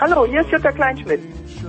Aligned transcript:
Hallo, 0.00 0.24
hier 0.24 0.40
ist 0.40 0.50
Jutta 0.50 0.72
Kleinschmidt. 0.72 1.20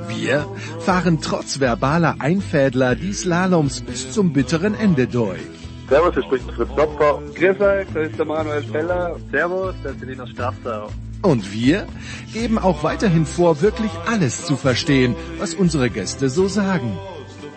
Wir 0.07 0.45
fahren 0.79 1.19
trotz 1.21 1.59
verbaler 1.59 2.15
Einfädler 2.19 2.95
die 2.95 3.11
Slaloms 3.11 3.81
bis 3.81 4.13
zum 4.13 4.31
bitteren 4.31 4.73
Ende 4.73 5.05
durch. 5.05 5.41
Servus, 5.89 6.13
hier 6.13 6.23
spricht 6.23 6.49
Fritz 6.51 6.69
Klopfer. 6.73 7.21
Grüß 7.35 7.59
euch, 7.59 7.87
das 7.93 8.09
ist 8.09 8.17
der 8.17 8.25
Manuel 8.25 8.63
Feller. 8.63 9.17
Servus, 9.31 9.75
das 9.83 9.95
ist 9.95 10.05
Linus 10.05 10.29
Strafsau. 10.29 10.87
Und 11.23 11.51
wir 11.51 11.85
geben 12.33 12.57
auch 12.57 12.83
weiterhin 12.83 13.25
vor, 13.25 13.61
wirklich 13.61 13.91
alles 14.09 14.45
zu 14.45 14.55
verstehen, 14.55 15.13
was 15.37 15.53
unsere 15.53 15.89
Gäste 15.89 16.29
so 16.29 16.47
sagen. 16.47 16.97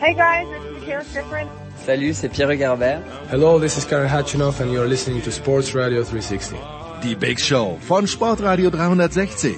Hey 0.01 0.13
guys, 0.15 0.49
it's 0.57 0.81
Michaela 0.81 1.05
Schifrin. 1.05 1.49
Salut, 1.87 2.15
c'est 2.17 2.31
Pierre 2.31 2.57
Garbert. 2.57 3.03
Hello, 3.31 3.61
this 3.61 3.79
is 3.79 3.87
Karen 3.87 4.11
Hatchinoff 4.11 4.61
and 4.61 4.73
you're 4.73 4.89
listening 4.89 5.23
to 5.23 5.31
Sports 5.31 5.73
Radio 5.73 6.03
360. 6.03 6.59
Die 7.05 7.15
Big 7.15 7.39
Show 7.39 7.79
von 7.87 8.09
Sportradio 8.09 8.71
360. 8.71 9.55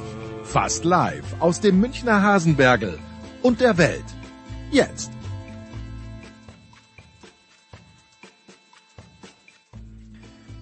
Fast 0.46 0.84
live 0.84 1.24
aus 1.40 1.60
dem 1.60 1.80
Münchner 1.80 2.22
Hasenbergel 2.22 2.98
und 3.42 3.60
der 3.60 3.76
Welt. 3.78 4.04
Jetzt. 4.70 5.10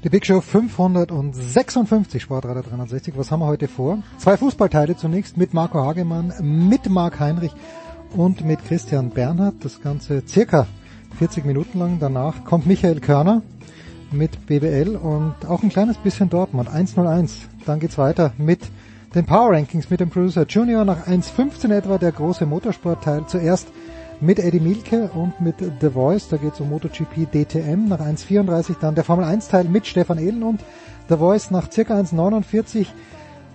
Die 0.03 0.09
Big 0.09 0.25
Show 0.27 0.41
556, 0.41 2.23
Sportradio 2.23 2.63
360. 2.63 3.17
Was 3.17 3.31
haben 3.31 3.41
wir 3.41 3.47
heute 3.47 3.69
vor? 3.69 4.03
Zwei 4.19 4.39
Fußballteile 4.39 4.97
zunächst 4.97 5.37
mit 5.37 5.53
Marco 5.53 5.79
Hagemann, 5.79 6.33
mit 6.41 6.89
Marc 6.89 7.21
Heinrich 7.21 7.53
und 8.17 8.45
mit 8.45 8.65
Christian 8.65 9.11
Bernhard. 9.11 9.57
Das 9.61 9.83
Ganze 9.83 10.23
circa 10.27 10.67
40 11.19 11.45
Minuten 11.45 11.79
lang. 11.79 11.99
Danach 12.01 12.43
kommt 12.45 12.67
Michael 12.67 13.01
Körner 13.01 13.43
mit 14.11 14.47
BBL 14.47 14.97
und 14.97 15.47
auch 15.47 15.63
ein 15.63 15.69
kleines 15.69 15.99
bisschen 15.99 16.31
Dortmund. 16.31 16.71
1-0-1. 16.71 17.33
Dann 17.67 17.81
geht's 17.81 17.99
weiter 17.99 18.33
mit 18.39 18.61
den 19.15 19.27
Power 19.27 19.53
Rankings 19.53 19.91
mit 19.91 20.01
dem 20.01 20.11
Producer 20.11 20.45
Junior 20.45 20.85
nach 20.85 21.07
1.15 21.07 21.73
etwa 21.73 21.99
der 21.99 22.11
große 22.11 22.47
Motorsportteil. 22.47 23.25
Zuerst 23.29 23.69
mit 24.21 24.41
Eddie 24.41 24.59
Milke 24.59 25.09
und 25.15 25.41
mit 25.41 25.57
The 25.81 25.91
Voice, 25.91 26.29
da 26.29 26.37
geht 26.37 26.55
es 26.55 26.61
um 26.61 26.71
MotoGP 26.71 27.31
DTM 27.31 27.87
nach 27.87 28.01
1.34, 28.01 28.75
dann 28.81 28.97
der 28.97 29.05
Formel 29.05 29.25
1 29.25 29.49
Teil 29.49 29.65
mit 29.65 29.87
Stefan 29.87 30.19
Ehlen 30.19 30.43
und 30.43 30.61
The 31.09 31.17
Voice 31.17 31.53
nach 31.53 31.71
circa 31.71 31.99
1.49. 31.99 32.87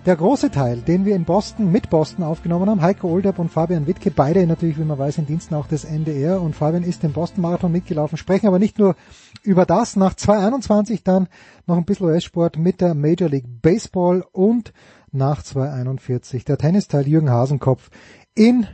Der 0.06 0.16
große 0.16 0.50
Teil, 0.50 0.78
den 0.78 1.04
wir 1.04 1.14
in 1.14 1.26
Boston 1.26 1.70
mit 1.70 1.90
Boston 1.90 2.24
aufgenommen 2.24 2.70
haben, 2.70 2.80
Heiko 2.80 3.08
Olderb 3.08 3.38
und 3.38 3.50
Fabian 3.50 3.86
Wittke, 3.86 4.10
beide 4.10 4.46
natürlich, 4.46 4.78
wie 4.78 4.84
man 4.84 4.98
weiß, 4.98 5.18
in 5.18 5.26
Diensten 5.26 5.54
auch 5.54 5.66
des 5.66 5.84
NDR 5.84 6.40
und 6.40 6.56
Fabian 6.56 6.84
ist 6.84 7.02
den 7.02 7.12
Boston 7.12 7.42
Marathon 7.42 7.70
mitgelaufen, 7.70 8.16
sprechen 8.16 8.46
aber 8.46 8.58
nicht 8.58 8.78
nur 8.78 8.96
über 9.42 9.66
das, 9.66 9.96
nach 9.96 10.14
2.21 10.14 11.00
dann 11.04 11.28
noch 11.66 11.76
ein 11.76 11.84
bisschen 11.84 12.06
US-Sport 12.06 12.56
mit 12.56 12.80
der 12.80 12.94
Major 12.94 13.28
League 13.28 13.60
Baseball 13.60 14.24
und 14.32 14.72
nach 15.12 15.42
2.41 15.42 16.44
der 16.44 16.58
Tennisteil 16.58 17.06
Jürgen 17.06 17.30
Hasenkopf 17.30 17.90
in 18.34 18.66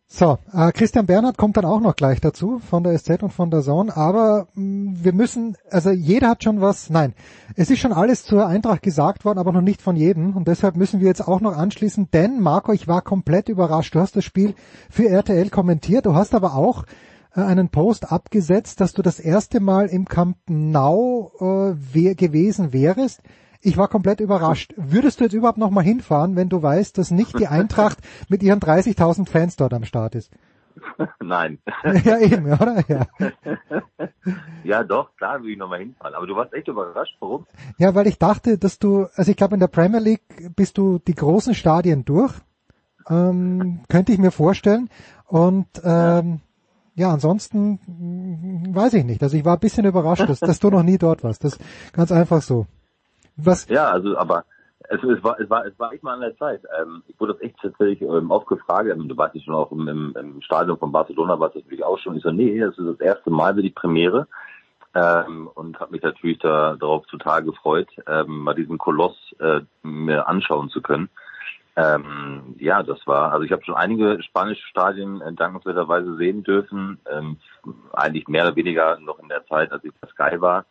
So, 0.05 0.37
äh, 0.51 0.73
Christian 0.73 1.05
Bernhard 1.05 1.37
kommt 1.37 1.55
dann 1.55 1.63
auch 1.63 1.79
noch 1.79 1.95
gleich 1.95 2.19
dazu 2.19 2.59
von 2.59 2.83
der 2.83 2.97
SZ 2.99 3.23
und 3.23 3.31
von 3.31 3.49
der 3.49 3.61
Zone, 3.61 3.95
aber 3.95 4.47
mh, 4.53 4.97
wir 5.01 5.13
müssen, 5.13 5.55
also 5.69 5.91
jeder 5.91 6.31
hat 6.31 6.43
schon 6.43 6.59
was, 6.59 6.89
nein, 6.89 7.13
es 7.55 7.69
ist 7.71 7.79
schon 7.79 7.93
alles 7.93 8.23
zur 8.25 8.45
Eintracht 8.45 8.81
gesagt 8.81 9.23
worden, 9.23 9.39
aber 9.39 9.53
noch 9.53 9.61
nicht 9.61 9.81
von 9.81 9.95
jedem 9.95 10.35
und 10.35 10.49
deshalb 10.49 10.75
müssen 10.75 10.99
wir 10.99 11.07
jetzt 11.07 11.25
auch 11.25 11.39
noch 11.39 11.55
anschließen, 11.55 12.09
denn 12.11 12.41
Marco, 12.41 12.73
ich 12.73 12.89
war 12.89 13.01
komplett 13.01 13.47
überrascht, 13.47 13.95
du 13.95 14.01
hast 14.01 14.17
das 14.17 14.25
Spiel 14.25 14.55
für 14.89 15.07
RTL 15.07 15.49
kommentiert, 15.49 16.05
du 16.05 16.13
hast 16.13 16.35
aber 16.35 16.55
auch 16.55 16.83
äh, 17.33 17.39
einen 17.39 17.69
Post 17.69 18.11
abgesetzt, 18.11 18.81
dass 18.81 18.91
du 18.91 19.01
das 19.01 19.21
erste 19.21 19.61
Mal 19.61 19.87
im 19.87 20.05
Camp 20.05 20.35
Nou 20.49 21.31
äh, 21.39 22.15
gewesen 22.15 22.73
wärest. 22.73 23.21
Ich 23.61 23.77
war 23.77 23.87
komplett 23.87 24.19
überrascht. 24.19 24.73
Würdest 24.75 25.19
du 25.19 25.25
jetzt 25.25 25.33
überhaupt 25.33 25.57
noch 25.57 25.69
mal 25.69 25.83
hinfahren, 25.83 26.35
wenn 26.35 26.49
du 26.49 26.61
weißt, 26.61 26.97
dass 26.97 27.11
nicht 27.11 27.37
die 27.39 27.47
Eintracht 27.47 27.99
mit 28.29 28.41
ihren 28.43 28.59
30.000 28.59 29.29
Fans 29.29 29.55
dort 29.55 29.73
am 29.73 29.85
Start 29.85 30.15
ist? 30.15 30.31
Nein. 31.21 31.59
ja, 32.03 32.17
eben, 32.19 32.45
oder? 32.45 32.83
Ja. 32.87 33.05
ja, 34.63 34.83
doch, 34.83 35.15
klar 35.15 35.43
will 35.43 35.51
ich 35.51 35.57
noch 35.57 35.69
mal 35.69 35.79
hinfahren. 35.79 36.15
Aber 36.15 36.25
du 36.25 36.35
warst 36.35 36.53
echt 36.53 36.67
überrascht. 36.67 37.15
Warum? 37.19 37.45
Ja, 37.77 37.93
weil 37.93 38.07
ich 38.07 38.17
dachte, 38.17 38.57
dass 38.57 38.79
du, 38.79 39.07
also 39.15 39.29
ich 39.29 39.37
glaube, 39.37 39.55
in 39.55 39.59
der 39.59 39.67
Premier 39.67 39.99
League 39.99 40.55
bist 40.55 40.77
du 40.77 40.99
die 40.99 41.15
großen 41.15 41.53
Stadien 41.53 42.05
durch. 42.05 42.33
Ähm, 43.09 43.81
könnte 43.89 44.11
ich 44.11 44.17
mir 44.17 44.31
vorstellen. 44.31 44.89
Und 45.27 45.67
ähm, 45.83 46.39
ja, 46.95 47.11
ansonsten 47.11 47.79
mh, 47.87 48.75
weiß 48.75 48.93
ich 48.95 49.05
nicht. 49.05 49.23
Also 49.23 49.37
ich 49.37 49.45
war 49.45 49.55
ein 49.55 49.59
bisschen 49.59 49.85
überrascht, 49.85 50.27
dass, 50.27 50.39
dass 50.39 50.59
du 50.59 50.69
noch 50.69 50.83
nie 50.83 50.97
dort 50.97 51.23
warst. 51.23 51.43
Das 51.43 51.57
ganz 51.93 52.11
einfach 52.11 52.41
so. 52.41 52.67
Was? 53.37 53.67
Ja, 53.69 53.89
also 53.89 54.17
aber 54.17 54.45
es, 54.89 55.01
es 55.03 55.23
war 55.23 55.39
es 55.39 55.49
war 55.49 55.65
es 55.65 55.77
war 55.79 55.93
echt 55.93 56.03
mal 56.03 56.15
an 56.15 56.21
der 56.21 56.37
Zeit. 56.37 56.61
Ähm, 56.79 57.03
ich 57.07 57.19
wurde 57.19 57.33
das 57.33 57.41
echt 57.41 57.55
tatsächlich 57.61 58.01
ähm, 58.01 58.31
oft 58.31 58.47
gefragt. 58.47 58.89
Ähm, 58.91 59.07
du 59.07 59.17
warst 59.17 59.35
ja 59.35 59.41
schon 59.41 59.55
auch 59.55 59.71
im, 59.71 59.87
im, 59.87 60.41
Stadion 60.41 60.77
von 60.77 60.91
Barcelona, 60.91 61.39
warst 61.39 61.55
das 61.55 61.63
natürlich 61.63 61.83
auch 61.83 61.97
schon. 61.99 62.17
Ich 62.17 62.23
so, 62.23 62.31
nee, 62.31 62.59
das 62.59 62.77
ist 62.77 62.87
das 62.87 62.99
erste 62.99 63.29
Mal 63.29 63.55
für 63.55 63.61
die 63.61 63.69
Premiere. 63.69 64.27
Ähm, 64.93 65.49
und 65.53 65.79
habe 65.79 65.91
mich 65.91 66.01
natürlich 66.01 66.39
da, 66.39 66.75
darauf 66.75 67.05
total 67.05 67.43
gefreut, 67.43 67.87
ähm, 68.07 68.39
mal 68.39 68.53
diesen 68.53 68.77
Koloss 68.77 69.15
äh, 69.39 69.61
mir 69.83 70.27
anschauen 70.27 70.69
zu 70.69 70.81
können. 70.81 71.09
Ähm, 71.77 72.55
ja, 72.59 72.83
das 72.83 72.99
war, 73.07 73.31
also 73.31 73.45
ich 73.45 73.53
habe 73.53 73.63
schon 73.63 73.75
einige 73.75 74.21
spanische 74.21 74.67
Stadien 74.67 75.21
äh, 75.21 75.31
dankenswerterweise 75.31 76.17
sehen 76.17 76.43
dürfen, 76.43 76.99
ähm, 77.09 77.37
eigentlich 77.93 78.27
mehr 78.27 78.43
oder 78.43 78.57
weniger 78.57 78.99
noch 78.99 79.19
in 79.19 79.29
der 79.29 79.45
Zeit, 79.45 79.71
als 79.71 79.85
ich 79.85 79.93
bei 80.01 80.09
Sky 80.09 80.41
war 80.41 80.65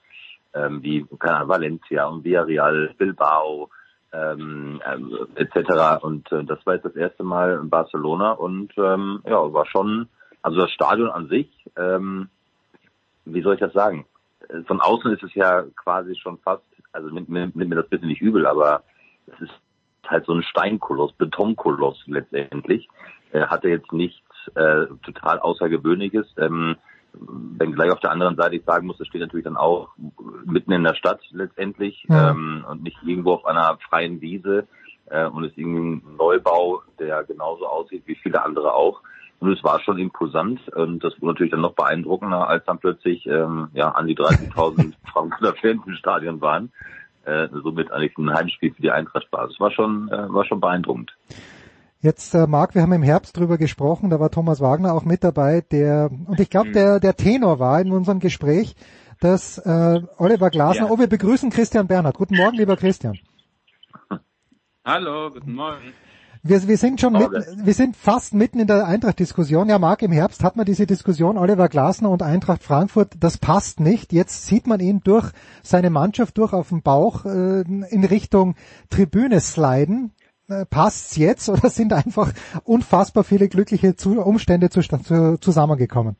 ähm, 0.55 0.83
wie 0.83 1.06
keine 1.19 1.37
Ahnung, 1.37 1.49
Valencia 1.49 2.06
und 2.06 2.25
Villarreal, 2.25 2.94
Bilbao 2.99 3.71
ähm, 4.12 4.81
ähm, 4.84 5.27
etc. 5.37 6.03
Und 6.03 6.31
äh, 6.33 6.44
das 6.44 6.65
war 6.66 6.75
jetzt 6.75 6.84
das 6.84 6.97
erste 6.97 7.22
Mal 7.22 7.61
in 7.62 7.71
Barcelona 7.71 8.33
und 8.33 8.72
ähm, 8.77 9.22
ja, 9.25 9.53
war 9.53 9.66
schon, 9.66 10.09
also 10.43 10.60
das 10.60 10.71
Stadion 10.72 11.10
an 11.10 11.28
sich, 11.28 11.49
ähm, 11.77 12.28
wie 13.25 13.43
soll 13.43 13.55
ich 13.55 13.60
das 13.60 13.72
sagen? 13.72 14.06
Von 14.66 14.81
außen 14.81 15.12
ist 15.12 15.22
es 15.22 15.34
ja 15.34 15.62
quasi 15.77 16.16
schon 16.16 16.39
fast, 16.39 16.65
also 16.93 17.09
nimmt, 17.10 17.28
nimmt, 17.28 17.55
nimmt 17.55 17.71
mir 17.71 17.77
das 17.77 17.89
bitte 17.89 18.06
nicht 18.06 18.21
übel, 18.21 18.47
aber 18.47 18.83
es 19.27 19.41
ist 19.43 19.53
halt 20.06 20.27
so 20.27 20.33
ein 20.33 20.43
Steinkoloss, 20.43 21.12
Betonkoloss 21.12 22.03
letztendlich. 22.06 22.89
Er 23.33 23.49
hatte 23.49 23.69
jetzt 23.69 23.93
nichts 23.93 24.27
äh, 24.55 24.87
total 25.05 25.39
Außergewöhnliches. 25.39 26.27
Ähm, 26.39 26.77
wenn 27.12 27.72
gleich 27.72 27.91
auf 27.91 28.01
der 28.01 28.10
anderen 28.10 28.36
Seite 28.36 28.57
ich 28.57 28.65
sagen 28.65 28.86
muss, 28.86 28.98
das 28.98 29.07
steht 29.07 29.21
natürlich 29.21 29.45
dann 29.45 29.57
auch 29.57 29.91
mitten 30.45 30.72
in 30.72 30.84
der 30.84 30.95
Stadt 30.95 31.21
letztendlich 31.30 32.04
Ja. 32.09 32.30
ähm, 32.30 32.65
und 32.68 32.83
nicht 32.83 32.97
irgendwo 33.04 33.33
auf 33.33 33.47
einer 33.47 33.78
freien 33.89 34.21
Wiese 34.21 34.66
äh, 35.07 35.27
und 35.27 35.45
ist 35.45 35.59
irgendwie 35.59 35.97
ein 36.07 36.16
Neubau, 36.16 36.83
der 36.98 37.24
genauso 37.24 37.66
aussieht 37.66 38.03
wie 38.07 38.15
viele 38.16 38.42
andere 38.42 38.74
auch. 38.74 39.01
Und 39.41 39.53
es 39.53 39.65
war 39.65 39.80
schon 39.80 39.98
imposant 39.98 40.68
und 40.74 41.03
das 41.03 41.15
wurde 41.15 41.33
natürlich 41.33 41.53
dann 41.53 41.62
noch 41.62 41.74
beeindruckender, 41.74 42.47
als 42.47 42.65
dann 42.66 42.78
plötzlich 42.78 43.27
ähm, 43.27 43.68
ja 43.72 43.89
an 43.91 44.06
die 44.06 44.16
30.000 44.16 44.92
Frankfurter 45.13 45.54
Fans 45.54 45.83
im 45.86 45.95
Stadion 45.95 46.41
waren. 46.41 46.71
Äh, 47.24 47.48
somit 47.63 47.91
eigentlich 47.92 48.16
ein 48.16 48.33
Heimspiel 48.33 48.72
für 48.72 48.83
die 48.83 48.91
Eintracht 48.91 49.28
war. 49.30 49.47
Das 49.47 49.60
war 49.60 49.71
schon, 49.71 50.09
äh, 50.10 50.33
war 50.33 50.45
schon 50.47 50.60
beeindruckend. 50.60 51.15
Jetzt, 52.03 52.35
äh, 52.35 52.47
Marc, 52.47 52.75
wir 52.75 52.81
haben 52.81 52.93
im 52.93 53.03
Herbst 53.03 53.37
drüber 53.37 53.59
gesprochen, 53.59 54.09
da 54.09 54.19
war 54.19 54.31
Thomas 54.31 54.61
Wagner 54.61 54.95
auch 54.95 55.05
mit 55.05 55.23
dabei, 55.23 55.61
der, 55.61 56.11
und 56.11 56.41
ich 56.41 56.49
glaube, 56.49 56.73
der, 56.73 56.99
der 56.99 57.15
Tenor 57.15 57.59
war 57.59 57.79
in 57.81 57.93
unserem 57.93 58.21
Gespräch, 58.21 58.75
dass 59.21 59.59
äh, 59.59 60.01
Oliver 60.17 60.49
Glasner, 60.49 60.87
Ja. 60.87 60.91
oh, 60.91 60.99
wir 60.99 61.09
begrüßen 61.09 61.51
Christian 61.51 61.87
Bernhard. 61.87 62.17
Guten 62.17 62.37
Morgen, 62.37 62.57
lieber 62.57 62.79
Christian. 62.79 63.19
Hallo, 64.83 65.31
guten 65.31 65.53
Morgen. 65.53 65.93
Wir, 66.43 66.67
wir 66.67 66.79
sind 66.79 67.03
schon 67.03 67.13
mitten, 67.13 67.67
wir 67.67 67.75
sind 67.75 67.99
fast 67.99 68.33
mitten 68.33 68.61
in 68.61 68.67
der 68.67 68.87
Eintracht-Diskussion. 68.87 69.69
Ja, 69.69 69.79
Marc, 69.79 70.01
im 70.01 70.11
Herbst 70.11 70.43
hat 70.43 70.57
man 70.57 70.65
diese 70.65 70.87
Diskussion, 70.87 71.37
Oliver 71.37 71.69
Glasner 71.69 72.09
und 72.09 72.23
Eintracht 72.23 72.63
Frankfurt, 72.63 73.13
das 73.21 73.37
passt 73.37 73.79
nicht. 73.79 74.15
Jetzt 74.15 74.47
sieht 74.47 74.67
man 74.67 74.81
ihn 74.81 75.01
durch 75.05 75.33
seine 75.63 75.91
Mannschaft 75.91 76.39
durch 76.39 76.55
auf 76.55 76.71
dem 76.71 76.81
Bauch 76.81 77.27
äh, 77.27 77.61
in 77.61 78.05
Richtung 78.05 78.55
Tribüne 78.89 79.41
sliden. 79.41 80.13
Äh, 80.51 80.67
passt's 80.67 81.17
jetzt 81.17 81.49
oder 81.49 81.69
sind 81.71 81.93
einfach 81.93 82.33
unfassbar 82.65 83.23
viele 83.25 83.49
glückliche 83.49 83.95
Umstände 84.05 84.69
zu, 84.69 84.81
zu, 84.81 85.39
zusammengekommen? 85.41 86.17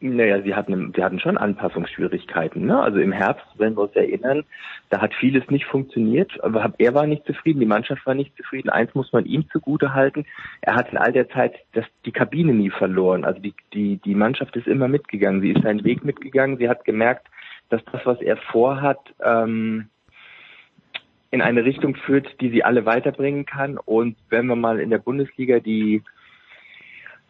Naja, 0.00 0.42
sie 0.42 0.54
hatten, 0.54 0.92
sie 0.94 1.02
hatten 1.02 1.18
schon 1.18 1.38
Anpassungsschwierigkeiten. 1.38 2.66
Ne? 2.66 2.78
Also 2.78 2.98
im 2.98 3.10
Herbst, 3.10 3.46
wenn 3.56 3.74
wir 3.74 3.84
uns 3.84 3.96
erinnern, 3.96 4.44
da 4.90 5.00
hat 5.00 5.14
vieles 5.14 5.48
nicht 5.50 5.64
funktioniert. 5.64 6.30
Er 6.42 6.94
war 6.94 7.06
nicht 7.06 7.24
zufrieden, 7.24 7.60
die 7.60 7.66
Mannschaft 7.66 8.04
war 8.04 8.14
nicht 8.14 8.36
zufrieden. 8.36 8.68
Eins 8.68 8.94
muss 8.94 9.12
man 9.14 9.24
ihm 9.24 9.48
zugute 9.50 9.94
halten. 9.94 10.26
Er 10.60 10.74
hat 10.74 10.92
in 10.92 10.98
all 10.98 11.12
der 11.12 11.30
Zeit 11.30 11.54
das, 11.72 11.86
die 12.04 12.12
Kabine 12.12 12.52
nie 12.52 12.70
verloren. 12.70 13.24
Also 13.24 13.40
die, 13.40 13.54
die, 13.72 13.96
die 13.96 14.14
Mannschaft 14.14 14.54
ist 14.56 14.66
immer 14.66 14.88
mitgegangen. 14.88 15.40
Sie 15.40 15.52
ist 15.52 15.62
seinen 15.62 15.84
Weg 15.84 16.04
mitgegangen. 16.04 16.58
Sie 16.58 16.68
hat 16.68 16.84
gemerkt, 16.84 17.26
dass 17.70 17.82
das, 17.90 18.04
was 18.04 18.20
er 18.20 18.36
vorhat, 18.36 19.00
ähm, 19.24 19.88
in 21.34 21.42
eine 21.42 21.64
Richtung 21.64 21.96
führt, 21.96 22.40
die 22.40 22.50
sie 22.50 22.62
alle 22.62 22.86
weiterbringen 22.86 23.44
kann. 23.44 23.76
Und 23.76 24.16
wenn 24.30 24.46
wir 24.46 24.54
mal 24.54 24.78
in 24.78 24.90
der 24.90 24.98
Bundesliga 24.98 25.58
die 25.58 26.02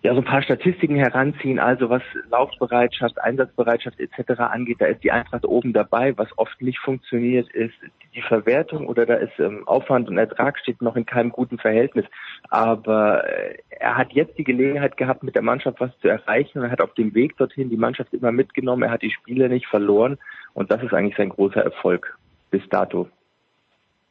ja 0.03 0.13
so 0.13 0.21
ein 0.21 0.27
paar 0.27 0.43
Statistiken 0.43 0.97
heranziehen, 0.97 1.59
also 1.59 1.89
was 1.89 2.03
Laufbereitschaft, 2.31 3.19
Einsatzbereitschaft 3.19 3.99
etc. 3.99 4.39
angeht, 4.41 4.77
da 4.79 4.85
ist 4.85 5.03
die 5.03 5.11
Eintracht 5.11 5.47
oben 5.47 5.73
dabei. 5.73 6.13
Was 6.19 6.29
oft 6.37 6.61
nicht 6.61 6.79
funktioniert, 6.81 7.49
ist 7.55 7.73
die 8.15 8.21
Verwertung 8.21 8.87
oder 8.87 9.07
da 9.07 9.15
ist 9.15 9.33
ähm, 9.39 9.67
Aufwand 9.67 10.11
und 10.11 10.19
Ertrag 10.19 10.59
steht 10.59 10.83
noch 10.83 10.97
in 10.97 11.07
keinem 11.07 11.31
guten 11.31 11.57
Verhältnis. 11.57 12.05
Aber 12.51 13.27
äh, 13.27 13.57
er 13.71 13.97
hat 13.97 14.13
jetzt 14.13 14.37
die 14.37 14.45
Gelegenheit 14.45 14.99
gehabt, 14.99 15.23
mit 15.23 15.35
der 15.35 15.41
Mannschaft 15.43 15.81
was 15.81 15.99
zu 16.01 16.09
erreichen 16.09 16.59
und 16.59 16.65
er 16.65 16.71
hat 16.71 16.83
auf 16.83 16.93
dem 16.93 17.15
Weg 17.15 17.39
dorthin 17.39 17.71
die 17.71 17.79
Mannschaft 17.79 18.13
immer 18.13 18.33
mitgenommen. 18.33 18.83
Er 18.83 18.91
hat 18.91 19.01
die 19.01 19.11
Spiele 19.11 19.49
nicht 19.49 19.67
verloren 19.67 20.19
und 20.53 20.71
das 20.71 20.83
ist 20.83 20.93
eigentlich 20.93 21.17
sein 21.17 21.31
großer 21.31 21.63
Erfolg 21.63 22.19
bis 22.51 22.69
dato. 22.69 23.09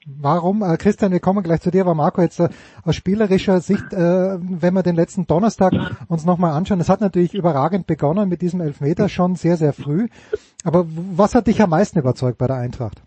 Warum? 0.05 0.63
Äh, 0.63 0.77
Christian, 0.77 1.11
wir 1.11 1.19
kommen 1.19 1.44
gleich 1.44 1.61
zu 1.61 1.71
dir, 1.71 1.81
aber 1.81 1.95
Marco 1.95 2.21
jetzt 2.21 2.39
äh, 2.39 2.50
aus 2.83 2.95
spielerischer 2.95 3.59
Sicht, 3.61 3.94
äh, 3.94 4.38
wenn 4.39 4.73
wir 4.73 4.83
den 4.83 4.95
letzten 4.95 5.27
Donnerstag 5.27 5.73
uns 6.09 6.25
nochmal 6.25 6.51
anschauen, 6.51 6.81
es 6.81 6.89
hat 6.89 7.01
natürlich 7.01 7.33
überragend 7.33 7.88
begonnen 7.88 8.27
mit 8.27 8.41
diesem 8.41 8.59
Elfmeter 8.61 9.07
schon 9.07 9.35
sehr, 9.35 9.55
sehr 9.55 9.71
früh. 9.73 10.07
Aber 10.65 10.85
was 10.88 11.35
hat 11.35 11.47
dich 11.47 11.61
am 11.61 11.69
meisten 11.69 12.00
überzeugt 12.00 12.38
bei 12.38 12.47
der 12.47 12.57
Eintracht? 12.57 13.01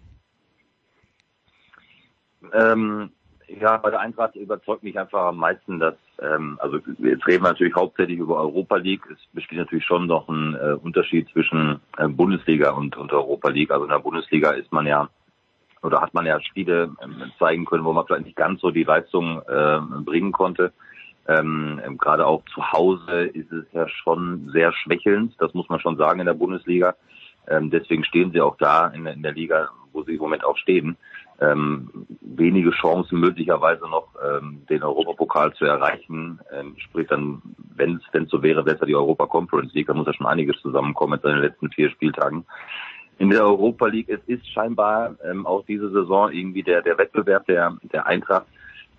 Ähm, 2.53 3.11
ja, 3.49 3.77
bei 3.77 3.91
der 3.91 4.01
Eintracht 4.01 4.35
überzeugt 4.35 4.83
mich 4.83 4.99
einfach 4.99 5.27
am 5.27 5.37
meisten, 5.37 5.79
dass, 5.79 5.97
ähm, 6.21 6.59
also 6.61 6.79
jetzt 6.99 7.27
reden 7.27 7.45
wir 7.45 7.51
natürlich 7.51 7.75
hauptsächlich 7.75 8.19
über 8.19 8.39
Europa 8.39 8.77
League. 8.77 9.03
Es 9.13 9.19
besteht 9.33 9.59
natürlich 9.59 9.85
schon 9.85 10.07
noch 10.07 10.29
ein 10.29 10.55
äh, 10.55 10.73
Unterschied 10.73 11.29
zwischen 11.31 11.81
äh, 11.99 12.09
Bundesliga 12.09 12.71
und, 12.71 12.97
und 12.97 13.13
Europa 13.13 13.51
League. 13.51 13.71
Also 13.71 13.85
in 13.85 13.91
der 13.91 13.99
Bundesliga 13.99 14.53
ist 14.53 14.73
man 14.73 14.87
ja 14.87 15.09
oder 15.87 16.01
hat 16.01 16.13
man 16.13 16.27
ja 16.27 16.41
Spiele 16.41 16.91
ähm, 17.03 17.33
zeigen 17.39 17.65
können, 17.65 17.85
wo 17.85 17.93
man 17.93 18.05
vielleicht 18.07 18.27
nicht 18.27 18.37
ganz 18.37 18.61
so 18.61 18.71
die 18.71 18.85
Leistung 18.85 19.41
äh, 19.49 19.79
bringen 20.05 20.33
konnte. 20.33 20.73
Ähm, 21.29 21.81
ähm, 21.85 21.97
Gerade 21.99 22.27
auch 22.27 22.43
zu 22.55 22.73
Hause 22.73 23.25
ist 23.25 23.51
es 23.53 23.65
ja 23.73 23.89
schon 23.89 24.51
sehr 24.53 24.73
schwächelnd, 24.73 25.35
das 25.39 25.55
muss 25.55 25.69
man 25.69 25.81
schon 25.81 25.97
sagen 25.97 26.21
in 26.21 26.27
der 26.27 26.35
Bundesliga. 26.35 26.95
Ähm, 27.49 27.71
deswegen 27.71 28.05
stehen 28.05 28.33
sie 28.33 28.41
auch 28.41 28.57
da 28.57 28.89
in, 28.89 29.07
in, 29.07 29.23
der 29.23 29.33
Liga, 29.33 29.69
wo 29.93 30.03
sie 30.03 30.15
im 30.15 30.21
Moment 30.21 30.45
auch 30.45 30.57
stehen. 30.57 30.97
Ähm, 31.41 31.91
wenige 32.21 32.71
Chancen 32.71 33.21
möglicherweise 33.21 33.83
noch 33.89 34.09
ähm, 34.25 34.63
den 34.69 34.83
Europapokal 34.83 35.53
zu 35.53 35.65
erreichen. 35.65 36.41
sprich 36.79 37.07
dann, 37.09 37.43
wenn 37.75 38.01
es 38.13 38.31
so 38.31 38.43
wäre, 38.43 38.65
wäre 38.65 38.75
es 38.75 38.81
ja 38.81 38.87
die 38.87 38.97
Europa 38.97 39.27
Conference 39.27 39.73
League, 39.75 39.87
da 39.87 39.95
muss 39.95 40.07
ja 40.07 40.15
schon 40.15 40.27
einiges 40.27 40.61
zusammenkommen 40.63 41.21
in 41.23 41.31
den 41.31 41.43
letzten 41.43 41.71
vier 41.71 41.91
Spieltagen 41.91 42.47
in 43.19 43.31
der 43.31 43.45
Europa 43.45 43.87
League. 43.87 44.09
Es 44.09 44.21
ist 44.27 44.47
scheinbar 44.49 45.17
ähm, 45.25 45.47
auch 45.47 45.65
diese 45.67 45.91
Saison 45.91 46.31
irgendwie 46.31 46.63
der, 46.63 46.83
der 46.83 46.99
Wettbewerb 46.99 47.47
der, 47.47 47.77
der 47.93 48.07
Eintracht. 48.07 48.47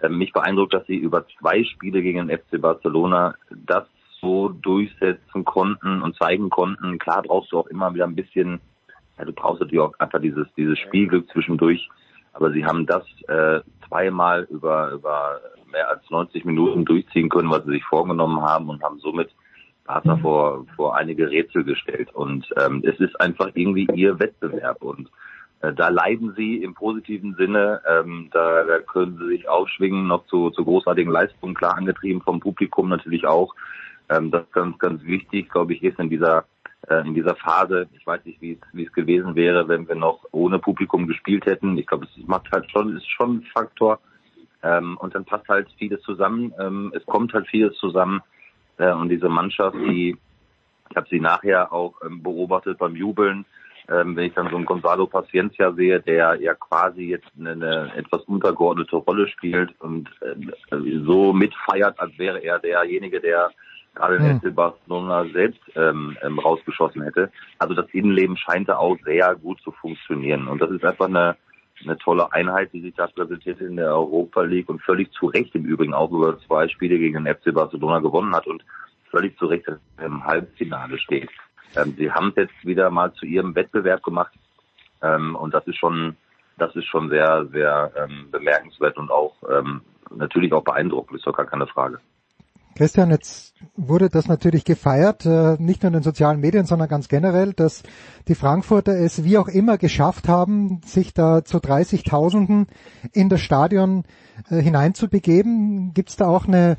Ähm, 0.01 0.17
mich 0.17 0.33
beeindruckt, 0.33 0.73
dass 0.73 0.85
sie 0.87 0.97
über 0.97 1.25
zwei 1.39 1.63
Spiele 1.63 2.01
gegen 2.01 2.27
den 2.27 2.37
FC 2.37 2.61
Barcelona 2.61 3.35
das 3.65 3.85
so 4.19 4.49
durchsetzen 4.49 5.45
konnten 5.45 6.01
und 6.01 6.15
zeigen 6.15 6.49
konnten. 6.49 6.97
Klar 6.99 7.23
brauchst 7.23 7.51
du 7.51 7.59
auch 7.59 7.67
immer 7.67 7.93
wieder 7.93 8.05
ein 8.05 8.15
bisschen, 8.15 8.59
ja, 9.17 9.25
du 9.25 9.33
brauchst 9.33 9.61
natürlich 9.61 9.81
auch 9.81 9.93
einfach 9.99 10.19
dieses, 10.19 10.47
dieses 10.55 10.79
Spielglück 10.79 11.29
zwischendurch. 11.31 11.87
Aber 12.33 12.51
sie 12.51 12.65
haben 12.65 12.85
das 12.85 13.03
äh, 13.27 13.61
zweimal 13.87 14.47
über, 14.49 14.91
über 14.91 15.39
mehr 15.71 15.89
als 15.89 16.09
90 16.09 16.45
Minuten 16.45 16.85
durchziehen 16.85 17.29
können, 17.29 17.49
was 17.49 17.63
sie 17.65 17.71
sich 17.71 17.83
vorgenommen 17.83 18.41
haben 18.41 18.69
und 18.69 18.83
haben 18.83 18.99
somit 18.99 19.29
Barca 19.87 20.15
mhm. 20.15 20.21
vor, 20.21 20.65
vor 20.75 20.95
einige 20.95 21.29
Rätsel 21.29 21.63
gestellt. 21.63 22.13
Und 22.13 22.47
ähm, 22.63 22.83
es 22.85 22.99
ist 22.99 23.19
einfach 23.19 23.49
irgendwie 23.55 23.87
ihr 23.95 24.19
Wettbewerb. 24.19 24.83
Und 24.83 25.09
äh, 25.61 25.73
da 25.73 25.89
leiden 25.89 26.33
sie 26.37 26.61
im 26.61 26.75
positiven 26.75 27.35
Sinne. 27.35 27.81
Ähm, 27.89 28.29
da, 28.31 28.63
da 28.63 28.79
können 28.79 29.17
sie 29.17 29.27
sich 29.29 29.49
aufschwingen, 29.49 30.07
noch 30.07 30.25
zu, 30.27 30.51
zu 30.51 30.63
großartigen 30.63 31.11
Leistungen, 31.11 31.55
klar 31.55 31.75
angetrieben 31.75 32.21
vom 32.21 32.39
Publikum 32.39 32.89
natürlich 32.89 33.25
auch. 33.25 33.55
Ähm, 34.09 34.29
das 34.29 34.43
ist 34.43 34.53
ganz, 34.53 34.77
ganz 34.77 35.03
wichtig, 35.03 35.49
glaube 35.49 35.73
ich, 35.73 35.83
ist 35.83 35.99
in 35.99 36.09
dieser 36.09 36.45
äh, 36.87 37.01
in 37.01 37.13
dieser 37.13 37.35
Phase. 37.35 37.87
Ich 37.97 38.05
weiß 38.05 38.23
nicht, 38.25 38.41
wie 38.41 38.53
es, 38.53 38.59
wie 38.73 38.85
es 38.85 38.93
gewesen 38.93 39.35
wäre, 39.35 39.67
wenn 39.67 39.87
wir 39.87 39.95
noch 39.95 40.23
ohne 40.31 40.59
Publikum 40.59 41.07
gespielt 41.07 41.45
hätten. 41.45 41.77
Ich 41.77 41.87
glaube, 41.87 42.05
es 42.05 42.27
macht 42.27 42.51
halt 42.51 42.69
schon, 42.71 42.95
ist 42.95 43.09
schon 43.09 43.37
ein 43.37 43.47
Faktor. 43.53 43.99
Ähm, 44.63 44.97
und 44.97 45.15
dann 45.15 45.25
passt 45.25 45.47
halt 45.47 45.67
vieles 45.77 46.01
zusammen. 46.01 46.53
Ähm, 46.59 46.91
es 46.95 47.05
kommt 47.05 47.33
halt 47.33 47.47
vieles 47.47 47.75
zusammen. 47.77 48.21
Äh, 48.77 48.91
und 48.91 49.09
diese 49.09 49.29
Mannschaft, 49.29 49.75
die, 49.75 50.17
ich 50.89 50.95
habe 50.95 51.07
sie 51.09 51.19
nachher 51.19 51.71
auch 51.71 51.95
ähm, 52.05 52.23
beobachtet 52.23 52.77
beim 52.77 52.95
Jubeln, 52.95 53.45
ähm, 53.89 54.15
wenn 54.15 54.25
ich 54.25 54.33
dann 54.33 54.49
so 54.49 54.55
einen 54.55 54.65
Gonzalo 54.65 55.07
Paciencia 55.07 55.71
sehe, 55.73 55.99
der 56.01 56.35
ja 56.41 56.53
quasi 56.55 57.03
jetzt 57.03 57.27
eine, 57.39 57.51
eine 57.51 57.95
etwas 57.95 58.21
untergeordnete 58.23 58.97
Rolle 58.97 59.27
spielt 59.27 59.73
und 59.79 60.09
äh, 60.21 60.35
so 61.05 61.31
mitfeiert, 61.33 61.99
als 61.99 62.17
wäre 62.17 62.39
er 62.39 62.59
derjenige, 62.59 63.21
der 63.21 63.51
gerade 63.95 64.19
den 64.19 64.39
FC 64.39 64.53
Barcelona 64.53 65.25
selbst 65.33 65.59
ähm, 65.75 66.15
ähm, 66.21 66.39
rausgeschossen 66.39 67.01
hätte. 67.01 67.31
Also 67.57 67.73
das 67.73 67.87
Innenleben 67.93 68.37
scheint 68.37 68.69
da 68.69 68.77
auch 68.77 68.97
sehr 69.03 69.35
gut 69.35 69.59
zu 69.61 69.71
funktionieren. 69.71 70.47
Und 70.47 70.61
das 70.61 70.69
ist 70.69 70.85
einfach 70.85 71.07
eine, 71.07 71.35
eine 71.83 71.97
tolle 71.97 72.31
Einheit, 72.31 72.73
die 72.73 72.81
sich 72.81 72.95
da 72.95 73.07
präsentiert 73.07 73.61
in 73.61 73.75
der 73.75 73.87
Europa 73.87 74.41
League 74.41 74.69
und 74.69 74.81
völlig 74.81 75.11
zu 75.11 75.27
Recht 75.27 75.53
im 75.55 75.65
Übrigen 75.65 75.93
auch 75.93 76.11
über 76.11 76.39
zwei 76.39 76.67
Spiele 76.67 76.97
gegen 76.97 77.23
den 77.23 77.33
FC 77.33 77.53
Barcelona 77.53 77.99
gewonnen 77.99 78.35
hat 78.35 78.47
und 78.47 78.63
völlig 79.09 79.37
zu 79.37 79.45
Recht 79.45 79.65
im 80.03 80.23
Halbfinale 80.23 80.97
steht. 80.97 81.29
Ähm, 81.75 81.93
sie 81.97 82.11
haben 82.11 82.29
es 82.29 82.35
jetzt 82.35 82.65
wieder 82.65 82.89
mal 82.89 83.13
zu 83.13 83.25
ihrem 83.25 83.55
Wettbewerb 83.55 84.03
gemacht 84.03 84.33
ähm, 85.01 85.35
und 85.35 85.53
das 85.53 85.65
ist 85.67 85.77
schon, 85.77 86.15
das 86.57 86.75
ist 86.75 86.85
schon 86.85 87.09
sehr, 87.09 87.45
sehr 87.51 87.91
ähm, 87.95 88.29
bemerkenswert 88.31 88.97
und 88.97 89.11
auch 89.11 89.35
ähm, 89.49 89.81
natürlich 90.15 90.51
auch 90.53 90.63
beeindruckend, 90.63 91.17
ist 91.17 91.27
doch 91.27 91.35
gar 91.35 91.45
keine 91.45 91.67
Frage. 91.67 91.99
Christian, 92.77 93.09
jetzt 93.09 93.55
wurde 93.75 94.07
das 94.07 94.27
natürlich 94.27 94.63
gefeiert, 94.63 95.25
äh, 95.25 95.57
nicht 95.57 95.81
nur 95.81 95.87
in 95.87 95.93
den 95.93 96.03
sozialen 96.03 96.39
Medien, 96.39 96.67
sondern 96.67 96.87
ganz 96.87 97.07
generell, 97.07 97.53
dass 97.53 97.81
die 98.27 98.35
Frankfurter 98.35 98.93
es 98.93 99.23
wie 99.23 99.39
auch 99.39 99.47
immer 99.47 99.79
geschafft 99.79 100.27
haben, 100.27 100.81
sich 100.85 101.11
da 101.15 101.43
zu 101.43 101.57
30.000 101.57 102.67
in 103.13 103.29
das 103.29 103.41
Stadion 103.41 104.03
äh, 104.51 104.61
hineinzubegeben. 104.61 105.95
Gibt 105.95 106.09
es 106.09 106.17
da 106.17 106.27
auch 106.27 106.47
eine, 106.47 106.77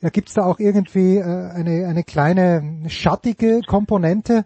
ja, 0.00 0.08
gibt's 0.08 0.34
da 0.34 0.44
auch 0.44 0.58
irgendwie 0.58 1.18
äh, 1.18 1.22
eine, 1.22 1.86
eine 1.86 2.02
kleine 2.02 2.82
schattige 2.88 3.60
Komponente, 3.64 4.44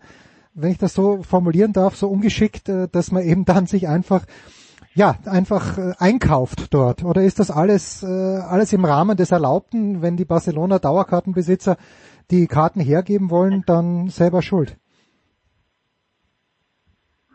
wenn 0.52 0.70
ich 0.70 0.78
das 0.78 0.92
so 0.92 1.22
formulieren 1.22 1.72
darf, 1.72 1.96
so 1.96 2.08
ungeschickt, 2.08 2.68
dass 2.92 3.10
man 3.10 3.22
eben 3.22 3.46
dann 3.46 3.66
sich 3.66 3.88
einfach 3.88 4.26
ja, 4.94 5.16
einfach 5.26 5.76
äh, 5.76 5.92
einkauft 5.98 6.72
dort? 6.72 7.04
Oder 7.04 7.22
ist 7.22 7.40
das 7.40 7.50
alles, 7.50 8.02
äh, 8.02 8.06
alles 8.06 8.72
im 8.72 8.84
Rahmen 8.84 9.16
des 9.16 9.32
Erlaubten, 9.32 10.02
wenn 10.02 10.16
die 10.16 10.24
Barcelona 10.24 10.78
Dauerkartenbesitzer 10.78 11.76
die 12.30 12.46
Karten 12.46 12.80
hergeben 12.80 13.30
wollen, 13.30 13.64
dann 13.66 14.08
selber 14.08 14.40
schuld? 14.40 14.76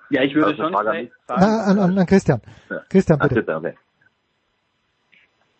Ja, 0.10 0.24
ich 0.24 0.34
würde 0.34 0.56
schon 0.56 0.74
sagen. 0.74 1.12
Na, 1.28 1.36
an, 1.36 1.80
an, 1.80 1.98
an 1.98 2.06
Christian. 2.08 2.42
Ja. 2.70 2.82
Christian, 2.90 3.20
bitte. 3.20 3.56
Okay. 3.56 3.76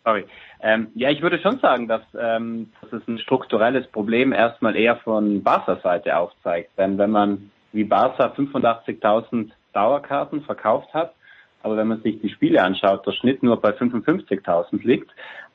Sorry. 0.04 0.26
Ähm, 0.62 0.88
ja, 0.94 1.10
ich 1.10 1.22
würde 1.22 1.38
schon 1.38 1.58
sagen, 1.60 1.86
dass, 1.86 2.02
ähm, 2.18 2.72
dass 2.80 3.00
es 3.00 3.06
ein 3.06 3.18
strukturelles 3.18 3.86
Problem 3.88 4.32
erstmal 4.32 4.74
eher 4.74 4.96
von 4.96 5.42
Barca 5.42 5.76
Seite 5.76 6.16
aufzeigt. 6.16 6.70
Denn 6.76 6.98
wenn 6.98 7.10
man 7.10 7.50
wie 7.72 7.84
Barca 7.84 8.26
85.000 8.26 9.50
Dauerkarten 9.72 10.42
verkauft 10.42 10.92
hat, 10.92 11.14
aber 11.62 11.76
wenn 11.76 11.88
man 11.88 12.02
sich 12.02 12.20
die 12.20 12.30
Spiele 12.30 12.62
anschaut, 12.62 13.06
der 13.06 13.12
Schnitt 13.12 13.42
nur 13.42 13.60
bei 13.60 13.70
55.000 13.70 14.82
liegt, 14.86 15.10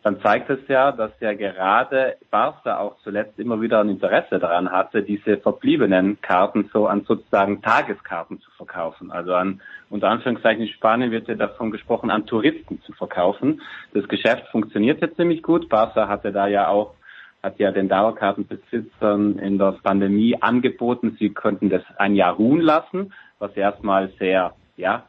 dann 0.05 0.21
zeigt 0.21 0.51
es 0.51 0.59
ja, 0.67 0.91
dass 0.91 1.11
ja 1.19 1.33
gerade 1.33 2.17
Barca 2.29 2.77
auch 2.77 2.95
zuletzt 3.03 3.39
immer 3.39 3.59
wieder 3.59 3.79
ein 3.79 3.89
Interesse 3.89 4.37
daran 4.37 4.71
hatte, 4.71 5.01
diese 5.01 5.37
verbliebenen 5.37 6.21
Karten 6.21 6.69
so 6.71 6.85
an 6.85 7.05
sozusagen 7.05 7.63
Tageskarten 7.63 8.39
zu 8.39 8.51
verkaufen. 8.51 9.09
Also 9.09 9.33
an, 9.33 9.61
unter 9.89 10.09
Anführungszeichen 10.09 10.61
in 10.61 10.69
Spanien 10.69 11.09
wird 11.09 11.27
ja 11.27 11.33
davon 11.33 11.71
gesprochen, 11.71 12.11
an 12.11 12.27
Touristen 12.27 12.79
zu 12.83 12.93
verkaufen. 12.93 13.63
Das 13.95 14.07
Geschäft 14.07 14.47
funktioniert 14.51 15.01
jetzt 15.01 15.15
ziemlich 15.15 15.41
gut. 15.41 15.69
Barca 15.69 16.07
hatte 16.07 16.31
da 16.31 16.45
ja 16.45 16.67
auch 16.67 16.93
hat 17.41 17.59
ja 17.59 17.71
den 17.71 17.89
Dauerkartenbesitzern 17.89 19.37
in 19.39 19.59
der 19.59 19.77
Pandemie 19.83 20.35
angeboten, 20.41 21.15
sie 21.19 21.29
könnten 21.29 21.69
das 21.69 21.83
ein 21.97 22.15
Jahr 22.15 22.33
ruhen 22.33 22.59
lassen, 22.59 23.13
was 23.37 23.55
erstmal 23.55 24.11
sehr, 24.19 24.55
ja, 24.77 25.03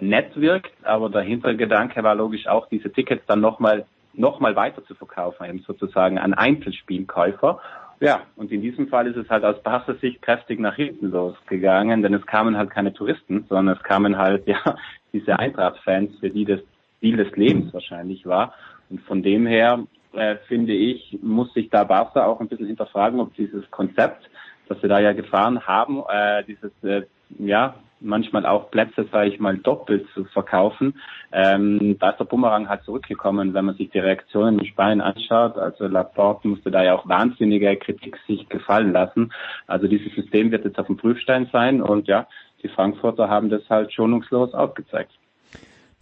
nett 0.00 0.34
wirkt, 0.34 0.72
aber 0.82 1.10
der 1.10 1.22
Hintergedanke 1.22 2.02
war 2.02 2.14
logisch 2.14 2.46
auch, 2.46 2.68
diese 2.68 2.90
Tickets 2.90 3.24
dann 3.26 3.40
nochmal 3.40 3.84
nochmal 4.14 4.56
weiter 4.56 4.84
zu 4.84 4.94
verkaufen, 4.94 5.46
eben 5.48 5.60
sozusagen 5.60 6.18
an 6.18 6.34
Einzelspielkäufer. 6.34 7.60
Ja, 8.00 8.22
und 8.36 8.50
in 8.50 8.62
diesem 8.62 8.88
Fall 8.88 9.06
ist 9.06 9.16
es 9.16 9.30
halt 9.30 9.44
aus 9.44 9.62
Barca 9.62 9.94
Sicht 9.94 10.20
kräftig 10.22 10.58
nach 10.58 10.74
hinten 10.74 11.12
losgegangen, 11.12 12.02
denn 12.02 12.14
es 12.14 12.26
kamen 12.26 12.56
halt 12.56 12.70
keine 12.70 12.92
Touristen, 12.92 13.44
sondern 13.48 13.76
es 13.76 13.82
kamen 13.84 14.18
halt, 14.18 14.46
ja, 14.46 14.76
diese 15.12 15.38
Eintracht-Fans, 15.38 16.18
für 16.18 16.30
die 16.30 16.44
das 16.44 16.60
Ziel 17.00 17.16
des 17.16 17.34
Lebens 17.36 17.72
wahrscheinlich 17.72 18.26
war. 18.26 18.54
Und 18.90 19.00
von 19.02 19.22
dem 19.22 19.46
her, 19.46 19.84
äh, 20.14 20.36
finde 20.48 20.72
ich, 20.72 21.18
muss 21.22 21.52
sich 21.54 21.70
da 21.70 21.84
Barca 21.84 22.26
auch 22.26 22.40
ein 22.40 22.48
bisschen 22.48 22.66
hinterfragen, 22.66 23.20
ob 23.20 23.34
dieses 23.34 23.70
Konzept, 23.70 24.28
das 24.68 24.82
wir 24.82 24.88
da 24.88 24.98
ja 24.98 25.12
gefahren 25.12 25.66
haben, 25.66 26.02
äh, 26.08 26.42
dieses, 26.44 26.72
äh, 26.82 27.02
ja, 27.38 27.76
manchmal 28.02 28.46
auch 28.46 28.70
Plätze, 28.70 29.06
sage 29.10 29.30
ich 29.30 29.40
mal, 29.40 29.56
doppelt 29.56 30.06
zu 30.14 30.24
verkaufen. 30.24 31.00
Ähm, 31.32 31.96
da 31.98 32.10
ist 32.10 32.18
der 32.18 32.24
Bumerang 32.24 32.68
halt 32.68 32.82
zurückgekommen, 32.84 33.54
wenn 33.54 33.64
man 33.64 33.76
sich 33.76 33.90
die 33.90 33.98
Reaktionen 33.98 34.58
in 34.58 34.66
Spanien 34.66 35.00
anschaut. 35.00 35.56
Also 35.56 35.86
Laporte 35.86 36.48
musste 36.48 36.70
da 36.70 36.82
ja 36.82 36.94
auch 36.94 37.08
wahnsinnige 37.08 37.76
Kritik 37.76 38.18
sich 38.26 38.48
gefallen 38.48 38.92
lassen. 38.92 39.32
Also 39.66 39.86
dieses 39.86 40.14
System 40.14 40.50
wird 40.50 40.64
jetzt 40.64 40.78
auf 40.78 40.86
dem 40.86 40.96
Prüfstein 40.96 41.48
sein 41.52 41.80
und 41.82 42.08
ja, 42.08 42.26
die 42.62 42.68
Frankfurter 42.68 43.28
haben 43.28 43.50
das 43.50 43.62
halt 43.68 43.92
schonungslos 43.92 44.54
aufgezeigt. 44.54 45.12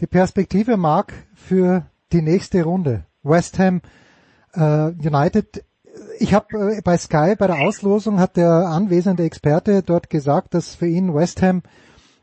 Die 0.00 0.07
Perspektive 0.07 0.76
mag 0.76 1.12
für 1.35 1.87
die 2.12 2.23
nächste 2.23 2.64
Runde. 2.64 3.04
West 3.23 3.59
Ham 3.59 3.83
äh, 4.54 4.90
United 5.07 5.64
ich 6.19 6.35
habe 6.35 6.76
äh, 6.76 6.80
bei 6.83 6.97
Sky 6.97 7.35
bei 7.38 7.47
der 7.47 7.61
Auslosung 7.61 8.21
hat 8.21 8.37
der 8.37 8.50
anwesende 8.50 9.25
Experte 9.25 9.83
dort 9.83 10.11
gesagt, 10.11 10.54
dass 10.54 10.75
für 10.75 10.87
ihn 10.87 11.14
West 11.14 11.42
Ham 11.42 11.62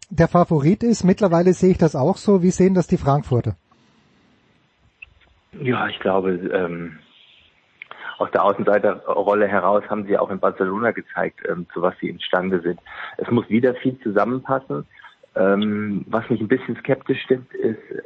der 0.10 0.28
Favorit 0.28 0.84
ist. 0.84 1.04
Mittlerweile 1.04 1.54
sehe 1.54 1.72
ich 1.72 1.78
das 1.78 1.96
auch 1.96 2.18
so. 2.18 2.42
Wie 2.42 2.52
sehen 2.52 2.74
das 2.74 2.88
die 2.88 2.98
Frankfurter? 2.98 3.56
Ja, 5.62 5.88
ich 5.88 6.00
glaube, 6.00 6.32
ähm, 6.32 7.00
aus 8.18 8.32
der 8.32 8.44
Außenseiterrolle 8.44 9.48
heraus 9.48 9.84
haben 9.90 10.06
sie 10.06 10.18
auch 10.18 10.30
in 10.30 10.40
Barcelona 10.40 10.92
gezeigt, 10.92 11.42
ähm, 11.48 11.68
zu 11.74 11.82
was 11.82 11.96
sie 12.00 12.10
imstande 12.10 12.62
sind. 12.62 12.80
Es 13.18 13.30
muss 13.30 13.50
wieder 13.50 13.76
viel 13.76 14.00
zusammenpassen. 14.00 14.86
Ähm, 15.36 16.04
was 16.08 16.28
mich 16.30 16.42
ein 16.42 16.48
bisschen 16.48 16.76
skeptisch 16.78 17.22
stimmt, 17.24 17.54
ist, 17.54 17.78
äh, 17.92 18.02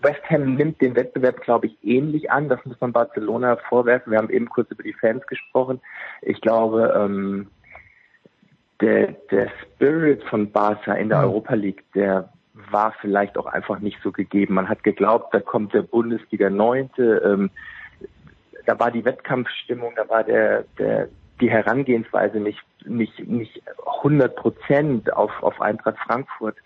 West 0.00 0.22
Ham 0.30 0.54
nimmt 0.54 0.80
den 0.80 0.94
Wettbewerb, 0.94 1.40
glaube 1.42 1.66
ich, 1.66 1.76
ähnlich 1.82 2.30
an. 2.30 2.48
Das 2.48 2.64
muss 2.64 2.80
man 2.80 2.92
Barcelona 2.92 3.56
vorwerfen. 3.68 4.12
Wir 4.12 4.18
haben 4.18 4.30
eben 4.30 4.48
kurz 4.48 4.70
über 4.70 4.84
die 4.84 4.92
Fans 4.92 5.26
gesprochen. 5.26 5.80
Ich 6.22 6.40
glaube, 6.40 6.94
ähm, 6.96 7.48
der, 8.80 9.12
der 9.30 9.50
Spirit 9.62 10.22
von 10.24 10.50
Barca 10.50 10.94
in 10.94 11.08
der 11.08 11.18
mhm. 11.18 11.24
Europa 11.24 11.54
League, 11.54 11.84
der 11.94 12.30
war 12.70 12.94
vielleicht 13.00 13.38
auch 13.38 13.46
einfach 13.46 13.78
nicht 13.80 13.98
so 14.02 14.12
gegeben. 14.12 14.54
Man 14.54 14.68
hat 14.68 14.82
geglaubt, 14.82 15.32
da 15.34 15.40
kommt 15.40 15.72
der 15.72 15.82
Bundesliga 15.82 16.50
Neunte, 16.50 17.22
ähm, 17.24 17.50
da 18.66 18.78
war 18.78 18.90
die 18.90 19.04
Wettkampfstimmung, 19.04 19.94
da 19.96 20.08
war 20.08 20.24
der, 20.24 20.64
der, 20.78 21.08
die 21.40 21.50
Herangehensweise 21.50 22.38
nicht, 22.38 22.60
nicht, 22.84 23.26
nicht 23.26 23.62
100 24.00 24.36
Prozent 24.36 25.12
auf, 25.12 25.42
auf 25.42 25.60
Eintracht 25.60 25.98
Frankfurt 25.98 26.56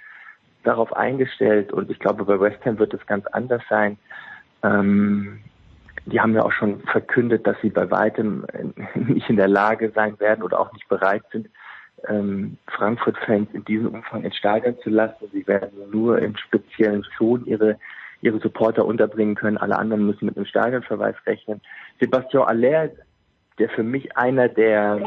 darauf 0.64 0.92
eingestellt. 0.94 1.72
Und 1.72 1.90
ich 1.90 1.98
glaube, 1.98 2.24
bei 2.24 2.40
West 2.40 2.64
Ham 2.64 2.78
wird 2.78 2.94
es 2.94 3.06
ganz 3.06 3.26
anders 3.28 3.62
sein. 3.68 3.98
Ähm, 4.62 5.40
die 6.06 6.20
haben 6.20 6.34
ja 6.34 6.42
auch 6.42 6.52
schon 6.52 6.80
verkündet, 6.80 7.46
dass 7.46 7.56
sie 7.62 7.70
bei 7.70 7.90
weitem 7.90 8.44
nicht 8.94 9.30
in 9.30 9.36
der 9.36 9.48
Lage 9.48 9.92
sein 9.94 10.18
werden 10.18 10.42
oder 10.42 10.60
auch 10.60 10.72
nicht 10.72 10.88
bereit 10.88 11.22
sind, 11.30 11.48
ähm, 12.08 12.58
Frankfurt-Fans 12.68 13.48
in 13.52 13.64
diesem 13.64 13.88
Umfang 13.88 14.24
ins 14.24 14.36
Stadion 14.36 14.76
zu 14.82 14.90
lassen. 14.90 15.28
Sie 15.32 15.46
werden 15.46 15.90
nur 15.90 16.18
in 16.18 16.36
speziellen 16.36 17.04
Zonen 17.16 17.46
ihre 17.46 17.78
ihre 18.20 18.40
Supporter 18.40 18.86
unterbringen 18.86 19.34
können. 19.34 19.58
Alle 19.58 19.78
anderen 19.78 20.06
müssen 20.06 20.24
mit 20.24 20.36
einem 20.36 20.46
Stadionverweis 20.46 21.14
rechnen. 21.26 21.60
Sebastian 22.00 22.48
Aller, 22.48 22.88
der 23.58 23.68
für 23.68 23.82
mich 23.82 24.16
einer 24.16 24.48
der 24.48 25.02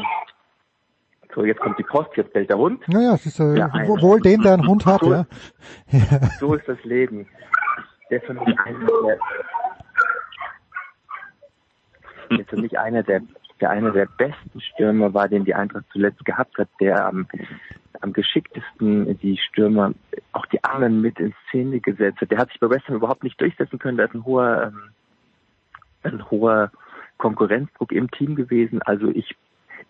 so, 1.34 1.44
jetzt 1.44 1.60
kommt 1.60 1.78
die 1.78 1.84
Post, 1.84 2.10
jetzt 2.16 2.32
bellt 2.32 2.48
der 2.48 2.56
Hund. 2.56 2.82
Naja, 2.88 3.14
es 3.14 3.26
ist 3.26 3.38
äh, 3.38 3.54
ja, 3.56 3.70
wohl 3.86 4.20
dem, 4.20 4.42
der 4.42 4.54
einen 4.54 4.66
Hund 4.66 4.86
hat, 4.86 5.00
so, 5.00 5.12
ja. 5.12 5.26
So 6.40 6.54
ist 6.54 6.66
das 6.66 6.82
Leben. 6.84 7.28
Der 8.10 8.20
für 8.22 8.32
mich 8.32 8.58
einer 8.58 8.86
der, 8.86 9.18
der 12.30 12.44
für 12.46 12.56
mich 12.56 12.78
einer 12.78 13.02
der 13.02 13.20
der 13.60 13.70
einer 13.70 13.90
der 13.90 14.06
besten 14.06 14.60
Stürmer 14.60 15.12
war, 15.14 15.28
den 15.28 15.44
die 15.44 15.54
Eintracht 15.54 15.84
zuletzt 15.92 16.24
gehabt 16.24 16.56
hat, 16.58 16.68
der 16.80 17.06
am, 17.06 17.26
am 18.00 18.12
geschicktesten 18.12 19.18
die 19.18 19.36
Stürmer, 19.38 19.92
auch 20.32 20.46
die 20.46 20.62
anderen 20.64 21.00
mit 21.00 21.18
in 21.18 21.34
Szene 21.48 21.80
gesetzt 21.80 22.20
hat. 22.20 22.30
Der 22.30 22.38
hat 22.38 22.48
sich 22.50 22.60
bei 22.60 22.70
West 22.70 22.86
Ham 22.88 22.96
überhaupt 22.96 23.24
nicht 23.24 23.40
durchsetzen 23.40 23.78
können. 23.78 23.98
Da 23.98 24.04
ist 24.04 24.14
ein 24.14 24.24
hoher, 24.24 24.72
ähm, 24.72 24.90
ein 26.02 26.30
hoher 26.30 26.70
Konkurrenzdruck 27.18 27.92
im 27.92 28.10
Team 28.10 28.36
gewesen. 28.36 28.80
Also 28.82 29.08
ich, 29.08 29.36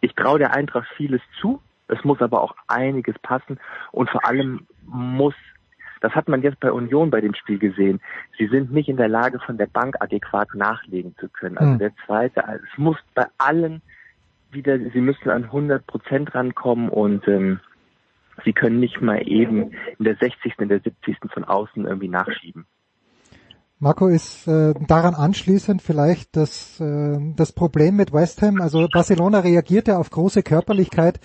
ich 0.00 0.14
traue 0.14 0.38
der 0.38 0.54
Eintracht 0.54 0.88
vieles 0.96 1.20
zu. 1.40 1.60
Es 1.88 2.02
muss 2.04 2.20
aber 2.20 2.42
auch 2.42 2.54
einiges 2.66 3.18
passen 3.20 3.58
und 3.92 4.10
vor 4.10 4.25
allem 4.26 4.66
muss 4.84 5.34
das 6.00 6.12
hat 6.12 6.28
man 6.28 6.43
jetzt 6.43 6.61
bei 6.61 6.73
Union 6.73 7.11
bei 7.11 7.21
dem 7.21 7.35
Spiel 7.35 7.59
gesehen. 7.59 8.00
Sie 8.38 8.47
sind 8.47 8.73
nicht 8.73 8.88
in 8.88 8.97
der 8.97 9.09
Lage, 9.09 9.38
von 9.40 9.59
der 9.59 9.67
Bank 9.67 9.97
adäquat 10.00 10.55
nachlegen 10.55 11.14
zu 11.19 11.28
können. 11.28 11.59
Also 11.59 11.73
mhm. 11.73 11.78
der 11.78 11.93
zweite, 12.07 12.47
also 12.47 12.64
es 12.71 12.78
muss 12.78 12.97
bei 13.14 13.26
allen 13.38 13.83
wieder, 14.50 14.78
sie 14.78 15.00
müssen 15.00 15.31
an 15.31 15.45
100 15.45 15.87
Prozent 15.87 16.35
rankommen 16.35 16.88
und 16.88 17.26
ähm, 17.28 17.61
sie 18.45 18.52
können 18.52 18.81
nicht 18.81 19.00
mal 19.00 19.21
eben 19.26 19.73
in 19.99 20.05
der 20.05 20.17
60., 20.17 20.55
in 20.59 20.69
der 20.69 20.81
70. 20.81 21.17
von 21.33 21.45
außen 21.45 21.87
irgendwie 21.87 22.09
nachschieben. 22.09 22.67
Marco 23.81 24.09
ist 24.09 24.49
äh, 24.49 24.75
daran 24.88 25.14
anschließend 25.14 25.83
vielleicht 25.83 26.35
das, 26.35 26.81
äh, 26.81 27.17
das 27.37 27.52
Problem 27.52 27.95
mit 27.95 28.12
West 28.12 28.43
Ham. 28.43 28.61
Also 28.61 28.88
Barcelona 28.93 29.40
reagierte 29.40 29.99
auf 29.99 30.11
große 30.11 30.43
Körperlichkeit 30.43 31.21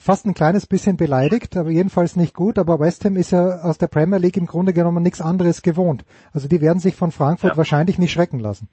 fast 0.00 0.26
ein 0.26 0.34
kleines 0.34 0.66
bisschen 0.66 0.96
beleidigt, 0.96 1.56
aber 1.56 1.70
jedenfalls 1.70 2.16
nicht 2.16 2.34
gut. 2.34 2.58
Aber 2.58 2.80
West 2.80 3.04
Ham 3.04 3.16
ist 3.16 3.30
ja 3.30 3.60
aus 3.60 3.78
der 3.78 3.86
Premier 3.86 4.18
League 4.18 4.36
im 4.36 4.46
Grunde 4.46 4.72
genommen 4.72 5.02
nichts 5.02 5.20
anderes 5.20 5.62
gewohnt. 5.62 6.04
Also 6.32 6.48
die 6.48 6.60
werden 6.60 6.80
sich 6.80 6.96
von 6.96 7.12
Frankfurt 7.12 7.52
ja. 7.52 7.56
wahrscheinlich 7.56 7.98
nicht 7.98 8.10
schrecken 8.10 8.40
lassen. 8.40 8.68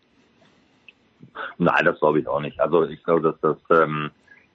Nein, 1.58 1.86
das 1.86 2.00
glaube 2.00 2.20
ich 2.20 2.28
auch 2.28 2.40
nicht. 2.40 2.60
Also 2.60 2.84
ich 2.86 3.04
glaube, 3.04 3.22
dass 3.22 3.40
das 3.42 3.58
ähm, 3.82 4.10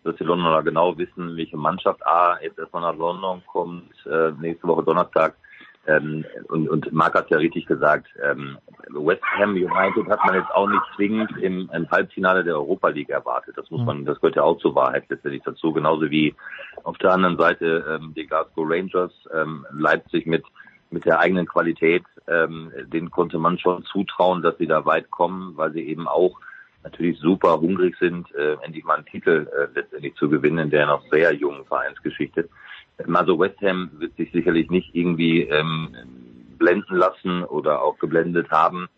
dass 0.05 0.17
die 0.17 0.25
Londoner 0.25 0.63
genau 0.63 0.97
wissen, 0.99 1.37
welche 1.37 1.57
Mannschaft 1.57 2.05
A 2.07 2.39
jetzt 2.43 2.59
erstmal 2.59 2.83
nach 2.83 2.99
London 2.99 3.43
kommt, 3.47 3.93
äh, 4.07 4.33
nächste 4.41 4.67
Woche 4.67 4.83
Donnerstag 4.83 5.37
ähm, 5.87 6.25
und, 6.49 6.69
und 6.69 6.93
Marc 6.93 7.15
hat 7.15 7.31
ja 7.31 7.39
richtig 7.39 7.67
gesagt, 7.67 8.07
ähm, 8.23 8.59
West 8.91 9.23
Ham 9.39 9.51
United 9.51 10.07
hat 10.09 10.25
man 10.25 10.37
jetzt 10.37 10.51
auch 10.53 10.69
nicht 10.69 10.83
zwingend 10.95 11.31
im, 11.39 11.69
im 11.73 11.91
Halbfinale 11.91 12.45
der 12.45 12.55
Europa 12.55 12.89
League 12.89 13.11
erwartet. 13.11 13.57
Das 13.57 13.71
muss 13.71 13.81
mhm. 13.81 13.87
man, 13.87 14.05
das 14.05 14.21
gehört 14.21 14.37
ja 14.37 14.43
auch 14.43 14.59
zur 14.59 14.75
Wahrheit 14.75 15.05
letztendlich 15.09 15.43
dazu. 15.45 15.73
Genauso 15.73 16.11
wie 16.11 16.35
auf 16.85 16.99
der 16.99 17.13
anderen 17.13 17.37
Seite 17.37 17.85
ähm, 17.89 18.15
die 18.15 18.27
Glasgow 18.27 18.65
Rangers, 18.69 19.13
ähm, 19.35 19.67
Leipzig 19.73 20.27
mit 20.27 20.45
mit 20.93 21.07
der 21.07 21.19
eigenen 21.21 21.47
Qualität, 21.47 22.05
ähm, 22.29 22.71
den 22.87 23.11
konnte 23.11 23.39
man 23.39 23.59
schon 23.59 23.83
zutrauen, 23.85 24.43
dass 24.43 24.59
sie 24.59 24.67
da 24.67 24.85
weit 24.85 25.11
kommen, 25.11 25.57
weil 25.57 25.73
sie 25.73 25.89
eben 25.89 26.07
auch 26.07 26.39
natürlich 26.85 27.19
super 27.19 27.61
hungrig 27.61 27.97
sind, 27.99 28.33
äh, 28.35 28.57
endlich 28.63 28.85
mal 28.85 28.97
einen 28.97 29.07
Titel 29.07 29.49
äh, 29.57 29.69
letztendlich 29.75 30.15
zu 30.17 30.29
gewinnen 30.29 30.59
in 30.59 30.71
der 30.71 30.87
noch 30.87 31.03
sehr 31.11 31.33
jungen 31.35 31.65
Vereinsgeschichte. 31.65 32.49
Also 33.13 33.39
West 33.39 33.61
Ham 33.63 33.91
wird 33.99 34.17
sich 34.17 34.31
sicherlich 34.33 34.71
nicht 34.71 34.95
irgendwie 34.95 35.43
ähm, 35.43 35.95
blenden 36.59 36.97
lassen 36.97 37.45
oder 37.45 37.83
auch 37.83 37.99
geblendet 37.99 38.51
haben, 38.51 38.89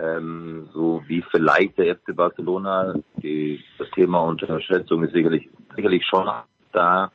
ähm, 0.00 0.68
so 0.72 1.02
wie 1.06 1.22
vielleicht 1.30 1.78
der 1.78 1.96
FC 1.96 2.14
Barcelona. 2.14 2.94
Die, 3.16 3.62
das 3.78 3.90
Thema 3.90 4.20
Unterschätzung 4.20 5.02
ist 5.04 5.12
sicherlich 5.12 5.48
sicherlich 5.74 6.04
schon 6.06 6.28
da. 6.72 7.10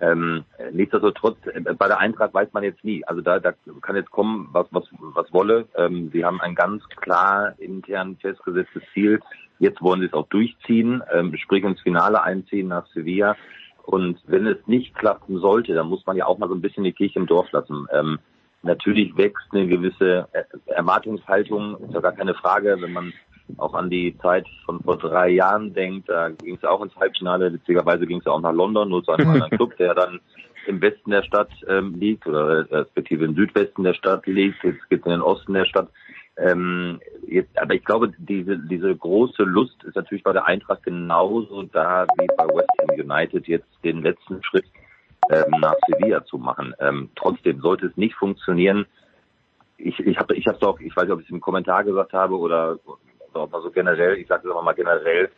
Ähm, 0.00 0.44
nichtsdestotrotz, 0.72 1.36
äh, 1.46 1.60
bei 1.60 1.86
der 1.86 1.98
Eintracht 1.98 2.32
weiß 2.32 2.52
man 2.52 2.62
jetzt 2.62 2.82
nie. 2.84 3.04
Also 3.04 3.20
da, 3.20 3.38
da 3.38 3.52
kann 3.82 3.96
jetzt 3.96 4.10
kommen, 4.10 4.48
was, 4.52 4.66
was, 4.70 4.84
was 5.00 5.32
wolle. 5.32 5.68
Ähm, 5.76 6.10
sie 6.12 6.24
haben 6.24 6.40
ein 6.40 6.54
ganz 6.54 6.82
klar 6.96 7.54
intern 7.58 8.16
festgesetztes 8.16 8.82
Ziel. 8.94 9.20
Jetzt 9.58 9.82
wollen 9.82 10.00
sie 10.00 10.06
es 10.06 10.14
auch 10.14 10.26
durchziehen, 10.28 11.02
ähm, 11.12 11.36
sprich 11.36 11.62
ins 11.62 11.80
Finale 11.82 12.22
einziehen 12.22 12.68
nach 12.68 12.86
Sevilla. 12.88 13.36
Und 13.84 14.18
wenn 14.26 14.46
es 14.46 14.58
nicht 14.66 14.94
klappen 14.94 15.38
sollte, 15.38 15.74
dann 15.74 15.88
muss 15.88 16.06
man 16.06 16.16
ja 16.16 16.26
auch 16.26 16.38
mal 16.38 16.48
so 16.48 16.54
ein 16.54 16.60
bisschen 16.60 16.84
die 16.84 16.92
Kirche 16.92 17.18
im 17.18 17.26
Dorf 17.26 17.50
lassen. 17.52 17.86
Ähm, 17.92 18.18
natürlich 18.62 19.16
wächst 19.16 19.46
eine 19.52 19.66
gewisse 19.66 20.28
Erwartungshaltung, 20.66 21.76
ist 21.84 21.94
ja 21.94 22.00
gar 22.00 22.12
keine 22.12 22.34
Frage, 22.34 22.76
wenn 22.80 22.92
man 22.92 23.12
auch 23.58 23.74
an 23.74 23.90
die 23.90 24.16
Zeit 24.18 24.46
von 24.64 24.80
vor 24.82 24.98
drei 24.98 25.30
Jahren 25.30 25.74
denkt, 25.74 26.08
da 26.08 26.30
ging 26.30 26.56
es 26.56 26.64
auch 26.64 26.82
ins 26.82 26.94
Halbfinale, 26.96 27.52
witzigerweise 27.52 28.06
ging 28.06 28.20
es 28.20 28.26
auch 28.26 28.40
nach 28.40 28.52
London, 28.52 28.88
nur 28.88 29.04
zu 29.04 29.12
einem 29.12 29.30
anderen 29.30 29.50
Club, 29.56 29.76
der 29.76 29.94
dann 29.94 30.20
im 30.66 30.80
Westen 30.80 31.10
der 31.10 31.24
Stadt 31.24 31.50
ähm, 31.68 31.94
liegt 31.98 32.26
oder 32.26 32.70
respektive 32.70 33.24
im 33.24 33.34
Südwesten 33.34 33.82
der 33.82 33.94
Stadt 33.94 34.26
liegt, 34.26 34.62
jetzt 34.62 34.88
geht 34.88 35.00
es 35.00 35.06
in 35.06 35.12
den 35.12 35.22
Osten 35.22 35.54
der 35.54 35.64
Stadt. 35.64 35.88
Ähm, 36.36 37.00
jetzt, 37.26 37.58
aber 37.60 37.74
ich 37.74 37.84
glaube, 37.84 38.12
diese, 38.16 38.58
diese 38.58 38.94
große 38.96 39.42
Lust 39.42 39.84
ist 39.84 39.96
natürlich 39.96 40.24
bei 40.24 40.32
der 40.32 40.46
Eintracht 40.46 40.82
genauso 40.82 41.62
da 41.64 42.06
wie 42.16 42.26
bei 42.36 42.46
West 42.46 42.70
Ham 42.80 42.98
United 42.98 43.46
jetzt 43.46 43.68
den 43.84 44.02
letzten 44.02 44.42
Schritt 44.42 44.64
ähm, 45.30 45.60
nach 45.60 45.74
Sevilla 45.86 46.24
zu 46.24 46.38
machen. 46.38 46.74
Ähm, 46.80 47.10
trotzdem 47.16 47.60
sollte 47.60 47.86
es 47.86 47.96
nicht 47.96 48.14
funktionieren. 48.14 48.86
Ich, 49.76 49.98
ich 50.00 50.18
habe 50.18 50.34
ich 50.34 50.46
hab's 50.46 50.62
auch, 50.62 50.80
ich 50.80 50.96
weiß 50.96 51.04
nicht, 51.04 51.12
ob 51.12 51.20
ich 51.20 51.26
es 51.26 51.32
im 51.32 51.40
Kommentar 51.40 51.84
gesagt 51.84 52.12
habe 52.12 52.38
oder, 52.38 52.78
oder 52.86 53.44
auch 53.44 53.50
mal 53.50 53.62
so 53.62 53.70
generell, 53.70 54.16
ich 54.16 54.28
sage 54.28 54.46
es 54.46 54.50
aber 54.50 54.62
mal 54.62 54.74
generell, 54.74 55.30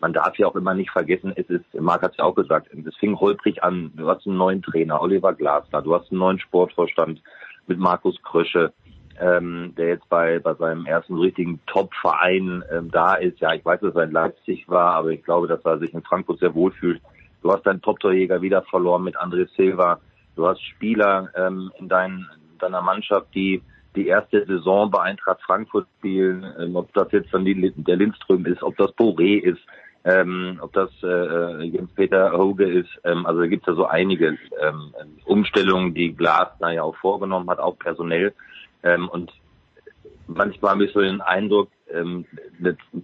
man 0.00 0.12
darf 0.12 0.38
ja 0.38 0.46
auch 0.46 0.54
immer 0.54 0.74
nicht 0.74 0.90
vergessen, 0.90 1.32
es 1.34 1.48
ist, 1.50 1.64
Marc 1.74 2.02
hat 2.02 2.12
es 2.12 2.18
ja 2.18 2.24
auch 2.24 2.34
gesagt, 2.34 2.68
es 2.72 2.96
fing 2.96 3.18
holprig 3.18 3.64
an. 3.64 3.90
Du 3.96 4.08
hast 4.08 4.26
einen 4.26 4.36
neuen 4.36 4.62
Trainer, 4.62 5.00
Oliver 5.00 5.34
Glasner, 5.34 5.82
du 5.82 5.94
hast 5.94 6.10
einen 6.10 6.20
neuen 6.20 6.38
Sportvorstand 6.38 7.20
mit 7.66 7.78
Markus 7.78 8.20
Krösche, 8.22 8.72
ähm, 9.20 9.74
der 9.76 9.88
jetzt 9.88 10.08
bei, 10.08 10.38
bei 10.38 10.54
seinem 10.54 10.86
ersten 10.86 11.18
richtigen 11.18 11.60
Top-Verein 11.66 12.62
ähm, 12.70 12.90
da 12.90 13.14
ist. 13.14 13.40
Ja, 13.40 13.54
ich 13.54 13.64
weiß, 13.64 13.80
dass 13.80 13.94
er 13.94 14.04
in 14.04 14.12
Leipzig 14.12 14.68
war, 14.68 14.94
aber 14.94 15.10
ich 15.10 15.24
glaube, 15.24 15.48
dass 15.48 15.64
er 15.64 15.78
sich 15.78 15.92
in 15.92 16.02
Frankfurt 16.02 16.38
sehr 16.40 16.54
wohl 16.54 16.72
fühlt. 16.72 17.00
Du 17.42 17.52
hast 17.52 17.66
deinen 17.66 17.82
Top-Torjäger 17.82 18.42
wieder 18.42 18.62
verloren 18.62 19.04
mit 19.04 19.16
André 19.16 19.48
Silva. 19.56 20.00
Du 20.36 20.46
hast 20.46 20.62
Spieler 20.62 21.28
ähm, 21.36 21.70
in, 21.78 21.88
dein, 21.88 22.26
in 22.52 22.58
deiner 22.58 22.82
Mannschaft, 22.82 23.28
die 23.34 23.62
die 23.96 24.06
erste 24.06 24.44
Saison 24.46 24.90
bei 24.90 25.02
Eintracht 25.02 25.40
Frankfurt 25.42 25.86
spielen, 25.98 26.46
ähm, 26.60 26.76
ob 26.76 26.92
das 26.94 27.10
jetzt 27.12 27.32
dann 27.32 27.44
die, 27.44 27.72
der 27.76 27.96
Lindström 27.96 28.46
ist, 28.46 28.62
ob 28.62 28.76
das 28.76 28.90
Boré 28.92 29.40
ist, 29.40 29.60
ähm, 30.04 30.58
ob 30.62 30.72
das 30.72 30.90
äh, 31.02 31.64
Jens-Peter 31.64 32.32
Hoge 32.32 32.64
ist. 32.64 32.90
Ähm, 33.04 33.26
also 33.26 33.40
da 33.40 33.46
gibt 33.46 33.62
es 33.62 33.72
ja 33.72 33.74
so 33.74 33.86
einige 33.86 34.38
ähm, 34.60 34.94
Umstellungen, 35.24 35.94
die 35.94 36.14
Glasner 36.14 36.72
ja 36.72 36.82
auch 36.82 36.96
vorgenommen 36.96 37.50
hat, 37.50 37.58
auch 37.58 37.78
personell. 37.78 38.32
Ähm, 38.82 39.08
und 39.08 39.32
manchmal 40.26 40.72
habe 40.72 40.84
ich 40.84 40.92
so 40.92 41.00
den 41.00 41.20
Eindruck, 41.20 41.70
ähm, 41.92 42.24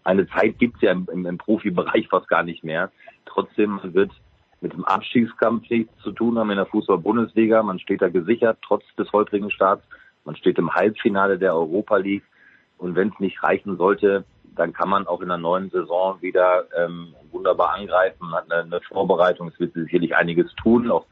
eine 0.04 0.28
Zeit 0.28 0.58
gibt 0.58 0.76
es 0.76 0.82
ja 0.82 0.92
im, 0.92 1.08
im, 1.12 1.26
im 1.26 1.38
Profibereich 1.38 2.08
fast 2.08 2.28
gar 2.28 2.42
nicht 2.42 2.64
mehr. 2.64 2.90
Trotzdem 3.26 3.80
wird 3.82 4.12
mit 4.60 4.72
dem 4.72 4.84
Abstiegskampf 4.84 5.68
nichts 5.68 5.92
zu 6.02 6.12
tun 6.12 6.38
haben 6.38 6.50
in 6.50 6.56
der 6.56 6.66
Fußball-Bundesliga. 6.66 7.62
Man 7.62 7.78
steht 7.78 8.02
da 8.02 8.08
gesichert, 8.08 8.58
trotz 8.62 8.82
des 8.96 9.12
holprigen 9.12 9.50
Starts. 9.50 9.84
Man 10.24 10.36
steht 10.36 10.58
im 10.58 10.74
Halbfinale 10.74 11.38
der 11.38 11.54
Europa 11.54 11.96
League. 11.96 12.24
Und 12.78 12.96
wenn 12.96 13.08
es 13.08 13.20
nicht 13.20 13.42
reichen 13.42 13.76
sollte, 13.76 14.24
dann 14.56 14.72
kann 14.72 14.88
man 14.88 15.06
auch 15.06 15.20
in 15.20 15.28
der 15.28 15.38
neuen 15.38 15.70
Saison 15.70 16.20
wieder 16.22 16.64
ähm, 16.76 17.14
wunderbar 17.30 17.74
angreifen, 17.74 18.32
hat 18.32 18.50
eine, 18.50 18.62
eine 18.62 18.80
Vorbereitung. 18.80 19.48
Es 19.48 19.60
wird 19.60 19.74
sicherlich 19.74 20.16
einiges 20.16 20.52
tun. 20.54 20.90
Auch 20.90 21.06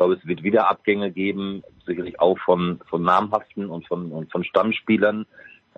glaube, 0.00 0.14
es 0.14 0.26
wird 0.26 0.42
wieder 0.42 0.70
Abgänge 0.70 1.10
geben, 1.10 1.62
sicherlich 1.84 2.18
auch 2.20 2.38
von, 2.38 2.80
von 2.88 3.02
namhaften 3.02 3.68
und 3.68 3.86
von, 3.86 4.10
und 4.12 4.32
von 4.32 4.44
Stammspielern. 4.44 5.26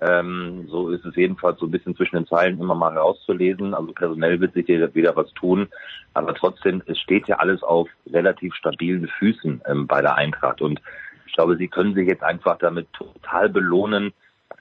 Ähm, 0.00 0.68
so 0.68 0.90
ist 0.90 1.04
es 1.04 1.16
jedenfalls 1.16 1.58
so 1.58 1.66
ein 1.66 1.72
bisschen 1.72 1.96
zwischen 1.96 2.14
den 2.14 2.28
Zeilen 2.28 2.60
immer 2.60 2.76
mal 2.76 2.92
herauszulesen. 2.92 3.74
Also 3.74 3.92
personell 3.92 4.40
wird 4.40 4.54
sich 4.54 4.66
hier 4.66 4.94
wieder 4.94 5.16
was 5.16 5.32
tun. 5.32 5.66
Aber 6.14 6.34
trotzdem, 6.34 6.84
es 6.86 7.00
steht 7.00 7.26
ja 7.26 7.38
alles 7.38 7.64
auf 7.64 7.88
relativ 8.12 8.54
stabilen 8.54 9.08
Füßen 9.08 9.60
ähm, 9.66 9.88
bei 9.88 10.00
der 10.00 10.14
Eintracht. 10.14 10.62
Und 10.62 10.80
ich 11.26 11.32
glaube, 11.32 11.56
sie 11.56 11.66
können 11.66 11.94
sich 11.94 12.06
jetzt 12.06 12.22
einfach 12.22 12.58
damit 12.58 12.92
total 12.92 13.48
belohnen, 13.48 14.12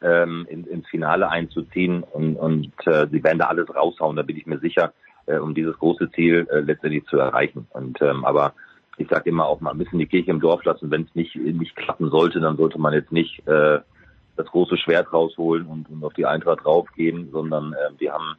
ähm, 0.01 0.47
in, 0.49 0.65
ins 0.65 0.87
Finale 0.87 1.29
einzuziehen 1.29 2.01
und, 2.01 2.35
und 2.35 2.73
äh, 2.87 3.05
sie 3.11 3.23
werden 3.23 3.37
da 3.37 3.45
alles 3.45 3.69
raushauen, 3.75 4.15
da 4.15 4.23
bin 4.23 4.37
ich 4.37 4.47
mir 4.47 4.57
sicher, 4.57 4.91
äh, 5.27 5.37
um 5.37 5.53
dieses 5.53 5.77
große 5.77 6.09
Ziel 6.13 6.47
äh, 6.49 6.61
letztendlich 6.61 7.05
zu 7.05 7.19
erreichen. 7.19 7.67
Und 7.71 8.01
ähm, 8.01 8.25
aber 8.25 8.53
ich 8.97 9.07
sage 9.09 9.29
immer 9.29 9.45
auch 9.45 9.61
mal 9.61 9.73
bisschen 9.73 9.99
die 9.99 10.05
Kirche 10.05 10.31
im 10.31 10.39
Dorf 10.39 10.63
lassen, 10.63 10.91
wenn 10.91 11.03
es 11.03 11.15
nicht 11.15 11.35
nicht 11.35 11.75
klappen 11.75 12.09
sollte, 12.09 12.39
dann 12.39 12.57
sollte 12.57 12.79
man 12.79 12.93
jetzt 12.93 13.11
nicht 13.11 13.47
äh, 13.47 13.79
das 14.35 14.47
große 14.47 14.77
Schwert 14.77 15.11
rausholen 15.11 15.65
und, 15.67 15.89
und 15.89 16.03
auf 16.03 16.13
die 16.13 16.25
Eintracht 16.25 16.63
draufgehen, 16.63 17.29
sondern 17.31 17.73
äh, 17.73 17.99
wir 17.99 18.13
haben 18.13 18.35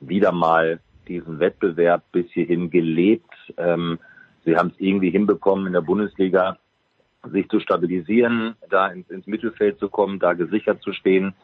wieder 0.00 0.32
mal 0.32 0.80
diesen 1.08 1.38
Wettbewerb 1.38 2.02
bis 2.12 2.26
hierhin 2.32 2.70
gelebt. 2.70 3.34
Ähm, 3.56 3.98
sie 4.44 4.56
haben 4.56 4.68
es 4.68 4.80
irgendwie 4.80 5.10
hinbekommen 5.10 5.66
in 5.66 5.72
der 5.72 5.80
Bundesliga 5.80 6.58
sich 7.30 7.48
zu 7.48 7.60
stabilisieren, 7.60 8.54
da 8.70 8.88
ins, 8.88 9.10
ins 9.10 9.26
Mittelfeld 9.26 9.78
zu 9.78 9.88
kommen, 9.88 10.18
da 10.18 10.34
gesichert 10.34 10.82
zu 10.82 10.92
stehen. 10.92 11.34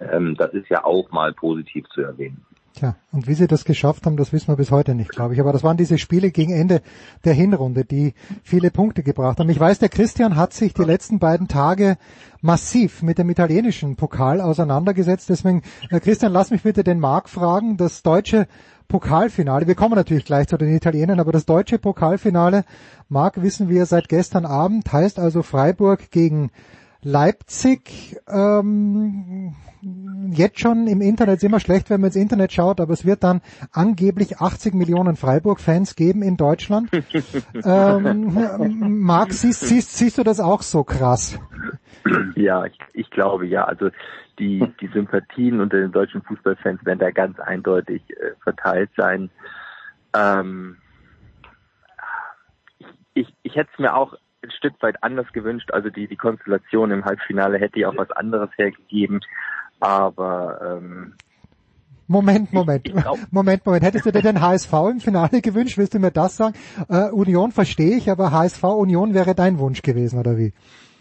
Ähm, 0.00 0.34
das 0.36 0.52
ist 0.54 0.68
ja 0.68 0.84
auch 0.84 1.10
mal 1.10 1.32
positiv 1.32 1.88
zu 1.90 2.02
erwähnen. 2.02 2.44
Tja, 2.74 2.94
und 3.10 3.26
wie 3.26 3.34
sie 3.34 3.48
das 3.48 3.64
geschafft 3.64 4.06
haben, 4.06 4.16
das 4.16 4.32
wissen 4.32 4.48
wir 4.48 4.56
bis 4.56 4.70
heute 4.70 4.94
nicht, 4.94 5.10
glaube 5.10 5.34
ich. 5.34 5.40
Aber 5.40 5.52
das 5.52 5.64
waren 5.64 5.76
diese 5.76 5.98
Spiele 5.98 6.30
gegen 6.30 6.52
Ende 6.52 6.82
der 7.24 7.34
Hinrunde, 7.34 7.84
die 7.84 8.14
viele 8.42 8.70
Punkte 8.70 9.02
gebracht 9.02 9.40
haben. 9.40 9.50
Ich 9.50 9.58
weiß, 9.58 9.80
der 9.80 9.88
Christian 9.88 10.36
hat 10.36 10.52
sich 10.52 10.72
die 10.72 10.84
letzten 10.84 11.18
beiden 11.18 11.48
Tage 11.48 11.96
massiv 12.40 13.02
mit 13.02 13.18
dem 13.18 13.28
italienischen 13.28 13.96
Pokal 13.96 14.40
auseinandergesetzt. 14.40 15.28
Deswegen, 15.28 15.62
äh, 15.90 15.98
Christian, 15.98 16.32
lass 16.32 16.50
mich 16.50 16.62
bitte 16.62 16.84
den 16.84 17.00
Marc 17.00 17.28
fragen. 17.28 17.76
Das 17.76 18.02
deutsche 18.02 18.46
Pokalfinale. 18.90 19.66
Wir 19.66 19.74
kommen 19.74 19.94
natürlich 19.94 20.24
gleich 20.24 20.48
zu 20.48 20.56
den 20.56 20.74
Italienern, 20.74 21.20
aber 21.20 21.32
das 21.32 21.46
deutsche 21.46 21.78
Pokalfinale, 21.78 22.64
Marc, 23.08 23.40
wissen 23.40 23.68
wir 23.68 23.86
seit 23.86 24.08
gestern 24.08 24.44
Abend, 24.44 24.92
heißt 24.92 25.18
also 25.18 25.42
Freiburg 25.42 26.10
gegen 26.10 26.50
Leipzig. 27.02 28.16
Ähm, 28.28 29.54
jetzt 30.32 30.60
schon 30.60 30.86
im 30.86 31.00
Internet 31.00 31.36
ist 31.36 31.44
immer 31.44 31.60
schlecht, 31.60 31.90
wenn 31.90 32.00
man 32.00 32.08
ins 32.08 32.16
Internet 32.16 32.52
schaut, 32.52 32.80
aber 32.80 32.92
es 32.92 33.06
wird 33.06 33.24
dann 33.24 33.40
angeblich 33.72 34.38
80 34.38 34.74
Millionen 34.74 35.16
Freiburg-Fans 35.16 35.96
geben 35.96 36.22
in 36.22 36.36
Deutschland. 36.36 36.90
ähm, 37.64 39.00
Marc, 39.02 39.32
siehst, 39.32 39.60
siehst, 39.60 39.96
siehst 39.96 40.18
du 40.18 40.22
das 40.22 40.40
auch 40.40 40.62
so 40.62 40.84
krass? 40.84 41.38
Ja, 42.34 42.64
ich, 42.64 42.78
ich 42.92 43.10
glaube 43.10 43.46
ja. 43.46 43.64
Also 43.64 43.90
die, 44.38 44.66
die 44.80 44.88
Sympathien 44.88 45.60
unter 45.60 45.78
den 45.78 45.92
deutschen 45.92 46.22
Fußballfans 46.22 46.84
werden 46.84 46.98
da 46.98 47.10
ganz 47.10 47.38
eindeutig 47.40 48.02
äh, 48.10 48.34
verteilt 48.42 48.90
sein. 48.96 49.30
Ähm, 50.14 50.76
ich, 53.14 53.32
ich 53.42 53.56
hätte 53.56 53.70
es 53.72 53.78
mir 53.78 53.94
auch 53.94 54.14
ein 54.42 54.50
Stück 54.50 54.74
weit 54.80 55.02
anders 55.02 55.26
gewünscht. 55.32 55.70
Also 55.72 55.90
die, 55.90 56.06
die 56.06 56.16
Konstellation 56.16 56.90
im 56.90 57.04
Halbfinale 57.04 57.58
hätte 57.58 57.80
ja 57.80 57.88
auch 57.88 57.96
was 57.96 58.10
anderes 58.10 58.50
hergegeben. 58.56 59.20
Aber 59.80 60.78
ähm, 60.78 61.14
Moment, 62.06 62.52
Moment, 62.52 62.92
Moment, 63.30 63.64
Moment. 63.64 63.84
Hättest 63.84 64.04
du 64.04 64.10
dir 64.10 64.22
den 64.22 64.40
HSV 64.40 64.72
im 64.90 65.00
Finale 65.00 65.40
gewünscht? 65.42 65.78
Willst 65.78 65.94
du 65.94 66.00
mir 66.00 66.10
das 66.10 66.36
sagen? 66.36 66.54
Äh, 66.88 67.10
Union 67.10 67.52
verstehe 67.52 67.96
ich, 67.96 68.10
aber 68.10 68.32
HSV 68.32 68.64
Union 68.64 69.14
wäre 69.14 69.34
dein 69.34 69.58
Wunsch 69.58 69.82
gewesen, 69.82 70.18
oder 70.18 70.36
wie? 70.36 70.52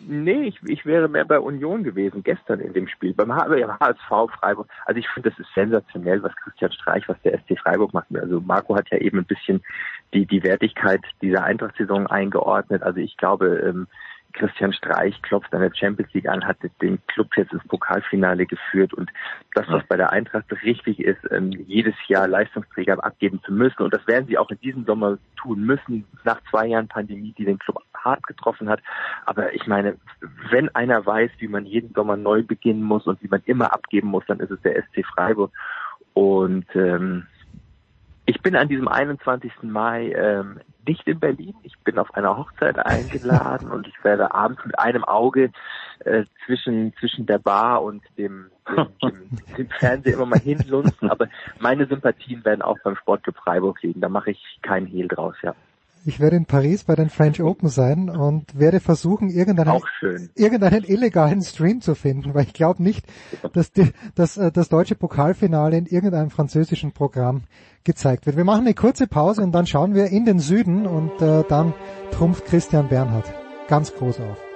Nee, 0.07 0.43
ich, 0.43 0.59
ich 0.65 0.85
wäre 0.85 1.09
mehr 1.09 1.25
bei 1.25 1.39
Union 1.39 1.83
gewesen 1.83 2.23
gestern 2.23 2.59
in 2.59 2.73
dem 2.73 2.88
Spiel. 2.88 3.13
Beim 3.13 3.33
HSV 3.33 4.31
Freiburg. 4.39 4.67
Also 4.85 4.99
ich 4.99 5.07
finde, 5.09 5.29
das 5.29 5.39
ist 5.39 5.53
sensationell, 5.53 6.23
was 6.23 6.35
Christian 6.38 6.71
Streich, 6.71 7.07
was 7.07 7.21
der 7.23 7.38
SC 7.39 7.59
Freiburg 7.59 7.93
macht. 7.93 8.07
Also 8.15 8.39
Marco 8.39 8.75
hat 8.75 8.89
ja 8.91 8.97
eben 8.99 9.19
ein 9.19 9.25
bisschen 9.25 9.62
die, 10.13 10.25
die 10.25 10.43
Wertigkeit 10.43 11.01
dieser 11.21 11.43
Eintracht-Saison 11.43 12.07
eingeordnet. 12.07 12.81
Also 12.81 12.99
ich 12.99 13.17
glaube, 13.17 13.57
ähm, 13.59 13.88
Christian 14.34 14.74
Streich 14.74 15.20
klopft 15.22 15.54
an 15.54 15.62
der 15.62 15.74
Champions 15.74 16.13
League 16.13 16.28
an, 16.28 16.46
hat 16.46 16.58
den 16.82 17.00
Club 17.08 17.28
jetzt 17.36 17.52
ins 17.52 17.68
Pokalfinale 17.68 18.46
geführt 18.46 18.94
und 18.94 19.10
das, 19.54 19.68
was 19.70 19.84
bei 19.88 19.98
der 19.98 20.12
Eintracht 20.12 20.46
richtig 20.63 21.00
ist, 21.00 21.20
ähm, 21.32 21.52
jedes 21.68 21.96
Jahr 22.08 22.28
Leistungsträger 22.28 23.04
abgeben 23.04 23.42
zu 23.44 23.52
müssen 23.52 23.84
und 23.84 23.94
das 23.94 24.06
werden 24.08 24.28
sie 24.28 24.38
auch 24.38 24.50
in 24.50 24.60
diesem 24.60 24.86
Sommer 24.86 25.18
tun 25.36 25.65
müssen, 25.65 26.06
nach 26.24 26.39
zwei 26.50 26.68
Jahren 26.68 26.88
Pandemie, 26.88 27.34
die 27.38 27.46
den 27.46 27.60
Club 27.60 27.82
hart 27.94 28.26
getroffen 28.28 28.70
hat. 28.70 28.82
Aber 29.26 29.54
ich 29.54 29.68
meine, 29.68 29.98
wenn 30.50 30.74
einer 30.76 31.06
weiß, 31.06 31.32
wie 31.39 31.48
man 31.48 31.65
jeden 31.65 31.94
Sommer 31.94 32.18
neu 32.18 32.44
beginnen 32.44 32.84
muss 32.84 33.08
und 33.08 33.22
wie 33.24 33.28
man 33.28 33.42
immer 33.46 33.74
abgeben 33.74 34.10
muss, 34.10 34.24
dann 34.28 34.39
ist 34.39 34.52
es 34.52 34.62
der 34.62 34.82
SC 34.84 35.06
Freiburg 35.06 35.52
und 36.13 36.65
ähm, 36.76 37.28
ich 38.30 38.42
bin 38.44 38.56
an 38.56 38.68
diesem 38.68 38.88
21. 38.88 39.52
Mai 39.63 40.12
ähm, 40.12 40.60
nicht 40.88 41.08
in 41.08 41.20
Berlin. 41.20 41.56
Ich 41.63 41.78
bin 41.80 41.98
auf 41.98 42.13
einer 42.13 42.38
Hochzeit 42.38 42.78
eingeladen 42.78 43.72
und 43.72 43.88
ich 43.88 44.04
werde 44.04 44.36
abends 44.36 44.63
mit 44.65 44.78
einem 44.78 45.04
Auge 45.04 45.52
äh, 46.06 46.26
zwischen 46.46 46.94
zwischen 47.00 47.26
der 47.26 47.39
Bar 47.39 47.82
und 47.82 48.04
dem, 48.20 48.52
dem, 48.68 48.88
dem, 49.04 49.30
dem 49.58 49.70
Fernseher 49.70 50.13
immer 50.13 50.28
mal 50.28 50.39
hinlunzen. 50.39 51.10
Aber 51.10 51.28
meine 51.60 51.88
Sympathien 51.88 52.46
werden 52.46 52.62
auch 52.62 52.78
beim 52.84 52.96
Sportclub 52.98 53.36
Freiburg 53.38 53.82
liegen. 53.82 54.00
Da 54.00 54.10
mache 54.10 54.30
ich 54.30 54.60
keinen 54.62 54.86
Hehl 54.86 55.08
draus, 55.08 55.36
ja. 55.42 55.56
Ich 56.05 56.19
werde 56.19 56.38
in 56.38 56.45
Paris 56.45 56.85
bei 56.85 56.95
den 56.95 57.09
French 57.09 57.41
Open 57.41 57.69
sein 57.69 58.09
und 58.09 58.57
werde 58.57 58.79
versuchen, 58.79 59.29
irgendeinen, 59.29 59.81
irgendeinen 60.35 60.83
illegalen 60.83 61.41
Stream 61.41 61.81
zu 61.81 61.93
finden, 61.93 62.33
weil 62.33 62.43
ich 62.45 62.53
glaube 62.53 62.81
nicht, 62.81 63.05
dass 63.53 63.71
die, 63.71 63.91
dass, 64.15 64.38
äh, 64.38 64.51
das 64.51 64.69
deutsche 64.69 64.95
Pokalfinale 64.95 65.77
in 65.77 65.85
irgendeinem 65.85 66.29
französischen 66.29 66.93
Programm 66.93 67.43
gezeigt 67.83 68.25
wird. 68.25 68.38
Wir 68.38 68.45
machen 68.45 68.65
eine 68.65 68.73
kurze 68.73 69.07
Pause 69.07 69.41
und 69.41 69.51
dann 69.51 69.67
schauen 69.67 69.93
wir 69.93 70.07
in 70.07 70.25
den 70.25 70.39
Süden 70.39 70.85
und 70.85 71.21
äh, 71.21 71.43
dann 71.47 71.73
trumpft 72.12 72.45
Christian 72.45 72.88
Bernhard 72.88 73.33
ganz 73.67 73.93
groß 73.93 74.19
auf. 74.19 74.48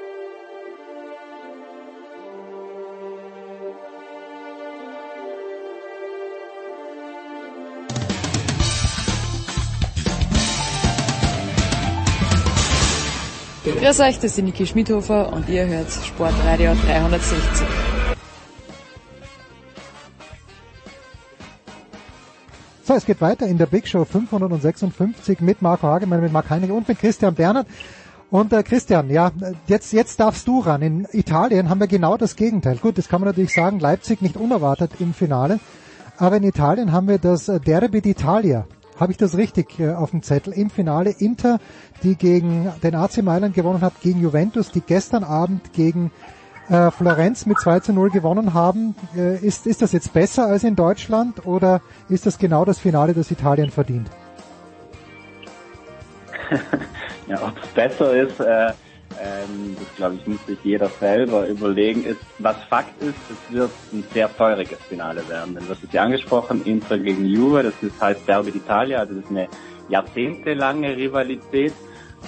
Grüß 13.83 13.99
euch, 13.99 14.15
das 14.15 14.37
ist 14.37 14.41
Niki 14.41 14.65
Schmidhofer 14.65 15.33
und 15.33 15.49
ihr 15.49 15.67
hört 15.67 15.91
Sportradio 15.91 16.71
360. 16.87 17.37
So, 22.85 22.93
es 22.93 23.05
geht 23.05 23.19
weiter 23.19 23.45
in 23.45 23.57
der 23.57 23.65
Big 23.65 23.85
Show 23.85 24.05
556 24.05 25.41
mit 25.41 25.61
Marco 25.61 25.85
Hagemann, 25.85 26.21
mit 26.21 26.31
Marc 26.31 26.49
Heinrich 26.49 26.71
und 26.71 26.87
mit 26.87 26.97
Christian 26.97 27.35
Bernhard. 27.35 27.67
Und 28.31 28.53
äh, 28.53 28.63
Christian, 28.63 29.09
ja, 29.09 29.33
jetzt, 29.67 29.91
jetzt 29.91 30.17
darfst 30.17 30.47
du 30.47 30.61
ran. 30.61 30.81
In 30.81 31.05
Italien 31.11 31.67
haben 31.67 31.81
wir 31.81 31.87
genau 31.87 32.15
das 32.15 32.37
Gegenteil. 32.37 32.77
Gut, 32.77 32.97
das 32.97 33.09
kann 33.09 33.19
man 33.19 33.27
natürlich 33.27 33.53
sagen, 33.53 33.81
Leipzig 33.81 34.21
nicht 34.21 34.37
unerwartet 34.37 34.91
im 34.99 35.13
Finale. 35.13 35.59
Aber 36.17 36.37
in 36.37 36.43
Italien 36.43 36.93
haben 36.93 37.09
wir 37.09 37.17
das 37.17 37.47
Derby 37.47 37.97
d'Italia. 37.97 38.63
Habe 38.99 39.11
ich 39.11 39.17
das 39.17 39.37
richtig 39.37 39.79
äh, 39.79 39.93
auf 39.93 40.11
dem 40.11 40.23
Zettel? 40.23 40.53
Im 40.53 40.69
Finale 40.69 41.11
Inter, 41.11 41.59
die 42.03 42.15
gegen 42.15 42.71
den 42.83 42.95
AC 42.95 43.23
Mailand 43.23 43.55
gewonnen 43.55 43.81
hat, 43.81 43.93
gegen 44.01 44.21
Juventus, 44.21 44.71
die 44.71 44.81
gestern 44.81 45.23
Abend 45.23 45.73
gegen 45.73 46.11
äh, 46.69 46.91
Florenz 46.91 47.45
mit 47.45 47.59
2 47.59 47.79
zu 47.81 47.93
0 47.93 48.09
gewonnen 48.11 48.53
haben. 48.53 48.95
Äh, 49.15 49.37
ist, 49.37 49.67
ist 49.67 49.81
das 49.81 49.91
jetzt 49.91 50.13
besser 50.13 50.45
als 50.45 50.63
in 50.63 50.75
Deutschland 50.75 51.45
oder 51.45 51.81
ist 52.09 52.25
das 52.25 52.37
genau 52.37 52.65
das 52.65 52.79
Finale, 52.79 53.13
das 53.13 53.31
Italien 53.31 53.71
verdient? 53.71 54.09
ja, 57.27 57.41
ob 57.41 57.53
es 57.61 57.69
besser 57.69 58.13
ist, 58.15 58.39
äh, 58.39 58.73
ähm, 59.21 59.75
das 59.77 59.95
glaube 59.95 60.15
ich 60.15 60.27
muss 60.27 60.45
sich 60.45 60.59
jeder 60.63 60.89
selber 60.89 61.47
überlegen. 61.47 62.05
Ist, 62.05 62.21
was 62.39 62.57
Fakt 62.69 63.01
ist, 63.01 63.15
es 63.29 63.53
wird 63.53 63.71
ein 63.91 64.03
sehr 64.13 64.29
feuriges 64.29 64.79
Finale 64.83 65.27
werden. 65.27 65.55
Denn 65.55 65.65
du 65.65 65.71
hast 65.71 65.83
es 65.83 65.91
ja 65.91 66.03
angesprochen, 66.03 66.63
Inter 66.65 66.97
gegen 66.97 67.25
Juve, 67.25 67.63
das 67.63 67.73
ist, 67.81 67.99
heißt 68.01 68.27
Derby 68.27 68.51
d'Italia, 68.51 68.97
also 68.97 69.15
das 69.15 69.23
ist 69.23 69.31
eine 69.31 69.47
jahrzehntelange 69.89 70.95
Rivalität 70.95 71.73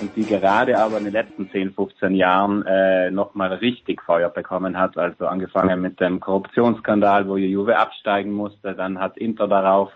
und 0.01 0.15
die 0.15 0.25
gerade 0.25 0.77
aber 0.77 0.97
in 0.97 1.05
den 1.05 1.13
letzten 1.13 1.49
10, 1.49 1.73
15 1.73 2.15
Jahren 2.15 2.65
äh, 2.65 3.11
nochmal 3.11 3.53
richtig 3.53 4.01
Feuer 4.01 4.29
bekommen 4.29 4.77
hat. 4.77 4.97
Also 4.97 5.27
angefangen 5.27 5.81
mit 5.81 5.99
dem 5.99 6.19
Korruptionsskandal, 6.19 7.27
wo 7.27 7.37
Juve 7.37 7.77
absteigen 7.77 8.31
musste, 8.31 8.73
dann 8.73 8.99
hat 8.99 9.17
Inter 9.17 9.47
darauf 9.47 9.91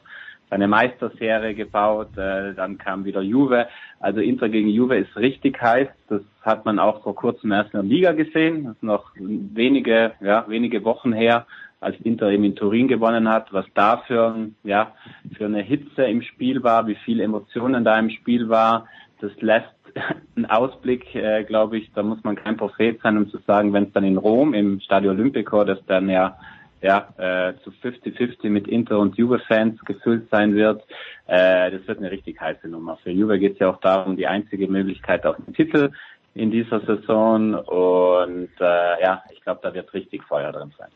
seine 0.49 0.67
Meisterserie 0.67 1.53
gebaut, 1.53 2.17
äh, 2.17 2.53
dann 2.53 2.77
kam 2.77 3.05
wieder 3.05 3.21
Juve. 3.21 3.67
Also 3.99 4.19
Inter 4.19 4.49
gegen 4.49 4.69
Juve 4.69 4.97
ist 4.97 5.15
richtig 5.15 5.61
heiß. 5.61 5.87
Das 6.07 6.21
hat 6.41 6.65
man 6.65 6.79
auch 6.79 7.03
vor 7.03 7.15
kurzem 7.15 7.51
erst 7.51 7.73
in 7.73 7.81
der 7.81 7.89
Liga 7.89 8.11
gesehen. 8.13 8.65
Das 8.65 8.75
ist 8.75 8.83
noch 8.83 9.11
wenige, 9.15 10.13
ja, 10.21 10.45
wenige 10.47 10.83
Wochen 10.83 11.13
her, 11.13 11.45
als 11.81 11.95
Inter 12.01 12.29
eben 12.29 12.43
in 12.43 12.55
Turin 12.55 12.87
gewonnen 12.87 13.29
hat, 13.29 13.53
was 13.53 13.65
da 13.73 13.97
für, 14.07 14.49
ja, 14.63 14.93
für 15.37 15.45
eine 15.45 15.61
Hitze 15.61 16.03
im 16.03 16.21
Spiel 16.21 16.63
war, 16.63 16.87
wie 16.87 16.97
viele 17.05 17.23
Emotionen 17.23 17.83
da 17.85 17.97
im 17.99 18.09
Spiel 18.09 18.49
war. 18.49 18.87
Das 19.21 19.31
lässt 19.41 19.67
einen 20.35 20.45
Ausblick, 20.45 21.13
äh, 21.15 21.43
glaube 21.43 21.77
ich, 21.77 21.91
da 21.93 22.03
muss 22.03 22.23
man 22.23 22.35
kein 22.35 22.57
Prophet 22.57 22.99
sein, 23.01 23.17
um 23.17 23.29
zu 23.29 23.37
sagen, 23.45 23.73
wenn 23.73 23.85
es 23.85 23.93
dann 23.93 24.03
in 24.03 24.17
Rom 24.17 24.53
im 24.53 24.79
Stadio 24.79 25.11
Olimpico, 25.11 25.63
das 25.63 25.79
dann 25.85 26.09
ja 26.09 26.37
ja, 26.81 27.09
äh, 27.17 27.53
zu 27.63 27.71
50-50 27.71 28.49
mit 28.49 28.67
Inter- 28.67 28.99
und 28.99 29.17
Juve-Fans 29.17 29.79
gefüllt 29.85 30.29
sein 30.29 30.55
wird. 30.55 30.83
Äh, 31.27 31.71
das 31.71 31.87
wird 31.87 31.99
eine 31.99 32.11
richtig 32.11 32.39
heiße 32.39 32.67
Nummer. 32.67 32.97
Für 33.03 33.11
Juve 33.11 33.39
geht 33.39 33.53
es 33.53 33.59
ja 33.59 33.69
auch 33.69 33.79
darum, 33.79 34.15
die 34.15 34.27
einzige 34.27 34.67
Möglichkeit 34.67 35.25
auf 35.25 35.35
den 35.37 35.53
Titel 35.53 35.91
in 36.33 36.51
dieser 36.51 36.79
Saison. 36.81 37.55
Und 37.55 38.49
äh, 38.59 39.01
ja, 39.01 39.23
ich 39.31 39.41
glaube, 39.41 39.59
da 39.61 39.73
wird 39.73 39.93
richtig 39.93 40.23
Feuer 40.23 40.51
drin 40.51 40.71
sein. 40.77 40.89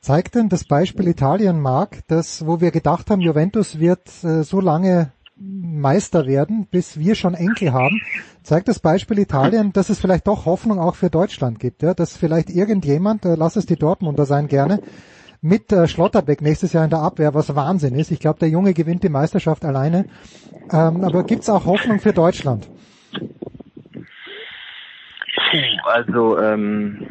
Zeigt 0.00 0.36
denn 0.36 0.48
das 0.48 0.64
Beispiel 0.64 1.08
Italien, 1.08 1.60
Marc, 1.60 2.06
dass 2.06 2.46
wo 2.46 2.60
wir 2.60 2.70
gedacht 2.70 3.10
haben, 3.10 3.20
Juventus 3.20 3.80
wird 3.80 4.06
äh, 4.22 4.44
so 4.44 4.60
lange 4.60 5.10
Meister 5.38 6.26
werden, 6.26 6.66
bis 6.70 6.98
wir 6.98 7.14
schon 7.14 7.34
Enkel 7.34 7.72
haben, 7.72 8.00
zeigt 8.42 8.68
das 8.68 8.78
Beispiel 8.78 9.18
Italien, 9.18 9.72
dass 9.72 9.90
es 9.90 9.98
vielleicht 9.98 10.26
doch 10.26 10.46
Hoffnung 10.46 10.78
auch 10.78 10.94
für 10.94 11.10
Deutschland 11.10 11.58
gibt, 11.58 11.82
ja, 11.82 11.92
dass 11.92 12.16
vielleicht 12.16 12.48
irgendjemand, 12.48 13.24
äh, 13.26 13.34
lass 13.34 13.56
es 13.56 13.66
die 13.66 13.76
Dortmunder 13.76 14.24
sein 14.24 14.48
gerne, 14.48 14.80
mit 15.46 15.72
äh, 15.72 15.86
Schlotterbeck 15.86 16.40
nächstes 16.42 16.72
Jahr 16.72 16.84
in 16.84 16.90
der 16.90 17.00
Abwehr, 17.00 17.34
was 17.34 17.54
Wahnsinn 17.54 17.94
ist. 17.94 18.10
Ich 18.10 18.20
glaube, 18.20 18.38
der 18.38 18.48
Junge 18.48 18.74
gewinnt 18.74 19.04
die 19.04 19.08
Meisterschaft 19.08 19.64
alleine. 19.64 20.06
Ähm, 20.72 21.04
aber 21.04 21.24
gibt's 21.24 21.48
auch 21.48 21.64
Hoffnung 21.64 22.00
für 22.00 22.12
Deutschland? 22.12 22.68
Also 25.84 26.38
ähm, 26.38 27.06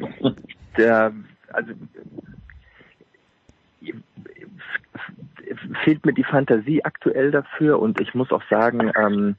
der 0.78 1.14
also 1.54 1.72
fehlt 5.84 6.06
mir 6.06 6.14
die 6.14 6.24
Fantasie 6.24 6.84
aktuell 6.84 7.32
dafür 7.32 7.80
und 7.80 8.02
ich 8.02 8.14
muss 8.14 8.32
auch 8.32 8.44
sagen, 8.50 8.92
ähm, 8.98 9.36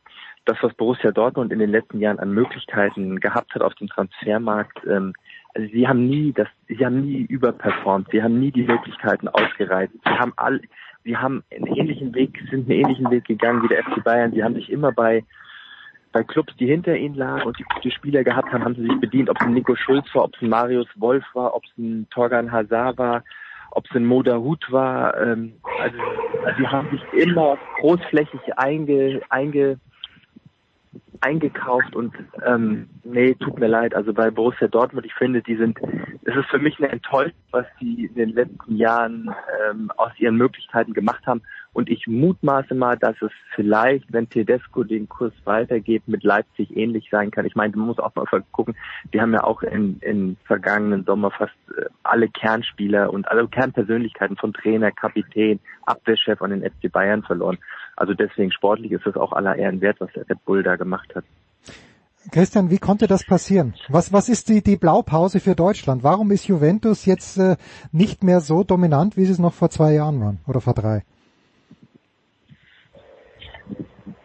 das, 0.47 0.57
was 0.63 0.73
Borussia 0.75 1.11
Dortmund 1.11 1.53
in 1.53 1.59
den 1.59 1.71
letzten 1.71 1.99
Jahren 1.99 2.21
an 2.21 2.31
Möglichkeiten 2.33 3.21
gehabt 3.21 3.55
hat 3.55 3.63
auf 3.63 3.75
dem 3.75 3.89
Transfermarkt, 3.89 4.79
ähm, 4.87 5.13
also 5.57 5.69
sie 5.73 5.89
haben 5.89 6.07
nie 6.07 6.33
das, 6.35 6.49
sie 6.69 6.85
haben 6.85 7.01
nie 7.01 7.23
überperformt, 7.23 8.09
sie 8.13 8.23
haben 8.23 8.39
nie 8.39 8.51
die 8.51 8.65
Möglichkeiten 8.65 9.27
ausgereizt, 9.29 9.95
sie 10.05 10.19
haben 10.19 10.35
all, 10.37 10.61
sie 11.03 11.17
haben 11.17 11.43
einen 11.51 11.67
ähnlichen 11.67 12.15
Weg, 12.15 12.39
sind 12.51 12.69
einen 12.69 12.79
ähnlichen 12.81 13.11
Weg 13.11 13.25
gegangen 13.25 13.63
wie 13.63 13.69
der 13.69 13.83
FC 13.83 14.05
Bayern, 14.05 14.33
sie 14.33 14.45
haben 14.45 14.55
sich 14.55 14.71
immer 14.71 14.93
bei 14.93 15.25
bei 16.13 16.23
Clubs, 16.23 16.55
die 16.59 16.67
hinter 16.67 16.97
ihnen 16.97 17.15
lagen 17.15 17.43
und 17.43 17.59
die 17.59 17.65
gute 17.75 17.91
Spieler 17.91 18.25
gehabt 18.25 18.53
haben, 18.53 18.65
haben 18.65 18.75
sie 18.75 18.87
sich 18.87 19.01
bedient, 19.01 19.31
ob 19.31 19.39
es 19.41 19.47
ein 19.47 19.55
Nico 19.55 19.77
Schulz 19.77 20.07
war, 20.15 20.25
ob 20.25 20.35
es 20.35 20.43
ein 20.43 20.49
Marius 20.49 20.89
Wolf 20.97 21.25
war, 21.35 21.55
ob 21.55 21.65
es 21.65 21.71
ein 21.79 22.07
Torgan 22.11 22.53
Hazard 22.53 22.99
war, 22.99 23.23
ob 23.71 23.85
es 23.89 23.97
ein 23.97 24.07
Moda 24.07 24.39
Hut 24.39 24.65
war. 24.71 25.19
Ähm, 25.21 25.55
also 25.79 25.99
sie 26.59 26.67
haben 26.67 26.89
sich 26.91 27.23
immer 27.23 27.59
großflächig 27.81 28.41
einge, 28.57 29.21
einge, 29.29 29.79
eingekauft 31.27 31.97
und 31.97 32.15
ähm, 32.47 32.89
nee, 33.03 33.35
tut 33.35 33.59
mir 33.59 33.67
leid. 33.67 33.95
Also 33.95 34.13
bei 34.13 34.31
Borussia 34.31 34.69
Dortmund, 34.69 35.05
ich 35.07 35.15
finde, 35.15 35.43
die 35.43 35.57
sind, 35.57 35.79
es 36.25 36.37
ist 36.37 36.49
für 36.49 36.61
mich 36.61 36.79
eine 36.79 36.89
Enttäuschung, 36.89 37.35
was 37.51 37.67
sie 37.81 38.05
in 38.05 38.15
den 38.15 38.29
letzten 38.31 38.77
Jahren 38.77 39.35
ähm, 39.69 39.91
aus 39.97 40.13
ihren 40.19 40.37
Möglichkeiten 40.37 40.93
gemacht 40.93 41.27
haben. 41.27 41.43
Und 41.77 41.91
ich 41.91 42.07
mutmaße 42.07 42.75
mal, 42.75 42.97
dass 42.97 43.21
es 43.21 43.31
vielleicht, 43.55 44.11
wenn 44.11 44.31
Tedesco 44.31 44.83
den 44.83 45.11
Kurs 45.11 45.35
weitergeht, 45.45 46.05
mit 46.07 46.25
Leipzig 46.25 46.75
ähnlich 46.75 47.09
sein 47.11 47.31
kann. 47.31 47.45
Ich 47.45 47.55
meine, 47.55 47.77
man 47.77 47.89
muss 47.89 47.99
auch 47.99 48.15
mal 48.15 48.25
gucken, 48.51 48.75
wir 49.11 49.21
haben 49.21 49.35
ja 49.35 49.45
auch 49.45 49.63
in, 49.63 49.99
in 50.01 50.39
vergangenen 50.47 51.05
Sommer 51.05 51.31
fast 51.33 51.53
äh, 51.77 51.85
alle 52.03 52.29
Kernspieler 52.31 53.13
und 53.13 53.29
alle 53.29 53.47
Kernpersönlichkeiten 53.47 54.39
von 54.39 54.55
Trainer, 54.55 54.91
Kapitän, 54.91 55.61
Abwehrchef 55.85 56.41
an 56.41 56.49
den 56.49 56.63
FC 56.63 56.91
Bayern 56.91 57.23
verloren. 57.23 57.59
Also 57.95 58.15
deswegen 58.15 58.53
sportlich 58.53 58.93
ist 58.93 59.07
es 59.07 59.17
auch 59.17 59.35
aller 59.35 59.57
Ehren 59.57 59.83
wert, 59.83 60.01
was 60.01 60.11
der 60.15 60.27
Red 60.31 60.43
Bull 60.47 60.63
da 60.63 60.77
gemacht 60.77 61.15
hat. 61.15 61.25
Christian, 62.33 62.71
wie 62.71 62.79
konnte 62.79 63.07
das 63.07 63.23
passieren? 63.27 63.75
Was, 63.91 64.15
was 64.15 64.31
ist 64.31 64.49
die, 64.49 64.63
die 64.63 64.77
Blaupause 64.77 65.41
für 65.41 65.55
Deutschland? 65.55 66.03
Warum 66.03 66.31
ist 66.31 66.49
Juventus 66.49 67.05
jetzt 67.05 67.37
äh, 67.37 67.57
nicht 67.93 68.25
mehr 68.25 68.41
so 68.41 68.65
dominant, 68.65 69.19
wie 69.19 69.27
sie 69.27 69.33
es 69.33 69.39
noch 69.39 69.53
vor 69.53 69.69
zwei 69.69 69.93
Jahren 69.93 70.19
waren 70.23 70.39
oder 70.47 70.63
vor 70.63 70.73
drei? 70.73 71.03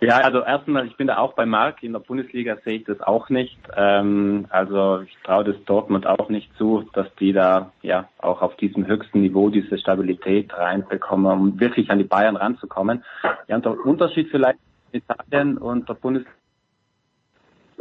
Ja, 0.04 0.18
also 0.18 0.42
erstmal, 0.42 0.88
ich 0.88 0.98
bin 0.98 1.06
da 1.06 1.20
auch 1.20 1.34
bei 1.34 1.46
Marc. 1.46 1.84
In 1.84 1.94
der 1.94 2.00
Bundesliga 2.00 2.58
sehe 2.66 2.78
ich 2.78 2.86
das 2.86 3.00
auch 3.02 3.30
nicht. 3.30 3.56
Ähm, 3.76 4.48
also 4.50 5.02
ich 5.02 5.16
traue 5.24 5.44
das 5.44 5.64
Dortmund 5.66 6.08
auch 6.08 6.28
nicht 6.28 6.52
zu, 6.58 6.90
dass 6.94 7.06
die 7.20 7.34
da 7.34 7.72
ja 7.84 8.10
auch 8.18 8.42
auf 8.42 8.58
diesem 8.58 8.88
höchsten 8.88 9.22
Niveau 9.22 9.50
diese 9.50 9.78
Stabilität 9.78 10.58
reinbekommen, 10.58 11.32
um 11.32 11.60
wirklich 11.60 11.92
an 11.92 12.00
die 12.00 12.04
Bayern 12.04 12.36
ranzukommen. 12.36 13.04
Ja, 13.48 13.58
und 13.58 13.66
der 13.66 13.80
Unterschied 13.86 14.30
vielleicht 14.32 14.58
Italien 14.92 15.60
und 15.60 15.88
der 15.88 15.94
Bundesliga. 15.94 16.36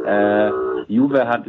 Äh, 0.05 0.51
Juve 0.89 1.27
hat 1.27 1.45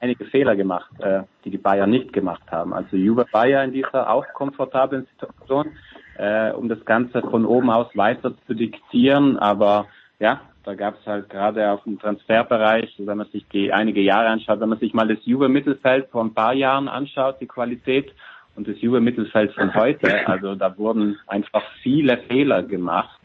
einige 0.00 0.24
Fehler 0.24 0.56
gemacht, 0.56 0.90
äh, 0.98 1.22
die 1.44 1.50
die 1.50 1.58
Bayern 1.58 1.90
nicht 1.90 2.12
gemacht 2.12 2.50
haben. 2.50 2.72
Also 2.72 2.96
Juve 2.96 3.26
war 3.30 3.46
ja 3.46 3.62
in 3.62 3.72
dieser 3.72 4.10
auch 4.10 4.26
komfortablen 4.34 5.06
Situation 5.12 5.70
äh, 6.18 6.50
um 6.52 6.68
das 6.68 6.84
Ganze 6.84 7.20
von 7.22 7.44
oben 7.44 7.70
aus 7.70 7.88
weiter 7.94 8.32
zu 8.46 8.54
diktieren. 8.54 9.38
Aber 9.38 9.86
ja, 10.18 10.40
da 10.64 10.74
gab 10.74 10.98
es 10.98 11.06
halt 11.06 11.28
gerade 11.28 11.70
auf 11.70 11.84
dem 11.84 11.98
Transferbereich, 11.98 12.94
wenn 12.98 13.18
man 13.18 13.28
sich 13.28 13.46
die 13.48 13.72
einige 13.72 14.00
Jahre 14.00 14.28
anschaut, 14.28 14.60
wenn 14.60 14.70
man 14.70 14.78
sich 14.78 14.94
mal 14.94 15.08
das 15.08 15.24
Juve-Mittelfeld 15.24 16.08
vor 16.10 16.24
ein 16.24 16.34
paar 16.34 16.54
Jahren 16.54 16.88
anschaut, 16.88 17.36
die 17.40 17.46
Qualität 17.46 18.12
und 18.56 18.66
das 18.66 18.80
Juve-Mittelfeld 18.80 19.52
von 19.52 19.74
heute, 19.74 20.26
also 20.26 20.54
da 20.54 20.76
wurden 20.78 21.18
einfach 21.26 21.62
viele 21.82 22.18
Fehler 22.28 22.62
gemacht. 22.62 23.20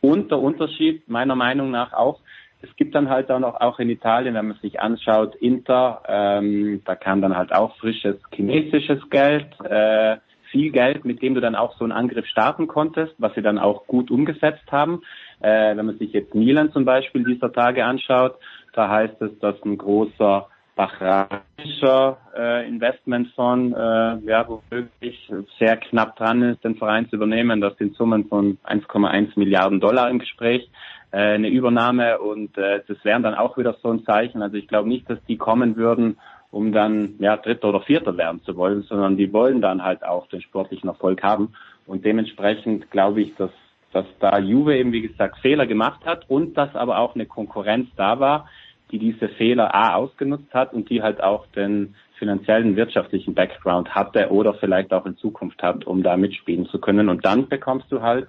Und 0.00 0.30
der 0.30 0.38
Unterschied 0.38 1.08
meiner 1.08 1.34
Meinung 1.34 1.70
nach 1.70 1.92
auch, 1.92 2.20
es 2.62 2.74
gibt 2.76 2.94
dann 2.94 3.08
halt 3.08 3.30
auch 3.30 3.38
noch, 3.38 3.60
auch 3.60 3.78
in 3.78 3.90
Italien, 3.90 4.34
wenn 4.34 4.48
man 4.48 4.58
sich 4.58 4.80
anschaut, 4.80 5.34
Inter, 5.36 6.02
ähm, 6.06 6.82
da 6.84 6.94
kam 6.94 7.22
dann 7.22 7.36
halt 7.36 7.52
auch 7.52 7.76
frisches 7.76 8.16
chinesisches 8.32 9.08
Geld, 9.10 9.46
äh, 9.64 10.16
viel 10.50 10.70
Geld, 10.70 11.04
mit 11.04 11.22
dem 11.22 11.34
du 11.34 11.40
dann 11.40 11.54
auch 11.54 11.76
so 11.76 11.84
einen 11.84 11.92
Angriff 11.92 12.26
starten 12.26 12.66
konntest, 12.66 13.14
was 13.18 13.34
sie 13.34 13.42
dann 13.42 13.58
auch 13.58 13.86
gut 13.86 14.10
umgesetzt 14.10 14.70
haben. 14.70 15.02
Äh, 15.40 15.76
wenn 15.76 15.86
man 15.86 15.98
sich 15.98 16.12
jetzt 16.12 16.34
Milan 16.34 16.72
zum 16.72 16.84
Beispiel 16.84 17.24
dieser 17.24 17.52
Tage 17.52 17.84
anschaut, 17.84 18.36
da 18.72 18.88
heißt 18.88 19.20
es, 19.22 19.38
dass 19.40 19.56
ein 19.64 19.78
großer 19.78 20.48
bahrainischer 20.76 22.16
äh, 22.36 22.68
Investmentfonds, 22.68 23.76
äh, 23.76 24.30
ja, 24.30 24.46
womöglich 24.48 25.30
sehr 25.58 25.76
knapp 25.76 26.16
dran 26.16 26.42
ist, 26.42 26.64
den 26.64 26.76
Verein 26.76 27.08
zu 27.10 27.16
übernehmen. 27.16 27.60
Das 27.60 27.76
sind 27.76 27.94
Summen 27.96 28.26
von 28.28 28.58
1,1 28.64 29.38
Milliarden 29.38 29.80
Dollar 29.80 30.08
im 30.08 30.20
Gespräch, 30.20 30.70
äh, 31.10 31.34
eine 31.34 31.48
Übernahme 31.48 32.18
und 32.18 32.56
äh, 32.56 32.80
das 32.86 32.96
wären 33.04 33.22
dann 33.22 33.34
auch 33.34 33.58
wieder 33.58 33.76
so 33.82 33.90
ein 33.90 34.04
Zeichen. 34.04 34.42
Also 34.42 34.56
ich 34.56 34.68
glaube 34.68 34.88
nicht, 34.88 35.08
dass 35.10 35.18
die 35.26 35.36
kommen 35.36 35.76
würden, 35.76 36.18
um 36.50 36.72
dann 36.72 37.14
ja 37.18 37.36
Dritter 37.36 37.68
oder 37.68 37.80
Vierter 37.80 38.16
werden 38.16 38.42
zu 38.42 38.56
wollen, 38.56 38.82
sondern 38.82 39.16
die 39.16 39.32
wollen 39.32 39.60
dann 39.60 39.82
halt 39.82 40.04
auch 40.04 40.26
den 40.28 40.42
sportlichen 40.42 40.88
Erfolg 40.88 41.22
haben. 41.22 41.52
Und 41.86 42.04
dementsprechend 42.04 42.90
glaube 42.90 43.22
ich, 43.22 43.34
dass 43.36 43.50
dass 43.92 44.06
da 44.20 44.38
Juve 44.38 44.76
eben 44.76 44.92
wie 44.92 45.02
gesagt 45.02 45.38
Fehler 45.38 45.66
gemacht 45.66 46.04
hat 46.04 46.28
und 46.28 46.56
dass 46.56 46.74
aber 46.74 46.98
auch 46.98 47.14
eine 47.14 47.26
Konkurrenz 47.26 47.88
da 47.96 48.20
war, 48.20 48.48
die 48.90 48.98
diese 48.98 49.28
Fehler 49.28 49.74
A 49.74 49.94
ausgenutzt 49.94 50.52
hat 50.52 50.72
und 50.72 50.90
die 50.90 51.02
halt 51.02 51.22
auch 51.22 51.46
den 51.48 51.94
finanziellen, 52.18 52.76
wirtschaftlichen 52.76 53.34
Background 53.34 53.94
hatte 53.94 54.30
oder 54.30 54.54
vielleicht 54.54 54.92
auch 54.92 55.06
in 55.06 55.16
Zukunft 55.16 55.62
hat, 55.62 55.86
um 55.86 56.02
da 56.02 56.16
mitspielen 56.16 56.66
zu 56.66 56.78
können. 56.78 57.08
Und 57.08 57.24
dann 57.24 57.48
bekommst 57.48 57.90
du 57.90 58.02
halt 58.02 58.28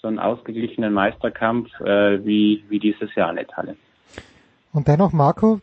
so 0.00 0.08
einen 0.08 0.18
ausgeglichenen 0.18 0.92
Meisterkampf 0.92 1.68
äh, 1.80 2.24
wie, 2.24 2.64
wie 2.68 2.78
dieses 2.78 3.14
Jahr 3.14 3.30
in 3.30 3.38
Italien. 3.38 3.76
Und 4.76 4.88
dennoch, 4.88 5.14
Marco, 5.14 5.60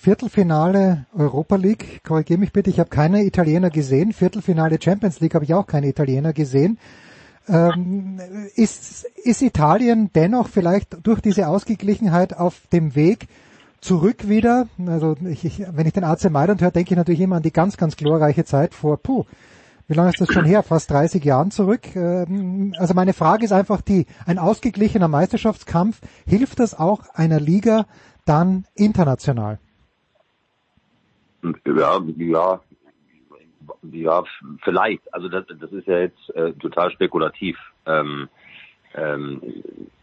Viertelfinale 0.00 1.04
Europa 1.14 1.56
League, 1.56 2.02
korrigiere 2.04 2.40
mich 2.40 2.54
bitte, 2.54 2.70
ich 2.70 2.80
habe 2.80 2.88
keine 2.88 3.22
Italiener 3.22 3.68
gesehen. 3.68 4.14
Viertelfinale 4.14 4.78
Champions 4.80 5.20
League 5.20 5.34
habe 5.34 5.44
ich 5.44 5.52
auch 5.52 5.66
keine 5.66 5.88
Italiener 5.88 6.32
gesehen. 6.32 6.78
Ähm, 7.48 8.18
ist, 8.54 9.04
ist 9.22 9.42
Italien 9.42 10.10
dennoch 10.14 10.48
vielleicht 10.48 11.06
durch 11.06 11.20
diese 11.20 11.48
Ausgeglichenheit 11.48 12.34
auf 12.34 12.62
dem 12.72 12.94
Weg 12.94 13.28
zurück 13.82 14.26
wieder? 14.26 14.68
Also 14.86 15.16
ich, 15.28 15.44
ich, 15.44 15.62
wenn 15.70 15.86
ich 15.86 15.92
den 15.92 16.04
AC 16.04 16.30
Mailand 16.30 16.62
höre, 16.62 16.70
denke 16.70 16.94
ich 16.94 16.96
natürlich 16.96 17.20
immer 17.20 17.36
an 17.36 17.42
die 17.42 17.52
ganz, 17.52 17.76
ganz 17.76 17.94
glorreiche 17.94 18.46
Zeit 18.46 18.72
vor, 18.72 18.96
puh, 18.96 19.26
wie 19.88 19.94
lange 19.94 20.10
ist 20.10 20.20
das 20.20 20.32
schon 20.32 20.44
her? 20.44 20.62
Fast 20.62 20.90
30 20.90 21.22
Jahren 21.24 21.50
zurück. 21.50 21.94
Ähm, 21.94 22.74
also 22.78 22.94
meine 22.94 23.12
Frage 23.12 23.44
ist 23.44 23.52
einfach 23.52 23.82
die, 23.82 24.06
ein 24.24 24.38
ausgeglichener 24.38 25.08
Meisterschaftskampf, 25.08 26.00
hilft 26.26 26.58
das 26.58 26.76
auch 26.76 27.02
einer 27.14 27.38
Liga 27.38 27.86
dann 28.26 28.66
international? 28.74 29.58
Ja, 31.64 32.00
ja, 32.16 32.60
ja, 33.92 34.24
vielleicht. 34.62 35.14
Also 35.14 35.28
das, 35.28 35.44
das 35.60 35.72
ist 35.72 35.86
ja 35.86 35.98
jetzt 35.98 36.30
äh, 36.34 36.52
total 36.54 36.90
spekulativ. 36.90 37.56
Ähm, 37.86 38.28
ähm, 38.94 39.42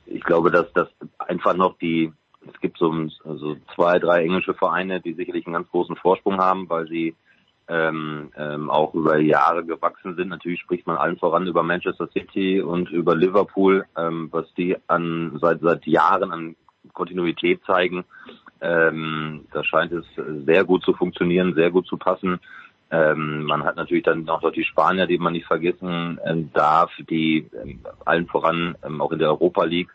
ich 0.06 0.24
glaube, 0.24 0.52
dass 0.52 0.72
das 0.74 0.88
einfach 1.18 1.56
noch 1.56 1.78
die, 1.80 2.12
es 2.48 2.60
gibt 2.62 2.78
so 2.78 2.92
also 3.26 3.58
zwei, 3.76 4.00
drei 4.00 4.24
englische 4.24 4.54
Vereine, 4.54 5.02
die 5.02 5.14
sicherlich 5.14 5.46
einen 5.46 5.56
ganz 5.56 5.70
großen 5.70 5.96
Vorsprung 5.96 6.38
haben, 6.38 6.70
weil 6.70 6.88
sie 6.88 7.16
ähm, 7.68 8.32
ähm, 8.36 8.70
auch 8.70 8.94
über 8.94 9.18
Jahre 9.20 9.64
gewachsen 9.64 10.16
sind. 10.16 10.30
Natürlich 10.30 10.60
spricht 10.60 10.86
man 10.86 10.98
allen 10.98 11.18
voran 11.18 11.48
über 11.48 11.64
Manchester 11.64 12.08
City 12.08 12.62
und 12.62 12.90
über 12.90 13.16
Liverpool, 13.16 13.86
ähm, 13.98 14.28
was 14.32 14.54
die 14.56 14.76
an 14.88 15.38
seit 15.42 15.62
seit 15.62 15.86
Jahren 15.88 16.32
an 16.32 16.56
Kontinuität 16.94 17.62
zeigen. 17.66 18.04
Ähm, 18.62 19.46
da 19.52 19.64
scheint 19.64 19.92
es 19.92 20.06
sehr 20.46 20.64
gut 20.64 20.84
zu 20.84 20.94
funktionieren, 20.94 21.54
sehr 21.54 21.72
gut 21.72 21.88
zu 21.88 21.98
passen. 21.98 22.40
Ähm, 22.92 23.44
man 23.46 23.64
hat 23.64 23.76
natürlich 23.76 24.04
dann 24.04 24.28
auch 24.30 24.42
noch 24.42 24.52
die 24.52 24.64
Spanier, 24.64 25.08
die 25.08 25.18
man 25.18 25.34
nicht 25.34 25.48
vergessen 25.48 26.20
äh, 26.24 26.36
darf, 26.54 26.92
die 27.10 27.40
äh, 27.40 27.76
allen 28.06 28.28
voran 28.28 28.76
ähm, 28.86 29.02
auch 29.02 29.12
in 29.12 29.20
der 29.20 29.30
Europa 29.30 29.64
League 29.64 29.90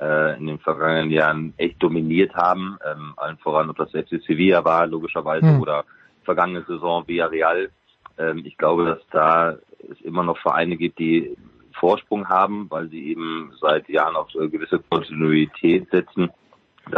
äh, 0.00 0.36
in 0.36 0.46
den 0.46 0.58
vergangenen 0.58 1.10
Jahren 1.10 1.54
echt 1.56 1.82
dominiert 1.82 2.34
haben. 2.34 2.76
Ähm, 2.84 3.14
allen 3.16 3.38
voran, 3.38 3.70
ob 3.70 3.76
das 3.76 3.90
FC 3.90 4.22
Sevilla 4.26 4.64
war, 4.64 4.86
logischerweise, 4.86 5.46
mhm. 5.46 5.60
oder 5.60 5.84
vergangene 6.24 6.64
Saison 6.68 7.08
Villarreal. 7.08 7.70
Ähm, 8.18 8.42
ich 8.44 8.58
glaube, 8.58 8.84
dass 8.84 9.00
da 9.10 9.56
es 9.90 10.00
immer 10.02 10.22
noch 10.22 10.38
Vereine 10.38 10.76
gibt, 10.76 10.98
die 10.98 11.36
Vorsprung 11.74 12.28
haben, 12.28 12.70
weil 12.70 12.88
sie 12.88 13.10
eben 13.10 13.52
seit 13.60 13.88
Jahren 13.88 14.16
auf 14.16 14.34
äh, 14.34 14.48
gewisse 14.48 14.78
Kontinuität 14.78 15.90
setzen. 15.90 16.30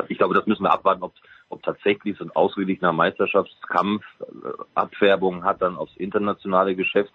Ich 0.09 0.19
glaube, 0.19 0.35
das 0.35 0.47
müssen 0.47 0.65
wir 0.65 0.73
abwarten, 0.73 1.03
ob 1.03 1.13
ob 1.49 1.63
tatsächlich 1.63 2.17
so 2.19 2.25
ein 2.25 2.31
ausgeglichener 2.35 2.93
Meisterschaftskampf 2.93 4.05
äh, 4.21 4.25
Abfärbung 4.75 5.45
hat 5.45 5.63
dann 5.63 5.77
aufs 5.77 5.97
internationale 5.97 6.75
Geschäft, 6.75 7.13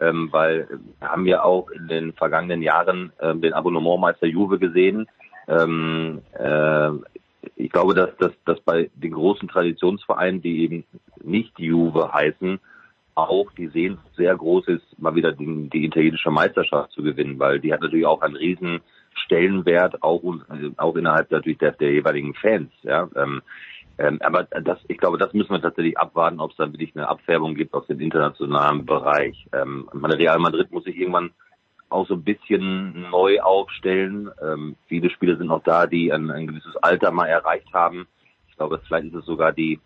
ähm, 0.00 0.28
weil 0.32 0.68
wir 1.00 1.08
haben 1.08 1.26
ja 1.26 1.42
auch 1.42 1.70
in 1.70 1.88
den 1.88 2.12
vergangenen 2.12 2.62
Jahren 2.62 3.12
ähm, 3.20 3.40
den 3.40 3.52
Abonnementmeister 3.52 4.26
Juve 4.26 4.58
gesehen. 4.58 5.06
Ähm, 5.48 6.22
äh, 6.38 6.90
ich 7.56 7.70
glaube, 7.70 7.94
dass, 7.94 8.16
dass, 8.16 8.32
dass 8.44 8.60
bei 8.60 8.90
den 8.94 9.12
großen 9.12 9.48
Traditionsvereinen, 9.48 10.40
die 10.40 10.62
eben 10.62 10.84
nicht 11.22 11.58
Juve 11.58 12.12
heißen, 12.12 12.60
auch 13.14 13.50
die 13.52 13.68
Sehnsucht 13.68 14.14
sehr 14.16 14.36
groß 14.36 14.68
ist, 14.68 14.98
mal 14.98 15.14
wieder 15.14 15.32
die, 15.32 15.68
die 15.72 15.84
italienische 15.84 16.30
Meisterschaft 16.30 16.92
zu 16.92 17.02
gewinnen, 17.02 17.38
weil 17.38 17.60
die 17.60 17.72
hat 17.72 17.80
natürlich 17.80 18.06
auch 18.06 18.22
einen 18.22 18.36
riesen 18.36 18.80
Stellenwert, 19.24 20.02
auch, 20.02 20.22
auch 20.76 20.96
innerhalb 20.96 21.30
natürlich 21.30 21.58
der, 21.58 21.72
der 21.72 21.92
jeweiligen 21.92 22.34
Fans. 22.34 22.72
Ja, 22.82 23.08
ähm, 23.14 23.42
ähm, 23.96 24.18
aber 24.22 24.44
das, 24.44 24.78
ich 24.88 24.98
glaube, 24.98 25.18
das 25.18 25.32
müssen 25.32 25.52
wir 25.52 25.62
tatsächlich 25.62 25.96
abwarten, 25.96 26.40
ob 26.40 26.50
es 26.50 26.56
dann 26.56 26.72
wirklich 26.72 26.96
eine 26.96 27.08
Abfärbung 27.08 27.54
gibt 27.54 27.74
aus 27.74 27.86
dem 27.86 28.00
internationalen 28.00 28.84
Bereich. 28.84 29.46
Ähm, 29.52 29.88
meine 29.92 30.18
Real 30.18 30.38
Madrid 30.38 30.72
muss 30.72 30.84
sich 30.84 30.96
irgendwann 30.96 31.30
auch 31.90 32.08
so 32.08 32.14
ein 32.14 32.24
bisschen 32.24 33.08
neu 33.10 33.40
aufstellen. 33.40 34.30
Ähm, 34.42 34.74
viele 34.88 35.10
Spieler 35.10 35.36
sind 35.36 35.46
noch 35.46 35.62
da, 35.62 35.86
die 35.86 36.12
ein, 36.12 36.30
ein 36.30 36.48
gewisses 36.48 36.76
Alter 36.76 37.12
mal 37.12 37.26
erreicht 37.26 37.72
haben. 37.72 38.08
Ich 38.48 38.56
glaube, 38.56 38.80
vielleicht 38.86 39.06
ist 39.06 39.14
es 39.14 39.26
sogar 39.26 39.52
die 39.52 39.78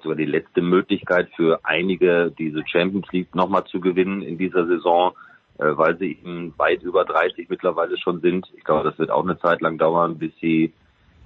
sogar 0.00 0.16
die 0.16 0.24
letzte 0.24 0.62
Möglichkeit 0.62 1.28
für 1.36 1.60
einige, 1.64 2.32
diese 2.38 2.62
Champions 2.66 3.06
League 3.12 3.34
nochmal 3.34 3.64
zu 3.64 3.80
gewinnen 3.80 4.22
in 4.22 4.38
dieser 4.38 4.66
Saison. 4.66 5.12
Äh, 5.58 5.76
weil 5.76 5.96
sie 5.98 6.12
eben 6.12 6.54
weit 6.56 6.82
über 6.82 7.04
30 7.04 7.48
mittlerweile 7.48 7.98
schon 7.98 8.20
sind. 8.20 8.46
Ich 8.56 8.64
glaube, 8.64 8.88
das 8.88 8.98
wird 8.98 9.10
auch 9.10 9.22
eine 9.22 9.38
Zeit 9.38 9.60
lang 9.60 9.78
dauern, 9.78 10.18
bis 10.18 10.32
sie 10.40 10.72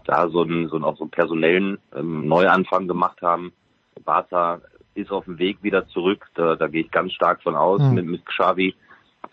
da 0.05 0.29
so 0.29 0.43
einen, 0.43 0.69
so 0.69 0.77
einen, 0.77 0.85
auch 0.85 0.97
so 0.97 1.05
einen 1.05 1.11
personellen 1.11 1.79
ähm, 1.95 2.27
Neuanfang 2.27 2.89
gemacht 2.89 3.23
haben. 3.23 3.53
Barca 4.05 4.61
ist 4.95 5.11
auf 5.11 5.25
dem 5.25 5.39
Weg 5.39 5.63
wieder 5.63 5.87
zurück, 5.89 6.27
da, 6.35 6.57
da 6.57 6.69
gehe 6.69 6.83
ich 6.83 6.91
ganz 6.91 7.13
stark 7.13 7.43
von 7.43 7.55
aus 7.57 7.81
mhm. 7.81 7.95
mit, 7.95 8.07
mit 8.07 8.27
Xavi. 8.27 8.75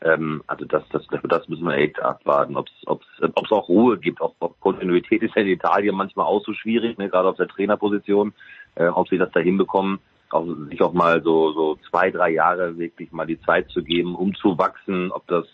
Ähm, 0.02 0.44
also 0.48 0.66
das, 0.66 0.84
das, 0.90 1.04
das 1.24 1.48
müssen 1.50 1.66
wir 1.66 1.76
echt 1.76 2.02
abwarten, 2.02 2.56
ob 2.56 2.68
es 2.68 2.88
ob's 2.88 3.52
auch 3.52 3.68
Ruhe 3.70 3.98
gibt. 3.98 4.22
Auch, 4.22 4.36
auch 4.40 4.56
Kontinuität 4.60 5.22
ist 5.22 5.36
ja 5.36 5.42
in 5.42 5.50
Italien 5.50 5.96
manchmal 5.96 6.28
auch 6.28 6.44
so 6.44 6.54
schwierig, 6.54 6.98
ne, 6.98 7.10
gerade 7.10 7.30
auf 7.30 7.38
der 7.38 7.48
Trainerposition, 7.48 8.34
äh, 8.76 8.88
ob 8.88 9.08
sie 9.10 9.18
das 9.18 9.32
da 9.32 9.40
hinbekommen 9.40 10.00
auch, 10.34 10.46
sich 10.70 10.82
auch 10.82 10.94
mal 10.94 11.22
so, 11.24 11.54
so 11.54 11.78
zwei, 11.90 12.12
drei 12.12 12.32
Jahre 12.32 12.78
wirklich 12.78 13.12
mal 13.12 13.26
die 13.26 13.40
Zeit 13.42 13.70
zu 13.70 13.84
geben, 13.84 14.16
um 14.16 14.34
zu 14.36 14.58
wachsen, 14.58 15.12
ob 15.12 15.26
das, 15.28 15.46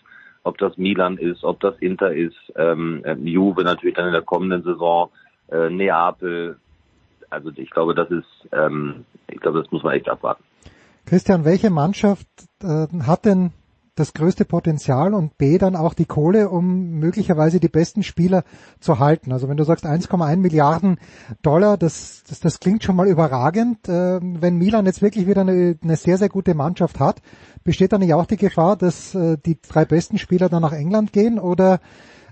ob 0.42 0.58
das 0.58 0.76
Milan 0.76 1.18
ist, 1.18 1.44
ob 1.44 1.60
das 1.60 1.76
Inter 1.80 2.12
ist, 2.12 2.36
ähm, 2.56 3.02
äh, 3.04 3.14
Juve 3.14 3.62
natürlich 3.62 3.94
dann 3.94 4.06
in 4.06 4.12
der 4.12 4.22
kommenden 4.22 4.62
Saison, 4.62 5.10
äh, 5.48 5.68
Neapel. 5.68 6.56
Also 7.28 7.50
ich 7.54 7.70
glaube, 7.70 7.94
das 7.94 8.10
ist, 8.10 8.48
ähm, 8.52 9.04
ich 9.28 9.40
glaube, 9.40 9.62
das 9.62 9.70
muss 9.70 9.82
man 9.82 9.94
echt 9.94 10.08
abwarten. 10.08 10.42
Christian, 11.06 11.44
welche 11.44 11.70
Mannschaft 11.70 12.28
äh, 12.62 12.86
hat 13.02 13.24
denn 13.24 13.52
das 13.94 14.14
größte 14.14 14.44
Potenzial 14.44 15.14
und 15.14 15.36
B 15.38 15.58
dann 15.58 15.76
auch 15.76 15.94
die 15.94 16.04
Kohle, 16.04 16.48
um 16.48 16.98
möglicherweise 16.98 17.60
die 17.60 17.68
besten 17.68 18.02
Spieler 18.02 18.44
zu 18.80 18.98
halten. 18.98 19.32
Also 19.32 19.48
wenn 19.48 19.56
du 19.56 19.64
sagst 19.64 19.84
1,1 19.84 20.36
Milliarden 20.36 20.98
Dollar, 21.42 21.76
das, 21.76 22.22
das, 22.28 22.40
das 22.40 22.60
klingt 22.60 22.82
schon 22.82 22.96
mal 22.96 23.08
überragend. 23.08 23.88
Äh, 23.88 24.20
wenn 24.20 24.56
Milan 24.56 24.86
jetzt 24.86 25.02
wirklich 25.02 25.26
wieder 25.26 25.42
eine, 25.42 25.78
eine 25.82 25.96
sehr, 25.96 26.18
sehr 26.18 26.28
gute 26.28 26.54
Mannschaft 26.54 27.00
hat, 27.00 27.22
besteht 27.64 27.92
dann 27.92 28.00
nicht 28.00 28.14
auch 28.14 28.26
die 28.26 28.36
Gefahr, 28.36 28.76
dass 28.76 29.14
äh, 29.14 29.36
die 29.44 29.58
drei 29.60 29.84
besten 29.84 30.18
Spieler 30.18 30.48
dann 30.48 30.62
nach 30.62 30.72
England 30.72 31.12
gehen 31.12 31.38
oder 31.38 31.80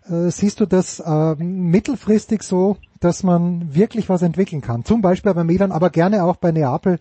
äh, 0.08 0.30
siehst 0.30 0.60
du 0.60 0.66
das 0.66 1.00
äh, 1.00 1.34
mittelfristig 1.36 2.42
so, 2.42 2.76
dass 3.00 3.22
man 3.22 3.74
wirklich 3.74 4.08
was 4.08 4.22
entwickeln 4.22 4.62
kann? 4.62 4.84
Zum 4.84 5.02
Beispiel 5.02 5.34
bei 5.34 5.44
Milan, 5.44 5.72
aber 5.72 5.90
gerne 5.90 6.24
auch 6.24 6.36
bei 6.36 6.52
Neapel 6.52 6.98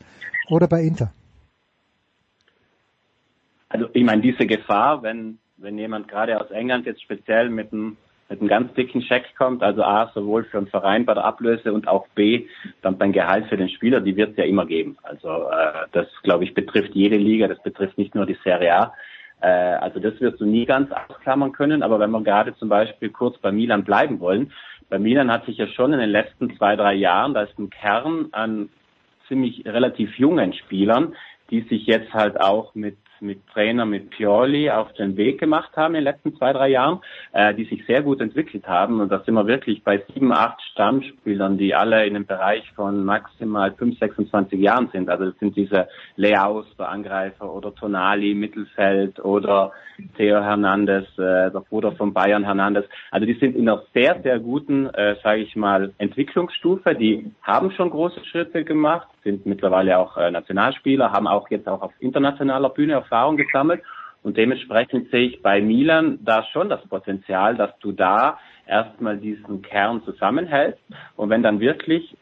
oder 0.50 0.68
bei 0.68 0.84
Inter. 0.84 1.12
Also 3.70 3.88
ich 3.94 4.04
meine, 4.04 4.22
diese 4.22 4.46
Gefahr, 4.46 5.04
wenn, 5.04 5.40
wenn 5.58 5.78
jemand 5.78 6.08
gerade 6.08 6.40
aus 6.40 6.52
England 6.52 6.86
jetzt 6.86 7.02
speziell 7.02 7.50
mit 7.50 7.74
einem 7.74 7.98
mit 8.30 8.42
einem 8.42 8.50
ganz 8.50 8.74
dicken 8.74 9.02
Scheck 9.02 9.36
kommt, 9.38 9.64
also 9.64 9.84
A, 9.84 10.12
sowohl 10.14 10.44
für 10.44 10.60
den 10.60 10.68
Verein 10.68 11.06
bei 11.06 11.14
der 11.14 11.24
Ablöse 11.24 11.72
und 11.72 11.88
auch 11.88 12.08
B, 12.10 12.48
dann 12.82 12.98
beim 12.98 13.14
Gehalt 13.14 13.48
für 13.48 13.58
den 13.58 13.70
Spieler, 13.70 14.02
die 14.02 14.16
wird 14.16 14.32
es 14.32 14.38
ja 14.38 14.44
immer 14.44 14.66
geben. 14.66 14.98
Also 15.04 15.30
äh, 15.30 15.88
das, 15.94 16.08
glaube 16.24 16.44
ich, 16.44 16.54
betrifft 16.54 16.94
jede 16.94 17.16
Liga, 17.16 17.48
das 17.48 17.62
betrifft 17.64 17.98
nicht 17.98 18.16
nur 18.16 18.26
die 18.26 18.38
Serie 18.44 18.76
A. 18.76 18.94
Äh, 19.40 19.48
also 19.48 20.00
das 20.00 20.20
wirst 20.20 20.42
du 20.42 20.46
nie 20.46 20.66
ganz 20.66 20.92
ausklammern 20.92 21.54
können, 21.54 21.84
aber 21.84 22.00
wenn 22.00 22.12
wir 22.12 22.22
gerade 22.22 22.56
zum 22.58 22.70
Beispiel 22.70 23.10
kurz 23.10 23.38
bei 23.38 23.52
Milan 23.52 23.84
bleiben 23.84 24.20
wollen, 24.20 24.52
bei 24.90 25.00
Milan 25.00 25.32
hat 25.32 25.46
sich 25.46 25.58
ja 25.58 25.68
schon 25.68 25.94
in 25.94 26.00
den 26.00 26.10
letzten 26.10 26.56
zwei, 26.58 26.76
drei 26.76 26.94
Jahren, 26.96 27.34
da 27.34 27.44
ist 27.44 27.58
ein 27.60 27.70
Kern 27.70 28.28
an 28.32 28.70
ziemlich 29.28 29.66
relativ 29.66 30.18
jungen 30.18 30.54
Spielern, 30.54 31.14
die 31.50 31.62
sich 31.62 31.86
jetzt 31.86 32.14
halt 32.14 32.40
auch 32.40 32.74
mit 32.76 32.98
mit 33.22 33.46
Trainer, 33.48 33.86
mit 33.86 34.10
Pioli 34.10 34.70
auf 34.70 34.94
den 34.94 35.18
Weg 35.18 35.40
gemacht 35.40 35.76
haben 35.76 35.96
in 35.96 36.04
den 36.04 36.14
letzten 36.14 36.36
zwei, 36.36 36.54
drei 36.54 36.70
Jahren, 36.70 37.00
äh, 37.34 37.54
die 37.54 37.66
sich 37.66 37.86
sehr 37.86 38.02
gut 38.02 38.22
entwickelt 38.22 38.68
haben. 38.68 39.00
Und 39.00 39.12
da 39.12 39.20
sind 39.20 39.34
wir 39.34 39.48
wirklich 39.48 39.84
bei 39.84 40.04
sieben, 40.14 40.32
acht 40.32 40.62
Stammspielern, 40.72 41.58
die 41.58 41.76
alle 41.76 42.06
in 42.06 42.16
einem 42.16 42.26
Bereich 42.26 42.64
von 42.74 43.04
maximal 43.04 43.72
5, 43.74 44.00
26 44.00 44.60
Jahren 44.60 44.90
sind. 44.92 45.10
Also 45.10 45.26
das 45.26 45.40
sind 45.40 45.56
diese 45.56 45.88
Leaus, 46.16 46.66
der 46.78 46.90
Angreifer, 46.90 47.54
oder 47.54 47.74
Tonali, 47.74 48.34
Mittelfeld, 48.34 49.24
oder 49.24 49.72
Theo 50.16 50.42
Hernandez, 50.42 51.08
äh, 51.18 51.52
der 51.52 51.64
Bruder 51.68 51.92
von 51.94 52.14
Bayern 52.14 52.44
Hernandez. 52.44 52.86
Also 53.12 53.26
die 53.26 53.34
sind 53.34 53.56
in 53.56 53.68
einer 53.68 53.84
sehr, 53.94 54.20
sehr 54.22 54.40
guten, 54.40 54.88
äh, 54.88 55.16
sage 55.24 55.42
ich 55.42 55.56
mal, 55.56 55.94
Entwicklungsstufe. 55.98 56.96
Die 56.96 57.32
haben 57.42 57.72
schon 57.72 57.90
große 57.90 58.24
Schritte 58.26 58.64
gemacht, 58.64 59.08
sind 59.24 59.46
mittlerweile 59.46 59.98
auch 59.98 60.18
äh, 60.18 60.32
Nationalspieler, 60.32 61.12
haben 61.12 61.28
auch 61.28 61.50
jetzt 61.50 61.68
auch 61.68 61.82
auf 61.82 61.94
internationaler 62.00 62.70
Bühne 62.70 62.98
Erfahrung 63.08 63.38
gesammelt. 63.38 63.82
Und 64.24 64.36
dementsprechend 64.36 65.10
sehe 65.10 65.30
ich 65.30 65.42
bei 65.42 65.62
Milan 65.62 66.20
da 66.22 66.44
schon 66.52 66.70
das 66.70 66.86
Potenzial, 66.88 67.56
dass 67.56 67.72
du 67.80 67.94
da 67.94 68.40
erstmal 68.68 69.18
diesen 69.18 69.62
Kern 69.62 70.04
zusammenhältst. 70.04 70.82
Und 71.16 71.30
wenn 71.30 71.44
dann 71.44 71.60
wirklich 71.60 72.16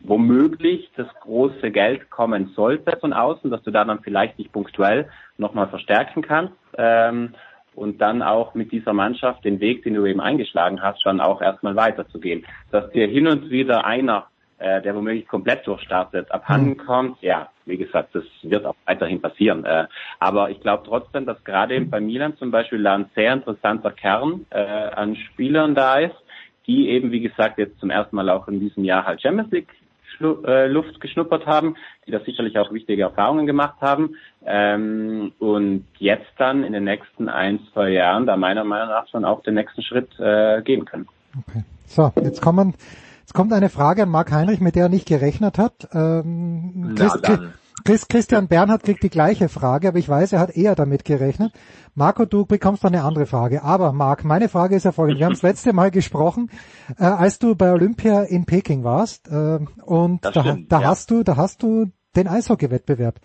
womöglich 0.00 0.90
das 0.96 1.08
große 1.20 1.70
Geld 1.70 2.10
kommen 2.10 2.52
sollte 2.54 2.96
von 2.98 3.12
außen, 3.12 3.50
dass 3.50 3.62
du 3.62 3.70
da 3.70 3.84
dann 3.84 4.02
vielleicht 4.02 4.38
dich 4.38 4.52
punktuell 4.52 5.08
nochmal 5.38 5.68
verstärken 5.68 6.22
kannst 6.22 6.54
ähm, 6.76 7.34
und 7.74 8.00
dann 8.00 8.22
auch 8.22 8.54
mit 8.54 8.72
dieser 8.72 8.92
Mannschaft 8.92 9.44
den 9.44 9.58
Weg, 9.60 9.82
den 9.84 9.94
du 9.94 10.04
eben 10.04 10.20
eingeschlagen 10.20 10.82
hast, 10.82 11.02
schon 11.02 11.20
auch 11.20 11.40
erstmal 11.40 11.76
weiterzugehen. 11.76 12.44
Dass 12.70 12.90
dir 12.90 13.06
hin 13.06 13.26
und 13.26 13.50
wieder 13.50 13.86
einer, 13.86 14.26
äh, 14.58 14.80
der 14.82 14.94
womöglich 14.94 15.28
komplett 15.28 15.66
durchstartet, 15.66 16.30
abhanden 16.32 16.70
mhm. 16.70 16.78
kommt, 16.78 17.22
ja, 17.22 17.48
wie 17.66 17.76
gesagt, 17.76 18.14
das 18.14 18.24
wird 18.42 18.64
auch 18.64 18.76
weiterhin 18.86 19.20
passieren. 19.20 19.64
Äh, 19.64 19.86
aber 20.18 20.50
ich 20.50 20.60
glaube 20.60 20.84
trotzdem, 20.86 21.26
dass 21.26 21.42
gerade 21.44 21.80
bei 21.82 22.00
Milan 22.00 22.36
zum 22.38 22.50
Beispiel 22.50 22.86
ein 22.86 23.10
sehr 23.14 23.32
interessanter 23.32 23.90
Kern 23.90 24.46
äh, 24.50 24.58
an 24.60 25.16
Spielern 25.16 25.74
da 25.74 25.98
ist, 25.98 26.16
die 26.66 26.88
eben, 26.88 27.12
wie 27.12 27.20
gesagt, 27.20 27.58
jetzt 27.58 27.78
zum 27.80 27.90
ersten 27.90 28.16
Mal 28.16 28.30
auch 28.30 28.48
in 28.48 28.60
diesem 28.60 28.84
Jahr 28.84 29.04
halt 29.04 29.20
Champions 29.20 29.50
League 29.52 29.68
äh, 30.20 30.66
Luft 30.68 31.00
geschnuppert 31.00 31.46
haben, 31.46 31.76
die 32.06 32.10
da 32.10 32.20
sicherlich 32.20 32.58
auch 32.58 32.72
wichtige 32.72 33.02
Erfahrungen 33.02 33.46
gemacht 33.46 33.76
haben 33.80 34.16
ähm, 34.46 35.32
und 35.38 35.84
jetzt 35.98 36.32
dann 36.38 36.64
in 36.64 36.72
den 36.72 36.84
nächsten 36.84 37.28
ein, 37.28 37.60
zwei 37.72 37.90
Jahren 37.90 38.24
da 38.24 38.36
meiner 38.36 38.64
Meinung 38.64 38.88
nach 38.88 39.06
schon 39.08 39.24
auch 39.24 39.42
den 39.42 39.54
nächsten 39.54 39.82
Schritt 39.82 40.18
äh, 40.18 40.62
gehen 40.62 40.86
können. 40.86 41.06
Okay. 41.46 41.62
So, 41.84 42.10
jetzt 42.22 42.40
kommen 42.40 42.74
Jetzt 43.26 43.34
kommt 43.34 43.52
eine 43.52 43.70
Frage 43.70 44.04
an 44.04 44.08
Marc 44.08 44.30
Heinrich, 44.30 44.60
mit 44.60 44.76
der 44.76 44.84
er 44.84 44.88
nicht 44.88 45.08
gerechnet 45.08 45.58
hat. 45.58 45.88
Ähm, 45.92 46.94
Chris, 46.96 47.12
Chris, 47.84 48.06
Christian 48.06 48.46
Bernhard 48.46 48.84
kriegt 48.84 49.02
die 49.02 49.10
gleiche 49.10 49.48
Frage, 49.48 49.88
aber 49.88 49.98
ich 49.98 50.08
weiß, 50.08 50.32
er 50.32 50.38
hat 50.38 50.56
eher 50.56 50.76
damit 50.76 51.04
gerechnet. 51.04 51.52
Marco, 51.96 52.24
du 52.24 52.46
bekommst 52.46 52.84
noch 52.84 52.92
eine 52.92 53.02
andere 53.02 53.26
Frage. 53.26 53.64
Aber 53.64 53.92
Marc, 53.92 54.22
meine 54.22 54.48
Frage 54.48 54.76
ist 54.76 54.84
ja 54.84 54.92
folgende. 54.92 55.18
Wir 55.18 55.26
haben 55.26 55.32
das 55.32 55.42
letzte 55.50 55.72
Mal 55.72 55.90
gesprochen, 55.90 56.50
äh, 57.00 57.02
als 57.02 57.40
du 57.40 57.56
bei 57.56 57.72
Olympia 57.72 58.22
in 58.22 58.46
Peking 58.46 58.84
warst. 58.84 59.26
Äh, 59.26 59.58
und 59.84 60.24
da, 60.24 60.30
stimmt, 60.30 60.70
da 60.70 60.82
ja. 60.82 60.86
hast 60.86 61.10
du, 61.10 61.24
da 61.24 61.34
hast 61.36 61.64
du 61.64 61.86
den 62.14 62.28
Eishockey-Wettbewerb 62.28 63.18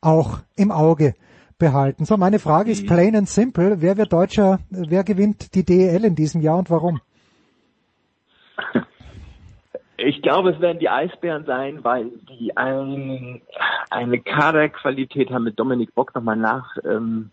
auch 0.00 0.38
im 0.56 0.70
Auge 0.70 1.12
behalten. 1.58 2.06
So, 2.06 2.16
meine 2.16 2.38
Frage 2.38 2.68
mhm. 2.68 2.72
ist 2.72 2.86
plain 2.86 3.14
and 3.14 3.28
simple. 3.28 3.82
Wer 3.82 3.98
wird 3.98 4.14
Deutscher, 4.14 4.60
wer 4.70 5.04
gewinnt 5.04 5.54
die 5.54 5.64
DEL 5.66 6.06
in 6.06 6.14
diesem 6.14 6.40
Jahr 6.40 6.56
und 6.56 6.70
warum? 6.70 7.02
Ich 9.98 10.22
glaube, 10.22 10.50
es 10.50 10.60
werden 10.60 10.78
die 10.78 10.88
Eisbären 10.88 11.44
sein, 11.44 11.84
weil 11.84 12.10
die 12.28 12.56
ein, 12.56 13.42
eine 13.90 14.20
Kaderqualität 14.20 15.30
haben 15.30 15.44
mit 15.44 15.58
Dominik 15.58 15.94
Bock 15.94 16.14
nochmal 16.14 16.36
nach 16.36 16.76
ähm, 16.84 17.30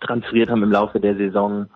transferiert 0.00 0.50
haben 0.50 0.62
im 0.62 0.72
Laufe 0.72 1.00
der 1.00 1.16
Saison, 1.16 1.66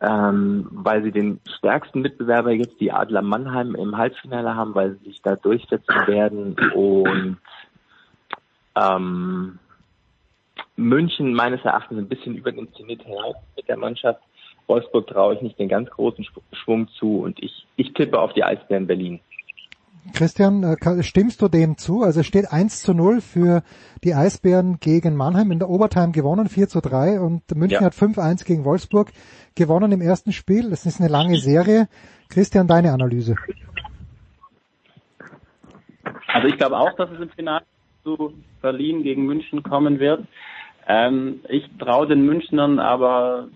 ähm, 0.00 0.68
weil 0.70 1.02
sie 1.02 1.12
den 1.12 1.40
stärksten 1.58 2.00
Mitbewerber 2.00 2.52
jetzt, 2.52 2.80
die 2.80 2.92
Adler 2.92 3.22
Mannheim, 3.22 3.74
im 3.74 3.96
Halbfinale 3.96 4.54
haben, 4.54 4.74
weil 4.74 4.96
sie 4.96 5.10
sich 5.10 5.22
da 5.22 5.36
durchsetzen 5.36 6.06
werden 6.06 6.56
und 6.74 7.38
ähm, 8.76 9.58
München 10.76 11.34
meines 11.34 11.62
Erachtens 11.64 11.98
ein 11.98 12.08
bisschen 12.08 12.36
über 12.36 12.52
den 12.52 12.72
Zenit 12.74 13.02
hinaus 13.02 13.36
mit 13.56 13.68
der 13.68 13.76
Mannschaft. 13.76 14.22
Wolfsburg 14.66 15.08
traue 15.08 15.34
ich 15.34 15.42
nicht 15.42 15.58
den 15.58 15.68
ganz 15.68 15.90
großen 15.90 16.24
Schwung 16.52 16.88
zu 16.88 17.22
und 17.22 17.42
ich, 17.42 17.66
ich 17.76 17.92
tippe 17.92 18.18
auf 18.18 18.32
die 18.32 18.44
Eisbären 18.44 18.86
Berlin. 18.86 19.20
Christian, 20.14 20.62
äh, 20.62 21.02
stimmst 21.02 21.42
du 21.42 21.48
dem 21.48 21.76
zu? 21.76 22.02
Also 22.02 22.20
es 22.20 22.26
steht 22.26 22.52
1 22.52 22.82
zu 22.82 22.94
0 22.94 23.20
für 23.20 23.62
die 24.02 24.14
Eisbären 24.14 24.78
gegen 24.80 25.16
Mannheim 25.16 25.50
in 25.50 25.58
der 25.58 25.68
Overtime 25.68 26.12
gewonnen, 26.12 26.48
4 26.48 26.68
zu 26.68 26.80
3 26.80 27.20
und 27.20 27.42
München 27.54 27.80
ja. 27.80 27.86
hat 27.86 27.94
5-1 27.94 28.44
gegen 28.44 28.64
Wolfsburg 28.64 29.10
gewonnen 29.54 29.92
im 29.92 30.00
ersten 30.00 30.32
Spiel. 30.32 30.70
Das 30.70 30.86
ist 30.86 31.00
eine 31.00 31.10
lange 31.10 31.36
Serie. 31.38 31.88
Christian, 32.28 32.66
deine 32.66 32.92
Analyse. 32.92 33.36
Also 36.28 36.48
ich 36.48 36.56
glaube 36.56 36.78
auch, 36.78 36.94
dass 36.96 37.10
es 37.10 37.20
im 37.20 37.30
Finale 37.30 37.64
zu 38.04 38.32
Berlin 38.62 39.02
gegen 39.02 39.26
München 39.26 39.62
kommen 39.62 39.98
wird. 39.98 40.24
Ähm, 40.88 41.40
ich 41.48 41.68
traue 41.78 42.06
den 42.06 42.24
Münchnern 42.24 42.78
aber 42.78 43.48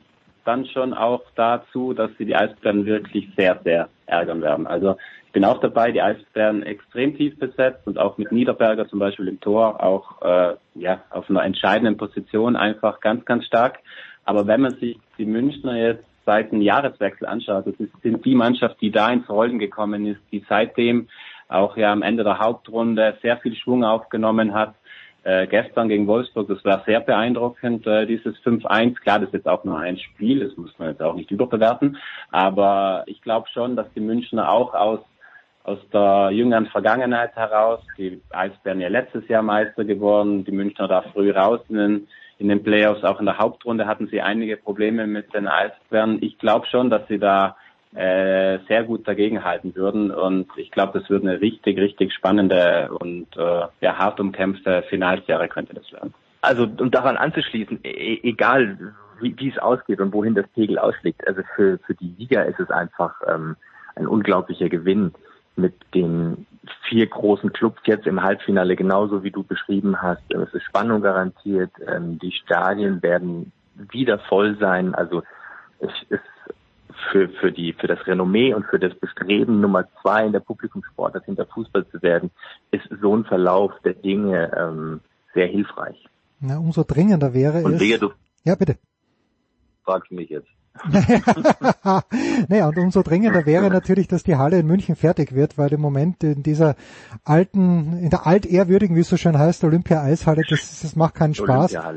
dann 0.45 0.67
schon 0.67 0.93
auch 0.93 1.23
dazu, 1.37 1.95
dass 1.95 2.11
sie 2.19 2.27
die 2.27 2.37
Eisbären 2.37 2.85
wirklich 2.85 3.29
sehr, 3.37 3.61
sehr 3.65 3.89
ärgern 4.07 4.43
werden. 4.43 4.67
Also 4.67 4.97
bin 5.35 5.45
auch 5.45 5.59
dabei, 5.59 5.91
die 5.91 6.01
Eisbären 6.01 6.63
extrem 6.63 7.17
tief 7.17 7.39
besetzt 7.39 7.87
und 7.87 7.99
auch 7.99 8.17
mit 8.19 8.31
Niederberger 8.31 8.89
zum 8.89 9.01
Beispiel 9.01 9.27
im 9.27 9.41
Tor 9.41 9.83
auch 9.83 10.23
äh, 10.23 10.55
ja 10.77 11.03
auf 11.11 11.29
einer 11.29 11.43
entscheidenden 11.43 11.97
Position 11.97 12.55
einfach 12.57 13.01
ganz, 13.01 13.25
ganz 13.25 13.45
stark. 13.45 13.81
Aber 14.25 14.47
wenn 14.47 14.61
man 14.61 14.77
sich 14.77 14.99
die 15.19 15.27
Münchner 15.27 15.77
jetzt 15.77 16.05
seit 16.25 16.53
dem 16.53 16.63
Jahreswechsel 16.63 17.27
anschaut, 17.27 17.67
das 17.67 17.75
sind 18.03 18.25
die 18.25 18.35
Mannschaft, 18.37 18.81
die 18.81 18.93
da 18.93 19.11
ins 19.11 19.29
Rollen 19.29 19.59
gekommen 19.59 20.07
ist, 20.07 20.21
die 20.31 20.45
seitdem 20.49 21.09
auch 21.49 21.77
ja 21.77 21.93
am 21.93 22.03
Ende 22.03 22.23
der 22.23 22.39
Hauptrunde 22.39 23.19
sehr 23.21 23.37
viel 23.39 23.57
Schwung 23.57 23.85
aufgenommen 23.85 24.55
hat. 24.55 24.75
Äh, 25.25 25.49
gestern 25.49 25.89
gegen 25.89 26.07
Wolfsburg, 26.07 26.47
das 26.47 26.65
war 26.65 26.85
sehr 26.87 27.01
beeindruckend, 27.01 27.87
äh, 27.89 28.07
dieses 28.07 28.37
5-1. 28.45 29.01
Klar, 29.01 29.19
das 29.19 29.31
ist 29.31 29.35
jetzt 29.35 29.49
auch 29.49 29.65
nur 29.65 29.79
ein 29.79 29.99
Spiel, 29.99 30.47
das 30.47 30.57
muss 30.57 30.79
man 30.79 30.91
jetzt 30.91 31.03
auch 31.03 31.15
nicht 31.15 31.33
überbewerten. 31.33 31.97
Aber 32.31 33.03
ich 33.07 33.21
glaube 33.21 33.49
schon, 33.53 33.75
dass 33.75 33.93
die 33.95 34.01
Münchner 34.01 34.49
auch 34.49 34.75
aus 34.75 35.01
aus 35.65 35.79
der 35.93 36.31
jüngeren 36.31 36.67
Vergangenheit 36.67 37.35
heraus. 37.35 37.81
Die 37.99 38.21
Eisbären 38.31 38.81
ja 38.81 38.89
letztes 38.89 39.27
Jahr 39.29 39.43
Meister 39.43 39.85
geworden, 39.85 40.45
die 40.45 40.53
Münchner 40.53 40.89
da 40.89 41.03
früh 41.13 41.31
raus 41.31 41.61
in 41.69 41.77
den, 41.77 42.09
in 42.39 42.49
den 42.49 42.63
Playoffs. 42.63 43.03
Auch 43.03 43.19
in 43.19 43.27
der 43.27 43.39
Hauptrunde 43.39 43.87
hatten 43.87 44.07
sie 44.09 44.21
einige 44.21 44.59
Probleme 44.59 45.07
mit 45.07 45.33
den 45.35 45.49
Eisbären. 45.49 46.19
Ich 46.23 46.39
glaube 46.39 46.67
schon, 46.67 46.91
dass 46.91 47.09
sie 47.09 47.19
da 47.19 47.57
äh, 47.95 48.59
sehr 48.69 48.85
gut 48.85 49.09
dagegenhalten 49.09 49.75
würden 49.77 50.11
und 50.11 50.49
ich 50.57 50.71
glaube, 50.73 50.99
das 50.99 51.09
wird 51.09 51.23
eine 51.23 51.41
richtig, 51.41 51.79
richtig 51.79 52.13
spannende 52.13 52.91
und 52.91 53.29
äh, 53.37 53.67
ja, 53.81 53.97
hart 53.97 54.19
umkämpfte 54.19 54.83
Finalserie 54.91 55.49
könnte 55.49 55.75
das 55.75 55.91
werden. 55.93 56.13
Also 56.41 56.65
um 56.65 56.91
daran 56.91 57.17
anzuschließen, 57.17 57.81
e, 57.85 57.89
e 57.89 58.21
egal 58.25 58.93
wie, 59.21 59.35
wie 59.39 59.49
es 59.49 59.59
ausgeht 59.59 60.01
und 60.01 60.13
wohin 60.13 60.35
das 60.35 60.47
Pegel 60.49 60.79
ausliegt, 60.79 61.27
also 61.29 61.43
für, 61.55 61.79
für 61.87 61.95
die 61.95 62.13
Liga 62.19 62.43
ist 62.43 62.59
es 62.59 62.69
einfach 62.69 63.15
ähm, 63.33 63.57
ein 63.95 64.09
unglaublicher 64.09 64.69
Gewinn 64.69 65.15
mit 65.57 65.75
den 65.95 66.47
vier 66.89 67.07
großen 67.07 67.53
Clubs 67.53 67.81
jetzt 67.85 68.07
im 68.07 68.23
Halbfinale, 68.23 68.77
genauso 68.77 69.23
wie 69.23 69.31
du 69.31 69.43
beschrieben 69.43 70.01
hast. 70.01 70.23
Es 70.31 70.55
ist 70.55 70.65
Spannung 70.65 71.03
garantiert. 71.03 71.71
Ähm, 71.87 72.19
die 72.19 72.33
Stadien 72.33 73.03
werden 73.03 73.53
wieder 73.75 74.19
voll 74.19 74.57
sein. 74.59 74.95
Also 74.95 75.23
es 75.81 75.91
ist 76.09 76.23
für, 77.11 77.29
für, 77.29 77.53
die, 77.53 77.73
für 77.73 77.87
das 77.87 78.07
Renommee 78.07 78.55
und 78.55 78.67
für 78.67 78.79
das 78.79 78.95
Bestreben, 78.95 79.61
Nummer 79.61 79.87
zwei 80.01 80.27
in 80.27 80.33
der 80.33 80.41
Publikumssportart 80.41 81.25
hinter 81.25 81.47
Fußball 81.47 81.87
zu 81.89 82.03
werden, 82.03 82.31
ist 82.71 82.89
so 83.01 83.17
ein 83.17 83.25
Verlauf 83.25 83.73
der 83.85 83.95
Dinge 83.95 84.53
ähm, 84.57 85.01
sehr 85.35 85.47
hilfreich. 85.47 86.07
Na, 86.41 86.59
umso 86.59 86.85
dringender 86.85 87.35
wäre 87.35 87.63
und 87.63 87.81
es. 87.81 88.01
Du 88.01 88.13
ja, 88.45 88.55
bitte. 88.55 88.77
Fragst 89.85 90.11
du 90.11 90.15
mich 90.15 90.31
jetzt. 90.31 90.49
naja, 92.49 92.69
und 92.69 92.79
umso 92.79 93.03
dringender 93.03 93.47
wäre 93.47 93.71
natürlich, 93.71 94.09
dass 94.09 94.25
die 94.25 94.37
Halle 94.37 94.59
in 94.59 94.67
München 94.67 94.97
fertig 94.97 95.35
wird, 95.35 95.57
weil 95.57 95.73
im 95.73 95.81
Moment 95.81 96.25
in 96.25 96.43
dieser 96.43 96.75
alten, 97.25 97.99
in 97.99 98.11
der 98.11 98.27
altehrwürdigen, 98.27 98.97
wie 98.97 99.01
es 99.01 99.09
so 99.09 99.17
schön 99.17 99.39
heißt, 99.39 99.63
Olympia-Eishalle, 99.63 100.43
das, 100.49 100.81
das 100.83 100.97
macht 100.97 101.15
keinen 101.15 101.35
Spaß. 101.35 101.73
Ja. 101.73 101.93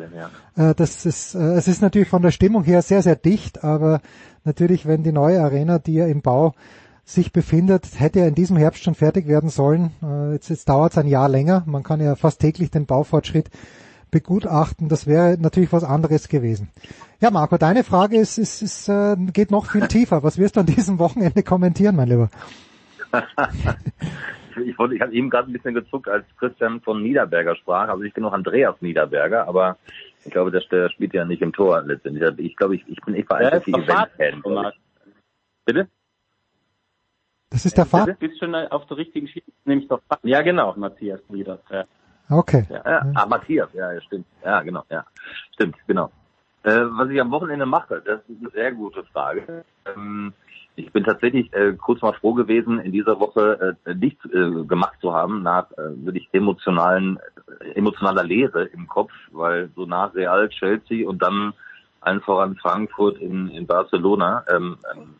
Äh, 0.55 0.75
das 0.75 1.05
ist, 1.05 1.33
äh, 1.33 1.53
es 1.53 1.67
ist 1.67 1.81
natürlich 1.81 2.07
von 2.07 2.21
der 2.21 2.31
Stimmung 2.31 2.63
her 2.63 2.81
sehr, 2.83 3.01
sehr 3.01 3.15
dicht, 3.15 3.63
aber 3.63 4.01
natürlich, 4.43 4.85
wenn 4.85 5.03
die 5.03 5.11
neue 5.11 5.41
Arena, 5.41 5.79
die 5.79 5.95
ja 5.95 6.05
im 6.05 6.21
Bau 6.21 6.53
sich 7.03 7.31
befindet, 7.31 7.87
hätte 7.99 8.19
ja 8.19 8.27
in 8.27 8.35
diesem 8.35 8.57
Herbst 8.57 8.83
schon 8.83 8.95
fertig 8.95 9.27
werden 9.27 9.49
sollen. 9.49 9.91
Äh, 10.03 10.33
jetzt, 10.33 10.49
jetzt 10.49 10.69
dauert 10.69 10.91
es 10.91 10.97
ein 10.97 11.07
Jahr 11.07 11.29
länger. 11.29 11.63
Man 11.65 11.81
kann 11.81 11.99
ja 11.99 12.15
fast 12.15 12.41
täglich 12.41 12.69
den 12.69 12.85
Baufortschritt 12.85 13.49
begutachten. 14.11 14.89
Das 14.89 15.07
wäre 15.07 15.37
natürlich 15.39 15.71
was 15.73 15.83
anderes 15.83 16.27
gewesen. 16.27 16.69
Ja, 17.19 17.31
Marco, 17.31 17.57
deine 17.57 17.83
Frage 17.83 18.17
ist, 18.17 18.37
ist, 18.37 18.61
ist 18.61 18.89
äh, 18.89 19.15
geht 19.33 19.51
noch 19.51 19.65
viel 19.71 19.87
tiefer. 19.87 20.23
Was 20.23 20.37
wirst 20.37 20.55
du 20.55 20.59
an 20.61 20.65
diesem 20.67 20.99
Wochenende 20.99 21.43
kommentieren, 21.43 21.95
mein 21.95 22.07
Lieber? 22.09 22.29
ich 24.65 24.77
wollte, 24.77 24.95
ich 24.95 25.01
hatte 25.01 25.13
eben 25.13 25.29
gerade 25.29 25.49
ein 25.49 25.53
bisschen 25.53 25.73
gezuckt, 25.73 26.07
als 26.07 26.25
Christian 26.37 26.81
von 26.81 27.01
Niederberger 27.01 27.55
sprach. 27.55 27.87
Also 27.89 28.03
ich 28.03 28.13
bin 28.13 28.23
noch 28.23 28.33
Andreas 28.33 28.75
Niederberger, 28.81 29.47
aber 29.47 29.77
Ich 30.25 30.31
glaube, 30.31 30.51
der, 30.51 30.61
der 30.71 30.89
spielt 30.89 31.13
ja 31.13 31.25
nicht 31.25 31.41
im 31.41 31.53
Tor 31.53 31.81
letztendlich. 31.83 32.23
Also 32.23 32.39
Ich 32.39 32.55
glaube, 32.55 32.75
ich, 32.75 32.83
ich 32.87 32.99
bin 33.01 33.15
echt 33.15 33.27
veraltet 33.27 33.67
Event-Fan. 33.67 34.41
glaub 34.41 34.73
ich. 34.73 34.79
Bitte? 35.65 35.87
Das 37.49 37.65
ist 37.65 37.77
der 37.77 37.85
Du 37.85 37.89
Fahrt. 37.91 38.19
bist 38.19 38.37
schon 38.39 38.53
auf 38.53 38.85
der 38.87 38.97
richtigen 38.97 39.27
Schiene, 39.27 39.45
nämlich 39.65 39.87
doch 39.87 40.01
Ja, 40.23 40.41
genau. 40.41 40.73
Matthias. 40.75 41.21
Ja. 41.29 41.85
Okay. 42.29 42.65
Ja, 42.69 42.81
ja. 42.85 43.11
Ah, 43.15 43.25
Matthias, 43.25 43.69
ja, 43.73 43.93
ja, 43.93 44.01
stimmt. 44.01 44.25
Ja, 44.43 44.61
genau, 44.61 44.83
ja. 44.89 45.05
Stimmt, 45.53 45.75
genau. 45.87 46.11
Äh, 46.63 46.83
was 46.89 47.09
ich 47.09 47.21
am 47.21 47.31
Wochenende 47.31 47.65
mache, 47.65 48.01
das 48.05 48.19
ist 48.27 48.41
eine 48.41 48.49
sehr 48.51 48.71
gute 48.73 49.03
Frage. 49.05 49.63
Ähm, 49.85 50.33
ich 50.75 50.91
bin 50.91 51.03
tatsächlich 51.03 51.51
äh, 51.53 51.73
kurz 51.73 52.01
mal 52.01 52.13
froh 52.13 52.33
gewesen, 52.33 52.79
in 52.79 52.91
dieser 52.91 53.19
Woche 53.19 53.75
äh, 53.85 53.95
nichts 53.95 54.23
äh, 54.25 54.63
gemacht 54.65 54.97
zu 55.01 55.13
haben 55.13 55.41
nach 55.41 55.71
äh, 55.71 56.05
wirklich 56.05 56.27
emotionalen, 56.33 57.19
äh, 57.61 57.71
emotionaler 57.71 58.23
Leere 58.23 58.65
im 58.65 58.87
Kopf, 58.87 59.11
weil 59.31 59.69
so 59.75 59.85
nach 59.85 60.13
Real, 60.13 60.49
Chelsea 60.49 61.07
und 61.07 61.21
dann 61.21 61.53
allen 62.01 62.21
voran 62.21 62.55
Frankfurt 62.57 63.17
in, 63.17 63.49
in 63.49 63.65
Barcelona 63.65 64.43
ähm, 64.49 64.77
ähm, 64.93 65.15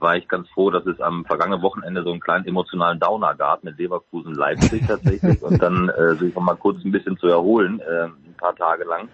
war 0.00 0.16
ich 0.16 0.28
ganz 0.28 0.48
froh, 0.50 0.70
dass 0.70 0.86
es 0.86 1.00
am 1.00 1.24
vergangenen 1.24 1.62
Wochenende 1.62 2.02
so 2.02 2.10
einen 2.10 2.20
kleinen 2.20 2.46
emotionalen 2.46 3.00
Downer 3.00 3.34
gab 3.34 3.64
mit 3.64 3.78
Leverkusen 3.78 4.34
Leipzig 4.34 4.86
tatsächlich 4.86 5.42
und 5.42 5.62
dann 5.62 5.88
äh, 5.88 6.14
sich 6.16 6.34
noch 6.34 6.42
mal 6.42 6.56
kurz 6.56 6.84
ein 6.84 6.92
bisschen 6.92 7.16
zu 7.18 7.28
erholen, 7.28 7.80
äh, 7.80 8.04
ein 8.04 8.34
paar 8.38 8.54
Tage 8.54 8.84
lang. 8.84 9.08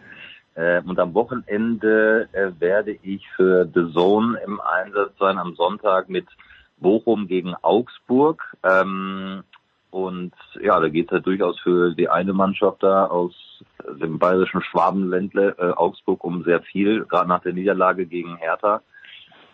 Äh, 0.55 0.83
und 0.83 0.99
am 0.99 1.15
Wochenende 1.15 2.29
äh, 2.33 2.51
werde 2.59 2.93
ich 3.03 3.29
für 3.37 3.67
The 3.67 3.93
Zone 3.93 4.39
im 4.45 4.61
Einsatz 4.61 5.13
sein 5.19 5.39
am 5.39 5.55
Sonntag 5.55 6.09
mit 6.09 6.27
Bochum 6.79 7.29
gegen 7.29 7.55
Augsburg. 7.55 8.43
Ähm, 8.63 9.43
und 9.91 10.33
ja, 10.61 10.79
da 10.81 10.89
geht 10.89 11.07
es 11.07 11.13
ja 11.13 11.19
durchaus 11.21 11.59
für 11.61 11.95
die 11.95 12.09
eine 12.09 12.33
Mannschaft 12.33 12.83
da 12.83 13.07
aus 13.07 13.35
dem 14.01 14.19
bayerischen 14.19 14.63
Schwabenländle 14.63 15.57
äh, 15.59 15.71
Augsburg 15.71 16.25
um 16.25 16.43
sehr 16.45 16.61
viel, 16.63 17.05
gerade 17.05 17.29
nach 17.29 17.41
der 17.43 17.53
Niederlage 17.53 18.07
gegen 18.07 18.37
Hertha. 18.37 18.83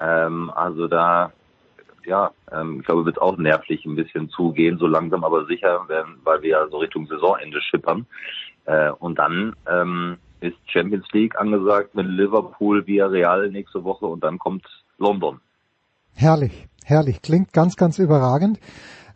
Ähm, 0.03 0.51
also 0.55 0.89
da, 0.89 1.33
ja, 2.05 2.33
ähm, 2.51 2.81
ich 2.81 2.87
glaube, 2.87 3.05
wird 3.05 3.17
es 3.17 3.23
auch 3.23 3.37
nervlich 3.37 3.85
ein 3.85 3.95
bisschen 3.95 4.29
zugehen, 4.31 4.79
so 4.79 4.87
langsam 4.87 5.23
aber 5.23 5.47
sicher, 5.47 5.89
werden, 5.89 6.17
weil 6.25 6.43
wir 6.43 6.51
ja 6.51 6.69
so 6.69 6.79
Richtung 6.79 7.07
Saisonende 7.07 7.61
schippern. 7.61 8.07
Äh, 8.65 8.91
und 8.91 9.19
dann 9.19 9.55
ähm, 9.69 10.19
ist 10.41 10.57
Champions 10.67 11.07
League 11.13 11.39
angesagt 11.39 11.95
mit 11.95 12.07
Liverpool 12.07 12.87
via 12.87 13.07
Real 13.07 13.49
nächste 13.51 13.85
Woche 13.85 14.07
und 14.07 14.25
dann 14.25 14.39
kommt 14.39 14.67
London. 14.99 15.41
Herrlich, 16.15 16.67
herrlich. 16.85 17.23
Klingt 17.23 17.53
ganz, 17.53 17.77
ganz 17.77 17.99
überragend. 17.99 18.59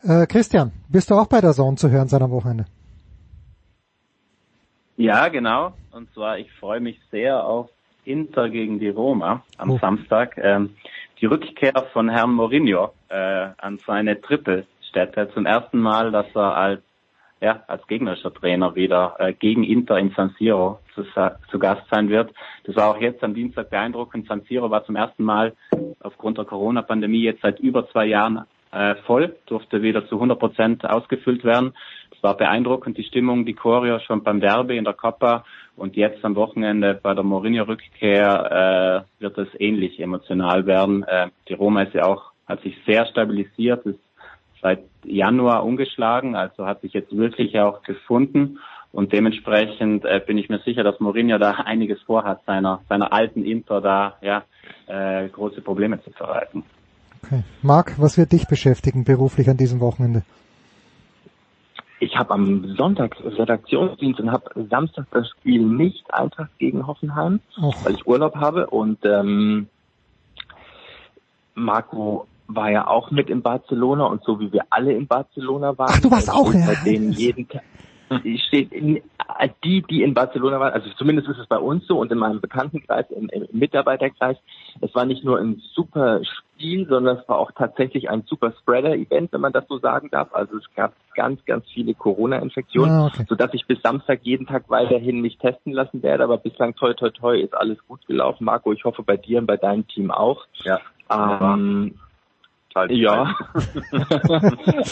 Äh, 0.03 0.27
Christian, 0.27 0.73
bist 0.89 1.11
du 1.11 1.15
auch 1.15 1.27
bei 1.27 1.41
der 1.41 1.53
Zone 1.53 1.77
zu 1.77 1.91
hören 1.91 2.09
seit 2.09 2.23
am 2.23 2.31
Wochenende? 2.31 2.67
Ja, 4.97 5.29
genau. 5.29 5.75
Und 5.91 6.13
zwar, 6.15 6.39
ich 6.39 6.51
freue 6.53 6.81
mich 6.81 6.99
sehr 7.11 7.45
auf 7.45 7.71
Inter 8.07 8.49
gegen 8.49 8.79
die 8.79 8.89
Roma 8.89 9.43
am 9.59 9.71
Oh. 9.71 9.79
Samstag. 9.79 10.37
Ähm, 10.39 10.77
die 11.21 11.27
Rückkehr 11.27 11.87
von 11.93 12.09
Herrn 12.09 12.33
Mourinho 12.33 12.93
äh, 13.09 13.49
an 13.59 13.79
seine 13.87 14.21
Trippelstätte. 14.21 15.31
Zum 15.33 15.47
ersten 15.47 15.79
Mal, 15.79 16.11
dass 16.13 16.27
er 16.35 16.57
als 16.57 16.81
ja, 17.41 17.63
als 17.67 17.87
gegnerischer 17.87 18.33
Trainer 18.33 18.75
wieder 18.75 19.17
äh, 19.19 19.33
gegen 19.35 19.63
Inter 19.63 19.99
in 19.99 20.11
San 20.17 20.35
Siro 20.39 20.81
zu, 20.95 21.05
zu 21.51 21.59
Gast 21.59 21.83
sein 21.91 22.09
wird. 22.09 22.33
Das 22.65 22.77
war 22.77 22.91
auch 22.91 23.01
jetzt 23.01 23.23
am 23.23 23.35
Dienstag 23.35 23.71
beeindruckend. 23.71 24.27
San 24.27 24.41
Siro 24.49 24.71
war 24.71 24.85
zum 24.87 24.97
ersten 24.97 25.23
Mal 25.23 25.53
aufgrund 26.01 26.39
der 26.39 26.47
Corona-Pandemie 26.47 27.23
jetzt 27.23 27.43
seit 27.43 27.61
über 27.61 27.89
zwei 27.91 28.07
Jahren 28.07 28.47
äh, 28.73 28.95
voll, 29.07 29.37
durfte 29.47 29.83
wieder 29.83 30.07
zu 30.09 30.17
100 30.17 30.39
Prozent 30.39 30.85
ausgefüllt 30.85 31.45
werden. 31.45 31.75
Das 32.17 32.23
war 32.23 32.37
beeindruckend, 32.37 32.97
die 32.97 33.05
Stimmung, 33.05 33.45
die 33.45 33.55
Choreo 33.55 33.99
schon 34.01 34.23
beim 34.23 34.41
Derby 34.41 34.77
in 34.77 34.85
der 34.85 34.95
Coppa 34.95 35.45
und 35.77 35.97
jetzt 35.97 36.25
am 36.25 36.35
Wochenende 36.35 36.99
bei 37.01 37.15
der 37.15 37.25
Mourinho-Rückkehr 37.25 39.05
äh, 39.19 39.23
wird 39.23 39.39
es 39.39 39.49
ähnlich 39.59 40.01
emotional 40.01 40.67
werden. 40.67 41.03
Äh, 41.03 41.29
die 41.49 41.55
Roma 41.55 41.83
ist 41.83 41.95
ja 41.95 42.05
auch, 42.05 42.33
hat 42.47 42.63
sich 42.63 42.77
sehr 42.87 43.07
stabilisiert, 43.07 43.85
ist 43.85 43.99
seit 44.63 44.81
Januar 45.05 45.65
umgeschlagen, 45.65 46.35
also 46.35 46.67
hat 46.67 46.81
sich 46.81 46.95
jetzt 46.95 47.15
wirklich 47.15 47.59
auch 47.61 47.83
gefunden 47.83 48.59
und 48.93 49.13
dementsprechend 49.13 50.07
äh, 50.07 50.23
bin 50.27 50.39
ich 50.39 50.49
mir 50.49 50.61
sicher, 50.61 50.83
dass 50.83 50.99
Mourinho 51.01 51.37
da 51.37 51.51
einiges 51.67 52.01
vorhat, 52.03 52.41
seiner 52.47 52.81
seiner 52.89 53.13
alten 53.13 53.45
Inter 53.45 53.83
da 53.83 54.17
ja 54.23 54.45
äh, 54.87 55.29
große 55.29 55.61
Probleme 55.61 56.03
zu 56.03 56.11
verreiten. 56.13 56.65
Okay. 57.23 57.43
Marc, 57.63 58.01
was 58.01 58.17
wird 58.17 58.33
dich 58.33 58.47
beschäftigen 58.47 59.05
beruflich 59.05 59.51
an 59.51 59.57
diesem 59.57 59.81
Wochenende? 59.81 60.23
Ich 61.99 62.17
habe 62.17 62.35
am 62.35 62.77
Sonntag 62.77 63.17
Redaktionsdienst 63.25 64.21
und 64.21 64.31
habe 64.31 64.67
Samstag 64.69 65.07
das 65.13 65.29
Spiel 65.31 65.63
nicht 65.63 66.13
Eintracht 66.13 66.51
gegen 66.59 66.87
Hoffenheim, 66.87 67.41
Och. 67.59 67.85
weil 67.85 67.95
ich 67.95 68.07
Urlaub 68.07 68.37
habe 68.37 68.67
und 68.67 68.99
ähm, 69.05 69.69
Marco 71.55 72.27
war 72.49 72.71
ja 72.71 72.87
auch 72.87 73.11
mit 73.11 73.31
in 73.31 73.43
Barcelona 73.43 74.05
und 74.05 74.23
so 74.25 74.39
wie 74.41 74.53
wir 74.53 74.65
alle 74.71 74.93
in 74.93 75.07
Barcelona 75.07 75.77
waren. 75.79 75.89
Ach, 75.95 76.01
du 76.01 76.11
warst 76.11 76.29
also 76.29 76.51
auch, 76.51 76.55
ja. 76.55 76.67
Bei 76.67 76.75
denen 76.85 77.13
jeden 77.13 77.49
Tag. 77.49 77.63
Steht 78.49 78.73
in, 78.73 79.03
die, 79.65 79.83
die 79.83 80.03
in 80.03 80.15
Barcelona 80.15 80.61
waren, 80.61 80.73
also 80.73 80.89
zumindest 80.97 81.29
ist 81.29 81.39
es 81.39 81.47
bei 81.47 81.59
uns 81.59 81.87
so 81.87 81.99
und 81.99 82.13
in 82.13 82.19
meinem 82.19 82.41
Bekanntenkreis, 82.41 83.07
im, 83.11 83.29
im 83.31 83.47
Mitarbeiterkreis, 83.53 84.37
es 84.81 84.95
war 84.95 85.05
nicht 85.05 85.25
nur 85.25 85.39
ein 85.39 85.61
super 85.75 86.21
Spiel, 86.25 86.87
sondern 86.89 87.19
es 87.19 87.29
war 87.29 87.39
auch 87.39 87.51
tatsächlich 87.53 88.09
ein 88.09 88.23
super 88.27 88.53
Spreader-Event, 88.61 89.33
wenn 89.33 89.41
man 89.41 89.53
das 89.53 89.67
so 89.69 89.79
sagen 89.79 90.09
darf. 90.11 90.35
Also 90.35 90.57
es 90.57 90.65
gab 90.75 90.95
ganz, 91.15 91.45
ganz 91.45 91.65
viele 91.73 91.95
Corona-Infektionen, 91.95 92.91
Ah, 92.91 93.07
okay. 93.07 93.25
sodass 93.29 93.53
ich 93.55 93.67
bis 93.67 93.83
Samstag 93.83 94.21
jeden 94.23 94.47
Tag 94.47 94.65
weiterhin 94.69 95.21
mich 95.21 95.39
testen 95.39 95.73
lassen 95.73 96.03
werde. 96.03 96.25
Aber 96.25 96.39
bislang 96.39 96.75
toi 96.77 96.95
toi 96.95 97.11
toi 97.11 97.39
ist 97.41 97.55
alles 97.55 97.79
gut 97.89 98.07
gelaufen. 98.07 98.45
Marco, 98.45 98.73
ich 98.73 98.85
hoffe 98.85 99.03
bei 99.03 99.17
dir 99.17 99.39
und 99.39 99.47
bei 99.47 99.57
deinem 99.57 99.87
Team 99.89 100.11
auch. 100.11 100.47
Ja. 100.65 100.81
Ähm, 101.11 101.95
Halt 102.77 102.91
ja. 102.91 103.35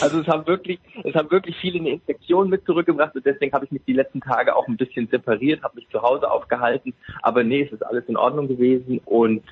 also 0.01 0.21
es 0.21 0.27
haben 0.27 0.47
wirklich, 0.47 0.81
es 1.05 1.15
haben 1.15 1.31
wirklich 1.31 1.55
viele 1.61 1.79
eine 1.79 1.91
Infektion 1.91 2.49
mit 2.49 2.65
zurückgebracht 2.65 3.15
und 3.15 3.27
deswegen 3.27 3.53
habe 3.53 3.67
ich 3.67 3.71
mich 3.73 3.83
die 3.87 3.93
letzten 3.93 4.23
Tage 4.23 4.57
auch 4.57 4.67
ein 4.67 4.79
bisschen 4.79 5.07
separiert, 5.09 5.63
habe 5.63 5.77
mich 5.77 5.89
zu 5.91 6.01
Hause 6.01 6.31
aufgehalten. 6.31 6.95
Aber 7.21 7.45
nee, 7.45 7.63
es 7.63 7.73
ist 7.73 7.83
alles 7.83 8.07
in 8.07 8.17
Ordnung 8.17 8.49
gewesen 8.49 9.03
und 9.05 9.43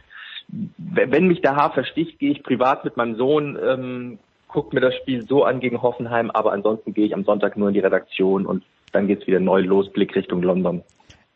wenn 0.79 1.29
mich 1.29 1.43
der 1.43 1.57
Haar 1.57 1.75
versticht, 1.75 2.19
gehe 2.19 2.33
ich 2.33 2.43
privat 2.43 2.85
mit 2.85 2.97
meinem 2.97 3.17
Sohn, 3.17 3.59
ähm, 3.63 4.19
guckt 4.49 4.73
mir 4.73 4.81
das 4.81 4.95
Spiel 4.97 5.27
so 5.27 5.45
an 5.45 5.61
gegen 5.61 5.83
Hoffenheim, 5.83 6.31
aber 6.31 6.53
ansonsten 6.53 6.95
gehe 6.95 7.07
ich 7.07 7.15
am 7.15 7.25
Sonntag 7.25 7.59
nur 7.59 7.69
in 7.69 7.75
die 7.75 7.81
Redaktion 7.81 8.47
und 8.47 8.65
dann 8.93 9.09
geht's 9.09 9.27
wieder 9.27 9.41
neu 9.41 9.61
los, 9.61 9.93
Blick 9.93 10.17
Richtung 10.17 10.43
London. 10.43 10.83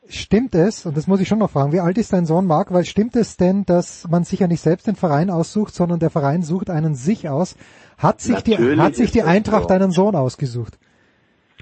Stimmt 0.09 0.54
es, 0.54 0.86
und 0.86 0.96
das 0.96 1.07
muss 1.07 1.20
ich 1.20 1.28
schon 1.28 1.38
noch 1.38 1.50
fragen, 1.50 1.72
wie 1.72 1.80
alt 1.80 1.98
ist 1.98 2.12
dein 2.12 2.26
Sohn 2.26 2.46
Marc, 2.46 2.72
weil 2.72 2.84
stimmt 2.84 3.16
es 3.16 3.36
denn, 3.36 3.64
dass 3.64 4.07
man 4.09 4.24
sich 4.24 4.40
ja 4.40 4.46
nicht 4.46 4.61
selbst 4.61 4.86
den 4.86 4.94
Verein 4.94 5.30
aussucht, 5.30 5.74
sondern 5.74 5.98
der 5.98 6.11
Verein 6.11 6.42
sucht 6.42 6.70
einen 6.70 6.94
sich 6.94 7.28
aus? 7.28 7.57
Hat 7.98 8.20
sich 8.20 8.42
die, 8.42 8.52
Natürlich 8.52 8.78
hat 8.80 8.94
sich 8.94 9.11
die 9.11 9.22
Eintracht 9.22 9.62
so. 9.62 9.68
deinen 9.68 9.90
Sohn 9.90 10.14
ausgesucht? 10.14 10.78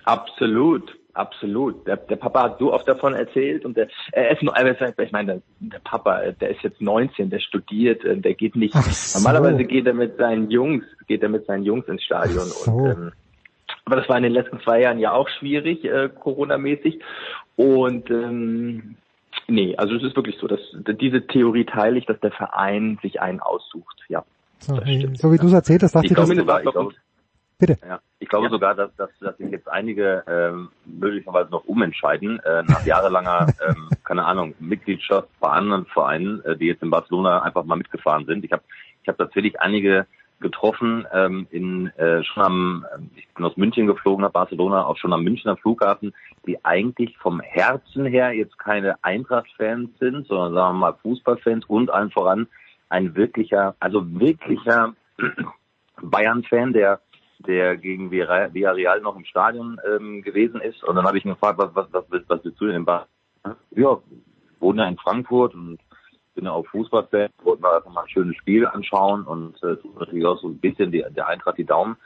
Absolut, 0.04 0.94
absolut. 1.14 1.86
Der, 1.86 1.96
der 1.96 2.16
Papa 2.16 2.42
hat 2.42 2.58
so 2.58 2.72
oft 2.72 2.86
davon 2.86 3.14
erzählt 3.14 3.64
und 3.64 3.76
der, 3.76 3.88
er 4.12 4.32
ist 4.32 4.42
nur, 4.42 4.54
also 4.54 4.70
ich 4.98 5.12
meine, 5.12 5.40
der 5.60 5.78
Papa, 5.78 6.32
der 6.32 6.50
ist 6.50 6.62
jetzt 6.62 6.80
19, 6.82 7.30
der 7.30 7.38
studiert, 7.38 8.04
äh, 8.04 8.16
der 8.16 8.34
geht 8.34 8.56
nicht. 8.56 8.74
So. 8.74 9.18
Normalerweise 9.18 9.64
geht 9.64 9.86
er 9.86 9.94
mit 9.94 10.18
seinen 10.18 10.50
Jungs, 10.50 10.84
geht 11.06 11.22
er 11.22 11.28
mit 11.30 11.46
seinen 11.46 11.64
Jungs 11.64 11.88
ins 11.88 12.02
Stadion 12.02 12.44
so. 12.44 12.70
und 12.70 12.86
ähm, 12.86 13.12
aber 13.86 13.96
das 13.96 14.08
war 14.08 14.16
in 14.16 14.22
den 14.22 14.32
letzten 14.32 14.60
zwei 14.60 14.80
Jahren 14.80 14.98
ja 14.98 15.12
auch 15.12 15.28
schwierig, 15.28 15.84
äh, 15.84 16.08
Corona-mäßig. 16.08 17.00
Und 17.56 18.10
ähm, 18.10 18.96
nee, 19.48 19.76
also 19.76 19.94
es 19.94 20.02
ist 20.02 20.16
wirklich 20.16 20.36
so, 20.38 20.46
dass 20.46 20.60
diese 21.00 21.26
Theorie 21.26 21.64
teile 21.64 21.98
ich, 21.98 22.06
dass 22.06 22.18
der 22.20 22.32
Verein 22.32 22.98
sich 23.02 23.20
einen 23.20 23.40
aussucht. 23.40 24.00
Ja. 24.08 24.24
So, 24.58 24.76
Das 24.76 24.86
wie, 24.86 24.98
stimmt. 25.00 25.18
so 25.18 25.32
wie 25.32 25.38
du 25.38 25.46
es 25.46 25.52
erzählt 25.52 25.82
hast, 25.82 25.94
dachte 25.94 26.06
Ich 26.06 26.12
ich, 26.12 26.18
sogar, 26.18 26.46
was 26.46 26.64
ich 26.64 26.70
glaube, 26.72 26.94
bitte. 27.58 27.78
Ja, 27.86 28.00
ich 28.18 28.28
glaube 28.28 28.46
Ja. 28.46 28.50
sogar, 28.50 28.74
dass, 28.74 28.94
dass, 28.96 29.10
dass 29.20 29.36
sich 29.36 29.50
jetzt 29.50 29.68
einige 29.68 30.24
ähm, 30.26 30.70
möglicherweise 30.84 31.50
noch 31.50 31.64
umentscheiden, 31.64 32.40
äh, 32.40 32.62
nach 32.64 32.84
jahrelanger, 32.86 33.46
ähm, 33.68 33.88
keine 34.04 34.24
Ahnung, 34.24 34.54
Mitgliedschaft 34.58 35.28
bei 35.40 35.48
anderen 35.50 35.86
Vereinen, 35.86 36.42
äh, 36.44 36.56
die 36.56 36.66
jetzt 36.66 36.82
in 36.82 36.90
Barcelona 36.90 37.42
einfach 37.42 37.64
mal 37.64 37.76
mitgefahren 37.76 38.26
sind. 38.26 38.44
Ich 38.44 38.52
habe 38.52 38.62
ich 39.02 39.08
hab 39.08 39.18
tatsächlich 39.18 39.60
einige 39.60 40.06
getroffen, 40.40 41.06
ähm, 41.12 41.46
in 41.50 41.86
äh, 41.96 42.22
schon 42.24 42.42
am, 42.42 42.86
ähm, 42.94 43.10
ich 43.16 43.26
bin 43.34 43.44
aus 43.44 43.56
München 43.56 43.86
geflogen 43.86 44.22
nach 44.22 44.32
Barcelona, 44.32 44.84
auch 44.84 44.96
schon 44.96 45.12
am 45.12 45.22
Münchner 45.24 45.56
Flughafen, 45.56 46.12
die 46.46 46.62
eigentlich 46.64 47.16
vom 47.18 47.40
Herzen 47.40 48.04
her 48.06 48.32
jetzt 48.32 48.58
keine 48.58 49.02
Eintracht-Fans 49.02 49.90
sind, 49.98 50.26
sondern 50.26 50.54
sagen 50.54 50.74
wir 50.76 50.80
mal 50.80 50.94
Fußballfans 51.02 51.64
und 51.66 51.90
allen 51.90 52.10
voran 52.10 52.46
ein 52.88 53.14
wirklicher, 53.16 53.74
also 53.80 54.04
wirklicher 54.20 54.94
Bayern-Fan, 56.02 56.72
der 56.72 57.00
der 57.46 57.76
gegen 57.76 58.10
Villarreal 58.10 59.00
noch 59.02 59.16
im 59.16 59.24
Stadion 59.24 59.78
ähm, 59.86 60.22
gewesen 60.22 60.60
ist. 60.62 60.82
Und 60.84 60.96
dann 60.96 61.04
habe 61.04 61.18
ich 61.18 61.24
ihn 61.26 61.32
gefragt, 61.32 61.58
was, 61.58 61.74
was, 61.74 61.92
was, 61.92 62.04
willst- 62.10 62.28
was 62.28 62.42
willst 62.44 62.58
du 62.60 62.66
denn 62.66 62.76
in 62.76 62.84
Bar? 62.86 63.06
Ja, 63.72 63.98
wohne 64.60 64.88
in 64.88 64.96
Frankfurt 64.96 65.54
und 65.54 65.78
bin 66.34 66.44
ja 66.44 66.52
auch 66.52 66.66
Fußballfan, 66.66 67.28
wollten 67.42 67.62
wir 67.62 67.76
einfach 67.76 67.92
mal 67.92 68.02
ein 68.02 68.08
schönes 68.08 68.36
Spiel 68.36 68.66
anschauen 68.66 69.24
und 69.24 69.62
äh, 69.62 69.76
natürlich 69.98 70.26
auch 70.26 70.40
so 70.40 70.48
ein 70.48 70.58
bisschen 70.58 70.92
die, 70.92 71.04
der 71.10 71.28
Eintracht 71.28 71.58
die 71.58 71.64
Daumen. 71.64 71.96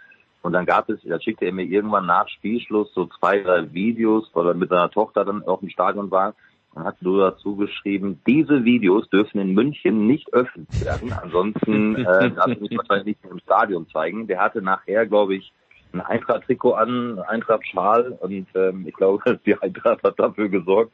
Und 0.42 0.52
dann 0.52 0.66
gab 0.66 0.88
es, 0.88 1.00
da 1.02 1.20
schickte 1.20 1.46
er 1.46 1.52
mir 1.52 1.64
irgendwann 1.64 2.06
nach 2.06 2.28
Spielschluss 2.28 2.92
so 2.94 3.06
zwei, 3.18 3.40
drei 3.40 3.72
Videos, 3.72 4.30
weil 4.34 4.46
er 4.46 4.54
mit 4.54 4.70
seiner 4.70 4.90
Tochter 4.90 5.24
dann 5.24 5.42
auch 5.44 5.62
im 5.62 5.70
Stadion 5.70 6.10
war, 6.10 6.34
und 6.74 6.84
hat 6.84 7.02
nur 7.02 7.30
dazu 7.30 7.56
geschrieben, 7.56 8.20
diese 8.26 8.64
Videos 8.64 9.08
dürfen 9.10 9.40
in 9.40 9.54
München 9.54 10.06
nicht 10.06 10.32
öffentlich 10.32 10.84
werden. 10.84 11.12
Ansonsten 11.12 11.96
äh, 11.96 12.30
darf 12.36 12.48
ich 12.48 12.60
mich 12.60 12.76
wahrscheinlich 12.76 13.06
nicht 13.06 13.24
im 13.24 13.40
Stadion 13.40 13.88
zeigen. 13.88 14.26
Der 14.26 14.40
hatte 14.40 14.62
nachher, 14.62 15.06
glaube 15.06 15.36
ich, 15.36 15.52
ein 15.92 16.00
Eintracht-Trikot 16.00 16.74
an, 16.74 17.18
Eintracht-Schal 17.18 18.18
und 18.20 18.46
ähm, 18.54 18.86
ich 18.86 18.94
glaube, 18.94 19.40
die 19.46 19.60
Eintracht 19.60 20.02
hat 20.02 20.18
dafür 20.18 20.48
gesorgt, 20.48 20.92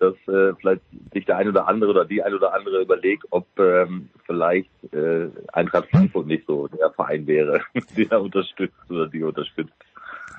dass 0.00 0.14
äh, 0.26 0.54
vielleicht 0.58 0.82
sich 1.12 1.26
der 1.26 1.36
ein 1.36 1.48
oder 1.48 1.68
andere 1.68 1.90
oder 1.90 2.04
die 2.04 2.22
ein 2.22 2.34
oder 2.34 2.54
andere 2.54 2.82
überlegt, 2.82 3.24
ob 3.30 3.46
ähm, 3.58 4.08
vielleicht 4.26 4.70
äh, 4.92 5.28
Eintracht 5.52 5.88
Frankfurt 5.90 6.26
nicht 6.26 6.46
so 6.46 6.68
der 6.68 6.90
Verein 6.90 7.26
wäre, 7.26 7.60
der 7.96 8.20
unterstützt 8.20 8.90
oder 8.90 9.06
die 9.06 9.22
unterstützt. 9.22 9.72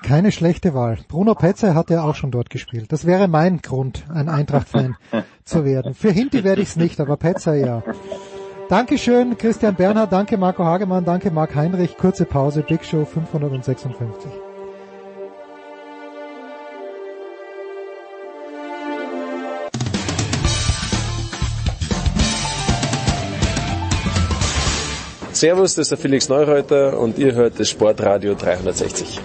Keine 0.02 0.32
schlechte 0.32 0.74
Wahl. 0.74 0.98
Bruno 1.08 1.34
Petze 1.34 1.74
hat 1.74 1.90
ja 1.90 2.02
auch 2.02 2.16
schon 2.16 2.32
dort 2.32 2.50
gespielt. 2.50 2.90
Das 2.90 3.06
wäre 3.06 3.28
mein 3.28 3.58
Grund, 3.58 4.04
ein 4.12 4.28
Eintracht-Fan 4.28 4.96
zu 5.44 5.64
werden. 5.64 5.94
Für 5.94 6.10
Hinti 6.10 6.42
werde 6.42 6.60
ich 6.60 6.68
es 6.68 6.76
nicht, 6.76 7.00
aber 7.00 7.16
Petze 7.16 7.54
ja. 7.56 7.82
Dankeschön, 8.68 9.36
Christian 9.38 9.76
Bernhard, 9.76 10.12
danke 10.12 10.38
Marco 10.38 10.64
Hagemann, 10.64 11.04
danke 11.04 11.30
Marc 11.30 11.54
Heinrich. 11.54 11.96
Kurze 11.96 12.24
Pause, 12.24 12.64
Big 12.66 12.84
Show 12.84 13.04
556. 13.04 14.51
Servus, 25.42 25.74
das 25.74 25.86
ist 25.86 25.90
der 25.90 25.98
Felix 25.98 26.28
Neureuter 26.28 27.00
und 27.00 27.18
ihr 27.18 27.34
hört 27.34 27.58
das 27.58 27.68
Sportradio 27.68 28.36
360. 28.36 29.20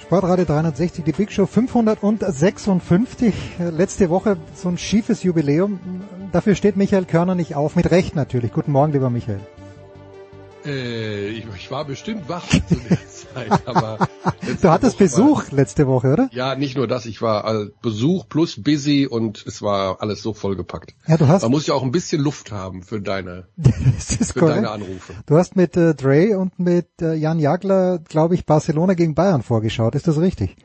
Sportradio 0.00 0.44
360, 0.44 1.04
die 1.04 1.10
Big 1.10 1.32
Show 1.32 1.46
556. 1.46 3.34
Letzte 3.72 4.10
Woche 4.10 4.36
so 4.54 4.68
ein 4.68 4.78
schiefes 4.78 5.24
Jubiläum. 5.24 5.80
Dafür 6.30 6.54
steht 6.54 6.76
Michael 6.76 7.06
Körner 7.06 7.34
nicht 7.34 7.56
auf. 7.56 7.74
Mit 7.74 7.90
Recht 7.90 8.14
natürlich. 8.14 8.52
Guten 8.52 8.70
Morgen, 8.70 8.92
lieber 8.92 9.10
Michael. 9.10 9.40
Äh, 10.64 11.28
ich, 11.28 11.44
ich 11.56 11.70
war 11.70 11.84
bestimmt 11.84 12.28
wach 12.28 12.46
zu 12.48 12.76
der 12.88 12.98
Zeit, 13.34 13.66
aber 13.66 14.08
du 14.60 14.70
hattest 14.70 14.94
Woche 14.94 15.04
Besuch 15.04 15.50
war, 15.50 15.56
letzte 15.56 15.86
Woche, 15.86 16.12
oder? 16.12 16.28
Ja, 16.32 16.54
nicht 16.54 16.76
nur 16.76 16.86
das, 16.86 17.06
ich 17.06 17.20
war 17.22 17.44
also 17.44 17.70
Besuch 17.82 18.28
plus 18.28 18.62
busy 18.62 19.06
und 19.06 19.44
es 19.46 19.62
war 19.62 20.00
alles 20.00 20.22
so 20.22 20.34
vollgepackt. 20.34 20.94
Ja, 21.06 21.16
du 21.16 21.28
hast. 21.28 21.42
Man 21.42 21.50
muss 21.50 21.66
ja 21.66 21.74
auch 21.74 21.82
ein 21.82 21.92
bisschen 21.92 22.22
Luft 22.22 22.52
haben 22.52 22.82
für 22.82 23.00
deine, 23.00 23.46
für 23.98 24.40
korrekt. 24.40 24.56
deine 24.58 24.70
Anrufe. 24.70 25.14
Du 25.26 25.36
hast 25.36 25.56
mit 25.56 25.76
äh, 25.76 25.94
Dre 25.94 26.38
und 26.38 26.58
mit 26.58 26.88
äh, 27.00 27.14
Jan 27.14 27.38
Jagler, 27.38 27.98
glaube 27.98 28.34
ich, 28.34 28.46
Barcelona 28.46 28.94
gegen 28.94 29.14
Bayern 29.14 29.42
vorgeschaut. 29.42 29.94
Ist 29.94 30.06
das 30.08 30.18
richtig? 30.18 30.56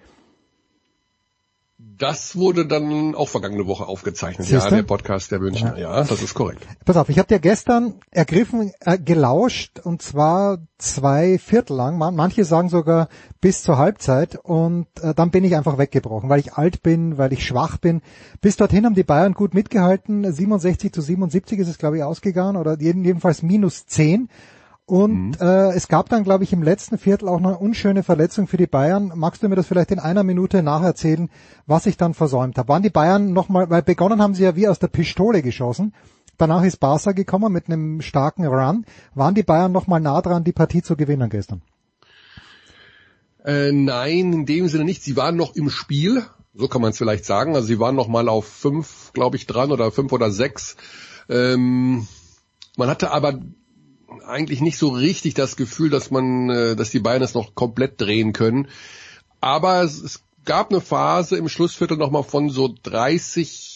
Das 1.97 2.35
wurde 2.35 2.67
dann 2.67 3.15
auch 3.15 3.27
vergangene 3.27 3.65
Woche 3.65 3.87
aufgezeichnet, 3.87 4.47
Siehste? 4.47 4.69
ja, 4.69 4.75
der 4.75 4.83
Podcast 4.83 5.31
der 5.31 5.39
Münchner. 5.39 5.77
Ja. 5.77 5.97
ja, 5.97 6.03
das 6.03 6.21
ist 6.21 6.33
korrekt. 6.33 6.65
Pass 6.85 6.95
auf, 6.95 7.09
ich 7.09 7.17
habe 7.17 7.27
dir 7.27 7.39
gestern 7.39 7.95
ergriffen, 8.11 8.71
äh, 8.81 8.99
gelauscht 8.99 9.79
und 9.79 10.01
zwar 10.01 10.59
zwei 10.77 11.39
Viertel 11.39 11.75
lang, 11.75 11.97
manche 11.97 12.45
sagen 12.45 12.69
sogar 12.69 13.09
bis 13.41 13.63
zur 13.63 13.77
Halbzeit 13.77 14.35
und 14.35 14.87
äh, 15.01 15.15
dann 15.15 15.31
bin 15.31 15.43
ich 15.43 15.55
einfach 15.55 15.79
weggebrochen, 15.79 16.29
weil 16.29 16.39
ich 16.39 16.53
alt 16.53 16.83
bin, 16.83 17.17
weil 17.17 17.33
ich 17.33 17.45
schwach 17.45 17.77
bin. 17.77 18.01
Bis 18.41 18.57
dorthin 18.57 18.85
haben 18.85 18.95
die 18.95 19.03
Bayern 19.03 19.33
gut 19.33 19.55
mitgehalten, 19.55 20.31
67 20.31 20.93
zu 20.93 21.01
77 21.01 21.57
ist 21.59 21.67
es 21.67 21.77
glaube 21.79 21.97
ich 21.97 22.03
ausgegangen 22.03 22.57
oder 22.57 22.79
jedenfalls 22.79 23.41
minus 23.41 23.87
10 23.87 24.29
und 24.87 25.31
mhm. 25.31 25.33
äh, 25.41 25.73
es 25.73 25.89
gab 25.89 26.07
dann, 26.07 26.23
glaube 26.23 26.45
ich, 26.45 26.53
im 26.53 26.63
letzten 26.63 26.97
Viertel 26.97 27.27
auch 27.27 27.41
noch 27.41 27.49
eine 27.49 27.59
unschöne 27.59 28.03
Verletzung 28.03 28.47
für 28.47 28.55
die 28.55 28.67
Bayern. 28.67 29.11
Magst 29.15 29.43
du 29.43 29.49
mir 29.49 29.57
das 29.57 29.67
vielleicht 29.67 29.91
in 29.91 29.99
einer 29.99 30.23
Minute 30.23 30.63
nacherzählen, 30.63 31.29
was 31.65 31.87
ich 31.87 31.97
dann 31.97 32.13
versäumt 32.13 32.57
habe? 32.57 32.69
Waren 32.69 32.83
die 32.83 32.89
Bayern 32.89 33.33
nochmal, 33.33 33.69
weil 33.69 33.81
begonnen 33.81 34.21
haben 34.21 34.33
sie 34.33 34.43
ja 34.43 34.55
wie 34.55 34.65
aus 34.69 34.79
der 34.79 34.87
Pistole 34.87 35.41
geschossen. 35.41 35.93
Danach 36.37 36.63
ist 36.63 36.79
Barca 36.79 37.11
gekommen 37.11 37.51
mit 37.51 37.67
einem 37.67 37.99
starken 37.99 38.45
Run. 38.45 38.85
Waren 39.13 39.35
die 39.35 39.43
Bayern 39.43 39.73
nochmal 39.73 39.99
nah 39.99 40.21
dran, 40.21 40.45
die 40.45 40.53
Partie 40.53 40.81
zu 40.81 40.95
gewinnen 40.95 41.29
gestern? 41.29 41.61
Äh, 43.43 43.73
nein, 43.73 44.31
in 44.31 44.45
dem 44.45 44.69
Sinne 44.69 44.85
nicht. 44.85 45.03
Sie 45.03 45.17
waren 45.17 45.35
noch 45.35 45.53
im 45.53 45.69
Spiel, 45.69 46.23
so 46.53 46.69
kann 46.69 46.81
man 46.81 46.91
es 46.91 46.97
vielleicht 46.97 47.25
sagen. 47.25 47.55
Also 47.55 47.67
sie 47.67 47.79
waren 47.79 47.95
noch 47.95 48.07
mal 48.07 48.29
auf 48.29 48.47
fünf, 48.47 49.11
glaube 49.11 49.35
ich, 49.35 49.47
dran 49.47 49.73
oder 49.73 49.91
fünf 49.91 50.13
oder 50.13 50.31
sechs. 50.31 50.77
Ähm, 51.27 52.07
man 52.77 52.87
hatte 52.87 53.11
aber 53.11 53.37
eigentlich 54.25 54.61
nicht 54.61 54.77
so 54.77 54.89
richtig 54.89 55.33
das 55.33 55.55
Gefühl, 55.55 55.89
dass 55.89 56.11
man, 56.11 56.49
äh, 56.49 56.75
dass 56.75 56.91
die 56.91 56.99
Bayern 56.99 57.21
es 57.21 57.33
noch 57.33 57.55
komplett 57.55 57.99
drehen 57.99 58.33
können. 58.33 58.67
Aber 59.41 59.83
es, 59.83 60.01
es 60.01 60.23
gab 60.45 60.71
eine 60.71 60.81
Phase 60.81 61.37
im 61.37 61.49
Schlussviertel 61.49 61.97
nochmal 61.97 62.23
von 62.23 62.49
so 62.49 62.73
30 62.83 63.75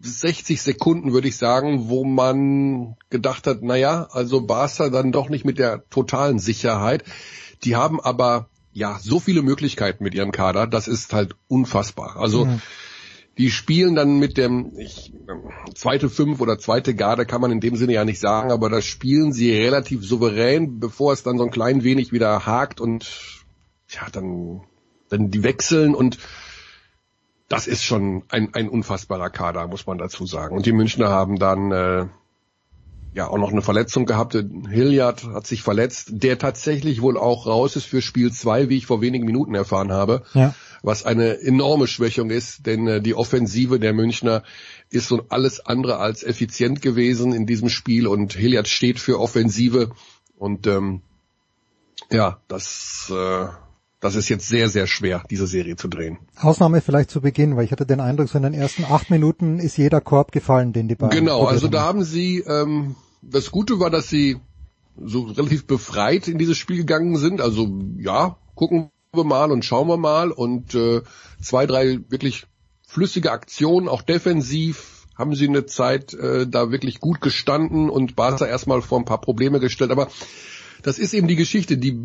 60 0.00 0.60
Sekunden, 0.60 1.12
würde 1.12 1.28
ich 1.28 1.36
sagen, 1.36 1.88
wo 1.88 2.04
man 2.04 2.96
gedacht 3.10 3.46
hat, 3.46 3.62
naja, 3.62 4.08
also 4.10 4.40
Barca 4.40 4.88
dann 4.88 5.12
doch 5.12 5.28
nicht 5.28 5.44
mit 5.44 5.60
der 5.60 5.88
totalen 5.88 6.40
Sicherheit. 6.40 7.04
Die 7.62 7.76
haben 7.76 8.00
aber 8.00 8.48
ja 8.72 8.98
so 9.00 9.20
viele 9.20 9.42
Möglichkeiten 9.42 10.02
mit 10.02 10.14
ihrem 10.14 10.32
Kader, 10.32 10.66
das 10.66 10.88
ist 10.88 11.12
halt 11.12 11.36
unfassbar. 11.46 12.16
Also 12.16 12.46
mhm 12.46 12.60
die 13.38 13.50
spielen 13.50 13.94
dann 13.94 14.18
mit 14.18 14.36
dem 14.36 14.72
ich, 14.76 15.12
zweite 15.74 16.10
Fünf 16.10 16.40
oder 16.40 16.58
zweite 16.58 16.94
Garde 16.94 17.24
kann 17.24 17.40
man 17.40 17.52
in 17.52 17.60
dem 17.60 17.76
Sinne 17.76 17.92
ja 17.92 18.04
nicht 18.04 18.18
sagen, 18.18 18.50
aber 18.50 18.68
da 18.68 18.82
spielen 18.82 19.32
sie 19.32 19.56
relativ 19.56 20.04
souverän, 20.04 20.80
bevor 20.80 21.12
es 21.12 21.22
dann 21.22 21.38
so 21.38 21.44
ein 21.44 21.52
klein 21.52 21.84
wenig 21.84 22.12
wieder 22.12 22.46
hakt 22.46 22.80
und 22.80 23.08
ja, 23.90 24.08
dann, 24.10 24.62
dann 25.08 25.30
die 25.30 25.44
wechseln 25.44 25.94
und 25.94 26.18
das 27.48 27.66
ist 27.68 27.84
schon 27.84 28.24
ein, 28.28 28.52
ein 28.54 28.68
unfassbarer 28.68 29.30
Kader, 29.30 29.68
muss 29.68 29.86
man 29.86 29.96
dazu 29.96 30.26
sagen. 30.26 30.54
Und 30.54 30.66
die 30.66 30.72
Münchner 30.72 31.08
haben 31.08 31.38
dann 31.38 31.72
äh, 31.72 32.06
ja 33.14 33.28
auch 33.28 33.38
noch 33.38 33.52
eine 33.52 33.62
Verletzung 33.62 34.04
gehabt. 34.04 34.34
Hilliard 34.68 35.24
hat 35.24 35.46
sich 35.46 35.62
verletzt, 35.62 36.08
der 36.10 36.38
tatsächlich 36.38 37.00
wohl 37.00 37.16
auch 37.16 37.46
raus 37.46 37.76
ist 37.76 37.86
für 37.86 38.02
Spiel 38.02 38.32
zwei, 38.32 38.68
wie 38.68 38.76
ich 38.76 38.84
vor 38.84 39.00
wenigen 39.00 39.24
Minuten 39.24 39.54
erfahren 39.54 39.92
habe. 39.92 40.24
Ja 40.34 40.54
was 40.82 41.04
eine 41.04 41.40
enorme 41.40 41.86
Schwächung 41.86 42.30
ist, 42.30 42.66
denn 42.66 42.86
äh, 42.86 43.00
die 43.00 43.14
Offensive 43.14 43.78
der 43.78 43.92
Münchner 43.92 44.42
ist 44.90 45.08
so 45.08 45.24
alles 45.28 45.60
andere 45.60 45.98
als 45.98 46.22
effizient 46.22 46.82
gewesen 46.82 47.32
in 47.32 47.46
diesem 47.46 47.68
Spiel 47.68 48.06
und 48.06 48.32
Hilliard 48.34 48.68
steht 48.68 48.98
für 48.98 49.20
Offensive 49.20 49.90
und 50.36 50.66
ähm, 50.66 51.02
ja, 52.10 52.40
das 52.48 53.12
äh, 53.14 53.48
das 54.00 54.14
ist 54.14 54.28
jetzt 54.28 54.48
sehr, 54.48 54.68
sehr 54.68 54.86
schwer, 54.86 55.24
diese 55.28 55.48
Serie 55.48 55.74
zu 55.74 55.88
drehen. 55.88 56.18
Ausnahme 56.36 56.80
vielleicht 56.80 57.10
zu 57.10 57.20
Beginn, 57.20 57.56
weil 57.56 57.64
ich 57.64 57.72
hatte 57.72 57.84
den 57.84 58.00
Eindruck, 58.00 58.28
so 58.28 58.38
in 58.38 58.44
den 58.44 58.54
ersten 58.54 58.84
acht 58.84 59.10
Minuten 59.10 59.58
ist 59.58 59.76
jeder 59.76 60.00
Korb 60.00 60.30
gefallen, 60.30 60.72
den 60.72 60.86
die 60.86 60.94
beiden. 60.94 61.18
Genau, 61.18 61.44
also 61.44 61.66
da 61.66 61.82
haben 61.82 62.04
sie, 62.04 62.38
ähm, 62.40 62.94
das 63.22 63.50
Gute 63.50 63.80
war, 63.80 63.90
dass 63.90 64.08
sie 64.08 64.36
so 64.96 65.22
relativ 65.22 65.66
befreit 65.66 66.28
in 66.28 66.38
dieses 66.38 66.56
Spiel 66.56 66.76
gegangen 66.76 67.16
sind. 67.16 67.40
Also 67.40 67.68
ja, 67.98 68.36
gucken 68.54 68.90
wir 69.12 69.24
mal 69.24 69.50
und 69.50 69.64
schauen 69.64 69.88
wir 69.88 69.96
mal 69.96 70.30
und 70.30 70.74
äh, 70.74 71.02
zwei, 71.40 71.66
drei 71.66 72.00
wirklich 72.08 72.46
flüssige 72.86 73.32
Aktionen, 73.32 73.88
auch 73.88 74.02
defensiv 74.02 75.06
haben 75.16 75.34
sie 75.34 75.48
eine 75.48 75.66
Zeit 75.66 76.14
äh, 76.14 76.46
da 76.46 76.70
wirklich 76.70 77.00
gut 77.00 77.20
gestanden 77.20 77.90
und 77.90 78.16
Barca 78.16 78.46
erstmal 78.46 78.82
vor 78.82 78.98
ein 78.98 79.04
paar 79.04 79.20
Probleme 79.20 79.60
gestellt. 79.60 79.90
Aber 79.90 80.08
das 80.82 80.98
ist 80.98 81.12
eben 81.12 81.26
die 81.26 81.36
Geschichte, 81.36 81.76
die 81.76 81.98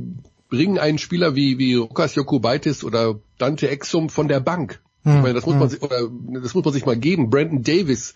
bringen 0.49 0.79
einen 0.79 0.97
Spieler 0.97 1.35
wie, 1.35 1.59
wie 1.59 1.73
Lukas 1.73 2.15
Jokubaitis 2.15 2.83
oder 2.83 3.19
Dante 3.37 3.69
Exum 3.69 4.09
von 4.09 4.27
der 4.27 4.39
Bank. 4.39 4.81
Hm, 5.03 5.17
ich 5.17 5.21
meine, 5.21 5.33
das 5.35 5.45
muss 5.45 5.53
hm. 5.53 5.59
man 5.59 5.69
sich, 5.69 5.81
oder 5.81 6.09
das 6.41 6.53
muss 6.55 6.65
man 6.65 6.73
sich 6.73 6.85
mal 6.85 6.97
geben. 6.97 7.29
Brandon 7.29 7.61
Davis, 7.61 8.15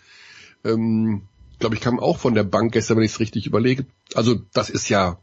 ähm, 0.64 1.24
glaube 1.60 1.76
ich, 1.76 1.82
kam 1.82 2.00
auch 2.00 2.18
von 2.18 2.34
der 2.34 2.44
Bank 2.44 2.72
gestern, 2.72 2.98
wenn 2.98 3.04
ich 3.04 3.12
es 3.12 3.20
richtig 3.20 3.46
überlege. 3.46 3.86
Also 4.16 4.36
das 4.54 4.70
ist 4.70 4.90
ja 4.90 5.20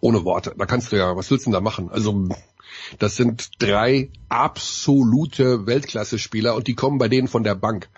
ohne 0.00 0.24
Worte. 0.24 0.54
Da 0.56 0.66
kannst 0.66 0.90
du 0.90 0.96
ja, 0.96 1.16
was 1.16 1.30
willst 1.30 1.46
du 1.46 1.50
denn 1.50 1.54
da 1.54 1.60
machen? 1.60 1.88
Also 1.90 2.28
das 2.98 3.16
sind 3.16 3.50
drei 3.58 4.10
absolute 4.28 5.66
Weltklasse-Spieler 5.66 6.54
und 6.54 6.66
die 6.66 6.74
kommen 6.74 6.98
bei 6.98 7.08
denen 7.08 7.28
von 7.28 7.44
der 7.44 7.54
Bank. 7.54 7.88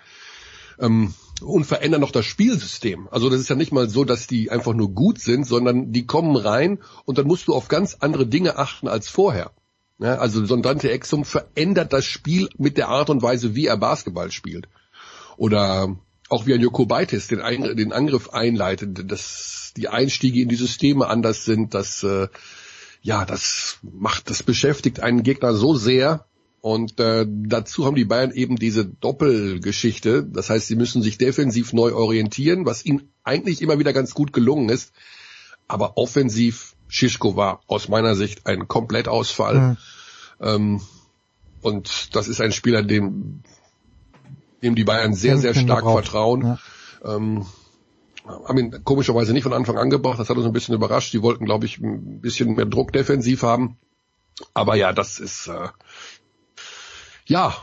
Ähm, 0.79 1.13
und 1.41 1.65
verändern 1.65 2.01
noch 2.01 2.11
das 2.11 2.25
Spielsystem. 2.25 3.07
Also 3.09 3.29
das 3.29 3.39
ist 3.39 3.49
ja 3.49 3.55
nicht 3.55 3.71
mal 3.71 3.89
so, 3.89 4.03
dass 4.03 4.27
die 4.27 4.51
einfach 4.51 4.73
nur 4.73 4.93
gut 4.93 5.19
sind, 5.19 5.47
sondern 5.47 5.91
die 5.91 6.05
kommen 6.05 6.35
rein 6.35 6.79
und 7.05 7.17
dann 7.17 7.27
musst 7.27 7.47
du 7.47 7.55
auf 7.55 7.67
ganz 7.67 7.97
andere 7.99 8.27
Dinge 8.27 8.57
achten 8.57 8.87
als 8.87 9.09
vorher. 9.09 9.51
Ja, 9.99 10.15
also 10.15 10.45
so 10.45 10.55
ein 10.55 10.63
Dante 10.63 10.89
Exum 10.91 11.25
verändert 11.25 11.93
das 11.93 12.05
Spiel 12.05 12.49
mit 12.57 12.77
der 12.77 12.89
Art 12.89 13.09
und 13.09 13.21
Weise, 13.21 13.55
wie 13.55 13.67
er 13.67 13.77
Basketball 13.77 14.31
spielt. 14.31 14.67
Oder 15.37 15.95
auch 16.29 16.45
wie 16.45 16.53
ein 16.53 16.61
Jokobaitis 16.61 17.27
den, 17.27 17.39
den 17.75 17.93
Angriff 17.93 18.29
einleitet, 18.29 19.11
dass 19.11 19.73
die 19.77 19.89
Einstiege 19.89 20.41
in 20.41 20.49
die 20.49 20.55
Systeme 20.55 21.07
anders 21.07 21.45
sind, 21.45 21.73
dass 21.73 22.03
äh, 22.03 22.29
ja, 23.01 23.25
das 23.25 23.79
macht, 23.81 24.29
das 24.29 24.43
beschäftigt 24.43 24.99
einen 24.99 25.23
Gegner 25.23 25.53
so 25.53 25.75
sehr. 25.75 26.25
Und 26.61 26.99
äh, 26.99 27.25
dazu 27.27 27.85
haben 27.85 27.95
die 27.95 28.05
Bayern 28.05 28.31
eben 28.31 28.55
diese 28.55 28.85
Doppelgeschichte. 28.85 30.23
Das 30.23 30.51
heißt, 30.51 30.67
sie 30.67 30.75
müssen 30.75 31.01
sich 31.01 31.17
defensiv 31.17 31.73
neu 31.73 31.93
orientieren, 31.95 32.67
was 32.67 32.85
ihnen 32.85 33.11
eigentlich 33.23 33.63
immer 33.63 33.79
wieder 33.79 33.93
ganz 33.93 34.13
gut 34.13 34.31
gelungen 34.31 34.69
ist. 34.69 34.93
Aber 35.67 35.97
offensiv 35.97 36.75
Schischko 36.87 37.35
war 37.35 37.61
aus 37.65 37.87
meiner 37.87 38.15
Sicht 38.15 38.45
ein 38.45 38.67
Komplettausfall. 38.67 39.59
Mhm. 39.59 39.77
Ähm, 40.39 40.81
und 41.61 42.15
das 42.15 42.27
ist 42.27 42.41
ein 42.41 42.51
Spieler, 42.51 42.83
dem, 42.83 43.41
dem 44.61 44.75
die 44.75 44.83
Bayern 44.83 45.13
sehr, 45.13 45.39
sehr 45.39 45.55
stark 45.55 45.83
vertrauen. 45.83 46.43
Ja. 47.03 47.15
Ähm, 47.15 47.45
haben 48.25 48.57
ihn 48.57 48.83
komischerweise 48.83 49.33
nicht 49.33 49.43
von 49.43 49.53
Anfang 49.53 49.77
an 49.77 49.89
gebracht. 49.89 50.19
Das 50.19 50.29
hat 50.29 50.37
uns 50.37 50.45
ein 50.45 50.53
bisschen 50.53 50.75
überrascht. 50.75 51.13
Die 51.13 51.21
wollten, 51.21 51.45
glaube 51.45 51.65
ich, 51.65 51.79
ein 51.79 52.21
bisschen 52.21 52.55
mehr 52.55 52.65
Druck 52.65 52.93
defensiv 52.93 53.43
haben. 53.43 53.77
Aber 54.53 54.75
ja, 54.75 54.93
das 54.93 55.19
ist 55.19 55.47
äh, 55.47 55.69
ja, 57.25 57.55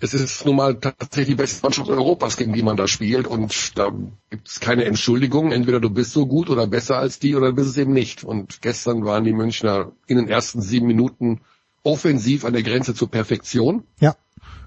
es 0.00 0.12
ist 0.12 0.44
nun 0.44 0.56
mal 0.56 0.78
tatsächlich 0.78 1.28
die 1.28 1.34
beste 1.34 1.62
Mannschaft 1.62 1.88
Europas, 1.88 2.36
gegen 2.36 2.52
die 2.52 2.62
man 2.62 2.76
da 2.76 2.86
spielt. 2.86 3.26
Und 3.26 3.78
da 3.78 3.90
gibt 4.28 4.48
es 4.48 4.60
keine 4.60 4.84
Entschuldigung. 4.84 5.50
Entweder 5.50 5.80
du 5.80 5.88
bist 5.88 6.12
so 6.12 6.26
gut 6.26 6.50
oder 6.50 6.66
besser 6.66 6.98
als 6.98 7.18
die 7.18 7.34
oder 7.34 7.48
du 7.48 7.54
bist 7.54 7.70
es 7.70 7.78
eben 7.78 7.92
nicht. 7.92 8.22
Und 8.22 8.60
gestern 8.60 9.04
waren 9.04 9.24
die 9.24 9.32
Münchner 9.32 9.92
in 10.06 10.18
den 10.18 10.28
ersten 10.28 10.60
sieben 10.60 10.86
Minuten 10.86 11.40
offensiv 11.84 12.44
an 12.44 12.52
der 12.52 12.62
Grenze 12.62 12.94
zur 12.94 13.10
Perfektion. 13.10 13.84
Ja. 13.98 14.16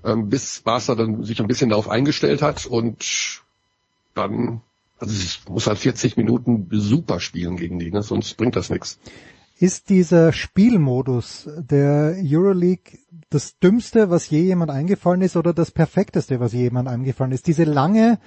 Ähm, 0.03 0.29
bis 0.29 0.61
Barca 0.61 0.95
dann 0.95 1.23
sich 1.23 1.39
ein 1.39 1.47
bisschen 1.47 1.69
darauf 1.69 1.89
eingestellt 1.89 2.41
hat 2.41 2.65
und 2.65 3.43
dann 4.15 4.61
also 4.99 5.13
ich 5.13 5.47
muss 5.47 5.67
halt 5.67 5.77
40 5.77 6.17
Minuten 6.17 6.67
super 6.71 7.19
spielen 7.19 7.57
gegen 7.57 7.79
die, 7.79 7.91
ne? 7.91 8.01
sonst 8.01 8.35
bringt 8.37 8.55
das 8.55 8.69
nichts. 8.69 8.99
Ist 9.59 9.89
dieser 9.89 10.33
Spielmodus 10.33 11.49
der 11.57 12.15
Euroleague 12.23 12.99
das 13.29 13.57
Dümmste, 13.57 14.09
was 14.09 14.29
je 14.29 14.41
jemand 14.41 14.69
eingefallen 14.71 15.21
ist, 15.21 15.35
oder 15.35 15.53
das 15.53 15.71
Perfekteste, 15.71 16.39
was 16.39 16.53
je 16.53 16.61
jemand 16.61 16.87
eingefallen 16.87 17.31
ist? 17.31 17.47
Diese 17.47 17.63
lange 17.63 18.19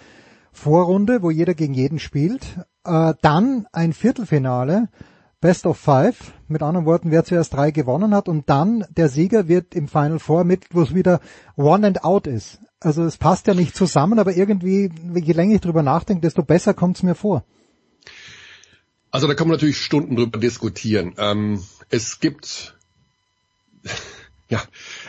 Vorrunde, 0.52 1.22
wo 1.22 1.30
jeder 1.30 1.54
gegen 1.54 1.74
jeden 1.74 2.00
spielt, 2.00 2.58
äh, 2.84 3.14
dann 3.22 3.66
ein 3.72 3.92
Viertelfinale, 3.92 4.88
Best 5.40 5.66
of 5.66 5.78
Five, 5.78 6.32
mit 6.48 6.62
anderen 6.62 6.84
Worten, 6.84 7.10
wer 7.10 7.24
zuerst 7.24 7.54
drei 7.54 7.70
gewonnen 7.70 8.12
hat 8.14 8.28
und 8.28 8.50
dann 8.50 8.84
der 8.90 9.08
Sieger 9.08 9.48
wird 9.48 9.74
im 9.74 9.88
Final 9.88 10.18
Four 10.18 10.44
mit, 10.44 10.66
wo 10.72 10.82
es 10.82 10.94
wieder 10.94 11.20
One 11.56 11.86
and 11.86 12.04
Out 12.04 12.26
ist. 12.26 12.60
Also 12.80 13.04
es 13.04 13.18
passt 13.18 13.46
ja 13.46 13.54
nicht 13.54 13.76
zusammen, 13.76 14.18
aber 14.18 14.34
irgendwie, 14.34 14.90
je 15.14 15.32
länger 15.32 15.54
ich 15.54 15.60
drüber 15.60 15.82
nachdenke, 15.82 16.22
desto 16.22 16.42
besser 16.42 16.72
kommt 16.72 16.96
es 16.96 17.02
mir 17.02 17.14
vor. 17.14 17.44
Also 19.10 19.26
da 19.26 19.34
kann 19.34 19.48
man 19.48 19.56
natürlich 19.56 19.78
Stunden 19.78 20.16
drüber 20.16 20.38
diskutieren. 20.38 21.14
Ähm, 21.18 21.62
es 21.90 22.20
gibt 22.20 22.74
ja, 24.50 24.60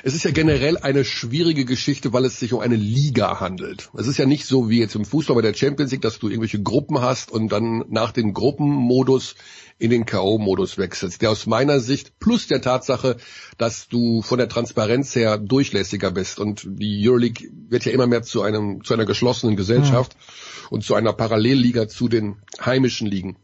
es 0.03 0.13
ist 0.13 0.23
ja 0.23 0.29
generell 0.29 0.77
eine 0.77 1.03
schwierige 1.03 1.65
Geschichte, 1.65 2.13
weil 2.13 2.25
es 2.25 2.39
sich 2.39 2.53
um 2.53 2.59
eine 2.59 2.75
Liga 2.75 3.39
handelt. 3.39 3.89
Es 3.97 4.05
ist 4.05 4.19
ja 4.19 4.27
nicht 4.27 4.45
so 4.45 4.69
wie 4.69 4.79
jetzt 4.79 4.93
im 4.93 5.03
Fußball 5.03 5.35
bei 5.35 5.41
der 5.41 5.55
Champions 5.55 5.91
League, 5.91 6.03
dass 6.03 6.19
du 6.19 6.27
irgendwelche 6.27 6.61
Gruppen 6.61 7.01
hast 7.01 7.31
und 7.31 7.51
dann 7.51 7.83
nach 7.89 8.11
dem 8.11 8.35
Gruppenmodus 8.35 9.33
in 9.79 9.89
den 9.89 10.05
K.O.-Modus 10.05 10.77
wechselst. 10.77 11.23
Der 11.23 11.31
aus 11.31 11.47
meiner 11.47 11.79
Sicht 11.79 12.19
plus 12.19 12.45
der 12.45 12.61
Tatsache, 12.61 13.17
dass 13.57 13.87
du 13.87 14.21
von 14.21 14.37
der 14.37 14.47
Transparenz 14.47 15.15
her 15.15 15.39
durchlässiger 15.39 16.11
bist 16.11 16.39
und 16.39 16.67
die 16.67 17.09
Euroleague 17.09 17.49
wird 17.67 17.85
ja 17.85 17.93
immer 17.93 18.05
mehr 18.05 18.21
zu 18.21 18.43
einem 18.43 18.83
zu 18.83 18.93
einer 18.93 19.05
geschlossenen 19.05 19.55
Gesellschaft 19.55 20.15
mhm. 20.15 20.67
und 20.69 20.83
zu 20.83 20.93
einer 20.93 21.13
Parallelliga 21.13 21.87
zu 21.87 22.07
den 22.09 22.35
heimischen 22.63 23.07
Ligen. 23.07 23.37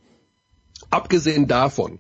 Abgesehen 0.91 1.47
davon 1.47 1.99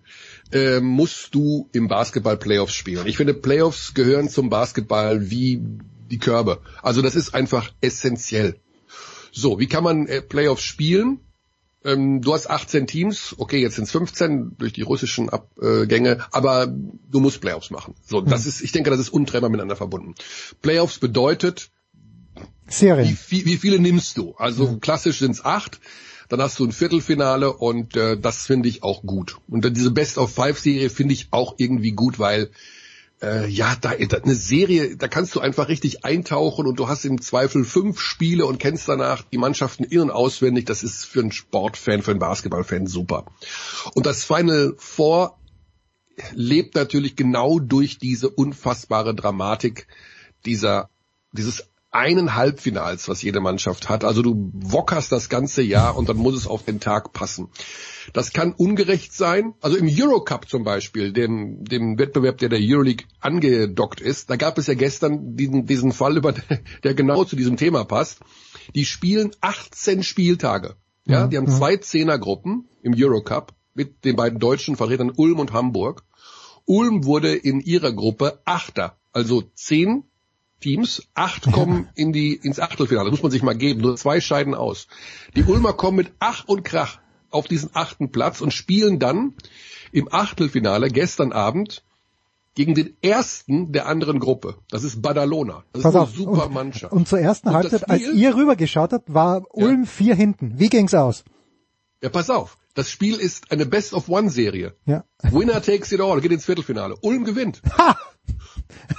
äh, 0.51 0.79
musst 0.79 1.35
du 1.35 1.69
im 1.73 1.87
Basketball 1.87 2.37
Playoffs 2.37 2.73
spielen. 2.73 3.07
Ich 3.07 3.17
finde, 3.17 3.33
Playoffs 3.33 3.93
gehören 3.93 4.29
zum 4.29 4.49
Basketball 4.49 5.29
wie 5.29 5.61
die 6.09 6.19
Körbe. 6.19 6.61
Also 6.81 7.01
das 7.01 7.15
ist 7.15 7.33
einfach 7.33 7.71
essentiell. 7.81 8.59
So, 9.31 9.59
wie 9.59 9.67
kann 9.67 9.83
man 9.83 10.07
äh, 10.07 10.21
Playoffs 10.21 10.63
spielen? 10.63 11.19
Ähm, 11.83 12.21
du 12.21 12.33
hast 12.33 12.49
18 12.49 12.87
Teams, 12.87 13.35
okay, 13.37 13.61
jetzt 13.61 13.75
sind 13.75 13.85
es 13.85 13.91
15 13.91 14.55
durch 14.57 14.73
die 14.73 14.81
russischen 14.81 15.29
Abgänge, 15.29 16.25
aber 16.31 16.67
du 16.67 17.19
musst 17.19 17.39
Playoffs 17.39 17.69
machen. 17.69 17.95
So, 18.05 18.21
das 18.21 18.43
hm. 18.43 18.49
ist, 18.49 18.61
ich 18.61 18.71
denke, 18.71 18.89
das 18.89 18.99
ist 18.99 19.09
untrennbar 19.09 19.49
miteinander 19.49 19.75
verbunden. 19.75 20.15
Playoffs 20.61 20.99
bedeutet, 20.99 21.69
Serien. 22.67 23.17
Wie, 23.29 23.45
wie, 23.45 23.57
viele 23.57 23.79
nimmst 23.79 24.17
du? 24.17 24.33
Also 24.37 24.69
hm. 24.69 24.79
klassisch 24.79 25.19
sind 25.19 25.31
es 25.31 25.45
acht. 25.45 25.79
Dann 26.29 26.41
hast 26.41 26.59
du 26.59 26.65
ein 26.65 26.71
Viertelfinale 26.71 27.53
und 27.53 27.95
äh, 27.95 28.17
das 28.17 28.45
finde 28.45 28.69
ich 28.69 28.83
auch 28.83 29.03
gut. 29.03 29.37
Und 29.47 29.63
dann 29.63 29.73
diese 29.73 29.91
Best 29.91 30.17
of 30.17 30.33
Five 30.33 30.59
Serie 30.59 30.89
finde 30.89 31.13
ich 31.13 31.27
auch 31.31 31.55
irgendwie 31.57 31.91
gut, 31.91 32.19
weil 32.19 32.49
äh, 33.21 33.47
ja, 33.47 33.75
da, 33.79 33.95
da 33.95 34.17
eine 34.17 34.35
Serie, 34.35 34.95
da 34.95 35.07
kannst 35.07 35.35
du 35.35 35.39
einfach 35.39 35.69
richtig 35.69 36.05
eintauchen 36.05 36.67
und 36.67 36.79
du 36.79 36.87
hast 36.87 37.05
im 37.05 37.21
Zweifel 37.21 37.63
fünf 37.63 37.99
Spiele 37.99 38.45
und 38.45 38.59
kennst 38.59 38.87
danach 38.87 39.23
die 39.23 39.37
Mannschaften 39.37 39.83
in- 39.83 40.01
und 40.01 40.11
auswendig. 40.11 40.65
Das 40.65 40.83
ist 40.83 41.05
für 41.05 41.21
einen 41.21 41.31
Sportfan, 41.31 42.03
für 42.03 42.11
einen 42.11 42.19
Basketballfan 42.19 42.87
super. 42.87 43.25
Und 43.93 44.05
das 44.05 44.23
Final 44.23 44.75
Four 44.77 45.37
lebt 46.33 46.75
natürlich 46.75 47.15
genau 47.15 47.59
durch 47.59 47.97
diese 47.97 48.29
unfassbare 48.29 49.15
Dramatik 49.15 49.87
dieser 50.45 50.89
dieses 51.31 51.67
einen 51.97 52.35
Halbfinals, 52.35 53.09
was 53.09 53.23
jede 53.23 53.39
Mannschaft 53.39 53.89
hat. 53.89 54.03
Also 54.03 54.21
du 54.21 54.51
wockerst 54.53 55.11
das 55.11 55.29
ganze 55.29 55.63
Jahr 55.63 55.97
und 55.97 56.07
dann 56.07 56.17
muss 56.17 56.35
es 56.35 56.45
auf 56.45 56.63
den 56.63 56.79
Tag 56.79 57.11
passen. 57.11 57.49
Das 58.13 58.33
kann 58.33 58.53
ungerecht 58.53 59.13
sein. 59.13 59.55
Also 59.61 59.77
im 59.77 59.89
Eurocup 59.89 60.47
zum 60.47 60.63
Beispiel, 60.63 61.11
dem, 61.11 61.65
dem 61.65 61.97
Wettbewerb, 61.97 62.37
der 62.37 62.49
der 62.49 62.59
Euroleague 62.61 63.07
angedockt 63.19 63.99
ist, 63.99 64.29
da 64.29 64.35
gab 64.35 64.59
es 64.59 64.67
ja 64.67 64.75
gestern 64.75 65.35
diesen, 65.35 65.65
diesen 65.65 65.91
Fall, 65.91 66.17
über, 66.17 66.35
der 66.83 66.93
genau 66.93 67.25
zu 67.25 67.35
diesem 67.35 67.57
Thema 67.57 67.83
passt. 67.83 68.19
Die 68.75 68.85
spielen 68.85 69.31
18 69.41 70.03
Spieltage. 70.03 70.75
Ja, 71.05 71.25
die 71.25 71.37
haben 71.37 71.47
zwei 71.47 71.77
Zehnergruppen 71.77 72.67
im 72.83 72.93
Eurocup 72.95 73.53
mit 73.73 74.05
den 74.05 74.15
beiden 74.15 74.39
deutschen 74.39 74.75
Vertretern 74.75 75.11
Ulm 75.15 75.39
und 75.39 75.51
Hamburg. 75.51 76.03
Ulm 76.65 77.05
wurde 77.05 77.33
in 77.33 77.59
ihrer 77.61 77.93
Gruppe 77.93 78.41
Achter, 78.45 78.97
also 79.13 79.41
zehn 79.55 80.03
Teams, 80.59 81.03
acht 81.13 81.51
kommen 81.51 81.89
in 81.95 82.13
die, 82.13 82.33
ins 82.35 82.59
Achtelfinale. 82.59 83.09
Das 83.09 83.11
muss 83.11 83.23
man 83.23 83.31
sich 83.31 83.43
mal 83.43 83.55
geben. 83.55 83.81
Nur 83.81 83.95
zwei 83.95 84.21
scheiden 84.21 84.55
aus. 84.55 84.87
Die 85.35 85.43
Ulmer 85.43 85.73
kommen 85.73 85.97
mit 85.97 86.11
Ach 86.19 86.45
und 86.45 86.63
Krach 86.63 86.99
auf 87.29 87.47
diesen 87.47 87.69
achten 87.73 88.11
Platz 88.11 88.41
und 88.41 88.53
spielen 88.53 88.99
dann 88.99 89.33
im 89.91 90.11
Achtelfinale 90.11 90.89
gestern 90.89 91.31
Abend 91.31 91.83
gegen 92.55 92.73
den 92.73 92.97
ersten 93.03 93.71
der 93.71 93.85
anderen 93.85 94.19
Gruppe. 94.19 94.55
Das 94.71 94.83
ist 94.83 95.01
Badalona. 95.01 95.63
Das 95.73 95.83
Pass 95.83 95.91
ist 95.91 95.95
eine 95.95 96.03
auf. 96.03 96.15
super 96.15 96.47
und, 96.47 96.53
Mannschaft. 96.53 96.91
Und 96.91 97.07
zur 97.07 97.19
ersten 97.19 97.49
Und 97.49 97.55
Halbzeit, 97.55 97.87
als 97.89 98.01
ihr 98.01 98.35
rübergeschaut 98.35 98.93
habt, 98.93 99.13
war 99.13 99.43
Ulm 99.51 99.85
vier 99.85 100.15
hinten. 100.15 100.57
Wie 100.57 100.69
ging's 100.69 100.95
aus? 100.95 101.23
Ja, 102.01 102.09
pass 102.09 102.31
auf. 102.31 102.57
Das 102.73 102.89
Spiel 102.89 103.15
ist 103.15 103.51
eine 103.51 103.65
Best 103.65 103.93
of 103.93 104.09
One 104.09 104.29
Serie. 104.29 104.75
Ja. 104.85 105.03
Winner 105.21 105.61
takes 105.61 105.91
it 105.91 106.01
all, 106.01 106.19
geht 106.21 106.31
ins 106.31 106.45
Viertelfinale. 106.45 106.95
Ulm 107.01 107.25
gewinnt. 107.25 107.61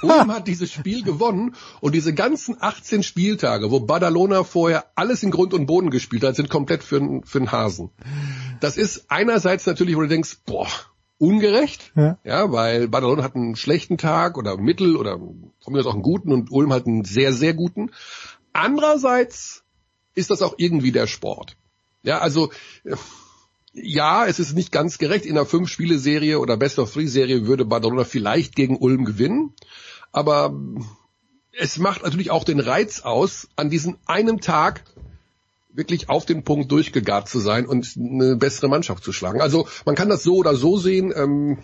Ulm 0.01 0.31
hat 0.31 0.47
dieses 0.47 0.71
Spiel 0.71 1.03
gewonnen 1.03 1.55
und 1.81 1.93
diese 1.93 2.13
ganzen 2.13 2.57
18 2.59 3.03
Spieltage, 3.03 3.71
wo 3.71 3.79
Badalona 3.79 4.43
vorher 4.43 4.85
alles 4.95 5.23
in 5.23 5.31
Grund 5.31 5.53
und 5.53 5.65
Boden 5.65 5.89
gespielt 5.89 6.23
hat, 6.23 6.35
sind 6.35 6.49
komplett 6.49 6.83
für, 6.83 7.21
für 7.25 7.37
einen 7.39 7.51
Hasen. 7.51 7.89
Das 8.59 8.77
ist 8.77 9.05
einerseits 9.09 9.65
natürlich, 9.65 9.95
wo 9.95 10.01
du 10.01 10.07
denkst, 10.07 10.39
boah, 10.45 10.67
ungerecht, 11.17 11.91
Ja. 11.95 12.17
ja, 12.23 12.51
weil 12.51 12.87
Badalona 12.87 13.23
hat 13.23 13.35
einen 13.35 13.55
schlechten 13.55 13.97
Tag 13.97 14.37
oder 14.37 14.57
mittel 14.57 14.95
oder 14.95 15.17
von 15.17 15.73
mir 15.73 15.79
aus 15.79 15.85
auch 15.85 15.93
einen 15.93 16.03
guten 16.03 16.31
und 16.31 16.51
Ulm 16.51 16.71
hat 16.71 16.87
einen 16.87 17.03
sehr, 17.03 17.33
sehr 17.33 17.53
guten. 17.53 17.91
Andererseits 18.53 19.63
ist 20.15 20.29
das 20.29 20.41
auch 20.41 20.55
irgendwie 20.57 20.91
der 20.91 21.07
Sport. 21.07 21.57
Ja, 22.03 22.19
also 22.19 22.51
äh, 22.85 22.95
ja, 23.81 24.25
es 24.25 24.39
ist 24.39 24.53
nicht 24.53 24.71
ganz 24.71 24.97
gerecht. 24.97 25.25
In 25.25 25.37
einer 25.37 25.45
Fünf-Spiele-Serie 25.45 26.39
oder 26.39 26.57
Best-of-Three-Serie 26.57 27.47
würde 27.47 27.65
Barcelona 27.65 28.03
vielleicht 28.03 28.55
gegen 28.55 28.77
Ulm 28.77 29.05
gewinnen. 29.05 29.53
Aber 30.11 30.53
es 31.51 31.77
macht 31.77 32.03
natürlich 32.03 32.31
auch 32.31 32.43
den 32.43 32.59
Reiz 32.59 33.01
aus, 33.01 33.47
an 33.55 33.69
diesem 33.69 33.97
einen 34.05 34.39
Tag 34.39 34.83
wirklich 35.71 36.09
auf 36.09 36.25
den 36.25 36.43
Punkt 36.43 36.71
durchgegart 36.71 37.29
zu 37.29 37.39
sein 37.39 37.65
und 37.65 37.95
eine 37.97 38.35
bessere 38.35 38.69
Mannschaft 38.69 39.03
zu 39.03 39.13
schlagen. 39.13 39.41
Also 39.41 39.67
man 39.85 39.95
kann 39.95 40.09
das 40.09 40.23
so 40.23 40.35
oder 40.35 40.55
so 40.55 40.77
sehen. 40.77 41.13
Ähm, 41.15 41.59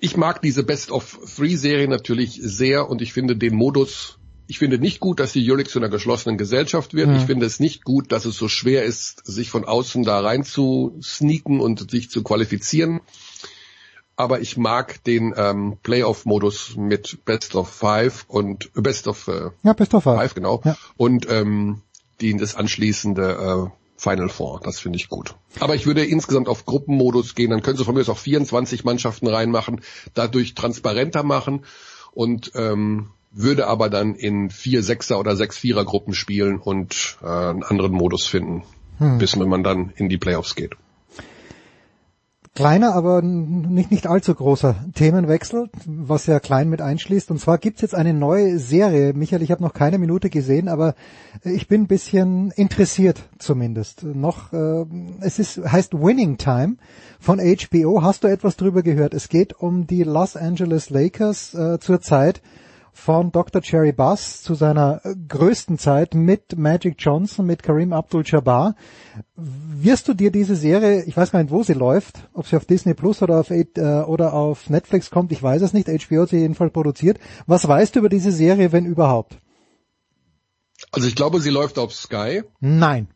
ich 0.00 0.16
mag 0.16 0.40
diese 0.42 0.62
Best-of-Three-Serie 0.62 1.88
natürlich 1.88 2.38
sehr 2.42 2.88
und 2.88 3.02
ich 3.02 3.12
finde 3.12 3.36
den 3.36 3.54
Modus 3.54 4.17
ich 4.48 4.58
finde 4.58 4.78
nicht 4.78 4.98
gut, 4.98 5.20
dass 5.20 5.32
die 5.32 5.46
Euroleague 5.46 5.70
zu 5.70 5.78
einer 5.78 5.90
geschlossenen 5.90 6.38
Gesellschaft 6.38 6.94
wird. 6.94 7.08
Mhm. 7.08 7.16
Ich 7.16 7.24
finde 7.24 7.44
es 7.44 7.60
nicht 7.60 7.84
gut, 7.84 8.10
dass 8.10 8.24
es 8.24 8.36
so 8.36 8.48
schwer 8.48 8.82
ist, 8.84 9.24
sich 9.26 9.50
von 9.50 9.66
außen 9.66 10.04
da 10.04 10.20
rein 10.20 10.42
zu 10.42 10.98
sneaken 11.02 11.60
und 11.60 11.90
sich 11.90 12.10
zu 12.10 12.22
qualifizieren. 12.22 13.00
Aber 14.16 14.40
ich 14.40 14.56
mag 14.56 15.04
den 15.04 15.34
ähm, 15.36 15.76
Playoff-Modus 15.82 16.76
mit 16.76 17.24
Best 17.26 17.54
of 17.54 17.68
Five 17.68 18.24
und 18.26 18.70
äh, 18.74 18.80
Best 18.80 19.06
of 19.06 19.28
äh, 19.28 19.50
Ja, 19.62 19.74
best 19.74 19.92
of 19.92 20.02
five. 20.02 20.18
Five, 20.18 20.34
genau. 20.34 20.62
Ja. 20.64 20.76
Und 20.96 21.30
ähm, 21.30 21.82
die, 22.22 22.34
das 22.34 22.54
anschließende 22.54 23.68
äh, 23.68 24.00
Final 24.00 24.30
Four. 24.30 24.60
Das 24.64 24.80
finde 24.80 24.96
ich 24.96 25.10
gut. 25.10 25.34
Aber 25.60 25.74
ich 25.74 25.84
würde 25.84 26.06
insgesamt 26.06 26.48
auf 26.48 26.64
Gruppenmodus 26.64 27.34
gehen. 27.34 27.50
Dann 27.50 27.62
können 27.62 27.76
sie 27.76 27.84
von 27.84 27.94
mir 27.94 28.00
aus 28.00 28.08
auch 28.08 28.18
24 28.18 28.82
Mannschaften 28.82 29.26
reinmachen, 29.26 29.82
dadurch 30.14 30.54
transparenter 30.54 31.22
machen 31.22 31.66
und 32.12 32.52
ähm, 32.54 33.10
würde 33.38 33.66
aber 33.66 33.88
dann 33.88 34.14
in 34.14 34.50
vier 34.50 34.82
Sechser 34.82 35.18
oder 35.18 35.36
sechs 35.36 35.56
Vierer 35.56 35.84
Gruppen 35.84 36.12
spielen 36.12 36.58
und 36.58 37.18
äh, 37.22 37.26
einen 37.26 37.62
anderen 37.62 37.92
Modus 37.92 38.26
finden, 38.26 38.64
Hm. 38.98 39.18
bis 39.18 39.38
wenn 39.38 39.48
man 39.48 39.62
dann 39.62 39.92
in 39.96 40.08
die 40.08 40.18
Playoffs 40.18 40.54
geht. 40.56 40.72
Kleiner, 42.54 42.92
aber 42.92 43.22
nicht, 43.22 43.92
nicht 43.92 44.08
allzu 44.08 44.34
großer 44.34 44.74
Themenwechsel, 44.92 45.70
was 45.86 46.26
ja 46.26 46.40
klein 46.40 46.68
mit 46.68 46.82
einschließt. 46.82 47.30
Und 47.30 47.38
zwar 47.38 47.58
gibt's 47.58 47.82
jetzt 47.82 47.94
eine 47.94 48.12
neue 48.12 48.58
Serie. 48.58 49.12
Michael, 49.12 49.42
ich 49.42 49.52
habe 49.52 49.62
noch 49.62 49.74
keine 49.74 49.98
Minute 49.98 50.28
gesehen, 50.28 50.66
aber 50.66 50.96
ich 51.44 51.68
bin 51.68 51.82
ein 51.82 51.86
bisschen 51.86 52.50
interessiert 52.50 53.28
zumindest. 53.38 54.02
Noch, 54.02 54.52
äh, 54.52 54.84
es 55.20 55.38
ist, 55.38 55.58
heißt 55.58 55.94
Winning 55.94 56.36
Time 56.36 56.78
von 57.20 57.38
HBO. 57.38 58.02
Hast 58.02 58.24
du 58.24 58.26
etwas 58.26 58.56
drüber 58.56 58.82
gehört? 58.82 59.14
Es 59.14 59.28
geht 59.28 59.52
um 59.52 59.86
die 59.86 60.02
Los 60.02 60.36
Angeles 60.36 60.90
Lakers 60.90 61.54
äh, 61.54 61.78
zur 61.78 62.00
Zeit 62.00 62.42
von 62.98 63.30
Dr. 63.32 63.62
Jerry 63.64 63.92
Buss 63.92 64.42
zu 64.42 64.54
seiner 64.54 65.00
äh, 65.04 65.14
größten 65.14 65.78
Zeit 65.78 66.14
mit 66.14 66.58
Magic 66.58 66.96
Johnson, 66.98 67.46
mit 67.46 67.62
Kareem 67.62 67.92
Abdul-Jabbar. 67.92 68.74
Wirst 69.36 70.08
du 70.08 70.14
dir 70.14 70.30
diese 70.30 70.56
Serie, 70.56 71.04
ich 71.04 71.16
weiß 71.16 71.30
gar 71.30 71.40
nicht, 71.40 71.52
wo 71.52 71.62
sie 71.62 71.74
läuft, 71.74 72.28
ob 72.34 72.46
sie 72.46 72.56
auf 72.56 72.64
Disney 72.64 72.94
Plus 72.94 73.22
oder 73.22 73.40
auf, 73.40 73.50
äh, 73.50 73.64
oder 74.06 74.34
auf 74.34 74.68
Netflix 74.68 75.10
kommt, 75.10 75.32
ich 75.32 75.42
weiß 75.42 75.62
es 75.62 75.72
nicht, 75.72 75.88
HBO 75.88 76.22
hat 76.22 76.30
sie 76.30 76.38
jedenfalls 76.38 76.72
produziert. 76.72 77.18
Was 77.46 77.66
weißt 77.66 77.94
du 77.94 78.00
über 78.00 78.08
diese 78.08 78.32
Serie, 78.32 78.72
wenn 78.72 78.84
überhaupt? 78.84 79.38
Also 80.90 81.06
ich 81.06 81.14
glaube, 81.14 81.40
sie 81.40 81.50
läuft 81.50 81.78
auf 81.78 81.94
Sky. 81.94 82.42
Nein. 82.60 83.08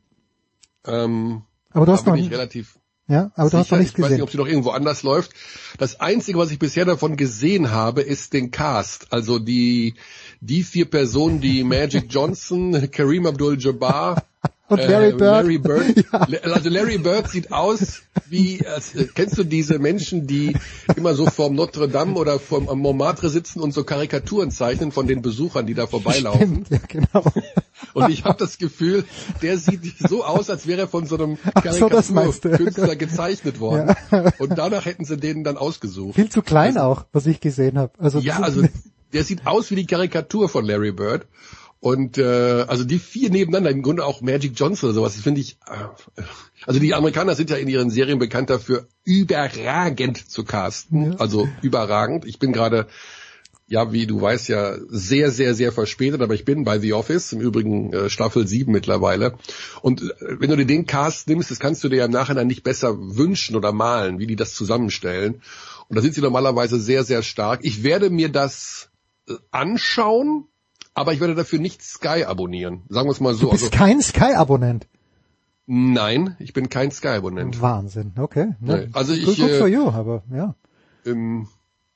Ähm, 0.86 1.42
Aber 1.70 1.86
du 1.86 1.92
hast 1.92 2.06
noch 2.06 2.14
bin 2.14 2.24
ich 2.24 2.30
relativ 2.30 2.78
ja, 3.08 3.32
aber 3.34 3.50
du 3.50 3.58
hast 3.58 3.70
noch 3.70 3.78
nichts 3.78 3.92
ich 3.94 3.98
weiß 3.98 4.04
gesehen. 4.04 4.14
nicht, 4.14 4.22
ob 4.22 4.30
sie 4.30 4.38
noch 4.38 4.46
irgendwo 4.46 4.70
anders 4.70 5.02
läuft. 5.02 5.32
Das 5.78 6.00
Einzige, 6.00 6.38
was 6.38 6.50
ich 6.50 6.58
bisher 6.58 6.84
davon 6.84 7.16
gesehen 7.16 7.70
habe, 7.70 8.02
ist 8.02 8.32
den 8.32 8.50
Cast. 8.50 9.12
Also 9.12 9.38
die, 9.38 9.94
die 10.40 10.62
vier 10.62 10.88
Personen, 10.88 11.40
die 11.40 11.64
Magic 11.64 12.06
Johnson, 12.08 12.90
Kareem 12.92 13.26
Abdul-Jabbar, 13.26 14.24
Und 14.72 14.88
Larry 14.88 15.08
äh, 15.08 15.12
Bird. 15.12 15.20
Larry 15.20 15.58
Bird. 15.58 16.04
Ja. 16.12 16.38
Also 16.52 16.68
Larry 16.68 16.98
Bird 16.98 17.28
sieht 17.28 17.52
aus 17.52 18.02
wie, 18.28 18.60
äh, 18.60 18.80
kennst 19.14 19.38
du 19.38 19.44
diese 19.44 19.78
Menschen, 19.78 20.26
die 20.26 20.56
immer 20.96 21.14
so 21.14 21.26
vorm 21.26 21.54
Notre 21.54 21.88
Dame 21.88 22.14
oder 22.14 22.38
vorm 22.38 22.64
Montmartre 22.78 23.28
sitzen 23.28 23.60
und 23.60 23.72
so 23.72 23.84
Karikaturen 23.84 24.50
zeichnen 24.50 24.92
von 24.92 25.06
den 25.06 25.22
Besuchern, 25.22 25.66
die 25.66 25.74
da 25.74 25.86
vorbeilaufen? 25.86 26.64
Stimmt, 26.66 26.70
ja, 26.70 26.78
genau. 26.88 27.24
Und 27.94 28.10
ich 28.10 28.24
habe 28.24 28.38
das 28.38 28.58
Gefühl, 28.58 29.04
der 29.42 29.58
sieht 29.58 29.98
so 29.98 30.24
aus, 30.24 30.48
als 30.48 30.66
wäre 30.66 30.82
er 30.82 30.88
von 30.88 31.06
so 31.06 31.16
einem 31.16 31.36
Ach 31.52 31.62
so. 31.64 31.88
Karikaturkünstler 31.88 32.96
gezeichnet 32.96 33.60
worden. 33.60 33.94
Und 34.38 34.56
danach 34.56 34.86
hätten 34.86 35.04
sie 35.04 35.16
den 35.16 35.44
dann 35.44 35.56
ausgesucht. 35.56 36.14
Viel 36.14 36.30
zu 36.30 36.42
klein 36.42 36.78
auch, 36.78 37.04
was 37.12 37.26
ich 37.26 37.40
gesehen 37.40 37.78
habe. 37.78 37.92
Also 37.98 38.20
Ja, 38.20 38.40
also 38.40 38.62
der 39.12 39.24
sieht 39.24 39.46
aus 39.46 39.70
wie 39.70 39.76
die 39.76 39.86
Karikatur 39.86 40.48
von 40.48 40.64
Larry 40.64 40.92
Bird. 40.92 41.26
Und 41.82 42.16
äh, 42.16 42.64
also 42.68 42.84
die 42.84 43.00
vier 43.00 43.28
nebeneinander, 43.28 43.70
im 43.70 43.82
Grunde 43.82 44.04
auch 44.04 44.20
Magic 44.20 44.52
Johnson 44.54 44.88
oder 44.88 44.94
sowas, 44.94 45.14
das 45.14 45.24
finde 45.24 45.40
ich. 45.40 45.56
Äh, 45.66 46.22
also 46.64 46.78
die 46.78 46.94
Amerikaner 46.94 47.34
sind 47.34 47.50
ja 47.50 47.56
in 47.56 47.66
ihren 47.66 47.90
Serien 47.90 48.20
bekannt 48.20 48.50
dafür, 48.50 48.86
überragend 49.02 50.30
zu 50.30 50.44
casten. 50.44 51.16
Also 51.18 51.48
überragend. 51.60 52.24
Ich 52.24 52.38
bin 52.38 52.52
gerade, 52.52 52.86
ja, 53.66 53.92
wie 53.92 54.06
du 54.06 54.20
weißt, 54.20 54.48
ja 54.48 54.76
sehr, 54.90 55.32
sehr, 55.32 55.56
sehr 55.56 55.72
verspätet, 55.72 56.22
aber 56.22 56.34
ich 56.34 56.44
bin 56.44 56.62
bei 56.62 56.78
The 56.78 56.92
Office, 56.92 57.32
im 57.32 57.40
Übrigen 57.40 57.92
äh, 57.92 58.10
Staffel 58.10 58.46
7 58.46 58.70
mittlerweile. 58.70 59.34
Und 59.80 60.02
äh, 60.02 60.38
wenn 60.38 60.50
du 60.50 60.56
dir 60.56 60.66
den 60.66 60.86
Cast 60.86 61.26
nimmst, 61.26 61.50
das 61.50 61.58
kannst 61.58 61.82
du 61.82 61.88
dir 61.88 61.96
ja 61.96 62.04
im 62.04 62.12
Nachhinein 62.12 62.46
nicht 62.46 62.62
besser 62.62 62.96
wünschen 62.96 63.56
oder 63.56 63.72
malen, 63.72 64.20
wie 64.20 64.28
die 64.28 64.36
das 64.36 64.54
zusammenstellen. 64.54 65.42
Und 65.88 65.96
da 65.96 66.00
sind 66.00 66.14
sie 66.14 66.20
normalerweise 66.20 66.78
sehr, 66.78 67.02
sehr 67.02 67.24
stark. 67.24 67.58
Ich 67.64 67.82
werde 67.82 68.08
mir 68.08 68.28
das 68.28 68.88
äh, 69.28 69.34
anschauen, 69.50 70.46
aber 70.94 71.12
ich 71.12 71.20
werde 71.20 71.34
dafür 71.34 71.58
nicht 71.58 71.82
Sky 71.82 72.24
abonnieren. 72.24 72.82
Sagen 72.88 73.08
wir 73.08 73.12
es 73.12 73.20
mal 73.20 73.34
so. 73.34 73.46
du 73.46 73.50
bist 73.50 73.64
Also, 73.64 73.76
kein 73.76 74.00
Sky-Abonnent. 74.00 74.86
nein, 75.66 76.36
ich 76.38 76.52
bin 76.52 76.68
kein 76.68 76.90
Sky-Abonnent. 76.90 77.60
Wahnsinn, 77.60 78.12
okay. 78.18 78.54
Ne? 78.60 78.90
Also 78.92 79.12
ich, 79.12 79.24
good, 79.24 79.36
good 79.36 79.50
äh, 79.50 79.58
for 79.58 79.68
you, 79.68 79.88
aber 79.88 80.22
ja. 80.32 80.54
Ähm, 81.06 81.48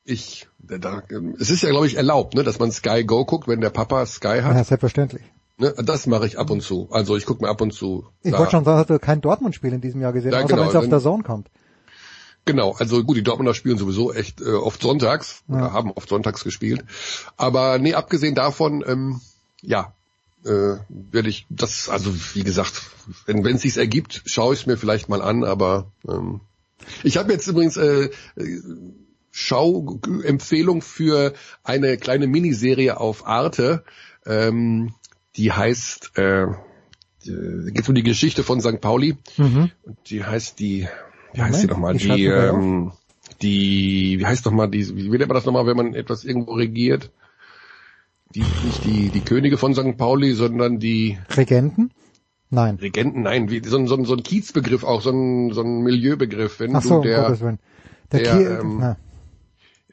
ich, 0.05 0.49
da, 0.59 0.79
da, 0.79 1.03
es 1.39 1.51
ist 1.51 1.63
ja, 1.63 1.71
glaube 1.71 1.87
ich, 1.87 1.97
erlaubt, 1.97 2.35
ne, 2.35 2.45
dass 2.45 2.59
man 2.59 2.71
Sky 2.71 3.05
Go 3.05 3.25
guckt, 3.25 3.49
wenn 3.49 3.61
der 3.61 3.71
Papa 3.71 4.07
Sky 4.07 4.41
hat. 4.43 4.57
Ja, 4.57 4.65
selbstverständlich. 4.65 5.23
Ne, 5.59 5.75
das 5.85 6.07
mache 6.07 6.27
ich 6.27 6.39
ab 6.39 6.51
und 6.51 6.63
zu. 6.63 6.89
Also 6.91 7.17
ich 7.17 7.27
gucke 7.27 7.45
mir 7.45 7.51
ab 7.51 7.61
und 7.61 7.73
zu. 7.73 8.07
Ich 8.23 8.33
wollte 8.33 8.53
schon 8.53 8.65
sagen, 8.65 8.79
hast 8.79 8.91
du 8.91 8.99
kein 8.99 9.21
Dortmund-Spiel 9.21 9.73
in 9.73 9.81
diesem 9.81 10.01
Jahr 10.01 10.13
gesehen, 10.13 10.33
Ja, 10.33 10.39
außer 10.39 10.49
genau, 10.49 10.63
wenn 10.63 10.69
es 10.69 10.77
auf 10.77 10.89
der 10.89 11.01
Zone 11.01 11.23
kommt. 11.23 11.51
Genau, 12.47 12.73
also 12.79 13.03
gut, 13.03 13.17
die 13.17 13.23
Dortmunder 13.25 13.55
spielen 13.55 13.77
sowieso 13.77 14.15
echt 14.15 14.41
äh, 14.41 14.53
oft 14.53 14.81
sonntags, 14.81 15.43
Ja. 15.49 15.57
oder 15.57 15.73
haben 15.73 15.91
oft 15.91 16.09
sonntags 16.09 16.45
gespielt. 16.45 16.85
Aber 17.37 17.79
nee, 17.79 17.93
abgesehen 17.95 18.37
davon, 18.37 18.85
ähm, 18.87 19.21
ja, 19.63 19.93
äh, 20.45 20.77
werde 20.89 21.29
ich 21.29 21.47
das, 21.51 21.89
also 21.89 22.15
wie 22.35 22.45
gesagt, 22.45 22.83
wenn 23.27 23.45
es 23.45 23.63
sich 23.63 23.77
ergibt, 23.77 24.23
schaue 24.27 24.55
ich 24.55 24.61
es 24.61 24.67
mir 24.67 24.77
vielleicht 24.77 25.09
mal 25.09 25.23
an, 25.23 25.43
aber 25.43 25.91
ähm, 26.09 26.41
ich 27.03 27.17
habe 27.17 27.33
jetzt 27.33 27.49
übrigens 27.49 27.77
äh, 27.77 28.11
Schauempfehlung 29.33 30.83
für 30.83 31.35
eine 31.65 31.97
kleine 31.99 32.29
Miniserie 32.29 32.99
auf 33.01 33.27
Arte, 33.27 33.83
ähm, 34.25 34.95
die 35.37 35.51
heißt, 35.53 36.17
äh, 36.17 36.47
geht 37.25 37.89
um 37.89 37.95
die 37.97 38.05
Geschichte 38.05 38.45
von 38.45 38.61
St. 38.61 38.81
Pauli. 38.81 39.17
Mhm. 39.37 39.73
Und 39.83 39.99
die 40.11 40.25
heißt 40.25 40.59
die, 40.61 40.89
wie 41.37 41.43
heißt 41.43 41.62
die 41.62 41.66
nochmal? 41.66 41.95
Die, 41.95 42.24
ähm, 42.26 42.93
die, 43.43 44.16
wie 44.18 44.26
heißt 44.26 44.45
nochmal, 44.47 44.68
die, 44.70 44.97
wie 44.97 45.09
nennt 45.11 45.28
man 45.28 45.34
das 45.34 45.45
nochmal, 45.47 45.66
wenn 45.66 45.76
man 45.76 45.95
etwas 45.95 46.24
irgendwo 46.24 46.55
regiert? 46.55 47.11
Die, 48.34 48.41
nicht 48.64 48.84
die, 48.84 49.09
die 49.11 49.20
Könige 49.20 49.57
von 49.57 49.74
St. 49.74 49.97
Pauli, 49.97 50.32
sondern 50.32 50.78
die 50.78 51.18
Regenten? 51.37 51.91
Nein. 52.51 52.76
Regenten, 52.76 53.22
nein, 53.22 53.51
wie, 53.51 53.62
so, 53.64 53.76
ein- 53.76 53.87
so, 53.87 54.03
so 54.05 54.14
ein 54.14 54.22
Kiezbegriff 54.22 54.84
auch, 54.84 55.01
so 55.03 55.11
ein, 55.11 55.53
so 55.53 55.62
ein 55.62 55.82
Milieubegriff, 55.82 56.61
wenn 56.61 56.74
Ach 56.76 56.82
so, 56.82 56.97
du 57.03 57.09
der. 57.09 57.37
Der, 58.12 58.20
der, 58.20 58.61
ähm, 58.61 58.76
na, 58.80 58.97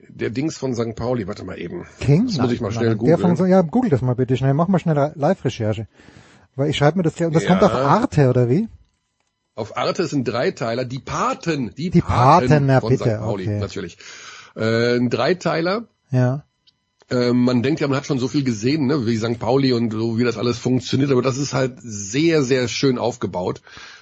der 0.09 0.29
Dings 0.29 0.57
von 0.57 0.75
St. 0.75 0.95
Pauli, 0.95 1.27
warte 1.27 1.43
mal 1.43 1.57
eben. 1.59 1.85
King? 1.99 2.27
Das 2.27 2.37
muss 2.37 2.51
ich 2.51 2.61
mal 2.61 2.71
schnell 2.71 2.89
nein, 2.89 2.99
der 2.99 3.15
googeln. 3.17 3.37
von, 3.37 3.49
ja, 3.49 3.61
google 3.61 3.89
das 3.89 4.01
mal 4.03 4.13
bitte 4.15 4.37
schnell. 4.37 4.53
Mach 4.53 4.67
mal 4.67 4.77
schnell 4.79 4.97
eine 4.97 5.13
Live-Recherche. 5.15 5.87
Weil 6.55 6.69
ich 6.69 6.77
schreibe 6.77 6.97
mir 6.97 7.03
das, 7.03 7.19
und 7.19 7.33
das 7.33 7.43
Ja. 7.43 7.49
kommt 7.49 7.63
auf 7.63 7.73
Arte, 7.73 8.29
oder 8.29 8.47
wie? 8.49 8.67
Auf 9.55 9.77
Arte 9.77 10.07
sind 10.07 10.27
Dreiteiler, 10.27 10.85
die 10.85 10.99
Paten, 10.99 11.73
die, 11.75 11.89
Die 11.89 12.01
Paten, 12.01 12.65
na 12.65 12.81
von 12.81 12.89
bitte, 12.89 13.03
St. 13.03 13.19
Pauli, 13.19 13.43
okay. 13.43 13.59
natürlich. 13.59 13.97
Äh, 14.55 14.97
ein 14.97 15.09
Dreiteiler, 15.09 15.87
Ja. 16.11 16.45
Ähm, 17.09 17.43
man 17.43 17.61
denkt 17.61 17.81
ja, 17.81 17.87
man 17.87 17.97
hat 17.97 18.05
schon 18.05 18.17
so 18.17 18.27
viel 18.27 18.43
gesehen, 18.43 18.87
ne, 18.87 19.05
wie 19.05 19.17
St. 19.17 19.37
Pauli 19.37 19.73
und 19.73 19.91
so, 19.91 20.17
wie 20.17 20.23
das 20.23 20.37
alles 20.37 20.57
funktioniert, 20.57 21.11
aber 21.11 21.21
das 21.21 21.37
ist 21.37 21.53
halt 21.53 21.75
sehr, 21.79 22.43
sehr 22.43 22.67
schön 22.67 22.97
aufgebaut. 22.97 23.61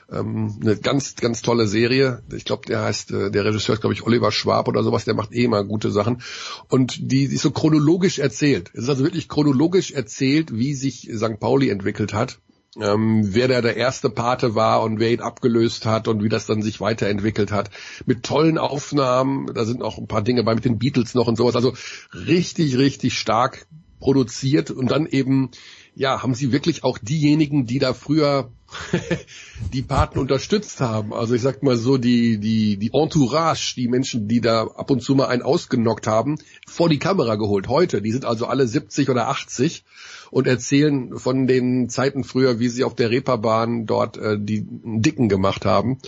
Ähm, 0.10 0.60
eine 0.62 0.78
ganz, 0.78 1.16
ganz 1.16 1.42
tolle 1.42 1.68
Serie. 1.68 2.22
Ich 2.34 2.46
glaube, 2.46 2.66
der 2.68 2.84
heißt, 2.84 3.12
äh, 3.12 3.32
der 3.32 3.46
Regisseur 3.46 3.74
ist, 3.74 3.82
glaube 3.82 3.94
ich, 3.94 4.04
Oliver 4.04 4.32
Schwab 4.32 4.68
oder 4.68 4.84
sowas, 4.84 5.06
der 5.06 5.14
macht 5.14 5.34
eh 5.34 5.46
immer 5.46 5.64
gute 5.64 5.90
Sachen. 5.90 6.22
Und 6.70 7.00
die, 7.00 7.28
die 7.28 7.36
ist 7.36 7.42
so 7.42 7.52
chronologisch 7.52 8.20
erzählt. 8.20 8.70
Es 8.74 8.84
ist 8.84 8.90
also 8.90 9.04
wirklich 9.04 9.30
chronologisch 9.30 9.92
erzählt, 9.92 10.54
wie 10.54 10.74
sich 10.74 11.10
St. 11.14 11.40
Pauli 11.40 11.70
entwickelt 11.70 12.14
hat. 12.14 12.40
Ähm, 12.80 13.34
wer 13.34 13.50
da 13.50 13.62
der 13.62 13.76
erste 13.76 14.10
Pate 14.10 14.56
war 14.56 14.82
und 14.82 15.00
wer 15.00 15.12
ihn 15.12 15.20
abgelöst 15.20 15.86
hat 15.86 16.08
und 16.08 16.24
wie 16.24 16.30
das 16.30 16.46
dann 16.46 16.62
sich 16.62 16.80
weiterentwickelt 16.80 17.52
hat. 17.52 17.70
Mit 18.06 18.24
tollen 18.24 18.58
Aufnahmen, 18.58 19.48
da 19.54 19.66
sind 19.66 19.82
auch 19.82 19.98
ein 19.98 20.08
paar 20.08 20.22
Dinge 20.22 20.44
bei 20.44 20.56
mit 20.56 20.64
den 20.64 20.80
Beatles 20.80 21.14
noch 21.14 21.28
und 21.28 21.36
sowas. 21.36 21.58
Also 21.58 21.74
richtig, 22.14 22.78
richtig 22.78 23.18
stark 23.18 23.68
produziert 24.00 24.72
und 24.72 24.90
dann 24.90 25.06
eben, 25.06 25.52
ja, 25.96 26.24
haben 26.24 26.34
sie 26.34 26.54
wirklich 26.54 26.84
auch 26.86 26.98
diejenigen, 26.98 27.66
die 27.66 27.80
da 27.80 27.94
früher 27.94 28.52
die 29.74 29.82
Paten 29.82 30.18
unterstützt 30.20 30.80
haben. 30.80 31.14
Also 31.14 31.34
ich 31.34 31.42
sag 31.42 31.64
mal 31.64 31.78
so, 31.78 31.98
die, 31.98 32.38
die, 32.40 32.78
die 32.78 32.92
Entourage, 32.94 33.76
die 33.76 33.90
Menschen, 33.90 34.28
die 34.30 34.42
da 34.42 34.64
ab 34.64 34.92
und 34.92 35.02
zu 35.02 35.14
mal 35.14 35.28
einen 35.28 35.42
ausgenockt 35.44 36.08
haben, 36.08 36.38
vor 36.68 36.88
die 36.88 37.00
Kamera 37.00 37.36
geholt. 37.36 37.68
Heute, 37.68 38.02
die 38.02 38.12
sind 38.12 38.26
also 38.26 38.46
alle 38.46 38.68
70 38.68 39.10
oder 39.10 39.28
80 39.28 39.84
und 40.32 40.48
erzählen 40.48 41.20
von 41.20 41.46
den 41.46 41.90
Zeiten 41.90 42.24
früher, 42.24 42.60
wie 42.60 42.70
sie 42.70 42.84
auf 42.84 42.96
der 42.96 43.12
Reeperbahn 43.12 43.86
dort 43.86 44.18
äh, 44.18 44.38
die 44.40 44.66
Dicken 44.66 45.30
gemacht 45.30 45.66
haben. 45.66 46.00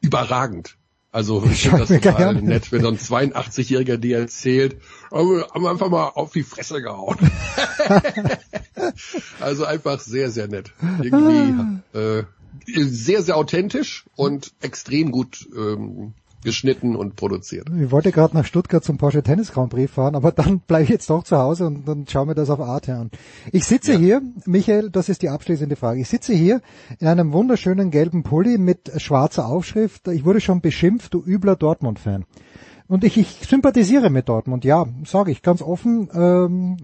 Überragend. 0.00 0.76
Also 1.12 1.44
ich 1.50 1.62
finde 1.62 1.86
das 1.86 1.88
total 1.88 2.36
an. 2.36 2.44
nett, 2.44 2.72
wenn 2.72 2.82
so 2.82 2.88
ein 2.88 2.98
82-Jähriger 2.98 3.96
dir 3.98 4.18
erzählt, 4.18 4.76
haben 5.12 5.30
wir 5.30 5.48
haben 5.48 5.62
wir 5.62 5.70
einfach 5.70 5.88
mal 5.88 6.08
auf 6.08 6.32
die 6.32 6.42
Fresse 6.42 6.82
gehauen. 6.82 7.16
also 9.40 9.64
einfach 9.64 10.00
sehr, 10.00 10.30
sehr 10.30 10.48
nett. 10.48 10.72
Irgendwie 11.02 11.80
äh, 11.98 12.24
sehr, 12.66 13.22
sehr 13.22 13.36
authentisch 13.36 14.04
und 14.16 14.52
extrem 14.60 15.10
gut 15.10 15.48
ähm, 15.56 16.14
geschnitten 16.46 16.94
und 16.94 17.16
produziert. 17.16 17.68
Ich 17.76 17.90
wollte 17.90 18.12
gerade 18.12 18.36
nach 18.36 18.44
Stuttgart 18.44 18.84
zum 18.84 18.98
Porsche 18.98 19.24
Tennis 19.24 19.52
Grand 19.52 19.70
Prix 19.70 19.92
fahren, 19.92 20.14
aber 20.14 20.30
dann 20.30 20.60
bleibe 20.66 20.84
ich 20.84 20.90
jetzt 20.90 21.10
doch 21.10 21.24
zu 21.24 21.36
Hause 21.36 21.66
und 21.66 21.86
dann 21.88 22.06
schaue 22.08 22.26
mir 22.26 22.36
das 22.36 22.50
auf 22.50 22.60
Arte 22.60 22.94
an. 22.94 23.10
Ich 23.50 23.64
sitze 23.64 23.98
hier, 23.98 24.22
Michael, 24.46 24.90
das 24.90 25.08
ist 25.08 25.22
die 25.22 25.28
abschließende 25.28 25.74
Frage. 25.74 26.00
Ich 26.00 26.08
sitze 26.08 26.32
hier 26.32 26.62
in 27.00 27.08
einem 27.08 27.32
wunderschönen 27.32 27.90
gelben 27.90 28.22
Pulli 28.22 28.58
mit 28.58 28.92
schwarzer 28.98 29.48
Aufschrift. 29.48 30.06
Ich 30.06 30.24
wurde 30.24 30.40
schon 30.40 30.60
beschimpft, 30.60 31.12
du 31.14 31.22
übler 31.26 31.56
Dortmund-Fan. 31.56 32.24
Und 32.86 33.02
ich, 33.02 33.18
ich 33.18 33.40
sympathisiere 33.48 34.10
mit 34.10 34.28
Dortmund, 34.28 34.64
ja, 34.64 34.86
sage 35.04 35.32
ich 35.32 35.42
ganz 35.42 35.60
offen. 35.60 36.08
Ähm, 36.14 36.76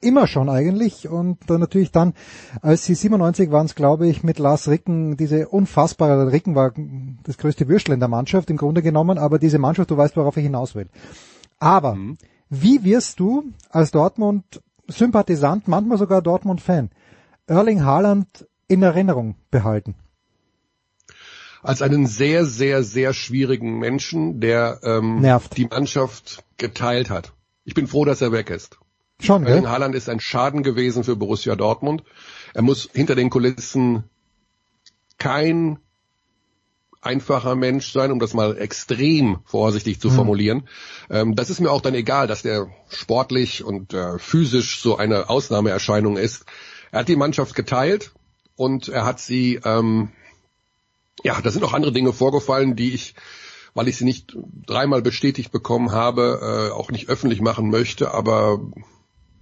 immer 0.00 0.26
schon 0.26 0.48
eigentlich 0.48 1.08
und 1.08 1.38
dann 1.48 1.60
natürlich 1.60 1.92
dann, 1.92 2.14
als 2.62 2.84
sie 2.84 2.94
97 2.94 3.50
waren 3.50 3.66
es, 3.66 3.74
glaube 3.74 4.06
ich, 4.06 4.22
mit 4.22 4.38
Lars 4.38 4.68
Ricken, 4.68 5.16
diese 5.16 5.48
unfassbare, 5.48 6.30
Ricken 6.32 6.54
war 6.54 6.72
das 7.24 7.38
größte 7.38 7.68
Würstel 7.68 7.92
in 7.92 8.00
der 8.00 8.08
Mannschaft 8.08 8.50
im 8.50 8.56
Grunde 8.56 8.82
genommen, 8.82 9.18
aber 9.18 9.38
diese 9.38 9.58
Mannschaft, 9.58 9.90
du 9.90 9.96
weißt, 9.96 10.16
worauf 10.16 10.36
ich 10.36 10.44
hinaus 10.44 10.74
will. 10.74 10.88
Aber 11.58 11.94
mhm. 11.94 12.18
wie 12.48 12.84
wirst 12.84 13.20
du 13.20 13.44
als 13.70 13.90
Dortmund-Sympathisant, 13.90 15.68
manchmal 15.68 15.98
sogar 15.98 16.22
Dortmund-Fan, 16.22 16.90
Erling 17.46 17.84
Haaland 17.84 18.46
in 18.68 18.82
Erinnerung 18.82 19.36
behalten? 19.50 19.94
Als 21.62 21.82
einen 21.82 22.06
sehr, 22.06 22.44
sehr, 22.44 22.84
sehr 22.84 23.12
schwierigen 23.12 23.78
Menschen, 23.78 24.40
der 24.40 24.80
ähm, 24.84 25.20
Nervt. 25.20 25.56
die 25.56 25.66
Mannschaft 25.66 26.44
geteilt 26.56 27.10
hat. 27.10 27.32
Ich 27.64 27.74
bin 27.74 27.86
froh, 27.86 28.04
dass 28.04 28.22
er 28.22 28.32
weg 28.32 28.50
ist. 28.50 28.78
Schon, 29.20 29.44
Erling 29.46 29.64
gell? 29.64 29.70
Haaland 29.70 29.94
ist 29.94 30.08
ein 30.08 30.20
Schaden 30.20 30.62
gewesen 30.62 31.04
für 31.04 31.16
Borussia 31.16 31.56
Dortmund. 31.56 32.04
Er 32.54 32.62
muss 32.62 32.88
hinter 32.92 33.14
den 33.14 33.30
Kulissen 33.30 34.04
kein 35.18 35.78
einfacher 37.00 37.54
Mensch 37.54 37.92
sein, 37.92 38.12
um 38.12 38.18
das 38.18 38.34
mal 38.34 38.58
extrem 38.58 39.38
vorsichtig 39.44 40.00
zu 40.00 40.08
mhm. 40.10 40.14
formulieren. 40.14 40.68
Ähm, 41.10 41.34
das 41.34 41.50
ist 41.50 41.60
mir 41.60 41.70
auch 41.70 41.80
dann 41.80 41.94
egal, 41.94 42.26
dass 42.26 42.42
der 42.42 42.68
sportlich 42.88 43.64
und 43.64 43.94
äh, 43.94 44.18
physisch 44.18 44.80
so 44.80 44.96
eine 44.96 45.28
Ausnahmeerscheinung 45.28 46.16
ist. 46.16 46.44
Er 46.90 47.00
hat 47.00 47.08
die 47.08 47.16
Mannschaft 47.16 47.54
geteilt 47.54 48.12
und 48.56 48.88
er 48.88 49.04
hat 49.04 49.20
sie, 49.20 49.60
ähm, 49.64 50.10
ja, 51.22 51.40
da 51.40 51.50
sind 51.50 51.64
auch 51.64 51.72
andere 51.72 51.92
Dinge 51.92 52.12
vorgefallen, 52.12 52.76
die 52.76 52.94
ich, 52.94 53.14
weil 53.74 53.88
ich 53.88 53.96
sie 53.96 54.04
nicht 54.04 54.36
dreimal 54.66 55.02
bestätigt 55.02 55.52
bekommen 55.52 55.92
habe, 55.92 56.70
äh, 56.70 56.72
auch 56.72 56.90
nicht 56.90 57.08
öffentlich 57.08 57.40
machen 57.40 57.70
möchte, 57.70 58.12
aber 58.12 58.60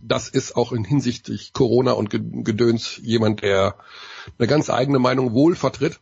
das 0.00 0.28
ist 0.28 0.56
auch 0.56 0.72
in 0.72 0.84
hinsichtlich 0.84 1.52
Corona 1.52 1.92
und 1.92 2.10
Gedöns 2.10 3.00
jemand, 3.02 3.42
der 3.42 3.76
eine 4.38 4.48
ganz 4.48 4.70
eigene 4.70 4.98
Meinung 4.98 5.32
wohl 5.32 5.54
vertritt. 5.54 5.98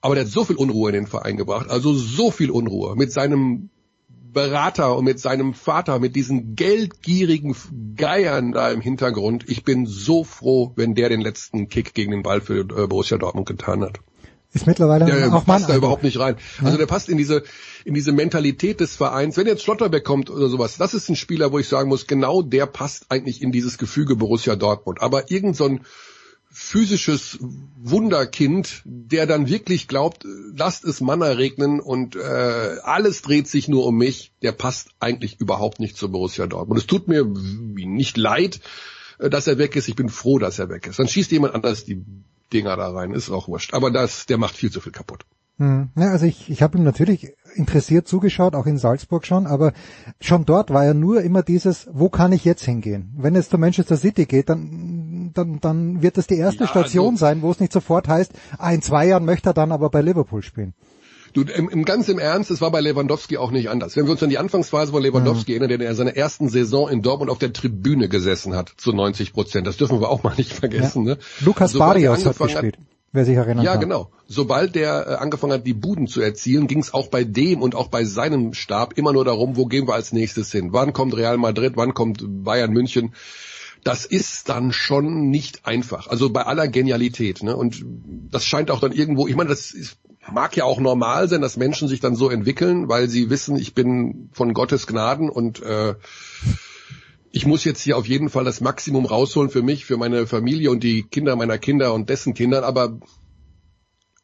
Aber 0.00 0.14
der 0.14 0.24
hat 0.24 0.30
so 0.30 0.44
viel 0.44 0.56
Unruhe 0.56 0.90
in 0.90 0.94
den 0.94 1.06
Verein 1.06 1.36
gebracht, 1.36 1.70
also 1.70 1.94
so 1.94 2.30
viel 2.30 2.50
Unruhe 2.50 2.94
mit 2.94 3.10
seinem 3.10 3.70
Berater 4.34 4.96
und 4.98 5.04
mit 5.04 5.18
seinem 5.18 5.54
Vater, 5.54 5.98
mit 5.98 6.14
diesen 6.16 6.56
geldgierigen 6.56 7.56
Geiern 7.96 8.52
da 8.52 8.70
im 8.70 8.82
Hintergrund. 8.82 9.48
Ich 9.48 9.64
bin 9.64 9.86
so 9.86 10.24
froh, 10.24 10.72
wenn 10.76 10.94
der 10.94 11.08
den 11.08 11.20
letzten 11.20 11.68
Kick 11.68 11.94
gegen 11.94 12.10
den 12.10 12.22
Ball 12.22 12.40
für 12.40 12.60
äh, 12.60 12.86
Borussia 12.86 13.16
Dortmund 13.16 13.46
getan 13.46 13.82
hat. 13.82 14.00
Ist 14.54 14.66
mittlerweile 14.66 15.04
der 15.04 15.34
auch 15.34 15.44
passt 15.44 15.68
da 15.68 15.76
überhaupt 15.76 16.04
nicht 16.04 16.18
rein. 16.18 16.36
Ja. 16.60 16.66
Also 16.66 16.78
der 16.78 16.86
passt 16.86 17.08
in 17.08 17.18
diese 17.18 17.42
in 17.84 17.92
diese 17.92 18.12
Mentalität 18.12 18.80
des 18.80 18.96
Vereins. 18.96 19.36
Wenn 19.36 19.46
jetzt 19.46 19.62
Schlotterbeck 19.62 20.04
kommt 20.04 20.30
oder 20.30 20.48
sowas, 20.48 20.76
das 20.78 20.94
ist 20.94 21.08
ein 21.08 21.16
Spieler, 21.16 21.52
wo 21.52 21.58
ich 21.58 21.68
sagen 21.68 21.88
muss, 21.88 22.06
genau 22.06 22.40
der 22.40 22.66
passt 22.66 23.06
eigentlich 23.10 23.42
in 23.42 23.52
dieses 23.52 23.78
Gefüge 23.78 24.16
Borussia 24.16 24.54
Dortmund. 24.54 25.02
Aber 25.02 25.30
irgend 25.30 25.56
so 25.56 25.66
ein 25.66 25.80
physisches 26.56 27.38
Wunderkind, 27.82 28.82
der 28.84 29.26
dann 29.26 29.48
wirklich 29.48 29.88
glaubt, 29.88 30.24
lasst 30.56 30.84
es 30.84 31.00
Manna 31.00 31.26
regnen 31.26 31.80
und 31.80 32.14
äh, 32.14 32.76
alles 32.84 33.22
dreht 33.22 33.48
sich 33.48 33.66
nur 33.66 33.84
um 33.84 33.96
mich, 33.96 34.32
der 34.40 34.52
passt 34.52 34.90
eigentlich 35.00 35.40
überhaupt 35.40 35.80
nicht 35.80 35.96
zu 35.96 36.12
Borussia 36.12 36.46
Dortmund. 36.46 36.78
Es 36.78 36.86
tut 36.86 37.08
mir 37.08 37.24
nicht 37.24 38.16
leid, 38.16 38.60
äh, 39.18 39.28
dass 39.28 39.48
er 39.48 39.58
weg 39.58 39.74
ist. 39.74 39.88
Ich 39.88 39.96
bin 39.96 40.08
froh, 40.08 40.38
dass 40.38 40.60
er 40.60 40.68
weg 40.68 40.86
ist. 40.86 41.00
Dann 41.00 41.08
schießt 41.08 41.32
jemand 41.32 41.56
anders 41.56 41.84
die 41.84 42.04
Dinger 42.54 42.76
da 42.76 42.90
rein, 42.90 43.12
ist 43.12 43.30
auch 43.30 43.48
wurscht. 43.48 43.74
Aber 43.74 43.90
das, 43.90 44.26
der 44.26 44.38
macht 44.38 44.56
viel 44.56 44.70
zu 44.70 44.80
viel 44.80 44.92
kaputt. 44.92 45.26
Hm. 45.58 45.90
Ja, 45.96 46.10
also 46.10 46.26
ich, 46.26 46.50
ich 46.50 46.62
habe 46.62 46.78
ihm 46.78 46.84
natürlich 46.84 47.32
interessiert 47.54 48.08
zugeschaut, 48.08 48.56
auch 48.56 48.66
in 48.66 48.78
Salzburg 48.78 49.24
schon, 49.24 49.46
aber 49.46 49.72
schon 50.20 50.44
dort 50.44 50.70
war 50.70 50.84
ja 50.84 50.94
nur 50.94 51.22
immer 51.22 51.44
dieses, 51.44 51.88
wo 51.92 52.08
kann 52.08 52.32
ich 52.32 52.44
jetzt 52.44 52.64
hingehen? 52.64 53.14
Wenn 53.16 53.36
es 53.36 53.48
zu 53.48 53.58
Manchester 53.58 53.96
City 53.96 54.26
geht, 54.26 54.48
dann, 54.48 55.30
dann, 55.32 55.60
dann 55.60 56.02
wird 56.02 56.16
das 56.18 56.26
die 56.26 56.38
erste 56.38 56.64
ja, 56.64 56.70
Station 56.70 57.14
also, 57.14 57.18
sein, 57.18 57.42
wo 57.42 57.52
es 57.52 57.60
nicht 57.60 57.72
sofort 57.72 58.08
heißt, 58.08 58.32
ah, 58.58 58.72
in 58.72 58.82
zwei 58.82 59.06
Jahren 59.06 59.24
möchte 59.24 59.50
er 59.50 59.54
dann 59.54 59.70
aber 59.70 59.90
bei 59.90 60.00
Liverpool 60.00 60.42
spielen. 60.42 60.74
Du, 61.34 61.42
im, 61.42 61.68
im 61.68 61.84
ganz 61.84 62.08
im 62.08 62.20
Ernst, 62.20 62.52
es 62.52 62.60
war 62.60 62.70
bei 62.70 62.80
Lewandowski 62.80 63.38
auch 63.38 63.50
nicht 63.50 63.68
anders. 63.68 63.96
Wenn 63.96 64.06
wir 64.06 64.12
uns 64.12 64.22
an 64.22 64.30
die 64.30 64.38
Anfangsphase 64.38 64.92
von 64.92 65.02
Lewandowski 65.02 65.50
mhm. 65.50 65.62
erinnern, 65.62 65.80
der 65.80 65.90
in 65.90 65.96
seiner 65.96 66.16
ersten 66.16 66.48
Saison 66.48 66.88
in 66.88 67.02
Dortmund 67.02 67.28
auf 67.28 67.38
der 67.38 67.52
Tribüne 67.52 68.08
gesessen 68.08 68.54
hat, 68.54 68.72
zu 68.76 68.92
90 68.92 69.32
Prozent, 69.32 69.66
das 69.66 69.76
dürfen 69.76 70.00
wir 70.00 70.10
auch 70.10 70.22
mal 70.22 70.34
nicht 70.36 70.52
vergessen. 70.52 71.06
Ja. 71.06 71.14
Ne? 71.14 71.20
Lukas 71.40 71.70
also, 71.70 71.80
Barrios 71.80 72.24
hat 72.24 72.38
gespielt. 72.38 72.76
Hat, 72.76 72.84
wer 73.10 73.24
sich 73.24 73.36
erinnert. 73.36 73.64
Ja, 73.64 73.72
kann. 73.72 73.80
genau. 73.80 74.10
Sobald 74.28 74.76
der 74.76 75.08
äh, 75.08 75.14
angefangen 75.14 75.54
hat, 75.54 75.66
die 75.66 75.74
Buden 75.74 76.06
zu 76.06 76.20
erzielen, 76.20 76.68
ging 76.68 76.78
es 76.78 76.94
auch 76.94 77.08
bei 77.08 77.24
dem 77.24 77.62
und 77.62 77.74
auch 77.74 77.88
bei 77.88 78.04
seinem 78.04 78.54
Stab 78.54 78.96
immer 78.96 79.12
nur 79.12 79.24
darum, 79.24 79.56
wo 79.56 79.66
gehen 79.66 79.88
wir 79.88 79.94
als 79.94 80.12
nächstes 80.12 80.52
hin? 80.52 80.68
Wann 80.72 80.92
kommt 80.92 81.16
Real 81.16 81.36
Madrid? 81.36 81.72
Wann 81.74 81.94
kommt 81.94 82.24
Bayern 82.44 82.70
München? 82.70 83.12
Das 83.82 84.06
ist 84.06 84.48
dann 84.48 84.72
schon 84.72 85.30
nicht 85.30 85.66
einfach. 85.66 86.06
Also 86.06 86.30
bei 86.30 86.46
aller 86.46 86.68
Genialität. 86.68 87.42
Ne? 87.42 87.56
Und 87.56 87.84
das 88.30 88.46
scheint 88.46 88.70
auch 88.70 88.80
dann 88.80 88.92
irgendwo, 88.92 89.26
ich 89.26 89.34
meine, 89.34 89.50
das 89.50 89.72
ist, 89.72 89.98
mag 90.32 90.56
ja 90.56 90.64
auch 90.64 90.80
normal 90.80 91.28
sein, 91.28 91.40
dass 91.40 91.56
Menschen 91.56 91.88
sich 91.88 92.00
dann 92.00 92.16
so 92.16 92.30
entwickeln, 92.30 92.88
weil 92.88 93.08
sie 93.08 93.30
wissen, 93.30 93.56
ich 93.56 93.74
bin 93.74 94.30
von 94.32 94.54
Gottes 94.54 94.86
Gnaden 94.86 95.28
und 95.28 95.62
äh, 95.62 95.94
ich 97.30 97.46
muss 97.46 97.64
jetzt 97.64 97.82
hier 97.82 97.96
auf 97.96 98.06
jeden 98.06 98.28
Fall 98.28 98.44
das 98.44 98.60
Maximum 98.60 99.06
rausholen 99.06 99.50
für 99.50 99.62
mich, 99.62 99.84
für 99.84 99.96
meine 99.96 100.26
Familie 100.26 100.70
und 100.70 100.84
die 100.84 101.02
Kinder 101.02 101.36
meiner 101.36 101.58
Kinder 101.58 101.92
und 101.92 102.08
dessen 102.08 102.32
Kindern, 102.34 102.64
aber 102.64 102.98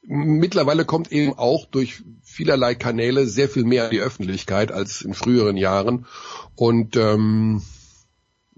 mittlerweile 0.03 0.85
kommt 0.85 1.13
eben 1.13 1.35
auch 1.35 1.67
durch 1.67 2.03
vielerlei 2.23 2.75
Kanäle 2.75 3.27
sehr 3.27 3.49
viel 3.49 3.65
mehr 3.65 3.87
in 3.87 3.91
die 3.91 4.01
Öffentlichkeit 4.01 4.73
als 4.73 5.03
in 5.03 5.15
früheren 5.15 5.57
Jahren. 5.57 6.07
Und 6.57 6.97
ähm, 6.97 7.63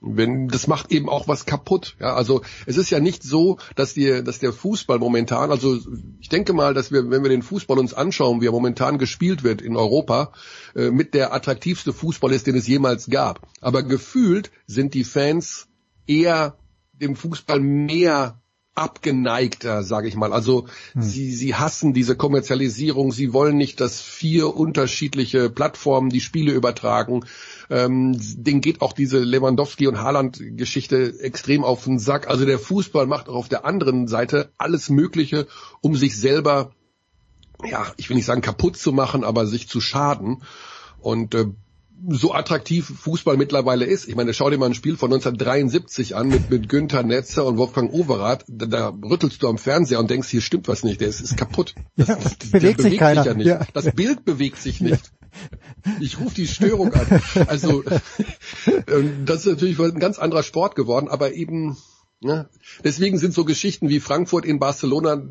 wenn 0.02 0.48
das 0.48 0.66
macht 0.66 0.90
eben 0.90 1.08
auch 1.08 1.28
was 1.28 1.46
kaputt. 1.46 1.96
Ja, 2.00 2.14
also 2.14 2.42
es 2.66 2.76
ist 2.76 2.90
ja 2.90 3.00
nicht 3.00 3.22
so, 3.22 3.58
dass 3.76 3.94
die, 3.94 4.22
dass 4.24 4.40
der 4.40 4.52
Fußball 4.52 4.98
momentan, 4.98 5.50
also 5.50 5.78
ich 6.20 6.28
denke 6.28 6.52
mal, 6.52 6.74
dass 6.74 6.90
wir, 6.90 7.08
wenn 7.10 7.22
wir 7.22 7.30
den 7.30 7.42
Fußball 7.42 7.78
uns 7.78 7.94
anschauen, 7.94 8.40
wie 8.40 8.46
er 8.46 8.52
momentan 8.52 8.98
gespielt 8.98 9.44
wird 9.44 9.62
in 9.62 9.76
Europa, 9.76 10.32
äh, 10.74 10.90
mit 10.90 11.14
der 11.14 11.32
attraktivste 11.32 11.92
Fußball 11.92 12.32
ist, 12.32 12.46
den 12.46 12.56
es 12.56 12.66
jemals 12.66 13.08
gab. 13.08 13.46
Aber 13.60 13.84
gefühlt 13.84 14.50
sind 14.66 14.94
die 14.94 15.04
Fans 15.04 15.68
eher 16.06 16.58
dem 16.92 17.14
Fußball 17.14 17.60
mehr 17.60 18.41
abgeneigter, 18.74 19.82
sage 19.82 20.08
ich 20.08 20.16
mal. 20.16 20.32
Also 20.32 20.66
hm. 20.92 21.02
sie, 21.02 21.32
sie 21.32 21.54
hassen 21.54 21.92
diese 21.92 22.16
Kommerzialisierung, 22.16 23.12
sie 23.12 23.32
wollen 23.32 23.56
nicht, 23.56 23.80
dass 23.80 24.00
vier 24.00 24.56
unterschiedliche 24.56 25.50
Plattformen 25.50 26.10
die 26.10 26.20
Spiele 26.20 26.52
übertragen. 26.52 27.24
Ähm, 27.68 28.16
denen 28.18 28.60
geht 28.60 28.80
auch 28.80 28.92
diese 28.92 29.18
Lewandowski 29.18 29.86
und 29.88 30.00
Haaland-Geschichte 30.00 31.20
extrem 31.20 31.64
auf 31.64 31.84
den 31.84 31.98
Sack. 31.98 32.28
Also 32.28 32.46
der 32.46 32.58
Fußball 32.58 33.06
macht 33.06 33.28
auch 33.28 33.36
auf 33.36 33.48
der 33.48 33.64
anderen 33.64 34.08
Seite 34.08 34.52
alles 34.56 34.88
Mögliche, 34.88 35.46
um 35.80 35.94
sich 35.94 36.18
selber, 36.18 36.72
ja, 37.64 37.92
ich 37.98 38.08
will 38.08 38.16
nicht 38.16 38.26
sagen 38.26 38.40
kaputt 38.40 38.76
zu 38.76 38.92
machen, 38.92 39.22
aber 39.22 39.46
sich 39.46 39.68
zu 39.68 39.80
schaden. 39.80 40.42
Und 40.98 41.34
äh, 41.34 41.46
so 42.08 42.32
attraktiv 42.32 42.86
Fußball 42.86 43.36
mittlerweile 43.36 43.84
ist. 43.84 44.08
Ich 44.08 44.16
meine, 44.16 44.34
schau 44.34 44.50
dir 44.50 44.58
mal 44.58 44.66
ein 44.66 44.74
Spiel 44.74 44.96
von 44.96 45.12
1973 45.12 46.16
an 46.16 46.28
mit, 46.28 46.50
mit 46.50 46.68
Günther 46.68 47.02
Netzer 47.02 47.46
und 47.46 47.58
Wolfgang 47.58 47.92
Overath. 47.92 48.44
Da, 48.48 48.66
da 48.66 48.88
rüttelst 48.88 49.42
du 49.42 49.48
am 49.48 49.58
Fernseher 49.58 50.00
und 50.00 50.10
denkst, 50.10 50.28
hier 50.28 50.40
stimmt 50.40 50.68
was 50.68 50.82
nicht, 50.82 51.00
der 51.00 51.08
ist, 51.08 51.20
ist 51.20 51.36
kaputt. 51.36 51.74
Das, 51.96 52.08
ja, 52.08 52.16
das, 52.16 52.36
bewegt 52.36 52.80
sich 52.80 52.84
bewegt 52.84 52.98
keiner. 52.98 53.22
Sich 53.22 53.32
ja 53.32 53.36
nicht. 53.36 53.46
Ja. 53.46 53.66
Das 53.72 53.92
Bild 53.92 54.24
bewegt 54.24 54.58
sich 54.58 54.80
nicht. 54.80 55.12
Ich 56.00 56.20
rufe 56.20 56.34
die 56.34 56.46
Störung 56.46 56.92
an. 56.92 57.22
Also 57.46 57.82
das 59.24 59.40
ist 59.40 59.46
natürlich 59.46 59.78
ein 59.78 59.98
ganz 59.98 60.18
anderer 60.18 60.42
Sport 60.42 60.74
geworden, 60.74 61.08
aber 61.08 61.32
eben, 61.34 61.76
ne, 62.20 62.48
deswegen 62.84 63.18
sind 63.18 63.32
so 63.32 63.44
Geschichten 63.44 63.88
wie 63.88 64.00
Frankfurt 64.00 64.44
in 64.44 64.58
Barcelona, 64.58 65.22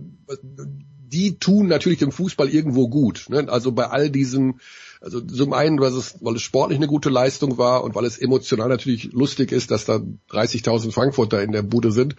die 1.11 1.37
tun 1.37 1.67
natürlich 1.67 1.99
dem 1.99 2.11
Fußball 2.11 2.49
irgendwo 2.49 2.87
gut. 2.87 3.25
Ne? 3.29 3.47
Also 3.49 3.73
bei 3.73 3.87
all 3.87 4.09
diesem 4.09 4.59
also 5.01 5.19
zum 5.19 5.53
einen, 5.53 5.79
weil 5.79 5.91
es, 5.93 6.15
weil 6.21 6.35
es 6.35 6.43
sportlich 6.43 6.77
eine 6.77 6.87
gute 6.87 7.09
Leistung 7.09 7.57
war 7.57 7.83
und 7.83 7.95
weil 7.95 8.05
es 8.05 8.19
emotional 8.19 8.69
natürlich 8.69 9.11
lustig 9.11 9.51
ist, 9.51 9.71
dass 9.71 9.85
da 9.85 9.95
30.000 10.29 10.91
Frankfurter 10.91 11.41
in 11.41 11.51
der 11.51 11.63
Bude 11.63 11.91
sind. 11.91 12.15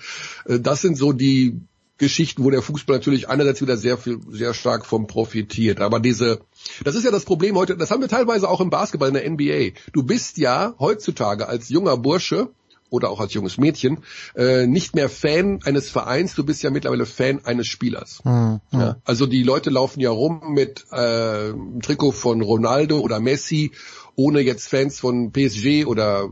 Äh, 0.46 0.58
das 0.58 0.82
sind 0.82 0.98
so 0.98 1.12
die 1.12 1.60
Geschichten, 1.98 2.42
wo 2.42 2.50
der 2.50 2.62
Fußball 2.62 2.96
natürlich 2.96 3.28
einerseits 3.28 3.60
wieder 3.62 3.76
sehr 3.76 3.96
viel, 3.96 4.18
sehr 4.30 4.54
stark 4.54 4.84
vom 4.84 5.06
profitiert. 5.06 5.80
Aber 5.80 6.00
diese, 6.00 6.40
das 6.82 6.96
ist 6.96 7.04
ja 7.04 7.12
das 7.12 7.24
Problem 7.24 7.56
heute, 7.56 7.76
das 7.76 7.92
haben 7.92 8.00
wir 8.00 8.08
teilweise 8.08 8.48
auch 8.48 8.60
im 8.60 8.70
Basketball 8.70 9.08
in 9.08 9.14
der 9.14 9.30
NBA. 9.30 9.78
Du 9.92 10.02
bist 10.02 10.36
ja 10.38 10.74
heutzutage 10.80 11.48
als 11.48 11.68
junger 11.68 11.96
Bursche 11.96 12.48
oder 12.92 13.10
auch 13.10 13.20
als 13.20 13.32
junges 13.32 13.56
Mädchen 13.56 13.98
äh, 14.36 14.66
nicht 14.66 14.94
mehr 14.94 15.08
Fan 15.08 15.60
eines 15.64 15.88
Vereins, 15.88 16.34
du 16.34 16.44
bist 16.44 16.62
ja 16.62 16.70
mittlerweile 16.70 17.06
Fan 17.06 17.44
eines 17.44 17.66
Spielers. 17.66 18.20
Mhm. 18.24 18.60
Ja, 18.70 18.96
also 19.04 19.26
die 19.26 19.42
Leute 19.42 19.70
laufen 19.70 20.00
ja 20.00 20.10
rum 20.10 20.52
mit 20.52 20.84
äh, 20.92 21.52
Trikot 21.82 22.12
von 22.12 22.42
Ronaldo 22.42 23.00
oder 23.00 23.18
Messi, 23.18 23.72
ohne 24.14 24.40
jetzt 24.40 24.68
Fans 24.68 25.00
von 25.00 25.32
PSG 25.32 25.86
oder 25.86 26.28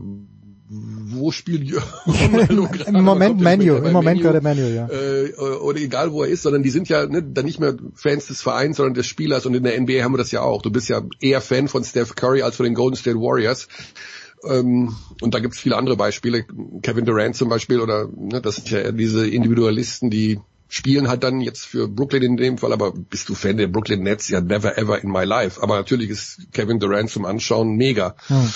wo 0.73 1.31
spielt 1.31 1.69
Ronaldo 2.07 2.67
gerade? 2.71 2.97
Im 2.97 3.03
Moment 3.03 3.41
Menu, 3.41 3.75
im 3.75 3.91
Moment 3.91 4.21
gerade 4.21 4.39
Menu, 4.39 4.67
ja. 4.67 4.87
Äh, 4.87 5.33
oder 5.33 5.79
egal 5.79 6.13
wo 6.13 6.23
er 6.23 6.29
ist, 6.29 6.43
sondern 6.43 6.63
die 6.63 6.69
sind 6.69 6.87
ja 6.87 7.07
ne, 7.07 7.21
dann 7.21 7.43
nicht 7.43 7.59
mehr 7.59 7.75
Fans 7.95 8.27
des 8.27 8.41
Vereins, 8.41 8.77
sondern 8.77 8.93
des 8.93 9.07
Spielers 9.07 9.45
und 9.45 9.53
in 9.53 9.63
der 9.63 9.79
NBA 9.81 10.03
haben 10.03 10.13
wir 10.13 10.17
das 10.17 10.31
ja 10.31 10.41
auch. 10.41 10.61
Du 10.61 10.71
bist 10.71 10.87
ja 10.87 11.01
eher 11.19 11.41
Fan 11.41 11.67
von 11.67 11.83
Steph 11.83 12.15
Curry 12.15 12.43
als 12.43 12.55
von 12.55 12.63
den 12.63 12.75
Golden 12.75 12.95
State 12.95 13.17
Warriors 13.17 13.67
Ähm, 14.43 14.95
und 15.21 15.33
da 15.33 15.39
gibt's 15.39 15.59
viele 15.59 15.77
andere 15.77 15.97
Beispiele. 15.97 16.45
Kevin 16.81 17.05
Durant 17.05 17.35
zum 17.35 17.49
Beispiel 17.49 17.79
oder 17.79 18.07
ne, 18.07 18.41
das 18.41 18.55
sind 18.55 18.71
ja 18.71 18.91
diese 18.91 19.27
Individualisten, 19.27 20.09
die 20.09 20.39
spielen 20.67 21.09
halt 21.09 21.23
dann 21.23 21.41
jetzt 21.41 21.65
für 21.65 21.89
Brooklyn 21.89 22.23
in 22.23 22.37
dem 22.37 22.57
Fall, 22.57 22.71
aber 22.71 22.93
bist 22.93 23.27
du 23.27 23.35
Fan 23.35 23.57
der 23.57 23.67
Brooklyn 23.67 24.03
Nets? 24.03 24.29
Ja, 24.29 24.39
never 24.39 24.77
ever 24.77 25.03
in 25.03 25.11
my 25.11 25.25
life. 25.25 25.61
Aber 25.61 25.75
natürlich 25.75 26.09
ist 26.09 26.47
Kevin 26.53 26.79
Durant 26.79 27.09
zum 27.09 27.25
Anschauen 27.25 27.75
mega. 27.75 28.15
Hm. 28.27 28.53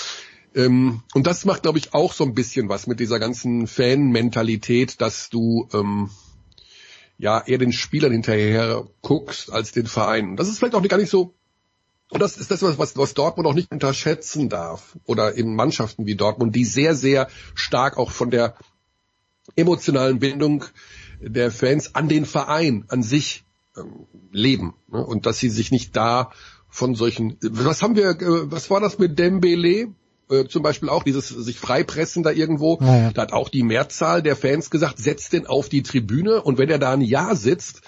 Ähm, 0.54 1.02
und 1.12 1.26
das 1.26 1.44
macht, 1.44 1.62
glaube 1.62 1.78
ich, 1.78 1.92
auch 1.92 2.14
so 2.14 2.24
ein 2.24 2.34
bisschen 2.34 2.70
was 2.70 2.86
mit 2.86 3.00
dieser 3.00 3.20
ganzen 3.20 3.66
Fan-Mentalität, 3.66 5.02
dass 5.02 5.28
du 5.28 5.68
ähm, 5.74 6.08
ja 7.18 7.42
eher 7.46 7.58
den 7.58 7.72
Spielern 7.72 8.12
hinterher 8.12 8.88
guckst 9.02 9.52
als 9.52 9.72
den 9.72 9.86
Verein. 9.86 10.36
Das 10.36 10.48
ist 10.48 10.58
vielleicht 10.58 10.74
auch 10.74 10.88
gar 10.88 10.96
nicht 10.96 11.10
so 11.10 11.34
und 12.10 12.20
das 12.20 12.36
ist 12.36 12.50
das, 12.50 12.62
was, 12.62 12.96
was 12.96 13.14
Dortmund 13.14 13.48
auch 13.48 13.54
nicht 13.54 13.72
unterschätzen 13.72 14.48
darf. 14.48 14.96
Oder 15.04 15.34
in 15.34 15.56
Mannschaften 15.56 16.06
wie 16.06 16.14
Dortmund, 16.14 16.54
die 16.54 16.64
sehr, 16.64 16.94
sehr 16.94 17.28
stark 17.54 17.96
auch 17.96 18.10
von 18.10 18.30
der 18.30 18.54
emotionalen 19.56 20.18
Bindung 20.18 20.64
der 21.20 21.50
Fans 21.50 21.94
an 21.94 22.08
den 22.08 22.24
Verein, 22.24 22.84
an 22.88 23.02
sich 23.02 23.44
ähm, 23.76 24.06
leben. 24.30 24.74
Ne? 24.88 25.04
Und 25.04 25.26
dass 25.26 25.38
sie 25.38 25.48
sich 25.48 25.70
nicht 25.70 25.96
da 25.96 26.30
von 26.68 26.94
solchen, 26.94 27.38
was 27.40 27.82
haben 27.82 27.96
wir, 27.96 28.10
äh, 28.10 28.50
was 28.50 28.70
war 28.70 28.80
das 28.80 28.98
mit 28.98 29.18
Dembele? 29.18 29.88
Äh, 30.28 30.46
zum 30.46 30.62
Beispiel 30.62 30.88
auch 30.88 31.04
dieses 31.04 31.28
sich 31.28 31.58
freipressen 31.58 32.22
da 32.22 32.30
irgendwo. 32.30 32.78
Ja, 32.80 33.10
Da 33.12 33.22
hat 33.22 33.32
auch 33.32 33.48
die 33.48 33.62
Mehrzahl 33.62 34.22
der 34.22 34.36
Fans 34.36 34.70
gesagt, 34.70 34.98
setzt 34.98 35.32
den 35.32 35.46
auf 35.46 35.68
die 35.68 35.82
Tribüne 35.82 36.42
und 36.42 36.58
wenn 36.58 36.68
er 36.68 36.78
da 36.78 36.92
ein 36.92 37.00
Jahr 37.00 37.36
sitzt, 37.36 37.82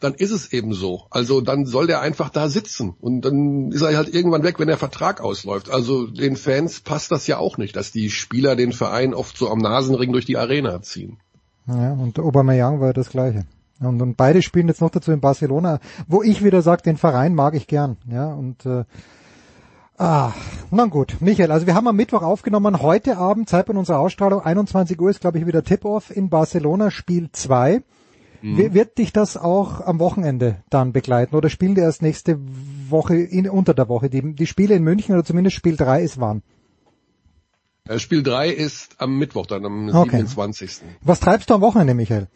dann 0.00 0.14
ist 0.14 0.30
es 0.30 0.52
eben 0.52 0.74
so. 0.74 1.06
Also 1.10 1.40
dann 1.40 1.66
soll 1.66 1.86
der 1.86 2.00
einfach 2.00 2.30
da 2.30 2.48
sitzen 2.48 2.94
und 3.00 3.22
dann 3.22 3.72
ist 3.72 3.82
er 3.82 3.96
halt 3.96 4.14
irgendwann 4.14 4.42
weg, 4.42 4.58
wenn 4.58 4.68
der 4.68 4.78
Vertrag 4.78 5.20
ausläuft. 5.20 5.70
Also 5.70 6.06
den 6.06 6.36
Fans 6.36 6.80
passt 6.80 7.10
das 7.10 7.26
ja 7.26 7.38
auch 7.38 7.58
nicht, 7.58 7.76
dass 7.76 7.92
die 7.92 8.10
Spieler 8.10 8.56
den 8.56 8.72
Verein 8.72 9.14
oft 9.14 9.36
so 9.36 9.50
am 9.50 9.58
Nasenring 9.58 10.12
durch 10.12 10.26
die 10.26 10.36
Arena 10.36 10.82
ziehen. 10.82 11.18
Ja, 11.66 11.92
und 11.92 12.18
Aubameyang 12.18 12.80
war 12.80 12.92
das 12.92 13.10
Gleiche. 13.10 13.44
Und, 13.80 14.00
und 14.00 14.16
beide 14.16 14.40
spielen 14.42 14.68
jetzt 14.68 14.80
noch 14.80 14.90
dazu 14.90 15.12
in 15.12 15.20
Barcelona, 15.20 15.80
wo 16.06 16.22
ich 16.22 16.42
wieder 16.42 16.62
sage, 16.62 16.82
den 16.82 16.96
Verein 16.96 17.34
mag 17.34 17.54
ich 17.54 17.66
gern. 17.66 17.96
Ja, 18.10 18.32
und 18.32 18.64
äh, 18.64 18.84
Ah, 19.98 20.34
na 20.70 20.84
gut. 20.84 21.16
Michael, 21.20 21.50
also 21.50 21.66
wir 21.66 21.74
haben 21.74 21.88
am 21.88 21.96
Mittwoch 21.96 22.22
aufgenommen, 22.22 22.82
heute 22.82 23.16
Abend, 23.16 23.48
Zeitpunkt 23.48 23.78
unserer 23.78 23.98
Ausstrahlung, 23.98 24.42
21 24.42 25.00
Uhr 25.00 25.08
ist, 25.08 25.22
glaube 25.22 25.38
ich, 25.38 25.46
wieder 25.46 25.64
Tip-Off 25.64 26.14
in 26.14 26.28
Barcelona, 26.28 26.90
Spiel 26.90 27.30
2. 27.32 27.82
Mhm. 28.46 28.74
Wird 28.74 28.98
dich 28.98 29.12
das 29.12 29.36
auch 29.36 29.80
am 29.80 29.98
Wochenende 29.98 30.62
dann 30.70 30.92
begleiten 30.92 31.34
oder 31.34 31.50
spielen 31.50 31.74
die 31.74 31.80
erst 31.80 32.00
nächste 32.00 32.38
Woche 32.88 33.16
in, 33.16 33.50
unter 33.50 33.74
der 33.74 33.88
Woche? 33.88 34.08
Die, 34.08 34.34
die 34.34 34.46
Spiele 34.46 34.76
in 34.76 34.84
München 34.84 35.14
oder 35.16 35.24
zumindest 35.24 35.56
Spiel 35.56 35.76
3 35.76 36.02
ist 36.02 36.20
wann? 36.20 36.44
Äh, 37.88 37.98
Spiel 37.98 38.22
3 38.22 38.50
ist 38.50 39.00
am 39.00 39.18
Mittwoch, 39.18 39.46
dann 39.46 39.64
am 39.64 39.88
okay. 39.88 40.18
27. 40.18 40.82
Was 41.02 41.18
treibst 41.18 41.50
du 41.50 41.54
am 41.54 41.60
Wochenende, 41.60 41.94
Michael? 41.94 42.28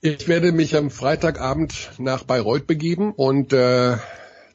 Ich 0.00 0.26
werde 0.26 0.50
mich 0.50 0.76
am 0.76 0.90
Freitagabend 0.90 1.92
nach 1.98 2.24
Bayreuth 2.24 2.66
begeben 2.66 3.12
und 3.12 3.52
äh, 3.52 3.96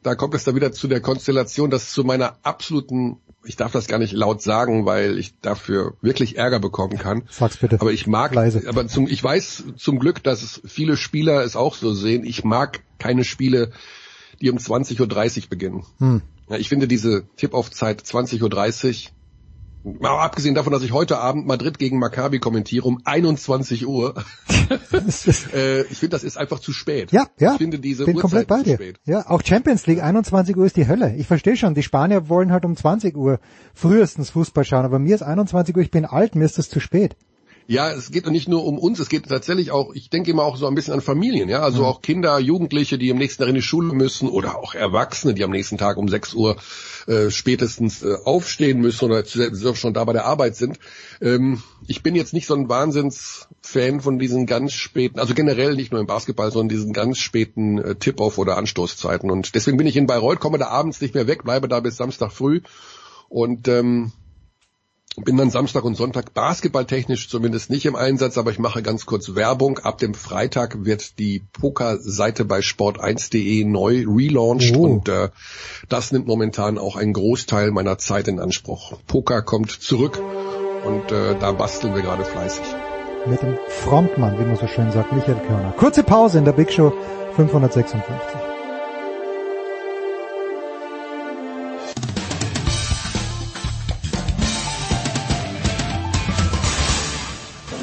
da 0.04 0.14
kommt 0.14 0.34
es 0.34 0.44
da 0.44 0.54
wieder 0.54 0.70
zu 0.70 0.86
der 0.86 1.00
Konstellation, 1.00 1.70
dass 1.70 1.90
zu 1.90 2.04
meiner 2.04 2.36
absoluten, 2.42 3.16
ich 3.42 3.56
darf 3.56 3.72
das 3.72 3.88
gar 3.88 3.98
nicht 3.98 4.12
laut 4.12 4.42
sagen, 4.42 4.84
weil 4.84 5.18
ich 5.18 5.34
dafür 5.40 5.94
wirklich 6.02 6.36
Ärger 6.36 6.60
bekommen 6.60 6.98
kann. 6.98 7.22
Sag's 7.30 7.56
bitte. 7.56 7.80
Aber 7.80 7.90
ich 7.90 8.06
mag, 8.06 8.34
Leise. 8.34 8.64
aber 8.68 8.86
zum, 8.86 9.08
ich 9.08 9.24
weiß 9.24 9.64
zum 9.76 9.98
Glück, 9.98 10.22
dass 10.22 10.42
es 10.42 10.60
viele 10.66 10.98
Spieler 10.98 11.42
es 11.42 11.56
auch 11.56 11.74
so 11.74 11.94
sehen. 11.94 12.24
Ich 12.24 12.44
mag 12.44 12.82
keine 12.98 13.24
Spiele, 13.24 13.72
die 14.42 14.50
um 14.50 14.58
20.30 14.58 15.44
Uhr 15.44 15.48
beginnen. 15.48 15.86
Hm. 15.98 16.20
Ja, 16.50 16.56
ich 16.56 16.68
finde 16.68 16.86
diese 16.86 17.24
Tip-Off-Zeit 17.36 18.02
20.30 18.02 18.42
Uhr 18.42 19.10
Mal 19.84 20.18
abgesehen 20.18 20.54
davon, 20.54 20.72
dass 20.72 20.82
ich 20.82 20.92
heute 20.92 21.18
Abend 21.18 21.46
Madrid 21.46 21.78
gegen 21.78 21.98
Maccabi 21.98 22.38
kommentiere 22.38 22.86
um 22.86 23.02
21 23.04 23.86
Uhr. 23.86 24.14
äh, 25.52 25.82
ich 25.82 25.98
finde, 25.98 26.08
das 26.08 26.24
ist 26.24 26.38
einfach 26.38 26.58
zu 26.58 26.72
spät. 26.72 27.12
Ja, 27.12 27.26
ja. 27.38 27.52
Ich 27.52 27.58
finde 27.58 27.78
diese 27.78 28.06
bin 28.06 28.16
komplett 28.16 28.48
bei 28.48 28.62
dir. 28.62 28.76
Spät. 28.76 28.98
Ja, 29.04 29.28
auch 29.28 29.42
Champions 29.44 29.86
League 29.86 30.02
21 30.02 30.56
Uhr 30.56 30.64
ist 30.64 30.78
die 30.78 30.88
Hölle. 30.88 31.14
Ich 31.16 31.26
verstehe 31.26 31.58
schon, 31.58 31.74
die 31.74 31.82
Spanier 31.82 32.30
wollen 32.30 32.50
halt 32.50 32.64
um 32.64 32.74
20 32.74 33.14
Uhr 33.14 33.40
frühestens 33.74 34.30
Fußball 34.30 34.64
schauen, 34.64 34.86
aber 34.86 34.98
mir 34.98 35.14
ist 35.14 35.22
21 35.22 35.76
Uhr, 35.76 35.82
ich 35.82 35.90
bin 35.90 36.06
alt, 36.06 36.34
mir 36.34 36.46
ist 36.46 36.56
das 36.56 36.70
zu 36.70 36.80
spät. 36.80 37.16
Ja, 37.66 37.90
es 37.90 38.10
geht 38.10 38.26
nicht 38.26 38.46
nur 38.46 38.66
um 38.66 38.78
uns, 38.78 38.98
es 38.98 39.08
geht 39.08 39.26
tatsächlich 39.26 39.70
auch, 39.70 39.94
ich 39.94 40.10
denke 40.10 40.30
immer 40.30 40.42
auch 40.42 40.56
so 40.56 40.66
ein 40.66 40.74
bisschen 40.74 40.92
an 40.92 41.00
Familien, 41.00 41.48
ja, 41.48 41.60
also 41.60 41.80
mhm. 41.80 41.84
auch 41.86 42.02
Kinder, 42.02 42.38
Jugendliche, 42.38 42.98
die 42.98 43.10
am 43.10 43.16
nächsten 43.16 43.42
Tag 43.42 43.48
in 43.48 43.54
die 43.54 43.62
Schule 43.62 43.94
müssen 43.94 44.28
oder 44.28 44.58
auch 44.58 44.74
Erwachsene, 44.74 45.32
die 45.32 45.44
am 45.44 45.50
nächsten 45.50 45.78
Tag 45.78 45.96
um 45.96 46.06
6 46.06 46.34
Uhr 46.34 46.56
äh, 47.06 47.30
spätestens 47.30 48.02
äh, 48.02 48.16
aufstehen 48.24 48.80
müssen 48.80 49.06
oder 49.06 49.24
schon 49.24 49.94
da 49.94 50.04
bei 50.04 50.12
der 50.12 50.26
Arbeit 50.26 50.56
sind. 50.56 50.78
Ähm, 51.22 51.62
ich 51.86 52.02
bin 52.02 52.14
jetzt 52.14 52.34
nicht 52.34 52.46
so 52.46 52.54
ein 52.54 52.68
Wahnsinnsfan 52.68 54.00
von 54.00 54.18
diesen 54.18 54.44
ganz 54.44 54.74
späten, 54.74 55.18
also 55.18 55.32
generell 55.32 55.74
nicht 55.74 55.90
nur 55.90 56.02
im 56.02 56.06
Basketball, 56.06 56.52
sondern 56.52 56.68
diesen 56.68 56.92
ganz 56.92 57.16
späten 57.16 57.78
äh, 57.78 57.94
Tip-Off 57.94 58.36
oder 58.36 58.58
Anstoßzeiten 58.58 59.30
und 59.30 59.54
deswegen 59.54 59.78
bin 59.78 59.86
ich 59.86 59.96
in 59.96 60.06
Bayreuth, 60.06 60.40
komme 60.40 60.58
da 60.58 60.68
abends 60.68 61.00
nicht 61.00 61.14
mehr 61.14 61.26
weg, 61.26 61.44
bleibe 61.44 61.68
da 61.68 61.80
bis 61.80 61.96
Samstag 61.96 62.30
früh 62.30 62.60
und 63.30 63.68
ähm, 63.68 64.12
bin 65.16 65.36
dann 65.36 65.50
Samstag 65.50 65.84
und 65.84 65.96
Sonntag 65.96 66.34
basketballtechnisch 66.34 67.28
zumindest 67.28 67.70
nicht 67.70 67.86
im 67.86 67.94
Einsatz, 67.94 68.36
aber 68.36 68.50
ich 68.50 68.58
mache 68.58 68.82
ganz 68.82 69.06
kurz 69.06 69.34
Werbung. 69.34 69.78
Ab 69.78 69.98
dem 69.98 70.14
Freitag 70.14 70.84
wird 70.84 71.18
die 71.18 71.42
Poker-Seite 71.52 72.44
bei 72.44 72.58
sport1.de 72.58 73.64
neu 73.64 74.04
relaunched 74.06 74.76
oh. 74.76 74.84
und 74.84 75.08
äh, 75.08 75.28
das 75.88 76.10
nimmt 76.12 76.26
momentan 76.26 76.78
auch 76.78 76.96
einen 76.96 77.12
Großteil 77.12 77.70
meiner 77.70 77.98
Zeit 77.98 78.28
in 78.28 78.40
Anspruch. 78.40 78.98
Poker 79.06 79.42
kommt 79.42 79.70
zurück 79.70 80.20
und 80.84 81.12
äh, 81.12 81.36
da 81.38 81.52
basteln 81.52 81.94
wir 81.94 82.02
gerade 82.02 82.24
fleißig. 82.24 82.64
Mit 83.26 83.40
dem 83.40 83.56
Frontmann, 83.68 84.38
wie 84.38 84.44
man 84.44 84.56
so 84.56 84.66
schön 84.66 84.90
sagt, 84.92 85.12
Michael 85.12 85.40
Körner. 85.46 85.72
Kurze 85.78 86.02
Pause 86.02 86.38
in 86.38 86.44
der 86.44 86.52
Big 86.52 86.72
Show 86.72 86.92
556. 87.36 88.43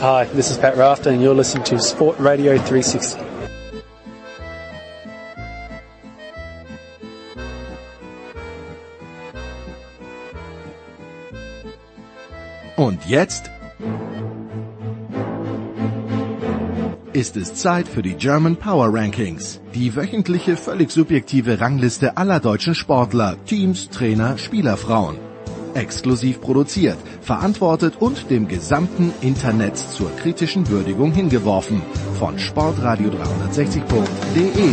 Hi, 0.01 0.25
this 0.33 0.49
is 0.49 0.57
Pat 0.57 0.77
Rafter 0.77 1.11
and 1.11 1.21
you're 1.21 1.35
listening 1.35 1.63
to 1.65 1.77
Sport 1.77 2.15
Radio 2.17 2.57
360. 2.57 3.19
Und 12.77 13.05
jetzt 13.05 13.51
ist 17.13 17.37
es 17.37 17.53
Zeit 17.53 17.87
für 17.87 18.01
die 18.01 18.15
German 18.15 18.55
Power 18.55 18.91
Rankings, 18.91 19.61
die 19.75 19.95
wöchentliche 19.95 20.57
völlig 20.57 20.89
subjektive 20.89 21.61
Rangliste 21.61 22.17
aller 22.17 22.39
deutschen 22.39 22.73
Sportler, 22.73 23.37
Teams, 23.45 23.89
Trainer, 23.89 24.39
Spielerfrauen. 24.39 25.30
Exklusiv 25.73 26.41
produziert, 26.41 26.97
verantwortet 27.21 27.95
und 27.99 28.29
dem 28.29 28.47
gesamten 28.47 29.11
Internet 29.21 29.77
zur 29.77 30.15
kritischen 30.17 30.69
Würdigung 30.69 31.11
hingeworfen. 31.11 31.81
Von 32.19 32.37
sportradio360.de. 32.37 34.69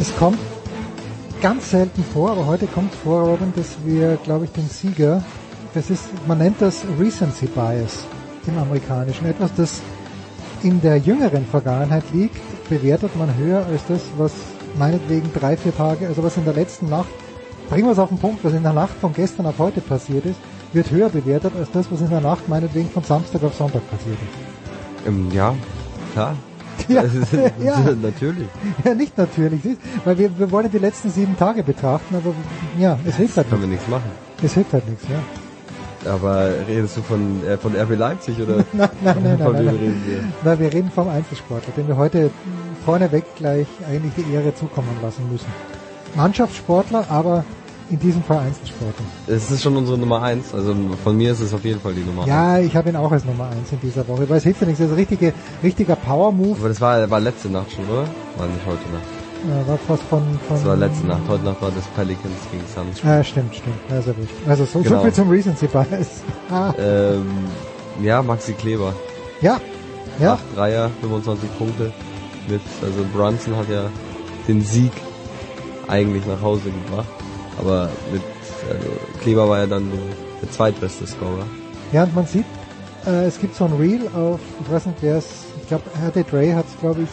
Es 0.00 0.16
kommt 0.16 0.38
ganz 1.42 1.70
selten 1.70 2.04
vor, 2.04 2.30
aber 2.30 2.46
heute 2.46 2.66
kommt 2.66 2.94
vor, 2.94 3.22
Robin, 3.22 3.52
dass 3.56 3.76
wir, 3.84 4.16
glaube 4.24 4.44
ich, 4.46 4.52
den 4.52 4.68
Sieger, 4.68 5.22
das 5.74 5.90
ist, 5.90 6.04
man 6.26 6.38
nennt 6.38 6.60
das 6.60 6.84
Recency 6.98 7.46
Bias 7.46 8.04
im 8.46 8.56
Amerikanischen, 8.58 9.26
etwas, 9.26 9.50
das 9.56 9.82
in 10.62 10.80
der 10.80 10.98
jüngeren 10.98 11.44
Vergangenheit 11.46 12.04
liegt, 12.12 12.36
bewertet 12.68 13.16
man 13.16 13.36
höher 13.36 13.64
als 13.66 13.84
das, 13.86 14.00
was 14.16 14.32
meinetwegen 14.76 15.30
drei, 15.32 15.56
vier 15.56 15.76
Tage, 15.76 16.06
also 16.08 16.22
was 16.22 16.36
in 16.36 16.44
der 16.44 16.54
letzten 16.54 16.88
Nacht, 16.88 17.08
bringen 17.68 17.86
wir 17.86 17.92
es 17.92 17.98
auf 17.98 18.08
den 18.08 18.18
Punkt, 18.18 18.44
was 18.44 18.52
in 18.52 18.62
der 18.62 18.72
Nacht 18.72 18.94
von 19.00 19.12
gestern 19.12 19.46
auf 19.46 19.58
heute 19.58 19.80
passiert 19.80 20.26
ist, 20.26 20.38
wird 20.72 20.90
höher 20.90 21.08
bewertet 21.08 21.52
als 21.58 21.70
das, 21.70 21.90
was 21.90 22.00
in 22.00 22.10
der 22.10 22.20
Nacht 22.20 22.48
meinetwegen 22.48 22.90
von 22.90 23.02
Samstag 23.02 23.42
auf 23.42 23.54
Sonntag 23.54 23.88
passiert 23.90 24.16
ist. 24.16 25.06
Ähm, 25.06 25.28
ja, 25.32 25.54
klar. 26.12 26.36
Ja, 26.88 27.02
ja, 27.62 27.78
natürlich. 28.02 28.48
Ja, 28.84 28.94
nicht 28.94 29.18
natürlich, 29.18 29.60
weil 30.04 30.16
wir, 30.16 30.38
wir 30.38 30.50
wollen 30.50 30.70
die 30.70 30.78
letzten 30.78 31.10
sieben 31.10 31.36
Tage 31.36 31.62
betrachten, 31.62 32.14
aber 32.14 32.32
ja, 32.78 32.98
es 33.04 33.16
hilft 33.16 33.36
halt 33.36 33.50
Können 33.50 33.62
wir 33.62 33.68
nichts 33.68 33.88
machen. 33.88 34.10
Es 34.42 34.54
hilft 34.54 34.72
halt 34.72 34.88
nichts, 34.88 35.04
ja. 35.08 35.18
Aber 36.10 36.50
redest 36.68 36.96
du 36.96 37.02
von, 37.02 37.44
äh, 37.44 37.58
von 37.58 37.74
RB 37.74 37.96
Leipzig 37.96 38.40
oder? 38.40 38.64
nein, 38.72 38.88
nein, 39.02 39.16
nein, 39.22 39.38
nein, 39.38 39.52
nein, 39.52 39.68
reden 39.68 40.02
wir? 40.06 40.24
Nein, 40.44 40.60
wir 40.60 40.72
reden 40.72 40.90
vom 40.94 41.08
Einzelsportler, 41.08 41.72
den 41.76 41.88
wir 41.88 41.96
heute 41.96 42.30
vorneweg 42.84 43.24
gleich 43.36 43.66
eigentlich 43.88 44.12
die 44.16 44.32
Ehre 44.32 44.54
zukommen 44.54 44.96
lassen 45.02 45.30
müssen. 45.30 45.46
Mannschaftssportler, 46.14 47.06
aber 47.10 47.44
in 47.90 47.98
diesem 47.98 48.22
Fall 48.22 48.38
Einzelsportler. 48.38 49.04
Es 49.26 49.50
ist 49.50 49.62
schon 49.62 49.76
unsere 49.76 49.96
Nummer 49.96 50.22
eins. 50.22 50.52
Also 50.54 50.74
von 51.02 51.16
mir 51.16 51.32
ist 51.32 51.40
es 51.40 51.54
auf 51.54 51.64
jeden 51.64 51.80
Fall 51.80 51.94
die 51.94 52.02
Nummer 52.02 52.26
ja, 52.26 52.54
eins. 52.54 52.60
Ja, 52.60 52.66
ich 52.66 52.76
habe 52.76 52.90
ihn 52.90 52.96
auch 52.96 53.10
als 53.10 53.24
Nummer 53.24 53.48
eins 53.50 53.72
in 53.72 53.80
dieser 53.80 54.06
Woche. 54.08 54.28
Weil 54.28 54.38
es 54.38 54.44
hilft 54.44 54.60
ja 54.60 54.66
nichts. 54.66 54.80
Das 54.80 54.88
ist 54.88 54.92
ein 54.92 54.98
richtige, 54.98 55.32
richtiger 55.62 55.96
Power-Move. 55.96 56.56
Aber 56.58 56.68
das 56.68 56.80
war, 56.80 57.08
war 57.10 57.20
letzte 57.20 57.48
Nacht 57.48 57.70
schon, 57.72 57.84
oder? 57.88 58.06
War 58.36 58.46
nicht 58.46 58.66
heute 58.66 58.88
Nacht. 58.92 59.64
Äh, 59.64 59.68
war 59.68 59.78
fast 59.78 60.02
von, 60.04 60.22
von. 60.48 60.56
Das 60.56 60.64
war 60.66 60.76
letzte 60.76 61.06
Nacht. 61.06 61.22
Heute 61.28 61.44
Nacht 61.44 61.62
war 61.62 61.70
das 61.70 61.84
Pelicans 61.96 62.34
gegen 62.50 62.64
Suns. 62.74 63.04
Ah, 63.04 63.22
stimmt, 63.22 63.54
stimmt. 63.54 63.76
Ja, 63.88 64.00
gut. 64.00 64.28
Also 64.46 64.64
so, 64.64 64.80
Genau. 64.80 64.96
so 64.96 65.02
viel 65.04 65.12
zum 65.12 65.30
Recency 65.30 65.66
Bias. 65.66 66.08
Ah. 66.50 66.72
Ähm, 66.78 67.26
ja, 68.02 68.22
Maxi 68.22 68.54
Kleber. 68.54 68.94
Ja, 69.42 69.60
ja. 70.18 70.32
Acht 70.32 70.44
Dreier, 70.56 70.90
25 71.02 71.58
Punkte. 71.58 71.92
Mit, 72.48 72.60
also 72.82 73.04
Brunson 73.12 73.56
hat 73.56 73.68
ja 73.68 73.90
den 74.46 74.62
Sieg 74.62 74.92
eigentlich 75.86 76.24
nach 76.26 76.40
Hause 76.40 76.70
gebracht. 76.70 77.08
Aber 77.60 77.88
mit, 78.12 78.22
also 78.70 78.88
Kleber 79.22 79.48
war 79.48 79.58
ja 79.58 79.66
dann 79.66 79.90
der 80.42 80.50
zweitbeste 80.50 81.06
Scorer. 81.06 81.44
Ja, 81.92 82.04
und 82.04 82.14
man 82.14 82.26
sieht, 82.26 82.44
äh, 83.06 83.24
es 83.26 83.38
gibt 83.40 83.54
so 83.56 83.64
ein 83.64 83.72
Reel 83.72 84.08
auf, 84.14 84.40
ich 84.64 84.70
weiß 84.72 84.86
nicht 84.86 84.98
wer 85.00 85.16
es, 85.16 85.26
ich 85.62 85.68
glaube, 85.68 85.84
RT 86.06 86.30
Dre 86.32 86.54
hat 86.54 86.66
es, 86.66 86.78
glaube 86.80 87.02
ich, 87.02 87.08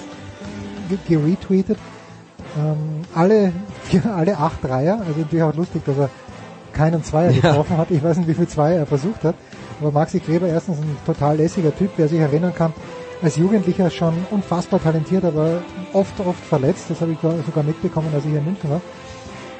ge- 0.89 1.17
geretweetet. 1.17 1.77
Ähm, 2.57 3.01
alle, 3.13 3.51
alle 4.15 4.37
acht 4.37 4.63
Dreier, 4.63 4.99
also 5.05 5.19
natürlich 5.19 5.43
auch 5.43 5.55
lustig, 5.55 5.81
dass 5.85 5.97
er 5.97 6.09
keinen 6.73 7.03
Zweier 7.03 7.31
Ja. 7.31 7.41
getroffen 7.49 7.77
hat. 7.77 7.89
Ich 7.91 8.03
weiß 8.03 8.17
nicht, 8.17 8.27
wie 8.29 8.33
viel 8.33 8.47
Zweier 8.47 8.79
er 8.79 8.85
versucht 8.85 9.23
hat. 9.23 9.35
Aber 9.81 9.91
Maxi 9.91 10.19
Kleber 10.19 10.47
erstens 10.47 10.77
ein 10.77 10.97
total 11.05 11.37
lässiger 11.37 11.75
Typ, 11.75 11.91
wer 11.97 12.07
sich 12.07 12.19
erinnern 12.19 12.53
kann, 12.55 12.73
als 13.21 13.37
Jugendlicher 13.37 13.89
schon 13.89 14.13
unfassbar 14.31 14.81
talentiert, 14.81 15.23
aber 15.23 15.61
oft, 15.93 16.19
oft 16.19 16.43
verletzt. 16.43 16.85
Das 16.89 17.01
habe 17.01 17.13
ich 17.13 17.17
sogar 17.45 17.63
mitbekommen, 17.63 18.09
als 18.13 18.25
ich 18.25 18.31
hier 18.31 18.39
in 18.39 18.45
München 18.45 18.69
war. 18.69 18.81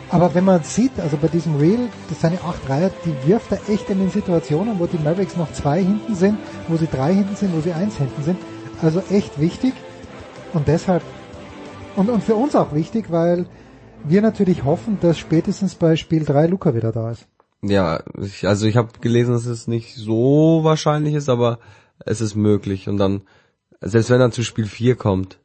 Aber 0.10 0.36
wenn 0.36 0.46
man 0.46 0.64
sieht, 0.64 1.00
also 1.00 1.18
bei 1.18 1.28
diesem 1.28 1.56
Reel, 1.58 1.90
das 2.10 2.22
seine 2.22 2.40
acht 2.44 2.68
Dreier, 2.68 2.92
die 3.06 3.28
wirft 3.28 3.52
er 3.52 3.60
echt 3.70 3.90
in 3.90 4.00
den 4.00 4.12
Situationen, 4.12 4.80
wo 4.80 4.86
die 4.86 4.98
Mavericks 4.98 5.36
noch 5.36 5.52
zwei 5.52 5.82
hinten 5.82 6.16
sind, 6.16 6.38
wo 6.68 6.78
sie 6.78 6.88
drei 6.88 7.14
hinten 7.14 7.36
sind, 7.36 7.56
wo 7.56 7.62
sie 7.62 7.74
eins 7.74 7.98
hinten 7.98 8.24
sind. 8.24 8.38
Also 8.82 9.02
echt 9.10 9.40
wichtig. 9.40 9.74
Und 10.54 10.68
deshalb, 10.68 11.02
und, 11.96 12.10
und 12.10 12.24
für 12.24 12.36
uns 12.36 12.56
auch 12.56 12.74
wichtig, 12.74 13.10
weil 13.10 13.48
wir 14.04 14.22
natürlich 14.22 14.64
hoffen, 14.64 15.00
dass 15.02 15.18
spätestens 15.18 15.76
bei 15.76 15.96
Spiel 15.96 16.24
3 16.24 16.48
Luca 16.48 16.76
wieder 16.76 16.92
da 16.92 17.12
ist. 17.12 17.28
Ja, 17.62 18.04
ich, 18.22 18.48
also 18.48 18.68
ich 18.68 18.78
habe 18.78 18.90
gelesen, 19.02 19.34
dass 19.34 19.48
es 19.48 19.68
nicht 19.68 19.96
so 19.96 20.60
wahrscheinlich 20.64 21.16
ist, 21.16 21.30
aber 21.30 21.60
es 22.06 22.22
ist 22.22 22.36
möglich. 22.36 22.88
Und 22.88 22.98
dann, 22.98 23.22
selbst 23.86 24.10
wenn 24.10 24.22
er 24.22 24.32
zu 24.32 24.44
Spiel 24.44 24.66
4 24.66 24.96
kommt, 24.96 25.40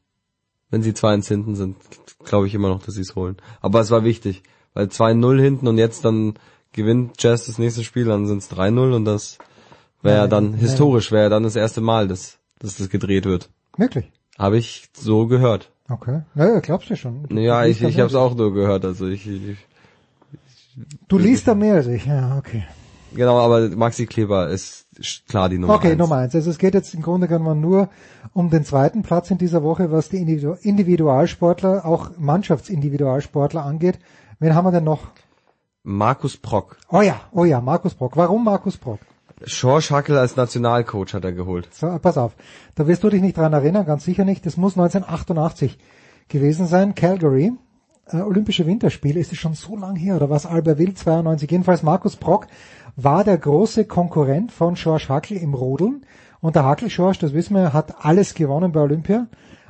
wenn 0.69 0.83
sie 0.83 0.91
2-1 0.91 1.27
hinten 1.27 1.55
sind, 1.55 1.77
glaube 2.23 2.47
ich 2.47 2.53
immer 2.53 2.69
noch, 2.69 2.83
dass 2.83 2.95
sie 2.95 3.01
es 3.01 3.15
holen. 3.15 3.37
Aber 3.61 3.79
es 3.79 3.91
war 3.91 4.03
wichtig, 4.03 4.43
weil 4.73 4.87
2-0 4.87 5.41
hinten 5.41 5.67
und 5.67 5.77
jetzt 5.77 6.03
dann 6.05 6.33
gewinnt 6.73 7.21
Jazz 7.21 7.45
das 7.45 7.57
nächste 7.57 7.83
Spiel, 7.83 8.05
dann 8.05 8.27
sind 8.27 8.39
es 8.39 8.51
3-0 8.51 8.95
und 8.95 9.05
das 9.05 9.37
wäre 10.01 10.17
ja 10.17 10.27
dann 10.27 10.51
nein. 10.51 10.59
historisch, 10.59 11.11
wäre 11.11 11.23
ja 11.23 11.29
dann 11.29 11.43
das 11.43 11.55
erste 11.55 11.81
Mal, 11.81 12.07
dass, 12.07 12.39
dass 12.59 12.77
das 12.77 12.89
gedreht 12.89 13.25
wird. 13.25 13.49
Wirklich? 13.77 14.11
Habe 14.37 14.57
ich 14.57 14.89
so 14.93 15.27
gehört. 15.27 15.71
Okay. 15.89 16.21
Naja, 16.33 16.59
glaubst 16.59 16.89
du 16.89 16.95
schon. 16.95 17.27
Du, 17.27 17.35
Ja, 17.37 17.65
ich, 17.65 17.81
ich 17.83 17.99
habe 17.99 18.07
es 18.07 18.15
auch 18.15 18.33
nur 18.35 18.53
gehört. 18.53 18.85
Also 18.85 19.07
ich, 19.07 19.27
ich 19.27 19.57
Du 21.07 21.17
liest 21.17 21.47
da 21.47 21.55
mehr 21.55 21.75
als 21.75 21.87
ich. 21.87 22.05
Ja, 22.05 22.37
okay. 22.37 22.63
genau, 23.13 23.39
aber 23.39 23.69
Maxi 23.69 24.05
Kleber 24.05 24.49
ist 24.49 24.87
klar 25.27 25.49
die 25.49 25.57
Nummer 25.57 25.75
okay, 25.75 25.91
eins. 25.91 25.97
Nummer 25.97 26.17
eins. 26.17 26.35
Also 26.35 26.49
es 26.49 26.57
geht 26.57 26.73
jetzt 26.73 26.93
im 26.93 27.01
Grunde 27.01 27.27
genommen 27.27 27.61
nur 27.61 27.89
um 28.33 28.49
den 28.49 28.65
zweiten 28.65 29.03
Platz 29.03 29.31
in 29.31 29.37
dieser 29.37 29.63
Woche, 29.63 29.91
was 29.91 30.09
die 30.09 30.17
Individu 30.17 30.55
Individualsportler, 30.61 31.85
auch 31.85 32.11
Mannschaftsindividualsportler 32.17 33.63
angeht. 33.63 33.99
Wen 34.39 34.55
haben 34.55 34.65
wir 34.65 34.71
denn 34.71 34.83
noch? 34.83 35.11
Markus 35.83 36.37
Brock. 36.37 36.77
Oh 36.89 37.01
ja, 37.01 37.21
oh 37.31 37.45
ja, 37.45 37.61
Markus 37.61 37.95
Brock. 37.95 38.17
Warum 38.17 38.43
Markus 38.43 38.77
Brock? 38.77 38.99
Schorsch 39.45 39.89
Hackel 39.89 40.17
als 40.17 40.35
Nationalcoach 40.35 41.13
hat 41.13 41.23
er 41.23 41.31
geholt. 41.31 41.73
So, 41.73 41.97
pass 41.99 42.17
auf. 42.17 42.35
Da 42.75 42.87
wirst 42.87 43.03
du 43.03 43.09
dich 43.09 43.21
nicht 43.21 43.37
dran 43.37 43.53
erinnern, 43.53 43.85
ganz 43.85 44.03
sicher 44.03 44.25
nicht. 44.25 44.45
Das 44.45 44.57
muss 44.57 44.77
1988 44.77 45.79
gewesen 46.27 46.67
sein. 46.67 46.93
Calgary, 46.93 47.53
äh, 48.11 48.21
Olympische 48.21 48.65
Winterspiele. 48.65 49.19
Ist 49.19 49.31
es 49.31 49.37
schon 49.37 49.53
so 49.53 49.75
lang 49.75 49.95
her 49.95 50.15
oder 50.15 50.29
was? 50.29 50.45
Albertville 50.45 50.93
92. 50.93 51.49
Jedenfalls 51.49 51.83
Markus 51.83 52.15
Brock 52.15 52.47
war 52.95 53.23
der 53.23 53.37
große 53.37 53.85
Konkurrent 53.85 54.51
von 54.51 54.75
Schorsch 54.75 55.09
Hackel 55.09 55.37
im 55.37 55.53
Rodeln. 55.53 56.05
Und 56.39 56.55
der 56.55 56.65
Hackel 56.65 56.89
Schorsch, 56.89 57.19
das 57.19 57.33
wissen 57.33 57.55
wir, 57.55 57.73
hat 57.73 58.05
alles 58.05 58.33
gewonnen 58.33 58.71
bei 58.71 58.81
Olympia. 58.81 59.27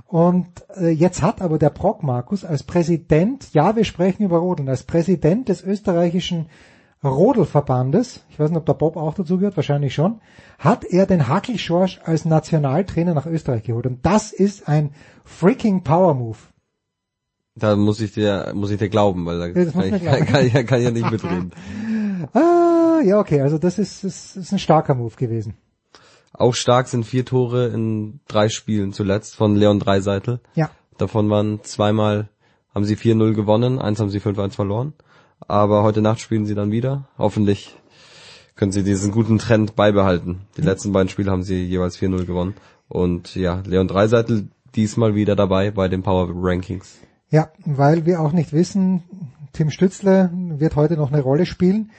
Und 0.08 0.48
äh, 0.76 0.90
jetzt 0.90 1.22
hat 1.22 1.42
aber 1.42 1.58
der 1.58 1.70
Brock 1.70 2.04
Markus 2.04 2.44
als 2.44 2.64
Präsident, 2.64 3.54
ja, 3.54 3.76
wir 3.76 3.86
sprechen 3.86 4.24
über 4.24 4.40
Rodeln, 4.40 4.68
als 4.68 4.84
Präsident 4.84 5.48
des 5.48 5.64
österreichischen 5.64 6.48
Rodelverbandes, 7.04 8.26
ich 8.30 8.40
weiß 8.40 8.50
nicht, 8.50 8.60
ob 8.60 8.66
der 8.66 8.74
Bob 8.74 8.96
auch 8.96 9.14
dazu 9.14 9.38
gehört, 9.38 9.56
wahrscheinlich 9.56 9.94
schon, 9.94 10.20
hat 10.60 10.84
er 10.84 11.06
den 11.06 11.28
Hackel 11.28 11.58
Schorsch 11.58 12.00
als 12.04 12.26
Nationaltrainer 12.26 13.14
nach 13.14 13.26
Österreich 13.26 13.64
geholt. 13.64 13.88
Und 13.88 14.06
das 14.06 14.32
ist 14.34 14.68
ein 14.68 14.92
freaking 15.24 15.84
Power 15.84 16.14
Move. 16.14 16.38
Da 17.56 17.76
muss 17.76 18.00
ich 18.00 18.14
dir, 18.14 18.52
muss 18.56 18.72
ich 18.72 18.80
dir 18.80 18.90
glauben, 18.90 19.26
weil 19.26 19.38
da 19.40 19.48
Ja, 19.48 19.72
kann, 19.72 19.94
ich, 19.94 20.04
kann, 20.04 20.26
kann, 20.26 20.46
ich- 20.46 20.54
kann 20.68 20.80
ich 20.80 20.86
ja 20.86 20.92
nicht 20.92 21.10
mitreden. 21.12 21.52
Ah, 22.34 23.00
ja, 23.04 23.20
okay, 23.20 23.42
also 23.42 23.58
das 23.58 23.80
ist, 23.80 24.04
das 24.04 24.36
ist 24.36 24.52
ein 24.52 24.60
starker 24.60 24.94
Move 24.94 25.16
gewesen. 25.16 25.56
Auch 26.34 26.54
stark 26.54 26.88
sind 26.88 27.04
vier 27.04 27.26
Tore 27.26 27.68
in 27.70 28.20
drei 28.28 28.48
Spielen 28.48 28.94
zuletzt 28.94 29.36
von 29.36 29.56
Leon 29.56 29.80
Dreiseitel. 29.80 30.40
Ja. 30.54 30.70
Davon 31.00 31.32
waren 31.32 31.64
zweimal, 31.64 32.30
haben 32.76 32.86
sie 32.86 32.96
4-0 32.96 33.34
gewonnen, 33.34 33.80
eins 33.80 34.00
haben 34.00 34.12
sie 34.12 34.20
5-1 34.20 34.52
verloren. 34.52 34.94
Aber 35.48 35.82
heute 35.82 36.02
Nacht 36.04 36.20
spielen 36.20 36.46
sie 36.46 36.54
dann 36.54 36.72
wieder. 36.72 37.08
Hoffentlich 37.18 37.76
können 38.56 38.72
sie 38.72 38.84
diesen 38.84 39.12
guten 39.12 39.40
Trend 39.40 39.76
beibehalten. 39.76 40.42
Die 40.58 40.62
letzten 40.62 40.92
beiden 40.92 41.10
Spiele 41.10 41.32
haben 41.32 41.42
sie 41.44 41.66
jeweils 41.66 41.98
4-0 41.98 42.26
gewonnen. 42.26 42.54
Und 42.88 43.34
ja, 43.36 43.64
Leon 43.66 43.88
Dreiseitel 43.88 44.48
diesmal 44.76 45.16
wieder 45.16 45.36
dabei 45.36 45.72
bei 45.72 45.88
den 45.88 46.04
Power 46.04 46.30
Rankings. 46.36 47.00
Ja, 47.32 47.50
weil 47.66 48.06
wir 48.06 48.20
auch 48.20 48.34
nicht 48.34 48.52
wissen, 48.52 49.04
Tim 49.54 49.70
Stützle 49.70 50.30
wird 50.34 50.76
heute 50.76 50.98
noch 50.98 51.14
eine 51.14 51.22
Rolle 51.22 51.46
spielen, 51.46 51.92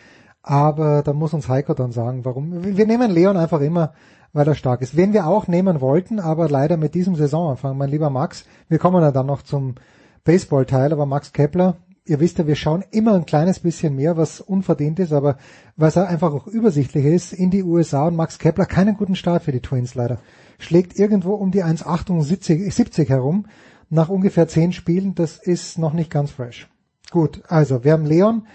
aber 0.43 1.03
da 1.03 1.15
muss 1.15 1.33
uns 1.33 1.49
Heiko 1.49 1.73
dann 1.73 1.91
sagen, 1.91 2.27
warum. 2.27 2.63
Wir 2.63 2.87
nehmen 2.87 3.11
Leon 3.11 3.39
einfach 3.39 3.63
immer, 3.63 3.95
weil 4.35 4.47
er 4.47 4.55
stark 4.55 4.83
ist. 4.83 4.95
Wen 4.95 5.15
wir 5.15 5.27
auch 5.27 5.49
nehmen 5.49 5.81
wollten, 5.81 6.21
aber 6.21 6.51
leider 6.51 6.77
mit 6.77 6.95
diesem 6.95 7.17
Saisonanfang, 7.17 7.79
mein 7.79 7.89
lieber 7.89 8.11
Max, 8.11 8.45
wir 8.69 8.79
kommen 8.79 9.03
ja 9.03 9.11
dann 9.11 9.25
noch 9.25 9.41
zum 9.41 9.77
Baseball-Teil, 10.25 10.93
aber 10.93 11.07
Max 11.07 11.33
Kepler, 11.33 11.77
ihr 12.05 12.21
wisst 12.21 12.37
ja, 12.37 12.47
wir 12.47 12.57
schauen 12.57 12.85
immer 12.91 13.15
ein 13.15 13.25
kleines 13.25 13.61
bisschen 13.61 13.97
mehr, 13.97 14.19
was 14.19 14.43
unverdient 14.43 14.99
ist, 14.99 15.15
aber 15.15 15.39
was 15.77 15.97
einfach 15.97 16.35
auch 16.35 16.47
übersichtlich 16.47 17.07
ist, 17.07 17.33
in 17.33 17.51
die 17.51 17.63
USA 17.63 18.07
und 18.07 18.17
Max 18.17 18.39
Kepler 18.39 18.67
keinen 18.67 18.99
guten 18.99 19.17
Start 19.17 19.45
für 19.45 19.53
die 19.53 19.61
Twins 19.61 19.95
leider. 19.95 20.19
Schlägt 20.59 20.99
irgendwo 20.99 21.35
um 21.35 21.53
die 21.53 21.65
1,78 21.65 22.71
70 22.71 23.09
herum 23.09 23.47
nach 23.93 24.09
ungefähr 24.09 24.49
zehn 24.49 24.73
Spielen, 24.73 25.15
das 25.15 25.37
ist 25.37 25.79
noch 25.79 25.93
nicht 25.93 26.11
ganz 26.11 26.31
fresh. 26.31 26.69
Gut, 27.11 27.43
also 27.49 27.85
wir 27.85 27.93
haben 27.93 28.07
Leon, 28.07 28.47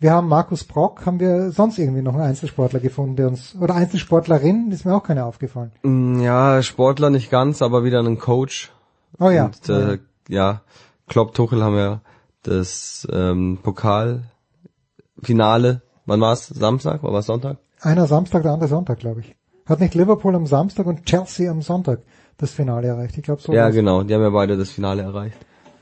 wir 0.00 0.12
haben 0.12 0.26
Markus 0.26 0.64
Brock, 0.64 1.04
haben 1.04 1.20
wir 1.20 1.50
sonst 1.50 1.78
irgendwie 1.78 2.00
noch 2.00 2.14
einen 2.14 2.24
Einzelsportler 2.24 2.80
gefunden, 2.80 3.16
der 3.16 3.28
uns, 3.28 3.54
oder 3.60 3.74
Einzelsportlerin, 3.74 4.70
ist 4.72 4.86
mir 4.86 4.94
auch 4.94 5.02
keine 5.02 5.26
aufgefallen. 5.26 5.72
Mm, 5.82 6.20
Ja, 6.20 6.62
Sportler 6.62 7.10
nicht 7.10 7.30
ganz, 7.30 7.60
aber 7.60 7.84
wieder 7.84 7.98
einen 7.98 8.18
Coach. 8.18 8.72
Oh 9.18 9.28
ja. 9.28 9.44
Und, 9.46 9.68
äh, 9.68 9.98
ja, 10.28 10.62
Klopp 11.08 11.34
Tuchel 11.34 11.62
haben 11.62 11.76
ja 11.76 12.00
das 12.42 13.06
ähm, 13.12 13.58
Pokalfinale, 13.62 15.82
wann 16.06 16.20
war 16.22 16.32
es? 16.32 16.46
Samstag? 16.46 17.02
Oder 17.02 17.12
war 17.12 17.20
es 17.20 17.26
Sonntag? 17.26 17.58
Einer 17.82 18.06
Samstag, 18.06 18.44
der 18.44 18.52
andere 18.52 18.68
Sonntag, 18.68 18.98
glaube 18.98 19.20
ich. 19.20 19.36
Hat 19.66 19.80
nicht 19.80 19.94
Liverpool 19.94 20.34
am 20.34 20.46
Samstag 20.46 20.86
und 20.86 21.04
Chelsea 21.04 21.50
am 21.50 21.60
Sonntag 21.60 21.98
das 22.38 22.50
Finale 22.52 22.88
erreicht? 22.88 23.16
Ich 23.16 23.22
glaube 23.22 23.40
so. 23.42 23.52
ja, 23.52 23.70
genau, 23.70 24.02
die 24.02 24.14
haben 24.14 24.22
ja 24.22 24.30
beide 24.30 24.56
das 24.56 24.70
Finale 24.70 25.02
erreicht. 25.02 25.36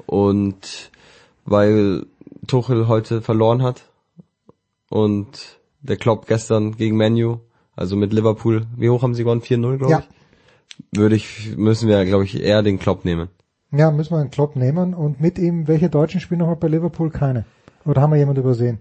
Und 0.06 0.90
weil 1.44 2.06
Tuchel 2.46 2.88
heute 2.88 3.20
verloren 3.22 3.62
hat 3.62 3.84
und 4.90 5.58
der 5.80 5.96
Klopp 5.96 6.26
gestern 6.26 6.76
gegen 6.76 6.96
Menu, 6.96 7.38
also 7.76 7.96
mit 7.96 8.12
Liverpool, 8.12 8.66
wie 8.76 8.88
hoch 8.90 9.02
haben 9.02 9.14
sie 9.14 9.24
gewonnen? 9.24 9.42
4-0, 9.42 9.76
glaube 9.78 9.90
Ja. 9.92 9.98
ich. 10.00 10.08
Würde 10.98 11.14
ich, 11.16 11.56
müssen 11.56 11.88
wir, 11.88 12.04
glaube 12.04 12.24
ich, 12.24 12.40
eher 12.42 12.62
den 12.62 12.78
Klopp 12.78 13.04
nehmen. 13.04 13.28
Ja, 13.70 13.90
müssen 13.90 14.12
wir 14.14 14.18
einen 14.20 14.30
Klopp 14.30 14.56
nehmen 14.56 14.94
und 14.94 15.20
mit 15.20 15.38
ihm, 15.38 15.68
welche 15.68 15.88
Deutschen 15.88 16.20
spielen 16.20 16.40
nochmal 16.40 16.56
bei 16.56 16.68
Liverpool? 16.68 17.10
Keine. 17.10 17.44
Oder 17.84 18.02
haben 18.02 18.10
wir 18.12 18.18
jemand 18.18 18.38
übersehen? 18.38 18.78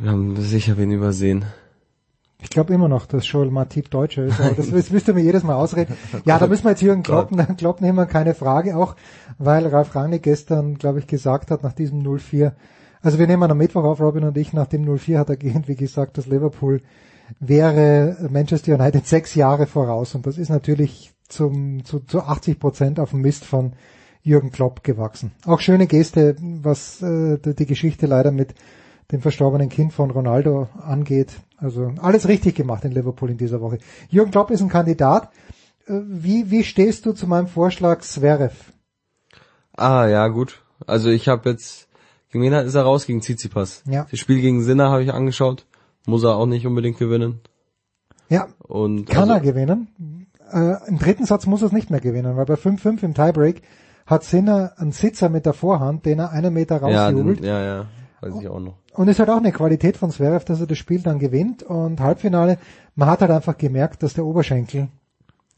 Wir 0.00 0.10
haben 0.10 0.36
sicher 0.36 0.76
wen 0.76 0.90
übersehen. 0.90 1.44
Ich 2.40 2.50
glaube 2.50 2.72
immer 2.72 2.88
noch, 2.88 3.06
dass 3.06 3.30
Joel 3.30 3.50
Matip 3.50 3.90
Deutscher 3.90 4.24
ist, 4.24 4.40
aber 4.40 4.54
das, 4.54 4.70
das 4.70 4.90
müsst 4.90 5.08
ihr 5.08 5.14
mir 5.14 5.22
jedes 5.22 5.42
Mal 5.42 5.56
ausreden. 5.56 5.96
Ja, 6.24 6.38
da 6.38 6.46
müssen 6.46 6.64
wir 6.64 6.70
jetzt 6.70 6.82
Jürgen 6.82 7.02
Klopp, 7.02 7.30
Klopp 7.58 7.80
nehmen, 7.80 8.06
keine 8.06 8.34
Frage, 8.34 8.76
auch 8.76 8.94
weil 9.38 9.66
Ralf 9.66 9.94
Rangnick 9.96 10.22
gestern, 10.22 10.78
glaube 10.78 11.00
ich, 11.00 11.08
gesagt 11.08 11.50
hat, 11.50 11.64
nach 11.64 11.72
diesem 11.72 12.00
0-4, 12.00 12.52
also 13.02 13.18
wir 13.18 13.26
nehmen 13.26 13.50
am 13.50 13.58
Mittwoch 13.58 13.82
auf, 13.82 14.00
Robin 14.00 14.22
und 14.22 14.36
ich, 14.38 14.52
nach 14.52 14.68
dem 14.68 14.84
0-4 14.84 15.18
hat 15.18 15.30
er 15.30 15.42
irgendwie 15.42 15.74
gesagt, 15.74 16.16
dass 16.16 16.26
Liverpool 16.26 16.80
wäre 17.40 18.28
Manchester 18.30 18.74
United 18.74 19.04
sechs 19.06 19.34
Jahre 19.34 19.66
voraus 19.66 20.14
und 20.14 20.24
das 20.26 20.38
ist 20.38 20.48
natürlich 20.48 21.12
zum, 21.28 21.84
zu, 21.84 22.00
zu 22.00 22.22
80 22.22 22.60
Prozent 22.60 23.00
auf 23.00 23.10
dem 23.10 23.20
Mist 23.20 23.44
von 23.44 23.72
Jürgen 24.22 24.50
Klopp 24.52 24.84
gewachsen. 24.84 25.32
Auch 25.44 25.60
schöne 25.60 25.86
Geste, 25.86 26.36
was 26.40 27.02
äh, 27.02 27.38
die 27.38 27.66
Geschichte 27.66 28.06
leider 28.06 28.30
mit 28.30 28.54
dem 29.10 29.20
verstorbenen 29.22 29.68
Kind 29.68 29.92
von 29.92 30.10
Ronaldo 30.10 30.68
angeht. 30.82 31.32
Also 31.56 31.92
alles 32.00 32.28
richtig 32.28 32.54
gemacht 32.54 32.84
in 32.84 32.92
Liverpool 32.92 33.30
in 33.30 33.38
dieser 33.38 33.60
Woche. 33.60 33.78
Jürgen 34.08 34.30
Klopp 34.30 34.50
ist 34.50 34.60
ein 34.60 34.68
Kandidat. 34.68 35.30
Äh, 35.86 36.00
Wie, 36.06 36.50
wie 36.50 36.64
stehst 36.64 37.06
du 37.06 37.12
zu 37.12 37.26
meinem 37.26 37.46
Vorschlag 37.46 38.00
Zverev? 38.00 38.54
Ah, 39.76 40.06
ja, 40.06 40.28
gut. 40.28 40.62
Also 40.86 41.10
ich 41.10 41.28
habe 41.28 41.50
jetzt, 41.50 41.88
gegen 42.30 42.44
wen 42.44 42.52
ist 42.52 42.74
er 42.74 42.82
raus? 42.82 43.06
Gegen 43.06 43.20
Tsitsipas. 43.20 43.82
Ja. 43.86 44.06
Das 44.10 44.18
Spiel 44.20 44.40
gegen 44.40 44.62
Sinner 44.62 44.90
habe 44.90 45.02
ich 45.02 45.12
angeschaut. 45.12 45.66
Muss 46.06 46.24
er 46.24 46.36
auch 46.36 46.46
nicht 46.46 46.66
unbedingt 46.66 46.98
gewinnen. 46.98 47.40
Ja, 48.28 48.48
Und 48.60 49.06
kann 49.06 49.30
also, 49.30 49.34
er 49.34 49.40
gewinnen. 49.40 50.26
Äh, 50.52 50.88
Im 50.88 50.98
dritten 50.98 51.24
Satz 51.24 51.46
muss 51.46 51.62
er 51.62 51.66
es 51.66 51.72
nicht 51.72 51.90
mehr 51.90 52.00
gewinnen, 52.00 52.36
weil 52.36 52.44
bei 52.44 52.54
5-5 52.54 53.02
im 53.02 53.14
Tiebreak 53.14 53.62
hat 54.06 54.24
Sinner 54.24 54.72
einen 54.76 54.92
Sitzer 54.92 55.28
mit 55.28 55.46
der 55.46 55.52
Vorhand, 55.52 56.06
den 56.06 56.18
er 56.18 56.30
einen 56.30 56.52
Meter 56.54 56.76
ja, 56.88 57.06
rausjubelt. 57.06 57.44
ja, 57.44 57.62
ja, 57.62 57.86
weiß 58.20 58.34
ich 58.40 58.48
auch 58.48 58.60
noch. 58.60 58.76
Und 58.98 59.06
ist 59.06 59.20
halt 59.20 59.30
auch 59.30 59.36
eine 59.36 59.52
Qualität 59.52 59.96
von 59.96 60.10
Zverev, 60.10 60.44
dass 60.44 60.58
er 60.58 60.66
das 60.66 60.76
Spiel 60.76 61.00
dann 61.02 61.20
gewinnt. 61.20 61.62
Und 61.62 62.00
Halbfinale, 62.00 62.58
man 62.96 63.08
hat 63.08 63.20
halt 63.20 63.30
einfach 63.30 63.56
gemerkt, 63.56 64.02
dass 64.02 64.14
der 64.14 64.26
Oberschenkel 64.26 64.88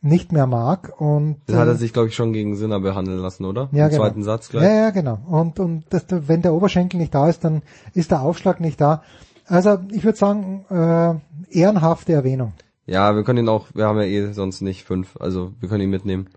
nicht 0.02 0.30
mehr 0.30 0.46
mag. 0.46 1.00
Und 1.00 1.36
Das 1.46 1.56
hat 1.56 1.66
äh, 1.66 1.70
er 1.70 1.76
sich, 1.76 1.94
glaube 1.94 2.08
ich, 2.08 2.14
schon 2.14 2.34
gegen 2.34 2.54
Sinner 2.54 2.80
behandeln 2.80 3.18
lassen, 3.18 3.46
oder? 3.46 3.70
ja, 3.72 3.86
Im 3.86 3.92
genau. 3.92 4.02
zweiten 4.02 4.22
Satz 4.24 4.50
gleich. 4.50 4.64
Ja, 4.64 4.74
ja, 4.74 4.90
genau. 4.90 5.20
Und, 5.26 5.58
und 5.58 5.84
das, 5.88 6.04
wenn 6.10 6.42
der 6.42 6.52
Oberschenkel 6.52 7.00
nicht 7.00 7.14
da 7.14 7.30
ist, 7.30 7.42
dann 7.42 7.62
ist 7.94 8.10
der 8.10 8.20
Aufschlag 8.20 8.60
nicht 8.60 8.78
da. 8.78 9.02
Also 9.46 9.78
ich 9.90 10.04
würde 10.04 10.18
sagen, 10.18 10.66
äh, 10.68 11.58
ehrenhafte 11.58 12.12
Erwähnung. 12.12 12.52
Ja, 12.84 13.16
wir 13.16 13.24
können 13.24 13.46
ihn 13.46 13.48
auch, 13.48 13.68
wir 13.72 13.86
haben 13.86 13.96
ja 14.00 14.04
eh 14.04 14.32
sonst 14.32 14.60
nicht 14.60 14.84
fünf, 14.84 15.16
also 15.18 15.54
wir 15.60 15.70
können 15.70 15.84
ihn 15.84 15.90
mitnehmen. 15.90 16.28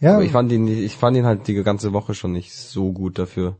Ja, 0.00 0.14
Aber 0.14 0.24
ich 0.24 0.32
fand 0.32 0.50
ihn, 0.50 0.66
ich 0.66 0.96
fand 0.96 1.14
ihn 1.14 1.26
halt 1.26 1.46
die 1.46 1.62
ganze 1.62 1.92
Woche 1.92 2.14
schon 2.14 2.32
nicht 2.32 2.54
so 2.54 2.90
gut 2.90 3.18
dafür. 3.18 3.56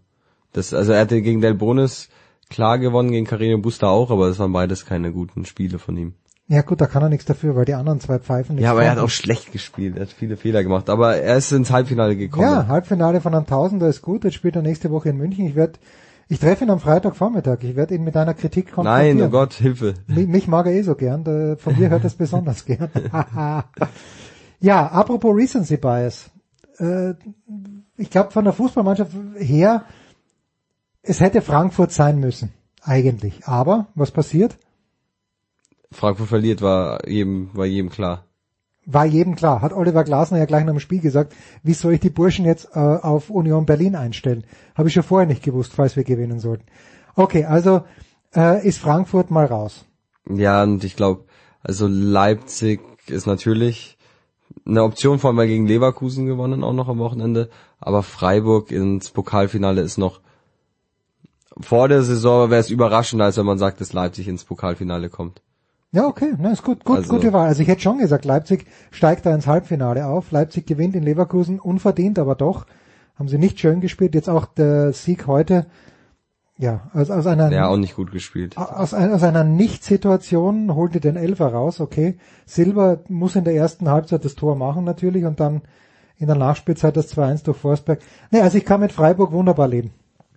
Das, 0.55 0.73
also 0.73 0.93
er 0.93 1.03
hatte 1.03 1.21
gegen 1.21 1.43
Del 1.43 1.53
Bonis 1.53 2.09
klar 2.51 2.79
gewonnen, 2.79 3.11
gegen 3.11 3.27
Carino 3.27 3.59
Busta 3.59 3.89
auch, 3.89 4.11
aber 4.11 4.27
es 4.29 4.39
waren 4.39 4.53
beides 4.53 4.87
keine 4.87 5.13
guten 5.13 5.45
Spiele 5.45 5.79
von 5.79 5.97
ihm. 5.97 6.15
ja 6.49 6.63
gut, 6.63 6.81
da 6.81 6.87
kann 6.87 7.03
er 7.03 7.09
nichts 7.11 7.27
dafür, 7.27 7.55
weil 7.57 7.65
die 7.65 7.75
anderen 7.75 8.01
zwei 8.01 8.19
Pfeifen 8.19 8.55
nicht 8.57 8.65
Ja, 8.65 8.71
aber 8.73 8.85
er 8.85 8.93
hat 8.93 8.99
auch 8.99 9.11
schlecht 9.11 9.53
gespielt, 9.53 9.97
er 9.97 10.03
hat 10.03 10.13
viele 10.13 10.37
Fehler 10.37 10.63
gemacht, 10.63 10.89
aber 10.89 11.17
er 11.17 11.37
ist 11.37 11.53
ins 11.53 11.71
Halbfinale 11.71 12.17
gekommen. 12.17 12.45
Ja, 12.45 12.67
Halbfinale 12.69 13.21
von 13.21 13.35
einem 13.35 13.47
Tausender 13.47 13.89
ist 13.89 14.01
gut. 14.03 14.25
Jetzt 14.25 14.35
spielt 14.35 14.57
er 14.57 14.63
nächste 14.63 14.91
Woche 14.91 15.11
in 15.11 15.17
München. 15.19 15.47
Ich 15.47 15.55
werde, 15.55 15.79
ich 16.29 16.41
treffe 16.41 16.65
ihn 16.65 16.71
am 16.71 16.81
Freitagvormittag. 16.81 17.59
Ich 17.63 17.77
werde 17.77 17.95
ihn 17.95 18.05
mit 18.05 18.17
einer 18.17 18.35
Kritik 18.35 18.73
konfrontieren. 18.73 19.19
Nein, 19.19 19.27
oh 19.27 19.31
Gott, 19.31 19.55
Hilfe. 19.55 19.95
Mich, 20.07 20.27
mich 20.27 20.49
mag 20.49 20.67
er 20.67 20.73
eh 20.73 20.83
so 20.83 20.95
gern. 20.95 21.25
Von 21.59 21.79
mir 21.79 21.91
hört 21.91 22.03
er 22.03 22.07
es 22.07 22.15
besonders 22.25 22.65
gern. 22.65 22.91
ja, 24.61 24.87
apropos 24.87 25.37
Recency 25.37 25.77
Bias. 25.77 26.31
Äh, 26.79 27.15
ich 27.97 28.11
glaube, 28.11 28.31
von 28.31 28.45
der 28.45 28.53
Fußballmannschaft 28.53 29.13
her, 29.39 29.85
es 31.09 31.21
hätte 31.21 31.41
Frankfurt 31.41 31.93
sein 31.93 32.21
müssen. 32.21 32.53
Eigentlich. 32.83 33.47
Aber, 33.47 33.87
was 33.95 34.11
passiert? 34.11 34.59
Frankfurt 35.91 36.29
verliert, 36.29 36.63
war 36.63 37.09
jedem, 37.09 37.51
war 37.55 37.67
jedem 37.67 37.91
klar. 37.91 38.25
War 38.85 39.07
jedem 39.07 39.35
klar. 39.35 39.63
Hat 39.63 39.73
Oliver 39.73 40.05
Glasner 40.05 40.39
ja 40.39 40.45
gleich 40.45 40.65
nach 40.65 40.73
dem 40.73 40.81
Spiel 40.81 41.01
gesagt, 41.01 41.35
wie 41.63 41.75
soll 41.75 41.95
ich 41.95 42.01
die 42.01 42.11
Burschen 42.11 42.45
jetzt 42.45 42.69
äh, 42.75 42.79
auf 42.79 43.31
Union 43.31 43.67
Berlin 43.67 43.97
einstellen? 43.97 44.45
Habe 44.75 44.89
ich 44.89 44.95
schon 44.95 45.03
vorher 45.03 45.27
nicht 45.27 45.43
gewusst, 45.43 45.73
falls 45.75 45.97
wir 45.97 46.05
gewinnen 46.05 46.41
sollten. 46.41 46.65
Okay, 47.15 47.45
also 47.45 47.83
äh, 48.35 48.67
ist 48.67 48.79
Frankfurt 48.79 49.31
mal 49.31 49.47
raus. 49.47 49.85
Ja, 50.29 50.63
und 50.63 50.85
ich 50.85 50.95
glaube, 50.95 51.25
also 51.63 51.87
Leipzig 51.87 52.81
ist 53.09 53.27
natürlich 53.27 53.99
eine 54.67 54.83
Option, 54.83 55.19
vor 55.19 55.29
allem 55.29 55.39
weil 55.39 55.49
gegen 55.49 55.67
Leverkusen 55.67 56.27
gewonnen, 56.27 56.65
auch 56.65 56.75
noch 56.75 56.89
am 56.89 56.99
Wochenende. 56.99 57.49
Aber 57.81 58.03
Freiburg 58.03 58.71
ins 58.71 59.11
Pokalfinale 59.11 59.81
ist 59.81 59.99
noch 59.99 60.21
vor 61.61 61.89
der 61.89 62.03
Saison 62.03 62.51
wäre 62.51 62.61
es 62.61 62.71
überraschender, 62.71 63.27
als 63.27 63.37
wenn 63.37 63.47
man 63.47 63.59
sagt, 63.59 63.81
dass 63.81 63.93
Leipzig 63.93 64.29
ins 64.29 64.45
Pokalfinale 64.45 65.09
kommt. 65.09 65.43
Ja, 65.91 66.07
okay, 66.07 66.35
ne, 66.39 66.53
ist 66.53 66.63
gut, 66.65 66.85
gut, 66.85 66.99
Also- 66.99 67.15
gute 67.15 67.33
Wahl. 67.33 67.49
Also 67.49 67.63
ich 67.63 67.69
hätte 67.69 67.81
schon 67.81 67.99
gesagt, 67.99 68.25
Leipzig 68.25 68.67
steigt 68.91 69.25
da 69.25 69.35
ins 69.35 69.47
Halbfinale 69.47 70.07
auf. 70.07 70.31
Leipzig 70.31 70.67
gewinnt 70.67 70.95
in 70.95 71.03
Leverkusen, 71.03 71.59
unverdient, 71.59 72.19
aber 72.19 72.35
doch. 72.35 72.67
Haben 73.19 73.29
sie 73.29 73.39
nicht 73.39 73.59
schön 73.59 73.81
gespielt. 73.81 74.15
Jetzt 74.15 74.29
auch 74.29 74.45
der 74.47 74.93
Sieg 74.93 75.27
heute, 75.27 75.67
ja, 76.59 76.91
aus, 76.93 77.11
aus 77.11 77.27
einer, 77.27 77.51
Ja, 77.51 77.69
auch 77.69 77.77
nicht 77.79 77.97
gut 77.97 78.13
gespielt. 78.13 78.57
aus, 78.59 78.93
einer- 78.95 79.15
aus 79.15 79.23
einer 79.23 79.45
Nicht-Situation 79.45 80.75
holte 80.75 81.01
den 81.01 81.17
Elfer 81.17 81.49
raus, 81.53 81.81
okay. 81.81 82.19
Silber 82.47 83.01
muss 83.09 83.35
in 83.37 83.45
der 83.45 83.55
ersten 83.55 83.89
Halbzeit 83.89 84.25
das 84.25 84.35
Tor 84.35 84.57
machen 84.57 84.85
natürlich 84.85 85.25
und 85.25 85.41
dann 85.41 85.63
in 86.19 86.27
der 86.27 86.37
Nachspielzeit 86.37 86.97
das 86.97 87.09
2-1 87.09 87.45
durch 87.45 87.57
Forsberg. 87.57 88.01
Ne, 88.31 88.43
also 88.43 88.59
ich 88.59 88.65
kann 88.65 88.81
mit 88.81 88.93
Freiburg 88.93 89.33
wunderbar 89.33 89.69
leben. 89.69 89.93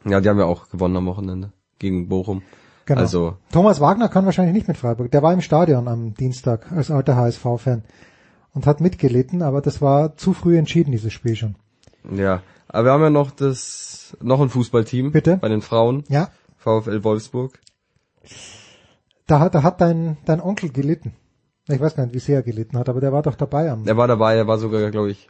Ja, 0.05 0.21
die 0.21 0.29
haben 0.29 0.39
ja 0.39 0.45
auch 0.45 0.69
gewonnen 0.69 0.97
am 0.97 1.05
Wochenende 1.05 1.51
gegen 1.79 2.09
Bochum. 2.09 2.41
Genau. 2.85 3.01
Also, 3.01 3.37
Thomas 3.51 3.79
Wagner 3.79 4.09
kann 4.09 4.25
wahrscheinlich 4.25 4.55
nicht 4.55 4.67
mit 4.67 4.77
Freiburg. 4.77 5.11
Der 5.11 5.21
war 5.21 5.33
im 5.33 5.41
Stadion 5.41 5.87
am 5.87 6.13
Dienstag 6.15 6.71
als 6.71 6.89
alter 6.91 7.15
HSV-Fan 7.15 7.83
und 8.53 8.65
hat 8.65 8.81
mitgelitten, 8.81 9.41
aber 9.41 9.61
das 9.61 9.81
war 9.81 10.17
zu 10.17 10.33
früh 10.33 10.57
entschieden, 10.57 10.91
dieses 10.91 11.13
Spiel 11.13 11.35
schon. 11.35 11.55
ja. 12.09 12.41
Aber 12.73 12.85
wir 12.85 12.91
haben 12.93 13.01
ja 13.03 13.09
noch 13.09 13.31
das, 13.31 14.15
noch 14.21 14.39
ein 14.39 14.47
Fußballteam. 14.47 15.11
Bitte? 15.11 15.35
Bei 15.35 15.49
den 15.49 15.61
Frauen. 15.61 16.05
Ja, 16.07 16.29
VfL 16.55 17.03
Wolfsburg. 17.03 17.59
da 19.27 19.41
hat, 19.41 19.55
da 19.55 19.63
hat 19.63 19.81
dein, 19.81 20.17
dein 20.23 20.39
Onkel 20.39 20.71
gelitten. 20.71 21.13
Ich 21.67 21.81
weiß 21.81 21.95
gar 21.95 22.05
nicht, 22.05 22.15
wie 22.15 22.19
sehr 22.19 22.37
er 22.37 22.43
gelitten 22.43 22.77
hat, 22.77 22.87
aber 22.87 23.01
der 23.01 23.11
war 23.11 23.23
doch 23.23 23.35
dabei 23.35 23.69
am. 23.69 23.85
Er 23.87 23.97
war 23.97 24.07
dabei, 24.07 24.35
er 24.35 24.47
war 24.47 24.57
sogar, 24.57 24.89
glaube 24.89 25.11
ich, 25.11 25.29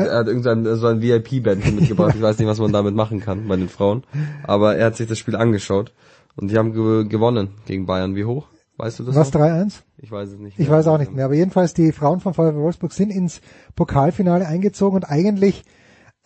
Äh. 0.00 0.06
er 0.06 0.18
hat 0.18 0.26
irgendein 0.26 0.76
so 0.76 0.86
ein 0.86 1.02
VIP-Band 1.02 1.74
mitgebracht. 1.74 2.14
Ich 2.14 2.22
weiß 2.22 2.38
nicht, 2.38 2.48
was 2.48 2.58
man 2.58 2.72
damit 2.72 2.94
machen 2.94 3.20
kann 3.20 3.48
bei 3.48 3.56
den 3.56 3.68
Frauen. 3.68 4.04
Aber 4.44 4.76
er 4.76 4.86
hat 4.86 4.96
sich 4.96 5.08
das 5.08 5.18
Spiel 5.18 5.36
angeschaut 5.36 5.92
und 6.36 6.50
die 6.50 6.58
haben 6.58 6.72
ge 6.72 7.04
gewonnen 7.08 7.50
gegen 7.66 7.86
Bayern. 7.86 8.14
Wie 8.14 8.24
hoch? 8.24 8.46
Weißt 8.78 8.98
du 8.98 9.04
das? 9.04 9.14
Was 9.14 9.32
noch? 9.32 9.40
3-1? 9.40 9.82
Ich 9.98 10.10
weiß 10.10 10.30
es 10.30 10.38
nicht. 10.38 10.58
Ich 10.58 10.68
weiß 10.68 10.86
auch 10.88 10.98
nicht 10.98 11.12
mehr. 11.12 11.26
Aber 11.26 11.34
jedenfalls 11.34 11.74
die 11.74 11.92
Frauen 11.92 12.20
von 12.20 12.34
VfL 12.34 12.56
Wolfsburg 12.56 12.92
sind 12.92 13.10
ins 13.10 13.40
Pokalfinale 13.76 14.46
eingezogen 14.46 14.96
und 14.96 15.04
eigentlich 15.04 15.64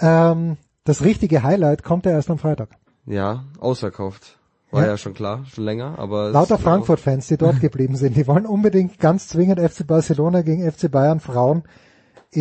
ähm, 0.01 0.57
das 0.85 1.03
richtige 1.03 1.43
Highlight 1.43 1.83
kommt 1.83 2.07
ja 2.07 2.13
erst 2.13 2.31
am 2.31 2.39
Freitag. 2.39 2.71
Ja, 3.05 3.45
ausverkauft. 3.59 4.39
War 4.71 4.83
Ja. 4.83 4.89
ja, 4.89 4.97
schon 4.97 5.15
klar, 5.15 5.45
schon 5.47 5.65
länger, 5.65 5.99
aber 5.99 6.31
Lauter 6.31 6.59
Frankfurt-Fans, 6.59 7.29
die 7.29 7.37
dort 7.37 7.61
geblieben 7.61 7.97
sind, 7.97 8.17
die 8.17 8.27
wollen 8.27 8.47
unbedingt 8.47 8.99
ganz 8.99 9.29
zwingend 9.29 9.61
FC 9.61 9.87
Barcelona 9.87 10.43
gegen 10.43 10.71
FC 10.71 10.91
Bayern 10.91 11.21
Frauen 11.21 11.63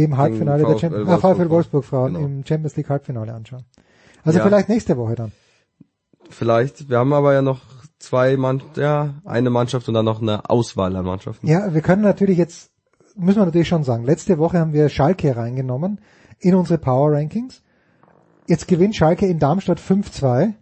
im 0.03 0.17
Halbfinale 0.17 0.63
der 0.63 0.71
VfL 0.75 0.79
Champions, 0.79 1.09
ah, 1.09 1.17
VfL 1.17 1.23
Wolfsburg, 1.23 1.49
Wolfsburg 1.49 1.85
Frauen 1.85 2.13
genau. 2.13 2.25
im 2.25 2.45
Champions 2.45 2.75
League 2.75 2.89
Halbfinale 2.89 3.33
anschauen. 3.33 3.63
Also 4.23 4.39
Ja. 4.39 4.45
vielleicht 4.45 4.69
nächste 4.69 4.97
Woche 4.97 5.15
dann. 5.15 5.31
Vielleicht. 6.29 6.89
Wir 6.89 6.97
haben 6.99 7.13
aber 7.13 7.33
ja 7.33 7.41
noch 7.41 7.61
zwei 7.99 8.37
Mann, 8.37 8.61
ja, 8.75 9.15
eine 9.25 9.49
Mannschaft 9.49 9.87
und 9.87 9.93
dann 9.93 10.05
noch 10.05 10.21
eine 10.21 10.49
Auswahl 10.49 10.95
an 10.95 11.05
Mannschaften. 11.05 11.47
Ja, 11.47 11.73
wir 11.73 11.81
können 11.81 12.01
natürlich 12.01 12.37
jetzt, 12.37 12.71
müssen 13.15 13.39
wir 13.39 13.45
natürlich 13.45 13.67
schon 13.67 13.83
sagen, 13.83 14.03
letzte 14.03 14.37
Woche 14.37 14.59
haben 14.59 14.73
wir 14.73 14.89
Schalke 14.89 15.35
reingenommen 15.35 15.99
in 16.39 16.55
unsere 16.55 16.77
Power 16.79 17.13
Rankings. 17.13 17.61
Jetzt 18.47 18.67
gewinnt 18.67 18.95
Schalke 18.95 19.25
in 19.25 19.39
Darmstadt 19.39 19.79
5-2. 19.79 20.53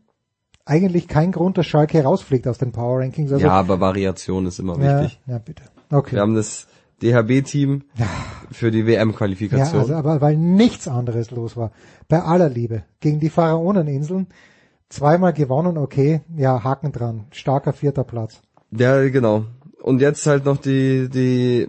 Eigentlich 0.65 1.09
kein 1.09 1.33
Grund, 1.33 1.57
dass 1.57 1.65
Schalke 1.65 2.01
rausfliegt 2.03 2.47
aus 2.47 2.57
den 2.57 2.71
Power 2.71 2.99
Rankings. 2.99 3.33
Also, 3.33 3.45
ja, 3.45 3.51
aber 3.51 3.81
Variation 3.81 4.45
ist 4.45 4.59
immer 4.59 4.79
ja, 4.79 5.01
wichtig. 5.01 5.19
ja, 5.25 5.37
bitte. 5.37 5.63
Okay. 5.91 6.15
Wir 6.15 6.21
haben 6.21 6.35
das 6.35 6.67
DHB-Team 7.03 7.83
für 8.51 8.71
die 8.71 8.79
Ja, 8.81 8.87
WM-Qualifikation. 8.87 9.81
also, 9.81 9.93
aber 9.93 10.21
weil 10.21 10.37
nichts 10.37 10.87
anderes 10.87 11.31
los 11.31 11.57
war. 11.57 11.71
Bei 12.07 12.21
aller 12.23 12.49
Liebe. 12.49 12.83
Gegen 12.99 13.19
die 13.19 13.29
Pharaoneninseln. 13.29 14.27
Zweimal 14.89 15.33
gewonnen, 15.33 15.77
okay. 15.77 16.21
Ja, 16.35 16.63
Haken 16.63 16.91
dran. 16.91 17.25
Starker 17.31 17.73
vierter 17.73 18.03
Platz. 18.03 18.41
Ja, 18.71 19.07
genau. 19.09 19.45
Und 19.81 20.01
jetzt 20.01 20.25
halt 20.27 20.45
noch 20.45 20.57
die, 20.57 21.09
die 21.09 21.67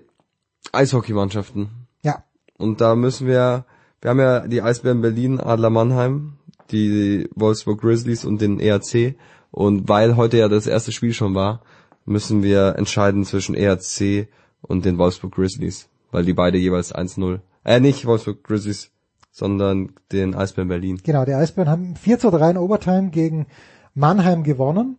Eishockeymannschaften. 0.73 1.69
Ja. 2.03 2.25
Und 2.59 2.81
da 2.81 2.95
müssen 2.95 3.27
wir, 3.27 3.65
wir 4.01 4.11
haben 4.11 4.21
ja 4.21 4.47
die 4.47 4.63
Eisbären 4.63 5.01
Berlin, 5.01 5.41
Adler 5.41 5.71
Mannheim, 5.71 6.35
die 6.71 7.29
Wolfsburg 7.35 7.81
Grizzlies 7.81 8.25
und 8.25 8.41
den 8.41 8.61
ERC. 8.61 9.17
Und 9.51 9.89
weil 9.89 10.17
heute 10.17 10.37
ja 10.37 10.49
das 10.49 10.67
erste 10.67 10.93
Spiel 10.93 11.13
schon 11.13 11.35
war, 11.35 11.63
müssen 12.05 12.43
wir 12.43 12.75
entscheiden 12.77 13.25
zwischen 13.25 13.55
ERC 13.55 14.29
und 14.67 14.85
den 14.85 14.99
Wolfsburg 14.99 15.35
Grizzlies. 15.35 15.89
Weil 16.11 16.25
die 16.25 16.33
beide 16.33 16.59
jeweils 16.59 16.95
1-0. 16.95 17.41
Äh, 17.65 17.81
nicht 17.81 18.07
Wolfsburg 18.07 18.45
Grizzlies, 18.45 18.91
sondern 19.31 19.93
den 20.13 20.35
Eisbären 20.35 20.69
Berlin. 20.69 21.01
Genau, 21.03 21.25
die 21.25 21.35
Eisbären 21.35 21.71
haben 21.71 21.97
4 21.97 22.19
zu 22.19 22.31
3 22.31 22.53
in 22.53 22.57
Overtime 22.57 23.11
gegen 23.11 23.47
Mannheim 23.95 24.43
gewonnen, 24.43 24.99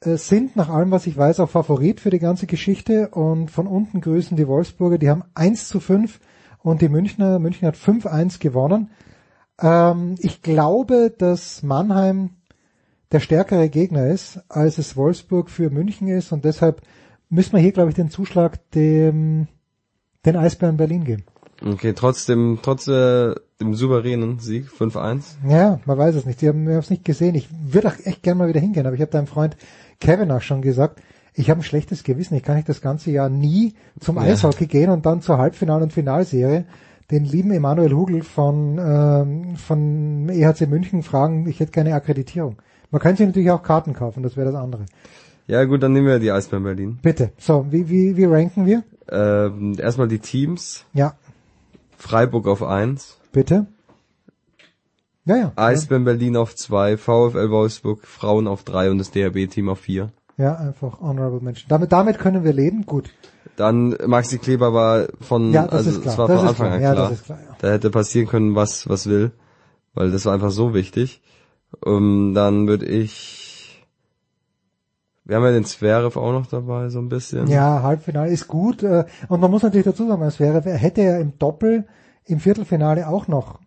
äh, 0.00 0.16
sind 0.16 0.56
nach 0.56 0.68
allem, 0.68 0.90
was 0.90 1.06
ich 1.06 1.16
weiß, 1.16 1.40
auch 1.40 1.50
Favorit 1.50 2.00
für 2.00 2.10
die 2.10 2.18
ganze 2.18 2.46
Geschichte 2.46 3.08
und 3.08 3.50
von 3.50 3.66
unten 3.66 4.00
grüßen 4.00 4.36
die 4.36 4.48
Wolfsburger, 4.48 4.98
die 4.98 5.10
haben 5.10 5.24
1 5.34 5.68
zu 5.68 5.80
5 5.80 6.18
und 6.58 6.82
die 6.82 6.88
Münchner, 6.88 7.38
München 7.38 7.68
hat 7.68 7.76
5-1 7.76 8.40
gewonnen. 8.40 8.90
Ähm, 9.60 10.16
ich 10.18 10.42
glaube, 10.42 11.14
dass 11.16 11.62
Mannheim 11.62 12.30
der 13.12 13.20
stärkere 13.20 13.68
Gegner 13.68 14.06
ist, 14.06 14.40
als 14.48 14.78
es 14.78 14.96
Wolfsburg 14.96 15.50
für 15.50 15.70
München 15.70 16.08
ist 16.08 16.32
und 16.32 16.44
deshalb 16.44 16.82
müssen 17.32 17.52
wir 17.54 17.60
hier, 17.60 17.72
glaube 17.72 17.88
ich, 17.90 17.96
den 17.96 18.10
Zuschlag 18.10 18.58
dem, 18.72 19.48
den 20.24 20.36
Eisbären 20.36 20.76
Berlin 20.76 21.04
geben. 21.04 21.24
Okay, 21.64 21.92
trotzdem, 21.94 22.58
trotz 22.62 22.88
äh, 22.88 23.34
dem 23.60 23.74
souveränen 23.74 24.38
Sieg 24.40 24.66
5-1. 24.68 25.22
Ja, 25.48 25.80
man 25.84 25.96
weiß 25.98 26.14
es 26.16 26.26
nicht. 26.26 26.40
Sie 26.40 26.48
haben 26.48 26.66
es 26.68 26.90
nicht 26.90 27.04
gesehen. 27.04 27.34
Ich 27.36 27.48
würde 27.50 27.88
auch 27.88 27.96
echt 28.04 28.22
gerne 28.22 28.38
mal 28.38 28.48
wieder 28.48 28.60
hingehen, 28.60 28.86
aber 28.86 28.94
ich 28.96 29.00
habe 29.00 29.12
deinem 29.12 29.28
Freund 29.28 29.56
Kevin 30.00 30.30
auch 30.32 30.42
schon 30.42 30.60
gesagt, 30.62 31.00
ich 31.34 31.48
habe 31.48 31.60
ein 31.60 31.64
schlechtes 31.64 32.02
Gewissen. 32.02 32.34
Ich 32.34 32.42
kann 32.42 32.56
nicht 32.56 32.68
das 32.68 32.80
ganze 32.80 33.10
Jahr 33.10 33.28
nie 33.28 33.74
zum 34.00 34.16
Ja. 34.16 34.22
Eishockey 34.22 34.66
gehen 34.66 34.90
und 34.90 35.06
dann 35.06 35.22
zur 35.22 35.38
Halbfinal- 35.38 35.82
und 35.82 35.92
Finalserie. 35.92 36.64
den 37.10 37.24
lieben 37.26 37.50
Emanuel 37.50 37.92
Hugel 37.92 38.22
von, 38.22 38.78
ähm, 38.82 39.56
von 39.56 40.30
EHC 40.30 40.66
München 40.66 41.02
fragen, 41.02 41.46
ich 41.46 41.60
hätte 41.60 41.70
keine 41.72 41.94
Akkreditierung. 41.94 42.56
Man 42.90 43.02
könnte 43.02 43.18
sich 43.18 43.26
natürlich 43.26 43.50
auch 43.50 43.62
Karten 43.62 43.92
kaufen, 43.92 44.22
das 44.22 44.36
wäre 44.36 44.50
das 44.50 44.54
andere. 44.58 44.86
Ja 45.52 45.64
gut, 45.66 45.82
dann 45.82 45.92
nehmen 45.92 46.06
wir 46.06 46.18
die 46.18 46.32
Eisbären 46.32 46.64
Berlin. 46.64 46.98
Bitte. 47.02 47.30
So, 47.36 47.66
wie, 47.68 47.90
wie, 47.90 48.16
wie 48.16 48.24
ranken 48.24 48.64
wir? 48.64 48.84
Ähm, 49.10 49.76
erstmal 49.78 50.08
die 50.08 50.18
Teams. 50.18 50.86
Ja. 50.94 51.14
Freiburg 51.98 52.48
auf 52.48 52.62
eins. 52.62 53.18
Bitte. 53.32 53.66
Ja, 55.26 55.36
ja. 55.36 55.52
Eisbären 55.56 56.04
Berlin 56.04 56.38
auf 56.38 56.56
zwei, 56.56 56.96
VfL 56.96 57.50
Wolfsburg 57.50 58.06
Frauen 58.06 58.48
auf 58.48 58.64
drei 58.64 58.90
und 58.90 58.96
das 58.96 59.10
DHB-Team 59.10 59.68
auf 59.68 59.80
vier. 59.80 60.08
Ja, 60.38 60.54
einfach 60.54 61.02
Honorable 61.02 61.40
Mention. 61.42 61.68
Damit, 61.68 61.92
damit 61.92 62.18
können 62.18 62.44
wir 62.44 62.54
leben, 62.54 62.86
gut. 62.86 63.10
Dann 63.56 63.94
Maxi 64.06 64.38
Kleber 64.38 64.72
war 64.72 65.08
von, 65.20 65.52
Ja, 65.52 65.66
das 65.66 65.86
also 65.86 66.00
es 66.00 66.16
war 66.16 66.28
Das 66.28 66.40
von 66.40 66.48
Anfang 66.48 66.66
klar. 66.68 66.76
an 66.76 66.82
Ja, 66.82 66.92
klar. 66.94 67.10
das 67.10 67.18
ist 67.18 67.24
klar, 67.26 67.38
ja. 67.46 67.56
Da 67.60 67.70
hätte 67.70 67.90
passieren 67.90 68.26
können, 68.26 68.54
was, 68.54 68.88
was 68.88 69.06
will, 69.06 69.32
weil 69.92 70.10
das 70.12 70.24
war 70.24 70.32
einfach 70.32 70.50
so 70.50 70.72
wichtig. 70.72 71.20
Um, 71.84 72.32
dann 72.32 72.68
würde 72.68 72.86
ich, 72.86 73.41
wir 75.24 75.36
haben 75.36 75.44
ja 75.44 75.52
den 75.52 75.64
Zverev 75.64 76.18
auch 76.18 76.32
noch 76.32 76.46
dabei, 76.46 76.88
so 76.88 76.98
ein 76.98 77.08
bisschen. 77.08 77.46
Ja, 77.48 77.82
Halbfinale 77.82 78.30
ist 78.30 78.48
gut. 78.48 78.82
äh, 78.82 79.04
Und 79.28 79.40
man 79.40 79.50
muss 79.50 79.62
natürlich 79.62 79.84
dazu 79.86 80.06
sagen, 80.08 80.22
er 80.22 80.76
hätte 80.76 81.02
ja 81.02 81.18
im 81.18 81.38
Doppel 81.38 81.86
im 82.24 82.40
Viertelfinale 82.40 83.08
auch 83.08 83.28
noch 83.28 83.60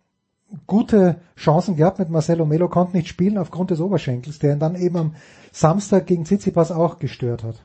gute 0.68 1.18
Chancen 1.38 1.76
gehabt 1.76 1.99
mit 1.99 2.10
Marcelo 2.10 2.45
Melo, 2.45 2.69
konnte 2.69 2.95
nicht 2.95 3.07
spielen 3.07 3.38
aufgrund 3.38 3.72
des 3.72 3.80
Oberschenkels, 3.82 4.40
der 4.40 4.53
ihn 4.53 4.60
dann 4.60 4.76
eben 4.76 4.95
am 4.98 5.15
Samstag 5.52 6.06
gegen 6.07 6.26
Tsitsipas 6.26 6.72
auch 6.72 6.99
gestört 6.99 7.44
hat. 7.44 7.61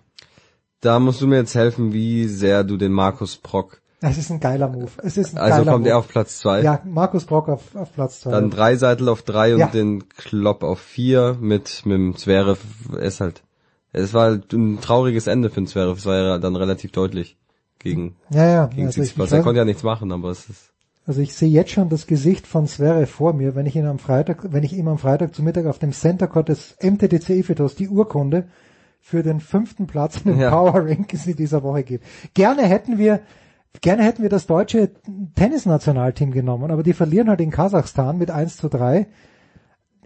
Da 0.80 0.98
musst 0.98 1.20
du 1.20 1.26
mir 1.26 1.36
jetzt 1.36 1.54
helfen, 1.54 1.92
wie 1.92 2.26
sehr 2.26 2.64
du 2.64 2.76
den 2.76 2.92
Markus 2.92 3.36
Brock. 3.36 3.82
Es 4.00 4.16
ist 4.16 4.30
ein 4.30 4.40
geiler 4.40 4.66
Move. 4.68 4.88
Es 5.02 5.18
ist 5.18 5.34
ein 5.34 5.38
Also 5.38 5.58
geiler 5.58 5.72
kommt 5.72 5.82
Move. 5.84 5.90
er 5.90 5.98
auf 5.98 6.08
Platz 6.08 6.38
zwei. 6.38 6.62
Ja, 6.62 6.80
Markus 6.86 7.26
Brock 7.26 7.50
auf, 7.50 7.76
auf 7.76 7.92
Platz 7.92 8.20
zwei. 8.20 8.30
Dann 8.30 8.48
Dreiseitel 8.50 9.08
auf 9.10 9.20
drei 9.22 9.52
und 9.52 9.60
Ja. 9.60 9.66
den 9.66 10.08
Klopp 10.08 10.62
auf 10.62 10.80
vier 10.80 11.36
mit, 11.38 11.82
mit 11.84 11.94
dem 11.96 12.16
Zverev. 12.16 12.60
Er 12.94 12.98
ist 13.02 13.20
halt, 13.20 13.42
es 13.92 14.14
war 14.14 14.38
ein 14.52 14.78
trauriges 14.80 15.26
Ende 15.26 15.50
für 15.50 15.60
den 15.60 15.66
Zverev. 15.66 15.98
Es 15.98 16.06
war 16.06 16.16
ja 16.16 16.38
dann 16.38 16.56
relativ 16.56 16.92
deutlich 16.92 17.36
gegen, 17.78 18.16
Ja, 18.30 18.46
ja, 18.46 18.66
gegen 18.66 18.86
also 18.86 19.00
Tsitsipas. 19.00 19.28
ich 19.28 19.32
Er 19.34 19.40
weiß- 19.40 19.42
konnte 19.44 19.58
ja 19.58 19.64
nichts 19.64 19.82
machen, 19.82 20.12
aber 20.12 20.30
es 20.30 20.48
ist, 20.48 20.72
Also 21.06 21.20
ich 21.22 21.34
sehe 21.34 21.48
jetzt 21.48 21.70
schon 21.72 21.88
das 21.88 22.06
Gesicht 22.06 22.46
von 22.46 22.66
Sverre 22.66 23.06
vor 23.06 23.32
mir, 23.32 23.54
wenn 23.54 23.66
ich 23.66 23.74
ihn 23.74 23.86
am 23.86 23.98
Freitag, 23.98 24.52
wenn 24.52 24.62
ich 24.62 24.72
ihm 24.74 24.86
am 24.86 24.98
Freitag 24.98 25.34
zu 25.34 25.42
Mittag 25.42 25.66
auf 25.66 25.78
dem 25.78 25.92
Center 25.92 26.28
Court 26.28 26.48
des 26.50 26.76
MTDC 26.80 27.30
Ifitos 27.30 27.74
die 27.74 27.88
Urkunde 27.88 28.48
für 29.00 29.22
den 29.22 29.40
fünften 29.40 29.86
Platz 29.86 30.18
in 30.24 30.32
den 30.32 30.40
Ja. 30.40 30.50
Power 30.50 30.74
Rankings 30.86 31.26
in 31.26 31.36
dieser 31.36 31.62
Woche 31.62 31.82
gebe. 31.84 32.04
Gerne 32.34 32.62
hätten 32.62 32.98
wir, 32.98 33.20
gerne 33.80 34.04
hätten 34.04 34.22
wir 34.22 34.28
das 34.28 34.46
deutsche 34.46 34.90
Tennisnationalteam 35.34 36.32
genommen, 36.32 36.70
aber 36.70 36.82
die 36.82 36.92
verlieren 36.92 37.28
halt 37.30 37.40
in 37.40 37.50
Kasachstan 37.50 38.18
mit 38.18 38.30
1 38.30 38.58
zu 38.58 38.68
3. 38.68 39.06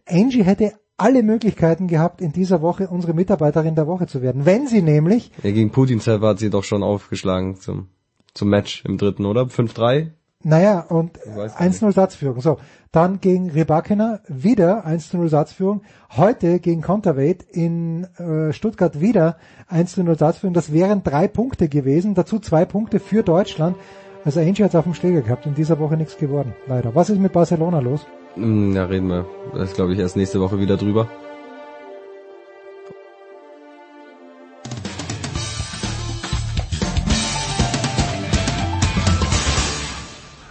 Angie 0.08 0.44
hätte 0.44 0.74
alle 0.96 1.22
Möglichkeiten 1.22 1.88
gehabt, 1.88 2.20
in 2.20 2.32
dieser 2.32 2.62
Woche 2.62 2.88
unsere 2.88 3.14
Mitarbeiterin 3.14 3.74
der 3.74 3.86
Woche 3.86 4.06
zu 4.06 4.22
werden. 4.22 4.46
Wenn 4.46 4.66
sie 4.66 4.82
nämlich, 4.82 5.30
ja, 5.42 5.50
gegen 5.50 5.70
Putin 5.70 6.00
selber 6.00 6.28
hat 6.28 6.38
sie 6.38 6.50
doch 6.50 6.64
schon 6.64 6.82
aufgeschlagen 6.82 7.56
zum, 7.56 7.88
zum 8.32 8.48
Match 8.48 8.84
im 8.84 8.98
dritten, 8.98 9.26
oder? 9.26 9.42
5-3? 9.42 10.10
Naja, 10.46 10.80
und 10.80 11.18
weiß 11.24 11.56
gar 11.56 11.68
1-0 11.68 11.92
Satzführung. 11.92 12.40
So, 12.42 12.58
dann 12.92 13.20
gegen 13.20 13.50
Rebakina 13.50 14.20
wieder 14.28 14.86
1-0 14.86 15.28
Satzführung. 15.28 15.82
Heute 16.16 16.60
gegen 16.60 16.82
Counterweight 16.82 17.42
in 17.42 18.04
äh, 18.18 18.52
Stuttgart 18.52 19.00
wieder 19.00 19.38
1-0 19.70 20.18
Satzführung. 20.18 20.52
Das 20.52 20.70
wären 20.70 21.02
drei 21.02 21.28
Punkte 21.28 21.70
gewesen. 21.70 22.14
Dazu 22.14 22.38
zwei 22.38 22.66
Punkte 22.66 23.00
für 23.00 23.22
Deutschland. 23.22 23.76
Also 24.24 24.40
Angie 24.40 24.62
hat 24.62 24.70
es 24.70 24.76
auf 24.76 24.84
dem 24.84 24.94
Schläger 24.94 25.22
gehabt. 25.22 25.46
In 25.46 25.54
dieser 25.54 25.78
Woche 25.78 25.96
nichts 25.96 26.18
geworden. 26.18 26.54
Leider. 26.66 26.94
Was 26.94 27.08
ist 27.08 27.18
mit 27.18 27.32
Barcelona 27.32 27.78
los? 27.78 28.06
Hm, 28.34 28.74
Ja, 28.74 28.84
reden 28.84 29.08
wir. 29.08 29.26
Das 29.54 29.74
glaube 29.74 29.92
ich 29.92 29.98
erst 29.98 30.16
nächste 30.16 30.40
Woche 30.40 30.58
wieder 30.58 30.76
drüber. 30.76 31.08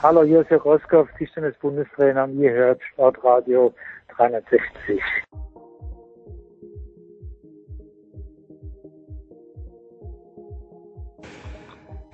Hallo, 0.01 0.23
hier 0.23 0.41
ist 0.41 0.49
Herr 0.49 0.59
Roskopf, 0.61 1.09
Tischtennis-Bundestrainer 1.17 2.25
und 2.25 2.37
ihr 2.39 2.51
hört 2.51 2.81
Sportradio 2.91 3.73
360. 4.17 5.01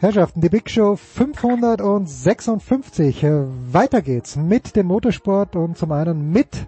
Herrschaften, 0.02 0.40
die 0.40 0.48
Big 0.48 0.70
Show 0.70 0.96
556. 0.96 3.22
Äh, 3.22 3.44
Weiter 3.74 4.02
geht's 4.02 4.38
mit 4.38 4.78
dem 4.78 4.88
Motorsport 4.88 5.58
und 5.58 5.78
zum 5.78 5.92
einen 5.92 6.32
mit 6.32 6.68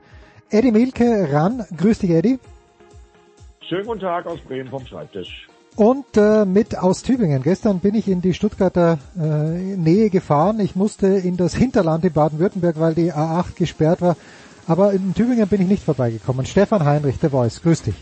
Eddie 0.50 0.74
Milke 0.74 1.32
ran. 1.32 1.66
Grüß 1.78 2.00
dich, 2.00 2.10
Eddie. 2.10 2.40
Schönen 3.62 3.86
guten 3.86 4.02
Tag 4.02 4.26
aus 4.26 4.42
Bremen 4.42 4.70
vom 4.70 4.86
Schreibtisch. 4.86 5.48
Und 5.78 6.18
äh, 6.18 6.44
mit 6.44 6.78
aus 6.78 7.04
Tübingen. 7.04 7.42
Gestern 7.42 7.80
bin 7.80 7.96
ich 7.96 8.10
in 8.10 8.22
die 8.22 8.34
Stuttgarter 8.34 9.00
äh, 9.18 9.78
Nähe 9.78 10.10
gefahren. 10.10 10.60
Ich 10.60 10.76
musste 10.76 11.08
in 11.08 11.38
das 11.38 11.56
Hinterland 11.56 12.04
in 12.04 12.12
Baden-Württemberg, 12.12 12.82
weil 12.82 12.96
die 12.96 13.14
A8 13.14 13.56
gesperrt 13.56 14.02
war. 14.02 14.18
Aber 14.68 14.92
in 14.92 15.14
Tübingen 15.14 15.48
bin 15.48 15.62
ich 15.62 15.70
nicht 15.70 15.84
vorbeigekommen. 15.84 16.46
Stefan 16.46 16.84
Heinrich, 16.84 17.18
der 17.20 17.30
Voice. 17.30 17.62
Grüß 17.62 17.84
dich. 17.84 17.96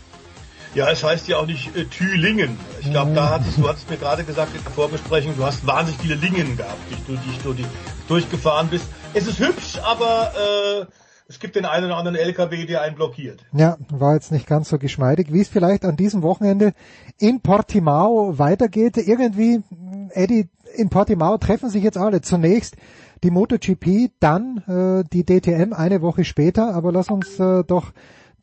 Ja, 0.74 0.88
es 0.88 1.02
heißt 1.02 1.26
ja 1.26 1.38
auch 1.38 1.46
nicht 1.46 1.74
äh, 1.76 1.84
Thülingen. 1.86 2.56
Ich 2.80 2.90
glaube, 2.90 3.12
da 3.12 3.30
hattest 3.30 3.58
du 3.58 3.68
hattest 3.68 3.90
mir 3.90 3.96
gerade 3.96 4.22
gesagt 4.22 4.54
in 4.54 4.62
der 4.62 4.70
Vorbesprechung, 4.70 5.36
du 5.36 5.44
hast 5.44 5.66
wahnsinnig 5.66 6.00
viele 6.00 6.14
Lingen 6.14 6.56
gehabt, 6.56 6.78
die 6.90 7.12
du, 7.12 7.18
die 7.18 7.42
du 7.42 7.52
die 7.54 7.66
durchgefahren 8.06 8.68
bist. 8.68 8.84
Es 9.12 9.26
ist 9.26 9.40
hübsch, 9.40 9.78
aber 9.82 10.32
äh, 10.36 10.86
es 11.26 11.40
gibt 11.40 11.56
den 11.56 11.64
einen 11.64 11.86
oder 11.86 11.96
anderen 11.96 12.16
LKW, 12.16 12.66
der 12.66 12.82
einen 12.82 12.94
blockiert. 12.94 13.44
Ja, 13.52 13.78
war 13.88 14.14
jetzt 14.14 14.30
nicht 14.30 14.46
ganz 14.46 14.68
so 14.68 14.78
geschmeidig, 14.78 15.32
wie 15.32 15.40
es 15.40 15.48
vielleicht 15.48 15.84
an 15.84 15.96
diesem 15.96 16.22
Wochenende 16.22 16.72
in 17.18 17.40
Portimao 17.40 18.38
weitergeht. 18.38 18.96
Irgendwie, 18.96 19.62
Eddie, 20.10 20.48
in 20.76 20.88
Portimao 20.88 21.38
treffen 21.38 21.68
sich 21.68 21.82
jetzt 21.82 21.98
alle. 21.98 22.20
Zunächst 22.20 22.76
die 23.24 23.30
MotoGP, 23.30 24.12
dann 24.20 24.58
äh, 24.68 25.04
die 25.12 25.24
DTM 25.24 25.72
eine 25.72 26.00
Woche 26.00 26.24
später. 26.24 26.74
Aber 26.74 26.92
lass 26.92 27.10
uns 27.10 27.38
äh, 27.40 27.64
doch 27.64 27.92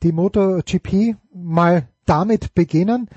die 0.03 0.11
MotoGP 0.11 1.15
mal 1.33 1.87
damit 2.07 2.55
beginnen. 2.55 3.09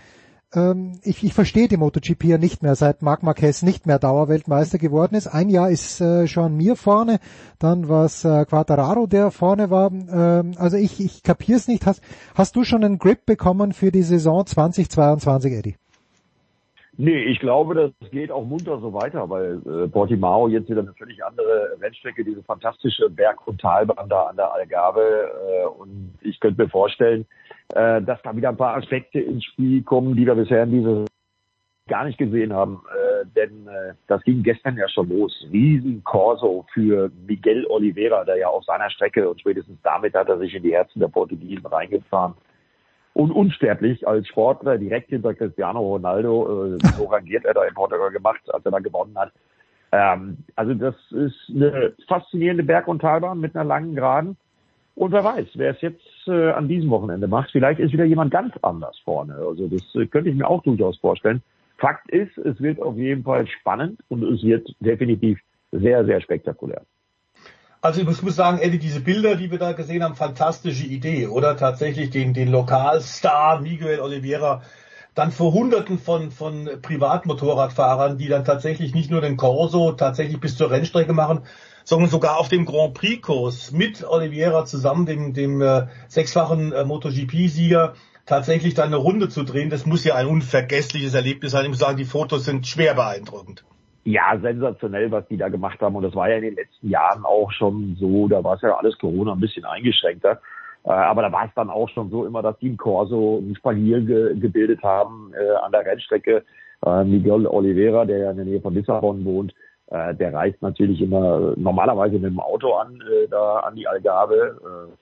Ähm, 0.54 0.98
ich, 1.04 1.22
ich 1.22 1.32
verstehe 1.32 1.68
die 1.68 1.76
MotoGP 1.76 2.24
ja 2.24 2.38
nicht 2.38 2.62
mehr, 2.62 2.74
seit 2.74 3.02
Marc 3.02 3.22
Marquez 3.22 3.62
nicht 3.62 3.86
mehr 3.86 3.98
Dauerweltmeister 3.98 4.78
geworden 4.78 5.14
ist. 5.14 5.28
Ein 5.28 5.48
Jahr 5.48 5.70
ist 5.70 6.00
äh, 6.00 6.26
schon 6.26 6.56
mir 6.56 6.74
vorne, 6.76 7.20
dann 7.58 7.88
war 7.88 8.04
es 8.04 8.24
äh, 8.24 8.44
Quattararo, 8.44 9.06
der 9.06 9.30
vorne 9.30 9.70
war. 9.70 9.92
Ähm, 9.92 10.54
also 10.58 10.76
ich, 10.76 11.00
ich 11.00 11.22
kapier's 11.22 11.68
nicht. 11.68 11.86
Hast, 11.86 12.02
hast 12.34 12.56
du 12.56 12.64
schon 12.64 12.84
einen 12.84 12.98
Grip 12.98 13.26
bekommen 13.26 13.72
für 13.72 13.92
die 13.92 14.02
Saison 14.02 14.44
2022, 14.44 15.52
Eddie? 15.52 15.76
Nee, 16.96 17.22
ich 17.24 17.38
glaube, 17.38 17.74
das 17.74 18.10
geht 18.10 18.30
auch 18.30 18.44
munter 18.44 18.78
so 18.80 18.92
weiter, 18.92 19.30
weil 19.30 19.62
äh, 19.64 19.88
Portimao 19.88 20.48
jetzt 20.48 20.68
wieder 20.68 20.80
eine 20.80 20.92
völlig 20.94 21.24
andere 21.24 21.76
Rennstrecke, 21.80 22.24
diese 22.24 22.42
fantastische 22.42 23.08
Berg- 23.08 23.46
und 23.46 23.60
Talbahn 23.60 24.08
da 24.08 24.24
an 24.24 24.36
der 24.36 24.52
Algarve. 24.52 25.00
Äh, 25.00 25.66
und 25.80 26.18
ich 26.20 26.40
könnte 26.40 26.62
mir 26.62 26.68
vorstellen, 26.68 27.24
äh, 27.74 28.02
dass 28.02 28.20
da 28.22 28.34
wieder 28.34 28.50
ein 28.50 28.56
paar 28.56 28.76
Aspekte 28.76 29.20
ins 29.20 29.44
Spiel 29.44 29.82
kommen, 29.82 30.16
die 30.16 30.26
wir 30.26 30.34
bisher 30.34 30.64
in 30.64 30.70
dieser 30.70 31.04
gar 31.88 32.04
nicht 32.04 32.18
gesehen 32.18 32.52
haben. 32.52 32.80
Äh, 32.88 33.26
denn 33.36 33.66
äh, 33.66 33.94
das 34.06 34.22
ging 34.22 34.42
gestern 34.42 34.76
ja 34.76 34.88
schon 34.88 35.08
los. 35.08 35.46
Riesen 35.52 36.02
Corso 36.04 36.64
für 36.72 37.10
Miguel 37.26 37.66
Oliveira, 37.66 38.24
der 38.24 38.38
ja 38.38 38.48
auf 38.48 38.64
seiner 38.64 38.88
Strecke 38.90 39.28
und 39.28 39.40
spätestens 39.40 39.78
damit 39.82 40.14
hat 40.14 40.28
er 40.28 40.38
sich 40.38 40.54
in 40.54 40.62
die 40.62 40.72
Herzen 40.72 41.00
der 41.00 41.08
Portugiesen 41.08 41.66
reingefahren 41.66 42.34
und 43.12 43.32
unsterblich 43.32 44.06
als 44.06 44.26
Sportler 44.28 44.78
direkt 44.78 45.10
hinter 45.10 45.34
Cristiano 45.34 45.80
Ronaldo. 45.80 46.74
Äh, 46.74 46.78
so 46.96 47.04
rangiert 47.06 47.44
er 47.44 47.54
da 47.54 47.64
in 47.64 47.74
Portugal 47.74 48.10
gemacht, 48.10 48.40
als 48.52 48.64
er 48.64 48.70
da 48.70 48.78
gewonnen 48.78 49.18
hat. 49.18 49.32
Ähm, 49.92 50.38
also 50.54 50.74
das 50.74 50.94
ist 51.10 51.50
eine 51.54 51.92
faszinierende 52.06 52.62
Berg- 52.62 52.88
und 52.88 53.00
Talbahn 53.00 53.40
mit 53.40 53.54
einer 53.56 53.64
langen 53.64 53.94
Geraden. 53.94 54.36
Und 54.94 55.12
wer 55.12 55.24
weiß, 55.24 55.48
wer 55.54 55.70
es 55.70 55.80
jetzt 55.80 56.04
äh, 56.26 56.50
an 56.50 56.68
diesem 56.68 56.90
Wochenende 56.90 57.28
macht, 57.28 57.50
vielleicht 57.52 57.80
ist 57.80 57.92
wieder 57.92 58.04
jemand 58.04 58.30
ganz 58.30 58.54
anders 58.62 58.98
vorne. 59.04 59.34
Also 59.34 59.68
das 59.68 59.82
äh, 59.94 60.06
könnte 60.06 60.30
ich 60.30 60.36
mir 60.36 60.48
auch 60.48 60.62
durchaus 60.62 60.98
vorstellen. 60.98 61.42
Fakt 61.78 62.10
ist, 62.10 62.36
es 62.36 62.60
wird 62.60 62.80
auf 62.80 62.96
jeden 62.96 63.24
Fall 63.24 63.46
spannend 63.46 64.00
und 64.08 64.22
es 64.22 64.42
wird 64.42 64.68
definitiv 64.80 65.40
sehr, 65.72 66.04
sehr 66.04 66.20
spektakulär. 66.20 66.82
Also 67.82 68.02
ich 68.02 68.22
muss, 68.22 68.36
sagen, 68.36 68.58
Eddie, 68.58 68.78
diese 68.78 69.00
Bilder, 69.00 69.36
die 69.36 69.50
wir 69.50 69.58
da 69.58 69.72
gesehen 69.72 70.02
haben, 70.02 70.14
fantastische 70.14 70.86
Idee, 70.86 71.28
oder? 71.28 71.56
Tatsächlich 71.56 72.10
den, 72.10 72.34
den 72.34 72.50
Lokalstar 72.50 73.62
Miguel 73.62 74.00
Oliveira 74.00 74.60
dann 75.14 75.32
vor 75.32 75.52
Hunderten 75.52 75.98
von, 75.98 76.30
von 76.30 76.68
Privatmotorradfahrern, 76.82 78.18
die 78.18 78.28
dann 78.28 78.44
tatsächlich 78.44 78.94
nicht 78.94 79.10
nur 79.10 79.20
den 79.20 79.36
Corso 79.36 79.92
tatsächlich 79.92 80.40
bis 80.40 80.56
zur 80.56 80.70
Rennstrecke 80.70 81.12
machen, 81.12 81.40
sogar 81.90 82.38
auf 82.38 82.48
dem 82.48 82.66
Grand 82.66 82.94
Prix-Kurs 82.94 83.72
mit 83.72 84.04
Oliveira 84.08 84.64
zusammen, 84.64 85.06
dem, 85.06 85.34
dem 85.34 85.60
äh, 85.60 85.86
sechsfachen 86.08 86.72
äh, 86.72 86.84
MotoGP-Sieger, 86.84 87.94
tatsächlich 88.26 88.74
dann 88.74 88.86
eine 88.86 88.96
Runde 88.96 89.28
zu 89.28 89.42
drehen, 89.42 89.70
das 89.70 89.86
muss 89.86 90.04
ja 90.04 90.14
ein 90.14 90.26
unvergessliches 90.26 91.14
Erlebnis 91.14 91.50
sein. 91.52 91.64
Ich 91.64 91.70
muss 91.70 91.80
sagen, 91.80 91.96
die 91.96 92.04
Fotos 92.04 92.44
sind 92.44 92.66
schwer 92.66 92.94
beeindruckend. 92.94 93.64
ja, 94.04 94.38
sensationell, 94.40 95.10
was 95.10 95.26
die 95.28 95.36
da 95.36 95.48
gemacht 95.48 95.80
haben. 95.80 95.96
Und 95.96 96.04
das 96.04 96.14
war 96.14 96.30
ja 96.30 96.36
in 96.36 96.42
den 96.42 96.54
letzten 96.54 96.88
Jahren 96.88 97.24
auch 97.24 97.50
schon 97.52 97.96
so, 97.98 98.28
da 98.28 98.42
war 98.42 98.54
es 98.54 98.62
ja 98.62 98.76
alles 98.76 98.96
Corona 98.98 99.32
ein 99.32 99.40
bisschen 99.40 99.64
eingeschränkter. 99.64 100.40
Äh, 100.84 100.90
aber 100.90 101.22
da 101.22 101.32
war 101.32 101.46
es 101.46 101.54
dann 101.54 101.70
auch 101.70 101.88
schon 101.88 102.10
so 102.10 102.24
immer, 102.24 102.42
dass 102.42 102.58
die 102.58 102.68
im 102.68 102.76
Corso 102.76 103.38
ein 103.38 103.54
Spalier 103.56 104.00
ge 104.00 104.38
gebildet 104.38 104.82
haben 104.82 105.32
äh, 105.34 105.56
an 105.56 105.72
der 105.72 105.84
Rennstrecke. 105.84 106.44
Äh, 106.84 107.04
Miguel 107.04 107.46
Oliveira, 107.46 108.04
der 108.06 108.18
ja 108.18 108.30
in 108.30 108.36
der 108.36 108.46
Nähe 108.46 108.60
von 108.60 108.74
Lissabon 108.74 109.24
wohnt, 109.24 109.54
äh, 109.90 110.14
der 110.14 110.32
reist 110.32 110.62
natürlich 110.62 111.00
immer 111.00 111.54
normalerweise 111.56 112.14
mit 112.14 112.30
dem 112.30 112.40
Auto 112.40 112.72
an, 112.74 113.00
äh, 113.00 113.28
da 113.28 113.60
an 113.60 113.74
die 113.74 113.86
Algarve. 113.86 114.56
Äh, 114.62 114.92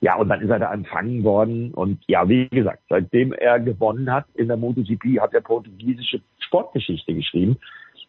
ja, 0.00 0.16
und 0.16 0.28
dann 0.28 0.40
ist 0.40 0.50
er 0.50 0.58
da 0.58 0.72
empfangen 0.72 1.24
worden. 1.24 1.72
Und 1.74 1.98
ja, 2.06 2.28
wie 2.28 2.48
gesagt, 2.48 2.82
seitdem 2.88 3.32
er 3.32 3.58
gewonnen 3.60 4.12
hat 4.12 4.26
in 4.34 4.48
der 4.48 4.56
MotoGP, 4.56 5.20
hat 5.20 5.34
er 5.34 5.40
portugiesische 5.40 6.20
Sportgeschichte 6.38 7.14
geschrieben. 7.14 7.56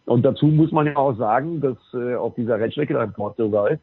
Und 0.05 0.23
dazu 0.23 0.47
muss 0.47 0.71
man 0.71 0.85
ja 0.85 0.95
auch 0.95 1.17
sagen, 1.17 1.59
dass 1.59 1.77
äh, 1.93 2.15
auf 2.15 2.35
dieser 2.35 2.59
Rennstrecke 2.59 2.97
in 2.97 3.13
Portugal 3.13 3.79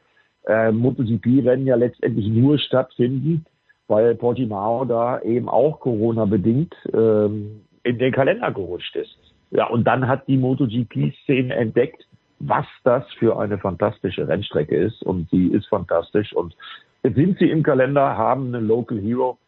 äh, 0.46 0.70
MotoGP-Rennen 0.70 1.66
ja 1.66 1.76
letztendlich 1.76 2.28
nur 2.28 2.58
stattfinden, 2.58 3.46
weil 3.88 4.14
Portimao 4.14 4.84
da 4.84 5.20
eben 5.20 5.48
auch 5.48 5.80
Corona-bedingt 5.80 6.74
ähm, 6.92 7.62
in 7.82 7.98
den 7.98 8.12
Kalender 8.12 8.52
gerutscht 8.52 8.96
ist. 8.96 9.16
Ja, 9.50 9.66
und 9.66 9.84
dann 9.84 10.08
hat 10.08 10.26
die 10.26 10.36
MotoGP-Szene 10.36 11.54
entdeckt, 11.54 12.06
was 12.46 12.66
das 12.84 13.04
für 13.18 13.38
eine 13.38 13.58
fantastische 13.58 14.28
Rennstrecke 14.28 14.76
ist. 14.76 15.02
Und 15.02 15.28
sie 15.30 15.48
ist 15.48 15.66
fantastisch. 15.66 16.32
Und 16.34 16.54
jetzt 17.02 17.16
sind 17.16 17.38
sie 17.38 17.50
im 17.50 17.62
Kalender, 17.62 18.16
haben 18.16 18.54
einen 18.54 18.66
Local 18.66 18.98
Hero. 18.98 19.38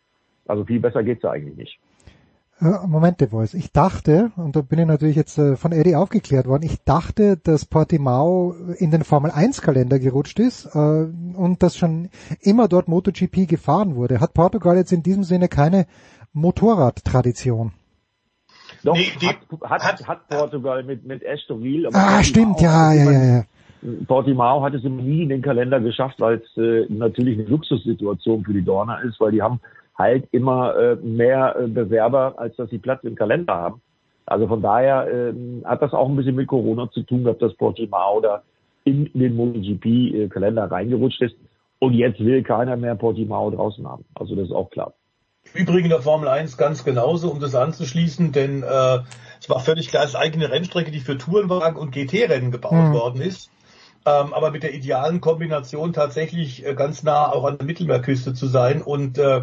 Also 0.47 0.65
viel 0.65 0.81
besser 0.81 1.03
geht's 1.03 1.25
eigentlich 1.25 1.57
nicht. 1.57 1.79
Äh, 2.61 2.87
Moment, 2.87 3.19
The 3.19 3.27
Voice. 3.27 3.53
Ich 3.53 3.71
dachte, 3.73 4.33
und 4.37 4.57
da 4.57 4.63
bin 4.63 4.79
ich 4.79 4.87
natürlich 4.87 5.17
jetzt 5.17 5.37
äh, 5.37 5.57
von 5.57 5.73
Eddie 5.73 5.95
aufgeklärt 5.95 6.47
worden, 6.47 6.63
ich 6.63 6.83
dachte, 6.85 7.37
dass 7.37 7.67
Portimao 7.67 8.55
in 8.79 8.91
den 8.91 9.05
Formel 9.05 9.31
1 9.31 9.61
Kalender 9.61 9.99
gerutscht 9.99 10.39
ist 10.39 10.65
äh, 10.75 10.79
und 10.79 11.63
dass 11.63 11.77
schon 11.77 12.09
immer 12.41 12.67
dort 12.69 12.89
MotoGP 12.89 13.47
gefahren 13.47 13.95
wurde. 13.95 14.21
Hat 14.21 14.33
Portugal 14.33 14.77
jetzt 14.77 14.93
in 14.93 15.03
diesem 15.03 15.25
Sinne 15.25 15.49
keine 15.49 15.87
Motorradtradition? 16.33 17.73
Doch, 18.87 18.95
nee, 18.95 19.11
die, 19.21 19.27
hat, 19.27 19.83
hat, 19.83 20.07
hat, 20.07 20.29
Portugal 20.29 20.85
mit, 20.85 21.05
mit 21.05 21.21
Estoril. 21.25 21.89
Ah, 21.93 22.23
stimmt, 22.23 22.61
ja, 22.61 22.93
ja, 22.93 23.11
ja, 23.11 23.25
ja. 23.25 23.45
Portimao 24.07 24.63
hat 24.63 24.75
es 24.75 24.85
nie 24.85 25.25
in 25.25 25.29
den 25.29 25.43
Kalender 25.43 25.81
geschafft, 25.81 26.21
weil 26.21 26.37
es 26.37 26.57
äh, 26.57 26.87
natürlich 26.89 27.37
eine 27.37 27.49
Luxussituation 27.49 28.45
für 28.45 28.53
die 28.53 28.65
Dorner 28.65 29.03
ist, 29.03 29.21
weil 29.21 29.33
die 29.33 29.43
haben 29.43 29.61
halt 29.99 30.29
immer 30.31 30.77
äh, 30.77 30.97
mehr 30.97 31.57
äh, 31.59 31.67
Bewerber, 31.67 32.35
als 32.37 32.55
dass 32.55 32.71
sie 32.71 32.79
Platz 32.79 33.03
im 33.03 33.17
Kalender 33.17 33.55
haben. 33.55 33.81
Also 34.25 34.47
von 34.47 34.63
daher 34.63 35.09
äh, 35.09 35.35
hat 35.65 35.83
das 35.83 35.93
auch 35.93 36.09
ein 36.09 36.15
bisschen 36.15 36.37
mit 36.37 36.47
Corona 36.47 36.89
zu 36.93 37.03
tun 37.03 37.25
gehabt, 37.25 37.43
dass 37.43 37.55
Portimao 37.55 38.21
da 38.21 38.43
in 38.85 39.11
den 39.15 39.35
MotoGP-Kalender 39.35 40.71
reingerutscht 40.71 41.23
ist. 41.23 41.35
Und 41.81 41.95
jetzt 41.95 42.21
will 42.21 42.45
keiner 42.45 42.77
mehr 42.77 42.95
Portimao 42.95 43.51
draußen 43.51 43.87
haben. 43.87 44.05
Also 44.15 44.37
das 44.37 44.47
ist 44.47 44.55
auch 44.55 44.71
klar. 44.71 44.95
Übrigens 45.57 45.85
in 45.85 45.91
der 45.91 46.03
Formel 46.03 46.29
1 46.29 46.57
ganz 46.57 46.85
genauso, 46.85 47.31
um 47.31 47.41
das 47.41 47.55
anzuschließen, 47.55 48.33
denn 48.33 48.63
äh, 48.63 48.99
es 49.41 49.49
war 49.49 49.61
völlig 49.61 49.89
klar, 49.89 50.05
es 50.05 50.11
ist 50.11 50.17
eigene 50.17 50.51
Rennstrecke, 50.51 50.91
die 50.91 51.01
für 51.01 51.19
Tourenwagen 51.19 51.77
und 51.77 51.93
GT-Rennen 51.93 52.51
gebaut 52.51 52.73
mhm. 52.73 52.93
worden 52.93 53.21
ist. 53.21 53.51
Ähm, 54.05 54.33
aber 54.33 54.51
mit 54.53 54.63
der 54.63 54.75
idealen 54.75 55.21
Kombination 55.21 55.93
tatsächlich 55.93 56.65
äh, 56.65 56.75
ganz 56.75 57.03
nah 57.03 57.33
auch 57.33 57.45
an 57.45 57.59
der 57.59 57.67
Mittelmeerküste 57.67 58.35
zu 58.35 58.47
sein 58.47 58.83
und 58.83 59.19
äh, 59.19 59.43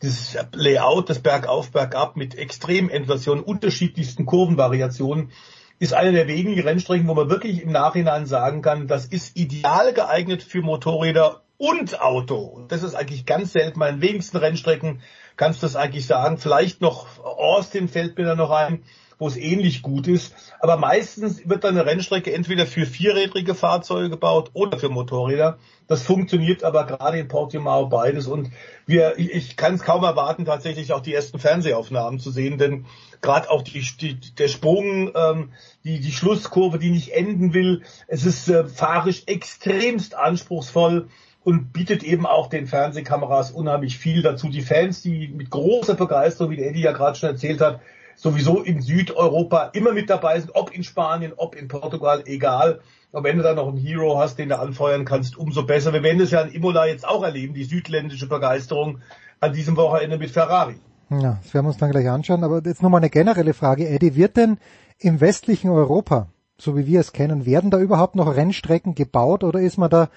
das 0.00 0.36
Layout, 0.52 1.08
das 1.08 1.20
Bergauf, 1.20 1.72
Bergab 1.72 2.16
mit 2.16 2.36
Extreminversionen, 2.36 3.42
unterschiedlichsten 3.42 4.26
Kurvenvariationen, 4.26 5.30
ist 5.78 5.94
eine 5.94 6.12
der 6.12 6.28
wenigen 6.28 6.60
Rennstrecken, 6.60 7.08
wo 7.08 7.14
man 7.14 7.30
wirklich 7.30 7.62
im 7.62 7.72
Nachhinein 7.72 8.26
sagen 8.26 8.62
kann, 8.62 8.86
das 8.86 9.06
ist 9.06 9.36
ideal 9.36 9.92
geeignet 9.92 10.42
für 10.42 10.62
Motorräder 10.62 11.42
und 11.58 12.00
Auto. 12.00 12.36
Und 12.36 12.72
das 12.72 12.82
ist 12.82 12.94
eigentlich 12.94 13.26
ganz 13.26 13.52
selten. 13.52 13.80
Bei 13.80 13.90
den 13.90 14.00
wenigsten 14.00 14.36
Rennstrecken 14.36 15.00
kannst 15.36 15.62
du 15.62 15.66
das 15.66 15.76
eigentlich 15.76 16.06
sagen. 16.06 16.38
Vielleicht 16.38 16.80
noch 16.80 17.06
Austin 17.22 17.88
fällt 17.88 18.16
mir 18.18 18.24
da 18.24 18.34
noch 18.34 18.50
ein 18.50 18.82
wo 19.18 19.28
es 19.28 19.36
ähnlich 19.36 19.82
gut 19.82 20.08
ist. 20.08 20.34
Aber 20.60 20.76
meistens 20.76 21.48
wird 21.48 21.64
dann 21.64 21.76
eine 21.76 21.86
Rennstrecke 21.86 22.32
entweder 22.32 22.66
für 22.66 22.86
vierrädrige 22.86 23.54
Fahrzeuge 23.54 24.10
gebaut 24.10 24.50
oder 24.52 24.78
für 24.78 24.88
Motorräder. 24.88 25.58
Das 25.86 26.02
funktioniert 26.02 26.64
aber 26.64 26.84
gerade 26.84 27.18
in 27.18 27.28
Portimao 27.28 27.86
beides. 27.86 28.26
Und 28.26 28.50
wir, 28.86 29.18
ich, 29.18 29.32
ich 29.32 29.56
kann 29.56 29.74
es 29.74 29.82
kaum 29.82 30.04
erwarten, 30.04 30.44
tatsächlich 30.44 30.92
auch 30.92 31.00
die 31.00 31.14
ersten 31.14 31.38
Fernsehaufnahmen 31.38 32.18
zu 32.18 32.30
sehen, 32.30 32.58
denn 32.58 32.86
gerade 33.22 33.50
auch 33.50 33.62
die, 33.62 33.80
die, 34.00 34.18
der 34.34 34.48
Sprung, 34.48 35.12
ähm, 35.14 35.52
die, 35.84 36.00
die 36.00 36.12
Schlusskurve, 36.12 36.78
die 36.78 36.90
nicht 36.90 37.12
enden 37.12 37.54
will, 37.54 37.82
es 38.08 38.26
ist 38.26 38.48
äh, 38.48 38.64
fahrisch 38.64 39.22
extremst 39.26 40.14
anspruchsvoll 40.14 41.08
und 41.46 41.72
bietet 41.72 42.02
eben 42.02 42.26
auch 42.26 42.48
den 42.48 42.66
Fernsehkameras 42.66 43.52
unheimlich 43.52 43.98
viel 43.98 44.20
dazu. 44.20 44.48
Die 44.48 44.62
Fans, 44.62 45.02
die 45.02 45.28
mit 45.28 45.48
großer 45.48 45.94
Begeisterung, 45.94 46.50
wie 46.50 46.56
der 46.56 46.70
Eddie 46.70 46.82
ja 46.82 46.90
gerade 46.90 47.16
schon 47.16 47.30
erzählt 47.30 47.60
hat, 47.60 47.78
sowieso 48.16 48.62
in 48.62 48.82
Südeuropa 48.82 49.70
immer 49.72 49.92
mit 49.92 50.10
dabei 50.10 50.40
sind, 50.40 50.56
ob 50.56 50.74
in 50.74 50.82
Spanien, 50.82 51.34
ob 51.36 51.54
in 51.54 51.68
Portugal, 51.68 52.24
egal. 52.26 52.80
Aber 53.12 53.22
wenn 53.22 53.36
du 53.36 53.44
da 53.44 53.54
noch 53.54 53.68
einen 53.68 53.76
Hero 53.76 54.18
hast, 54.18 54.40
den 54.40 54.48
du 54.48 54.58
anfeuern 54.58 55.04
kannst, 55.04 55.38
umso 55.38 55.64
besser. 55.64 55.92
Wir 55.92 56.02
werden 56.02 56.20
es 56.20 56.32
ja 56.32 56.40
in 56.40 56.52
Imola 56.52 56.84
jetzt 56.86 57.06
auch 57.06 57.22
erleben, 57.22 57.54
die 57.54 57.62
südländische 57.62 58.26
Begeisterung 58.26 58.98
an 59.38 59.52
diesem 59.52 59.76
Wochenende 59.76 60.18
mit 60.18 60.32
Ferrari. 60.32 60.80
Ja, 61.10 61.38
das 61.40 61.54
werden 61.54 61.66
wir 61.66 61.68
uns 61.68 61.78
dann 61.78 61.92
gleich 61.92 62.08
anschauen. 62.08 62.42
Aber 62.42 62.60
jetzt 62.64 62.82
nochmal 62.82 63.02
eine 63.02 63.10
generelle 63.10 63.54
Frage, 63.54 63.88
Eddie. 63.88 64.16
Wird 64.16 64.36
denn 64.36 64.58
im 64.98 65.20
westlichen 65.20 65.70
Europa, 65.70 66.26
so 66.58 66.76
wie 66.76 66.88
wir 66.88 66.98
es 66.98 67.12
kennen, 67.12 67.46
werden 67.46 67.70
da 67.70 67.78
überhaupt 67.78 68.16
noch 68.16 68.34
Rennstrecken 68.34 68.96
gebaut 68.96 69.44
oder 69.44 69.60
ist 69.60 69.78
man 69.78 69.90
da, 69.90 70.08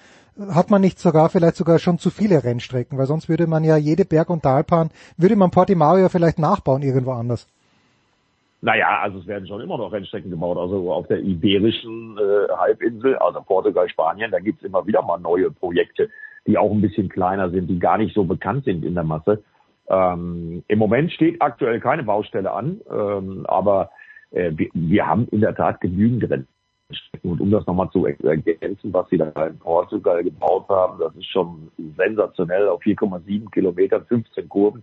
hat 0.52 0.70
man 0.70 0.80
nicht 0.80 0.98
sogar 0.98 1.28
vielleicht 1.28 1.56
sogar 1.56 1.78
schon 1.78 1.98
zu 1.98 2.10
viele 2.10 2.42
Rennstrecken? 2.44 2.98
Weil 2.98 3.06
sonst 3.06 3.28
würde 3.28 3.46
man 3.46 3.64
ja 3.64 3.76
jede 3.76 4.04
Berg- 4.04 4.30
und 4.30 4.42
Talbahn, 4.42 4.90
würde 5.16 5.36
man 5.36 5.50
Portimao 5.50 5.98
ja 5.98 6.08
vielleicht 6.08 6.38
nachbauen 6.38 6.82
irgendwo 6.82 7.12
anders. 7.12 7.46
Naja, 8.62 9.00
also 9.00 9.18
es 9.18 9.26
werden 9.26 9.46
schon 9.46 9.62
immer 9.62 9.78
noch 9.78 9.92
Rennstrecken 9.92 10.30
gebaut. 10.30 10.58
Also 10.58 10.92
auf 10.92 11.06
der 11.06 11.20
iberischen 11.20 12.18
äh, 12.18 12.52
Halbinsel, 12.52 13.16
also 13.16 13.40
Portugal, 13.40 13.88
Spanien, 13.88 14.30
da 14.30 14.38
gibt's 14.38 14.62
immer 14.62 14.86
wieder 14.86 15.02
mal 15.02 15.18
neue 15.18 15.50
Projekte, 15.50 16.10
die 16.46 16.58
auch 16.58 16.70
ein 16.70 16.82
bisschen 16.82 17.08
kleiner 17.08 17.50
sind, 17.50 17.68
die 17.68 17.78
gar 17.78 17.96
nicht 17.96 18.14
so 18.14 18.24
bekannt 18.24 18.64
sind 18.64 18.84
in 18.84 18.94
der 18.94 19.04
Masse. 19.04 19.42
Ähm, 19.88 20.62
Im 20.68 20.78
Moment 20.78 21.10
steht 21.12 21.40
aktuell 21.40 21.80
keine 21.80 22.02
Baustelle 22.04 22.52
an, 22.52 22.80
ähm, 22.90 23.46
aber 23.46 23.90
äh, 24.30 24.52
wir, 24.54 24.68
wir 24.74 25.06
haben 25.06 25.26
in 25.28 25.40
der 25.40 25.54
Tat 25.54 25.80
genügend 25.80 26.22
Rennstrecken. 26.24 26.59
Und 27.22 27.40
um 27.40 27.50
das 27.50 27.66
nochmal 27.66 27.90
zu 27.90 28.06
ergänzen, 28.06 28.92
was 28.92 29.08
sie 29.10 29.18
da 29.18 29.26
in 29.46 29.58
Portugal 29.58 30.22
gebaut 30.22 30.68
haben, 30.68 30.98
das 30.98 31.14
ist 31.16 31.26
schon 31.26 31.70
sensationell 31.96 32.68
auf 32.68 32.80
4,7 32.82 33.50
Kilometern, 33.50 34.04
15 34.06 34.48
Kurven 34.48 34.82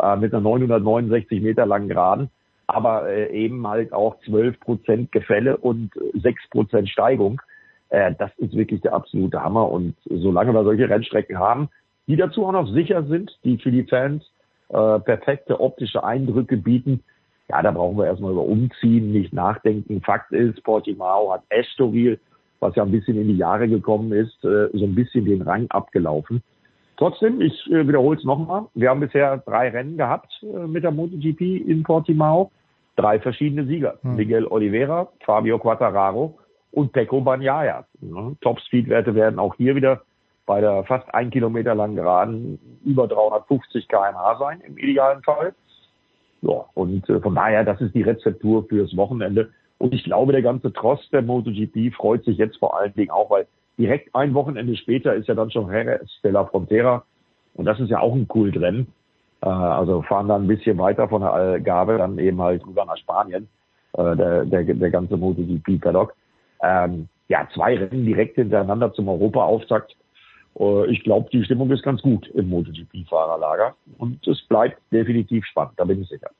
äh, 0.00 0.16
mit 0.16 0.32
einer 0.32 0.42
969 0.42 1.42
Meter 1.42 1.66
langen 1.66 1.88
Geraden 1.88 2.30
aber 2.68 3.08
äh, 3.08 3.32
eben 3.32 3.66
halt 3.66 3.92
auch 3.92 4.20
12 4.26 4.60
Prozent 4.60 5.10
Gefälle 5.10 5.56
und 5.56 5.90
6 6.14 6.50
Prozent 6.50 6.88
Steigung. 6.88 7.40
Äh, 7.88 8.14
das 8.18 8.30
ist 8.36 8.54
wirklich 8.54 8.82
der 8.82 8.92
absolute 8.92 9.42
Hammer. 9.42 9.70
Und 9.70 9.96
solange 10.04 10.52
wir 10.52 10.62
solche 10.62 10.88
Rennstrecken 10.88 11.38
haben, 11.38 11.70
die 12.06 12.16
dazu 12.16 12.46
auch 12.46 12.52
noch 12.52 12.70
sicher 12.70 13.04
sind, 13.04 13.36
die 13.42 13.56
für 13.56 13.72
die 13.72 13.84
Fans 13.84 14.22
äh, 14.68 14.98
perfekte 15.00 15.60
optische 15.60 16.04
Eindrücke 16.04 16.58
bieten, 16.58 17.02
ja, 17.48 17.62
da 17.62 17.70
brauchen 17.70 17.96
wir 17.96 18.06
erstmal 18.06 18.32
über 18.32 18.42
Umziehen, 18.42 19.12
nicht 19.12 19.32
nachdenken. 19.32 20.00
Fakt 20.02 20.32
ist, 20.32 20.62
Portimao 20.64 21.32
hat 21.32 21.42
Estoril, 21.48 22.18
was 22.60 22.74
ja 22.76 22.82
ein 22.82 22.90
bisschen 22.90 23.20
in 23.20 23.28
die 23.28 23.36
Jahre 23.36 23.68
gekommen 23.68 24.12
ist, 24.12 24.44
äh, 24.44 24.68
so 24.72 24.84
ein 24.84 24.94
bisschen 24.94 25.24
den 25.24 25.42
Rang 25.42 25.66
abgelaufen. 25.70 26.42
Trotzdem, 26.96 27.40
ich 27.40 27.54
äh, 27.70 27.86
wiederhole 27.86 28.18
es 28.18 28.24
nochmal, 28.24 28.66
wir 28.74 28.90
haben 28.90 29.00
bisher 29.00 29.38
drei 29.38 29.68
Rennen 29.68 29.96
gehabt 29.96 30.30
äh, 30.42 30.66
mit 30.66 30.84
der 30.84 30.90
MotoGP 30.90 31.40
in 31.40 31.84
Portimao 31.84 32.50
drei 32.96 33.20
verschiedene 33.20 33.64
Sieger. 33.64 33.98
Hm. 34.02 34.16
Miguel 34.16 34.46
Oliveira, 34.46 35.08
Fabio 35.24 35.58
Quattararo 35.58 36.38
und 36.72 36.92
Pecco 36.92 37.20
Bagnaia. 37.20 37.86
Top-Speed-Werte 38.40 39.14
werden 39.14 39.38
auch 39.38 39.54
hier 39.54 39.74
wieder 39.76 40.02
bei 40.46 40.60
der 40.60 40.84
fast 40.84 41.12
ein 41.14 41.30
Kilometer 41.30 41.74
langen 41.74 41.96
Geraden 41.96 42.58
über 42.84 43.06
350 43.06 43.86
kmh 43.86 44.38
sein 44.38 44.60
im 44.62 44.76
idealen 44.78 45.22
Fall. 45.22 45.54
Ja, 46.42 46.64
und 46.74 47.08
äh, 47.08 47.20
von 47.20 47.34
daher, 47.34 47.64
das 47.64 47.80
ist 47.80 47.94
die 47.94 48.02
Rezeptur 48.02 48.64
fürs 48.68 48.96
Wochenende. 48.96 49.50
Und 49.78 49.94
ich 49.94 50.04
glaube, 50.04 50.32
der 50.32 50.42
ganze 50.42 50.72
Trost 50.72 51.12
der 51.12 51.22
MotoGP 51.22 51.94
freut 51.94 52.24
sich 52.24 52.36
jetzt 52.38 52.58
vor 52.58 52.78
allen 52.78 52.94
Dingen 52.94 53.10
auch, 53.10 53.30
weil 53.30 53.46
direkt 53.78 54.14
ein 54.14 54.34
Wochenende 54.34 54.76
später 54.76 55.14
ist 55.14 55.28
ja 55.28 55.34
dann 55.34 55.50
schon 55.50 55.70
Jerez 55.70 56.08
de 56.22 56.32
la 56.32 56.44
Frontera. 56.44 57.04
Und 57.54 57.64
das 57.64 57.80
ist 57.80 57.90
ja 57.90 58.00
auch 58.00 58.14
ein 58.14 58.28
Kultrennen. 58.28 58.88
Äh, 59.40 59.48
also 59.48 60.02
fahren 60.02 60.28
dann 60.28 60.44
ein 60.44 60.48
bisschen 60.48 60.78
weiter 60.78 61.08
von 61.08 61.22
der 61.22 61.32
Algarve, 61.32 61.98
dann 61.98 62.18
eben 62.18 62.40
halt 62.40 62.66
rüber 62.66 62.84
nach 62.84 62.96
Spanien, 62.98 63.48
äh, 63.94 64.16
der, 64.16 64.44
der, 64.44 64.64
der 64.64 64.90
ganze 64.90 65.16
MotoGP-Paddock. 65.16 66.14
Ähm, 66.62 67.08
ja, 67.28 67.46
zwei 67.54 67.76
Rennen 67.76 68.04
direkt 68.04 68.36
hintereinander 68.36 68.92
zum 68.92 69.08
Europa-Auftakt. 69.08 69.94
Äh, 70.58 70.90
ich 70.90 71.02
glaube, 71.04 71.28
die 71.32 71.44
Stimmung 71.44 71.70
ist 71.70 71.82
ganz 71.82 72.02
gut 72.02 72.26
im 72.34 72.48
MotoGP-Fahrerlager 72.48 73.74
und 73.98 74.26
es 74.26 74.42
bleibt 74.48 74.80
definitiv 74.92 75.44
spannend, 75.46 75.74
da 75.76 75.84
bin 75.84 76.02
ich 76.02 76.08
sicher. 76.08 76.30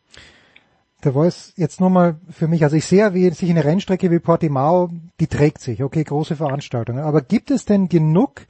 Der 1.05 1.12
Voice 1.12 1.55
jetzt 1.56 1.80
nur 1.80 1.90
mal 1.90 2.16
für 2.28 2.48
mich, 2.48 2.64
also 2.64 2.74
ich 2.74 2.85
sehe, 2.85 3.14
wie 3.14 3.30
sich 3.30 3.48
eine 3.48 3.64
Rennstrecke 3.64 4.10
wie 4.10 4.18
Portimao, 4.18 4.90
die 5.20 5.28
trägt 5.28 5.60
sich, 5.60 5.85
okay, 5.85 6.02
große 6.02 6.35
Veranstaltungen. 6.35 7.05
Aber 7.05 7.20
gibt 7.20 7.52
es 7.52 7.64
denn 7.64 7.89
genug, 7.89 8.47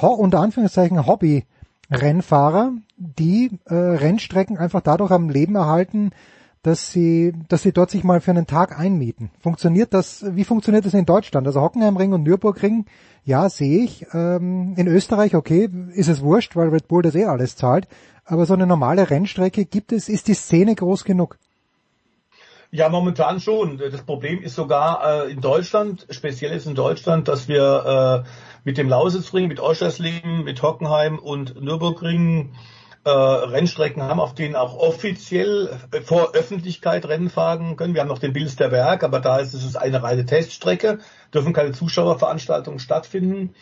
unter 0.00 0.38
Anführungszeichen, 0.38 1.04
Hobby-Rennfahrer, 1.04 2.74
die 2.96 3.50
äh, 3.64 3.74
Rennstrecken 3.74 4.56
einfach 4.56 4.82
dadurch 4.82 5.10
am 5.10 5.30
Leben 5.30 5.56
erhalten, 5.56 6.12
dass 6.62 6.92
sie, 6.92 7.32
dass 7.48 7.62
sie 7.62 7.72
dort 7.72 7.90
sich 7.90 8.04
mal 8.04 8.20
für 8.20 8.32
einen 8.32 8.46
Tag 8.46 8.78
einmieten. 8.78 9.30
Funktioniert 9.40 9.94
das, 9.94 10.24
wie 10.36 10.44
funktioniert 10.44 10.84
das 10.84 10.94
in 10.94 11.06
Deutschland? 11.06 11.46
Also 11.46 11.60
Hockenheimring 11.60 12.12
und 12.12 12.22
Nürburgring, 12.22 12.84
ja, 13.24 13.48
sehe 13.48 13.84
ich. 13.84 14.06
Ähm, 14.12 14.74
in 14.76 14.86
Österreich, 14.86 15.34
okay, 15.34 15.70
ist 15.94 16.08
es 16.08 16.20
wurscht, 16.20 16.56
weil 16.56 16.68
Red 16.68 16.88
Bull 16.88 17.02
das 17.02 17.14
eh 17.14 17.24
alles 17.24 17.56
zahlt. 17.56 17.88
Aber 18.24 18.46
so 18.46 18.54
eine 18.54 18.66
normale 18.66 19.08
Rennstrecke 19.08 19.64
gibt 19.64 19.92
es, 19.92 20.08
ist 20.08 20.28
die 20.28 20.34
Szene 20.34 20.74
groß 20.74 21.04
genug? 21.04 21.38
Ja, 22.72 22.88
momentan 22.88 23.40
schon. 23.40 23.78
Das 23.78 24.02
Problem 24.02 24.42
ist 24.42 24.54
sogar 24.54 25.24
äh, 25.24 25.32
in 25.32 25.40
Deutschland, 25.40 26.06
speziell 26.10 26.52
ist 26.52 26.66
in 26.66 26.76
Deutschland, 26.76 27.26
dass 27.26 27.48
wir 27.48 28.24
äh, 28.24 28.28
mit 28.64 28.78
dem 28.78 28.88
Lausitzring, 28.88 29.48
mit 29.48 29.58
Oschersleben, 29.58 30.44
mit 30.44 30.62
Hockenheim 30.62 31.18
und 31.18 31.60
Nürburgring 31.60 32.52
äh, 33.04 33.10
Rennstrecken 33.10 34.02
haben, 34.02 34.20
auf 34.20 34.34
denen 34.34 34.56
auch 34.56 34.76
offiziell 34.76 35.70
äh, 35.90 36.00
vor 36.00 36.32
Öffentlichkeit 36.34 37.06
Rennen 37.06 37.30
fahren 37.30 37.76
können. 37.76 37.94
Wir 37.94 38.02
haben 38.02 38.08
noch 38.08 38.18
den 38.18 38.32
Bilsterberg, 38.32 39.02
aber 39.02 39.20
da 39.20 39.38
ist 39.38 39.54
es 39.54 39.76
eine 39.76 40.02
reine 40.02 40.26
Teststrecke, 40.26 40.98
dürfen 41.32 41.52
keine 41.52 41.72
Zuschauerveranstaltungen 41.72 42.78
stattfinden. 42.78 43.54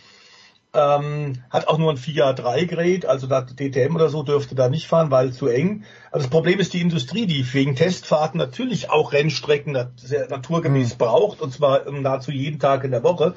Ähm, 0.75 1.43
hat 1.49 1.67
auch 1.67 1.79
nur 1.79 1.91
ein 1.91 1.97
FIA 1.97 2.35
3 2.35 2.65
Grade, 2.65 3.09
also 3.09 3.27
da 3.27 3.41
DTM 3.41 3.95
oder 3.95 4.11
so 4.11 4.23
dürfte 4.23 4.55
da 4.55 4.69
nicht 4.69 4.87
fahren, 4.87 5.11
weil 5.11 5.33
zu 5.33 5.47
eng. 5.47 5.85
Also 6.11 6.27
das 6.27 6.31
Problem 6.31 6.59
ist 6.59 6.75
die 6.75 6.83
Industrie, 6.83 7.27
die 7.27 7.47
wegen 7.55 7.75
Testfahrten 7.75 8.39
natürlich 8.39 8.91
auch 8.91 9.13
Rennstrecken 9.13 9.73
naturgemäß 9.73 10.95
mhm. 10.95 10.99
braucht, 10.99 11.41
und 11.41 11.55
zwar 11.55 11.91
nahezu 11.91 12.33
jeden 12.33 12.59
Tag 12.59 12.85
in 12.85 12.91
der 12.91 13.03
Woche. 13.03 13.35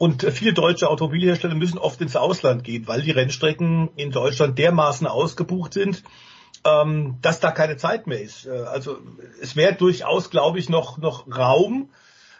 Und 0.00 0.22
viele 0.32 0.54
deutsche 0.54 0.88
Automobilhersteller 0.88 1.54
müssen 1.54 1.76
oft 1.76 2.00
ins 2.00 2.16
Ausland 2.16 2.64
gehen, 2.64 2.88
weil 2.88 3.02
die 3.02 3.10
Rennstrecken 3.10 3.90
in 3.96 4.10
Deutschland 4.10 4.58
dermaßen 4.58 5.06
ausgebucht 5.06 5.74
sind, 5.74 6.02
ähm, 6.64 7.18
dass 7.20 7.38
da 7.38 7.50
keine 7.50 7.76
Zeit 7.76 8.06
mehr 8.06 8.18
ist. 8.18 8.46
Äh, 8.46 8.62
also 8.62 8.96
es 9.42 9.56
wäre 9.56 9.74
durchaus, 9.74 10.30
glaube 10.30 10.58
ich, 10.58 10.70
noch, 10.70 10.96
noch 10.96 11.26
Raum. 11.30 11.90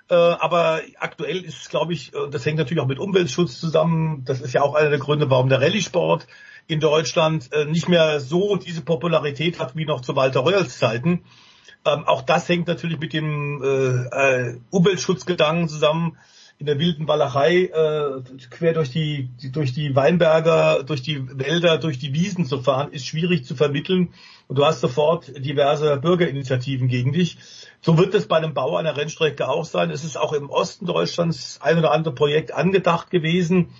Äh, 0.08 0.14
aber 0.14 0.80
aktuell 1.00 1.44
ist 1.44 1.60
es, 1.60 1.68
glaube 1.68 1.92
ich, 1.92 2.12
das 2.30 2.46
hängt 2.46 2.56
natürlich 2.56 2.82
auch 2.82 2.88
mit 2.88 2.98
Umweltschutz 2.98 3.60
zusammen. 3.60 4.22
Das 4.24 4.40
ist 4.40 4.54
ja 4.54 4.62
auch 4.62 4.74
einer 4.74 4.88
der 4.88 4.98
Gründe, 4.98 5.28
warum 5.28 5.50
der 5.50 5.60
Rallye-Sport 5.60 6.28
in 6.66 6.80
Deutschland 6.80 7.52
äh, 7.52 7.66
nicht 7.66 7.90
mehr 7.90 8.20
so 8.20 8.56
diese 8.56 8.80
Popularität 8.80 9.60
hat 9.60 9.76
wie 9.76 9.84
noch 9.84 10.00
zu 10.00 10.16
Walter 10.16 10.40
Reuers 10.40 10.78
Zeiten. 10.78 11.24
Ähm, 11.84 12.04
auch 12.06 12.22
das 12.22 12.48
hängt 12.48 12.68
natürlich 12.68 12.98
mit 12.98 13.12
dem 13.12 13.62
äh, 13.62 14.54
Umweltschutzgedanken 14.70 15.68
zusammen 15.68 16.16
in 16.60 16.66
der 16.66 16.78
wilden 16.78 17.08
Walachei 17.08 17.64
äh, 17.64 18.20
quer 18.50 18.74
durch 18.74 18.90
die, 18.90 19.30
durch 19.50 19.72
die 19.72 19.96
Weinberger, 19.96 20.82
durch 20.84 21.00
die 21.00 21.26
Wälder, 21.38 21.78
durch 21.78 21.98
die 21.98 22.12
Wiesen 22.12 22.44
zu 22.44 22.60
fahren, 22.60 22.92
ist 22.92 23.06
schwierig 23.06 23.46
zu 23.46 23.56
vermitteln. 23.56 24.12
Und 24.46 24.58
du 24.58 24.66
hast 24.66 24.82
sofort 24.82 25.28
diverse 25.42 25.96
Bürgerinitiativen 25.96 26.88
gegen 26.88 27.12
dich. 27.12 27.38
So 27.80 27.96
wird 27.96 28.14
es 28.14 28.28
bei 28.28 28.36
einem 28.36 28.52
Bau 28.52 28.76
einer 28.76 28.94
Rennstrecke 28.94 29.48
auch 29.48 29.64
sein. 29.64 29.90
Es 29.90 30.04
ist 30.04 30.18
auch 30.18 30.34
im 30.34 30.50
Osten 30.50 30.84
Deutschlands 30.84 31.60
ein 31.62 31.78
oder 31.78 31.92
andere 31.92 32.14
Projekt 32.14 32.52
angedacht 32.52 33.10
gewesen 33.10 33.70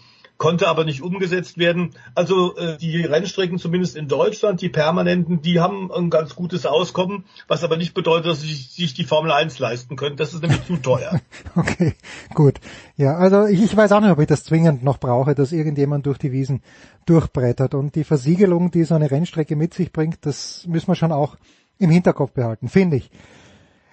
konnte 0.41 0.69
aber 0.69 0.87
nicht 0.87 1.03
umgesetzt 1.03 1.59
werden. 1.59 1.91
Also 2.15 2.57
äh, 2.57 2.79
die 2.79 3.03
Rennstrecken, 3.03 3.59
zumindest 3.59 3.95
in 3.95 4.09
Deutschland, 4.09 4.63
die 4.63 4.71
permanenten, 4.71 5.43
die 5.43 5.61
haben 5.61 5.93
ein 5.93 6.09
ganz 6.09 6.35
gutes 6.35 6.65
Auskommen, 6.65 7.27
was 7.47 7.63
aber 7.63 7.77
nicht 7.77 7.93
bedeutet, 7.93 8.27
dass 8.27 8.41
sie 8.41 8.55
sich 8.55 8.95
die 8.95 9.05
Formel 9.05 9.33
1 9.33 9.59
leisten 9.59 9.97
können. 9.97 10.17
Das 10.17 10.33
ist 10.33 10.41
nämlich 10.41 10.65
zu 10.65 10.79
teuer. 10.79 11.21
okay, 11.57 11.93
gut. 12.35 12.55
Ja, 12.97 13.17
also 13.17 13.45
ich, 13.45 13.63
ich 13.63 13.77
weiß 13.77 13.93
auch 13.93 14.01
nicht, 14.01 14.11
ob 14.11 14.19
ich 14.19 14.29
das 14.29 14.45
zwingend 14.45 14.83
noch 14.83 14.97
brauche, 14.97 15.35
dass 15.35 15.53
irgendjemand 15.53 16.07
durch 16.07 16.17
die 16.17 16.33
Wiesen 16.33 16.63
durchbrettert. 17.05 17.75
Und 17.75 17.95
die 17.95 18.05
Versiegelung, 18.05 18.71
die 18.71 18.85
so 18.85 18.95
eine 18.95 19.11
Rennstrecke 19.11 19.57
mit 19.57 19.75
sich 19.75 19.93
bringt, 19.93 20.25
das 20.25 20.65
müssen 20.67 20.89
wir 20.89 20.95
schon 20.95 21.13
auch 21.13 21.37
im 21.79 21.91
Hinterkopf 21.91 22.33
behalten, 22.33 22.71
finde 22.71 22.97
ich. 22.97 23.11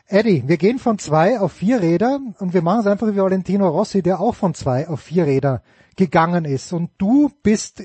Eddie, 0.07 0.45
wir 0.47 0.55
gehen 0.55 0.79
von 0.79 0.97
zwei 0.97 1.41
auf 1.41 1.51
vier 1.51 1.81
Räder 1.81 2.21
und 2.39 2.53
wir 2.53 2.61
machen 2.61 2.79
es 2.79 2.87
einfach 2.87 3.07
wie 3.07 3.17
Valentino 3.17 3.67
Rossi, 3.67 4.01
der 4.01 4.21
auch 4.21 4.35
von 4.35 4.53
zwei 4.53 4.87
auf 4.87 5.01
vier 5.01 5.25
Räder 5.25 5.61
gegangen 5.97 6.45
ist. 6.45 6.71
Und 6.71 6.91
du 6.97 7.29
bist 7.43 7.83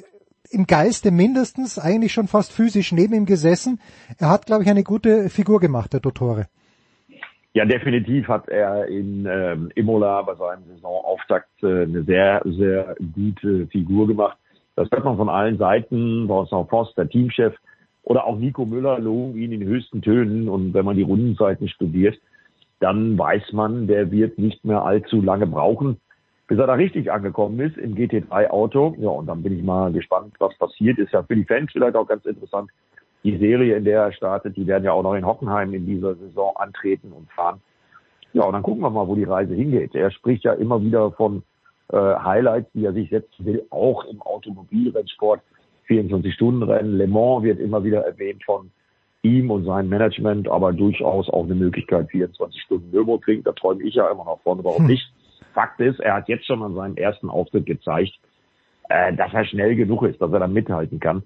im 0.50 0.66
Geiste 0.66 1.10
mindestens 1.10 1.78
eigentlich 1.78 2.12
schon 2.12 2.28
fast 2.28 2.52
physisch 2.52 2.92
neben 2.92 3.14
ihm 3.14 3.26
gesessen. 3.26 3.80
Er 4.18 4.30
hat, 4.30 4.46
glaube 4.46 4.62
ich, 4.62 4.70
eine 4.70 4.84
gute 4.84 5.28
Figur 5.30 5.60
gemacht, 5.60 5.92
der 5.92 6.00
Dottore. 6.00 6.46
Ja, 7.54 7.64
definitiv 7.66 8.28
hat 8.28 8.48
er 8.48 8.86
in 8.86 9.26
ähm, 9.26 9.70
Imola 9.74 10.22
bei 10.22 10.34
seinem 10.36 10.64
Saisonauftakt 10.68 11.62
äh, 11.62 11.82
eine 11.82 12.02
sehr, 12.04 12.40
sehr 12.44 12.96
gute 13.14 13.66
Figur 13.66 14.06
gemacht. 14.06 14.38
Das 14.74 14.90
hört 14.90 15.04
man 15.04 15.18
von 15.18 15.28
allen 15.28 15.58
Seiten, 15.58 16.28
Vincent 16.28 16.68
Post, 16.68 16.96
der 16.96 17.08
Teamchef, 17.08 17.54
oder 18.04 18.24
auch 18.24 18.38
Nico 18.38 18.64
Müller 18.64 18.98
loben 18.98 19.36
ihn 19.36 19.52
in 19.52 19.64
höchsten 19.64 20.00
Tönen. 20.00 20.48
Und 20.48 20.72
wenn 20.72 20.84
man 20.84 20.96
die 20.96 21.02
Rundenzeiten 21.02 21.68
studiert, 21.68 22.18
dann 22.80 23.18
weiß 23.18 23.52
man, 23.52 23.86
der 23.86 24.10
wird 24.10 24.38
nicht 24.38 24.64
mehr 24.64 24.82
allzu 24.82 25.20
lange 25.20 25.46
brauchen, 25.46 26.00
bis 26.48 26.58
er 26.58 26.66
da 26.66 26.74
richtig 26.74 27.10
angekommen 27.10 27.58
ist 27.60 27.76
im 27.78 27.94
GT3-Auto. 27.94 28.96
Ja, 28.98 29.10
und 29.10 29.26
dann 29.26 29.42
bin 29.42 29.56
ich 29.56 29.62
mal 29.62 29.92
gespannt, 29.92 30.34
was 30.38 30.56
passiert. 30.58 30.98
Ist 30.98 31.12
ja 31.12 31.22
für 31.22 31.36
die 31.36 31.44
Fans 31.44 31.70
vielleicht 31.72 31.96
auch 31.96 32.06
ganz 32.06 32.24
interessant. 32.24 32.70
Die 33.24 33.36
Serie, 33.38 33.76
in 33.76 33.84
der 33.84 34.02
er 34.02 34.12
startet, 34.12 34.56
die 34.56 34.66
werden 34.66 34.84
ja 34.84 34.92
auch 34.92 35.02
noch 35.02 35.14
in 35.14 35.24
Hockenheim 35.24 35.72
in 35.74 35.86
dieser 35.86 36.16
Saison 36.16 36.56
antreten 36.56 37.12
und 37.12 37.30
fahren. 37.30 37.60
Ja, 38.32 38.44
und 38.44 38.52
dann 38.52 38.62
gucken 38.62 38.82
wir 38.82 38.90
mal, 38.90 39.06
wo 39.06 39.14
die 39.14 39.24
Reise 39.24 39.54
hingeht. 39.54 39.94
Er 39.94 40.10
spricht 40.10 40.44
ja 40.44 40.54
immer 40.54 40.82
wieder 40.82 41.12
von 41.12 41.42
äh, 41.92 41.96
Highlights, 41.96 42.70
die 42.72 42.84
er 42.84 42.92
sich 42.92 43.10
setzen 43.10 43.44
will, 43.44 43.64
auch 43.70 44.04
im 44.06 44.20
Automobilrennsport. 44.22 45.40
24-Stunden-Rennen. 45.88 46.96
Le 46.96 47.06
Mans 47.06 47.42
wird 47.42 47.60
immer 47.60 47.84
wieder 47.84 48.04
erwähnt 48.04 48.42
von 48.44 48.70
ihm 49.22 49.50
und 49.50 49.64
seinem 49.64 49.88
Management, 49.88 50.48
aber 50.48 50.72
durchaus 50.72 51.28
auch 51.28 51.44
eine 51.44 51.54
Möglichkeit, 51.54 52.10
24 52.10 52.60
Stunden 52.62 52.90
Nürburgring. 52.90 53.42
Da 53.44 53.52
träume 53.52 53.82
ich 53.82 53.94
ja 53.94 54.10
immer 54.10 54.24
noch 54.24 54.40
vorne, 54.42 54.64
warum 54.64 54.86
nicht? 54.86 55.12
Fakt 55.54 55.80
ist, 55.80 56.00
er 56.00 56.14
hat 56.14 56.28
jetzt 56.28 56.46
schon 56.46 56.62
an 56.62 56.74
seinem 56.74 56.96
ersten 56.96 57.28
Auftritt 57.28 57.66
gezeigt, 57.66 58.12
äh, 58.88 59.14
dass 59.14 59.32
er 59.32 59.44
schnell 59.44 59.76
genug 59.76 60.02
ist, 60.04 60.20
dass 60.20 60.32
er 60.32 60.40
da 60.40 60.46
mithalten 60.46 61.00
kann. 61.00 61.22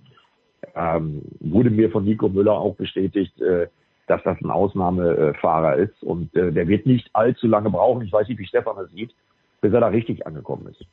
Ähm, 0.74 1.22
wurde 1.40 1.70
mir 1.70 1.90
von 1.90 2.04
Nico 2.04 2.28
Müller 2.28 2.54
auch 2.54 2.74
bestätigt, 2.76 3.40
äh, 3.40 3.68
dass 4.06 4.22
das 4.22 4.40
ein 4.40 4.50
Ausnahmefahrer 4.50 5.76
ist 5.76 6.02
und 6.02 6.34
äh, 6.36 6.52
der 6.52 6.68
wird 6.68 6.86
nicht 6.86 7.08
allzu 7.12 7.46
lange 7.46 7.70
brauchen. 7.70 8.02
Ich 8.02 8.12
weiß 8.12 8.28
nicht, 8.28 8.38
wie 8.38 8.46
Stefan 8.46 8.76
das 8.76 8.90
sieht, 8.90 9.12
bis 9.60 9.72
er 9.72 9.80
da 9.80 9.88
richtig 9.88 10.26
angekommen 10.26 10.68
ist. 10.68 10.84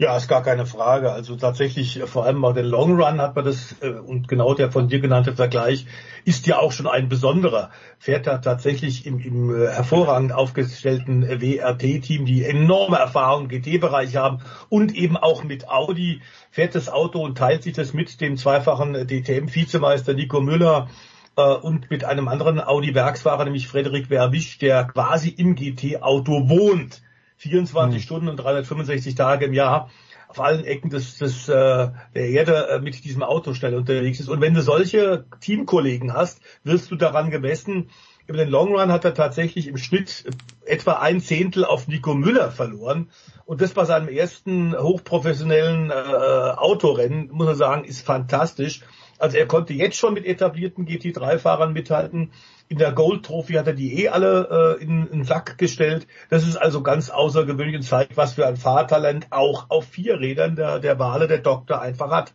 Ja, 0.00 0.16
ist 0.16 0.28
gar 0.28 0.42
keine 0.42 0.64
Frage. 0.64 1.12
Also 1.12 1.36
tatsächlich, 1.36 2.00
äh, 2.00 2.06
vor 2.06 2.24
allem 2.24 2.42
auch 2.42 2.54
den 2.54 2.64
Long 2.64 2.98
Run 2.98 3.20
hat 3.20 3.36
man 3.36 3.44
das, 3.44 3.76
äh, 3.82 3.90
und 3.90 4.28
genau 4.28 4.54
der 4.54 4.72
von 4.72 4.88
dir 4.88 4.98
genannte 4.98 5.34
Vergleich 5.34 5.84
ist 6.24 6.46
ja 6.46 6.58
auch 6.58 6.72
schon 6.72 6.86
ein 6.86 7.10
besonderer. 7.10 7.68
Fährt 7.98 8.26
da 8.26 8.38
tatsächlich 8.38 9.04
im, 9.04 9.20
im 9.20 9.54
äh, 9.54 9.68
hervorragend 9.68 10.32
aufgestellten 10.32 11.28
WRT-Team, 11.28 12.24
die 12.24 12.44
enorme 12.44 12.96
Erfahrung 12.96 13.42
im 13.42 13.48
GT-Bereich 13.50 14.16
haben 14.16 14.38
und 14.70 14.94
eben 14.94 15.18
auch 15.18 15.44
mit 15.44 15.68
Audi, 15.68 16.22
fährt 16.50 16.74
das 16.74 16.88
Auto 16.88 17.22
und 17.22 17.36
teilt 17.36 17.64
sich 17.64 17.74
das 17.74 17.92
mit 17.92 18.22
dem 18.22 18.38
zweifachen 18.38 19.06
DTM-Vizemeister 19.06 20.14
Nico 20.14 20.40
Müller 20.40 20.88
und 21.36 21.90
mit 21.90 22.04
einem 22.04 22.28
anderen 22.28 22.58
Audi-Werksfahrer, 22.58 23.44
nämlich 23.44 23.68
Frederik 23.68 24.06
Verwisch, 24.06 24.58
der 24.58 24.84
quasi 24.84 25.28
im 25.28 25.54
GT-Auto 25.56 26.48
wohnt. 26.48 27.02
24 27.40 27.96
mhm. 27.96 28.02
Stunden 28.02 28.28
und 28.28 28.36
365 28.36 29.14
Tage 29.14 29.46
im 29.46 29.54
Jahr 29.54 29.90
auf 30.28 30.40
allen 30.40 30.64
Ecken 30.64 30.90
des, 30.90 31.18
des, 31.18 31.48
äh, 31.48 31.88
der 32.14 32.28
Erde 32.28 32.68
äh, 32.68 32.80
mit 32.80 33.02
diesem 33.04 33.22
Auto 33.22 33.54
schnell 33.54 33.74
unterwegs 33.74 34.20
ist. 34.20 34.28
Und 34.28 34.40
wenn 34.40 34.54
du 34.54 34.62
solche 34.62 35.24
Teamkollegen 35.40 36.12
hast, 36.12 36.40
wirst 36.62 36.90
du 36.90 36.96
daran 36.96 37.30
gemessen. 37.30 37.90
Über 38.26 38.38
den 38.38 38.50
Long 38.50 38.76
Run 38.76 38.92
hat 38.92 39.04
er 39.04 39.14
tatsächlich 39.14 39.66
im 39.66 39.76
Schnitt 39.76 40.24
etwa 40.64 40.92
ein 40.92 41.20
Zehntel 41.20 41.64
auf 41.64 41.88
Nico 41.88 42.14
Müller 42.14 42.52
verloren. 42.52 43.10
Und 43.44 43.60
das 43.60 43.72
bei 43.72 43.84
seinem 43.84 44.08
ersten 44.08 44.76
hochprofessionellen 44.78 45.90
äh, 45.90 45.94
Autorennen, 45.94 47.30
muss 47.32 47.46
man 47.46 47.56
sagen, 47.56 47.84
ist 47.84 48.06
fantastisch. 48.06 48.82
Also 49.20 49.36
er 49.36 49.46
konnte 49.46 49.72
jetzt 49.74 49.96
schon 49.96 50.14
mit 50.14 50.24
etablierten 50.24 50.86
GT3-Fahrern 50.86 51.72
mithalten. 51.72 52.30
In 52.68 52.78
der 52.78 52.92
Gold 52.92 53.24
Trophy 53.24 53.54
hat 53.54 53.66
er 53.66 53.74
die 53.74 54.02
eh 54.02 54.08
alle 54.08 54.78
äh, 54.78 54.82
in, 54.82 55.08
den 55.10 55.24
Sack 55.24 55.58
gestellt. 55.58 56.06
Das 56.30 56.46
ist 56.46 56.56
also 56.56 56.82
ganz 56.82 57.10
außergewöhnlich 57.10 57.76
und 57.76 57.82
zeigt, 57.82 58.16
was 58.16 58.34
für 58.34 58.46
ein 58.46 58.56
Fahrtalent 58.56 59.26
auch 59.30 59.68
auf 59.68 59.84
vier 59.84 60.18
Rädern 60.20 60.56
der, 60.56 60.78
der 60.78 60.98
Wale 60.98 61.28
der 61.28 61.38
Doktor 61.38 61.80
einfach 61.80 62.10
hat. 62.10 62.32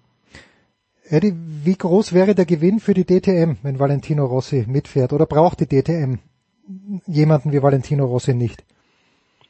Eddie, 1.08 1.34
wie 1.64 1.76
groß 1.76 2.14
wäre 2.14 2.36
der 2.36 2.46
Gewinn 2.46 2.80
für 2.80 2.94
die 2.94 3.06
DTM, 3.06 3.58
wenn 3.64 3.80
Valentino 3.80 4.26
Rossi 4.26 4.66
mitfährt? 4.68 5.14
Oder 5.14 5.26
braucht 5.26 5.60
die 5.60 5.68
DTM 5.68 6.20
jemanden 7.06 7.52
wie 7.52 7.62
Valentino 7.62 8.06
Rossi 8.06 8.34
nicht? 8.34 8.64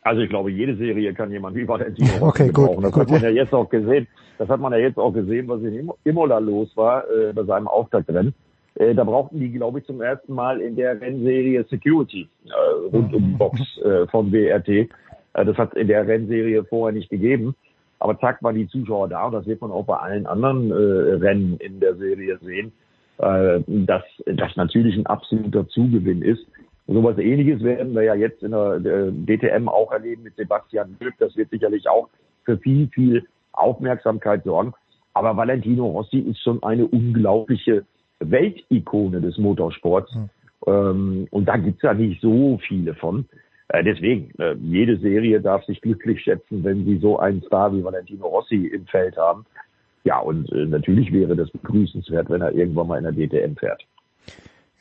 Also 0.06 0.22
ich 0.22 0.30
glaube, 0.30 0.52
jede 0.52 0.76
Serie 0.76 1.14
kann 1.14 1.32
jemand 1.32 1.56
wie 1.56 1.68
Valentino 1.68 2.10
okay, 2.22 2.48
gebrauchen. 2.48 2.76
Gut, 2.76 2.84
das 2.86 2.92
gut, 2.92 3.02
hat 3.02 3.10
man 3.10 3.24
ja 3.24 3.30
jetzt 3.30 3.54
auch 3.54 3.70
gesehen. 3.70 4.08
Das 4.38 4.48
hat 4.48 4.60
man 4.60 4.72
ja 4.72 4.80
jetzt 4.80 4.98
auch 4.98 5.12
gesehen, 5.12 5.48
was 5.48 5.62
in 5.62 5.90
Imola 6.04 6.38
los 6.38 6.70
war 6.76 7.04
äh, 7.10 7.34
bei 7.34 7.44
seinem 7.44 7.68
Auftaktrennen. 7.68 8.34
Äh, 8.76 8.94
da 8.94 9.04
brauchten 9.04 9.40
die, 9.40 9.52
glaube 9.52 9.80
ich, 9.80 9.86
zum 9.86 10.02
ersten 10.02 10.34
Mal 10.34 10.62
in 10.62 10.76
der 10.76 11.02
Rennserie 11.02 11.66
Security 11.70 12.28
äh, 12.46 12.96
rund 12.96 13.14
um 13.14 13.24
die 13.24 13.38
Box 13.38 13.60
äh, 13.84 14.06
von 14.08 14.32
WRT. 14.32 14.68
Äh, 14.70 14.88
das 15.34 15.58
hat 15.58 15.74
in 15.74 15.88
der 15.88 16.08
Rennserie 16.08 16.64
vorher 16.66 16.94
nicht 16.94 17.10
gegeben. 17.10 17.56
Aber 17.98 18.20
zack, 18.20 18.44
waren 18.44 18.56
die 18.56 18.68
Zuschauer 18.68 19.08
da 19.08 19.26
und 19.26 19.32
das 19.32 19.48
wird 19.48 19.62
man 19.62 19.72
auch 19.72 19.86
bei 19.86 19.98
allen 19.98 20.28
anderen 20.28 20.70
äh, 20.70 20.76
Rennen 21.16 21.58
in 21.58 21.80
der 21.80 21.96
Serie 21.96 22.38
sehen, 22.44 22.74
äh, 23.18 23.62
dass 23.66 24.04
das 24.26 24.56
natürlich 24.56 24.96
ein 24.98 25.08
absoluter 25.08 25.68
Zugewinn 25.70 26.22
ist. 26.22 26.46
So 26.88 27.04
was 27.04 27.18
ähnliches 27.18 27.64
werden 27.64 27.96
wir 27.96 28.04
ja 28.04 28.14
jetzt 28.14 28.44
in 28.44 28.52
der 28.52 28.76
äh, 28.76 29.12
DTM 29.12 29.68
auch 29.68 29.92
erleben 29.92 30.24
mit 30.24 30.36
Sebastian 30.36 30.96
Glück. 31.00 31.16
Das 31.18 31.36
wird 31.36 31.50
sicherlich 31.50 31.90
auch 31.90 32.10
für 32.44 32.58
viel, 32.58 32.88
viel 32.90 33.26
Aufmerksamkeit 33.54 34.44
sorgen. 34.44 34.74
Aber 35.14 35.36
Valentino 35.36 35.88
Rossi 35.88 36.20
ist 36.20 36.42
schon 36.42 36.62
eine 36.62 36.86
unglaubliche 36.86 37.86
Weltikone 38.20 39.22
des 39.22 39.38
Motorsports. 39.38 40.14
Mhm. 40.14 40.30
Ähm, 40.68 41.28
und 41.32 41.46
da 41.46 41.58
gibt's 41.58 41.82
ja 41.82 41.94
nicht 41.94 42.22
so 42.22 42.60
viele 42.68 42.94
von. 42.96 43.26
Äh, 43.70 43.84
deswegen, 43.84 44.32
äh, 44.40 44.54
jede 44.56 44.98
Serie 44.98 45.42
darf 45.42 45.64
sich 45.66 45.82
glücklich 45.82 46.22
schätzen, 46.22 46.64
wenn 46.64 46.86
sie 46.86 46.98
so 46.98 47.18
einen 47.18 47.42
Star 47.44 47.74
wie 47.74 47.84
Valentino 47.84 48.28
Rossi 48.28 48.68
im 48.68 48.86
Feld 48.86 49.18
haben. 49.18 49.46
Ja, 50.04 50.20
und 50.20 50.52
äh, 50.52 50.66
natürlich 50.66 51.12
wäre 51.12 51.36
das 51.36 51.50
begrüßenswert, 51.50 52.30
wenn 52.30 52.42
er 52.42 52.54
irgendwann 52.54 52.88
mal 52.88 53.04
in 53.04 53.16
der 53.16 53.28
DTM 53.28 53.56
fährt. 53.56 53.84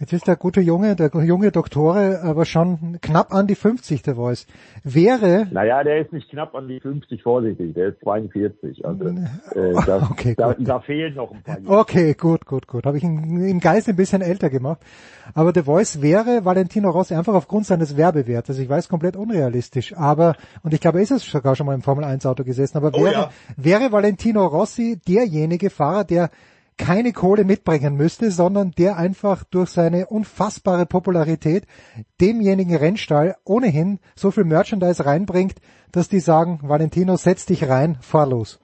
Jetzt 0.01 0.13
ist 0.13 0.27
der 0.27 0.35
gute 0.35 0.61
Junge, 0.61 0.97
der 0.97 1.09
junge 1.23 1.53
Doktore, 1.53 2.21
aber 2.25 2.47
schon 2.47 2.99
knapp 3.01 3.33
an 3.33 3.47
die 3.47 3.55
50, 3.55 4.03
der 4.03 4.17
Voice. 4.17 4.49
Wäre... 4.83 5.47
Naja, 5.53 5.85
der 5.85 6.01
ist 6.01 6.13
nicht 6.13 6.29
knapp 6.31 6.53
an 6.57 6.67
die 6.67 6.81
50, 6.81 7.23
vorsichtig, 7.23 7.75
der 7.75 7.91
ist 7.91 8.01
42. 8.01 8.85
Also 8.85 9.05
äh, 9.05 9.15
das, 9.87 10.11
okay, 10.11 10.35
da, 10.37 10.53
gut. 10.53 10.69
da 10.69 10.81
fehlen 10.81 11.15
noch 11.15 11.31
ein 11.31 11.43
paar 11.45 11.61
Jahre. 11.61 11.79
Okay, 11.79 12.15
gut, 12.15 12.45
gut, 12.45 12.67
gut. 12.67 12.87
Habe 12.87 12.97
ich 12.97 13.05
ihn 13.05 13.47
im 13.47 13.61
Geist 13.61 13.89
ein 13.89 13.95
bisschen 13.95 14.21
älter 14.21 14.51
gemacht. 14.51 14.81
Aber 15.33 15.53
der 15.53 15.63
Voice 15.63 16.03
wäre 16.03 16.45
Valentino 16.45 16.91
Rossi 16.91 17.15
einfach 17.15 17.35
aufgrund 17.35 17.67
seines 17.67 17.97
Werbewertes. 17.97 18.59
Ich 18.59 18.69
weiß, 18.69 18.89
komplett 18.89 19.15
unrealistisch. 19.15 19.97
Aber, 19.97 20.35
und 20.65 20.75
ich 20.75 20.81
glaube, 20.81 20.99
er 20.99 21.05
ist 21.05 21.13
es 21.13 21.23
sogar 21.23 21.55
schon 21.55 21.67
mal 21.67 21.75
im 21.75 21.83
Formel 21.83 22.05
1 22.05 22.27
Auto 22.27 22.43
gesessen, 22.43 22.79
aber 22.79 22.91
Oh 22.95 23.05
wäre, 23.05 23.13
ja. 23.13 23.31
wäre 23.57 23.93
Valentino 23.93 24.45
Rossi 24.45 25.01
derjenige 25.07 25.71
Fahrer, 25.71 26.03
der 26.03 26.31
keine 26.77 27.13
Kohle 27.13 27.45
mitbringen 27.45 27.95
müsste, 27.95 28.31
sondern 28.31 28.73
der 28.73 28.97
einfach 28.97 29.45
durch 29.45 29.71
seine 29.71 30.07
unfassbare 30.07 30.87
Popularität 30.87 31.67
demjenigen 32.21 32.77
Rennstall 32.77 33.37
ohnehin 33.45 34.01
so 34.17 34.31
viel 34.31 34.45
Merchandise 34.45 35.05
reinbringt, 35.05 35.57
dass 35.93 36.09
die 36.09 36.21
sagen, 36.21 36.61
Valentino, 36.63 37.17
setz 37.17 37.47
dich 37.47 37.69
rein, 37.69 37.97
fahr 38.01 38.27
los. 38.27 38.61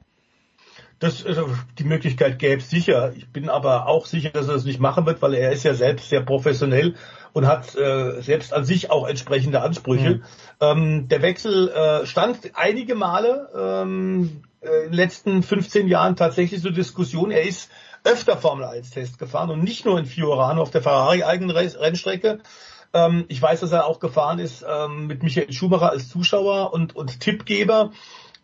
Das, 0.98 1.24
also, 1.24 1.48
die 1.78 1.84
Möglichkeit 1.84 2.38
gäbe 2.38 2.60
es 2.60 2.68
sicher. 2.68 3.14
Ich 3.16 3.32
bin 3.32 3.48
aber 3.48 3.86
auch 3.86 4.04
sicher, 4.04 4.28
dass 4.30 4.48
er 4.48 4.54
das 4.54 4.66
nicht 4.66 4.80
machen 4.80 5.06
wird, 5.06 5.22
weil 5.22 5.32
er 5.32 5.50
ist 5.50 5.62
ja 5.62 5.72
selbst 5.72 6.10
sehr 6.10 6.20
professionell 6.20 6.94
und 7.32 7.46
hat 7.46 7.74
äh, 7.74 8.20
selbst 8.20 8.52
an 8.52 8.66
sich 8.66 8.90
auch 8.90 9.08
entsprechende 9.08 9.62
Ansprüche. 9.62 10.16
Mhm. 10.16 10.22
Ähm, 10.60 11.08
der 11.08 11.22
Wechsel 11.22 11.68
äh, 11.68 12.04
stand 12.04 12.50
einige 12.52 12.94
Male 12.96 13.48
ähm, 13.56 14.42
äh, 14.60 14.84
in 14.84 14.90
den 14.90 14.92
letzten 14.92 15.42
15 15.42 15.88
Jahren 15.88 16.16
tatsächlich 16.16 16.60
zur 16.60 16.72
Diskussion. 16.72 17.30
Er 17.30 17.44
ist 17.44 17.70
öfter 18.04 18.36
Formel 18.36 18.64
1 18.64 18.90
Test 18.90 19.18
gefahren 19.18 19.50
und 19.50 19.62
nicht 19.62 19.84
nur 19.84 19.98
in 19.98 20.06
Fiorano 20.06 20.62
auf 20.62 20.70
der 20.70 20.82
Ferrari 20.82 21.22
eigenen 21.22 21.50
Re- 21.50 21.78
Rennstrecke. 21.80 22.40
Ähm, 22.92 23.24
ich 23.28 23.40
weiß, 23.40 23.60
dass 23.60 23.72
er 23.72 23.86
auch 23.86 24.00
gefahren 24.00 24.38
ist 24.38 24.64
ähm, 24.68 25.06
mit 25.06 25.22
Michael 25.22 25.52
Schumacher 25.52 25.90
als 25.90 26.08
Zuschauer 26.08 26.72
und, 26.72 26.96
und 26.96 27.20
Tippgeber. 27.20 27.92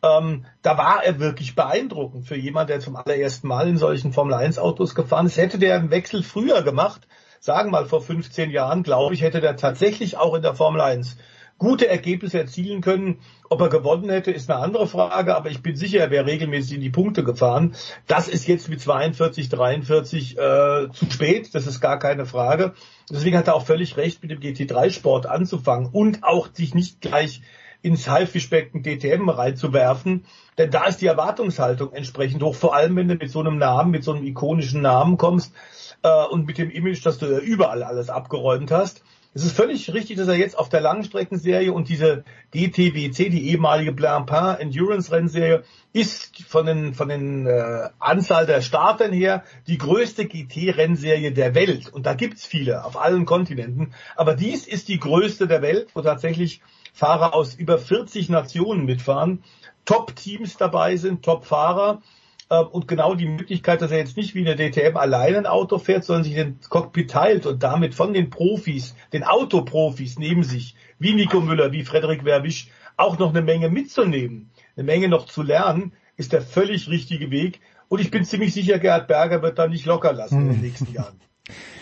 Ähm, 0.03 0.45
da 0.63 0.79
war 0.79 1.05
er 1.05 1.19
wirklich 1.19 1.55
beeindruckend 1.55 2.27
für 2.27 2.37
jemand, 2.37 2.71
der 2.71 2.81
zum 2.81 2.97
allerersten 2.97 3.49
Mal 3.49 3.69
in 3.69 3.79
solchen 3.79 4.13
Formel 4.13 4.35
1 4.35 4.59
Autos 4.59 4.95
gefahren 4.95 5.27
ist. 5.27 5.37
Hätte 5.37 5.59
der 5.59 5.77
einen 5.77 5.91
Wechsel 5.91 6.23
früher 6.23 6.63
gemacht, 6.63 7.09
sagen 7.41 7.71
mal 7.71 7.87
vor 7.87 8.03
15 8.03 8.51
Jahren, 8.51 8.83
glaube 8.83 9.15
ich, 9.15 9.23
hätte 9.23 9.41
der 9.41 9.57
tatsächlich 9.57 10.17
auch 10.17 10.35
in 10.35 10.43
der 10.43 10.55
Formel 10.55 10.81
1 10.81 11.17
gute 11.59 11.89
Ergebnisse 11.89 12.39
erzielen 12.39 12.81
können. 12.81 13.19
Ob 13.49 13.61
er 13.61 13.69
gewonnen 13.69 14.11
hätte, 14.11 14.31
ist 14.31 14.51
eine 14.51 14.61
andere 14.61 14.87
Frage, 14.87 15.37
aber 15.37 15.51
ich 15.51 15.63
bin 15.63 15.77
sicher, 15.77 16.01
er 16.01 16.11
wäre 16.11 16.27
regelmäßig 16.27 16.75
in 16.75 16.81
die 16.81 16.91
Punkte 16.91 17.25
gefahren. 17.25 17.75
Das 18.07 18.29
ist 18.29 18.47
jetzt 18.47 18.69
mit 18.69 18.81
42, 18.81 19.49
43 19.49 20.33
äh, 20.37 20.89
zu 20.93 21.11
spät, 21.11 21.55
das 21.55 21.67
ist 21.67 21.81
gar 21.81 21.99
keine 21.99 22.27
Frage. 22.27 22.75
Deswegen 23.11 23.37
hat 23.37 23.47
er 23.47 23.55
auch 23.55 23.65
völlig 23.65 23.97
recht, 23.97 24.23
mit 24.23 24.31
dem 24.31 24.41
GT3-Sport 24.41 25.27
anzufangen 25.27 25.89
und 25.91 26.25
auch 26.25 26.49
sich 26.53 26.75
nicht 26.75 27.01
gleich 27.01 27.41
ins 27.83 28.09
Haifischbecken 28.09 28.83
DTM 28.83 29.29
reinzuwerfen, 29.29 30.25
denn 30.59 30.71
da 30.73 30.87
ist 30.87 31.01
die 31.01 31.07
Erwartungshaltung 31.07 31.93
entsprechend 31.93 32.43
hoch, 32.43 32.55
vor 32.55 32.75
allem 32.75 32.97
wenn 32.97 33.07
du 33.07 33.15
mit 33.15 33.31
so 33.31 33.41
einem 33.41 33.59
Namen, 33.59 33.93
mit 33.93 34.03
so 34.03 34.13
einem 34.13 34.25
ikonischen 34.25 34.81
Namen 34.83 35.19
kommst 35.19 35.55
äh, 36.03 36.25
und 36.25 36.47
mit 36.47 36.59
dem 36.59 36.71
Image, 36.71 37.05
dass 37.07 37.19
du 37.19 37.27
überall 37.39 37.85
alles 37.85 38.11
abgeräumt 38.11 38.73
hast. 38.73 39.05
Es 39.37 39.45
ist 39.45 39.55
völlig 39.55 39.93
richtig, 39.93 40.17
dass 40.17 40.29
er 40.29 40.37
jetzt 40.37 40.59
auf 40.59 40.71
der 40.71 40.81
Langstreckenserie 40.81 41.71
und 41.71 41.91
diese 41.91 42.25
GTWC, 42.53 43.29
die 43.29 43.51
ehemalige 43.51 43.93
Blancpain 43.93 44.59
Endurance 44.59 45.13
Rennserie, 45.13 45.63
ist 45.93 46.43
von 46.45 46.65
den, 46.65 46.95
von 46.95 47.11
den 47.11 47.47
äh, 47.47 47.91
Anzahl 47.99 48.47
der 48.47 48.63
Startern 48.63 49.13
her 49.13 49.45
die 49.67 49.77
größte 49.77 50.25
GT-Rennserie 50.25 51.33
der 51.33 51.55
Welt. 51.55 51.93
Und 51.93 52.07
da 52.07 52.15
gibt's 52.15 52.47
viele 52.47 52.83
auf 52.83 52.99
allen 52.99 53.27
Kontinenten. 53.27 53.93
Aber 54.15 54.35
dies 54.35 54.67
ist 54.67 54.89
die 54.89 54.99
größte 54.99 55.47
der 55.47 55.61
Welt, 55.61 55.91
wo 55.93 56.01
tatsächlich 56.01 56.63
Fahrer 56.95 57.35
aus 57.35 57.55
über 57.57 57.77
40 57.77 58.31
Nationen 58.31 58.87
mitfahren, 58.87 59.45
Top-Teams 59.85 60.57
dabei 60.57 60.97
sind, 60.97 61.23
Top-Fahrer 61.23 62.01
und 62.49 62.87
genau 62.87 63.15
die 63.15 63.27
Möglichkeit, 63.27 63.83
dass 63.83 63.91
er 63.91 63.99
jetzt 63.99 64.17
nicht 64.17 64.35
wie 64.35 64.45
in 64.45 64.45
der 64.45 64.57
DTM 64.57 64.97
alleine 64.97 65.39
ein 65.39 65.47
Auto 65.47 65.79
fährt, 65.79 66.05
sondern 66.05 66.25
sich 66.25 66.35
den 66.35 66.59
Cockpit 66.69 67.11
teilt 67.11 67.45
und 67.45 67.63
damit 67.63 67.95
von 67.95 68.15
den 68.15 68.31
Profis, 68.31 68.95
den 69.13 69.25
Autoprofis 69.25 70.19
neben 70.19 70.45
sich, 70.45 70.77
wie 70.99 71.15
Nico 71.15 71.41
Müller, 71.41 71.73
wie 71.73 71.85
Frederik 71.85 72.25
Werbisch, 72.25 72.69
auch 72.97 73.19
noch 73.19 73.31
eine 73.31 73.43
Menge 73.43 73.69
mitzunehmen, 73.69 74.51
eine 74.77 74.85
Menge 74.85 75.09
noch 75.09 75.27
zu 75.27 75.43
lernen, 75.43 75.93
ist 76.17 76.33
der 76.33 76.41
völlig 76.41 76.89
richtige 76.89 77.31
Weg. 77.31 77.61
Und 77.89 78.01
ich 78.01 78.11
bin 78.11 78.25
ziemlich 78.25 78.55
sicher, 78.55 78.79
Gerhard 78.79 79.09
Berger 79.09 79.43
wird 79.43 79.59
da 79.59 79.67
nicht 79.67 79.85
locker 79.85 80.13
lassen 80.13 80.43
in 80.43 80.53
den 80.53 80.61
nächsten 80.61 80.93
Jahren. 80.93 81.21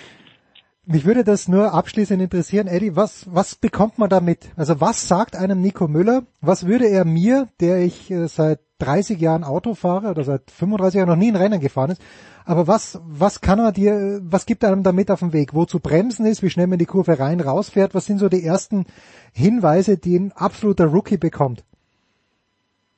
Mich 0.86 1.06
würde 1.06 1.24
das 1.24 1.48
nur 1.48 1.72
abschließend 1.72 2.20
interessieren, 2.20 2.66
Eddie, 2.66 2.94
was, 2.94 3.26
was 3.32 3.54
bekommt 3.54 3.96
man 3.96 4.10
damit? 4.10 4.50
Also 4.54 4.82
was 4.82 5.08
sagt 5.08 5.34
einem 5.34 5.62
Nico 5.62 5.88
Müller? 5.88 6.24
Was 6.42 6.66
würde 6.66 6.86
er 6.86 7.06
mir, 7.06 7.48
der 7.58 7.78
ich 7.78 8.10
äh, 8.10 8.28
seit 8.28 8.60
30 8.80 9.18
Jahren 9.18 9.44
Auto 9.44 9.74
fahre 9.74 10.10
oder 10.10 10.24
seit 10.24 10.50
35 10.50 10.98
Jahren 10.98 11.08
noch 11.08 11.16
nie 11.16 11.30
ein 11.30 11.36
Rennen 11.36 11.60
gefahren 11.60 11.92
ist, 11.92 12.02
aber 12.44 12.66
was, 12.66 13.00
was 13.02 13.40
kann 13.40 13.60
er 13.60 13.72
dir, 13.72 14.20
was 14.22 14.44
gibt 14.44 14.62
er 14.62 14.72
einem 14.72 14.82
damit 14.82 15.10
auf 15.10 15.20
den 15.20 15.32
Weg? 15.32 15.54
Wo 15.54 15.64
zu 15.64 15.80
bremsen 15.80 16.26
ist, 16.26 16.42
wie 16.42 16.50
schnell 16.50 16.66
man 16.66 16.78
die 16.78 16.84
Kurve 16.84 17.18
rein 17.18 17.40
rausfährt? 17.40 17.94
Was 17.94 18.04
sind 18.04 18.18
so 18.18 18.28
die 18.28 18.44
ersten 18.44 18.84
Hinweise, 19.32 19.96
die 19.96 20.18
ein 20.18 20.32
absoluter 20.32 20.86
Rookie 20.86 21.16
bekommt? 21.16 21.64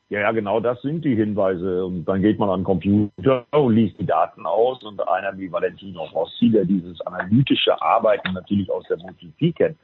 Ja, 0.08 0.20
ja, 0.20 0.32
genau 0.32 0.60
das 0.60 0.80
sind 0.82 1.04
die 1.04 1.16
Hinweise. 1.16 1.84
Und 1.84 2.04
dann 2.04 2.22
geht 2.22 2.38
man 2.38 2.48
an 2.48 2.60
den 2.60 2.64
Computer 2.64 3.44
und 3.50 3.74
liest 3.74 3.98
die 3.98 4.06
Daten 4.06 4.46
aus. 4.46 4.82
Und 4.84 5.06
einer 5.08 5.36
wie 5.36 5.50
Valentino 5.50 6.04
Rossi, 6.04 6.50
der 6.50 6.64
dieses 6.64 7.00
analytische 7.00 7.80
Arbeiten 7.82 8.32
natürlich 8.32 8.70
aus 8.70 8.84
der 8.88 8.98
MotoGP 8.98 9.56
kennt, 9.56 9.76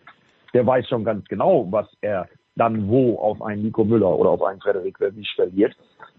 der 0.54 0.66
weiß 0.66 0.88
schon 0.88 1.04
ganz 1.04 1.26
genau, 1.26 1.66
was 1.70 1.88
er 2.02 2.28
dann 2.54 2.88
wo 2.88 3.16
auf 3.18 3.40
einen 3.42 3.62
Nico 3.62 3.84
Müller 3.84 4.18
oder 4.18 4.30
auf 4.30 4.42
einen 4.42 4.60
Frederik 4.60 4.98
Verwisch 4.98 5.34
verliert. 5.34 5.74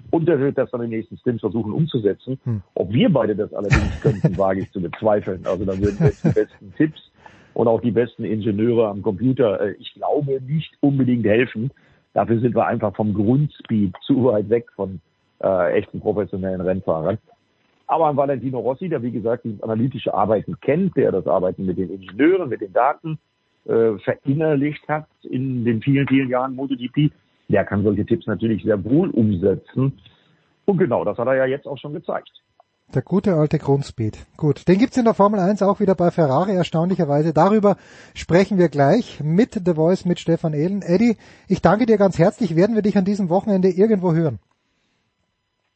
Und 0.09 0.27
der 0.27 0.39
wird 0.39 0.57
das 0.57 0.69
dann 0.71 0.81
in 0.81 0.89
den 0.89 0.99
nächsten 0.99 1.17
Stints 1.17 1.41
versuchen 1.41 1.71
umzusetzen. 1.71 2.39
Hm. 2.43 2.61
Ob 2.73 2.91
wir 2.91 3.11
beide 3.11 3.35
das 3.35 3.53
allerdings 3.53 4.01
könnten, 4.01 4.37
wage 4.37 4.61
ich 4.61 4.71
zu 4.71 4.81
bezweifeln. 4.81 5.45
Also 5.45 5.63
dann 5.63 5.79
würden 5.81 5.97
jetzt 6.01 6.23
die 6.23 6.29
besten 6.29 6.73
Tipps 6.75 6.99
und 7.53 7.67
auch 7.67 7.81
die 7.81 7.91
besten 7.91 8.25
Ingenieure 8.25 8.87
am 8.87 9.01
Computer, 9.01 9.61
äh, 9.61 9.73
ich 9.73 9.93
glaube, 9.93 10.41
nicht 10.41 10.73
unbedingt 10.81 11.25
helfen. 11.25 11.71
Dafür 12.13 12.39
sind 12.39 12.55
wir 12.55 12.65
einfach 12.65 12.95
vom 12.95 13.13
Grundspeed 13.13 13.95
zu 14.05 14.23
weit 14.25 14.49
weg 14.49 14.67
von 14.75 15.01
äh, 15.41 15.73
echten 15.73 15.99
professionellen 15.99 16.61
Rennfahrern. 16.61 17.17
Aber 17.87 18.07
an 18.07 18.17
Valentino 18.17 18.59
Rossi, 18.59 18.87
der 18.87 19.01
wie 19.03 19.11
gesagt 19.11 19.43
dieses 19.43 19.61
analytische 19.61 20.13
Arbeiten 20.13 20.57
kennt, 20.61 20.95
der 20.95 21.11
das 21.11 21.27
Arbeiten 21.27 21.65
mit 21.65 21.77
den 21.77 21.89
Ingenieuren, 21.89 22.49
mit 22.49 22.61
den 22.61 22.73
Daten 22.73 23.19
äh, 23.65 23.97
verinnerlicht 23.99 24.87
hat 24.87 25.07
in 25.23 25.65
den 25.65 25.81
vielen, 25.81 26.07
vielen 26.07 26.29
Jahren 26.29 26.55
MotoGP, 26.55 27.11
der 27.49 27.65
kann 27.65 27.83
solche 27.83 28.05
Tipps 28.05 28.25
natürlich 28.25 28.63
sehr 28.63 28.83
wohl 28.83 29.09
umsetzen. 29.09 29.99
Und 30.65 30.77
genau, 30.77 31.03
das 31.03 31.17
hat 31.17 31.27
er 31.27 31.35
ja 31.35 31.45
jetzt 31.45 31.67
auch 31.67 31.77
schon 31.77 31.93
gezeigt. 31.93 32.42
Der 32.93 33.01
gute 33.01 33.33
alte 33.33 33.57
Grundspeed. 33.57 34.19
Gut, 34.37 34.67
den 34.67 34.77
gibt's 34.77 34.97
in 34.97 35.05
der 35.05 35.15
Formel 35.15 35.39
1 35.39 35.63
auch 35.63 35.79
wieder 35.79 35.95
bei 35.95 36.11
Ferrari, 36.11 36.51
erstaunlicherweise. 36.51 37.33
Darüber 37.33 37.75
sprechen 38.13 38.59
wir 38.59 38.69
gleich 38.69 39.19
mit 39.23 39.53
The 39.65 39.73
Voice, 39.73 40.05
mit 40.05 40.19
Stefan 40.19 40.53
Ehlen. 40.53 40.83
Eddie, 40.83 41.17
ich 41.47 41.63
danke 41.63 41.87
dir 41.87 41.97
ganz 41.97 42.19
herzlich. 42.19 42.55
Werden 42.55 42.75
wir 42.75 42.83
dich 42.83 42.95
an 42.95 43.03
diesem 43.03 43.29
Wochenende 43.29 43.69
irgendwo 43.69 44.13
hören? 44.13 44.37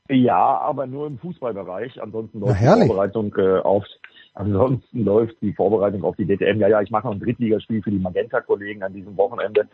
Ja, 0.10 0.60
aber 0.60 0.86
nur 0.86 1.08
im 1.08 1.18
Fußballbereich. 1.18 2.00
Ansonsten 2.00 2.40
läuft 2.40 2.62
die. 2.62 2.88
Vorbereitung 2.88 3.36
äh, 3.36 3.60
auf 3.62 3.84
ansonsten 4.36 5.04
läuft 5.04 5.42
die 5.42 5.54
Vorbereitung 5.54 6.04
auf 6.04 6.16
die 6.18 6.26
DTM. 6.26 6.60
Ja, 6.60 6.68
ja, 6.68 6.82
ich 6.84 6.92
mache 6.92 7.08
noch 7.08 7.14
ein 7.14 7.20
Drittligaspiel 7.20 7.82
für 7.82 7.90
die 7.90 7.98
Magenta-Kollegen 7.98 8.84
an 8.84 8.94
diesem 8.94 9.18
Wochenende. 9.18 9.68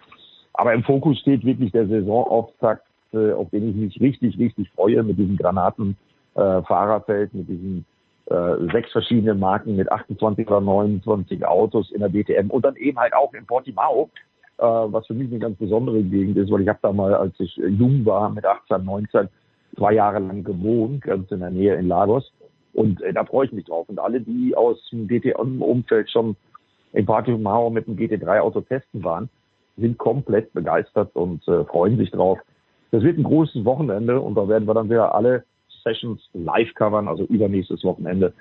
Aber 0.53 0.73
im 0.73 0.83
Fokus 0.83 1.19
steht 1.19 1.43
wirklich 1.43 1.73
der 1.73 1.87
Saisonauftakt, 1.87 2.85
äh, 3.11 3.33
auf 3.33 3.49
den 3.49 3.69
ich 3.69 3.75
mich 3.75 3.99
richtig, 3.99 4.39
richtig 4.39 4.69
freue 4.71 5.03
mit 5.03 5.17
diesem 5.19 5.35
Granaten 5.35 5.97
äh, 6.35 6.61
Fahrerfeld, 6.63 7.33
mit 7.33 7.47
diesem 7.47 7.85
äh, 8.27 8.71
sechs 8.71 8.91
verschiedene 8.91 9.33
Marken 9.33 9.75
mit 9.75 9.91
28 9.91 10.47
oder 10.47 10.61
29 10.61 11.45
Autos 11.45 11.91
in 11.91 11.99
der 11.99 12.09
DTM 12.09 12.49
und 12.49 12.63
dann 12.63 12.75
eben 12.77 12.97
halt 12.97 13.13
auch 13.13 13.33
in 13.33 13.45
Portimao, 13.45 14.09
äh, 14.57 14.63
was 14.63 15.05
für 15.07 15.13
mich 15.13 15.29
eine 15.29 15.39
ganz 15.39 15.57
besondere 15.57 16.01
Gegend 16.01 16.37
ist, 16.37 16.51
weil 16.51 16.61
ich 16.61 16.69
habe 16.69 16.79
da 16.81 16.91
mal, 16.91 17.13
als 17.13 17.33
ich 17.39 17.55
jung 17.57 18.05
war, 18.05 18.29
mit 18.29 18.45
18, 18.45 18.83
19, 18.83 19.29
zwei 19.75 19.93
Jahre 19.93 20.19
lang 20.19 20.43
gewohnt, 20.43 21.01
ganz 21.01 21.29
in 21.31 21.39
der 21.39 21.49
Nähe 21.49 21.75
in 21.75 21.87
Lagos. 21.87 22.31
Und 22.73 23.01
äh, 23.01 23.13
da 23.13 23.25
freue 23.25 23.45
ich 23.45 23.51
mich 23.51 23.65
drauf. 23.65 23.87
Und 23.89 23.99
alle, 23.99 24.21
die 24.21 24.55
aus 24.55 24.77
dem 24.91 25.07
DTM-Umfeld 25.07 26.09
schon 26.09 26.35
in 26.93 27.05
Portimao 27.05 27.69
mit 27.69 27.87
dem 27.87 27.95
GT3-Auto 27.95 28.61
testen 28.61 29.03
waren, 29.03 29.29
sind 29.77 29.97
komplett 29.97 30.53
begeistert 30.53 31.15
und 31.15 31.47
äh, 31.47 31.65
freuen 31.65 31.97
sich 31.97 32.11
drauf. 32.11 32.39
Das 32.91 33.03
wird 33.03 33.17
ein 33.17 33.23
großes 33.23 33.65
Wochenende 33.65 34.19
und 34.19 34.35
da 34.35 34.47
werden 34.47 34.67
wir 34.67 34.73
dann 34.75 34.89
wieder 34.89 35.15
alle 35.15 35.43
Sessions 35.83 36.21
live 36.33 36.73
covern, 36.75 37.07
also 37.07 37.23
übernächstes 37.25 37.83
Wochenende 37.83 38.33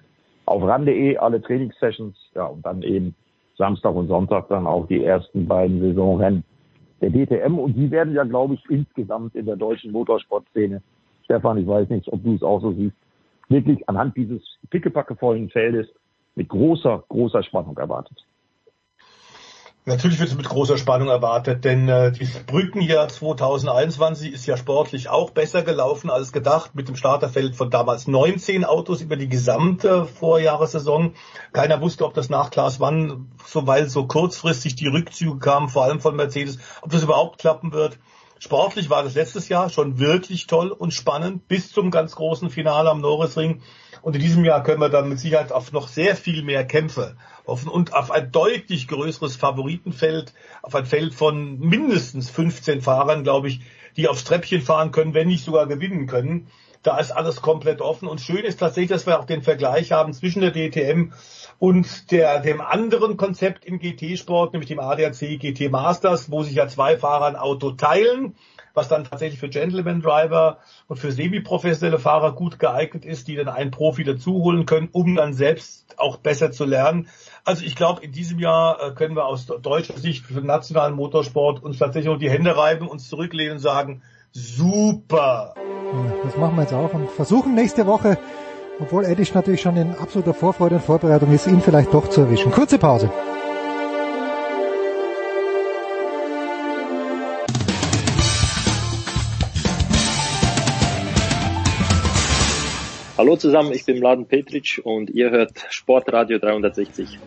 auf 0.46 0.62
ran.de 0.62 1.16
alle 1.16 1.40
Trainingssessions, 1.40 2.16
ja, 2.34 2.46
und 2.46 2.64
dann 2.64 2.82
eben 2.82 3.14
Samstag 3.56 3.94
und 3.94 4.08
Sonntag 4.08 4.48
dann 4.48 4.66
auch 4.66 4.86
die 4.86 5.04
ersten 5.04 5.46
beiden 5.46 5.80
Saisonrennen 5.80 6.44
der 7.00 7.10
DTM 7.10 7.58
und 7.58 7.74
die 7.74 7.90
werden 7.90 8.14
ja, 8.14 8.24
glaube 8.24 8.54
ich, 8.54 8.64
insgesamt 8.70 9.34
in 9.34 9.46
der 9.46 9.56
deutschen 9.56 9.92
Motorsportszene, 9.92 10.82
Stefan, 11.24 11.58
ich 11.58 11.66
weiß 11.66 11.88
nicht, 11.90 12.12
ob 12.12 12.22
du 12.22 12.34
es 12.34 12.42
auch 12.42 12.60
so 12.60 12.72
siehst, 12.72 12.96
wirklich 13.48 13.88
anhand 13.88 14.16
dieses 14.16 14.42
pickepackevollen 14.70 15.50
Feldes 15.50 15.88
mit 16.34 16.48
großer, 16.48 17.04
großer 17.08 17.42
Spannung 17.42 17.76
erwartet. 17.76 18.24
Natürlich 19.84 20.20
wird 20.20 20.28
es 20.28 20.36
mit 20.36 20.48
großer 20.48 20.78
Spannung 20.78 21.08
erwartet, 21.08 21.64
denn 21.64 21.88
äh, 21.88 22.12
dieses 22.12 22.44
Brückenjahr 22.44 23.08
2021 23.08 24.32
ist 24.32 24.46
ja 24.46 24.56
sportlich 24.56 25.08
auch 25.08 25.30
besser 25.30 25.62
gelaufen 25.62 26.08
als 26.08 26.30
gedacht 26.30 26.76
mit 26.76 26.86
dem 26.86 26.94
Starterfeld 26.94 27.56
von 27.56 27.68
damals 27.68 28.06
19 28.06 28.64
Autos 28.64 29.00
über 29.00 29.16
die 29.16 29.28
gesamte 29.28 30.06
Vorjahressaison. 30.06 31.14
Keiner 31.52 31.80
wusste, 31.80 32.04
ob 32.04 32.14
das 32.14 32.28
nach 32.28 32.50
Klaas 32.50 32.78
Wann, 32.78 33.32
so 33.44 33.66
weil 33.66 33.88
so 33.88 34.06
kurzfristig 34.06 34.76
die 34.76 34.86
Rückzüge 34.86 35.40
kamen, 35.40 35.68
vor 35.68 35.82
allem 35.82 36.00
von 36.00 36.14
Mercedes, 36.14 36.58
ob 36.82 36.90
das 36.90 37.02
überhaupt 37.02 37.40
klappen 37.40 37.72
wird. 37.72 37.98
Sportlich 38.38 38.88
war 38.88 39.02
das 39.02 39.14
letztes 39.14 39.48
Jahr 39.48 39.68
schon 39.68 39.98
wirklich 39.98 40.46
toll 40.46 40.70
und 40.70 40.94
spannend 40.94 41.48
bis 41.48 41.72
zum 41.72 41.90
ganz 41.90 42.14
großen 42.14 42.50
Finale 42.50 42.88
am 42.88 43.00
Norrisring. 43.00 43.62
Und 44.02 44.16
in 44.16 44.20
diesem 44.20 44.44
Jahr 44.44 44.64
können 44.64 44.80
wir 44.80 44.88
dann 44.88 45.08
mit 45.08 45.20
Sicherheit 45.20 45.52
auf 45.52 45.70
noch 45.72 45.86
sehr 45.86 46.16
viel 46.16 46.42
mehr 46.42 46.64
Kämpfe 46.64 47.16
hoffen 47.46 47.68
und 47.68 47.94
auf 47.94 48.10
ein 48.10 48.32
deutlich 48.32 48.88
größeres 48.88 49.36
Favoritenfeld, 49.36 50.34
auf 50.62 50.74
ein 50.74 50.86
Feld 50.86 51.14
von 51.14 51.58
mindestens 51.60 52.28
15 52.28 52.82
Fahrern, 52.82 53.22
glaube 53.22 53.48
ich, 53.48 53.60
die 53.96 54.08
aufs 54.08 54.24
Treppchen 54.24 54.60
fahren 54.60 54.90
können, 54.90 55.14
wenn 55.14 55.28
nicht 55.28 55.44
sogar 55.44 55.66
gewinnen 55.66 56.06
können. 56.06 56.48
Da 56.82 56.98
ist 56.98 57.12
alles 57.12 57.42
komplett 57.42 57.80
offen 57.80 58.08
und 58.08 58.20
schön 58.20 58.44
ist 58.44 58.58
tatsächlich, 58.58 58.90
dass 58.90 59.06
wir 59.06 59.20
auch 59.20 59.24
den 59.24 59.42
Vergleich 59.42 59.92
haben 59.92 60.12
zwischen 60.12 60.42
der 60.42 60.50
DTM 60.50 61.12
und 61.60 62.10
der, 62.10 62.40
dem 62.40 62.60
anderen 62.60 63.16
Konzept 63.16 63.64
im 63.64 63.78
GT-Sport, 63.78 64.52
nämlich 64.52 64.68
dem 64.68 64.80
ADAC 64.80 65.38
GT 65.38 65.70
Masters, 65.70 66.28
wo 66.28 66.42
sich 66.42 66.54
ja 66.54 66.66
zwei 66.66 66.96
Fahrer 66.96 67.26
ein 67.26 67.36
Auto 67.36 67.70
teilen 67.70 68.34
was 68.74 68.88
dann 68.88 69.04
tatsächlich 69.04 69.40
für 69.40 69.48
Gentleman 69.48 70.00
Driver 70.00 70.58
und 70.88 70.98
für 70.98 71.12
semi-professionelle 71.12 71.98
Fahrer 71.98 72.32
gut 72.32 72.58
geeignet 72.58 73.04
ist, 73.04 73.28
die 73.28 73.36
dann 73.36 73.48
einen 73.48 73.70
Profi 73.70 74.04
dazuholen 74.04 74.66
können, 74.66 74.88
um 74.92 75.14
dann 75.14 75.34
selbst 75.34 75.94
auch 75.98 76.16
besser 76.16 76.52
zu 76.52 76.64
lernen. 76.64 77.08
Also 77.44 77.64
ich 77.64 77.76
glaube, 77.76 78.02
in 78.02 78.12
diesem 78.12 78.38
Jahr 78.38 78.80
äh, 78.80 78.94
können 78.94 79.16
wir 79.16 79.26
aus 79.26 79.46
deutscher 79.46 79.98
Sicht 79.98 80.24
für 80.24 80.34
den 80.34 80.46
nationalen 80.46 80.94
Motorsport 80.94 81.62
uns 81.62 81.78
tatsächlich 81.78 82.12
noch 82.12 82.18
die 82.18 82.30
Hände 82.30 82.56
reiben, 82.56 82.88
uns 82.88 83.08
zurücklehnen 83.08 83.54
und 83.54 83.58
sagen, 83.58 84.02
super. 84.32 85.54
Das 86.24 86.36
machen 86.36 86.56
wir 86.56 86.62
jetzt 86.62 86.72
auch 86.72 86.92
und 86.94 87.10
versuchen 87.10 87.54
nächste 87.54 87.86
Woche, 87.86 88.18
obwohl 88.80 89.04
Edisch 89.04 89.34
natürlich 89.34 89.60
schon 89.60 89.76
in 89.76 89.94
absoluter 89.94 90.34
Vorfreude 90.34 90.76
und 90.76 90.84
Vorbereitung 90.84 91.32
ist, 91.32 91.46
ihn 91.46 91.60
vielleicht 91.60 91.92
doch 91.92 92.08
zu 92.08 92.22
erwischen. 92.22 92.52
Kurze 92.52 92.78
Pause. 92.78 93.10
Hallo 103.32 103.40
zusammen, 103.40 103.72
ich 103.72 103.86
bin 103.86 103.98
Mladen 103.98 104.26
Petric 104.26 104.82
und 104.84 105.08
ihr 105.08 105.30
hört 105.30 105.64
Sportradio 105.70 106.38
360. 106.38 107.18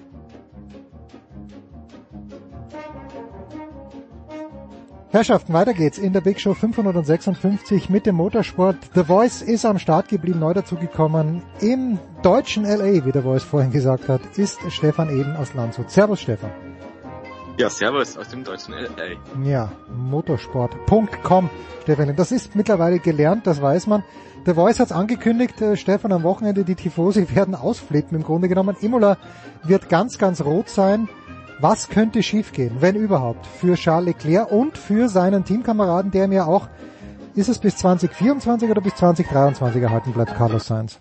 Herrschaften, 5.10 5.52
weiter 5.54 5.74
geht's 5.74 5.98
in 5.98 6.14
der 6.14 6.22
Big 6.22 6.40
Show 6.40 6.54
556 6.54 7.90
mit 7.90 8.06
dem 8.06 8.18
Motorsport. 8.18 8.78
The 8.94 9.04
Voice 9.04 9.42
ist 9.42 9.66
am 9.66 9.80
Start 9.80 10.08
geblieben, 10.08 10.38
neu 10.38 10.54
dazugekommen. 10.54 11.42
Im 11.60 11.98
deutschen 12.22 12.66
LA, 12.66 13.04
wie 13.04 13.12
der 13.12 13.24
Voice 13.24 13.42
vorhin 13.42 13.72
gesagt 13.72 14.08
hat, 14.08 14.22
ist 14.38 14.60
Stefan 14.70 15.10
Eden 15.10 15.36
aus 15.36 15.56
Landshut. 15.56 15.90
Servus 15.90 16.22
Stefan. 16.22 16.52
Ja, 17.58 17.70
servus 17.70 18.18
aus 18.18 18.28
dem 18.28 18.44
deutschen 18.44 18.74
LA. 18.74 19.46
Ja, 19.46 19.72
motorsport.com, 19.90 21.50
Stefan. 21.84 22.14
Das 22.18 22.34
ist 22.34 22.54
mittlerweile 22.54 23.00
gelernt, 23.00 23.48
das 23.48 23.62
weiß 23.62 23.88
man. 23.88 24.04
The 24.46 24.54
Voice 24.56 24.80
hat 24.80 24.88
es 24.88 24.92
angekündigt, 24.92 25.62
äh, 25.62 25.78
Stefan, 25.78 26.12
am 26.12 26.24
Wochenende, 26.24 26.66
die 26.66 26.76
Tifosi 26.76 27.28
werden 27.34 27.56
ausflippen 27.56 28.18
im 28.18 28.24
Grunde 28.24 28.50
genommen. 28.50 28.76
Imola 28.82 29.18
wird 29.64 29.88
ganz, 29.88 30.18
ganz 30.18 30.44
rot 30.44 30.68
sein. 30.68 31.08
Was 31.62 31.88
könnte 31.88 32.22
schiefgehen, 32.24 32.82
wenn 32.82 32.96
überhaupt, 32.96 33.48
für 33.48 33.76
Charles 33.76 34.08
Leclerc 34.08 34.52
und 34.52 34.78
für 34.78 35.08
seinen 35.08 35.46
Teamkameraden, 35.46 36.12
der 36.12 36.28
mir 36.28 36.48
auch, 36.48 36.68
ist 37.36 37.48
es 37.48 37.60
bis 37.60 37.78
2024 37.78 38.70
oder 38.70 38.82
bis 38.82 38.96
2023 38.96 39.82
erhalten 39.82 40.12
bleibt, 40.12 40.36
Carlos 40.36 40.68
Sainz? 40.68 41.00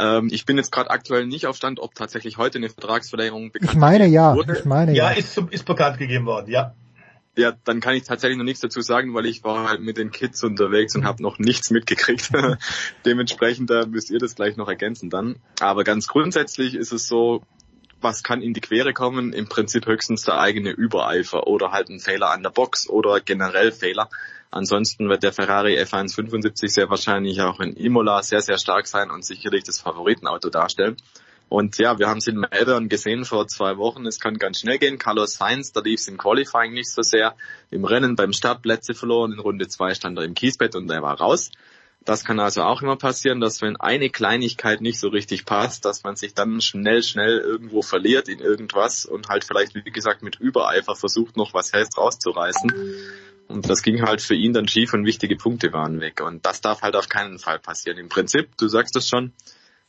Ähm, 0.00 0.28
ich 0.32 0.46
bin 0.46 0.56
jetzt 0.56 0.72
gerade 0.72 0.90
aktuell 0.90 1.26
nicht 1.26 1.46
auf 1.46 1.56
Stand, 1.56 1.78
ob 1.78 1.94
tatsächlich 1.94 2.38
heute 2.38 2.58
eine 2.58 2.70
Vertragsverlängerung 2.70 3.52
bekannt 3.52 3.72
Ich 3.72 3.78
meine 3.78 4.06
ja, 4.06 4.34
wurde. 4.34 4.56
ich 4.58 4.64
meine 4.64 4.92
ja. 4.92 5.10
Ja, 5.10 5.16
ist, 5.16 5.36
ist 5.50 5.66
bekannt 5.66 5.98
gegeben 5.98 6.26
worden, 6.26 6.50
ja. 6.50 6.74
Ja, 7.36 7.52
dann 7.64 7.80
kann 7.80 7.94
ich 7.94 8.04
tatsächlich 8.04 8.38
noch 8.38 8.44
nichts 8.44 8.60
dazu 8.60 8.80
sagen, 8.80 9.14
weil 9.14 9.26
ich 9.26 9.44
war 9.44 9.68
halt 9.68 9.80
mit 9.80 9.98
den 9.98 10.10
Kids 10.10 10.42
unterwegs 10.42 10.96
und 10.96 11.04
habe 11.04 11.22
noch 11.22 11.38
nichts 11.38 11.70
mitgekriegt. 11.70 12.30
Dementsprechend 13.04 13.70
da 13.70 13.86
müsst 13.86 14.10
ihr 14.10 14.18
das 14.18 14.34
gleich 14.34 14.56
noch 14.56 14.68
ergänzen 14.68 15.10
dann. 15.10 15.36
Aber 15.60 15.84
ganz 15.84 16.08
grundsätzlich 16.08 16.74
ist 16.74 16.92
es 16.92 17.06
so, 17.06 17.42
was 18.00 18.22
kann 18.22 18.42
in 18.42 18.54
die 18.54 18.60
Quere 18.60 18.92
kommen? 18.92 19.32
Im 19.32 19.48
Prinzip 19.48 19.86
höchstens 19.86 20.22
der 20.22 20.40
eigene 20.40 20.70
Übereifer 20.70 21.46
oder 21.46 21.70
halt 21.70 21.88
ein 21.88 22.00
Fehler 22.00 22.30
an 22.30 22.42
der 22.42 22.50
Box 22.50 22.88
oder 22.88 23.20
generell 23.20 23.70
Fehler. 23.70 24.08
Ansonsten 24.50 25.08
wird 25.08 25.22
der 25.22 25.32
Ferrari 25.32 25.78
F175 25.78 26.68
sehr 26.68 26.90
wahrscheinlich 26.90 27.40
auch 27.40 27.60
in 27.60 27.74
Imola 27.74 28.22
sehr, 28.22 28.42
sehr 28.42 28.58
stark 28.58 28.86
sein 28.86 29.10
und 29.10 29.24
sicherlich 29.24 29.64
das 29.64 29.80
Favoritenauto 29.80 30.50
darstellen. 30.50 30.96
Und 31.48 31.78
ja, 31.78 31.98
wir 31.98 32.08
haben 32.08 32.18
es 32.18 32.28
in 32.28 32.36
Melbourne 32.36 32.88
gesehen 32.88 33.24
vor 33.24 33.48
zwei 33.48 33.76
Wochen. 33.76 34.06
Es 34.06 34.20
kann 34.20 34.38
ganz 34.38 34.60
schnell 34.60 34.78
gehen. 34.78 34.98
Carlos 34.98 35.34
Sainz, 35.34 35.72
da 35.72 35.80
lief 35.80 36.00
es 36.00 36.06
im 36.06 36.16
Qualifying 36.16 36.72
nicht 36.72 36.90
so 36.90 37.02
sehr. 37.02 37.34
Im 37.70 37.84
Rennen 37.84 38.14
beim 38.14 38.32
Start 38.32 38.62
Plätze 38.62 38.94
verloren. 38.94 39.32
In 39.32 39.40
Runde 39.40 39.66
zwei 39.66 39.94
stand 39.94 40.16
er 40.18 40.24
im 40.24 40.34
Kiesbett 40.34 40.76
und 40.76 40.88
er 40.90 41.02
war 41.02 41.18
raus. 41.18 41.50
Das 42.04 42.24
kann 42.24 42.40
also 42.40 42.62
auch 42.62 42.82
immer 42.82 42.96
passieren, 42.96 43.40
dass 43.40 43.60
wenn 43.62 43.76
eine 43.76 44.10
Kleinigkeit 44.10 44.80
nicht 44.80 44.98
so 44.98 45.08
richtig 45.08 45.44
passt, 45.44 45.84
dass 45.84 46.02
man 46.02 46.16
sich 46.16 46.34
dann 46.34 46.60
schnell, 46.60 47.02
schnell 47.02 47.38
irgendwo 47.38 47.82
verliert 47.82 48.28
in 48.28 48.38
irgendwas 48.38 49.04
und 49.04 49.28
halt 49.28 49.44
vielleicht, 49.44 49.74
wie 49.74 49.82
gesagt, 49.82 50.22
mit 50.22 50.36
Übereifer 50.36 50.94
versucht, 50.96 51.36
noch 51.36 51.52
was 51.52 51.72
Helles 51.72 51.98
rauszureißen. 51.98 52.72
Und 53.50 53.68
das 53.68 53.82
ging 53.82 54.02
halt 54.02 54.22
für 54.22 54.34
ihn 54.34 54.52
dann 54.52 54.68
schief 54.68 54.94
und 54.94 55.04
wichtige 55.04 55.36
Punkte 55.36 55.72
waren 55.72 56.00
weg. 56.00 56.20
Und 56.20 56.46
das 56.46 56.60
darf 56.60 56.82
halt 56.82 56.94
auf 56.94 57.08
keinen 57.08 57.38
Fall 57.38 57.58
passieren. 57.58 57.98
Im 57.98 58.08
Prinzip, 58.08 58.56
du 58.56 58.68
sagst 58.68 58.94
es 58.96 59.08
schon, 59.08 59.32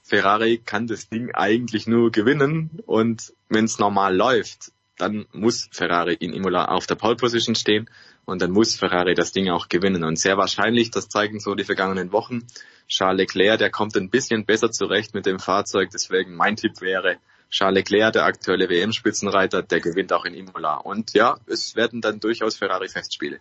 Ferrari 0.01 0.57
kann 0.57 0.88
das 0.88 1.09
Ding 1.09 1.31
eigentlich 1.33 1.85
nur 1.85 2.11
gewinnen 2.11 2.81
und 2.88 3.33
wenn 3.49 3.65
es 3.65 3.77
normal 3.77 4.15
läuft, 4.15 4.71
dann 4.97 5.25
muss 5.31 5.69
Ferrari 5.71 6.15
in 6.15 6.33
Imola 6.33 6.65
auf 6.65 6.88
der 6.88 6.95
Pole 6.95 7.15
Position 7.15 7.55
stehen 7.55 7.89
und 8.25 8.41
dann 8.41 8.51
muss 8.51 8.75
Ferrari 8.75 9.13
das 9.13 9.31
Ding 9.31 9.49
auch 9.49 9.69
gewinnen. 9.69 10.03
Und 10.03 10.17
sehr 10.17 10.38
wahrscheinlich, 10.38 10.91
das 10.91 11.07
zeigen 11.07 11.39
so 11.39 11.55
die 11.55 11.63
vergangenen 11.63 12.11
Wochen, 12.11 12.45
Charles 12.88 13.19
Leclerc, 13.19 13.59
der 13.59 13.69
kommt 13.69 13.95
ein 13.95 14.09
bisschen 14.09 14.45
besser 14.45 14.71
zurecht 14.71 15.13
mit 15.13 15.25
dem 15.25 15.39
Fahrzeug. 15.39 15.89
Deswegen 15.93 16.35
mein 16.35 16.55
Tipp 16.55 16.81
wäre, 16.81 17.17
Charles 17.51 17.79
Leclerc, 17.79 18.13
der 18.13 18.25
aktuelle 18.25 18.69
WM-Spitzenreiter, 18.69 19.61
der 19.61 19.81
gewinnt 19.81 20.13
auch 20.13 20.25
in 20.25 20.33
Imola. 20.33 20.77
Und 20.77 21.13
ja, 21.13 21.37
es 21.47 21.75
werden 21.75 22.01
dann 22.01 22.19
durchaus 22.19 22.55
Ferrari-Festspiele. 22.55 23.39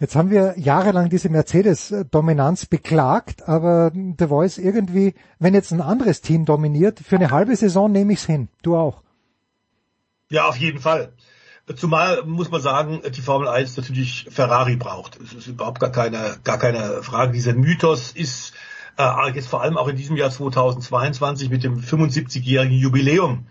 Jetzt 0.00 0.16
haben 0.16 0.30
wir 0.30 0.54
jahrelang 0.58 1.10
diese 1.10 1.28
Mercedes-Dominanz 1.28 2.66
beklagt, 2.66 3.46
aber 3.46 3.92
The 3.94 4.26
Voice 4.26 4.58
irgendwie, 4.58 5.14
wenn 5.38 5.54
jetzt 5.54 5.72
ein 5.72 5.82
anderes 5.82 6.22
Team 6.22 6.44
dominiert, 6.44 7.00
für 7.00 7.16
eine 7.16 7.30
halbe 7.30 7.54
Saison 7.54 7.92
nehme 7.92 8.14
ich 8.14 8.20
es 8.20 8.26
hin. 8.26 8.48
Du 8.62 8.76
auch. 8.76 9.02
Ja, 10.30 10.46
auf 10.46 10.56
jeden 10.56 10.80
Fall. 10.80 11.12
Zumal 11.76 12.24
muss 12.24 12.50
man 12.50 12.62
sagen, 12.62 13.02
die 13.14 13.20
Formel 13.20 13.46
1 13.46 13.76
natürlich 13.76 14.26
Ferrari 14.30 14.76
braucht. 14.76 15.20
Es 15.20 15.34
ist 15.34 15.46
überhaupt 15.46 15.80
gar 15.80 15.92
keine, 15.92 16.38
gar 16.44 16.58
keine 16.58 17.02
Frage. 17.02 17.32
Dieser 17.32 17.54
Mythos 17.54 18.10
ist 18.12 18.54
äh, 19.00 19.32
jetzt 19.34 19.48
vor 19.48 19.62
allem 19.62 19.76
auch 19.76 19.88
in 19.88 19.96
diesem 19.96 20.16
Jahr 20.16 20.30
2022 20.30 21.50
mit 21.50 21.64
dem 21.64 21.80
75-jährigen 21.80 22.76
Jubiläum 22.76 23.46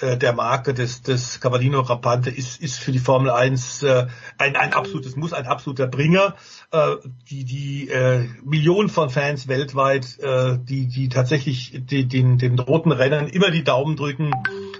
äh, 0.00 0.16
der 0.16 0.32
Marke 0.32 0.74
des, 0.74 1.02
des 1.02 1.40
Cavallino 1.40 1.80
Rampante 1.80 2.30
ist, 2.30 2.60
ist 2.60 2.78
für 2.78 2.92
die 2.92 2.98
Formel 2.98 3.30
1 3.30 3.82
äh, 3.82 4.06
ein, 4.38 4.56
ein 4.56 4.72
absolutes 4.72 5.16
Muss, 5.16 5.32
ein 5.32 5.46
absoluter 5.46 5.86
Bringer. 5.86 6.34
Äh, 6.72 6.96
die 7.30 7.44
die 7.44 7.88
äh, 7.90 8.28
Millionen 8.44 8.88
von 8.88 9.08
Fans 9.08 9.46
weltweit, 9.46 10.18
äh, 10.18 10.58
die, 10.58 10.88
die 10.88 11.08
tatsächlich 11.08 11.80
die, 11.86 12.06
den, 12.06 12.38
den 12.38 12.58
roten 12.58 12.90
Rennern 12.90 13.28
immer 13.28 13.52
die 13.52 13.62
Daumen 13.62 13.94
drücken 13.96 14.32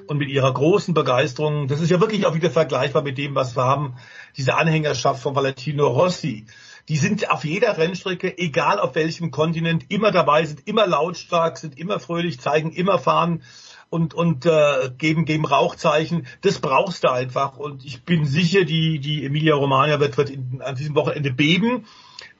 und 0.09 0.19
mit 0.19 0.29
ihrer 0.29 0.53
großen 0.53 0.95
Begeisterung, 0.95 1.69
das 1.69 1.81
ist 1.81 1.91
ja 1.91 2.01
wirklich 2.01 2.27
auch 2.27 2.35
wieder 2.35 2.51
vergleichbar 2.51 3.03
mit 3.03 3.19
dem, 3.19 3.37
was 3.37 3.57
wir 3.57 3.65
haben, 3.65 3.95
diese 4.37 4.57
Anhängerschaft 4.57 5.23
von 5.23 5.37
Valentino 5.37 5.87
Rossi 5.87 6.47
die 6.89 6.97
sind 6.97 7.31
auf 7.31 7.45
jeder 7.45 7.77
Rennstrecke, 7.77 8.39
egal 8.39 8.79
auf 8.79 8.95
welchem 8.95 9.31
Kontinent, 9.31 9.87
immer 9.91 10.13
dabei, 10.13 10.45
sind 10.45 10.67
immer 10.67 10.87
lautstark, 10.87 11.59
sind 11.59 11.79
immer 11.79 11.99
fröhlich, 11.99 12.41
zeigen 12.41 12.73
immer 12.73 12.99
Fahren 12.99 13.43
und, 13.89 14.15
und 14.15 14.47
äh, 14.47 14.91
geben, 14.97 15.25
geben 15.25 15.45
Rauchzeichen. 15.45 16.27
Das 16.43 16.61
brauchst 16.61 17.05
du 17.05 17.11
einfach. 17.11 17.57
Und 17.57 17.85
ich 17.85 18.05
bin 18.05 18.25
sicher, 18.25 18.65
die, 18.65 18.99
die 18.99 19.25
Emilia 19.25 19.55
Romagna 19.55 20.01
wird, 20.01 20.17
wird 20.17 20.31
in, 20.31 20.61
an 20.63 20.75
diesem 20.75 20.95
Wochenende 20.95 21.33
beben. 21.33 21.87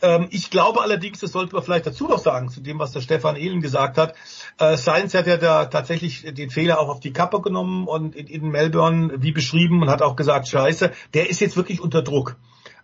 Ähm, 0.03 0.29
ich 0.31 0.51
glaube 0.51 0.81
allerdings, 0.81 1.21
das 1.21 1.33
sollte 1.33 1.55
man 1.55 1.63
vielleicht 1.63 1.87
dazu 1.87 2.07
noch 2.09 2.19
sagen, 2.19 2.49
zu 2.49 2.61
dem, 2.61 2.79
was 2.79 2.93
der 2.93 3.01
Stefan 3.01 3.37
Ehlen 3.37 3.61
gesagt 3.61 3.97
hat. 3.97 4.15
Äh, 4.59 4.77
Sainz 4.77 5.15
hat 5.15 5.27
ja 5.27 5.37
da 5.37 5.67
tatsächlich 5.67 6.23
den 6.35 6.51
Fehler 6.51 6.81
auch 6.81 6.89
auf 6.89 7.01
die 7.01 7.13
Kappe 7.13 7.41
genommen 7.41 7.87
und 7.87 8.15
in, 8.15 8.27
in 8.27 8.49
Melbourne, 8.49 9.15
wie 9.19 9.33
beschrieben, 9.33 9.83
und 9.83 9.91
hat 9.91 10.03
auch 10.03 10.17
gesagt, 10.17 10.49
scheiße, 10.49 10.93
der 11.15 11.31
ist 11.31 11.41
jetzt 11.41 11.57
wirklich 11.57 11.81
unter 11.81 12.03
Druck. 12.03 12.37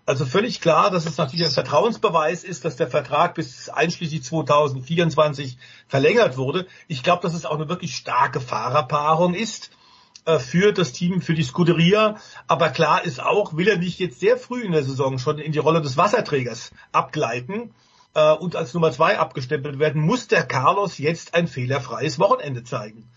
Also 0.04 0.26
völlig 0.26 0.60
klar, 0.60 0.90
dass 0.90 1.06
es 1.06 1.16
natürlich 1.16 1.46
ein 1.46 1.52
Vertrauensbeweis 1.52 2.42
ist, 2.42 2.64
dass 2.64 2.74
der 2.76 2.88
Vertrag 2.88 3.34
bis 3.34 3.68
einschließlich 3.68 4.24
2024 4.24 5.58
verlängert 5.86 6.36
wurde. 6.36 6.66
Ich 6.88 7.04
glaube, 7.04 7.22
dass 7.22 7.34
es 7.34 7.46
auch 7.46 7.54
eine 7.54 7.68
wirklich 7.68 7.94
starke 7.94 8.40
Fahrerpaarung 8.40 9.34
ist 9.34 9.70
äh, 10.24 10.40
für 10.40 10.72
das 10.72 10.92
Team, 10.92 11.20
für 11.20 11.34
die 11.34 11.44
Scuderia. 11.44 12.16
Aber 12.48 12.70
klar 12.70 13.04
ist 13.04 13.22
auch, 13.22 13.56
will 13.56 13.68
er 13.68 13.78
nicht 13.78 14.00
jetzt 14.00 14.18
sehr 14.18 14.36
früh 14.36 14.62
in 14.62 14.72
der 14.72 14.82
Saison 14.82 15.18
schon 15.18 15.38
in 15.38 15.52
die 15.52 15.60
Rolle 15.60 15.80
des 15.80 15.96
Wasserträgers 15.96 16.72
abgleiten 16.90 17.72
äh, 18.14 18.32
und 18.32 18.56
als 18.56 18.74
Nummer 18.74 18.90
zwei 18.90 19.18
abgestempelt 19.18 19.78
werden, 19.78 20.02
muss 20.02 20.26
der 20.26 20.42
Carlos 20.42 20.98
jetzt 20.98 21.34
ein 21.34 21.46
fehlerfreies 21.46 22.18
Wochenende 22.18 22.64
zeigen. 22.64 23.08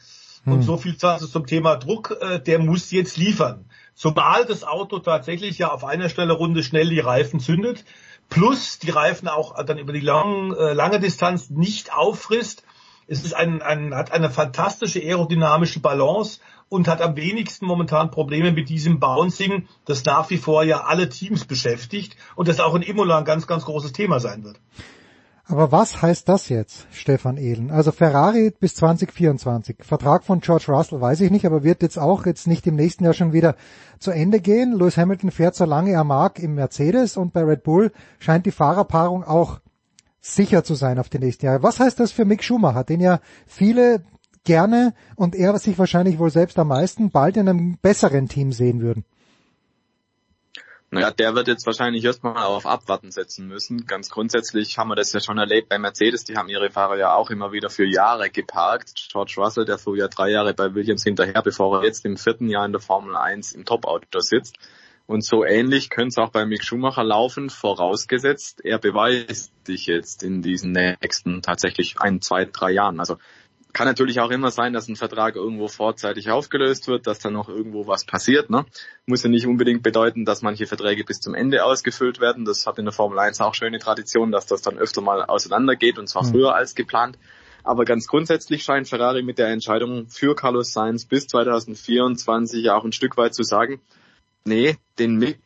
Hm. 0.44 0.54
Und 0.54 0.62
so 0.62 0.78
viel 0.78 0.98
zum 0.98 1.48
Thema 1.48 1.78
Druck, 1.78 2.16
äh, 2.22 2.40
der 2.40 2.60
muss 2.60 2.92
jetzt 2.92 3.18
liefern. 3.18 3.66
Zumal 3.96 4.46
das 4.46 4.66
Auto 4.66 5.00
tatsächlich 5.00 5.58
ja 5.58 5.72
auf 5.72 5.86
einer 5.86 6.10
Stelle 6.10 6.34
Runde 6.34 6.64
schnell 6.64 6.90
die 6.90 7.00
Reifen 7.00 7.40
zündet, 7.40 7.86
plus 8.30 8.78
die 8.78 8.90
Reifen 8.90 9.30
auch 9.30 9.64
dann 9.64 9.78
über 9.78 9.94
die 9.94 10.02
lang, 10.02 10.54
äh, 10.54 10.74
lange 10.74 11.00
Distanz 11.00 11.50
nicht 11.50 11.94
auffrisst. 11.94 12.64
Es 13.08 13.24
ist 13.24 13.34
ein, 13.34 13.62
ein, 13.62 13.96
hat 13.96 14.12
eine 14.12 14.30
fantastische 14.30 15.00
aerodynamische 15.00 15.80
Balance 15.80 16.42
und 16.68 16.90
hat 16.90 17.02
am 17.02 17.16
wenigsten 17.16 17.66
momentan 17.66 18.12
Probleme 18.12 18.52
mit 18.52 18.68
diesem 18.68 19.00
Bouncing, 19.00 19.68
das 19.86 20.04
nach 20.04 20.30
wie 20.30 20.38
vor 20.38 20.64
ja 20.64 20.82
alle 20.82 21.08
Teams 21.08 21.46
beschäftigt 21.46 22.18
und 22.36 22.50
das 22.50 22.60
auch 22.60 22.76
in 22.76 22.82
Imola 22.82 23.20
ein 23.20 23.26
ganz, 23.26 23.48
ganz 23.48 23.64
großes 23.64 23.94
Thema 23.94 24.20
sein 24.20 24.44
wird. 24.44 24.60
Aber 25.48 25.72
was 25.72 26.02
heißt 26.02 26.28
das 26.28 26.50
jetzt, 26.50 26.88
Stefan 26.92 27.38
Ehlen? 27.38 27.70
Also 27.70 27.92
Ferrari 27.92 28.52
bis 28.60 28.74
2024. 28.76 29.78
Vertrag 29.82 30.24
von 30.24 30.40
George 30.40 30.66
Russell 30.70 31.02
weiß 31.02 31.22
ich 31.22 31.30
nicht, 31.30 31.46
aber 31.46 31.64
wird 31.64 31.84
jetzt 31.84 32.00
auch 32.00 32.26
jetzt 32.26 32.48
nicht 32.48 32.66
im 32.66 32.76
nächsten 32.76 33.04
Jahr 33.04 33.14
schon 33.14 33.32
wieder 33.32 33.56
zu 34.00 34.10
Ende 34.10 34.40
gehen. 34.40 34.74
Lewis 34.74 34.98
Hamilton 34.98 35.30
fährt 35.30 35.56
so 35.56 35.66
lange 35.66 35.92
er 35.92 36.04
mag 36.04 36.40
im 36.40 36.56
Mercedes 36.56 37.16
und 37.16 37.32
bei 37.32 37.44
Red 37.44 37.62
Bull 37.62 37.92
scheint 38.18 38.48
die 38.48 38.52
Fahrerpaarung 38.52 39.24
auch 39.24 39.60
sicher 40.20 40.64
zu 40.64 40.74
sein 40.74 40.98
auf 40.98 41.10
die 41.10 41.20
nächsten 41.20 41.46
Jahre. 41.46 41.62
Was 41.62 41.80
heißt 41.80 42.00
das 42.00 42.12
für 42.12 42.26
Mick 42.26 42.44
Schumacher, 42.44 42.84
den 42.84 43.00
ja 43.00 43.20
viele 43.46 44.04
gerne 44.46 44.96
und 45.16 45.36
er 45.36 45.56
sich 45.60 45.78
wahrscheinlich 45.78 46.18
wohl 46.18 46.32
selbst 46.32 46.58
am 46.58 46.70
meisten 46.70 47.12
bald 47.12 47.38
in 47.38 47.48
einem 47.48 47.78
besseren 47.80 48.28
Team 48.28 48.52
sehen 48.52 48.82
würden? 48.82 49.06
Naja, 50.92 51.12
der 51.12 51.36
wird 51.36 51.48
jetzt 51.48 51.66
wahrscheinlich 51.66 52.06
erstmal 52.06 52.38
auf 52.38 52.66
Abwarten 52.66 53.12
setzen 53.12 53.48
müssen. 53.48 53.86
Ganz 53.86 54.10
grundsätzlich 54.10 54.78
haben 54.78 54.90
wir 54.90 54.96
das 54.96 55.12
ja 55.14 55.20
schon 55.20 55.38
erlebt 55.38 55.68
bei 55.68 55.78
Mercedes. 55.78 56.24
Die 56.24 56.38
haben 56.38 56.48
ihre 56.48 56.70
Fahrer 56.70 56.98
ja 56.98 57.16
auch 57.16 57.32
immer 57.32 57.52
wieder 57.52 57.70
für 57.70 57.86
Jahre 57.86 58.30
geparkt. 58.30 59.10
George 59.12 59.34
Russell, 59.38 59.66
der 59.66 59.78
fuhr 59.78 59.98
ja 59.98 60.08
drei 60.08 60.30
Jahre 60.30 60.54
bei 60.54 60.74
Williams 60.74 61.04
hinterher, 61.04 61.42
bevor 61.42 61.80
er 61.80 61.86
jetzt 61.86 62.06
im 62.06 62.18
vierten 62.18 62.50
Jahr 62.50 62.66
in 62.66 62.72
der 62.72 62.82
Formel 62.82 63.16
1 63.16 63.54
im 63.54 63.66
Top-Auto 63.66 64.20
sitzt. 64.20 64.58
Und 65.08 65.24
so 65.24 65.44
ähnlich 65.44 65.90
könnte 65.90 66.08
es 66.08 66.18
auch 66.18 66.32
bei 66.32 66.46
Mick 66.46 66.64
Schumacher 66.64 67.04
laufen, 67.04 67.50
vorausgesetzt, 67.52 68.62
er 68.64 68.80
beweist 68.80 69.52
sich 69.66 69.86
jetzt 69.86 70.24
in 70.24 70.42
diesen 70.42 70.72
nächsten 70.72 71.44
tatsächlich 71.44 72.00
ein, 72.00 72.22
zwei, 72.22 72.46
drei 72.46 72.72
Jahren. 72.72 73.00
Also 73.00 73.18
kann 73.76 73.88
natürlich 73.88 74.22
auch 74.22 74.32
immer 74.32 74.52
sein, 74.52 74.72
dass 74.72 74.88
ein 74.88 74.96
Vertrag 74.96 75.36
irgendwo 75.36 75.68
vorzeitig 75.68 76.32
aufgelöst 76.32 76.88
wird, 76.88 77.08
dass 77.08 77.20
dann 77.20 77.34
noch 77.34 77.50
irgendwo 77.50 77.88
was 77.88 78.06
passiert. 78.06 78.50
Ne? 78.50 78.66
Muss 79.06 79.24
ja 79.24 79.30
nicht 79.30 79.48
unbedingt 79.48 79.84
bedeuten, 79.84 80.24
dass 80.24 80.42
manche 80.42 80.66
Verträge 80.66 81.04
bis 81.04 81.20
zum 81.20 81.36
Ende 81.36 81.66
ausgefüllt 81.66 82.22
werden. 82.22 82.46
Das 82.46 82.66
hat 82.66 82.80
in 82.80 82.86
der 82.86 82.94
Formel 82.94 83.20
1 83.20 83.42
auch 83.42 83.54
schöne 83.54 83.78
Tradition, 83.78 84.32
dass 84.32 84.46
das 84.46 84.62
dann 84.62 84.78
öfter 84.78 85.02
mal 85.02 85.26
auseinandergeht 85.26 86.00
und 86.00 86.08
zwar 86.08 86.24
mhm. 86.24 86.32
früher 86.32 86.56
als 86.56 86.74
geplant. 86.74 87.20
Aber 87.66 87.84
ganz 87.84 88.08
grundsätzlich 88.08 88.64
scheint 88.64 88.88
Ferrari 88.88 89.24
mit 89.24 89.40
der 89.40 89.50
Entscheidung 89.50 90.08
für 90.08 90.36
Carlos 90.36 90.72
Sainz 90.72 91.04
bis 91.04 91.28
2024 91.28 92.70
auch 92.70 92.86
ein 92.86 92.94
Stück 92.94 93.18
weit 93.18 93.36
zu 93.36 93.44
sagen, 93.44 93.82
nee, 94.46 94.78
den 95.00 95.18
Mick 95.18 95.42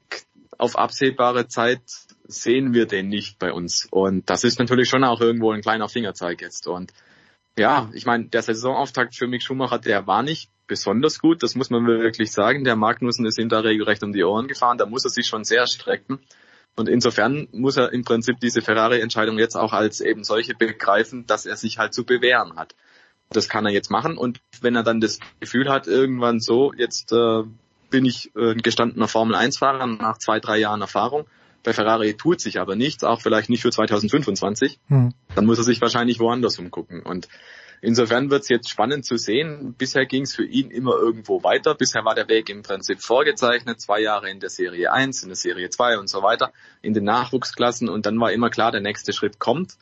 auf 0.59 0.77
absehbare 0.77 1.47
Zeit 1.47 1.81
sehen 2.27 2.75
wir 2.75 2.85
den 2.85 3.07
nicht 3.07 3.39
bei 3.39 3.51
uns. 3.51 3.87
Und 3.89 4.29
das 4.29 4.43
ist 4.43 4.59
natürlich 4.59 4.87
schon 4.87 5.03
auch 5.03 5.19
irgendwo 5.19 5.51
ein 5.51 5.61
kleiner 5.61 5.89
Fingerzeig 5.89 6.41
jetzt. 6.41 6.67
Und 6.67 6.93
ja, 7.57 7.89
ich 7.93 8.05
meine, 8.05 8.25
der 8.25 8.41
Saisonauftakt 8.41 9.15
für 9.15 9.27
Mick 9.27 9.43
Schumacher, 9.43 9.79
der 9.79 10.07
war 10.07 10.23
nicht 10.23 10.49
besonders 10.67 11.19
gut, 11.19 11.43
das 11.43 11.55
muss 11.55 11.69
man 11.69 11.85
wirklich 11.85 12.31
sagen. 12.31 12.63
Der 12.63 12.75
Magnussen 12.75 13.25
ist 13.25 13.39
ihm 13.39 13.49
da 13.49 13.59
regelrecht 13.59 14.03
um 14.03 14.13
die 14.13 14.23
Ohren 14.23 14.47
gefahren, 14.47 14.77
da 14.77 14.85
muss 14.85 15.03
er 15.03 15.09
sich 15.09 15.27
schon 15.27 15.43
sehr 15.43 15.67
strecken. 15.67 16.19
Und 16.75 16.87
insofern 16.87 17.49
muss 17.51 17.75
er 17.75 17.91
im 17.91 18.05
Prinzip 18.05 18.39
diese 18.39 18.61
Ferrari-Entscheidung 18.61 19.37
jetzt 19.37 19.57
auch 19.57 19.73
als 19.73 19.99
eben 19.99 20.23
solche 20.23 20.53
begreifen, 20.53 21.25
dass 21.25 21.45
er 21.45 21.57
sich 21.57 21.77
halt 21.77 21.93
zu 21.93 22.05
bewähren 22.05 22.55
hat. 22.55 22.75
Das 23.29 23.49
kann 23.49 23.65
er 23.65 23.73
jetzt 23.73 23.91
machen 23.91 24.17
und 24.17 24.39
wenn 24.61 24.75
er 24.75 24.83
dann 24.83 25.01
das 25.01 25.19
Gefühl 25.39 25.69
hat, 25.69 25.87
irgendwann 25.87 26.39
so, 26.39 26.73
jetzt 26.73 27.11
äh, 27.11 27.43
bin 27.89 28.05
ich 28.05 28.33
äh, 28.35 28.55
gestandener 28.55 29.07
Formel-1-Fahrer 29.07 29.87
nach 29.87 30.17
zwei, 30.17 30.39
drei 30.39 30.57
Jahren 30.57 30.81
Erfahrung, 30.81 31.25
bei 31.63 31.73
Ferrari 31.73 32.15
tut 32.15 32.41
sich 32.41 32.59
aber 32.59 32.75
nichts, 32.75 33.03
auch 33.03 33.21
vielleicht 33.21 33.49
nicht 33.49 33.61
für 33.61 33.71
2025. 33.71 34.79
Hm. 34.87 35.13
Dann 35.35 35.45
muss 35.45 35.57
er 35.57 35.63
sich 35.63 35.81
wahrscheinlich 35.81 36.19
woanders 36.19 36.57
umgucken. 36.59 37.01
Und 37.01 37.27
insofern 37.81 38.29
wird 38.29 38.43
es 38.43 38.49
jetzt 38.49 38.69
spannend 38.69 39.05
zu 39.05 39.17
sehen. 39.17 39.75
Bisher 39.77 40.05
ging 40.05 40.23
es 40.23 40.35
für 40.35 40.45
ihn 40.45 40.71
immer 40.71 40.93
irgendwo 40.93 41.43
weiter. 41.43 41.75
Bisher 41.75 42.05
war 42.05 42.15
der 42.15 42.27
Weg 42.27 42.49
im 42.49 42.63
Prinzip 42.63 43.01
vorgezeichnet. 43.01 43.81
Zwei 43.81 44.01
Jahre 44.01 44.29
in 44.29 44.39
der 44.39 44.49
Serie 44.49 44.91
1, 44.91 45.23
in 45.23 45.29
der 45.29 45.35
Serie 45.35 45.69
2 45.69 45.97
und 45.97 46.09
so 46.09 46.23
weiter, 46.23 46.51
in 46.81 46.93
den 46.93 47.03
Nachwuchsklassen. 47.03 47.89
Und 47.89 48.05
dann 48.05 48.19
war 48.19 48.31
immer 48.31 48.49
klar, 48.49 48.71
der 48.71 48.81
nächste 48.81 49.13
Schritt 49.13 49.39
kommt. 49.39 49.73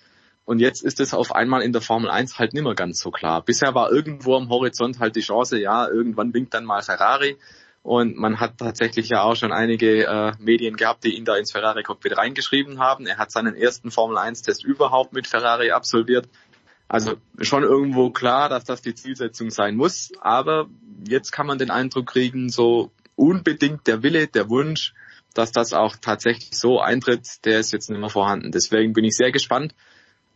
Und 0.48 0.60
jetzt 0.60 0.82
ist 0.82 1.02
es 1.02 1.14
auf 1.14 1.36
einmal 1.36 1.62
in 1.62 1.74
der 1.74 1.82
Formel 1.82 2.10
1 2.10 2.40
halt 2.40 2.54
nicht 2.54 2.64
mehr 2.64 2.74
ganz 2.74 3.02
so 3.02 3.12
klar. 3.12 3.44
Bisher 3.44 3.76
war 3.76 3.92
irgendwo 3.92 4.38
am 4.38 4.48
Horizont 4.48 5.00
halt 5.00 5.18
die 5.18 5.22
Chance, 5.22 5.60
ja, 5.60 5.90
irgendwann 5.90 6.34
winkt 6.34 6.54
dann 6.54 6.64
mal 6.64 6.82
Ferrari. 6.82 7.38
Und 7.88 8.18
man 8.18 8.42
hat 8.42 8.58
tatsächlich 8.58 9.08
ja 9.08 9.24
auch 9.24 9.38
schon 9.38 9.54
einige 9.54 10.06
äh, 10.06 10.34
Medien 10.40 10.76
gehabt, 10.76 11.06
die 11.06 11.16
ihn 11.16 11.24
da 11.24 11.38
ins 11.38 11.54
Ferrari 11.54 11.84
Cockpit 11.84 12.18
reingeschrieben 12.18 12.80
haben. 12.80 13.08
Er 13.08 13.18
hat 13.18 13.32
seinen 13.32 13.56
ersten 13.56 13.92
Formel 13.92 14.18
1 14.18 14.42
Test 14.42 14.66
überhaupt 14.66 15.14
mit 15.14 15.26
Ferrari 15.26 15.72
absolviert. 15.72 16.28
Also 16.90 17.14
schon 17.40 17.64
irgendwo 17.64 18.10
klar, 18.10 18.50
dass 18.50 18.66
das 18.66 18.82
die 18.82 18.94
Zielsetzung 18.94 19.52
sein 19.52 19.78
muss. 19.78 20.12
Aber 20.20 20.68
jetzt 21.08 21.32
kann 21.32 21.48
man 21.48 21.60
den 21.60 21.72
Eindruck 21.72 22.08
kriegen, 22.08 22.50
so 22.50 22.92
unbedingt 23.16 23.88
der 23.88 24.04
Wille, 24.04 24.28
der 24.28 24.50
Wunsch, 24.50 24.94
dass 25.34 25.54
das 25.54 25.72
auch 25.72 25.96
tatsächlich 25.96 26.60
so 26.60 26.82
eintritt, 26.82 27.46
der 27.46 27.62
ist 27.62 27.72
jetzt 27.72 27.90
nicht 27.90 28.02
mehr 28.02 28.10
vorhanden. 28.10 28.52
Deswegen 28.52 28.92
bin 28.92 29.06
ich 29.06 29.16
sehr 29.16 29.32
gespannt. 29.32 29.74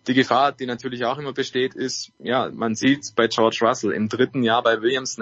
Die 0.08 0.14
Gefahr, 0.14 0.54
die 0.54 0.68
natürlich 0.68 1.04
auch 1.04 1.18
immer 1.18 1.34
besteht, 1.34 1.76
ist, 1.76 2.14
ja, 2.18 2.50
man 2.50 2.76
sieht 2.76 3.14
bei 3.18 3.28
George 3.28 3.58
Russell 3.62 3.92
im 3.92 4.08
dritten 4.08 4.42
Jahr 4.42 4.64
bei 4.64 4.82
Williams, 4.82 5.18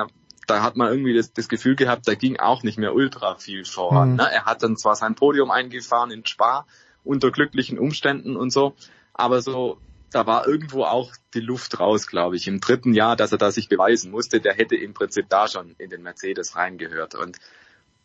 da 0.49 0.63
hat 0.63 0.77
man 0.77 0.89
irgendwie 0.89 1.13
das, 1.13 1.33
das 1.33 1.47
Gefühl 1.49 1.75
gehabt, 1.75 2.07
da 2.07 2.15
ging 2.15 2.37
auch 2.37 2.63
nicht 2.63 2.77
mehr 2.77 2.93
ultra 2.93 3.35
viel 3.35 3.65
voran. 3.65 4.11
Mhm. 4.11 4.15
Ne? 4.15 4.31
Er 4.31 4.45
hat 4.45 4.63
dann 4.63 4.77
zwar 4.77 4.95
sein 4.95 5.15
Podium 5.15 5.51
eingefahren 5.51 6.11
in 6.11 6.25
Spa 6.25 6.65
unter 7.03 7.31
glücklichen 7.31 7.79
Umständen 7.79 8.35
und 8.35 8.51
so, 8.51 8.75
aber 9.13 9.41
so 9.41 9.79
da 10.11 10.25
war 10.25 10.47
irgendwo 10.47 10.83
auch 10.83 11.13
die 11.33 11.39
Luft 11.39 11.79
raus, 11.79 12.07
glaube 12.07 12.35
ich, 12.35 12.47
im 12.47 12.59
dritten 12.59 12.93
Jahr, 12.93 13.15
dass 13.15 13.31
er 13.31 13.37
da 13.37 13.51
sich 13.51 13.69
beweisen 13.69 14.11
musste. 14.11 14.39
Der 14.39 14.53
hätte 14.53 14.75
im 14.75 14.93
Prinzip 14.93 15.29
da 15.29 15.47
schon 15.47 15.75
in 15.77 15.89
den 15.89 16.01
Mercedes 16.01 16.55
reingehört. 16.55 17.15
Und 17.15 17.37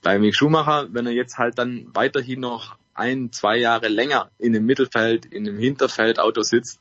bei 0.02 0.18
Mick 0.18 0.36
Schumacher, 0.36 0.88
wenn 0.90 1.06
er 1.06 1.12
jetzt 1.12 1.38
halt 1.38 1.58
dann 1.58 1.88
weiterhin 1.94 2.40
noch 2.40 2.76
ein, 2.92 3.32
zwei 3.32 3.56
Jahre 3.56 3.88
länger 3.88 4.30
in 4.38 4.52
dem 4.52 4.66
Mittelfeld, 4.66 5.26
in 5.26 5.44
dem 5.44 5.58
Hinterfeldauto 5.58 6.42
sitzt, 6.42 6.78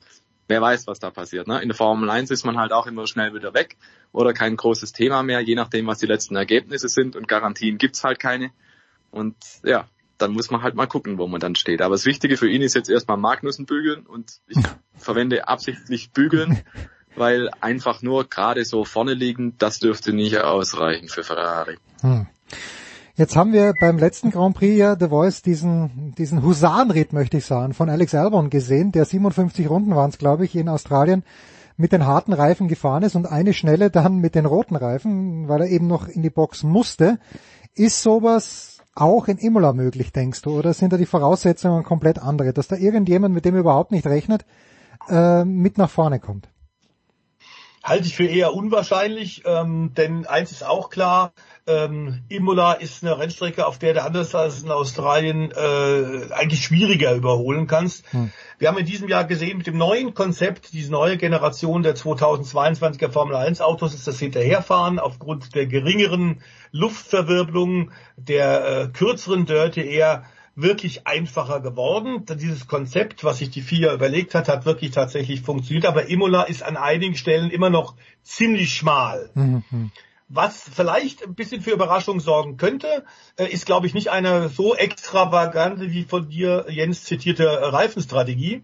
wer 0.48 0.62
weiß, 0.62 0.88
was 0.88 1.00
da 1.00 1.10
passiert. 1.12 1.48
Ne? 1.48 1.62
In 1.62 1.70
der 1.70 1.78
Formel 1.78 2.10
1 2.10 2.32
ist 2.32 2.46
man 2.46 2.58
halt 2.58 2.72
auch 2.72 2.88
immer 2.88 3.08
schnell 3.08 3.34
wieder 3.34 3.54
weg 3.54 3.78
oder 4.12 4.34
kein 4.34 4.56
großes 4.56 4.92
Thema 4.94 5.24
mehr, 5.24 5.40
je 5.40 5.56
nachdem, 5.56 5.88
was 5.88 6.00
die 6.00 6.06
letzten 6.06 6.36
Ergebnisse 6.36 6.90
sind 6.90 7.16
und 7.16 7.28
Garantien 7.28 7.78
gibt's 7.78 8.04
halt 8.04 8.20
keine. 8.20 8.52
Und 9.12 9.36
ja, 9.64 9.88
dann 10.18 10.32
muss 10.32 10.52
man 10.52 10.62
halt 10.62 10.76
mal 10.76 10.88
gucken, 10.88 11.18
wo 11.18 11.28
man 11.28 11.40
dann 11.40 11.56
steht. 11.56 11.82
Aber 11.82 11.96
das 11.96 12.06
Wichtige 12.06 12.38
für 12.38 12.50
ihn 12.50 12.62
ist 12.62 12.76
jetzt 12.76 12.90
erstmal 12.90 13.18
Magnussen 13.18 13.66
bügeln 13.66 14.06
und 14.06 14.40
ich 14.48 14.58
verwende 14.98 15.48
absichtlich 15.48 16.12
bügeln, 16.12 16.64
weil 17.16 17.50
einfach 17.62 18.02
nur 18.02 18.26
gerade 18.26 18.66
so 18.66 18.86
vorne 18.86 19.14
liegen, 19.14 19.58
das 19.58 19.80
dürfte 19.80 20.14
nicht 20.14 20.40
ausreichen 20.40 21.10
für 21.10 21.24
Ferrari. 21.24 21.78
Hm. 22.02 22.28
Jetzt 23.16 23.36
haben 23.36 23.54
wir 23.54 23.74
beim 23.80 24.00
letzten 24.00 24.32
Grand 24.32 24.56
Prix 24.56 24.76
ja 24.76 24.98
The 25.00 25.10
Voice 25.10 25.44
diesen, 25.44 26.16
diesen 26.18 26.42
Husarenritt, 26.42 27.14
möchte 27.14 27.38
ich 27.38 27.46
sagen, 27.46 27.76
von 27.76 27.88
Alex 27.88 28.16
Albon 28.16 28.50
gesehen, 28.50 28.92
der 28.92 29.06
57 29.06 29.70
Runden 29.70 29.96
waren 29.96 30.10
es, 30.10 30.18
glaube 30.18 30.46
ich, 30.46 30.56
in 30.56 30.68
Australien 30.68 31.24
mit 31.78 31.92
den 31.92 32.08
harten 32.08 32.34
Reifen 32.34 32.68
gefahren 32.68 33.04
ist 33.04 33.16
und 33.16 33.28
eine 33.28 33.54
schnelle 33.54 33.92
dann 33.92 34.18
mit 34.18 34.34
den 34.34 34.48
roten 34.48 34.76
Reifen, 34.76 35.48
weil 35.48 35.62
er 35.62 35.68
eben 35.68 35.86
noch 35.86 36.08
in 36.08 36.24
die 36.24 36.32
Box 36.32 36.64
musste. 36.64 37.20
Ist 37.76 38.02
sowas 38.02 38.80
auch 38.96 39.28
in 39.28 39.38
Imola 39.38 39.74
möglich, 39.74 40.12
denkst 40.12 40.42
du? 40.42 40.58
Oder 40.58 40.74
sind 40.74 40.92
da 40.92 40.98
die 40.98 41.06
Voraussetzungen 41.06 41.84
komplett 41.84 42.18
andere, 42.18 42.52
dass 42.52 42.68
da 42.68 42.78
irgendjemand, 42.78 43.36
mit 43.36 43.46
dem 43.46 43.54
er 43.54 43.62
überhaupt 43.62 43.92
nicht 43.92 44.08
rechnet, 44.08 44.44
äh, 45.08 45.46
mit 45.46 45.78
nach 45.78 45.92
vorne 45.92 46.20
kommt? 46.20 46.50
Halte 47.84 48.08
ich 48.08 48.16
für 48.16 48.26
eher 48.26 48.54
unwahrscheinlich, 48.54 49.44
ähm, 49.46 49.94
denn 49.94 50.26
eins 50.26 50.52
ist 50.52 50.66
auch 50.66 50.90
klar, 50.90 51.34
ähm, 51.68 52.24
Imola 52.30 52.74
ist 52.74 53.04
eine 53.04 53.20
Rennstrecke, 53.20 53.66
auf 53.66 53.78
der 53.78 53.94
du 53.94 54.04
anders 54.04 54.34
als 54.36 54.64
in 54.64 54.72
Australien 54.72 55.52
äh, 55.52 56.34
eigentlich 56.34 56.64
schwieriger 56.64 57.14
überholen 57.14 57.68
kannst. 57.68 58.06
Hm. 58.12 58.32
Wir 58.58 58.70
haben 58.70 58.78
in 58.78 58.86
diesem 58.86 59.10
Jahr 59.10 59.26
gesehen, 59.26 59.58
mit 59.58 59.68
dem 59.68 59.78
neuen 59.78 60.14
Konzept, 60.14 60.72
diese 60.72 60.92
neue 60.92 61.18
Generation 61.18 61.84
der 61.84 61.96
2022er 61.96 63.12
Formel 63.12 63.36
1 63.36 63.60
Autos 63.60 63.94
ist 63.94 64.08
das 64.08 64.20
Hinterherfahren 64.20 65.00
aufgrund 65.00 65.54
der 65.54 65.66
geringeren 65.66 66.42
Luftverwirbelung, 66.72 67.92
der 68.16 68.66
äh, 68.66 68.88
kürzeren 68.88 69.46
Dörte 69.46 69.82
eher 69.82 70.24
wirklich 70.56 71.08
einfacher 71.08 71.60
geworden. 71.62 72.26
Dieses 72.28 72.68
Konzept, 72.68 73.24
was 73.24 73.40
sich 73.40 73.50
die 73.50 73.62
FIA 73.62 73.94
überlegt 73.94 74.36
hat, 74.36 74.48
hat 74.48 74.66
wirklich 74.66 74.92
tatsächlich 74.92 75.42
funktioniert. 75.42 75.86
Aber 75.86 76.10
Imola 76.10 76.44
ist 76.44 76.64
an 76.64 76.78
einigen 76.78 77.16
Stellen 77.16 77.50
immer 77.50 77.70
noch 77.70 77.96
ziemlich 78.22 78.74
schmal. 78.74 79.30
Mhm. 79.34 79.92
Was 80.30 80.68
vielleicht 80.74 81.24
ein 81.24 81.36
bisschen 81.36 81.62
für 81.62 81.72
Überraschung 81.72 82.20
sorgen 82.20 82.58
könnte, 82.58 83.04
äh, 83.36 83.46
ist, 83.46 83.66
glaube 83.66 83.88
ich, 83.88 83.94
nicht 83.94 84.10
eine 84.10 84.50
so 84.50 84.76
extravagante 84.76 85.92
wie 85.92 86.04
von 86.04 86.30
dir, 86.30 86.66
Jens, 86.70 87.04
zitierte 87.04 87.46
Reifenstrategie, 87.46 88.64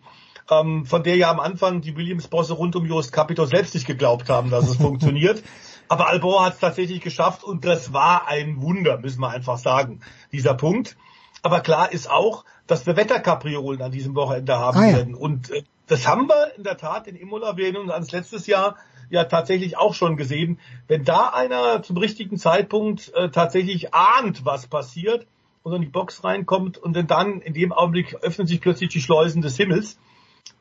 ähm, 0.50 0.86
von 0.86 1.04
der 1.04 1.16
ja 1.16 1.30
am 1.30 1.40
Anfang 1.40 1.82
die 1.82 1.96
Williams-Bosse 1.96 2.54
rund 2.54 2.76
um 2.76 2.86
Jost 2.86 3.12
Capito 3.12 3.46
selbst 3.46 3.74
nicht 3.74 3.86
geglaubt 3.86 4.30
haben, 4.30 4.50
dass 4.50 4.68
es 4.68 4.78
funktioniert. 4.82 5.44
Aber 5.88 6.08
Albor 6.08 6.46
hat 6.46 6.54
es 6.54 6.60
tatsächlich 6.60 7.02
geschafft 7.02 7.44
und 7.44 7.66
das 7.66 7.94
war 7.94 8.28
ein 8.28 8.62
Wunder, 8.62 9.00
müssen 9.00 9.22
wir 9.22 9.30
einfach 9.30 9.58
sagen, 9.58 10.02
dieser 10.32 10.54
Punkt. 10.54 10.96
Aber 11.42 11.62
klar 11.62 11.92
ist 11.92 12.10
auch, 12.10 12.46
dass 12.68 12.86
wir 12.86 12.96
Wetterkapriolen 12.96 13.82
an 13.82 13.92
diesem 13.92 14.16
Wochenende 14.16 14.58
haben 14.58 14.78
ah, 14.78 14.88
ja. 14.88 14.98
werden. 14.98 15.16
Und 15.16 15.52
äh, 15.52 15.64
das 15.88 16.08
haben 16.08 16.28
wir 16.28 16.56
in 16.58 16.64
der 16.64 16.78
Tat 16.78 17.08
in 17.08 17.16
Imola. 17.16 17.58
Wir 17.58 17.66
erinnern 17.66 17.84
uns 17.84 17.92
ans 17.92 18.12
letztes 18.12 18.48
Jahr 18.48 18.76
ja 19.10 19.24
tatsächlich 19.24 19.78
auch 19.78 19.94
schon 19.94 20.18
gesehen. 20.18 20.60
Wenn 20.88 21.04
da 21.04 21.30
einer 21.30 21.82
zum 21.82 21.98
richtigen 21.98 22.38
Zeitpunkt 22.38 23.12
äh, 23.16 23.30
tatsächlich 23.30 23.94
ahnt, 23.94 24.46
was 24.46 24.68
passiert 24.68 25.26
und 25.64 25.74
in 25.74 25.82
die 25.82 25.88
Box 25.88 26.24
reinkommt 26.24 26.78
und 26.78 26.94
dann 27.10 27.42
in 27.42 27.54
dem 27.54 27.74
Augenblick 27.74 28.16
öffnen 28.22 28.48
sich 28.48 28.62
plötzlich 28.62 28.90
die 28.90 29.02
Schleusen 29.02 29.42
des 29.42 29.58
Himmels, 29.58 29.98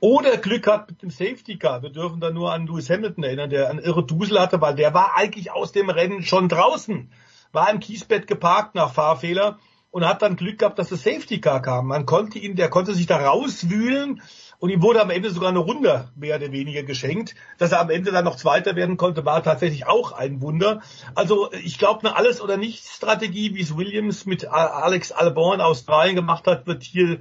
oder 0.00 0.36
Glück 0.36 0.66
hat 0.66 0.88
mit 0.90 1.02
dem 1.02 1.10
Safety 1.10 1.56
Car. 1.56 1.82
Wir 1.82 1.90
dürfen 1.90 2.20
da 2.20 2.30
nur 2.30 2.52
an 2.52 2.66
Lewis 2.66 2.88
Hamilton 2.88 3.24
erinnern, 3.24 3.50
der 3.50 3.68
einen 3.68 3.80
irre 3.80 4.04
Dusel 4.04 4.40
hatte, 4.40 4.60
weil 4.60 4.76
der 4.76 4.94
war 4.94 5.16
eigentlich 5.16 5.50
aus 5.50 5.72
dem 5.72 5.90
Rennen 5.90 6.22
schon 6.22 6.48
draußen, 6.48 7.10
war 7.52 7.70
im 7.70 7.80
Kiesbett 7.80 8.26
geparkt 8.26 8.74
nach 8.74 8.92
Fahrfehler 8.92 9.58
und 9.90 10.06
hat 10.06 10.22
dann 10.22 10.36
Glück 10.36 10.58
gehabt, 10.58 10.78
dass 10.78 10.90
das 10.90 11.02
Safety 11.02 11.40
Car 11.40 11.62
kam. 11.62 11.86
Man 11.86 12.06
konnte 12.06 12.38
ihn, 12.38 12.56
der 12.56 12.68
konnte 12.68 12.94
sich 12.94 13.06
da 13.06 13.16
rauswühlen 13.16 14.22
und 14.58 14.70
ihm 14.70 14.82
wurde 14.82 15.00
am 15.00 15.10
Ende 15.10 15.30
sogar 15.30 15.48
eine 15.48 15.60
Runde 15.60 16.08
mehr 16.14 16.36
oder 16.36 16.52
weniger 16.52 16.82
geschenkt. 16.82 17.34
Dass 17.58 17.72
er 17.72 17.80
am 17.80 17.90
Ende 17.90 18.10
dann 18.10 18.24
noch 18.24 18.36
Zweiter 18.36 18.76
werden 18.76 18.96
konnte, 18.96 19.24
war 19.24 19.42
tatsächlich 19.42 19.86
auch 19.86 20.12
ein 20.12 20.40
Wunder. 20.40 20.82
Also 21.14 21.50
ich 21.52 21.78
glaube, 21.78 22.00
eine 22.00 22.16
Alles- 22.16 22.40
oder 22.40 22.56
Nichts-Strategie, 22.56 23.54
wie 23.54 23.62
es 23.62 23.76
Williams 23.76 24.26
mit 24.26 24.46
Alex 24.46 25.12
Albon 25.12 25.54
in 25.54 25.60
Australien 25.60 26.16
gemacht 26.16 26.46
hat, 26.46 26.66
wird 26.66 26.82
hier 26.82 27.20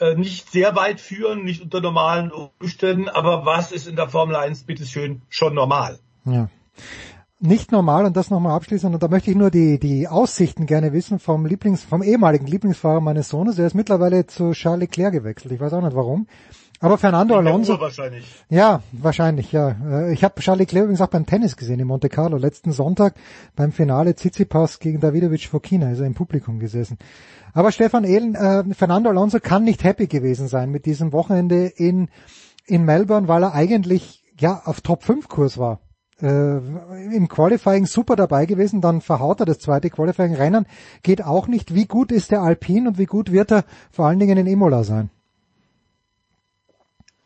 äh, 0.00 0.14
nicht 0.14 0.50
sehr 0.50 0.74
weit 0.74 1.00
führen, 1.00 1.44
nicht 1.44 1.62
unter 1.62 1.80
normalen 1.80 2.32
Umständen. 2.32 3.08
Aber 3.08 3.44
was 3.44 3.70
ist 3.70 3.86
in 3.86 3.96
der 3.96 4.08
Formel 4.08 4.34
1 4.34 4.64
bitteschön 4.64 5.22
schon 5.28 5.54
normal? 5.54 6.00
Ja 6.24 6.48
nicht 7.40 7.72
normal 7.72 8.04
und 8.04 8.16
das 8.16 8.30
nochmal 8.30 8.52
abschließend 8.52 8.94
und 8.94 9.02
da 9.02 9.08
möchte 9.08 9.30
ich 9.30 9.36
nur 9.36 9.50
die, 9.50 9.78
die 9.78 10.08
Aussichten 10.08 10.66
gerne 10.66 10.92
wissen 10.92 11.18
vom 11.18 11.46
Lieblings, 11.46 11.82
vom 11.82 12.02
ehemaligen 12.02 12.46
Lieblingsfahrer 12.46 13.00
meines 13.00 13.30
Sohnes. 13.30 13.58
Er 13.58 13.66
ist 13.66 13.74
mittlerweile 13.74 14.26
zu 14.26 14.52
Charles 14.52 14.80
Leclerc 14.80 15.12
gewechselt. 15.12 15.52
Ich 15.52 15.60
weiß 15.60 15.72
auch 15.72 15.82
nicht 15.82 15.96
warum. 15.96 16.26
Aber 16.80 16.96
Fernando 16.98 17.36
Alonso. 17.36 17.80
Wahrscheinlich. 17.80 18.26
Ja, 18.48 18.82
wahrscheinlich, 18.92 19.52
ja. 19.52 19.76
Äh, 19.84 20.12
ich 20.12 20.22
habe 20.22 20.40
Charles 20.40 20.60
Leclerc 20.60 20.84
übrigens 20.84 21.00
auch 21.00 21.08
beim 21.08 21.26
Tennis 21.26 21.56
gesehen 21.56 21.80
in 21.80 21.86
Monte 21.86 22.08
Carlo. 22.10 22.36
Letzten 22.36 22.72
Sonntag 22.72 23.14
beim 23.56 23.72
Finale 23.72 24.14
Tsitsipas 24.14 24.78
gegen 24.78 25.00
Davidovic 25.00 25.46
Fokina 25.46 25.90
ist 25.90 26.00
er 26.00 26.06
im 26.06 26.14
Publikum 26.14 26.58
gesessen. 26.58 26.98
Aber 27.54 27.72
Stefan 27.72 28.04
Ehlen, 28.04 28.34
äh, 28.34 28.64
Fernando 28.74 29.08
Alonso 29.10 29.40
kann 29.40 29.64
nicht 29.64 29.82
happy 29.82 30.06
gewesen 30.06 30.46
sein 30.46 30.70
mit 30.70 30.84
diesem 30.86 31.12
Wochenende 31.12 31.66
in, 31.66 32.08
in 32.66 32.84
Melbourne, 32.84 33.28
weil 33.28 33.42
er 33.42 33.54
eigentlich 33.54 34.24
ja 34.38 34.62
auf 34.64 34.82
Top 34.82 35.02
5 35.04 35.28
Kurs 35.28 35.58
war 35.58 35.80
äh, 36.22 36.56
im 37.14 37.28
Qualifying 37.28 37.86
super 37.86 38.16
dabei 38.16 38.46
gewesen, 38.46 38.80
dann 38.80 39.00
verhaut 39.00 39.40
er 39.40 39.46
das 39.46 39.58
zweite 39.58 39.90
Qualifying-Rennen, 39.90 40.66
geht 41.02 41.24
auch 41.24 41.46
nicht. 41.46 41.74
Wie 41.74 41.86
gut 41.86 42.12
ist 42.12 42.30
der 42.30 42.42
Alpine 42.42 42.88
und 42.90 42.98
wie 42.98 43.06
gut 43.06 43.32
wird 43.32 43.52
er 43.52 43.64
vor 43.90 44.06
allen 44.06 44.18
Dingen 44.18 44.38
in 44.38 44.46
Imola 44.46 44.84
sein? 44.84 45.10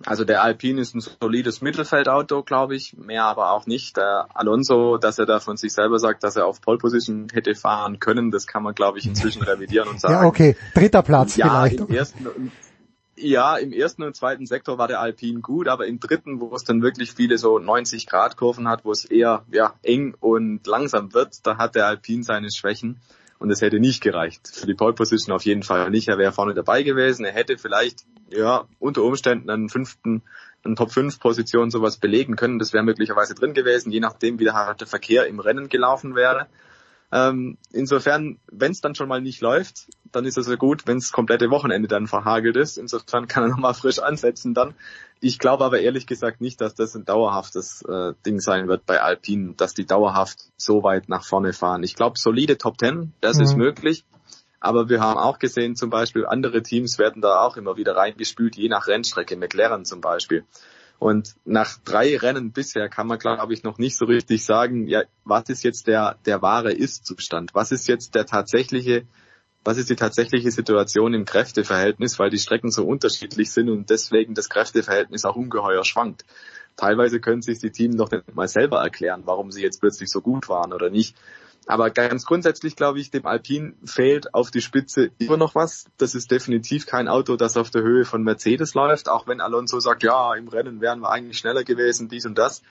Also 0.07 0.25
der 0.25 0.43
Alpine 0.43 0.81
ist 0.81 0.95
ein 0.95 1.01
solides 1.01 1.63
Mittelfeldauto, 1.63 2.43
glaube 2.43 2.77
ich, 2.77 2.97
mehr 2.97 3.25
aber 3.25 3.53
auch 3.53 3.67
nicht. 3.67 3.97
Der 3.97 4.27
Alonso, 4.35 4.99
dass 4.99 5.19
er 5.19 5.25
da 5.25 5.41
von 5.41 5.57
sich 5.57 5.73
selber 5.73 5.99
sagt, 5.99 6.25
dass 6.25 6.37
er 6.37 6.47
auf 6.47 6.61
Pole 6.61 6.79
Position 6.79 7.29
hätte 7.33 7.55
fahren 7.55 8.01
können, 8.01 8.31
das 8.31 8.47
kann 8.47 8.63
man, 8.63 8.75
glaube 8.75 8.99
ich, 8.99 9.07
inzwischen 9.07 9.43
revidieren 9.45 9.89
und 9.89 10.01
sagen. 10.01 10.15
Ja, 10.15 10.25
okay, 10.25 10.57
dritter 10.75 11.03
Platz 11.03 11.37
ja, 11.37 11.49
vielleicht. 11.49 11.81
Im 11.81 11.89
ersten, 11.89 12.53
ja, 13.25 13.57
im 13.57 13.73
ersten 13.73 14.03
und 14.03 14.15
zweiten 14.15 14.47
Sektor 14.47 14.79
war 14.79 14.89
der 14.89 15.01
Alpin 15.01 15.43
gut, 15.43 15.69
aber 15.69 15.87
im 15.87 16.01
dritten, 16.01 16.41
wo 16.41 16.55
es 16.55 16.65
dann 16.65 16.83
wirklich 16.83 17.13
viele 17.13 17.39
so 17.39 17.59
90 17.59 18.07
Grad 18.07 18.37
Kurven 18.37 18.69
hat, 18.69 18.85
wo 18.85 18.93
es 18.93 19.05
eher 19.05 19.45
ja, 19.51 19.75
eng 19.83 20.15
und 20.21 20.67
langsam 20.67 21.15
wird, 21.15 21.47
da 21.47 21.57
hat 21.57 21.75
der 21.75 21.87
Alpin 21.87 22.23
seine 22.23 22.51
Schwächen 22.51 23.01
und 23.39 23.51
es 23.51 23.61
hätte 23.61 23.81
nicht 23.81 24.03
gereicht. 24.03 24.49
Für 24.53 24.67
die 24.67 24.75
Pole 24.75 24.95
Position 24.95 25.35
auf 25.35 25.45
jeden 25.45 25.63
Fall 25.63 25.91
nicht. 25.91 26.09
Er 26.09 26.19
wäre 26.19 26.33
vorne 26.33 26.55
dabei 26.55 26.83
gewesen. 26.83 27.25
Er 27.25 27.33
hätte 27.33 27.59
vielleicht 27.59 28.05
ja 28.31 28.67
unter 28.79 29.03
Umständen 29.03 29.51
einen 29.51 29.69
fünften, 29.69 30.23
einen 30.65 30.77
Top 30.77 30.93
5 30.93 31.21
Position 31.21 31.71
sowas 31.71 31.99
belegen 31.99 32.37
können. 32.37 32.59
Das 32.59 32.73
wäre 32.73 32.85
möglicherweise 32.85 33.35
drin 33.35 33.53
gewesen, 33.53 33.91
je 33.91 34.01
nachdem, 34.01 34.39
wie 34.39 34.45
der 34.45 34.87
Verkehr 34.87 35.27
im 35.27 35.41
Rennen 35.41 35.69
gelaufen 35.69 36.15
wäre. 36.15 36.47
Ähm, 37.15 37.59
insofern, 37.73 38.41
wenn 38.51 38.73
es 38.73 38.81
dann 38.81 38.97
schon 38.97 39.07
mal 39.07 39.21
nicht 39.21 39.41
läuft, 39.41 39.87
dann 40.11 40.25
ist 40.25 40.37
es 40.37 40.49
ja 40.49 40.57
gut, 40.57 40.89
wenn 40.89 40.99
das 40.99 41.13
komplette 41.13 41.49
Wochenende 41.49 41.87
dann 41.87 42.09
verhagelt 42.09 42.57
ist. 42.57 42.77
Insofern 42.77 43.29
kann 43.29 43.45
er 43.45 43.51
nochmal 43.51 43.75
frisch 43.75 44.01
ansetzen 44.01 44.53
dann. 44.53 44.75
Ich 45.21 45.39
glaube 45.39 45.65
aber 45.65 45.79
ehrlich 45.79 46.09
gesagt 46.09 46.41
nicht, 46.41 46.61
dass 46.61 46.75
das 46.75 46.97
ein 46.97 47.05
dauerhaftes 47.05 47.83
äh, 47.83 48.15
Ding 48.27 48.41
sein 48.41 48.67
wird 48.67 48.85
bei 48.85 49.01
Alpine, 49.01 49.55
dass 49.57 49.75
die 49.75 49.87
dauerhaft 49.87 50.41
so 50.57 50.83
weit 50.83 51.09
nach 51.09 51.25
vorne 51.25 51.53
fahren. 51.53 51.85
Ich 51.85 51.95
glaube, 51.95 52.19
solide 52.19 52.59
Top 52.59 52.79
Ten, 52.79 53.13
das 53.21 53.37
mhm. 53.37 53.45
ist 53.45 53.57
möglich. 53.57 54.05
Aber 54.59 54.89
wir 54.89 55.01
haben 55.01 55.19
auch 55.19 55.39
gesehen, 55.39 55.77
zum 55.77 55.91
Beispiel 55.91 56.27
andere 56.27 56.65
Teams 56.65 56.99
werden 56.99 57.23
da 57.23 57.43
auch 57.43 57.57
immer 57.57 57.77
wieder 57.77 57.95
reingespült, 57.95 58.57
je 58.57 58.69
nach 58.69 58.89
Rennstrecke, 58.89 59.37
McLaren 59.37 59.85
zum 59.85 60.01
Beispiel. 60.01 60.45
Und 60.99 61.35
nach 61.45 61.79
drei 61.85 62.17
Rennen 62.17 62.53
bisher 62.53 62.89
kann 62.89 63.07
man, 63.07 63.19
glaube 63.19 63.53
ich, 63.53 63.63
noch 63.63 63.79
nicht 63.79 63.97
so 63.97 64.07
richtig 64.07 64.45
sagen, 64.45 64.87
ja, 64.87 65.03
was 65.25 65.49
ist 65.49 65.65
jetzt 65.65 65.87
der, 65.87 66.17
der 66.25 66.41
wahre 66.41 66.73
Ist-Zustand? 66.73 67.55
Was 67.55 67.73
ist 67.73 67.87
jetzt 67.89 68.15
der 68.15 68.27
tatsächliche, 68.27 69.05
was 69.65 69.77
ist 69.77 69.91
die 69.91 69.97
tatsächliche 69.97 70.51
Situation 70.51 71.15
im 71.15 71.25
Kräfteverhältnis, 71.25 72.19
weil 72.19 72.31
die 72.31 72.39
Strecken 72.39 72.71
so 72.71 72.85
unterschiedlich 72.87 73.51
sind 73.51 73.69
und 73.69 73.91
deswegen 73.91 74.35
das 74.35 74.49
Kräfteverhältnis 74.49 75.25
auch 75.25 75.37
ungeheuer 75.37 75.85
schwankt. 75.85 76.25
Teilweise 76.77 77.21
können 77.21 77.43
sich 77.43 77.61
die 77.61 77.71
Teams 77.71 77.97
noch 77.97 78.11
nicht 78.11 78.35
mal 78.35 78.49
selber 78.49 78.81
erklären, 78.81 79.23
warum 79.25 79.53
sie 79.53 79.63
jetzt 79.63 79.81
plötzlich 79.81 80.11
so 80.11 80.21
gut 80.21 80.49
waren 80.49 80.73
oder 80.73 80.91
nicht. 80.91 81.17
Aber 81.67 81.91
ganz 81.91 82.27
grundsätzlich 82.27 82.77
glaube 82.77 83.01
ich, 83.01 83.11
dem 83.11 83.27
Alpine 83.27 83.75
fehlt 83.85 84.35
auf 84.35 84.51
die 84.51 84.61
Spitze 84.61 85.11
immer 85.19 85.37
noch 85.37 85.55
was. 85.55 85.87
Das 85.99 86.15
ist 86.15 86.31
definitiv 86.31 86.87
kein 86.87 87.09
Auto, 87.09 87.37
das 87.37 87.57
auf 87.57 87.71
der 87.71 87.83
Höhe 87.83 88.05
von 88.05 88.23
Mercedes 88.23 88.75
läuft, 88.75 89.09
auch 89.09 89.27
wenn 89.27 89.41
Alonso 89.41 89.81
sagt, 89.81 90.03
ja, 90.03 90.35
im 90.35 90.49
Rennen 90.49 90.81
wären 90.81 91.01
wir 91.01 91.11
eigentlich 91.11 91.39
schneller 91.39 91.65
gewesen, 91.65 92.09
dies 92.09 92.27
und 92.27 92.37
das. 92.37 92.63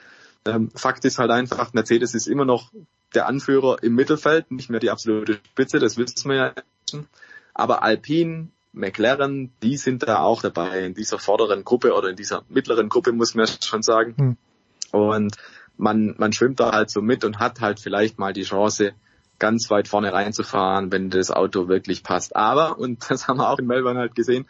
Ähm, 0.45 0.71
Fakt 0.75 1.05
ist 1.05 1.19
halt 1.19 1.31
einfach, 1.31 1.73
Mercedes 1.73 2.13
ist 2.13 2.27
immer 2.27 2.45
noch 2.45 2.71
der 3.13 3.27
Anführer 3.27 3.81
im 3.81 3.95
Mittelfeld, 3.95 4.51
nicht 4.51 4.69
mehr 4.69 4.79
die 4.79 4.89
absolute 4.89 5.39
Spitze, 5.51 5.79
das 5.79 5.97
wissen 5.97 6.29
wir 6.29 6.35
ja. 6.35 6.53
Aber 7.53 7.83
Alpine, 7.83 8.49
McLaren, 8.73 9.51
die 9.61 9.77
sind 9.77 10.03
da 10.03 10.19
auch 10.19 10.41
dabei 10.41 10.85
in 10.85 10.95
dieser 10.95 11.19
vorderen 11.19 11.63
Gruppe 11.63 11.93
oder 11.93 12.09
in 12.09 12.15
dieser 12.15 12.43
mittleren 12.49 12.89
Gruppe, 12.89 13.11
muss 13.11 13.35
man 13.35 13.47
schon 13.47 13.83
sagen. 13.83 14.15
Hm. 14.17 14.37
Und 14.91 15.37
man, 15.77 16.15
man 16.17 16.33
schwimmt 16.33 16.59
da 16.59 16.71
halt 16.71 16.89
so 16.89 17.01
mit 17.01 17.23
und 17.23 17.39
hat 17.39 17.61
halt 17.61 17.79
vielleicht 17.79 18.19
mal 18.19 18.33
die 18.33 18.43
Chance, 18.43 18.93
ganz 19.39 19.69
weit 19.69 19.87
vorne 19.87 20.13
reinzufahren, 20.13 20.91
wenn 20.91 21.09
das 21.09 21.31
Auto 21.31 21.67
wirklich 21.67 22.03
passt. 22.03 22.35
Aber, 22.35 22.77
und 22.79 23.05
das 23.09 23.27
haben 23.27 23.37
wir 23.39 23.49
auch 23.49 23.59
in 23.59 23.67
Melbourne 23.67 23.99
halt 23.99 24.15
gesehen, 24.15 24.47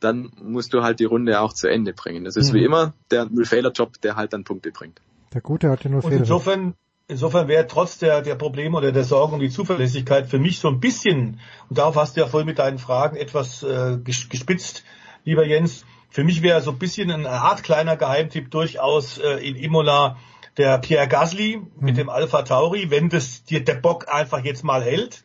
dann 0.00 0.30
musst 0.40 0.74
du 0.74 0.82
halt 0.82 1.00
die 1.00 1.04
Runde 1.04 1.40
auch 1.40 1.52
zu 1.54 1.68
Ende 1.68 1.92
bringen. 1.92 2.24
Das 2.24 2.36
ist 2.36 2.52
Mhm. 2.52 2.56
wie 2.56 2.64
immer 2.64 2.92
der 3.10 3.24
Null-Fehler-Job, 3.24 4.00
der 4.02 4.16
halt 4.16 4.32
dann 4.34 4.44
Punkte 4.44 4.70
bringt. 4.70 5.00
Der 5.32 5.40
Gute 5.40 5.70
hatte 5.70 5.88
nur 5.88 6.02
Und 6.02 6.10
Fehler. 6.10 6.20
insofern, 6.20 6.74
insofern 7.08 7.48
wäre 7.48 7.66
trotz 7.66 7.98
der, 7.98 8.20
der 8.22 8.34
Probleme 8.34 8.76
oder 8.76 8.92
der 8.92 9.04
Sorgen 9.04 9.34
um 9.34 9.40
die 9.40 9.48
Zuverlässigkeit 9.50 10.28
für 10.28 10.38
mich 10.38 10.58
so 10.58 10.68
ein 10.68 10.80
bisschen, 10.80 11.40
und 11.68 11.78
darauf 11.78 11.96
hast 11.96 12.16
du 12.16 12.20
ja 12.20 12.26
vorhin 12.26 12.46
mit 12.46 12.58
deinen 12.58 12.78
Fragen 12.78 13.16
etwas 13.16 13.62
äh, 13.62 13.98
ges- 14.04 14.28
gespitzt, 14.28 14.84
lieber 15.24 15.46
Jens, 15.46 15.84
für 16.10 16.24
mich 16.24 16.42
wäre 16.42 16.60
so 16.62 16.70
ein 16.70 16.78
bisschen 16.78 17.10
ein 17.10 17.26
Art 17.26 17.62
kleiner 17.62 17.96
Geheimtipp 17.96 18.50
durchaus 18.50 19.18
äh, 19.18 19.38
in 19.46 19.56
Imola 19.56 20.16
der 20.56 20.78
Pierre 20.78 21.08
Gasly 21.08 21.60
mit 21.78 21.96
dem 21.96 22.08
Alpha 22.08 22.42
Tauri, 22.42 22.90
wenn 22.90 23.08
das 23.08 23.44
dir 23.44 23.64
der 23.64 23.74
Bock 23.74 24.08
einfach 24.08 24.42
jetzt 24.44 24.64
mal 24.64 24.82
hält. 24.82 25.24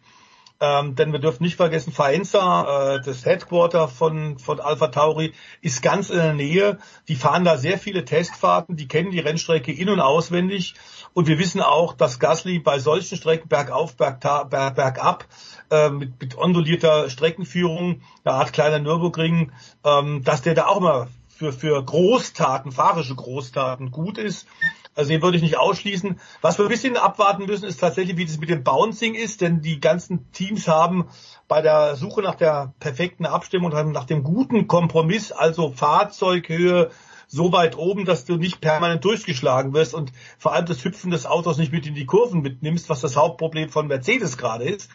Ähm, 0.63 0.93
denn 0.93 1.11
wir 1.11 1.17
dürfen 1.17 1.41
nicht 1.41 1.55
vergessen, 1.55 1.91
Faenza, 1.91 2.97
äh, 2.97 3.01
das 3.03 3.25
Headquarter 3.25 3.87
von, 3.87 4.37
von 4.37 4.59
Alpha 4.59 4.89
Tauri, 4.89 5.33
ist 5.61 5.81
ganz 5.81 6.11
in 6.11 6.17
der 6.17 6.33
Nähe. 6.35 6.77
Die 7.07 7.15
fahren 7.15 7.45
da 7.45 7.57
sehr 7.57 7.79
viele 7.79 8.05
Testfahrten, 8.05 8.75
die 8.75 8.87
kennen 8.87 9.09
die 9.09 9.19
Rennstrecke 9.19 9.71
in- 9.71 9.89
und 9.89 9.99
auswendig. 9.99 10.75
Und 11.13 11.27
wir 11.27 11.39
wissen 11.39 11.61
auch, 11.61 11.95
dass 11.95 12.19
Gasly 12.19 12.59
bei 12.59 12.77
solchen 12.77 13.17
Strecken 13.17 13.49
bergauf, 13.49 13.95
berg, 13.97 14.19
bergab, 14.21 15.25
äh, 15.71 15.89
mit, 15.89 16.21
mit 16.21 16.37
ondulierter 16.37 17.09
Streckenführung, 17.09 18.03
eine 18.23 18.35
Art 18.35 18.53
kleiner 18.53 18.77
Nürburgring, 18.77 19.51
ähm, 19.83 20.23
dass 20.23 20.43
der 20.43 20.53
da 20.53 20.67
auch 20.67 20.79
mal 20.79 21.07
für, 21.41 21.51
für 21.51 21.83
Großtaten, 21.83 22.71
fahrische 22.71 23.15
Großtaten 23.15 23.89
gut 23.89 24.19
ist. 24.19 24.47
Also 24.93 25.09
den 25.09 25.23
würde 25.23 25.37
ich 25.37 25.43
nicht 25.43 25.57
ausschließen. 25.57 26.19
Was 26.41 26.59
wir 26.59 26.65
ein 26.65 26.69
bisschen 26.69 26.97
abwarten 26.97 27.45
müssen, 27.47 27.65
ist 27.65 27.79
tatsächlich, 27.79 28.17
wie 28.17 28.25
das 28.25 28.37
mit 28.37 28.49
dem 28.49 28.63
Bouncing 28.63 29.15
ist, 29.15 29.41
denn 29.41 29.61
die 29.61 29.79
ganzen 29.79 30.31
Teams 30.33 30.67
haben 30.67 31.07
bei 31.47 31.61
der 31.61 31.95
Suche 31.95 32.21
nach 32.21 32.35
der 32.35 32.73
perfekten 32.79 33.25
Abstimmung 33.25 33.71
und 33.71 33.91
nach 33.91 34.05
dem 34.05 34.23
guten 34.23 34.67
Kompromiss, 34.67 35.31
also 35.31 35.71
Fahrzeughöhe 35.71 36.91
so 37.27 37.51
weit 37.53 37.77
oben, 37.77 38.05
dass 38.05 38.25
du 38.25 38.35
nicht 38.35 38.61
permanent 38.61 39.03
durchgeschlagen 39.03 39.73
wirst 39.73 39.95
und 39.95 40.11
vor 40.37 40.53
allem 40.53 40.65
das 40.65 40.83
Hüpfen 40.83 41.09
des 41.09 41.25
Autos 41.25 41.57
nicht 41.57 41.71
mit 41.71 41.87
in 41.87 41.95
die 41.95 42.05
Kurven 42.05 42.41
mitnimmst, 42.41 42.89
was 42.89 43.01
das 43.01 43.15
Hauptproblem 43.15 43.69
von 43.69 43.87
Mercedes 43.87 44.37
gerade 44.37 44.65
ist. 44.65 44.89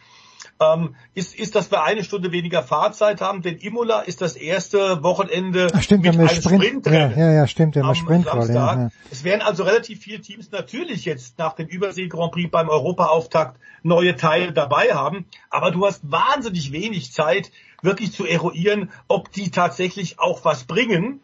Ähm, 0.59 0.95
ist, 1.13 1.35
ist, 1.35 1.55
dass 1.55 1.69
wir 1.69 1.83
eine 1.83 2.03
Stunde 2.03 2.31
weniger 2.31 2.63
Fahrzeit 2.63 3.21
haben, 3.21 3.43
denn 3.43 3.57
Imola 3.57 4.01
ist 4.01 4.21
das 4.21 4.35
erste 4.35 5.03
Wochenende 5.03 5.67
Ach, 5.71 5.83
stimmt, 5.83 6.03
mit 6.03 6.15
einem 6.15 6.27
Sprint, 6.29 6.45
ja, 6.51 6.59
Sprintrennen 6.59 7.19
ja, 7.19 7.31
ja, 7.31 7.47
stimmt, 7.47 7.75
ja, 7.75 7.83
am 7.83 7.89
mit 7.89 7.97
Sprintquali, 7.97 8.53
ja, 8.53 8.53
Samstag. 8.53 8.77
ja. 8.77 8.89
Es 9.11 9.23
werden 9.23 9.41
also 9.41 9.63
relativ 9.63 9.99
viele 10.01 10.19
Teams 10.19 10.49
natürlich 10.51 11.05
jetzt 11.05 11.37
nach 11.37 11.53
dem 11.53 11.67
Übersee 11.67 12.07
Grand 12.07 12.31
Prix 12.31 12.49
beim 12.49 12.69
Europaauftakt 12.69 13.59
neue 13.83 14.15
Teile 14.15 14.51
dabei 14.51 14.95
haben, 14.95 15.25
aber 15.51 15.69
du 15.69 15.85
hast 15.85 16.11
wahnsinnig 16.11 16.71
wenig 16.71 17.11
Zeit, 17.11 17.51
wirklich 17.83 18.11
zu 18.11 18.25
eruieren, 18.25 18.89
ob 19.07 19.31
die 19.31 19.51
tatsächlich 19.51 20.19
auch 20.19 20.43
was 20.43 20.63
bringen. 20.63 21.21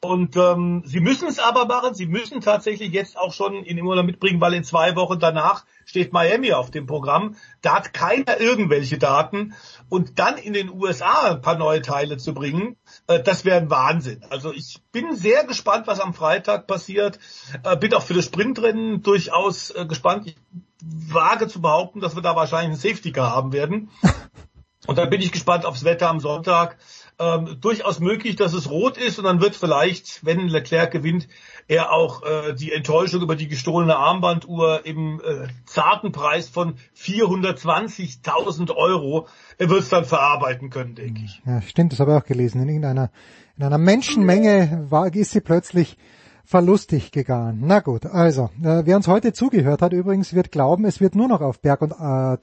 Und 0.00 0.36
ähm, 0.36 0.82
sie 0.84 1.00
müssen 1.00 1.28
es 1.28 1.38
aber 1.38 1.64
machen. 1.64 1.94
Sie 1.94 2.06
müssen 2.06 2.42
tatsächlich 2.42 2.92
jetzt 2.92 3.16
auch 3.16 3.32
schon 3.32 3.64
in 3.64 3.78
Imola 3.78 4.02
mitbringen, 4.02 4.38
weil 4.38 4.52
in 4.52 4.62
zwei 4.62 4.96
Wochen 4.96 5.18
danach 5.18 5.64
steht 5.84 6.12
Miami 6.12 6.52
auf 6.52 6.70
dem 6.70 6.86
Programm. 6.86 7.36
Da 7.62 7.76
hat 7.76 7.92
keiner 7.92 8.40
irgendwelche 8.40 8.98
Daten. 8.98 9.54
Und 9.88 10.18
dann 10.18 10.36
in 10.38 10.52
den 10.52 10.70
USA 10.70 11.30
ein 11.30 11.42
paar 11.42 11.56
neue 11.56 11.82
Teile 11.82 12.16
zu 12.16 12.34
bringen, 12.34 12.76
äh, 13.06 13.22
das 13.22 13.44
wäre 13.44 13.58
ein 13.58 13.70
Wahnsinn. 13.70 14.24
Also 14.30 14.52
ich 14.52 14.80
bin 14.92 15.14
sehr 15.14 15.44
gespannt, 15.44 15.86
was 15.86 16.00
am 16.00 16.14
Freitag 16.14 16.66
passiert. 16.66 17.18
Äh, 17.62 17.76
bin 17.76 17.94
auch 17.94 18.02
für 18.02 18.14
das 18.14 18.26
Sprintrennen 18.26 19.02
durchaus 19.02 19.70
äh, 19.70 19.86
gespannt. 19.86 20.26
Ich 20.26 20.36
wage 20.82 21.48
zu 21.48 21.60
behaupten, 21.60 22.00
dass 22.00 22.14
wir 22.14 22.22
da 22.22 22.36
wahrscheinlich 22.36 22.82
einen 22.82 22.94
Safety 22.94 23.12
Car 23.12 23.30
haben 23.30 23.52
werden. 23.52 23.90
Und 24.86 24.98
dann 24.98 25.10
bin 25.10 25.20
ich 25.20 25.32
gespannt 25.32 25.64
aufs 25.64 25.84
Wetter 25.84 26.10
am 26.10 26.20
Sonntag. 26.20 26.76
Ähm, 27.18 27.58
durchaus 27.60 28.00
möglich, 28.00 28.36
dass 28.36 28.52
es 28.52 28.68
rot 28.68 28.98
ist 28.98 29.18
und 29.18 29.24
dann 29.24 29.40
wird 29.40 29.54
vielleicht, 29.54 30.24
wenn 30.26 30.48
Leclerc 30.48 30.90
gewinnt, 30.90 31.28
er 31.68 31.92
auch 31.92 32.22
äh, 32.22 32.54
die 32.54 32.72
Enttäuschung 32.72 33.22
über 33.22 33.36
die 33.36 33.48
gestohlene 33.48 33.96
Armbanduhr 33.96 34.84
im 34.84 35.20
äh, 35.20 35.48
zarten 35.66 36.12
Preis 36.12 36.48
von 36.48 36.74
420.000 36.96 38.74
Euro, 38.74 39.26
er 39.58 39.70
wird 39.70 39.80
es 39.80 39.88
dann 39.88 40.04
verarbeiten 40.04 40.70
können, 40.70 40.94
denke 40.94 41.22
ich. 41.24 41.42
Ja, 41.46 41.62
stimmt, 41.62 41.92
das 41.92 42.00
habe 42.00 42.12
ich 42.12 42.18
auch 42.18 42.26
gelesen. 42.26 42.62
In 42.62 42.68
irgendeiner, 42.68 43.10
in 43.56 43.64
einer 43.64 43.78
Menschenmenge 43.78 44.86
war, 44.90 45.14
ist 45.14 45.30
sie 45.30 45.40
plötzlich 45.40 45.96
verlustig 46.44 47.10
gegangen. 47.10 47.62
Na 47.64 47.80
gut, 47.80 48.04
also, 48.06 48.50
äh, 48.62 48.82
wer 48.84 48.96
uns 48.96 49.08
heute 49.08 49.32
zugehört 49.32 49.80
hat 49.80 49.92
übrigens, 49.92 50.34
wird 50.34 50.52
glauben, 50.52 50.84
es 50.84 51.00
wird 51.00 51.14
nur 51.14 51.28
noch 51.28 51.40
auf 51.40 51.60
Berg- 51.60 51.82
und 51.82 51.92
äh, 51.92 52.36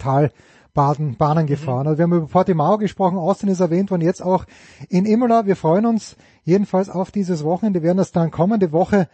Talbaden, 0.73 1.15
Bahnen 1.18 1.48
gefahren. 1.48 1.88
Also 1.88 1.98
wir 1.98 2.03
haben 2.03 2.14
über 2.14 2.27
Portimao 2.27 2.77
gesprochen, 2.77 3.18
Austin 3.18 3.49
ist 3.49 3.60
erwähnt 3.60 3.91
worden, 3.91 4.02
jetzt 4.02 4.23
auch 4.23 4.45
in 4.89 5.06
Imola. 5.06 5.45
Wir 5.45 5.56
freuen 5.56 5.85
uns 5.85 6.15
jedenfalls 6.43 6.89
auf 6.89 7.11
dieses 7.11 7.43
Wochenende, 7.43 7.81
wir 7.81 7.88
werden 7.88 7.98
das 7.98 8.11
dann 8.11 8.31
kommende 8.31 8.72
Woche 8.72 9.07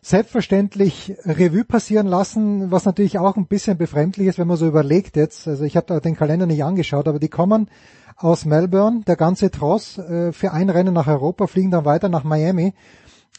selbstverständlich 0.00 1.14
Revue 1.24 1.64
passieren 1.64 2.06
lassen, 2.06 2.70
was 2.70 2.84
natürlich 2.84 3.18
auch 3.18 3.36
ein 3.36 3.46
bisschen 3.46 3.76
befremdlich 3.76 4.28
ist, 4.28 4.38
wenn 4.38 4.46
man 4.46 4.56
so 4.56 4.66
überlegt 4.66 5.16
jetzt. 5.16 5.48
Also 5.48 5.64
ich 5.64 5.76
habe 5.76 5.86
da 5.86 6.00
den 6.00 6.14
Kalender 6.14 6.46
nicht 6.46 6.62
angeschaut, 6.62 7.08
aber 7.08 7.18
die 7.18 7.28
kommen 7.28 7.68
aus 8.16 8.44
Melbourne, 8.44 9.02
der 9.06 9.16
ganze 9.16 9.50
Tross, 9.50 9.98
äh, 9.98 10.32
für 10.32 10.52
ein 10.52 10.70
Rennen 10.70 10.94
nach 10.94 11.08
Europa, 11.08 11.46
fliegen 11.46 11.70
dann 11.70 11.84
weiter 11.84 12.08
nach 12.08 12.24
Miami. 12.24 12.74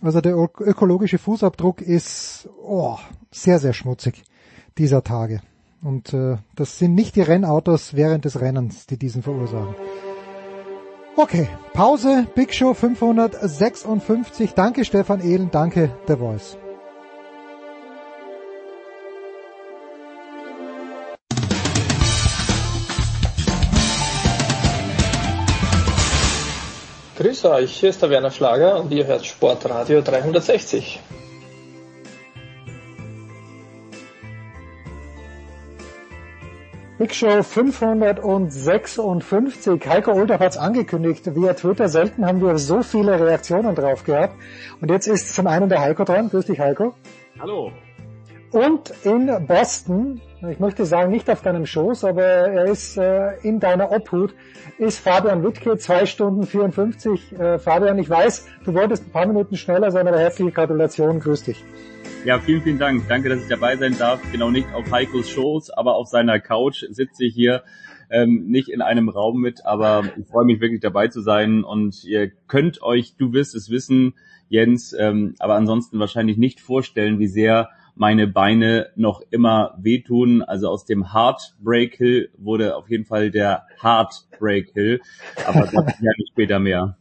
Also 0.01 0.21
der 0.21 0.35
ök- 0.35 0.61
ökologische 0.61 1.17
Fußabdruck 1.17 1.81
ist 1.81 2.49
oh, 2.61 2.97
sehr, 3.31 3.59
sehr 3.59 3.73
schmutzig 3.73 4.23
dieser 4.77 5.03
Tage. 5.03 5.41
Und 5.81 6.13
äh, 6.13 6.37
das 6.55 6.77
sind 6.77 6.93
nicht 6.95 7.15
die 7.15 7.21
Rennautos 7.21 7.93
während 7.93 8.25
des 8.25 8.41
Rennens, 8.41 8.85
die 8.85 8.97
diesen 8.97 9.23
verursachen. 9.23 9.75
Okay, 11.15 11.49
Pause, 11.73 12.27
Big 12.35 12.53
Show 12.53 12.73
556. 12.73 14.53
Danke 14.53 14.85
Stefan 14.85 15.21
Ehlen, 15.21 15.49
danke 15.51 15.91
The 16.07 16.15
Voice. 16.15 16.57
Grüß 27.17 27.45
euch, 27.45 27.73
hier 27.73 27.89
ist 27.89 28.01
der 28.01 28.09
Werner 28.09 28.31
Schlager 28.31 28.79
und 28.79 28.93
ihr 28.93 29.05
hört 29.05 29.25
Sportradio 29.25 30.01
360. 30.01 31.01
Big 36.99 37.15
Show 37.15 37.41
556. 37.43 39.87
Heiko 39.87 40.11
Older 40.11 40.37
hat 40.37 40.51
es 40.51 40.57
angekündigt 40.57 41.33
via 41.33 41.53
Twitter. 41.53 41.87
Selten 41.87 42.25
haben 42.25 42.41
wir 42.41 42.57
so 42.57 42.83
viele 42.83 43.17
Reaktionen 43.17 43.73
drauf 43.73 44.03
gehabt. 44.03 44.35
Und 44.81 44.91
jetzt 44.91 45.07
ist 45.07 45.33
zum 45.33 45.47
einen 45.47 45.69
der 45.69 45.79
Heiko 45.79 46.03
dran. 46.03 46.29
Grüß 46.29 46.47
dich, 46.47 46.59
Heiko. 46.59 46.93
Hallo. 47.39 47.71
Und 48.51 48.91
in 49.05 49.31
Boston, 49.47 50.19
ich 50.49 50.59
möchte 50.59 50.83
sagen 50.83 51.11
nicht 51.11 51.29
auf 51.29 51.41
deinem 51.41 51.65
Schoß, 51.65 52.03
aber 52.03 52.21
er 52.21 52.65
ist 52.65 52.97
äh, 52.97 53.37
in 53.43 53.61
deiner 53.61 53.93
Obhut, 53.93 54.35
ist 54.77 54.99
Fabian 54.99 55.41
Wittke, 55.41 55.77
2 55.77 56.05
Stunden 56.05 56.43
54. 56.43 57.31
Äh, 57.31 57.59
Fabian, 57.59 57.97
ich 57.97 58.09
weiß, 58.09 58.45
du 58.65 58.73
wolltest 58.73 59.07
ein 59.07 59.11
paar 59.11 59.25
Minuten 59.25 59.55
schneller 59.55 59.91
sein, 59.91 60.05
aber 60.05 60.19
herzliche 60.19 60.51
Gratulation, 60.51 61.21
grüß 61.21 61.43
dich. 61.43 61.63
Ja, 62.25 62.37
vielen, 62.37 62.61
vielen 62.61 62.79
Dank. 62.79 63.07
Danke, 63.07 63.29
dass 63.29 63.41
ich 63.41 63.47
dabei 63.47 63.77
sein 63.77 63.97
darf. 63.97 64.19
Genau 64.31 64.51
nicht 64.51 64.67
auf 64.73 64.91
Heikos 64.91 65.29
Schoß, 65.29 65.69
aber 65.69 65.95
auf 65.95 66.07
seiner 66.07 66.39
Couch 66.39 66.83
sitze 66.89 67.25
ich 67.25 67.33
hier. 67.33 67.63
Ähm, 68.11 68.47
nicht 68.47 68.69
in 68.69 68.81
einem 68.81 69.07
Raum 69.07 69.39
mit, 69.39 69.65
aber 69.65 70.03
ich 70.17 70.27
freue 70.27 70.45
mich 70.45 70.59
wirklich 70.59 70.81
dabei 70.81 71.07
zu 71.07 71.21
sein 71.21 71.63
und 71.63 72.03
ihr 72.03 72.29
könnt 72.47 72.81
euch, 72.81 73.15
du 73.15 73.33
wirst 73.33 73.55
es 73.55 73.69
wissen, 73.69 74.15
Jens, 74.49 74.93
ähm, 74.97 75.35
aber 75.39 75.55
ansonsten 75.55 75.99
wahrscheinlich 75.99 76.37
nicht 76.37 76.59
vorstellen, 76.59 77.19
wie 77.19 77.27
sehr 77.27 77.69
meine 77.95 78.27
Beine 78.27 78.89
noch 78.95 79.21
immer 79.29 79.77
wehtun. 79.79 80.41
Also 80.41 80.69
aus 80.69 80.85
dem 80.85 81.13
Heartbreak 81.13 81.95
Hill 81.95 82.31
wurde 82.37 82.75
auf 82.75 82.89
jeden 82.89 83.05
Fall 83.05 83.29
der 83.31 83.67
Heartbreak 83.81 84.71
Hill, 84.73 85.01
aber 85.45 85.61
dazu 85.61 85.71
gerne 85.99 86.25
später 86.31 86.59
mehr. 86.59 86.97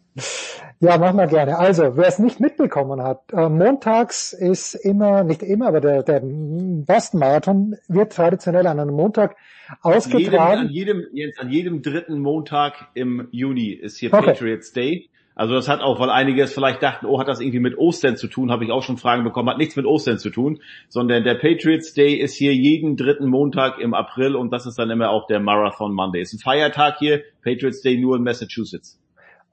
Ja, 0.80 0.96
machen 0.96 1.16
wir 1.16 1.26
gerne. 1.26 1.58
Also, 1.58 1.96
wer 1.96 2.06
es 2.06 2.20
nicht 2.20 2.38
mitbekommen 2.38 3.02
hat, 3.02 3.32
äh, 3.32 3.48
montags 3.48 4.32
ist 4.32 4.74
immer, 4.74 5.24
nicht 5.24 5.42
immer, 5.42 5.66
aber 5.68 5.80
der, 5.80 6.04
der 6.04 6.20
Boston 6.22 7.18
Marathon 7.18 7.76
wird 7.88 8.12
traditionell 8.12 8.66
an 8.66 8.78
einem 8.78 8.94
Montag 8.94 9.36
ausgetragen. 9.82 10.66
An 10.66 10.70
jedem, 10.70 10.98
an 10.98 11.02
jedem, 11.02 11.16
jetzt 11.16 11.40
an 11.40 11.50
jedem 11.50 11.82
dritten 11.82 12.20
Montag 12.20 12.88
im 12.94 13.26
Juni 13.32 13.70
ist 13.70 13.98
hier 13.98 14.12
Okay. 14.12 14.26
Patriots 14.26 14.72
Day. 14.72 15.08
Also 15.34 15.54
das 15.54 15.68
hat 15.68 15.80
auch, 15.82 16.00
weil 16.00 16.10
einige 16.10 16.42
es 16.42 16.52
vielleicht 16.52 16.82
dachten, 16.82 17.06
oh, 17.06 17.20
hat 17.20 17.28
das 17.28 17.40
irgendwie 17.40 17.60
mit 17.60 17.78
Ostern 17.78 18.16
zu 18.16 18.26
tun, 18.26 18.50
habe 18.50 18.64
ich 18.64 18.72
auch 18.72 18.82
schon 18.82 18.96
Fragen 18.96 19.22
bekommen, 19.22 19.48
hat 19.48 19.58
nichts 19.58 19.76
mit 19.76 19.86
Ostern 19.86 20.18
zu 20.18 20.30
tun, 20.30 20.60
sondern 20.88 21.22
der 21.22 21.34
Patriots 21.34 21.94
Day 21.94 22.14
ist 22.14 22.34
hier 22.34 22.52
jeden 22.54 22.96
dritten 22.96 23.28
Montag 23.28 23.78
im 23.78 23.94
April 23.94 24.34
und 24.34 24.52
das 24.52 24.66
ist 24.66 24.80
dann 24.80 24.90
immer 24.90 25.10
auch 25.10 25.28
der 25.28 25.38
Marathon 25.38 25.94
Monday. 25.94 26.22
Ist 26.22 26.32
ein 26.32 26.40
Feiertag 26.40 26.98
hier, 26.98 27.22
Patriots 27.42 27.82
Day 27.82 27.98
nur 27.98 28.16
in 28.16 28.24
Massachusetts. 28.24 28.98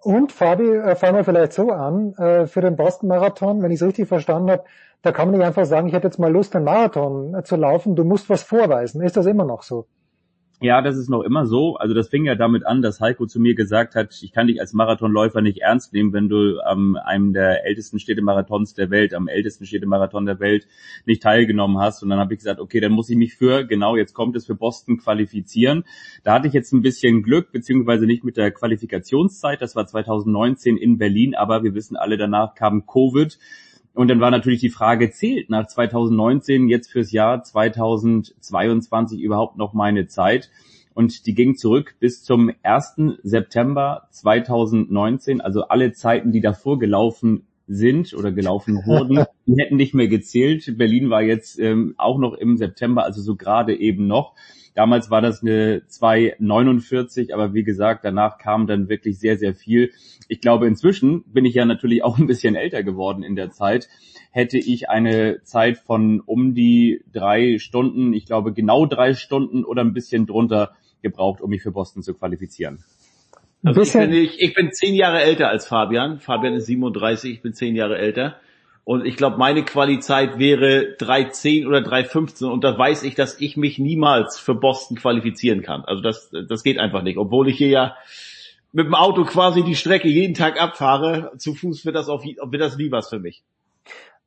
Und 0.06 0.32
Fabi, 0.32 0.70
äh, 0.70 0.96
fangen 0.96 1.16
wir 1.16 1.24
vielleicht 1.24 1.54
so 1.54 1.72
an, 1.72 2.14
äh, 2.14 2.46
für 2.46 2.62
den 2.62 2.76
Boston 2.76 3.10
Marathon, 3.10 3.64
wenn 3.64 3.72
ich 3.72 3.82
es 3.82 3.88
richtig 3.88 4.08
verstanden 4.08 4.52
habe, 4.52 4.64
da 5.02 5.12
kann 5.12 5.30
man 5.30 5.40
nicht 5.40 5.48
einfach 5.48 5.66
sagen, 5.66 5.88
ich 5.88 5.96
hätte 5.96 6.06
jetzt 6.06 6.20
mal 6.20 6.32
Lust, 6.32 6.56
einen 6.56 6.64
Marathon 6.64 7.34
äh, 7.34 7.42
zu 7.42 7.56
laufen, 7.56 7.96
du 7.96 8.04
musst 8.04 8.30
was 8.30 8.44
vorweisen. 8.44 9.02
Ist 9.02 9.18
das 9.18 9.26
immer 9.26 9.46
noch 9.46 9.64
so? 9.64 9.88
Ja, 10.62 10.82
das 10.82 10.96
ist 10.96 11.10
noch 11.10 11.22
immer 11.22 11.46
so. 11.46 11.76
Also 11.76 11.94
das 11.94 12.08
fing 12.08 12.24
ja 12.24 12.36
damit 12.36 12.66
an, 12.66 12.82
dass 12.82 13.02
Heiko 13.02 13.26
zu 13.26 13.42
mir 13.42 13.56
gesagt 13.56 13.94
hat, 13.94 14.18
ich 14.22 14.32
kann 14.32 14.48
dich 14.48 14.62
als 14.62 14.72
Marathonläufer 14.72 15.42
nicht 15.42 15.60
ernst 15.60 15.92
nehmen, 15.92 16.14
wenn 16.14 16.30
du 16.30 16.62
am 16.62 16.96
einem 16.96 17.34
der 17.34 17.66
ältesten 17.66 18.00
Städtemarathons 18.00 18.74
der 18.74 18.90
Welt, 18.90 19.14
am 19.14 19.28
ältesten 19.28 19.66
Städtemarathon 19.66 20.26
der 20.26 20.40
Welt 20.40 20.66
nicht 21.06 21.22
teilgenommen 21.22 21.80
hast. 21.80 22.04
Und 22.04 22.10
dann 22.10 22.20
habe 22.20 22.34
ich 22.34 22.40
gesagt, 22.40 22.62
okay, 22.62 22.80
dann 22.80 22.94
muss 22.94 23.10
ich 23.10 23.18
mich 23.18 23.36
für, 23.36 23.66
genau 23.66 23.98
jetzt 23.98 24.14
kommt 24.14 24.38
es, 24.38 24.46
für 24.46 24.56
Boston 24.56 24.98
qualifizieren. 24.98 25.84
Da 26.24 26.36
hatte 26.36 26.48
ich 26.48 26.54
jetzt 26.54 26.72
ein 26.72 26.82
bisschen 26.82 27.22
Glück, 27.22 27.52
beziehungsweise 27.52 28.06
nicht 28.06 28.24
mit 28.24 28.38
der 28.38 28.52
Qualifikationszeit. 28.52 29.62
Das 29.62 29.76
war 29.76 29.86
2019 29.86 30.78
in 30.78 30.98
Berlin, 30.98 31.36
aber 31.36 31.64
wir 31.64 31.76
wissen 31.76 31.98
alle, 31.98 32.16
danach 32.16 32.56
kam 32.56 32.86
Covid. 32.86 33.38
Und 33.96 34.10
dann 34.10 34.20
war 34.20 34.30
natürlich 34.30 34.60
die 34.60 34.70
Frage, 34.70 35.10
zählt 35.10 35.50
nach 35.50 35.68
2019 35.68 36.68
jetzt 36.68 36.92
fürs 36.92 37.12
Jahr 37.12 37.44
2022 37.44 39.22
überhaupt 39.22 39.58
noch 39.58 39.74
meine 39.74 40.08
Zeit? 40.08 40.52
Und 40.94 41.26
die 41.26 41.34
ging 41.34 41.56
zurück 41.56 41.96
bis 42.00 42.24
zum 42.24 42.52
1. 42.62 43.20
September 43.24 44.08
2019. 44.12 45.40
Also 45.42 45.64
alle 45.64 45.94
Zeiten, 45.94 46.34
die 46.34 46.42
davor 46.42 46.78
gelaufen 46.78 47.48
sind 47.68 48.14
oder 48.14 48.32
gelaufen 48.32 48.86
wurden, 48.86 49.26
die 49.46 49.56
hätten 49.62 49.78
nicht 49.78 49.94
mehr 49.94 50.10
gezählt. 50.10 50.78
Berlin 50.78 51.10
war 51.10 51.22
jetzt 51.22 51.58
ähm, 51.58 51.96
auch 51.98 52.20
noch 52.20 52.34
im 52.34 52.58
September, 52.58 53.06
also 53.06 53.22
so 53.22 53.36
gerade 53.36 53.78
eben 53.80 54.08
noch. 54.08 54.36
Damals 54.76 55.10
war 55.10 55.22
das 55.22 55.42
eine 55.42 55.84
2,49, 55.90 57.34
aber 57.34 57.54
wie 57.54 57.64
gesagt, 57.64 58.04
danach 58.04 58.38
kam 58.38 58.68
dann 58.68 58.90
wirklich 58.90 59.18
sehr, 59.18 59.38
sehr 59.38 59.56
viel. 59.56 59.92
Ich 60.28 60.42
glaube, 60.42 60.68
inzwischen 60.68 61.24
bin 61.32 61.46
ich 61.46 61.56
ja 61.56 61.66
natürlich 61.66 62.04
auch 62.04 62.18
ein 62.18 62.28
bisschen 62.28 62.56
älter 62.56 62.84
geworden 62.84 63.24
in 63.24 63.38
der 63.38 63.52
Zeit. 63.52 63.88
Hätte 64.32 64.58
ich 64.58 64.90
eine 64.90 65.42
Zeit 65.44 65.78
von 65.78 66.20
um 66.20 66.54
die 66.54 67.02
drei 67.14 67.58
Stunden, 67.58 68.14
ich 68.14 68.26
glaube 68.26 68.52
genau 68.52 68.86
drei 68.86 69.14
Stunden 69.14 69.64
oder 69.64 69.82
ein 69.82 69.94
bisschen 69.94 70.26
drunter 70.26 70.76
gebraucht, 71.02 71.40
um 71.40 71.50
mich 71.52 71.64
für 71.64 71.72
Boston 71.72 72.04
zu 72.04 72.14
qualifizieren. 72.14 72.84
Also 73.64 73.82
ich, 73.82 73.94
bin, 73.94 74.14
ich, 74.14 74.40
ich 74.42 74.54
bin 74.54 74.74
zehn 74.74 74.94
Jahre 74.94 75.22
älter 75.22 75.48
als 75.48 75.68
Fabian. 75.68 76.20
Fabian 76.20 76.54
ist 76.54 76.66
37, 76.66 77.32
ich 77.32 77.42
bin 77.42 77.54
zehn 77.54 77.76
Jahre 77.76 77.98
älter. 77.98 78.36
Und 78.86 79.04
ich 79.04 79.18
glaube, 79.18 79.38
meine 79.38 79.66
Qualizeit 79.66 80.38
wäre 80.38 80.96
3.10 81.00 81.68
oder 81.68 81.80
3.15 81.80 82.46
und 82.46 82.64
da 82.64 82.78
weiß 82.78 83.02
ich, 83.02 83.16
dass 83.16 83.42
ich 83.42 83.58
mich 83.58 83.80
niemals 83.80 84.38
für 84.38 84.54
Boston 84.54 84.96
qualifizieren 84.96 85.64
kann. 85.64 85.84
Also 85.86 86.04
das, 86.04 86.30
das 86.48 86.62
geht 86.62 86.78
einfach 86.78 87.02
nicht. 87.02 87.18
Obwohl 87.18 87.50
ich 87.50 87.58
hier 87.58 87.70
ja 87.70 87.96
mit 88.72 88.86
dem 88.86 88.94
Auto 88.94 89.24
quasi 89.24 89.64
die 89.64 89.76
Strecke 89.76 90.08
jeden 90.08 90.36
Tag 90.36 90.62
abfahre, 90.62 91.32
zu 91.38 91.56
Fuß 91.56 91.84
wird 91.86 91.96
das, 91.96 92.10
auf, 92.10 92.24
wird 92.24 92.62
das 92.62 92.78
nie 92.78 92.92
was 92.92 93.10
für 93.10 93.20
mich. 93.20 93.44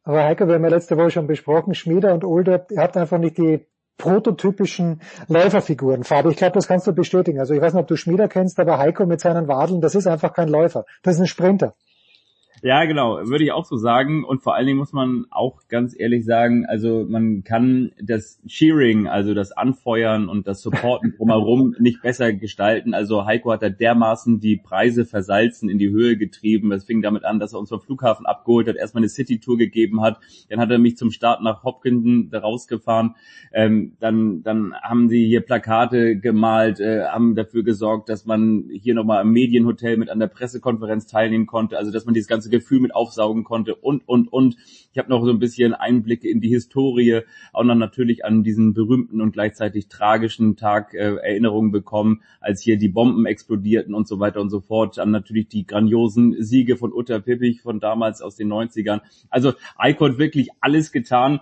Aber 0.02 0.24
Heiko, 0.24 0.48
wir 0.48 0.54
haben 0.54 0.64
ja 0.64 0.70
letzte 0.70 0.96
Woche 0.96 1.10
schon 1.10 1.28
besprochen, 1.28 1.74
Schmieder 1.74 2.12
und 2.12 2.24
Older, 2.24 2.66
ihr 2.70 2.80
habt 2.80 2.96
einfach 2.96 3.18
nicht 3.18 3.38
die 3.38 3.64
prototypischen 3.96 5.02
Läuferfiguren. 5.28 6.02
Fabi, 6.02 6.30
ich 6.30 6.36
glaube, 6.36 6.54
das 6.54 6.66
kannst 6.66 6.86
du 6.86 6.92
bestätigen. 6.92 7.38
Also 7.38 7.54
ich 7.54 7.60
weiß 7.60 7.74
nicht, 7.74 7.82
ob 7.82 7.88
du 7.88 7.96
Schmieder 7.96 8.26
kennst, 8.26 8.58
aber 8.58 8.78
Heiko 8.78 9.06
mit 9.06 9.20
seinen 9.20 9.46
Wadeln, 9.46 9.80
das 9.80 9.94
ist 9.94 10.08
einfach 10.08 10.32
kein 10.32 10.48
Läufer. 10.48 10.84
Das 11.02 11.14
ist 11.14 11.20
ein 11.20 11.26
Sprinter. 11.26 11.74
Ja, 12.62 12.84
genau, 12.86 13.18
würde 13.28 13.44
ich 13.44 13.52
auch 13.52 13.64
so 13.64 13.76
sagen. 13.76 14.24
Und 14.24 14.42
vor 14.42 14.56
allen 14.56 14.66
Dingen 14.66 14.78
muss 14.78 14.92
man 14.92 15.26
auch 15.30 15.68
ganz 15.68 15.94
ehrlich 15.96 16.24
sagen, 16.24 16.66
also 16.66 17.06
man 17.08 17.44
kann 17.44 17.92
das 18.02 18.40
Cheering, 18.48 19.06
also 19.06 19.32
das 19.32 19.52
Anfeuern 19.52 20.28
und 20.28 20.48
das 20.48 20.60
Supporten 20.60 21.14
drumherum 21.16 21.76
nicht 21.78 22.02
besser 22.02 22.32
gestalten. 22.32 22.94
Also 22.94 23.26
Heiko 23.26 23.52
hat 23.52 23.62
da 23.62 23.68
dermaßen 23.68 24.40
die 24.40 24.56
Preise 24.56 25.04
versalzen, 25.04 25.68
in 25.68 25.78
die 25.78 25.90
Höhe 25.90 26.16
getrieben. 26.16 26.70
Das 26.70 26.84
fing 26.84 27.00
damit 27.00 27.24
an, 27.24 27.38
dass 27.38 27.52
er 27.52 27.60
uns 27.60 27.68
vom 27.68 27.80
Flughafen 27.80 28.26
abgeholt 28.26 28.66
hat, 28.66 28.74
erstmal 28.74 29.02
eine 29.02 29.08
City-Tour 29.08 29.56
gegeben 29.56 30.00
hat. 30.00 30.18
Dann 30.48 30.58
hat 30.58 30.70
er 30.70 30.78
mich 30.78 30.96
zum 30.96 31.12
Start 31.12 31.42
nach 31.42 31.62
Hopkinton 31.62 32.28
rausgefahren. 32.34 33.14
Ähm, 33.52 33.96
dann, 34.00 34.42
dann 34.42 34.74
haben 34.82 35.08
sie 35.08 35.26
hier 35.26 35.42
Plakate 35.42 36.16
gemalt, 36.16 36.80
äh, 36.80 37.04
haben 37.06 37.36
dafür 37.36 37.62
gesorgt, 37.62 38.08
dass 38.08 38.26
man 38.26 38.64
hier 38.72 38.94
nochmal 38.94 39.22
im 39.22 39.30
Medienhotel 39.30 39.96
mit 39.96 40.10
an 40.10 40.18
der 40.18 40.26
Pressekonferenz 40.26 41.06
teilnehmen 41.06 41.46
konnte. 41.46 41.78
Also 41.78 41.92
dass 41.92 42.04
man 42.04 42.14
dieses 42.14 42.28
ganze 42.28 42.47
ganze 42.48 42.50
Gefühl 42.50 42.80
mit 42.80 42.94
aufsaugen 42.94 43.44
konnte 43.44 43.74
und, 43.74 44.06
und, 44.06 44.32
und. 44.32 44.56
Ich 44.92 44.98
habe 44.98 45.08
noch 45.10 45.24
so 45.24 45.30
ein 45.30 45.38
bisschen 45.38 45.74
Einblicke 45.74 46.28
in 46.28 46.40
die 46.40 46.48
Historie, 46.48 47.20
auch 47.52 47.64
noch 47.64 47.74
natürlich 47.74 48.24
an 48.24 48.42
diesen 48.42 48.74
berühmten 48.74 49.20
und 49.20 49.32
gleichzeitig 49.32 49.88
tragischen 49.88 50.56
Tag 50.56 50.94
äh, 50.94 51.16
Erinnerungen 51.16 51.70
bekommen, 51.70 52.22
als 52.40 52.62
hier 52.62 52.78
die 52.78 52.88
Bomben 52.88 53.26
explodierten 53.26 53.94
und 53.94 54.08
so 54.08 54.18
weiter 54.18 54.40
und 54.40 54.50
so 54.50 54.60
fort. 54.60 54.98
Dann 54.98 55.10
natürlich 55.10 55.48
die 55.48 55.66
grandiosen 55.66 56.42
Siege 56.42 56.76
von 56.76 56.92
Utter 56.92 57.20
Pippich 57.20 57.60
von 57.60 57.80
damals 57.80 58.22
aus 58.22 58.36
den 58.36 58.48
90ern. 58.48 59.00
Also 59.30 59.52
Eiko 59.76 60.06
hat 60.06 60.18
wirklich 60.18 60.48
alles 60.60 60.92
getan 60.92 61.40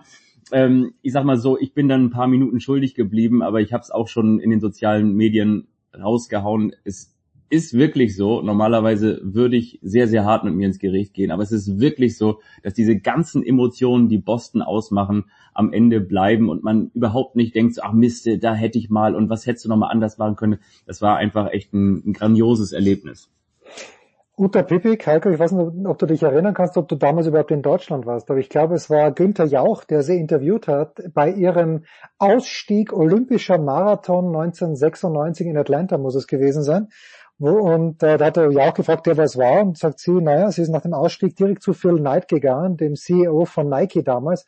ähm, 0.53 0.93
ich 1.01 1.11
sag 1.11 1.25
mal 1.25 1.35
so, 1.35 1.59
ich 1.59 1.73
bin 1.73 1.89
dann 1.89 2.05
ein 2.05 2.09
paar 2.09 2.27
Minuten 2.27 2.61
schuldig 2.61 2.95
geblieben, 2.95 3.41
aber 3.41 3.59
ich 3.59 3.73
habe 3.73 3.81
es 3.81 3.91
auch 3.91 4.07
schon 4.07 4.39
in 4.39 4.49
den 4.49 4.61
sozialen 4.61 5.13
Medien 5.13 5.67
rausgehauen. 5.93 6.71
Es 6.85 7.16
ist 7.49 7.73
wirklich 7.73 8.15
so. 8.15 8.41
Normalerweise 8.41 9.19
würde 9.23 9.55
ich 9.57 9.79
sehr, 9.81 10.07
sehr 10.07 10.25
hart 10.25 10.43
mit 10.43 10.53
mir 10.53 10.67
ins 10.67 10.79
Gericht 10.79 11.13
gehen, 11.13 11.31
aber 11.31 11.43
es 11.43 11.51
ist 11.51 11.79
wirklich 11.79 12.17
so, 12.17 12.39
dass 12.63 12.73
diese 12.73 12.97
ganzen 12.97 13.43
Emotionen, 13.43 14.09
die 14.09 14.17
Boston 14.17 14.61
ausmachen, 14.61 15.25
am 15.53 15.73
Ende 15.73 15.99
bleiben 15.99 16.49
und 16.49 16.63
man 16.63 16.91
überhaupt 16.93 17.35
nicht 17.35 17.55
denkt, 17.55 17.77
ach 17.81 17.93
Mist, 17.93 18.29
da 18.41 18.53
hätte 18.53 18.77
ich 18.77 18.89
mal 18.89 19.15
und 19.15 19.29
was 19.29 19.45
hättest 19.45 19.65
du 19.65 19.69
nochmal 19.69 19.91
anders 19.91 20.17
machen 20.17 20.35
können. 20.35 20.59
Das 20.85 21.01
war 21.01 21.17
einfach 21.17 21.51
echt 21.51 21.73
ein, 21.73 22.03
ein 22.05 22.13
grandioses 22.13 22.71
Erlebnis. 22.71 23.29
Uta 24.39 24.61
Pipik, 24.61 25.07
Heiko, 25.07 25.31
ich 25.31 25.39
weiß 25.39 25.53
nicht, 25.53 25.87
ob 25.87 25.97
du 25.97 26.05
dich 26.05 26.21
erinnern 26.21 26.53
kannst, 26.53 26.77
ob 26.77 26.87
du 26.87 26.95
damals 26.95 27.25
überhaupt 27.25 27.49
in 27.49 27.63
Deutschland 27.63 28.05
warst, 28.05 28.29
aber 28.29 28.39
ich 28.39 28.49
glaube, 28.49 28.75
es 28.75 28.87
war 28.87 29.11
Günther 29.11 29.45
Jauch, 29.45 29.83
der 29.83 30.03
sie 30.03 30.19
interviewt 30.19 30.67
hat 30.67 31.01
bei 31.15 31.31
ihrem 31.31 31.85
Ausstieg 32.19 32.93
Olympischer 32.93 33.57
Marathon 33.57 34.27
1996 34.27 35.47
in 35.47 35.57
Atlanta 35.57 35.97
muss 35.97 36.13
es 36.13 36.27
gewesen 36.27 36.61
sein. 36.61 36.89
Und 37.39 38.01
äh, 38.01 38.17
da 38.17 38.25
hat 38.25 38.37
er 38.37 38.51
ja 38.51 38.69
auch 38.69 38.73
gefragt, 38.73 39.05
ja, 39.05 39.15
was 39.15 39.37
war, 39.37 39.61
und 39.61 39.77
sagt 39.77 39.99
sie, 39.99 40.11
naja, 40.11 40.51
sie 40.51 40.63
ist 40.63 40.69
nach 40.69 40.81
dem 40.81 40.93
Ausstieg 40.93 41.35
direkt 41.35 41.61
zu 41.61 41.73
Phil 41.73 41.97
Knight 41.97 42.27
gegangen, 42.27 42.77
dem 42.77 42.95
CEO 42.95 43.45
von 43.45 43.69
Nike 43.69 44.03
damals, 44.03 44.45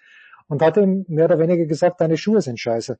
und 0.47 0.61
hat 0.63 0.77
ihm 0.77 1.05
mehr 1.07 1.25
oder 1.25 1.37
weniger 1.37 1.65
gesagt, 1.65 2.01
deine 2.01 2.17
Schuhe 2.17 2.41
sind 2.41 2.59
scheiße. 2.59 2.97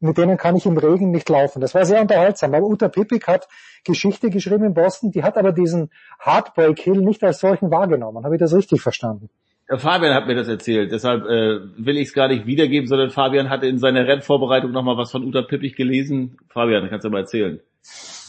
Mit 0.00 0.18
denen 0.18 0.36
kann 0.36 0.56
ich 0.56 0.66
im 0.66 0.76
Regen 0.76 1.10
nicht 1.10 1.28
laufen. 1.28 1.60
Das 1.60 1.74
war 1.74 1.84
sehr 1.84 2.00
unterhaltsam. 2.00 2.54
Aber 2.54 2.66
Uta 2.66 2.88
Pipik 2.88 3.28
hat 3.28 3.48
Geschichte 3.84 4.30
geschrieben 4.30 4.64
in 4.64 4.74
Boston, 4.74 5.10
die 5.10 5.22
hat 5.22 5.38
aber 5.38 5.52
diesen 5.52 5.90
Heartbreak 6.22 6.78
Hill 6.80 7.00
nicht 7.00 7.22
als 7.24 7.40
solchen 7.40 7.70
wahrgenommen. 7.70 8.24
Habe 8.24 8.34
ich 8.34 8.40
das 8.40 8.54
richtig 8.54 8.82
verstanden? 8.82 9.30
Fabian 9.68 10.14
hat 10.14 10.28
mir 10.28 10.36
das 10.36 10.48
erzählt, 10.48 10.92
deshalb 10.92 11.24
äh, 11.24 11.58
will 11.76 11.96
ich 11.96 12.08
es 12.08 12.14
gar 12.14 12.28
nicht 12.28 12.46
wiedergeben, 12.46 12.86
sondern 12.86 13.10
Fabian 13.10 13.50
hatte 13.50 13.66
in 13.66 13.78
seiner 13.78 14.06
Rennvorbereitung 14.06 14.70
nochmal 14.70 14.96
was 14.96 15.10
von 15.10 15.24
Uta 15.24 15.42
Pippich 15.42 15.74
gelesen. 15.74 16.36
Fabian, 16.48 16.88
kannst 16.88 17.04
du 17.04 17.10
mal 17.10 17.20
erzählen. 17.20 17.60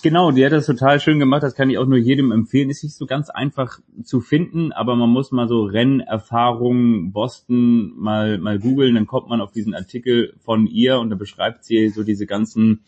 Genau, 0.04 0.32
die 0.32 0.46
hat 0.46 0.52
das 0.52 0.68
total 0.68 1.00
schön 1.00 1.20
gemacht, 1.20 1.44
das 1.44 1.56
kann 1.56 1.70
ich 1.70 1.78
auch 1.78 1.88
nur 1.88 1.98
jedem 1.98 2.32
empfehlen. 2.32 2.70
Ist 2.70 2.84
nicht 2.84 2.96
so 2.96 3.08
ganz 3.08 3.30
einfach 3.30 3.80
zu 4.04 4.22
finden, 4.22 4.72
aber 4.72 4.96
man 4.96 5.10
muss 5.10 5.32
mal 5.32 5.48
so 5.48 5.64
Rennerfahrungen 5.64 7.12
Boston 7.12 7.94
mal, 7.98 8.38
mal 8.38 8.60
googeln, 8.60 8.96
dann 8.96 9.08
kommt 9.08 9.28
man 9.28 9.42
auf 9.42 9.52
diesen 9.52 9.74
Artikel 9.74 10.34
von 10.40 10.68
ihr 10.68 11.00
und 11.00 11.10
da 11.10 11.16
beschreibt 11.16 11.64
sie 11.64 11.90
so 11.90 12.04
diese 12.04 12.28
ganzen 12.28 12.82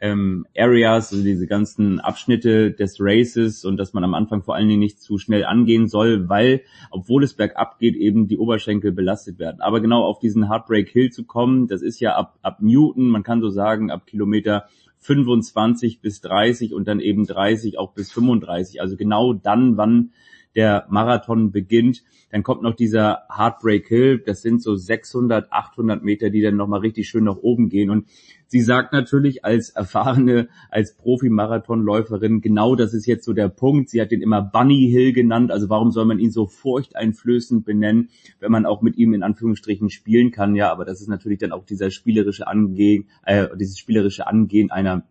ähm, 0.00 0.46
Areas, 0.56 1.12
also 1.12 1.24
diese 1.24 1.46
ganzen 1.46 2.00
Abschnitte 2.00 2.72
des 2.72 2.96
Races 3.00 3.64
und 3.64 3.76
dass 3.76 3.92
man 3.92 4.04
am 4.04 4.14
Anfang 4.14 4.42
vor 4.42 4.54
allen 4.54 4.68
Dingen 4.68 4.80
nicht 4.80 5.00
zu 5.00 5.18
schnell 5.18 5.44
angehen 5.44 5.88
soll, 5.88 6.28
weil, 6.28 6.62
obwohl 6.90 7.24
es 7.24 7.34
bergab 7.34 7.78
geht, 7.78 7.96
eben 7.96 8.28
die 8.28 8.38
Oberschenkel 8.38 8.92
belastet 8.92 9.38
werden. 9.38 9.60
Aber 9.60 9.80
genau 9.80 10.04
auf 10.04 10.18
diesen 10.18 10.48
Heartbreak 10.48 10.88
Hill 10.88 11.10
zu 11.10 11.24
kommen, 11.24 11.66
das 11.68 11.82
ist 11.82 12.00
ja 12.00 12.16
ab, 12.16 12.38
ab 12.42 12.58
Newton, 12.60 13.08
man 13.08 13.22
kann 13.22 13.40
so 13.40 13.50
sagen, 13.50 13.90
ab 13.90 14.06
Kilometer 14.06 14.64
25 15.00 16.00
bis 16.00 16.20
30 16.20 16.74
und 16.74 16.86
dann 16.88 17.00
eben 17.00 17.26
30 17.26 17.78
auch 17.78 17.92
bis 17.92 18.12
35. 18.12 18.80
Also 18.80 18.96
genau 18.96 19.32
dann, 19.32 19.76
wann 19.76 20.12
der 20.54 20.86
Marathon 20.88 21.52
beginnt. 21.52 22.02
Dann 22.30 22.42
kommt 22.42 22.62
noch 22.62 22.74
dieser 22.74 23.22
Heartbreak 23.34 23.86
Hill. 23.88 24.22
Das 24.24 24.42
sind 24.42 24.62
so 24.62 24.74
600, 24.74 25.52
800 25.52 26.02
Meter, 26.02 26.30
die 26.30 26.42
dann 26.42 26.56
nochmal 26.56 26.80
richtig 26.80 27.08
schön 27.08 27.24
nach 27.24 27.36
oben 27.36 27.68
gehen. 27.68 27.90
Und 27.90 28.06
sie 28.46 28.60
sagt 28.60 28.92
natürlich 28.92 29.44
als 29.44 29.70
erfahrene, 29.70 30.48
als 30.70 30.94
Profi-Marathonläuferin, 30.96 32.40
genau 32.40 32.74
das 32.74 32.92
ist 32.92 33.06
jetzt 33.06 33.24
so 33.24 33.32
der 33.32 33.48
Punkt. 33.48 33.88
Sie 33.88 34.00
hat 34.00 34.10
den 34.10 34.20
immer 34.20 34.42
Bunny 34.42 34.90
Hill 34.90 35.12
genannt. 35.12 35.50
Also 35.50 35.68
warum 35.68 35.90
soll 35.90 36.04
man 36.04 36.18
ihn 36.18 36.30
so 36.30 36.46
furchteinflößend 36.46 37.64
benennen, 37.64 38.10
wenn 38.40 38.52
man 38.52 38.66
auch 38.66 38.82
mit 38.82 38.96
ihm 38.96 39.14
in 39.14 39.22
Anführungsstrichen 39.22 39.90
spielen 39.90 40.30
kann? 40.30 40.54
Ja, 40.54 40.70
aber 40.70 40.84
das 40.84 41.00
ist 41.00 41.08
natürlich 41.08 41.38
dann 41.38 41.52
auch 41.52 41.64
dieser 41.64 41.90
spielerische 41.90 42.46
Angehen, 42.46 43.08
äh, 43.24 43.48
dieses 43.56 43.78
spielerische 43.78 44.26
Angehen 44.26 44.70
einer 44.70 45.04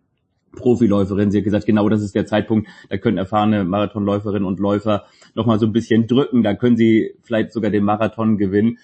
Profiläuferin. 0.52 1.30
Sie 1.30 1.38
hat 1.38 1.44
gesagt, 1.44 1.66
genau 1.66 1.88
das 1.88 2.02
ist 2.02 2.14
der 2.14 2.26
Zeitpunkt, 2.26 2.68
da 2.88 2.98
können 2.98 3.18
erfahrene 3.18 3.64
Marathonläuferinnen 3.64 4.46
und 4.46 4.60
Läufer 4.60 5.04
nochmal 5.34 5.58
so 5.58 5.66
ein 5.66 5.72
bisschen 5.72 6.06
drücken, 6.06 6.42
da 6.42 6.54
können 6.54 6.76
sie 6.76 7.14
vielleicht 7.22 7.52
sogar 7.52 7.70
den 7.70 7.84
Marathon 7.84 8.38
gewinnen. 8.38 8.78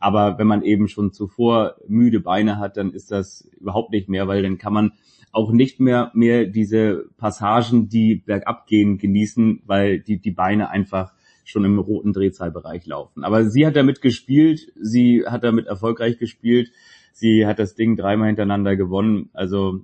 Aber 0.00 0.38
wenn 0.38 0.46
man 0.46 0.62
eben 0.62 0.88
schon 0.88 1.12
zuvor 1.12 1.76
müde 1.88 2.20
Beine 2.20 2.58
hat, 2.58 2.76
dann 2.76 2.92
ist 2.92 3.10
das 3.10 3.48
überhaupt 3.60 3.90
nicht 3.90 4.08
mehr, 4.08 4.28
weil 4.28 4.42
dann 4.42 4.58
kann 4.58 4.72
man 4.72 4.92
auch 5.32 5.52
nicht 5.52 5.80
mehr 5.80 6.10
mehr 6.14 6.46
diese 6.46 7.06
Passagen, 7.16 7.88
die 7.88 8.16
bergab 8.16 8.66
gehen, 8.66 8.98
genießen, 8.98 9.62
weil 9.66 10.00
die, 10.00 10.18
die 10.18 10.30
Beine 10.30 10.70
einfach 10.70 11.12
schon 11.44 11.64
im 11.64 11.78
roten 11.78 12.12
Drehzahlbereich 12.12 12.86
laufen. 12.86 13.24
Aber 13.24 13.44
sie 13.44 13.66
hat 13.66 13.76
damit 13.76 14.00
gespielt, 14.00 14.72
sie 14.80 15.24
hat 15.26 15.44
damit 15.44 15.66
erfolgreich 15.66 16.18
gespielt, 16.18 16.70
sie 17.12 17.46
hat 17.46 17.58
das 17.58 17.74
Ding 17.74 17.96
dreimal 17.96 18.28
hintereinander 18.28 18.76
gewonnen. 18.76 19.30
Also 19.32 19.80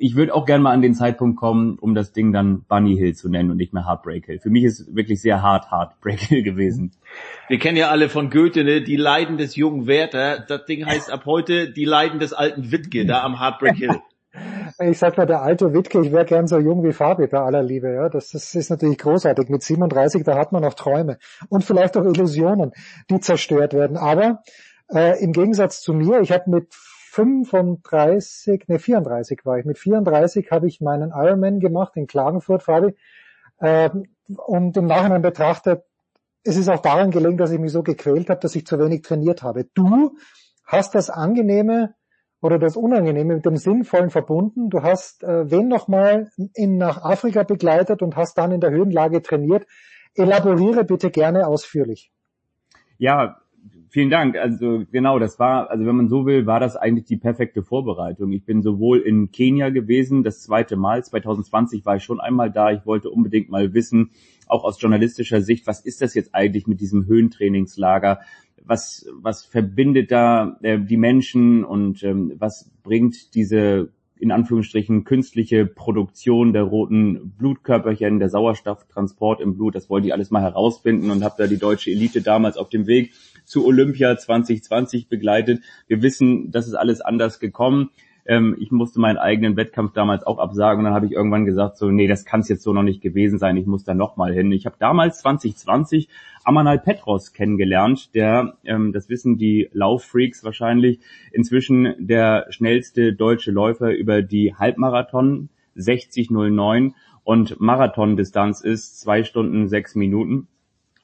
ich 0.00 0.16
würde 0.16 0.34
auch 0.34 0.46
gerne 0.46 0.64
mal 0.64 0.72
an 0.72 0.80
den 0.80 0.94
Zeitpunkt 0.94 1.38
kommen, 1.38 1.78
um 1.78 1.94
das 1.94 2.12
Ding 2.12 2.32
dann 2.32 2.62
Bunny 2.62 2.96
Hill 2.96 3.14
zu 3.14 3.28
nennen 3.28 3.50
und 3.50 3.58
nicht 3.58 3.74
mehr 3.74 3.86
Heartbreak 3.86 4.24
Hill. 4.24 4.38
Für 4.38 4.48
mich 4.48 4.64
ist 4.64 4.80
es 4.80 4.94
wirklich 4.94 5.20
sehr 5.20 5.42
hart 5.42 5.70
Heartbreak 5.70 6.20
Hill 6.20 6.42
gewesen. 6.42 6.92
Wir 7.48 7.58
kennen 7.58 7.76
ja 7.76 7.90
alle 7.90 8.08
von 8.08 8.30
Goethe, 8.30 8.64
ne? 8.64 8.82
die 8.82 8.96
Leiden 8.96 9.36
des 9.36 9.56
jungen 9.56 9.86
Werther. 9.86 10.40
Das 10.40 10.64
Ding 10.64 10.86
heißt 10.86 11.12
ab 11.12 11.26
heute 11.26 11.70
die 11.70 11.84
Leiden 11.84 12.18
des 12.18 12.32
alten 12.32 12.72
Wittke, 12.72 13.04
da 13.04 13.22
am 13.22 13.38
Heartbreak 13.38 13.76
Hill. 13.76 14.00
Ich 14.78 14.98
sag 14.98 15.18
mal, 15.18 15.26
der 15.26 15.42
alte 15.42 15.74
Wittke, 15.74 16.00
ich 16.00 16.12
wäre 16.12 16.24
gern 16.24 16.46
so 16.46 16.58
jung 16.58 16.82
wie 16.82 16.92
Fabi 16.92 17.26
bei 17.26 17.40
aller 17.40 17.62
Liebe. 17.62 17.92
Ja, 17.92 18.08
das, 18.08 18.30
das 18.30 18.54
ist 18.54 18.70
natürlich 18.70 18.96
großartig. 18.96 19.50
Mit 19.50 19.62
37, 19.62 20.24
da 20.24 20.38
hat 20.38 20.52
man 20.52 20.62
noch 20.62 20.74
Träume 20.74 21.18
und 21.50 21.62
vielleicht 21.64 21.96
auch 21.98 22.04
Illusionen, 22.04 22.72
die 23.10 23.20
zerstört 23.20 23.74
werden. 23.74 23.98
Aber 23.98 24.42
äh, 24.88 25.22
im 25.22 25.32
Gegensatz 25.32 25.82
zu 25.82 25.92
mir, 25.92 26.20
ich 26.20 26.32
habe 26.32 26.48
mit 26.48 26.68
35, 27.10 28.68
ne 28.68 28.78
34 28.78 29.44
war 29.44 29.58
ich. 29.58 29.64
Mit 29.64 29.78
34 29.78 30.50
habe 30.50 30.68
ich 30.68 30.80
meinen 30.80 31.10
Ironman 31.10 31.58
gemacht 31.58 31.96
in 31.96 32.06
Klagenfurt, 32.06 32.62
Fabi. 32.62 32.94
Äh, 33.58 33.90
und 34.28 34.76
im 34.76 34.86
Nachhinein 34.86 35.20
betrachtet, 35.20 35.82
es 36.44 36.56
ist 36.56 36.68
auch 36.68 36.80
daran 36.80 37.10
gelegen, 37.10 37.36
dass 37.36 37.50
ich 37.50 37.58
mich 37.58 37.72
so 37.72 37.82
gequält 37.82 38.30
habe, 38.30 38.40
dass 38.40 38.54
ich 38.54 38.64
zu 38.64 38.78
wenig 38.78 39.02
trainiert 39.02 39.42
habe. 39.42 39.64
Du 39.74 40.16
hast 40.64 40.94
das 40.94 41.10
Angenehme 41.10 41.94
oder 42.40 42.58
das 42.58 42.76
Unangenehme 42.76 43.34
mit 43.34 43.44
dem 43.44 43.56
Sinnvollen 43.56 44.10
verbunden. 44.10 44.70
Du 44.70 44.82
hast 44.82 45.24
äh, 45.24 45.50
wen 45.50 45.66
nochmal 45.66 46.30
nach 46.56 47.02
Afrika 47.02 47.42
begleitet 47.42 48.02
und 48.02 48.16
hast 48.16 48.38
dann 48.38 48.52
in 48.52 48.60
der 48.60 48.70
Höhenlage 48.70 49.20
trainiert. 49.20 49.66
Elaboriere 50.14 50.84
bitte 50.84 51.10
gerne 51.10 51.48
ausführlich. 51.48 52.12
Ja, 52.98 53.40
vielen 53.90 54.08
Dank. 54.08 54.36
Also 54.36 54.84
genau, 54.90 55.18
das 55.18 55.38
war, 55.38 55.70
also 55.70 55.84
wenn 55.84 55.96
man 55.96 56.08
so 56.08 56.24
will, 56.24 56.46
war 56.46 56.60
das 56.60 56.76
eigentlich 56.76 57.04
die 57.04 57.16
perfekte 57.16 57.62
Vorbereitung. 57.62 58.32
Ich 58.32 58.44
bin 58.44 58.62
sowohl 58.62 59.00
in 59.00 59.30
Kenia 59.30 59.68
gewesen, 59.70 60.22
das 60.22 60.40
zweite 60.40 60.76
Mal, 60.76 61.04
2020 61.04 61.84
war 61.84 61.96
ich 61.96 62.04
schon 62.04 62.20
einmal 62.20 62.50
da. 62.50 62.70
Ich 62.70 62.86
wollte 62.86 63.10
unbedingt 63.10 63.50
mal 63.50 63.74
wissen, 63.74 64.10
auch 64.46 64.64
aus 64.64 64.80
journalistischer 64.80 65.42
Sicht, 65.42 65.66
was 65.66 65.80
ist 65.80 66.00
das 66.00 66.14
jetzt 66.14 66.34
eigentlich 66.34 66.66
mit 66.66 66.80
diesem 66.80 67.06
Höhentrainingslager? 67.06 68.20
Was, 68.64 69.06
was 69.14 69.44
verbindet 69.44 70.10
da 70.10 70.58
äh, 70.62 70.78
die 70.78 70.96
Menschen 70.96 71.64
und 71.64 72.02
ähm, 72.04 72.34
was 72.38 72.70
bringt 72.82 73.34
diese 73.34 73.90
in 74.20 74.32
Anführungsstrichen 74.32 75.04
künstliche 75.04 75.66
Produktion 75.66 76.52
der 76.52 76.62
roten 76.62 77.32
Blutkörperchen, 77.38 78.18
der 78.18 78.28
Sauerstofftransport 78.28 79.40
im 79.40 79.56
Blut, 79.56 79.74
das 79.74 79.88
wollte 79.88 80.06
ich 80.08 80.12
alles 80.12 80.30
mal 80.30 80.42
herausfinden 80.42 81.10
und 81.10 81.24
habe 81.24 81.36
da 81.38 81.46
die 81.46 81.58
deutsche 81.58 81.90
Elite 81.90 82.20
damals 82.20 82.56
auf 82.56 82.68
dem 82.68 82.86
Weg 82.86 83.12
zu 83.44 83.66
Olympia 83.66 84.16
2020 84.16 85.08
begleitet. 85.08 85.62
Wir 85.86 86.02
wissen, 86.02 86.50
das 86.50 86.68
ist 86.68 86.74
alles 86.74 87.00
anders 87.00 87.40
gekommen. 87.40 87.90
Ähm, 88.30 88.54
ich 88.60 88.70
musste 88.70 89.00
meinen 89.00 89.18
eigenen 89.18 89.56
Wettkampf 89.56 89.92
damals 89.92 90.24
auch 90.24 90.38
absagen 90.38 90.78
und 90.78 90.84
dann 90.84 90.94
habe 90.94 91.06
ich 91.06 91.10
irgendwann 91.10 91.46
gesagt, 91.46 91.76
so, 91.76 91.90
nee, 91.90 92.06
das 92.06 92.24
kann 92.24 92.42
es 92.42 92.48
jetzt 92.48 92.62
so 92.62 92.72
noch 92.72 92.84
nicht 92.84 93.00
gewesen 93.00 93.40
sein, 93.40 93.56
ich 93.56 93.66
muss 93.66 93.82
da 93.82 93.92
nochmal 93.92 94.32
hin. 94.32 94.52
Ich 94.52 94.66
habe 94.66 94.76
damals 94.78 95.18
2020 95.18 96.08
Amanal 96.44 96.78
Petros 96.78 97.32
kennengelernt, 97.32 98.14
der, 98.14 98.54
ähm, 98.64 98.92
das 98.92 99.08
wissen 99.08 99.36
die 99.36 99.68
Lauffreaks 99.72 100.44
wahrscheinlich, 100.44 101.00
inzwischen 101.32 101.92
der 101.98 102.46
schnellste 102.50 103.14
deutsche 103.14 103.50
Läufer 103.50 103.90
über 103.90 104.22
die 104.22 104.54
Halbmarathon 104.54 105.48
6009 105.74 106.94
und 107.24 107.60
Marathondistanz 107.60 108.60
ist 108.60 109.00
zwei 109.00 109.24
Stunden 109.24 109.66
sechs 109.66 109.96
Minuten. 109.96 110.46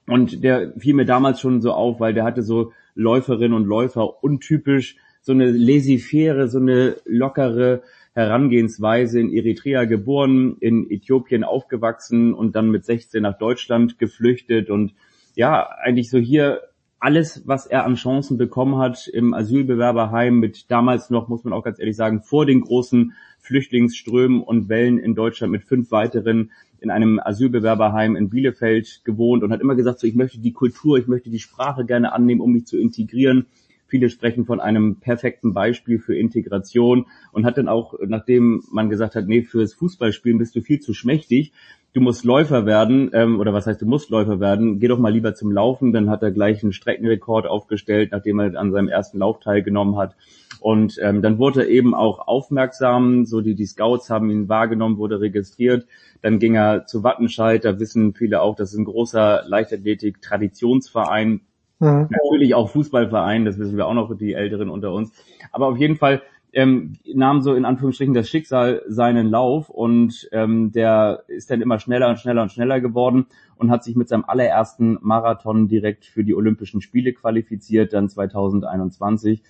Und 0.06 0.44
der 0.44 0.74
fiel 0.78 0.94
mir 0.94 1.06
damals 1.06 1.40
schon 1.40 1.60
so 1.60 1.72
auf, 1.72 1.98
weil 1.98 2.14
der 2.14 2.22
hatte 2.22 2.44
so 2.44 2.70
Läuferinnen 2.94 3.52
und 3.52 3.66
Läufer 3.66 4.22
untypisch 4.22 4.96
so 5.26 5.32
eine 5.32 5.50
laissez-faire, 5.50 6.46
so 6.46 6.58
eine 6.58 6.98
lockere 7.04 7.82
Herangehensweise 8.14 9.18
in 9.18 9.32
Eritrea 9.32 9.84
geboren, 9.84 10.56
in 10.60 10.88
Äthiopien 10.88 11.42
aufgewachsen 11.42 12.32
und 12.32 12.54
dann 12.54 12.70
mit 12.70 12.84
16 12.84 13.24
nach 13.24 13.36
Deutschland 13.36 13.98
geflüchtet 13.98 14.70
und 14.70 14.94
ja, 15.34 15.68
eigentlich 15.82 16.10
so 16.10 16.18
hier 16.18 16.60
alles, 17.00 17.42
was 17.44 17.66
er 17.66 17.84
an 17.84 17.96
Chancen 17.96 18.38
bekommen 18.38 18.78
hat 18.78 19.08
im 19.08 19.34
Asylbewerberheim 19.34 20.38
mit 20.38 20.70
damals 20.70 21.10
noch, 21.10 21.26
muss 21.26 21.42
man 21.42 21.52
auch 21.52 21.64
ganz 21.64 21.80
ehrlich 21.80 21.96
sagen, 21.96 22.22
vor 22.22 22.46
den 22.46 22.60
großen 22.60 23.12
Flüchtlingsströmen 23.40 24.40
und 24.40 24.68
Wellen 24.68 24.96
in 24.96 25.16
Deutschland 25.16 25.50
mit 25.50 25.64
fünf 25.64 25.90
weiteren 25.90 26.52
in 26.78 26.90
einem 26.90 27.18
Asylbewerberheim 27.18 28.14
in 28.14 28.30
Bielefeld 28.30 29.00
gewohnt 29.02 29.42
und 29.42 29.50
hat 29.50 29.60
immer 29.60 29.74
gesagt, 29.74 29.98
so 29.98 30.06
ich 30.06 30.14
möchte 30.14 30.38
die 30.38 30.52
Kultur, 30.52 30.98
ich 30.98 31.08
möchte 31.08 31.30
die 31.30 31.40
Sprache 31.40 31.84
gerne 31.84 32.12
annehmen, 32.12 32.40
um 32.40 32.52
mich 32.52 32.66
zu 32.66 32.78
integrieren. 32.78 33.46
Viele 33.86 34.10
sprechen 34.10 34.44
von 34.44 34.60
einem 34.60 34.96
perfekten 34.96 35.52
Beispiel 35.52 35.98
für 35.98 36.16
Integration 36.16 37.06
und 37.32 37.44
hat 37.44 37.58
dann 37.58 37.68
auch, 37.68 37.94
nachdem 38.06 38.62
man 38.70 38.90
gesagt 38.90 39.14
hat, 39.14 39.26
nee, 39.28 39.42
fürs 39.42 39.74
Fußballspielen 39.74 40.38
bist 40.38 40.56
du 40.56 40.60
viel 40.60 40.80
zu 40.80 40.92
schmächtig, 40.92 41.52
du 41.96 42.02
musst 42.02 42.24
Läufer 42.24 42.66
werden, 42.66 43.10
ähm, 43.14 43.40
oder 43.40 43.54
was 43.54 43.66
heißt, 43.66 43.80
du 43.80 43.86
musst 43.86 44.10
Läufer 44.10 44.38
werden, 44.38 44.78
geh 44.80 44.86
doch 44.86 44.98
mal 44.98 45.12
lieber 45.12 45.34
zum 45.34 45.50
Laufen. 45.50 45.94
Dann 45.94 46.10
hat 46.10 46.22
er 46.22 46.30
gleich 46.30 46.62
einen 46.62 46.74
Streckenrekord 46.74 47.46
aufgestellt, 47.46 48.12
nachdem 48.12 48.38
er 48.38 48.54
an 48.60 48.70
seinem 48.70 48.88
ersten 48.88 49.18
Lauf 49.18 49.40
teilgenommen 49.40 49.96
hat. 49.96 50.14
Und 50.60 50.98
ähm, 51.00 51.22
dann 51.22 51.38
wurde 51.38 51.62
er 51.62 51.68
eben 51.70 51.94
auch 51.94 52.28
aufmerksam, 52.28 53.24
so 53.24 53.40
die, 53.40 53.54
die 53.54 53.64
Scouts 53.64 54.10
haben 54.10 54.28
ihn 54.30 54.48
wahrgenommen, 54.50 54.98
wurde 54.98 55.22
registriert. 55.22 55.86
Dann 56.20 56.38
ging 56.38 56.54
er 56.54 56.84
zu 56.84 57.02
Wattenscheid, 57.02 57.64
da 57.64 57.80
wissen 57.80 58.12
viele 58.12 58.42
auch, 58.42 58.56
das 58.56 58.72
ist 58.72 58.78
ein 58.78 58.84
großer 58.84 59.44
Leichtathletik-Traditionsverein 59.46 61.40
Mhm. 61.78 62.08
Natürlich 62.10 62.54
auch 62.54 62.70
Fußballverein, 62.70 63.44
das 63.44 63.58
wissen 63.58 63.76
wir 63.76 63.86
auch 63.86 63.94
noch, 63.94 64.16
die 64.16 64.32
Älteren 64.32 64.70
unter 64.70 64.92
uns. 64.92 65.12
Aber 65.52 65.66
auf 65.66 65.78
jeden 65.78 65.96
Fall 65.96 66.22
ähm, 66.52 66.94
nahm 67.04 67.42
so 67.42 67.54
in 67.54 67.66
Anführungsstrichen 67.66 68.14
das 68.14 68.30
Schicksal 68.30 68.82
seinen 68.88 69.28
Lauf 69.28 69.68
und 69.68 70.26
ähm, 70.32 70.72
der 70.72 71.24
ist 71.28 71.50
dann 71.50 71.60
immer 71.60 71.78
schneller 71.78 72.08
und 72.08 72.18
schneller 72.18 72.42
und 72.42 72.50
schneller 72.50 72.80
geworden 72.80 73.26
und 73.56 73.70
hat 73.70 73.84
sich 73.84 73.94
mit 73.94 74.08
seinem 74.08 74.24
allerersten 74.26 74.96
Marathon 75.02 75.68
direkt 75.68 76.06
für 76.06 76.24
die 76.24 76.34
Olympischen 76.34 76.80
Spiele 76.80 77.12
qualifiziert, 77.12 77.92
dann 77.92 78.08
2021 78.08 79.42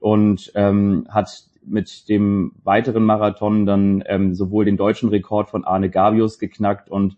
und 0.00 0.52
ähm, 0.54 1.06
hat 1.10 1.44
mit 1.66 2.08
dem 2.08 2.52
weiteren 2.64 3.04
Marathon 3.04 3.66
dann 3.66 4.02
ähm, 4.06 4.34
sowohl 4.34 4.64
den 4.64 4.78
deutschen 4.78 5.10
Rekord 5.10 5.50
von 5.50 5.64
Arne 5.64 5.90
Gavius 5.90 6.38
geknackt 6.38 6.90
und 6.90 7.16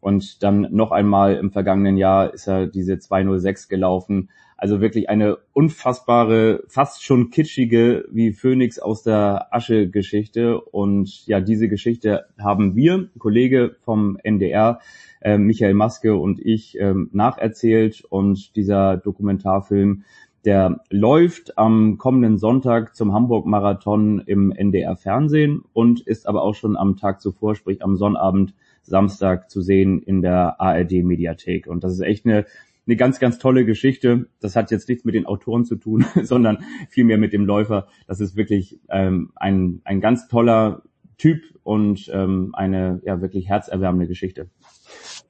und 0.00 0.42
dann 0.42 0.68
noch 0.70 0.92
einmal 0.92 1.36
im 1.36 1.50
vergangenen 1.50 1.96
Jahr 1.96 2.32
ist 2.32 2.46
er 2.46 2.66
diese 2.66 2.98
206 2.98 3.68
gelaufen. 3.68 4.28
Also 4.56 4.80
wirklich 4.80 5.08
eine 5.08 5.38
unfassbare, 5.52 6.64
fast 6.66 7.04
schon 7.04 7.30
kitschige 7.30 8.06
wie 8.10 8.32
Phoenix 8.32 8.80
aus 8.80 9.04
der 9.04 9.54
Asche 9.54 9.88
Geschichte. 9.88 10.60
Und 10.60 11.26
ja, 11.26 11.40
diese 11.40 11.68
Geschichte 11.68 12.26
haben 12.40 12.74
wir, 12.74 13.08
Kollege 13.18 13.76
vom 13.82 14.18
NDR, 14.22 14.80
äh, 15.20 15.38
Michael 15.38 15.74
Maske 15.74 16.16
und 16.16 16.40
ich 16.40 16.78
äh, 16.80 16.94
nacherzählt. 17.12 18.04
Und 18.08 18.56
dieser 18.56 18.96
Dokumentarfilm, 18.96 20.02
der 20.44 20.80
läuft 20.90 21.56
am 21.56 21.98
kommenden 21.98 22.38
Sonntag 22.38 22.96
zum 22.96 23.12
Hamburg-Marathon 23.12 24.22
im 24.26 24.50
NDR 24.50 24.96
Fernsehen 24.96 25.62
und 25.72 26.00
ist 26.00 26.26
aber 26.26 26.42
auch 26.42 26.54
schon 26.54 26.76
am 26.76 26.96
Tag 26.96 27.20
zuvor, 27.20 27.54
sprich 27.54 27.82
am 27.82 27.96
Sonnabend 27.96 28.54
Samstag 28.88 29.50
zu 29.50 29.60
sehen 29.62 30.02
in 30.02 30.22
der 30.22 30.60
ARD 30.60 31.04
Mediathek. 31.04 31.66
Und 31.66 31.84
das 31.84 31.92
ist 31.92 32.00
echt 32.00 32.26
eine, 32.26 32.46
eine 32.86 32.96
ganz, 32.96 33.20
ganz 33.20 33.38
tolle 33.38 33.64
Geschichte. 33.64 34.26
Das 34.40 34.56
hat 34.56 34.70
jetzt 34.70 34.88
nichts 34.88 35.04
mit 35.04 35.14
den 35.14 35.26
Autoren 35.26 35.64
zu 35.64 35.76
tun, 35.76 36.04
sondern 36.22 36.64
vielmehr 36.88 37.18
mit 37.18 37.32
dem 37.32 37.46
Läufer. 37.46 37.88
Das 38.06 38.20
ist 38.20 38.36
wirklich 38.36 38.80
ähm, 38.88 39.32
ein, 39.36 39.80
ein 39.84 40.00
ganz 40.00 40.28
toller 40.28 40.82
Typ 41.18 41.42
und 41.62 42.10
ähm, 42.12 42.50
eine 42.54 43.00
ja 43.04 43.20
wirklich 43.20 43.48
herzerwärmende 43.48 44.06
Geschichte. 44.06 44.48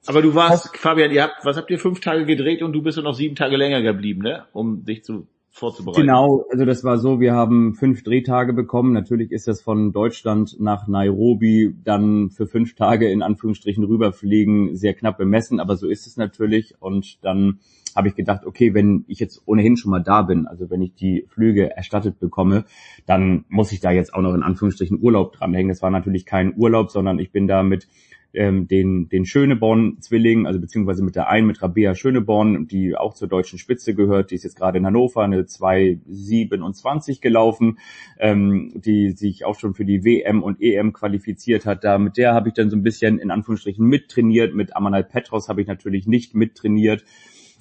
Aber 0.07 0.21
du 0.21 0.33
warst, 0.35 0.75
Fabian, 0.77 1.11
ihr 1.11 1.23
habt, 1.23 1.43
was 1.43 1.57
habt 1.57 1.69
ihr 1.69 1.79
fünf 1.79 1.99
Tage 1.99 2.25
gedreht 2.25 2.61
und 2.63 2.73
du 2.73 2.81
bist 2.81 2.97
noch 2.97 3.13
sieben 3.13 3.35
Tage 3.35 3.57
länger 3.57 3.81
geblieben, 3.81 4.21
ne? 4.21 4.45
Um 4.53 4.85
dich 4.85 5.03
zu 5.03 5.27
vorzubereiten. 5.51 6.01
Genau, 6.01 6.45
also 6.51 6.65
das 6.65 6.83
war 6.83 6.97
so, 6.97 7.19
wir 7.19 7.33
haben 7.33 7.75
fünf 7.75 8.03
Drehtage 8.03 8.53
bekommen. 8.53 8.93
Natürlich 8.93 9.31
ist 9.31 9.47
das 9.47 9.61
von 9.61 9.91
Deutschland 9.91 10.59
nach 10.59 10.87
Nairobi 10.87 11.75
dann 11.83 12.29
für 12.29 12.47
fünf 12.47 12.75
Tage 12.75 13.09
in 13.09 13.21
Anführungsstrichen 13.21 13.83
rüberfliegen 13.83 14.75
sehr 14.75 14.93
knapp 14.93 15.17
bemessen, 15.17 15.59
aber 15.59 15.75
so 15.75 15.87
ist 15.87 16.07
es 16.07 16.17
natürlich. 16.17 16.75
Und 16.79 17.23
dann 17.23 17.59
habe 17.95 18.07
ich 18.07 18.15
gedacht, 18.15 18.45
okay, 18.45 18.73
wenn 18.73 19.03
ich 19.07 19.19
jetzt 19.19 19.41
ohnehin 19.45 19.75
schon 19.75 19.91
mal 19.91 20.03
da 20.03 20.21
bin, 20.21 20.47
also 20.47 20.69
wenn 20.69 20.81
ich 20.81 20.93
die 20.93 21.25
Flüge 21.27 21.75
erstattet 21.75 22.19
bekomme, 22.19 22.65
dann 23.05 23.45
muss 23.49 23.71
ich 23.71 23.79
da 23.79 23.91
jetzt 23.91 24.13
auch 24.13 24.21
noch 24.21 24.33
in 24.33 24.43
Anführungsstrichen 24.43 24.99
Urlaub 25.01 25.33
dranhängen. 25.33 25.69
Das 25.69 25.81
war 25.81 25.89
natürlich 25.89 26.25
kein 26.25 26.55
Urlaub, 26.55 26.91
sondern 26.91 27.19
ich 27.19 27.31
bin 27.31 27.47
da 27.47 27.63
mit 27.63 27.87
ähm, 28.33 28.67
den, 28.67 29.09
den 29.09 29.25
Schöneborn-Zwilling, 29.25 30.45
also 30.45 30.59
beziehungsweise 30.59 31.03
mit 31.03 31.15
der 31.15 31.29
einen, 31.29 31.47
mit 31.47 31.61
Rabea 31.61 31.95
Schöneborn, 31.95 32.67
die 32.67 32.95
auch 32.95 33.13
zur 33.13 33.27
deutschen 33.27 33.59
Spitze 33.59 33.95
gehört, 33.95 34.31
die 34.31 34.35
ist 34.35 34.43
jetzt 34.43 34.55
gerade 34.55 34.77
in 34.77 34.85
Hannover, 34.85 35.23
eine 35.23 35.41
2,27 35.41 37.21
gelaufen, 37.21 37.79
ähm, 38.19 38.71
die 38.75 39.11
sich 39.11 39.45
auch 39.45 39.59
schon 39.59 39.73
für 39.73 39.85
die 39.85 40.03
WM 40.03 40.43
und 40.43 40.61
EM 40.61 40.93
qualifiziert 40.93 41.65
hat. 41.65 41.83
Da 41.83 41.97
mit 41.97 42.17
der 42.17 42.33
habe 42.33 42.49
ich 42.49 42.53
dann 42.53 42.69
so 42.69 42.77
ein 42.77 42.83
bisschen 42.83 43.19
in 43.19 43.31
Anführungsstrichen 43.31 43.85
mittrainiert, 43.85 44.53
mit 44.53 44.75
Amanal 44.75 45.03
Petros 45.03 45.49
habe 45.49 45.61
ich 45.61 45.67
natürlich 45.67 46.07
nicht 46.07 46.35
mittrainiert 46.35 47.03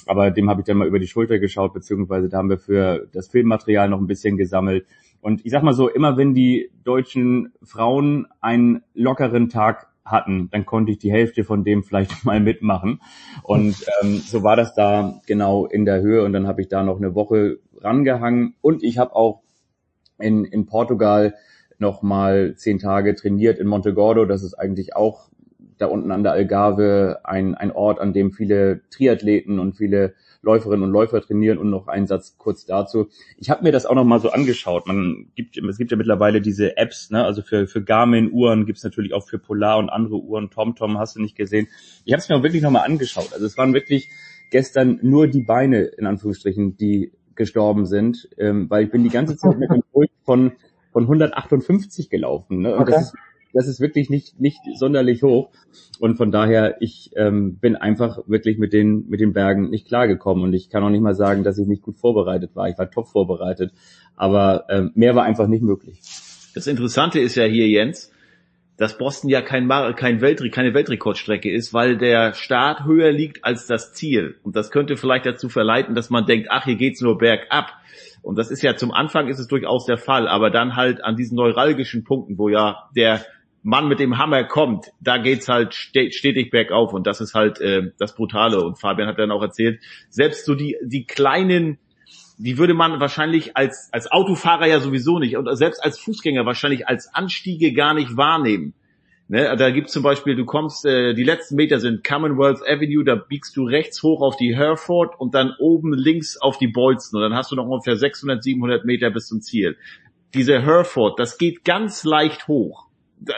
aber 0.09 0.31
dem 0.31 0.49
habe 0.49 0.63
ich 0.63 0.67
dann 0.67 0.79
mal 0.79 0.89
über 0.89 0.99
die 0.99 1.07
Schulter 1.07 1.39
geschaut, 1.39 1.75
beziehungsweise 1.75 2.29
da 2.31 2.39
haben 2.39 2.49
wir 2.49 2.59
für 2.59 3.09
das 3.13 3.29
Filmmaterial 3.29 3.91
noch 3.91 4.01
ein 4.01 4.07
bisschen 4.07 4.39
gesammelt. 4.39 4.87
Und 5.21 5.45
ich 5.45 5.53
sag 5.53 5.63
mal 5.63 5.73
so, 5.73 5.89
immer 5.89 6.17
wenn 6.17 6.35
die 6.35 6.71
deutschen 6.85 7.53
Frauen 7.63 8.27
einen 8.41 8.83
lockeren 8.95 9.49
Tag 9.49 9.88
hatten, 10.11 10.49
dann 10.51 10.67
konnte 10.67 10.93
ich 10.93 10.99
die 10.99 11.13
Hälfte 11.13 11.45
von 11.45 11.65
dem 11.65 11.83
vielleicht 11.83 12.11
mal 12.25 12.41
mitmachen. 12.41 13.01
Und 13.43 13.85
ähm, 14.03 14.19
so 14.19 14.43
war 14.43 14.57
das 14.57 14.75
da 14.75 15.21
genau 15.27 15.67
in 15.67 15.85
der 15.85 16.01
Höhe. 16.01 16.25
Und 16.25 16.33
dann 16.33 16.47
habe 16.47 16.61
ich 16.61 16.69
da 16.69 16.83
noch 16.83 16.99
eine 16.99 17.15
Woche 17.15 17.59
rangehangen. 17.81 18.55
Und 18.61 18.83
ich 18.83 18.99
habe 18.99 19.15
auch 19.15 19.43
in, 20.19 20.45
in 20.45 20.67
Portugal 20.67 21.35
noch 21.79 22.03
mal 22.03 22.55
zehn 22.57 22.79
Tage 22.79 23.15
trainiert 23.15 23.59
in 23.59 23.69
Montegordo. 23.69 24.25
Das 24.25 24.43
ist 24.43 24.55
eigentlich 24.55 24.97
auch 24.97 25.29
da 25.79 25.87
unten 25.87 26.11
an 26.11 26.25
der 26.25 26.33
Algarve 26.33 27.21
ein, 27.25 27.55
ein 27.55 27.71
Ort, 27.71 28.01
an 28.01 28.13
dem 28.13 28.33
viele 28.33 28.81
Triathleten 28.91 29.59
und 29.59 29.77
viele 29.77 30.15
Läuferinnen 30.43 30.85
und 30.85 30.91
Läufer 30.91 31.21
trainieren 31.21 31.59
und 31.59 31.71
noch 31.71 31.89
einen 31.89 32.07
Satz 32.07 32.37
kurz 32.39 32.65
dazu. 32.65 33.09
Ich 33.39 33.51
habe 33.51 33.65
mir 33.65 33.73
das 33.73 33.87
auch 33.87 33.95
noch 33.95 34.05
mal 34.05 34.21
so 34.21 34.31
angeschaut. 34.31 34.87
Man 34.87 35.33
gibt, 35.35 35.57
es 35.57 35.79
gibt 35.79 35.91
ja 35.91 35.97
mittlerweile 35.97 36.41
diese 36.41 36.77
Apps, 36.77 37.11
ne? 37.11 37.25
also 37.25 37.43
für, 37.43 37.67
für 37.67 37.83
Garmin-Uhren 37.83 38.65
gibt's 38.67 38.85
natürlich 38.85 39.15
auch 39.15 39.27
für 39.27 39.39
Polar 39.39 39.79
und 39.79 39.91
andere 39.91 40.17
Uhren. 40.17 40.51
TomTom 40.51 40.99
hast 40.99 41.17
du 41.17 41.21
nicht 41.21 41.37
gesehen. 41.37 41.69
Ich 42.05 42.13
habe 42.13 42.21
es 42.21 42.29
mir 42.29 42.37
auch 42.37 42.43
wirklich 42.43 42.63
noch 42.63 42.71
mal 42.71 42.83
angeschaut. 42.83 43.33
Also 43.33 43.47
es 43.47 43.59
waren 43.59 43.75
wirklich 43.75 44.09
gestern 44.51 44.99
nur 45.03 45.27
die 45.27 45.43
Beine, 45.43 45.83
in 45.83 46.07
Anführungsstrichen, 46.07 46.77
die 46.77 47.13
gestorben 47.35 47.87
sind, 47.87 48.29
ähm, 48.39 48.69
weil 48.71 48.85
ich 48.85 48.91
bin 48.91 49.05
die 49.05 49.11
ganze 49.11 49.37
Zeit 49.37 49.59
mit 49.59 49.71
einem 49.71 49.83
Puls 49.93 50.11
von, 50.25 50.53
von 50.93 51.05
158 51.05 52.11
gelaufen. 52.11 52.61
Ne? 52.61 52.75
Und 52.75 52.83
okay. 52.83 52.93
das 52.93 53.03
ist 53.07 53.15
das 53.53 53.67
ist 53.67 53.81
wirklich 53.81 54.11
nicht, 54.11 54.41
nicht 54.41 54.59
sonderlich 54.75 55.23
hoch. 55.23 55.51
Und 55.99 56.17
von 56.17 56.31
daher, 56.31 56.77
ich 56.81 57.11
ähm, 57.17 57.59
bin 57.59 57.77
einfach 57.77 58.19
wirklich 58.27 58.59
mit 58.59 58.73
den, 58.73 59.09
mit 59.09 59.21
den 59.21 59.33
Bergen 59.33 59.71
nicht 59.71 59.89
klargekommen. 59.89 60.45
Und 60.45 60.53
ich 60.53 60.71
kann 60.71 60.83
auch 60.83 60.91
nicht 60.91 61.03
mal 61.03 61.15
sagen, 61.15 61.45
dass 61.45 61.59
ich 61.59 61.67
nicht 61.67 61.83
gut 61.83 61.99
vorbereitet 61.99 62.55
war. 62.55 62.69
Ich 62.69 62.79
war 62.79 62.91
top 62.91 63.09
vorbereitet. 63.09 63.73
Aber 64.17 64.67
ähm, 64.69 64.93
mehr 64.95 65.15
war 65.15 65.25
einfach 65.25 65.49
nicht 65.49 65.63
möglich. 65.63 66.01
Das 66.55 66.67
Interessante 66.67 67.21
ist 67.21 67.37
ja 67.37 67.45
hier, 67.45 67.69
Jens, 67.69 68.13
dass 68.77 68.97
Boston 68.97 69.29
ja 69.29 69.43
kein, 69.43 69.69
kein 69.97 70.21
Weltre 70.21 70.51
keine 70.51 70.73
Weltrekordstrecke 70.73 71.51
ist, 71.51 71.75
weil 71.75 71.99
der 71.99 72.33
Start 72.35 72.85
höher 72.85 73.11
liegt 73.11 73.45
als 73.45 73.67
das 73.67 73.93
Ziel. 73.93 74.37
Und 74.45 74.57
das 74.57 74.71
könnte 74.71 74.97
vielleicht 74.97 75.27
dazu 75.27 75.49
verleiten, 75.49 75.95
dass 75.95 76.11
man 76.11 76.27
denkt, 76.27 76.49
ach, 76.51 76.65
hier 76.65 76.77
geht's 76.77 77.01
nur 77.01 77.19
bergab. 77.19 77.73
Und 78.23 78.39
das 78.39 78.51
ist 78.51 78.63
ja 78.63 78.77
zum 78.77 78.93
Anfang 78.93 79.29
ist 79.29 79.39
es 79.39 79.49
durchaus 79.49 79.85
der 79.87 79.99
Fall, 79.99 80.29
aber 80.29 80.51
dann 80.51 80.77
halt 80.77 81.03
an 81.03 81.17
diesen 81.17 81.37
neuralgischen 81.37 82.05
Punkten, 82.05 82.39
wo 82.39 82.49
ja 82.49 82.89
der 82.95 83.25
Mann 83.63 83.89
mit 83.89 83.99
dem 83.99 84.19
Hammer 84.19 84.45
kommt, 84.45 84.93
da 85.01 85.19
geht's 85.19 85.49
halt 85.49 85.75
stetig 85.75 86.51
bergauf 86.51 86.93
und 86.93 87.07
das 87.07 87.21
ist 87.21 87.35
halt 87.35 87.61
äh, 87.61 87.91
das 87.99 88.15
Brutale. 88.15 88.63
Und 88.63 88.79
Fabian 88.79 89.09
hat 89.09 89.19
dann 89.19 89.31
auch 89.31 89.43
erzählt, 89.43 89.81
selbst 90.09 90.47
so 90.47 90.55
die, 90.55 90.77
die 90.83 91.05
kleinen, 91.05 91.79
die 92.39 92.57
würde 92.57 92.75
man 92.75 93.01
wahrscheinlich 93.01 93.57
als, 93.57 93.89
als 93.93 94.11
Autofahrer 94.11 94.67
ja 94.67 94.81
sowieso 94.81 95.19
nicht 95.19 95.37
und 95.37 95.55
selbst 95.57 95.85
als 95.85 95.99
Fußgänger 95.99 96.47
wahrscheinlich 96.47 96.87
als 96.87 97.13
Anstiege 97.13 97.73
gar 97.73 97.95
nicht 97.95 98.17
wahrnehmen. 98.17 98.75
Ne, 99.31 99.55
da 99.59 99.71
gibt's 99.71 99.93
zum 99.93 100.03
Beispiel, 100.03 100.37
du 100.37 100.47
kommst, 100.47 100.87
äh, 100.87 101.13
die 101.13 101.25
letzten 101.25 101.57
Meter 101.57 101.81
sind 101.81 102.03
Commonwealth 102.03 102.63
Avenue, 102.67 103.05
da 103.05 103.15
biegst 103.17 103.55
du 103.59 103.65
rechts 103.65 104.03
hoch 104.03 104.23
auf 104.23 104.37
die 104.37 104.57
Hereford 104.57 105.21
und 105.21 105.35
dann 105.35 105.53
oben 105.59 105.93
links 105.93 106.39
auf 106.41 106.57
die 106.57 106.69
Bolzen 106.69 107.17
und 107.17 107.23
dann 107.23 107.35
hast 107.35 107.53
du 107.53 107.57
noch 107.57 107.67
ungefähr 107.67 107.97
600, 107.97 108.43
700 108.43 108.87
Meter 108.87 109.11
bis 109.11 109.27
zum 109.27 109.43
Ziel. 109.43 109.77
Diese 110.33 110.63
Hereford, 110.63 111.19
das 111.19 111.37
geht 111.37 111.63
ganz 111.65 112.05
leicht 112.05 112.49
hoch 112.49 112.88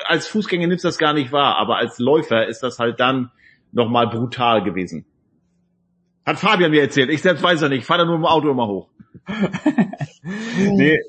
als 0.05 0.27
Fußgänger 0.29 0.67
nimmst 0.67 0.85
du 0.85 0.89
das 0.89 0.99
gar 0.99 1.13
nicht 1.13 1.33
wahr, 1.33 1.57
aber 1.57 1.77
als 1.77 1.99
Läufer 1.99 2.47
ist 2.47 2.63
das 2.63 2.79
halt 2.79 3.01
dann 3.01 3.31
nochmal 3.73 4.09
brutal 4.09 4.63
gewesen. 4.63 5.05
Hat 6.27 6.39
Fabian 6.39 6.71
mir 6.71 6.83
erzählt. 6.83 7.11
Ich 7.11 7.23
selbst 7.23 7.43
weiß 7.43 7.61
ja 7.63 7.69
nicht. 7.69 7.81
Ich 7.81 7.87
fahre 7.87 8.01
da 8.01 8.05
nur 8.05 8.17
im 8.17 8.27
Auto 8.27 8.51
immer 8.51 8.67
hoch. 8.67 8.89
nee, 10.23 11.01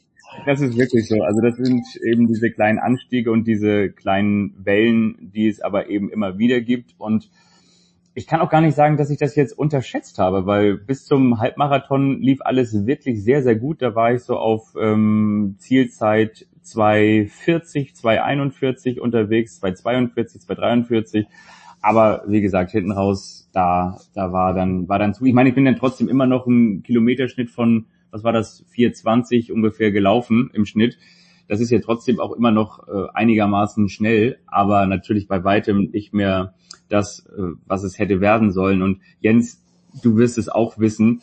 das 0.46 0.62
ist 0.62 0.78
wirklich 0.78 1.08
so. 1.08 1.22
Also 1.22 1.42
das 1.42 1.58
sind 1.58 1.84
eben 2.04 2.28
diese 2.28 2.52
kleinen 2.52 2.80
Anstiege 2.80 3.32
und 3.32 3.46
diese 3.46 3.92
kleinen 3.92 4.56
Wellen, 4.64 5.32
die 5.34 5.48
es 5.48 5.62
aber 5.62 5.90
eben 5.90 6.10
immer 6.10 6.38
wieder 6.38 6.62
gibt. 6.62 6.96
Und 6.98 7.30
ich 8.14 8.28
kann 8.28 8.42
auch 8.42 8.50
gar 8.50 8.62
nicht 8.62 8.76
sagen, 8.76 8.98
dass 8.98 9.10
ich 9.10 9.18
das 9.18 9.36
jetzt 9.36 9.58
unterschätzt 9.58 10.18
habe, 10.18 10.46
weil 10.46 10.78
bis 10.78 11.06
zum 11.06 11.40
Halbmarathon 11.40 12.22
lief 12.22 12.40
alles 12.42 12.86
wirklich 12.86 13.24
sehr, 13.24 13.44
sehr 13.44 13.56
gut. 13.56 13.82
Da 13.82 13.96
war 13.96 14.14
ich 14.14 14.24
so 14.24 14.38
auf 14.38 14.76
ähm, 14.80 15.56
Zielzeit 15.60 16.48
240, 16.62 17.96
241 17.96 19.02
unterwegs, 19.02 19.60
242, 19.60 20.42
243. 20.42 21.28
Aber 21.82 22.24
wie 22.28 22.42
gesagt, 22.42 22.72
hinten 22.72 22.92
raus, 22.92 23.50
da, 23.54 23.98
da 24.14 24.32
war 24.32 24.54
dann, 24.54 24.88
war 24.88 25.00
dann 25.00 25.14
zu. 25.14 25.26
Ich 25.26 25.34
meine, 25.34 25.50
ich 25.50 25.56
bin 25.56 25.66
dann 25.66 25.78
trotzdem 25.78 26.08
immer 26.08 26.28
noch 26.28 26.46
ein 26.46 26.84
Kilometerschnitt 26.84 27.50
von, 27.50 27.88
was 28.12 28.24
war 28.24 28.34
das, 28.34 28.64
420 28.70 29.52
ungefähr 29.52 29.92
gelaufen 29.92 30.52
im 30.54 30.66
Schnitt. 30.66 30.98
Das 31.48 31.60
ist 31.60 31.72
ja 31.72 31.80
trotzdem 31.80 32.20
auch 32.20 32.34
immer 32.34 32.52
noch 32.52 32.88
äh, 32.88 33.08
einigermaßen 33.14 33.90
schnell, 33.90 34.38
aber 34.46 34.86
natürlich 34.86 35.28
bei 35.28 35.44
weitem 35.44 35.90
nicht 35.92 36.14
mehr 36.14 36.54
das, 36.88 37.26
äh, 37.26 37.42
was 37.66 37.84
es 37.84 37.98
hätte 37.98 38.22
werden 38.22 38.52
sollen. 38.52 38.82
Und 38.82 39.02
Jens, 39.20 39.62
du 40.02 40.16
wirst 40.18 40.38
es 40.38 40.50
auch 40.50 40.78
wissen, 40.80 41.22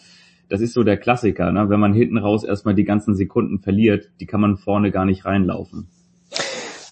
das 0.48 0.60
ist 0.60 0.74
so 0.74 0.82
der 0.82 0.96
Klassiker, 0.96 1.52
ne? 1.52 1.68
wenn 1.68 1.80
man 1.80 1.92
hinten 1.92 2.18
raus 2.18 2.44
erstmal 2.44 2.74
die 2.74 2.84
ganzen 2.84 3.14
Sekunden 3.14 3.58
verliert, 3.60 4.10
die 4.20 4.26
kann 4.26 4.40
man 4.40 4.56
vorne 4.56 4.90
gar 4.90 5.04
nicht 5.04 5.24
reinlaufen. 5.24 5.88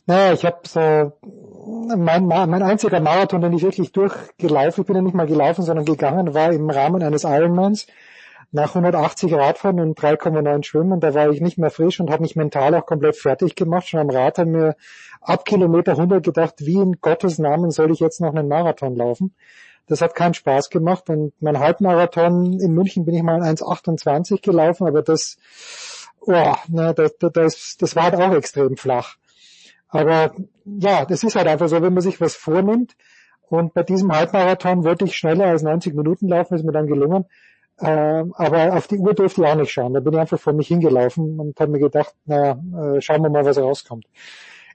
Naja, 0.06 0.32
ich 0.34 0.44
habe 0.44 0.58
so 0.64 1.12
mein, 1.96 2.26
mein 2.26 2.62
einziger 2.62 3.00
Marathon, 3.00 3.40
den 3.40 3.52
ich 3.52 3.62
wirklich 3.62 3.90
durchgelaufen, 3.90 4.82
ich 4.82 4.86
bin 4.86 4.96
ja 4.96 5.02
nicht 5.02 5.16
mal 5.16 5.26
gelaufen, 5.26 5.62
sondern 5.62 5.84
gegangen, 5.84 6.32
war 6.32 6.52
im 6.52 6.70
Rahmen 6.70 7.02
eines 7.02 7.24
Ironmans 7.24 7.88
nach 8.52 8.74
180 8.74 9.34
Radfahren 9.34 9.80
und 9.80 9.98
3,9 9.98 10.64
Schwimmen. 10.64 11.00
Da 11.00 11.14
war 11.14 11.30
ich 11.30 11.40
nicht 11.40 11.58
mehr 11.58 11.70
frisch 11.70 11.98
und 11.98 12.10
habe 12.10 12.22
mich 12.22 12.36
mental 12.36 12.74
auch 12.74 12.86
komplett 12.86 13.16
fertig 13.16 13.56
gemacht. 13.56 13.88
Schon 13.88 14.00
am 14.00 14.10
Rad 14.10 14.38
haben 14.38 14.52
mir 14.52 14.76
ab 15.20 15.44
Kilometer 15.44 15.92
100 15.92 16.24
gedacht, 16.24 16.54
wie 16.58 16.76
in 16.76 17.00
Gottes 17.00 17.38
Namen 17.38 17.72
soll 17.72 17.90
ich 17.90 17.98
jetzt 17.98 18.20
noch 18.20 18.34
einen 18.34 18.48
Marathon 18.48 18.94
laufen? 18.94 19.34
Das 19.86 20.00
hat 20.00 20.14
keinen 20.14 20.34
Spaß 20.34 20.70
gemacht 20.70 21.08
und 21.08 21.32
mein 21.40 21.58
Halbmarathon 21.58 22.60
in 22.60 22.72
München 22.72 23.04
bin 23.04 23.14
ich 23.14 23.22
mal 23.22 23.40
1,28 23.40 24.42
gelaufen, 24.42 24.86
aber 24.86 25.02
das, 25.02 25.36
oh, 26.20 26.54
na, 26.68 26.92
das, 26.92 27.16
das, 27.18 27.76
das 27.78 27.96
war 27.96 28.04
halt 28.04 28.16
auch 28.16 28.34
extrem 28.34 28.76
flach. 28.76 29.16
Aber 29.88 30.34
ja, 30.64 31.04
das 31.04 31.22
ist 31.22 31.36
halt 31.36 31.46
einfach 31.46 31.68
so, 31.68 31.80
wenn 31.80 31.94
man 31.94 32.02
sich 32.02 32.20
was 32.20 32.34
vornimmt. 32.34 32.96
Und 33.48 33.74
bei 33.74 33.84
diesem 33.84 34.12
Halbmarathon 34.12 34.84
wollte 34.84 35.04
ich 35.04 35.16
schneller 35.16 35.46
als 35.46 35.62
90 35.62 35.94
Minuten 35.94 36.28
laufen, 36.28 36.54
ist 36.54 36.64
mir 36.64 36.72
dann 36.72 36.88
gelungen. 36.88 37.26
Ähm, 37.78 38.32
aber 38.36 38.74
auf 38.74 38.88
die 38.88 38.96
Uhr 38.96 39.14
durfte 39.14 39.42
ich 39.42 39.46
auch 39.46 39.54
nicht 39.54 39.70
schauen. 39.70 39.92
Da 39.92 40.00
bin 40.00 40.14
ich 40.14 40.18
einfach 40.18 40.40
vor 40.40 40.54
mich 40.54 40.68
hingelaufen 40.68 41.38
und 41.38 41.60
habe 41.60 41.70
mir 41.70 41.78
gedacht, 41.78 42.14
naja, 42.24 42.52
äh, 42.52 43.00
schauen 43.00 43.22
wir 43.22 43.30
mal, 43.30 43.44
was 43.44 43.58
rauskommt. 43.58 44.06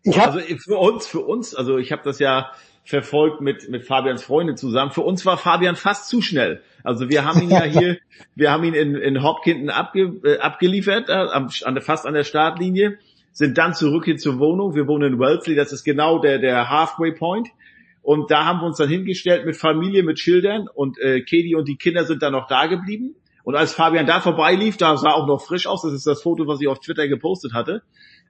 Ich 0.03 0.19
hab, 0.19 0.33
also 0.33 0.39
für 0.57 0.77
uns, 0.77 1.07
für 1.07 1.19
uns, 1.19 1.53
also 1.53 1.77
ich 1.77 1.91
habe 1.91 2.03
das 2.03 2.19
ja 2.19 2.51
verfolgt 2.83 3.41
mit, 3.41 3.69
mit 3.69 3.85
Fabians 3.85 4.23
Freundin 4.23 4.57
zusammen. 4.57 4.91
Für 4.91 5.01
uns 5.01 5.25
war 5.25 5.37
Fabian 5.37 5.75
fast 5.75 6.09
zu 6.09 6.21
schnell. 6.21 6.61
Also 6.83 7.09
wir 7.09 7.25
haben 7.25 7.41
ihn 7.41 7.49
ja 7.49 7.63
hier, 7.63 7.97
wir 8.35 8.51
haben 8.51 8.63
ihn 8.63 8.73
in, 8.73 8.95
in 8.95 9.23
Hopkinton 9.23 9.69
abge, 9.69 10.19
äh, 10.23 10.39
abgeliefert, 10.39 11.09
äh, 11.09 11.13
am, 11.13 11.49
an 11.63 11.75
der, 11.75 11.83
fast 11.83 12.05
an 12.05 12.13
der 12.13 12.23
Startlinie, 12.23 12.97
sind 13.31 13.57
dann 13.57 13.73
zurück 13.73 14.05
hin 14.05 14.17
zur 14.17 14.39
Wohnung. 14.39 14.75
Wir 14.75 14.87
wohnen 14.87 15.13
in 15.13 15.19
Wellesley, 15.19 15.55
das 15.55 15.71
ist 15.71 15.83
genau 15.83 16.19
der, 16.19 16.39
der 16.39 16.69
Halfway 16.69 17.13
Point. 17.13 17.49
Und 18.01 18.31
da 18.31 18.45
haben 18.45 18.59
wir 18.59 18.65
uns 18.65 18.77
dann 18.77 18.89
hingestellt 18.89 19.45
mit 19.45 19.55
Familie, 19.55 20.03
mit 20.03 20.19
Schildern 20.19 20.67
und 20.73 20.97
äh, 20.99 21.21
Katie 21.21 21.55
und 21.55 21.67
die 21.67 21.77
Kinder 21.77 22.05
sind 22.05 22.23
dann 22.23 22.33
noch 22.33 22.47
da 22.47 22.65
geblieben. 22.65 23.15
Und 23.43 23.55
als 23.55 23.73
Fabian 23.73 24.05
da 24.05 24.19
vorbeilief, 24.19 24.77
da 24.77 24.97
sah 24.97 25.11
auch 25.11 25.27
noch 25.27 25.41
frisch 25.41 25.67
aus, 25.67 25.83
das 25.83 25.93
ist 25.93 26.07
das 26.07 26.21
Foto, 26.21 26.47
was 26.47 26.61
ich 26.61 26.67
auf 26.67 26.79
Twitter 26.79 27.07
gepostet 27.07 27.53
hatte, 27.53 27.83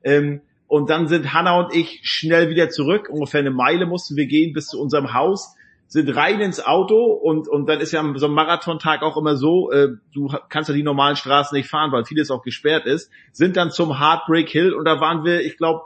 ähm, 0.03 0.41
und 0.71 0.89
dann 0.89 1.09
sind 1.09 1.33
Hanna 1.33 1.59
und 1.59 1.75
ich 1.75 1.99
schnell 2.03 2.47
wieder 2.47 2.69
zurück. 2.69 3.09
Ungefähr 3.09 3.41
eine 3.41 3.51
Meile 3.51 3.85
mussten 3.85 4.15
wir 4.15 4.25
gehen 4.25 4.53
bis 4.53 4.67
zu 4.67 4.79
unserem 4.79 5.13
Haus, 5.13 5.57
sind 5.87 6.15
rein 6.15 6.39
ins 6.39 6.65
Auto 6.65 7.11
und, 7.11 7.49
und 7.49 7.67
dann 7.67 7.81
ist 7.81 7.91
ja 7.91 8.01
so 8.15 8.27
ein 8.27 8.31
Marathontag 8.31 9.01
auch 9.01 9.17
immer 9.17 9.35
so, 9.35 9.69
äh, 9.69 9.89
du 10.13 10.33
kannst 10.47 10.69
ja 10.69 10.73
die 10.73 10.81
normalen 10.81 11.17
Straßen 11.17 11.57
nicht 11.57 11.69
fahren, 11.69 11.91
weil 11.91 12.05
vieles 12.05 12.31
auch 12.31 12.41
gesperrt 12.41 12.85
ist, 12.85 13.11
sind 13.33 13.57
dann 13.57 13.71
zum 13.71 13.99
Heartbreak 13.99 14.47
Hill 14.47 14.73
und 14.73 14.85
da 14.85 15.01
waren 15.01 15.25
wir, 15.25 15.41
ich 15.41 15.57
glaube, 15.57 15.81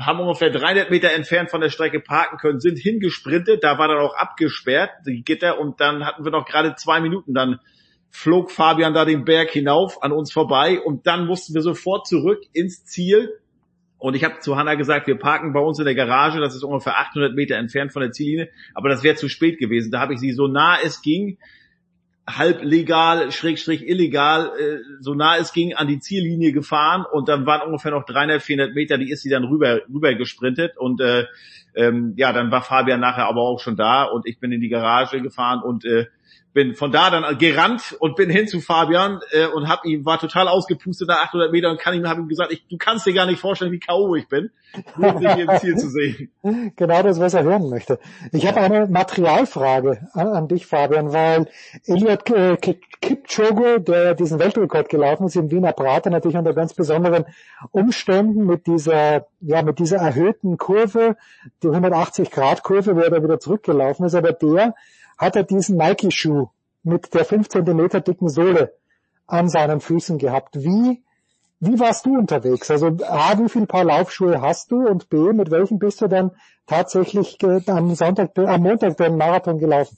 haben 0.00 0.18
ungefähr 0.18 0.50
300 0.50 0.90
Meter 0.90 1.12
entfernt 1.12 1.48
von 1.48 1.60
der 1.60 1.70
Strecke 1.70 2.00
parken 2.00 2.38
können, 2.38 2.58
sind 2.58 2.76
hingesprintet, 2.76 3.62
da 3.62 3.78
war 3.78 3.86
dann 3.86 3.98
auch 3.98 4.16
abgesperrt, 4.16 4.90
die 5.06 5.22
Gitter, 5.22 5.60
und 5.60 5.80
dann 5.80 6.04
hatten 6.04 6.24
wir 6.24 6.32
noch 6.32 6.44
gerade 6.44 6.74
zwei 6.74 7.00
Minuten 7.00 7.34
dann 7.34 7.60
flog 8.12 8.50
Fabian 8.50 8.92
da 8.92 9.06
den 9.06 9.24
Berg 9.24 9.50
hinauf 9.50 10.02
an 10.02 10.12
uns 10.12 10.30
vorbei 10.30 10.78
und 10.80 11.06
dann 11.06 11.26
mussten 11.26 11.54
wir 11.54 11.62
sofort 11.62 12.06
zurück 12.06 12.42
ins 12.52 12.84
Ziel. 12.84 13.30
Und 13.96 14.14
ich 14.14 14.22
habe 14.22 14.40
zu 14.40 14.56
Hanna 14.56 14.74
gesagt, 14.74 15.06
wir 15.06 15.18
parken 15.18 15.52
bei 15.52 15.60
uns 15.60 15.78
in 15.78 15.86
der 15.86 15.94
Garage, 15.94 16.38
das 16.38 16.54
ist 16.54 16.62
ungefähr 16.62 16.98
800 16.98 17.34
Meter 17.34 17.56
entfernt 17.56 17.92
von 17.92 18.02
der 18.02 18.12
Ziellinie, 18.12 18.50
aber 18.74 18.90
das 18.90 19.02
wäre 19.02 19.16
zu 19.16 19.28
spät 19.28 19.58
gewesen. 19.58 19.90
Da 19.90 20.00
habe 20.00 20.12
ich 20.12 20.20
sie 20.20 20.32
so 20.32 20.46
nah 20.46 20.76
es 20.84 21.00
ging, 21.00 21.38
halb 22.28 22.62
legal, 22.62 23.32
schrägstrich 23.32 23.88
illegal, 23.88 24.52
äh, 24.58 24.78
so 25.00 25.14
nah 25.14 25.38
es 25.38 25.52
ging, 25.52 25.74
an 25.74 25.88
die 25.88 25.98
Ziellinie 25.98 26.52
gefahren 26.52 27.06
und 27.10 27.28
dann 27.28 27.46
waren 27.46 27.66
ungefähr 27.66 27.92
noch 27.92 28.04
300, 28.04 28.42
400 28.42 28.74
Meter, 28.74 28.98
die 28.98 29.10
ist 29.10 29.22
sie 29.22 29.30
dann 29.30 29.44
rüber, 29.44 29.80
rüber 29.88 30.14
gesprintet 30.14 30.76
und 30.76 31.00
äh, 31.00 31.24
ähm, 31.74 32.12
ja, 32.16 32.32
dann 32.32 32.50
war 32.50 32.62
Fabian 32.62 33.00
nachher 33.00 33.26
aber 33.26 33.40
auch 33.40 33.58
schon 33.58 33.76
da 33.76 34.04
und 34.04 34.26
ich 34.26 34.38
bin 34.38 34.52
in 34.52 34.60
die 34.60 34.68
Garage 34.68 35.22
gefahren 35.22 35.62
und 35.62 35.86
äh, 35.86 36.06
bin 36.52 36.74
von 36.74 36.92
da 36.92 37.10
dann 37.10 37.38
gerannt 37.38 37.96
und 37.98 38.16
bin 38.16 38.28
hin 38.30 38.46
zu 38.46 38.60
Fabian 38.60 39.20
äh, 39.30 39.46
und 39.46 39.68
hab 39.68 39.84
ihn 39.84 40.04
war 40.04 40.18
total 40.18 40.48
ausgepustet 40.48 41.08
nach 41.08 41.24
800 41.24 41.50
Metern 41.50 41.72
und 41.72 41.80
kann 41.80 41.94
ihm 41.94 42.06
habe 42.08 42.20
ihm 42.20 42.28
gesagt, 42.28 42.52
ich, 42.52 42.66
du 42.68 42.76
kannst 42.76 43.06
dir 43.06 43.14
gar 43.14 43.26
nicht 43.26 43.40
vorstellen, 43.40 43.72
wie 43.72 43.80
KO 43.80 44.14
ich 44.16 44.28
bin, 44.28 44.50
nur 44.96 45.12
dich 45.12 45.32
hier 45.32 45.50
im 45.50 45.58
Ziel 45.58 45.76
zu 45.76 45.88
sehen. 45.88 46.30
Genau 46.76 47.02
das, 47.02 47.20
was 47.20 47.34
er 47.34 47.44
hören 47.44 47.70
möchte. 47.70 47.98
Ich 48.32 48.46
habe 48.46 48.60
eine 48.60 48.86
Materialfrage 48.86 50.08
an, 50.12 50.28
an, 50.28 50.48
dich, 50.48 50.66
Fabian, 50.66 51.12
weil 51.12 51.46
Eliot 51.86 52.28
äh, 52.30 52.56
Kipchoge, 52.56 53.80
der 53.80 54.14
diesen 54.14 54.38
Weltrekord 54.38 54.88
gelaufen 54.88 55.26
ist 55.26 55.36
im 55.36 55.50
Wiener 55.50 55.72
Prater, 55.72 56.10
natürlich 56.10 56.36
unter 56.36 56.54
ganz 56.54 56.74
besonderen 56.74 57.24
Umständen 57.70 58.46
mit 58.46 58.66
dieser 58.66 59.26
ja 59.40 59.62
mit 59.62 59.78
dieser 59.78 59.98
erhöhten 59.98 60.56
Kurve, 60.56 61.16
die 61.62 61.68
180 61.68 62.30
Grad 62.30 62.62
Kurve, 62.62 62.96
wo 62.96 63.00
er 63.00 63.10
da 63.10 63.22
wieder 63.22 63.40
zurückgelaufen 63.40 64.06
ist, 64.06 64.14
aber 64.14 64.32
der 64.32 64.74
hat 65.18 65.36
er 65.36 65.44
diesen 65.44 65.76
Nike-Schuh 65.76 66.48
mit 66.82 67.14
der 67.14 67.24
5 67.24 67.48
Zentimeter 67.48 68.00
dicken 68.00 68.28
Sohle 68.28 68.74
an 69.26 69.48
seinen 69.48 69.80
Füßen 69.80 70.18
gehabt. 70.18 70.56
Wie, 70.56 71.02
wie 71.60 71.78
warst 71.78 72.06
du 72.06 72.16
unterwegs? 72.16 72.70
Also 72.70 72.88
A, 73.08 73.38
wie 73.38 73.48
viel 73.48 73.66
Paar 73.66 73.84
Laufschuhe 73.84 74.40
hast 74.40 74.70
du 74.70 74.86
und 74.86 75.08
B, 75.08 75.32
mit 75.32 75.50
welchen 75.50 75.78
bist 75.78 76.00
du 76.00 76.08
dann 76.08 76.32
tatsächlich 76.66 77.38
am 77.66 77.94
Sonntag, 77.94 78.36
am 78.36 78.62
Montag 78.62 78.96
den 78.96 79.16
Marathon 79.16 79.58
gelaufen? 79.58 79.96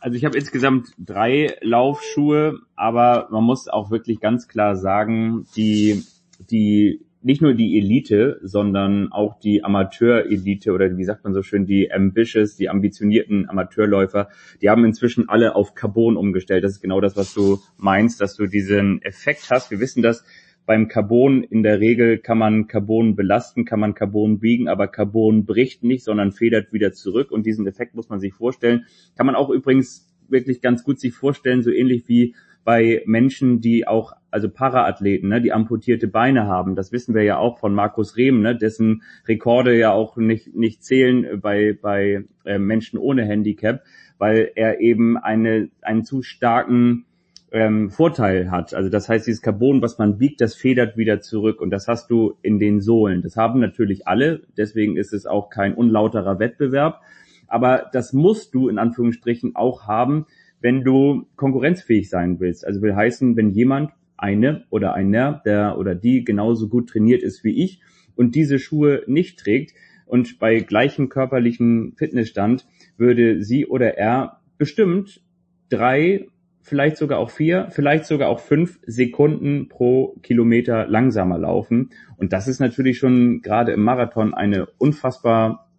Also 0.00 0.16
ich 0.16 0.24
habe 0.24 0.38
insgesamt 0.38 0.94
drei 0.98 1.56
Laufschuhe, 1.60 2.58
aber 2.74 3.28
man 3.30 3.44
muss 3.44 3.68
auch 3.68 3.90
wirklich 3.90 4.20
ganz 4.20 4.48
klar 4.48 4.76
sagen, 4.76 5.46
die, 5.56 6.04
die 6.38 7.04
nicht 7.22 7.42
nur 7.42 7.54
die 7.54 7.78
Elite, 7.78 8.40
sondern 8.42 9.12
auch 9.12 9.38
die 9.38 9.62
Amateur-Elite 9.62 10.72
oder 10.72 10.96
wie 10.96 11.04
sagt 11.04 11.24
man 11.24 11.34
so 11.34 11.42
schön, 11.42 11.66
die 11.66 11.92
ambitious, 11.92 12.56
die 12.56 12.68
ambitionierten 12.68 13.48
Amateurläufer, 13.48 14.28
die 14.62 14.70
haben 14.70 14.84
inzwischen 14.84 15.28
alle 15.28 15.54
auf 15.54 15.74
Carbon 15.74 16.16
umgestellt. 16.16 16.64
Das 16.64 16.72
ist 16.72 16.80
genau 16.80 17.00
das, 17.00 17.16
was 17.16 17.34
du 17.34 17.58
meinst, 17.76 18.20
dass 18.20 18.36
du 18.36 18.46
diesen 18.46 19.02
Effekt 19.02 19.50
hast. 19.50 19.70
Wir 19.70 19.80
wissen 19.80 20.02
das 20.02 20.24
beim 20.70 20.86
Carbon 20.86 21.42
in 21.42 21.64
der 21.64 21.80
Regel 21.80 22.18
kann 22.18 22.38
man 22.38 22.68
Carbon 22.68 23.16
belasten, 23.16 23.64
kann 23.64 23.80
man 23.80 23.94
Carbon 23.94 24.38
biegen, 24.38 24.68
aber 24.68 24.86
Carbon 24.86 25.44
bricht 25.44 25.82
nicht, 25.82 26.04
sondern 26.04 26.30
federt 26.30 26.72
wieder 26.72 26.92
zurück 26.92 27.32
und 27.32 27.44
diesen 27.44 27.66
Effekt 27.66 27.96
muss 27.96 28.08
man 28.08 28.20
sich 28.20 28.34
vorstellen. 28.34 28.86
Kann 29.16 29.26
man 29.26 29.34
auch 29.34 29.50
übrigens 29.50 30.08
wirklich 30.28 30.60
ganz 30.60 30.84
gut 30.84 31.00
sich 31.00 31.12
vorstellen, 31.12 31.64
so 31.64 31.70
ähnlich 31.70 32.08
wie 32.08 32.36
bei 32.64 33.02
Menschen, 33.06 33.60
die 33.60 33.88
auch, 33.88 34.12
also 34.30 34.48
Paraathleten, 34.48 35.28
ne, 35.28 35.40
die 35.40 35.52
amputierte 35.52 36.08
Beine 36.08 36.46
haben. 36.46 36.76
Das 36.76 36.92
wissen 36.92 37.14
wir 37.14 37.22
ja 37.22 37.38
auch 37.38 37.58
von 37.58 37.74
Markus 37.74 38.16
Rehm, 38.16 38.42
ne, 38.42 38.56
dessen 38.56 39.02
Rekorde 39.26 39.76
ja 39.76 39.92
auch 39.92 40.16
nicht, 40.16 40.54
nicht 40.54 40.84
zählen 40.84 41.40
bei, 41.40 41.76
bei 41.80 42.24
äh, 42.44 42.58
Menschen 42.58 42.98
ohne 42.98 43.24
Handicap, 43.24 43.82
weil 44.18 44.50
er 44.54 44.80
eben 44.80 45.16
eine, 45.16 45.70
einen 45.82 46.04
zu 46.04 46.22
starken 46.22 47.06
ähm, 47.52 47.90
Vorteil 47.90 48.50
hat. 48.50 48.74
Also 48.74 48.88
das 48.88 49.08
heißt, 49.08 49.26
dieses 49.26 49.42
Carbon, 49.42 49.82
was 49.82 49.98
man 49.98 50.18
biegt, 50.18 50.40
das 50.40 50.54
federt 50.54 50.96
wieder 50.96 51.20
zurück 51.20 51.60
und 51.60 51.70
das 51.70 51.88
hast 51.88 52.10
du 52.10 52.36
in 52.42 52.58
den 52.58 52.80
Sohlen. 52.80 53.22
Das 53.22 53.36
haben 53.36 53.60
natürlich 53.60 54.06
alle, 54.06 54.42
deswegen 54.56 54.96
ist 54.96 55.12
es 55.12 55.26
auch 55.26 55.50
kein 55.50 55.74
unlauterer 55.74 56.38
Wettbewerb. 56.38 57.00
Aber 57.48 57.90
das 57.92 58.12
musst 58.12 58.54
du 58.54 58.68
in 58.68 58.78
Anführungsstrichen 58.78 59.56
auch 59.56 59.88
haben, 59.88 60.26
wenn 60.60 60.84
du 60.84 61.26
konkurrenzfähig 61.36 62.08
sein 62.08 62.38
willst. 62.38 62.64
Also 62.64 62.82
will 62.82 62.94
heißen, 62.94 63.36
wenn 63.36 63.50
jemand, 63.50 63.92
eine 64.20 64.64
oder 64.70 64.94
einer, 64.94 65.42
der 65.44 65.78
oder 65.78 65.94
die 65.94 66.24
genauso 66.24 66.68
gut 66.68 66.90
trainiert 66.90 67.22
ist 67.22 67.44
wie 67.44 67.64
ich 67.64 67.80
und 68.16 68.34
diese 68.34 68.58
Schuhe 68.58 69.02
nicht 69.06 69.38
trägt 69.38 69.72
und 70.10 70.38
bei 70.38 70.58
gleichem 70.58 71.08
körperlichen 71.08 71.94
Fitnessstand 71.96 72.66
würde 72.96 73.42
sie 73.42 73.66
oder 73.66 73.96
er 73.96 74.40
bestimmt 74.58 75.22
drei, 75.68 76.26
vielleicht 76.62 76.96
sogar 76.96 77.18
auch 77.18 77.30
vier, 77.30 77.68
vielleicht 77.70 78.06
sogar 78.06 78.28
auch 78.28 78.40
fünf 78.40 78.80
Sekunden 78.86 79.68
pro 79.68 80.16
Kilometer 80.22 80.86
langsamer 80.86 81.38
laufen. 81.38 81.90
Und 82.16 82.32
das 82.32 82.48
ist 82.48 82.58
natürlich 82.58 82.98
schon 82.98 83.40
gerade 83.40 83.72
im 83.72 83.82
Marathon 83.82 84.34
eine 84.34 84.66
unfassbar 84.78 85.70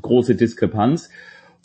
große 0.00 0.36
Diskrepanz. 0.36 1.10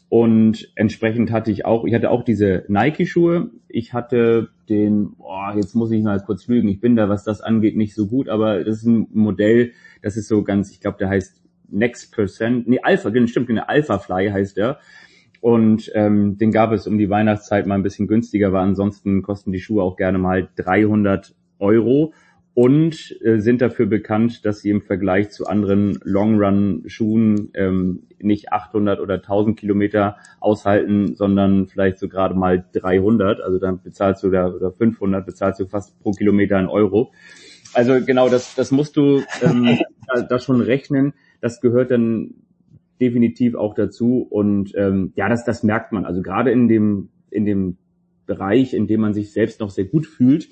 Und 0.10 0.72
entsprechend 0.76 1.31
hatte 1.31 1.52
ich 1.52 1.65
auch, 1.65 1.86
ich 1.86 1.94
hatte 1.94 2.10
auch 2.10 2.23
diese 2.23 2.65
Nike-Schuhe. 2.68 3.52
Ich 3.68 3.94
hatte 3.94 4.49
den, 4.68 5.15
boah, 5.15 5.53
jetzt 5.56 5.76
muss 5.76 5.91
ich 5.91 6.03
mal 6.03 6.19
kurz 6.19 6.48
lügen, 6.48 6.68
ich 6.68 6.80
bin 6.80 6.95
da, 6.95 7.10
was 7.10 7.23
das 7.23 7.41
angeht, 7.41 7.77
nicht 7.77 7.94
so 7.94 8.07
gut, 8.07 8.27
aber 8.27 8.64
das 8.64 8.77
ist 8.77 8.86
ein 8.86 9.07
Modell, 9.14 9.72
das 10.02 10.18
ist 10.18 10.27
so 10.27 10.44
ganz, 10.44 10.72
ich 10.72 10.80
glaube, 10.80 10.98
der 10.98 11.10
heißt 11.10 11.44
Next 11.69 12.14
Percent, 12.14 12.68
nee, 12.68 12.80
Alpha, 12.81 13.11
stimmt, 13.27 13.48
genau, 13.48 13.64
Alpha 13.68 13.99
Fly 13.99 14.30
heißt 14.30 14.57
der. 14.57 14.80
Und 15.41 15.91
ähm, 15.95 16.38
den 16.38 16.52
gab 16.52 16.72
es 16.72 16.88
um 16.88 16.98
die 16.98 17.10
Weihnachtszeit 17.10 17.65
mal 17.65 17.76
ein 17.76 17.84
bisschen 17.84 18.07
günstiger, 18.07 18.52
weil 18.52 18.64
ansonsten 18.64 19.22
kosten 19.22 19.52
die 19.52 19.60
Schuhe 19.60 19.84
auch 19.84 19.95
gerne 19.95 20.18
mal 20.18 20.49
300 20.56 21.34
Euro 21.60 22.14
und 22.53 23.15
äh, 23.23 23.39
sind 23.39 23.61
dafür 23.61 23.85
bekannt, 23.85 24.45
dass 24.45 24.59
sie 24.59 24.69
im 24.69 24.81
Vergleich 24.81 25.30
zu 25.30 25.47
anderen 25.47 25.99
Long-Run-Schuhen 26.03 27.51
ähm, 27.53 28.03
nicht 28.19 28.51
800 28.51 28.99
oder 28.99 29.15
1000 29.15 29.57
Kilometer 29.57 30.17
aushalten, 30.39 31.15
sondern 31.15 31.67
vielleicht 31.67 31.99
so 31.99 32.09
gerade 32.09 32.35
mal 32.35 32.65
300. 32.73 33.41
Also 33.41 33.59
dann 33.59 33.81
bezahlst 33.81 34.23
du 34.23 34.30
da 34.30 34.47
oder 34.47 34.71
500 34.71 35.26
bezahlst 35.26 35.59
du 35.59 35.67
fast 35.67 35.99
pro 36.01 36.11
Kilometer 36.11 36.57
einen 36.57 36.67
Euro. 36.67 37.11
Also 37.73 38.03
genau, 38.03 38.30
das, 38.30 38.55
das 38.55 38.71
musst 38.71 38.97
du 38.97 39.21
ähm, 39.41 39.77
da, 40.13 40.21
da 40.21 40.39
schon 40.39 40.59
rechnen. 40.59 41.13
Das 41.41 41.61
gehört 41.61 41.91
dann 41.91 42.34
definitiv 42.99 43.55
auch 43.55 43.76
dazu 43.76 44.27
und 44.30 44.73
ähm, 44.76 45.13
ja, 45.15 45.30
das, 45.30 45.45
das 45.45 45.63
merkt 45.63 45.93
man. 45.93 46.05
Also 46.05 46.21
gerade 46.21 46.51
in 46.51 46.67
dem 46.67 47.09
in 47.30 47.45
dem 47.45 47.77
Bereich, 48.26 48.73
in 48.73 48.88
dem 48.88 49.01
man 49.01 49.13
sich 49.13 49.31
selbst 49.31 49.59
noch 49.59 49.69
sehr 49.69 49.85
gut 49.85 50.05
fühlt, 50.05 50.49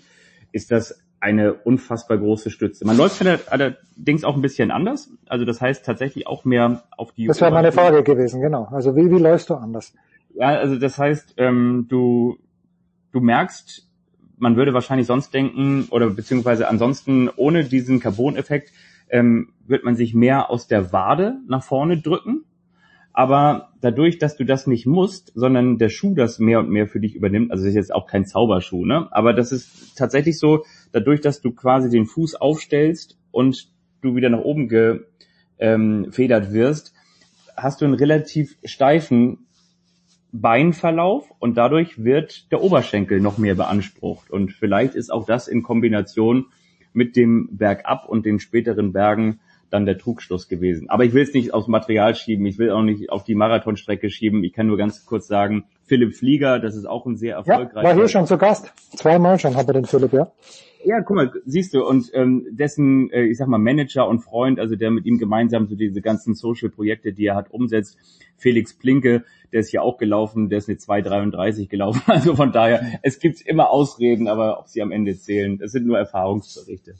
ist 0.51 0.71
das 0.71 1.03
eine 1.19 1.53
unfassbar 1.53 2.17
große 2.17 2.51
Stütze. 2.51 2.85
Man 2.85 2.97
läuft 2.97 3.23
allerdings 3.25 4.23
auch 4.23 4.35
ein 4.35 4.41
bisschen 4.41 4.71
anders. 4.71 5.09
Also 5.27 5.45
das 5.45 5.61
heißt 5.61 5.85
tatsächlich 5.85 6.27
auch 6.27 6.45
mehr 6.45 6.83
auf 6.95 7.11
die. 7.11 7.27
Das 7.27 7.41
wäre 7.41 7.51
meine 7.51 7.71
Frage 7.71 8.03
gewesen, 8.03 8.41
genau. 8.41 8.65
Also 8.71 8.95
wie, 8.95 9.09
wie 9.09 9.19
läufst 9.19 9.49
du 9.49 9.55
anders? 9.55 9.93
Ja, 10.35 10.49
also 10.49 10.77
das 10.77 10.97
heißt, 10.97 11.35
ähm, 11.37 11.87
du, 11.89 12.37
du 13.11 13.19
merkst, 13.19 13.87
man 14.37 14.55
würde 14.55 14.73
wahrscheinlich 14.73 15.07
sonst 15.07 15.33
denken, 15.33 15.87
oder 15.89 16.11
beziehungsweise 16.11 16.67
ansonsten 16.67 17.29
ohne 17.35 17.63
diesen 17.63 17.99
Carbon-Effekt, 17.99 18.71
ähm, 19.09 19.53
wird 19.65 19.83
man 19.83 19.95
sich 19.95 20.13
mehr 20.13 20.51
aus 20.51 20.67
der 20.67 20.93
Wade 20.93 21.37
nach 21.47 21.63
vorne 21.63 21.97
drücken. 21.97 22.43
Aber 23.13 23.69
dadurch, 23.81 24.19
dass 24.19 24.37
du 24.37 24.45
das 24.45 24.67
nicht 24.67 24.85
musst, 24.85 25.31
sondern 25.33 25.79
der 25.79 25.89
Schuh 25.89 26.13
das 26.13 26.37
mehr 26.37 26.59
und 26.59 26.69
mehr 26.69 26.87
für 26.87 26.99
dich 26.99 27.15
übernimmt, 27.15 27.49
also 27.51 27.63
das 27.63 27.71
ist 27.71 27.75
jetzt 27.75 27.95
auch 27.95 28.05
kein 28.05 28.27
Zauberschuh, 28.27 28.85
ne? 28.85 29.07
Aber 29.09 29.33
das 29.33 29.51
ist 29.51 29.97
tatsächlich 29.97 30.37
so, 30.37 30.65
dadurch, 30.91 31.21
dass 31.21 31.41
du 31.41 31.51
quasi 31.51 31.89
den 31.89 32.05
Fuß 32.05 32.35
aufstellst 32.35 33.17
und 33.31 33.69
du 34.01 34.15
wieder 34.15 34.29
nach 34.29 34.41
oben 34.41 34.67
gefedert 34.67 35.07
ähm, 35.59 36.53
wirst, 36.53 36.93
hast 37.55 37.81
du 37.81 37.85
einen 37.85 37.95
relativ 37.95 38.57
steifen 38.63 39.47
Beinverlauf 40.31 41.31
und 41.39 41.55
dadurch 41.55 42.03
wird 42.03 42.51
der 42.51 42.61
Oberschenkel 42.61 43.19
noch 43.19 43.37
mehr 43.37 43.55
beansprucht. 43.55 44.29
Und 44.29 44.53
vielleicht 44.53 44.93
ist 44.93 45.11
auch 45.11 45.25
das 45.25 45.47
in 45.47 45.63
Kombination 45.63 46.47
mit 46.93 47.15
dem 47.15 47.49
Bergab 47.51 48.07
und 48.07 48.25
den 48.25 48.39
späteren 48.39 48.93
Bergen 48.93 49.39
dann 49.69 49.85
der 49.85 49.97
Trugschluss 49.97 50.47
gewesen. 50.47 50.89
Aber 50.89 51.03
ich 51.03 51.13
will 51.13 51.23
es 51.23 51.33
nicht 51.33 51.53
aufs 51.53 51.67
Material 51.67 52.15
schieben, 52.15 52.45
ich 52.45 52.57
will 52.57 52.71
auch 52.71 52.83
nicht 52.83 53.09
auf 53.09 53.23
die 53.23 53.35
Marathonstrecke 53.35 54.09
schieben. 54.09 54.43
Ich 54.43 54.53
kann 54.53 54.67
nur 54.67 54.77
ganz 54.77 55.05
kurz 55.05 55.27
sagen, 55.27 55.65
Philipp 55.85 56.15
Flieger, 56.15 56.59
das 56.59 56.75
ist 56.75 56.85
auch 56.85 57.05
ein 57.05 57.17
sehr 57.17 57.35
erfolgreicher. 57.35 57.75
Ja, 57.75 57.83
war 57.83 57.95
hier 57.95 58.07
schon 58.07 58.25
zu 58.25 58.37
Gast. 58.37 58.73
Zweimal 58.95 59.39
schon 59.39 59.55
hat 59.55 59.67
er 59.67 59.73
den 59.73 59.85
Philipp, 59.85 60.13
ja. 60.13 60.31
Ja, 60.85 61.01
guck 61.01 61.15
mal, 61.15 61.31
siehst 61.45 61.73
du, 61.73 61.85
und 61.85 62.11
ähm, 62.13 62.45
dessen, 62.51 63.09
äh, 63.11 63.23
ich 63.25 63.37
sag 63.37 63.47
mal, 63.47 63.57
Manager 63.57 64.07
und 64.07 64.19
Freund, 64.19 64.59
also 64.59 64.75
der 64.75 64.91
mit 64.91 65.05
ihm 65.05 65.17
gemeinsam 65.17 65.67
so 65.67 65.75
diese 65.75 66.01
ganzen 66.01 66.35
Social-Projekte, 66.35 67.13
die 67.13 67.25
er 67.25 67.35
hat, 67.35 67.51
umsetzt, 67.51 67.97
Felix 68.37 68.73
Plinke, 68.73 69.23
der 69.51 69.61
ist 69.61 69.71
ja 69.71 69.81
auch 69.81 69.97
gelaufen, 69.97 70.49
der 70.49 70.59
ist 70.59 70.69
eine 70.69 70.77
2,33 70.77 71.67
gelaufen. 71.67 72.01
Also 72.07 72.35
von 72.35 72.51
daher, 72.51 72.99
es 73.01 73.19
gibt 73.19 73.41
immer 73.41 73.69
Ausreden, 73.69 74.27
aber 74.27 74.59
ob 74.59 74.67
sie 74.67 74.81
am 74.81 74.91
Ende 74.91 75.17
zählen, 75.17 75.57
das 75.57 75.71
sind 75.71 75.85
nur 75.87 75.97
Erfahrungsberichte. 75.97 76.95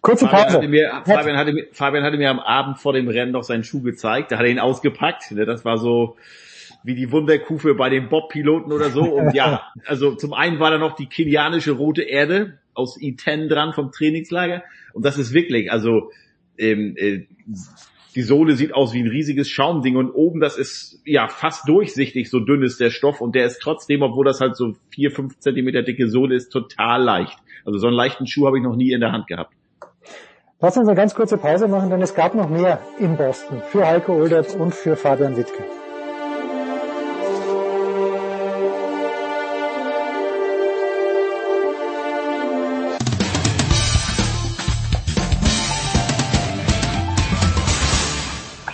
Kurze 0.00 0.26
Pause. 0.26 0.44
Fabian 0.44 0.56
hatte, 0.56 0.68
mir, 0.68 1.02
Fabian, 1.04 1.36
hatte 1.36 1.52
mir, 1.52 1.66
Fabian 1.72 2.04
hatte 2.04 2.16
mir 2.16 2.30
am 2.30 2.40
Abend 2.40 2.78
vor 2.78 2.92
dem 2.92 3.08
Rennen 3.08 3.32
noch 3.32 3.42
seinen 3.42 3.64
Schuh 3.64 3.82
gezeigt. 3.82 4.32
Da 4.32 4.38
hat 4.38 4.44
er 4.44 4.50
ihn 4.50 4.58
ausgepackt. 4.58 5.30
Ne, 5.32 5.44
das 5.44 5.64
war 5.64 5.78
so 5.78 6.16
wie 6.82 6.94
die 6.94 7.12
Wunderkufe 7.12 7.74
bei 7.74 7.90
den 7.90 8.08
Bob-Piloten 8.08 8.72
oder 8.72 8.90
so. 8.90 9.02
Und 9.02 9.34
ja, 9.34 9.62
also 9.86 10.14
zum 10.14 10.32
einen 10.32 10.58
war 10.58 10.70
da 10.70 10.78
noch 10.78 10.94
die 10.94 11.06
kenianische 11.06 11.72
rote 11.72 12.02
Erde 12.02 12.58
aus 12.74 12.98
I10 12.98 13.48
dran 13.48 13.72
vom 13.72 13.92
Trainingslager. 13.92 14.62
Und 14.92 15.04
das 15.04 15.18
ist 15.18 15.34
wirklich, 15.34 15.70
also 15.70 16.10
ähm, 16.56 16.94
äh, 16.96 17.26
die 18.14 18.22
Sohle 18.22 18.56
sieht 18.56 18.74
aus 18.74 18.92
wie 18.92 19.00
ein 19.00 19.08
riesiges 19.08 19.48
Schaumding 19.48 19.96
und 19.96 20.10
oben, 20.10 20.40
das 20.40 20.56
ist 20.56 21.00
ja 21.04 21.28
fast 21.28 21.68
durchsichtig, 21.68 22.28
so 22.28 22.40
dünn 22.40 22.62
ist 22.62 22.80
der 22.80 22.90
Stoff 22.90 23.20
und 23.20 23.34
der 23.34 23.46
ist 23.46 23.60
trotzdem, 23.60 24.02
obwohl 24.02 24.24
das 24.24 24.40
halt 24.40 24.56
so 24.56 24.74
vier, 24.90 25.10
fünf 25.10 25.38
Zentimeter 25.38 25.82
dicke 25.82 26.08
Sohle 26.08 26.34
ist, 26.34 26.50
total 26.50 27.02
leicht. 27.02 27.38
Also 27.64 27.78
so 27.78 27.86
einen 27.86 27.96
leichten 27.96 28.26
Schuh 28.26 28.46
habe 28.46 28.58
ich 28.58 28.64
noch 28.64 28.76
nie 28.76 28.92
in 28.92 29.00
der 29.00 29.12
Hand 29.12 29.26
gehabt. 29.26 29.54
Lass 30.60 30.76
uns 30.76 30.88
eine 30.88 30.96
ganz 30.96 31.14
kurze 31.14 31.38
Pause 31.38 31.68
machen, 31.68 31.88
denn 31.88 32.02
es 32.02 32.14
gab 32.14 32.34
noch 32.34 32.50
mehr 32.50 32.80
in 32.98 33.16
Boston 33.16 33.62
für 33.70 33.86
Heiko 33.86 34.12
Olderb 34.12 34.54
und 34.58 34.74
für 34.74 34.94
Fabian 34.94 35.36
Wittke. 35.36 35.64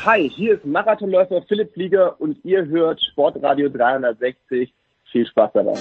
Hi, 0.04 0.30
hier 0.30 0.54
ist 0.54 0.64
Marathonläufer 0.64 1.42
Philipp 1.42 1.72
Flieger 1.72 2.20
und 2.20 2.38
ihr 2.44 2.64
hört 2.66 3.02
Sportradio 3.02 3.68
360. 3.68 4.72
Viel 5.10 5.26
Spaß 5.26 5.50
dabei. 5.52 5.74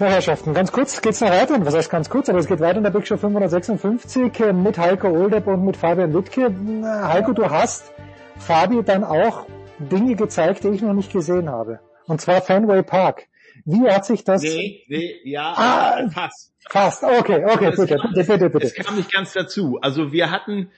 Ja, 0.00 0.06
Herrschaften, 0.06 0.54
ganz 0.54 0.70
kurz 0.70 1.00
geht's 1.02 1.20
noch 1.20 1.30
weiter. 1.30 1.64
Was 1.66 1.74
heißt 1.74 1.90
ganz 1.90 2.08
kurz? 2.08 2.28
Aber 2.28 2.38
es 2.38 2.46
geht 2.46 2.60
weiter 2.60 2.76
in 2.78 2.84
der 2.84 2.90
Big 2.90 3.06
Show 3.06 3.16
556 3.16 4.38
äh, 4.40 4.52
mit 4.52 4.78
Heiko 4.78 5.08
Oldepp 5.08 5.46
und 5.48 5.64
mit 5.64 5.76
Fabian 5.76 6.14
Wittke. 6.14 6.54
Heiko, 6.84 7.32
du 7.32 7.50
hast 7.50 7.92
Fabi 8.36 8.82
dann 8.84 9.02
auch 9.02 9.46
Dinge 9.80 10.14
gezeigt, 10.14 10.62
die 10.62 10.68
ich 10.68 10.82
noch 10.82 10.92
nicht 10.92 11.12
gesehen 11.12 11.48
habe. 11.48 11.80
Und 12.06 12.20
zwar 12.20 12.40
Fenway 12.42 12.82
Park. 12.84 13.26
Wie 13.64 13.88
hat 13.90 14.06
sich 14.06 14.22
das... 14.22 14.42
Nee, 14.42 14.84
nee, 14.88 15.16
ja, 15.24 15.52
Ah, 15.56 16.08
fast. 16.10 16.52
Fast, 16.70 17.02
okay, 17.02 17.44
okay, 17.44 17.70
bitte, 17.76 17.96
kam- 17.96 18.12
bitte, 18.14 18.50
bitte. 18.50 18.66
Es 18.66 18.74
kam 18.74 18.96
nicht 18.96 19.12
ganz 19.12 19.32
dazu. 19.32 19.78
Also 19.82 20.12
wir 20.12 20.30
hatten, 20.30 20.70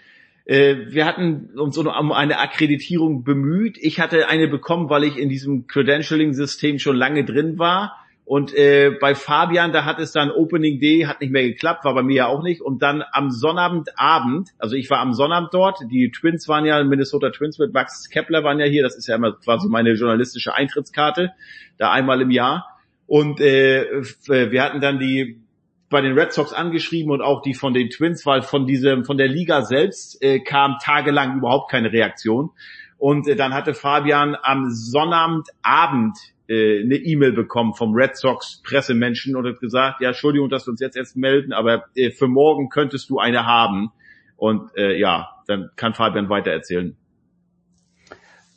äh, 0.46 0.76
wir 0.88 1.04
hatten 1.04 1.50
uns 1.58 1.76
um 1.76 2.12
eine 2.12 2.38
Akkreditierung 2.38 3.22
bemüht. 3.22 3.76
Ich 3.78 4.00
hatte 4.00 4.28
eine 4.28 4.48
bekommen, 4.48 4.88
weil 4.88 5.04
ich 5.04 5.18
in 5.18 5.28
diesem 5.28 5.66
Credentialing-System 5.66 6.78
schon 6.78 6.96
lange 6.96 7.24
drin 7.24 7.58
war. 7.58 7.96
Und 8.32 8.54
äh, 8.54 8.92
bei 9.00 9.16
Fabian, 9.16 9.72
da 9.72 9.84
hat 9.84 9.98
es 9.98 10.12
dann 10.12 10.30
Opening 10.30 10.78
Day, 10.78 11.00
hat 11.00 11.20
nicht 11.20 11.32
mehr 11.32 11.42
geklappt, 11.42 11.84
war 11.84 11.94
bei 11.94 12.04
mir 12.04 12.14
ja 12.14 12.26
auch 12.28 12.44
nicht. 12.44 12.60
Und 12.60 12.80
dann 12.80 13.02
am 13.10 13.32
Sonnabendabend, 13.32 14.50
also 14.56 14.76
ich 14.76 14.88
war 14.88 15.00
am 15.00 15.14
Sonnabend 15.14 15.52
dort, 15.52 15.80
die 15.90 16.12
Twins 16.12 16.46
waren 16.46 16.64
ja, 16.64 16.80
Minnesota 16.84 17.30
Twins 17.30 17.58
mit 17.58 17.74
Max 17.74 18.08
Kepler 18.08 18.44
waren 18.44 18.60
ja 18.60 18.66
hier, 18.66 18.84
das 18.84 18.96
ist 18.96 19.08
ja 19.08 19.16
immer 19.16 19.32
quasi 19.32 19.68
meine 19.68 19.94
journalistische 19.94 20.54
Eintrittskarte, 20.54 21.32
da 21.76 21.90
einmal 21.90 22.20
im 22.20 22.30
Jahr. 22.30 22.78
Und 23.08 23.40
äh, 23.40 23.98
f- 23.98 24.28
wir 24.28 24.62
hatten 24.62 24.80
dann 24.80 25.00
die 25.00 25.40
bei 25.88 26.00
den 26.00 26.16
Red 26.16 26.32
Sox 26.32 26.52
angeschrieben 26.52 27.10
und 27.10 27.22
auch 27.22 27.42
die 27.42 27.54
von 27.54 27.74
den 27.74 27.90
Twins, 27.90 28.24
weil 28.26 28.42
von 28.42 28.64
diesem, 28.64 29.04
von 29.04 29.18
der 29.18 29.26
Liga 29.26 29.62
selbst 29.62 30.22
äh, 30.22 30.38
kam 30.38 30.76
tagelang 30.80 31.38
überhaupt 31.38 31.68
keine 31.68 31.92
Reaktion. 31.92 32.50
Und 32.96 33.26
äh, 33.26 33.34
dann 33.34 33.54
hatte 33.54 33.74
Fabian 33.74 34.36
am 34.40 34.70
Sonnabendabend 34.70 36.16
äh, 36.50 36.82
eine 36.82 36.96
E-Mail 36.96 37.32
bekommen 37.32 37.74
vom 37.74 37.94
Red 37.94 38.16
Sox 38.16 38.60
Pressemenschen 38.64 39.36
und 39.36 39.46
hat 39.46 39.60
gesagt, 39.60 40.00
ja, 40.00 40.08
Entschuldigung, 40.08 40.48
dass 40.50 40.66
wir 40.66 40.72
uns 40.72 40.80
jetzt 40.80 40.96
erst 40.96 41.16
melden, 41.16 41.52
aber 41.52 41.84
äh, 41.94 42.10
für 42.10 42.26
morgen 42.26 42.68
könntest 42.68 43.08
du 43.08 43.18
eine 43.18 43.46
haben. 43.46 43.92
Und 44.36 44.70
äh, 44.76 44.98
ja, 44.98 45.28
dann 45.46 45.70
kann 45.76 45.94
Fabian 45.94 46.28
weiter 46.28 46.50
erzählen. 46.50 46.96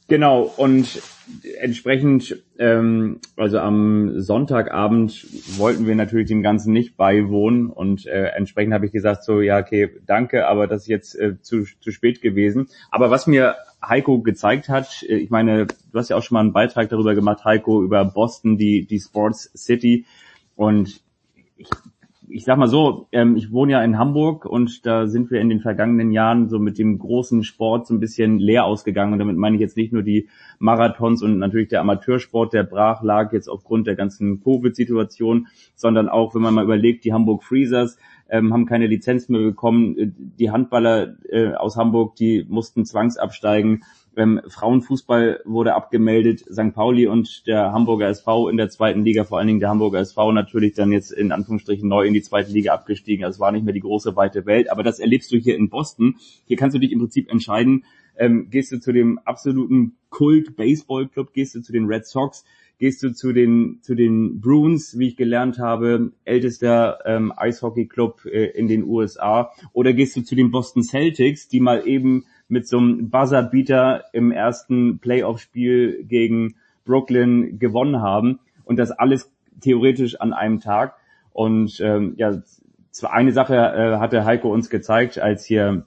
Genau, 0.07 0.41
und 0.57 1.01
entsprechend, 1.59 2.43
ähm, 2.59 3.19
also 3.37 3.59
am 3.59 4.19
Sonntagabend 4.19 5.25
wollten 5.57 5.87
wir 5.87 5.95
natürlich 5.95 6.27
dem 6.27 6.43
Ganzen 6.43 6.73
nicht 6.73 6.97
beiwohnen 6.97 7.69
und 7.69 8.05
äh, 8.05 8.25
entsprechend 8.35 8.73
habe 8.73 8.85
ich 8.85 8.91
gesagt, 8.91 9.23
so 9.23 9.39
ja, 9.39 9.59
okay, 9.59 9.89
danke, 10.05 10.47
aber 10.47 10.67
das 10.67 10.83
ist 10.83 10.87
jetzt 10.87 11.15
äh, 11.19 11.39
zu, 11.41 11.63
zu 11.79 11.91
spät 11.91 12.21
gewesen. 12.21 12.67
Aber 12.91 13.11
was 13.11 13.27
mir 13.27 13.55
Heiko 13.87 14.21
gezeigt 14.21 14.69
hat, 14.69 15.03
äh, 15.03 15.15
ich 15.15 15.29
meine, 15.29 15.67
du 15.67 15.99
hast 15.99 16.09
ja 16.09 16.17
auch 16.17 16.23
schon 16.23 16.35
mal 16.35 16.41
einen 16.41 16.53
Beitrag 16.53 16.89
darüber 16.89 17.15
gemacht, 17.15 17.45
Heiko, 17.45 17.83
über 17.83 18.05
Boston, 18.05 18.57
die, 18.57 18.85
die 18.85 18.99
Sports 18.99 19.51
City 19.55 20.05
und 20.55 21.01
ich 21.57 21.69
ich 22.29 22.45
sag 22.45 22.57
mal 22.57 22.67
so, 22.67 23.07
ähm, 23.11 23.35
ich 23.35 23.51
wohne 23.51 23.73
ja 23.73 23.83
in 23.83 23.99
Hamburg 23.99 24.45
und 24.45 24.87
da 24.87 25.05
sind 25.05 25.29
wir 25.29 25.39
in 25.39 25.49
den 25.49 25.59
vergangenen 25.59 26.11
Jahren 26.11 26.49
so 26.49 26.57
mit 26.57 26.79
dem 26.79 26.97
großen 26.97 27.43
Sport 27.43 27.85
so 27.85 27.93
ein 27.93 27.99
bisschen 27.99 28.39
leer 28.39 28.65
ausgegangen. 28.65 29.13
Und 29.13 29.19
damit 29.19 29.37
meine 29.37 29.55
ich 29.55 29.61
jetzt 29.61 29.77
nicht 29.77 29.93
nur 29.93 30.01
die 30.01 30.29
Marathons 30.57 31.21
und 31.21 31.37
natürlich 31.37 31.67
der 31.67 31.81
Amateursport, 31.81 32.53
der 32.53 32.63
brach 32.63 33.03
lag 33.03 33.33
jetzt 33.33 33.47
aufgrund 33.47 33.85
der 33.85 33.95
ganzen 33.95 34.41
Covid-Situation, 34.43 35.47
sondern 35.75 36.09
auch, 36.09 36.33
wenn 36.33 36.41
man 36.41 36.55
mal 36.55 36.63
überlegt, 36.63 37.05
die 37.05 37.13
Hamburg 37.13 37.43
Freezers 37.43 37.97
ähm, 38.33 38.51
haben 38.51 38.65
keine 38.65 38.87
Lizenz 38.87 39.29
mehr 39.29 39.41
bekommen. 39.41 39.97
Äh, 39.97 40.11
Die 40.39 40.49
Handballer 40.49 41.15
äh, 41.29 41.53
aus 41.53 41.77
Hamburg, 41.77 42.15
die 42.15 42.45
mussten 42.49 42.83
zwangsabsteigen. 42.83 43.83
Ähm, 44.15 44.41
Frauenfußball 44.47 45.41
wurde 45.45 45.75
abgemeldet, 45.75 46.39
St. 46.51 46.73
Pauli 46.73 47.07
und 47.07 47.45
der 47.47 47.71
Hamburger 47.71 48.07
SV 48.07 48.49
in 48.49 48.57
der 48.57 48.69
zweiten 48.69 49.03
Liga, 49.03 49.23
vor 49.23 49.37
allen 49.37 49.47
Dingen 49.47 49.59
der 49.59 49.69
Hamburger 49.69 49.99
SV 49.99 50.31
natürlich 50.31 50.73
dann 50.73 50.91
jetzt 50.91 51.11
in 51.11 51.31
Anführungsstrichen 51.31 51.87
neu 51.87 52.05
in 52.05 52.13
die 52.13 52.21
zweite 52.21 52.51
Liga 52.51 52.73
abgestiegen. 52.73 53.23
Also 53.23 53.37
es 53.37 53.39
war 53.39 53.51
nicht 53.51 53.65
mehr 53.65 53.73
die 53.73 53.79
große 53.81 54.15
weite 54.15 54.45
Welt, 54.47 54.71
aber 54.71 54.81
das 54.81 54.99
erlebst 54.99 55.31
du 55.31 55.37
hier 55.37 55.55
in 55.55 55.69
Boston. 55.69 56.15
Hier 56.45 56.57
kannst 56.57 56.75
du 56.75 56.79
dich 56.79 56.91
im 56.91 56.99
Prinzip 56.99 57.31
entscheiden, 57.31 57.85
ähm, 58.17 58.49
gehst 58.49 58.71
du 58.71 58.79
zu 58.79 58.91
dem 58.91 59.19
absoluten 59.19 59.95
Kult 60.09 60.55
Baseball 60.55 61.07
Club, 61.07 61.33
gehst 61.33 61.55
du 61.55 61.61
zu 61.61 61.71
den 61.71 61.85
Red 61.85 62.05
Sox, 62.05 62.45
gehst 62.79 63.03
du 63.03 63.13
zu 63.13 63.33
den 63.33 63.79
zu 63.81 63.95
den 63.95 64.41
Bruins, 64.41 64.97
wie 64.97 65.07
ich 65.07 65.15
gelernt 65.15 65.59
habe, 65.59 66.11
ältester 66.25 66.99
ähm, 67.05 67.33
Eishockey 67.35 67.87
Club 67.87 68.25
äh, 68.25 68.45
in 68.45 68.67
den 68.67 68.83
USA, 68.83 69.51
oder 69.73 69.93
gehst 69.93 70.15
du 70.15 70.21
zu 70.21 70.35
den 70.35 70.51
Boston 70.51 70.83
Celtics, 70.83 71.47
die 71.47 71.59
mal 71.59 71.87
eben 71.87 72.25
mit 72.47 72.67
so 72.67 72.77
einem 72.77 73.09
Buzzerbeater 73.09 74.05
im 74.13 74.31
ersten 74.31 74.99
Playoff-Spiel 74.99 76.03
gegen 76.03 76.55
Brooklyn 76.85 77.59
gewonnen 77.59 78.01
haben 78.01 78.39
und 78.65 78.77
das 78.77 78.91
alles 78.91 79.31
theoretisch 79.61 80.19
an 80.19 80.33
einem 80.33 80.59
Tag. 80.59 80.95
Und 81.31 81.79
ähm, 81.79 82.13
ja, 82.17 82.41
zwar 82.91 83.13
eine 83.13 83.31
Sache 83.31 83.55
äh, 83.55 83.97
hatte 83.97 84.25
Heiko 84.25 84.53
uns 84.53 84.69
gezeigt, 84.69 85.19
als 85.19 85.45
hier 85.45 85.85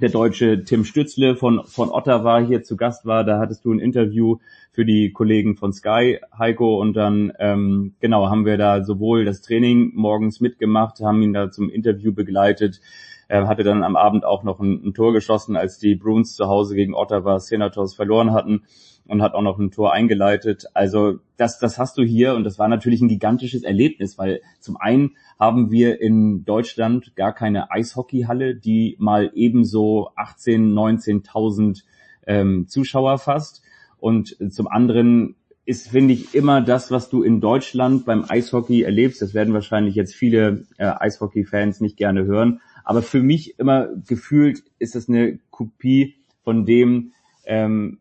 der 0.00 0.08
deutsche 0.08 0.64
Tim 0.64 0.84
Stützle 0.84 1.36
von, 1.36 1.64
von 1.66 1.90
Ottawa 1.90 2.38
hier 2.38 2.62
zu 2.62 2.76
Gast 2.76 3.04
war. 3.04 3.24
Da 3.24 3.38
hattest 3.38 3.64
du 3.64 3.72
ein 3.72 3.78
Interview 3.78 4.38
für 4.72 4.84
die 4.84 5.12
Kollegen 5.12 5.56
von 5.56 5.72
Sky, 5.72 6.18
Heiko, 6.38 6.80
und 6.80 6.94
dann 6.94 7.32
ähm, 7.38 7.94
genau 8.00 8.28
haben 8.28 8.46
wir 8.46 8.56
da 8.56 8.82
sowohl 8.82 9.24
das 9.24 9.42
Training 9.42 9.92
morgens 9.94 10.40
mitgemacht, 10.40 11.00
haben 11.00 11.22
ihn 11.22 11.32
da 11.32 11.50
zum 11.50 11.68
Interview 11.68 12.12
begleitet. 12.12 12.80
Er 13.28 13.46
hatte 13.46 13.62
dann 13.62 13.84
am 13.84 13.96
Abend 13.96 14.24
auch 14.24 14.42
noch 14.42 14.58
ein, 14.58 14.82
ein 14.84 14.94
Tor 14.94 15.12
geschossen, 15.12 15.56
als 15.56 15.78
die 15.78 15.94
Bruins 15.94 16.34
zu 16.34 16.46
Hause 16.46 16.74
gegen 16.74 16.94
Ottawa 16.94 17.38
Senators 17.38 17.94
verloren 17.94 18.32
hatten 18.32 18.62
und 19.10 19.22
hat 19.22 19.34
auch 19.34 19.42
noch 19.42 19.58
ein 19.58 19.72
Tor 19.72 19.92
eingeleitet. 19.92 20.66
Also 20.72 21.18
das, 21.36 21.58
das 21.58 21.78
hast 21.78 21.98
du 21.98 22.02
hier 22.02 22.34
und 22.34 22.44
das 22.44 22.60
war 22.60 22.68
natürlich 22.68 23.00
ein 23.00 23.08
gigantisches 23.08 23.64
Erlebnis, 23.64 24.18
weil 24.18 24.40
zum 24.60 24.76
einen 24.76 25.16
haben 25.38 25.72
wir 25.72 26.00
in 26.00 26.44
Deutschland 26.44 27.16
gar 27.16 27.34
keine 27.34 27.72
Eishockeyhalle, 27.72 28.54
die 28.54 28.96
mal 29.00 29.32
ebenso 29.34 30.10
18, 30.14 30.72
19.000 30.72 31.82
ähm, 32.28 32.68
Zuschauer 32.68 33.18
fasst. 33.18 33.62
Und 33.98 34.36
zum 34.50 34.68
anderen 34.68 35.34
ist, 35.64 35.88
finde 35.88 36.14
ich, 36.14 36.32
immer 36.34 36.60
das, 36.60 36.92
was 36.92 37.10
du 37.10 37.24
in 37.24 37.40
Deutschland 37.40 38.04
beim 38.04 38.24
Eishockey 38.28 38.82
erlebst. 38.82 39.22
Das 39.22 39.34
werden 39.34 39.54
wahrscheinlich 39.54 39.96
jetzt 39.96 40.14
viele 40.14 40.66
äh, 40.78 40.84
Eishockey-Fans 40.84 41.80
nicht 41.80 41.96
gerne 41.96 42.26
hören. 42.26 42.60
Aber 42.84 43.02
für 43.02 43.22
mich 43.22 43.58
immer 43.58 43.88
gefühlt 44.06 44.62
ist 44.78 44.94
das 44.94 45.08
eine 45.08 45.40
Kopie 45.50 46.14
von 46.44 46.64
dem, 46.64 47.12
ähm, 47.44 47.98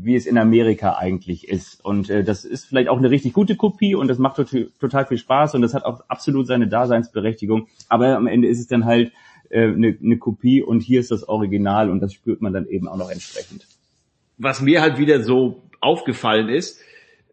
wie 0.00 0.14
es 0.14 0.26
in 0.26 0.38
Amerika 0.38 0.96
eigentlich 0.96 1.48
ist. 1.48 1.84
Und 1.84 2.08
äh, 2.08 2.22
das 2.22 2.44
ist 2.44 2.66
vielleicht 2.66 2.88
auch 2.88 2.98
eine 2.98 3.10
richtig 3.10 3.32
gute 3.32 3.56
Kopie 3.56 3.94
und 3.96 4.06
das 4.08 4.18
macht 4.18 4.36
tot- 4.36 4.70
total 4.78 5.06
viel 5.06 5.18
Spaß 5.18 5.54
und 5.54 5.62
das 5.62 5.74
hat 5.74 5.84
auch 5.84 6.02
absolut 6.08 6.46
seine 6.46 6.68
Daseinsberechtigung. 6.68 7.66
Aber 7.88 8.16
am 8.16 8.26
Ende 8.28 8.46
ist 8.48 8.60
es 8.60 8.68
dann 8.68 8.84
halt 8.84 9.10
äh, 9.50 9.62
eine, 9.64 9.96
eine 10.00 10.18
Kopie 10.18 10.62
und 10.62 10.82
hier 10.82 11.00
ist 11.00 11.10
das 11.10 11.28
Original 11.28 11.90
und 11.90 12.00
das 12.00 12.12
spürt 12.12 12.40
man 12.40 12.52
dann 12.52 12.66
eben 12.68 12.86
auch 12.86 12.96
noch 12.96 13.10
entsprechend. 13.10 13.66
was 14.38 14.60
mir 14.60 14.80
halt 14.80 14.98
wieder 14.98 15.22
so 15.22 15.62
aufgefallen 15.80 16.48
ist, 16.48 16.80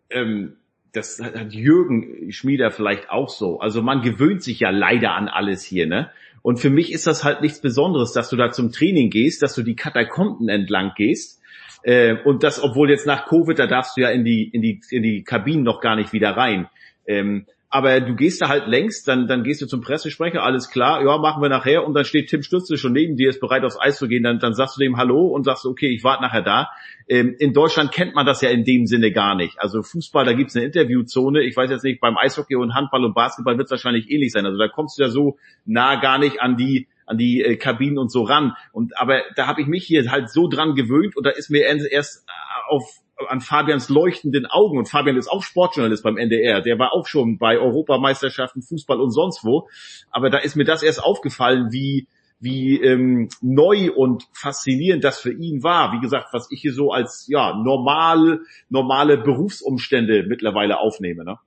ähm, 0.10 0.56
das 0.92 1.19
hat 1.22 1.35
hat 1.35 1.53
Jürgen 1.53 2.32
Schmieder 2.32 2.72
vielleicht 2.72 3.10
auch 3.10 3.30
so. 3.30 3.60
Also 3.60 3.82
man 3.82 4.02
gewöhnt 4.02 4.42
sich 4.44 4.60
ja 4.61 4.69
leider 4.69 5.11
an 5.14 5.27
alles 5.27 5.64
hier, 5.64 5.88
ne? 5.88 6.10
Und 6.42 6.60
für 6.60 6.69
mich 6.69 6.92
ist 6.94 7.08
das 7.08 7.24
halt 7.24 7.42
nichts 7.42 7.60
Besonderes, 7.60 8.14
dass 8.14 8.30
du 8.30 8.35
da 8.35 8.52
zum 8.52 8.72
Training 8.72 9.10
gehst, 9.10 9.42
dass 9.42 9.56
du 9.56 9.64
die 9.64 9.76
Katakomben 9.76 10.48
entlang 10.48 10.92
gehst. 10.95 11.42
Äh, 11.86 12.16
und 12.24 12.42
das, 12.42 12.62
obwohl 12.62 12.90
jetzt 12.90 13.06
nach 13.06 13.28
Covid, 13.28 13.60
da 13.60 13.68
darfst 13.68 13.96
du 13.96 14.02
ja 14.02 14.10
in 14.10 14.26
die, 14.26 14.50
in 14.52 14.64
die, 14.64 14.82
in 14.90 15.04
die 15.04 15.24
Kabinen 15.24 15.64
noch 15.64 15.82
gar 15.82 15.96
nicht 15.96 16.14
wieder 16.14 16.32
rein. 16.32 16.68
Ähm, 17.06 17.46
aber 17.70 18.00
du 18.00 18.16
gehst 18.16 18.42
da 18.42 18.50
halt 18.50 18.66
längst, 18.68 19.08
dann, 19.08 19.28
dann 19.28 19.44
gehst 19.44 19.62
du 19.62 19.68
zum 19.68 19.82
Pressesprecher, 19.82 20.42
alles 20.42 20.72
klar, 20.72 21.04
ja, 21.04 21.18
machen 21.20 21.44
wir 21.44 21.50
nachher, 21.50 21.86
und 21.86 21.94
dann 21.94 22.06
steht 22.06 22.30
Tim 22.30 22.42
Stütze 22.42 22.78
schon 22.78 22.94
neben 22.94 23.18
dir, 23.18 23.30
ist 23.30 23.40
bereit 23.40 23.64
aufs 23.64 23.80
Eis 23.80 23.98
zu 23.98 24.08
gehen, 24.08 24.24
dann, 24.24 24.40
dann 24.40 24.54
sagst 24.54 24.78
du 24.78 24.82
dem 24.82 24.98
Hallo 24.98 25.28
und 25.28 25.44
sagst, 25.44 25.66
okay, 25.66 25.94
ich 25.94 26.04
warte 26.04 26.24
nachher 26.24 26.42
da. 26.42 26.70
Ähm, 27.08 27.36
in 27.38 27.54
Deutschland 27.54 27.92
kennt 27.92 28.16
man 28.16 28.26
das 28.26 28.42
ja 28.42 28.50
in 28.50 28.64
dem 28.64 28.88
Sinne 28.88 29.12
gar 29.12 29.36
nicht. 29.36 29.60
Also 29.60 29.84
Fußball, 29.84 30.26
da 30.26 30.34
gibt's 30.34 30.56
eine 30.56 30.66
Interviewzone, 30.66 31.44
ich 31.44 31.56
weiß 31.56 31.70
jetzt 31.70 31.84
nicht, 31.84 32.02
beim 32.02 32.18
Eishockey 32.18 32.56
und 32.56 32.74
Handball 32.74 33.06
und 33.06 33.14
Basketball 33.14 33.60
wird's 33.60 33.70
wahrscheinlich 33.70 34.10
ähnlich 34.10 34.32
sein. 34.32 34.46
Also 34.46 34.58
da 34.58 34.70
kommst 34.70 34.98
du 34.98 35.04
ja 35.04 35.10
so 35.10 35.38
nah 35.66 35.98
gar 35.98 36.18
nicht 36.18 36.42
an 36.42 36.58
die, 36.58 36.88
an 37.06 37.17
die 37.17 37.43
äh, 37.43 37.56
Kabinen 37.58 37.98
und 37.98 38.11
so 38.11 38.24
ran. 38.24 38.53
Und 38.72 39.00
aber 39.00 39.22
da 39.35 39.48
habe 39.48 39.61
ich 39.61 39.67
mich 39.67 39.85
hier 39.85 40.09
halt 40.11 40.30
so 40.30 40.48
dran 40.48 40.75
gewöhnt 40.75 41.16
und 41.16 41.25
da 41.25 41.32
ist 41.32 41.50
mir 41.50 41.66
erst 41.66 42.25
auf 42.67 42.84
an 43.30 43.40
Fabians 43.40 43.88
leuchtenden 43.88 44.45
Augen 44.45 44.77
und 44.77 44.90
Fabian 44.90 45.16
ist 45.16 45.30
auch 45.30 45.42
Sportjournalist 45.42 46.03
beim 46.03 46.17
NDR, 46.17 46.61
der 46.61 46.77
war 46.80 46.93
auch 46.93 47.08
schon 47.08 47.38
bei 47.38 47.58
Europameisterschaften, 47.58 48.61
Fußball 48.61 49.00
und 49.00 49.11
sonst 49.11 49.45
wo, 49.45 49.69
aber 50.11 50.30
da 50.30 50.40
ist 50.40 50.58
mir 50.58 50.66
das 50.66 50.84
erst 50.84 51.01
aufgefallen, 51.01 51.72
wie 51.72 52.08
wie 52.40 52.82
ähm, 52.82 53.30
neu 53.42 53.92
und 53.93 54.27
faszinierend 54.34 55.03
das 55.03 55.19
für 55.19 55.32
ihn 55.32 55.64
war. 55.64 55.93
Wie 55.93 56.01
gesagt, 56.01 56.27
was 56.34 56.51
ich 56.51 56.61
hier 56.61 56.74
so 56.74 56.92
als 56.92 57.27
ja 57.30 57.56
normal 57.56 58.42
normale 58.69 59.17
Berufsumstände 59.17 60.25
mittlerweile 60.27 60.80
aufnehme. 60.80 61.24
Ne? 61.24 61.38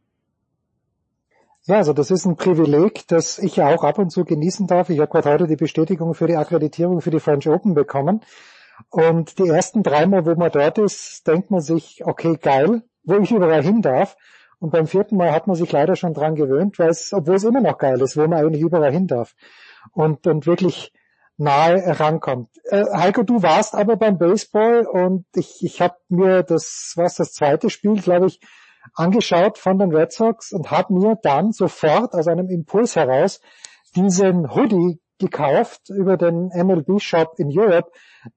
Ja, 1.69 1.77
also 1.77 1.93
das 1.93 2.11
ist 2.11 2.25
ein 2.25 2.37
Privileg, 2.37 3.07
das 3.09 3.39
ich 3.39 3.57
ja 3.57 3.69
auch 3.69 3.85
ab 3.85 3.99
und 3.99 4.09
zu 4.09 4.25
genießen 4.25 4.67
darf. 4.67 4.89
Ich 4.89 5.01
habe 5.01 5.11
gerade 5.11 5.29
heute 5.29 5.47
die 5.47 5.57
Bestätigung 5.57 6.15
für 6.15 6.27
die 6.27 6.37
Akkreditierung 6.37 7.03
für 7.03 7.11
die 7.11 7.21
French 7.21 7.47
Open 7.47 7.75
bekommen. 7.75 8.23
Und 8.89 9.39
die 9.39 9.49
ersten 9.49 9.83
dreimal, 9.83 10.25
wo 10.25 10.35
man 10.35 10.51
dort 10.51 10.79
ist, 10.79 11.27
denkt 11.27 11.51
man 11.51 11.61
sich, 11.61 12.07
okay, 12.07 12.39
geil, 12.41 12.85
wo 13.03 13.17
ich 13.17 13.31
überall 13.33 13.63
hin 13.63 13.83
darf. 13.83 14.17
Und 14.61 14.71
beim 14.71 14.87
vierten 14.87 15.19
Mal 15.19 15.31
hat 15.33 15.47
man 15.47 15.57
sich 15.57 15.71
leider 15.71 15.95
schon 15.95 16.15
dran 16.15 16.37
gewöhnt, 16.37 16.79
weil 16.79 16.89
es, 16.89 17.13
obwohl 17.13 17.35
es 17.35 17.45
immer 17.45 17.61
noch 17.61 17.77
geil 17.77 18.01
ist, 18.01 18.17
wo 18.17 18.23
man 18.23 18.39
eigentlich 18.39 18.63
überall 18.63 18.91
hin 18.91 19.07
darf. 19.07 19.35
Und, 19.93 20.27
und 20.27 20.47
wirklich 20.47 20.95
nahe 21.37 21.83
herankommt. 21.83 22.49
Äh, 22.65 22.87
Heiko, 22.95 23.25
du 23.25 23.43
warst 23.43 23.75
aber 23.75 23.97
beim 23.97 24.17
Baseball 24.17 24.87
und 24.87 25.27
ich, 25.35 25.63
ich 25.63 25.83
habe 25.83 25.97
mir 26.09 26.45
das, 26.45 26.95
was 26.97 27.17
das 27.17 27.35
zweite 27.35 27.69
Spiel, 27.69 28.01
glaube 28.01 28.29
ich, 28.29 28.41
angeschaut 28.95 29.59
von 29.59 29.79
den 29.79 29.95
Red 29.95 30.13
Sox 30.13 30.53
und 30.53 30.71
habe 30.71 30.93
mir 30.95 31.17
dann 31.23 31.53
sofort 31.53 32.15
aus 32.15 32.29
einem 32.29 32.49
Impuls 32.49 32.97
heraus 32.97 33.41
diesen 33.95 34.55
Hoodie 34.55 35.01
gekauft 35.19 35.91
über 35.91 36.17
den 36.17 36.51
MLB 36.55 37.01
Shop 37.01 37.35
in 37.39 37.49
Europe, 37.51 37.91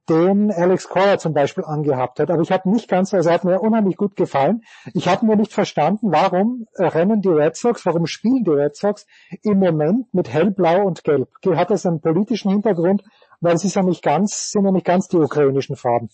den 0.09 0.51
Alex 0.51 0.89
Cora 0.89 1.17
zum 1.19 1.33
Beispiel 1.33 1.63
angehabt 1.63 2.19
hat. 2.19 2.31
Aber 2.31 2.41
ich 2.41 2.51
habe 2.51 2.69
nicht 2.69 2.89
ganz, 2.89 3.13
also 3.13 3.29
hat 3.29 3.43
mir 3.43 3.59
unheimlich 3.59 3.97
gut 3.97 4.15
gefallen. 4.15 4.61
Ich 4.93 5.07
habe 5.07 5.25
nur 5.25 5.35
nicht 5.35 5.53
verstanden, 5.53 6.11
warum 6.11 6.65
rennen 6.77 7.21
die 7.21 7.29
Red 7.29 7.55
Sox, 7.55 7.85
warum 7.85 8.07
spielen 8.07 8.43
die 8.43 8.51
Red 8.51 8.75
Sox 8.75 9.05
im 9.43 9.59
Moment 9.59 10.13
mit 10.13 10.29
hellblau 10.29 10.83
und 10.83 11.03
gelb. 11.03 11.29
Hat 11.55 11.69
das 11.69 11.85
einen 11.85 12.01
politischen 12.01 12.51
Hintergrund? 12.51 13.03
Weil 13.39 13.55
es 13.55 13.63
ist 13.63 13.75
ja 13.75 13.83
nicht 13.83 14.03
ganz, 14.03 14.51
sind 14.51 14.65
ja 14.65 14.71
nicht 14.71 14.85
ganz 14.85 15.07
die 15.07 15.17
ukrainischen 15.17 15.75
Farben. 15.75 16.09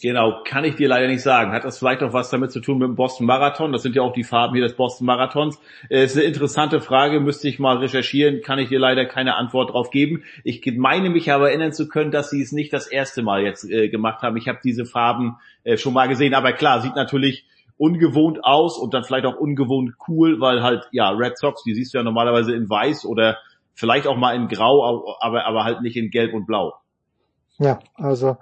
Genau, 0.00 0.42
kann 0.44 0.64
ich 0.64 0.74
dir 0.74 0.88
leider 0.88 1.06
nicht 1.06 1.22
sagen. 1.22 1.52
Hat 1.52 1.64
das 1.64 1.78
vielleicht 1.78 2.02
auch 2.02 2.12
was 2.12 2.30
damit 2.30 2.50
zu 2.50 2.60
tun 2.60 2.78
mit 2.78 2.88
dem 2.88 2.96
Boston 2.96 3.26
Marathon? 3.26 3.72
Das 3.72 3.82
sind 3.82 3.94
ja 3.94 4.02
auch 4.02 4.12
die 4.12 4.24
Farben 4.24 4.54
hier 4.54 4.64
des 4.64 4.74
Boston 4.74 5.06
Marathons. 5.06 5.60
Äh, 5.88 6.04
ist 6.04 6.16
eine 6.16 6.24
interessante 6.24 6.80
Frage, 6.80 7.20
müsste 7.20 7.46
ich 7.48 7.58
mal 7.58 7.76
recherchieren, 7.76 8.40
kann 8.42 8.58
ich 8.58 8.68
dir 8.68 8.80
leider 8.80 9.04
keine 9.04 9.36
Antwort 9.36 9.72
drauf 9.72 9.90
geben. 9.90 10.24
Ich 10.42 10.64
meine 10.76 11.10
mich 11.10 11.30
aber 11.30 11.50
erinnern 11.50 11.72
zu 11.72 11.88
können, 11.88 12.10
dass 12.10 12.30
sie 12.30 12.42
es 12.42 12.52
nicht 12.52 12.72
das 12.72 12.86
erste 12.88 13.22
Mal 13.22 13.42
jetzt 13.42 13.68
äh, 13.70 13.88
gemacht 13.88 14.22
haben. 14.22 14.36
Ich 14.36 14.48
habe 14.48 14.58
diese 14.64 14.86
Farben 14.86 15.36
äh, 15.62 15.76
schon 15.76 15.92
mal 15.92 16.08
gesehen, 16.08 16.34
aber 16.34 16.52
klar, 16.52 16.80
sieht 16.80 16.96
natürlich 16.96 17.44
ungewohnt 17.76 18.44
aus 18.44 18.78
und 18.78 18.94
dann 18.94 19.04
vielleicht 19.04 19.26
auch 19.26 19.36
ungewohnt 19.36 19.94
cool, 20.08 20.40
weil 20.40 20.62
halt, 20.62 20.88
ja, 20.90 21.10
Red 21.10 21.38
Sox, 21.38 21.62
die 21.64 21.74
siehst 21.74 21.94
du 21.94 21.98
ja 21.98 22.04
normalerweise 22.04 22.54
in 22.54 22.68
weiß 22.68 23.04
oder 23.06 23.38
vielleicht 23.74 24.06
auch 24.06 24.16
mal 24.16 24.34
in 24.34 24.48
grau, 24.48 25.16
aber, 25.20 25.46
aber 25.46 25.64
halt 25.64 25.82
nicht 25.82 25.96
in 25.96 26.10
gelb 26.10 26.34
und 26.34 26.46
blau. 26.46 26.74
Ja, 27.58 27.78
also 27.94 28.36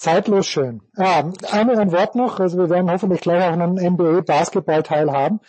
Zeitlos 0.00 0.46
schön. 0.46 0.80
Ja, 0.96 1.30
einmal 1.52 1.78
ein 1.78 1.92
Wort 1.92 2.14
noch, 2.14 2.40
also 2.40 2.56
wir 2.56 2.70
werden 2.70 2.90
hoffentlich 2.90 3.20
gleich 3.20 3.44
auch 3.44 3.52
einen 3.52 3.74
NBA-Basketball-Teil 3.74 5.12
haben. 5.12 5.40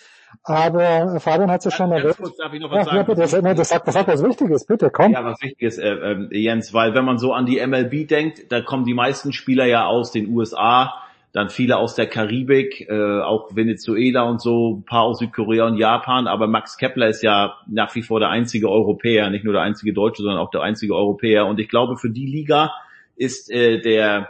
Aber 0.43 1.21
Fabian 1.21 1.49
hat 1.49 1.59
es 1.59 1.65
ja 1.65 1.71
schon 1.71 1.93
erwähnt. 1.93 2.17
Kurz 2.17 2.35
darf 2.35 2.53
ich 2.53 2.59
noch 2.59 2.69
was 2.69 2.79
ja, 2.79 2.83
sagen? 2.83 2.97
Ja, 2.97 3.03
das, 3.15 3.31
das, 3.31 3.69
sagt, 3.69 3.87
das 3.87 3.93
sagt 3.93 4.07
was 4.09 4.21
Wichtiges, 4.21 4.65
bitte, 4.65 4.89
komm. 4.89 5.13
Ja, 5.13 5.23
was 5.23 5.41
Wichtiges, 5.41 5.77
äh, 5.77 5.87
äh, 5.87 6.37
Jens, 6.37 6.73
weil 6.73 6.93
wenn 6.93 7.05
man 7.05 7.17
so 7.17 7.31
an 7.31 7.45
die 7.45 7.65
MLB 7.65 8.09
denkt, 8.09 8.51
da 8.51 8.59
kommen 8.59 8.83
die 8.83 8.93
meisten 8.93 9.31
Spieler 9.31 9.65
ja 9.67 9.85
aus 9.85 10.11
den 10.11 10.27
USA, 10.27 10.95
dann 11.31 11.49
viele 11.49 11.77
aus 11.77 11.95
der 11.95 12.07
Karibik, 12.07 12.89
äh, 12.89 13.21
auch 13.21 13.55
Venezuela 13.55 14.23
und 14.23 14.41
so, 14.41 14.79
ein 14.79 14.83
paar 14.83 15.03
aus 15.03 15.19
Südkorea 15.19 15.67
und 15.67 15.77
Japan, 15.77 16.27
aber 16.27 16.47
Max 16.47 16.77
Kepler 16.77 17.07
ist 17.07 17.23
ja 17.23 17.53
nach 17.67 17.95
wie 17.95 18.01
vor 18.01 18.19
der 18.19 18.27
einzige 18.27 18.69
Europäer, 18.69 19.29
nicht 19.29 19.45
nur 19.45 19.53
der 19.53 19.61
einzige 19.61 19.93
Deutsche, 19.93 20.23
sondern 20.23 20.41
auch 20.41 20.51
der 20.51 20.61
einzige 20.61 20.93
Europäer. 20.93 21.45
Und 21.45 21.57
ich 21.61 21.69
glaube, 21.69 21.95
für 21.95 22.09
die 22.09 22.25
Liga 22.25 22.73
ist 23.15 23.49
äh, 23.49 23.79
der 23.79 24.29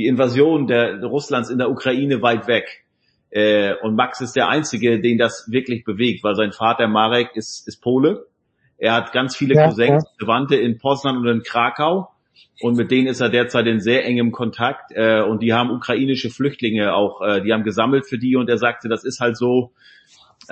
die 0.00 0.06
Invasion 0.06 0.66
der, 0.66 1.02
Russlands 1.04 1.50
in 1.50 1.58
der 1.58 1.70
Ukraine 1.70 2.22
weit 2.22 2.46
weg. 2.48 2.86
Äh, 3.28 3.74
und 3.82 3.96
Max 3.96 4.22
ist 4.22 4.34
der 4.34 4.48
Einzige, 4.48 4.98
den 4.98 5.18
das 5.18 5.46
wirklich 5.50 5.84
bewegt, 5.84 6.24
weil 6.24 6.34
sein 6.36 6.52
Vater 6.52 6.88
Marek 6.88 7.36
ist, 7.36 7.68
ist 7.68 7.82
Pole. 7.82 8.26
Er 8.78 8.94
hat 8.94 9.12
ganz 9.12 9.36
viele 9.36 9.54
ja, 9.54 9.66
Cousins, 9.66 10.04
ja. 10.04 10.10
Verwandte 10.18 10.56
in 10.56 10.78
Poznan 10.78 11.18
und 11.18 11.28
in 11.28 11.42
Krakau. 11.42 12.08
Und 12.62 12.78
mit 12.78 12.90
denen 12.90 13.08
ist 13.08 13.20
er 13.20 13.28
derzeit 13.28 13.66
in 13.66 13.80
sehr 13.80 14.06
engem 14.06 14.32
Kontakt. 14.32 14.90
Äh, 14.94 15.20
und 15.20 15.42
die 15.42 15.52
haben 15.52 15.70
ukrainische 15.70 16.30
Flüchtlinge 16.30 16.94
auch, 16.94 17.20
äh, 17.20 17.42
die 17.42 17.52
haben 17.52 17.62
gesammelt 17.62 18.06
für 18.06 18.16
die. 18.16 18.36
Und 18.36 18.48
er 18.48 18.56
sagte, 18.56 18.88
das 18.88 19.04
ist 19.04 19.20
halt 19.20 19.36
so, 19.36 19.72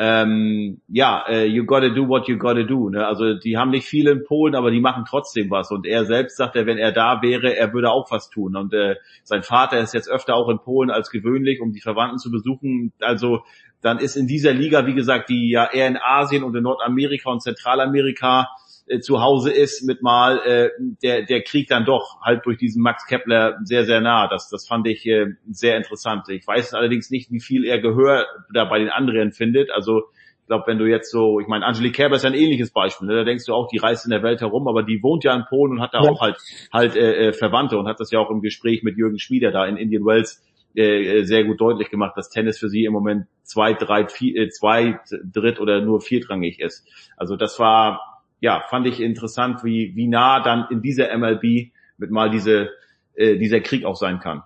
ähm, 0.01 0.81
ja, 0.87 1.25
äh, 1.29 1.47
you 1.47 1.65
gotta 1.65 1.89
do 1.89 2.07
what 2.07 2.29
you 2.29 2.39
gotta 2.39 2.63
do. 2.63 2.89
Ne? 2.89 3.05
Also 3.05 3.35
die 3.35 3.57
haben 3.57 3.71
nicht 3.71 3.89
viel 3.89 4.07
in 4.07 4.23
Polen, 4.25 4.55
aber 4.55 4.71
die 4.71 4.81
machen 4.81 5.05
trotzdem 5.09 5.51
was. 5.51 5.73
Und 5.73 5.87
er 5.87 6.05
selbst 6.05 6.37
sagt, 6.37 6.55
er, 6.55 6.67
wenn 6.67 6.79
er 6.79 6.93
da 6.93 7.21
wäre, 7.21 7.57
er 7.57 7.73
würde 7.73 7.91
auch 7.91 8.09
was 8.13 8.31
tun. 8.31 8.55
Und 8.55 8.73
äh, 8.73 8.95
sein 9.25 9.43
Vater 9.43 9.81
ist 9.81 9.95
jetzt 9.95 10.09
öfter 10.09 10.37
auch 10.37 10.49
in 10.51 10.61
Polen 10.61 10.91
als 10.91 11.11
gewöhnlich, 11.11 11.61
um 11.61 11.73
die 11.73 11.81
Verwandten 11.81 12.19
zu 12.19 12.31
besuchen. 12.31 12.93
Also 13.01 13.41
dann 13.83 13.99
ist 13.99 14.15
in 14.15 14.29
dieser 14.29 14.53
Liga, 14.53 14.87
wie 14.87 14.95
gesagt, 14.95 15.31
die 15.31 15.51
ja 15.51 15.69
eher 15.73 15.89
in 15.89 15.99
Asien 16.01 16.45
und 16.45 16.55
in 16.55 16.63
Nordamerika 16.63 17.33
und 17.33 17.43
Zentralamerika 17.43 18.47
äh, 18.89 19.01
zu 19.01 19.21
Hause 19.21 19.51
ist, 19.51 19.83
mit 19.83 20.03
mal 20.03 20.39
äh, 20.39 20.71
der, 21.03 21.23
der 21.23 21.43
Krieg 21.43 21.69
dann 21.69 21.85
doch 21.85 22.21
halt 22.23 22.47
durch 22.47 22.59
diesen 22.59 22.83
Max 22.83 23.07
Kepler 23.07 23.59
sehr, 23.63 23.85
sehr 23.85 24.01
nah. 24.01 24.29
Das, 24.29 24.49
das 24.49 24.67
fand 24.67 24.87
ich 24.87 25.07
äh, 25.07 25.35
sehr 25.51 25.77
interessant. 25.77 26.29
Ich 26.29 26.47
weiß 26.47 26.75
allerdings 26.75 27.11
nicht, 27.11 27.31
wie 27.31 27.41
viel 27.41 27.65
er 27.65 27.81
Gehör 27.81 28.27
da 28.53 28.65
bei 28.65 28.79
den 28.79 28.91
anderen 28.91 29.33
findet. 29.33 29.71
Also 29.71 30.03
ich 30.41 30.47
glaube, 30.47 30.65
wenn 30.67 30.79
du 30.79 30.87
jetzt 30.87 31.11
so, 31.11 31.41
ich 31.41 31.47
meine, 31.47 31.67
Angelique 31.67 31.95
Kerber 31.95 32.17
ist 32.17 32.25
ja 32.25 32.31
ein 32.31 32.35
ähnliches 32.35 32.71
Beispiel. 32.71 33.07
Ne? 33.07 33.17
Da 33.17 33.25
denkst 33.25 33.45
du 33.45 33.53
auch, 33.53 33.69
die 33.69 33.77
reist 33.77 34.07
in 34.07 34.11
der 34.11 34.23
Welt 34.23 34.41
herum, 34.41 34.67
aber 34.67 34.83
die 34.83 35.03
wohnt 35.03 35.23
ja 35.25 35.35
in 35.35 35.45
Polen 35.47 35.73
und 35.73 35.81
hat 35.83 35.93
da 35.93 36.03
ja. 36.03 36.11
auch 36.11 36.23
halt 36.23 36.39
halt 36.73 36.97
äh, 36.97 37.29
äh, 37.29 37.33
Verwandte 37.33 37.77
und 37.77 37.87
hat 37.87 38.01
das 38.01 38.11
ja 38.11 38.19
auch 38.19 38.31
im 38.31 38.41
Gespräch 38.41 38.83
mit 38.83 38.97
Jürgen 38.97 39.19
Schmieder 39.19 39.51
da 39.51 39.67
in 39.67 39.77
Indian 39.77 40.07
Wells 40.07 40.43
äh, 40.75 41.25
sehr 41.25 41.45
gut 41.45 41.61
deutlich 41.61 41.91
gemacht, 41.91 42.17
dass 42.17 42.31
Tennis 42.31 42.59
für 42.59 42.69
sie 42.69 42.85
im 42.85 42.93
Moment 42.93 43.27
zwei, 43.43 43.75
drei, 43.75 44.07
vier, 44.07 44.37
äh, 44.37 44.49
zwei, 44.49 45.01
dritt 45.25 45.61
oder 45.61 45.81
nur 45.81 46.01
viertrangig 46.01 46.61
ist. 46.61 46.87
Also 47.17 47.37
das 47.37 47.59
war 47.59 48.18
ja, 48.41 48.63
fand 48.69 48.87
ich 48.87 49.01
interessant, 49.01 49.65
wie, 49.65 49.95
wie 49.95 50.09
nah 50.09 50.41
dann 50.43 50.67
in 50.71 50.83
dieser 50.83 51.17
MLB 51.17 51.73
mit 51.97 52.11
mal 52.11 52.31
diese, 52.31 52.71
äh, 53.15 53.37
dieser 53.37 53.61
Krieg 53.61 53.85
auch 53.85 53.97
sein 53.97 54.21
kann. 54.21 54.43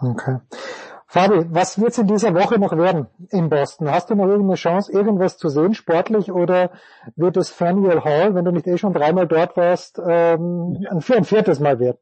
Okay. 0.00 0.38
Fabi, 1.10 1.46
was 1.50 1.80
wird's 1.80 1.96
in 1.96 2.06
dieser 2.06 2.34
Woche 2.34 2.58
noch 2.58 2.76
werden 2.76 3.06
in 3.30 3.48
Boston? 3.48 3.90
Hast 3.90 4.10
du 4.10 4.14
noch 4.14 4.26
irgendeine 4.26 4.56
Chance, 4.56 4.92
irgendwas 4.92 5.38
zu 5.38 5.48
sehen, 5.48 5.72
sportlich, 5.72 6.30
oder 6.30 6.70
wird 7.16 7.38
es 7.38 7.48
Faneuil 7.48 8.04
Hall, 8.04 8.34
wenn 8.34 8.44
du 8.44 8.52
nicht 8.52 8.66
eh 8.66 8.76
schon 8.76 8.92
dreimal 8.92 9.26
dort 9.26 9.56
warst, 9.56 9.98
ähm, 10.06 10.76
ein, 10.90 11.02
ein 11.10 11.24
viertes 11.24 11.60
Mal 11.60 11.80
werden? 11.80 11.96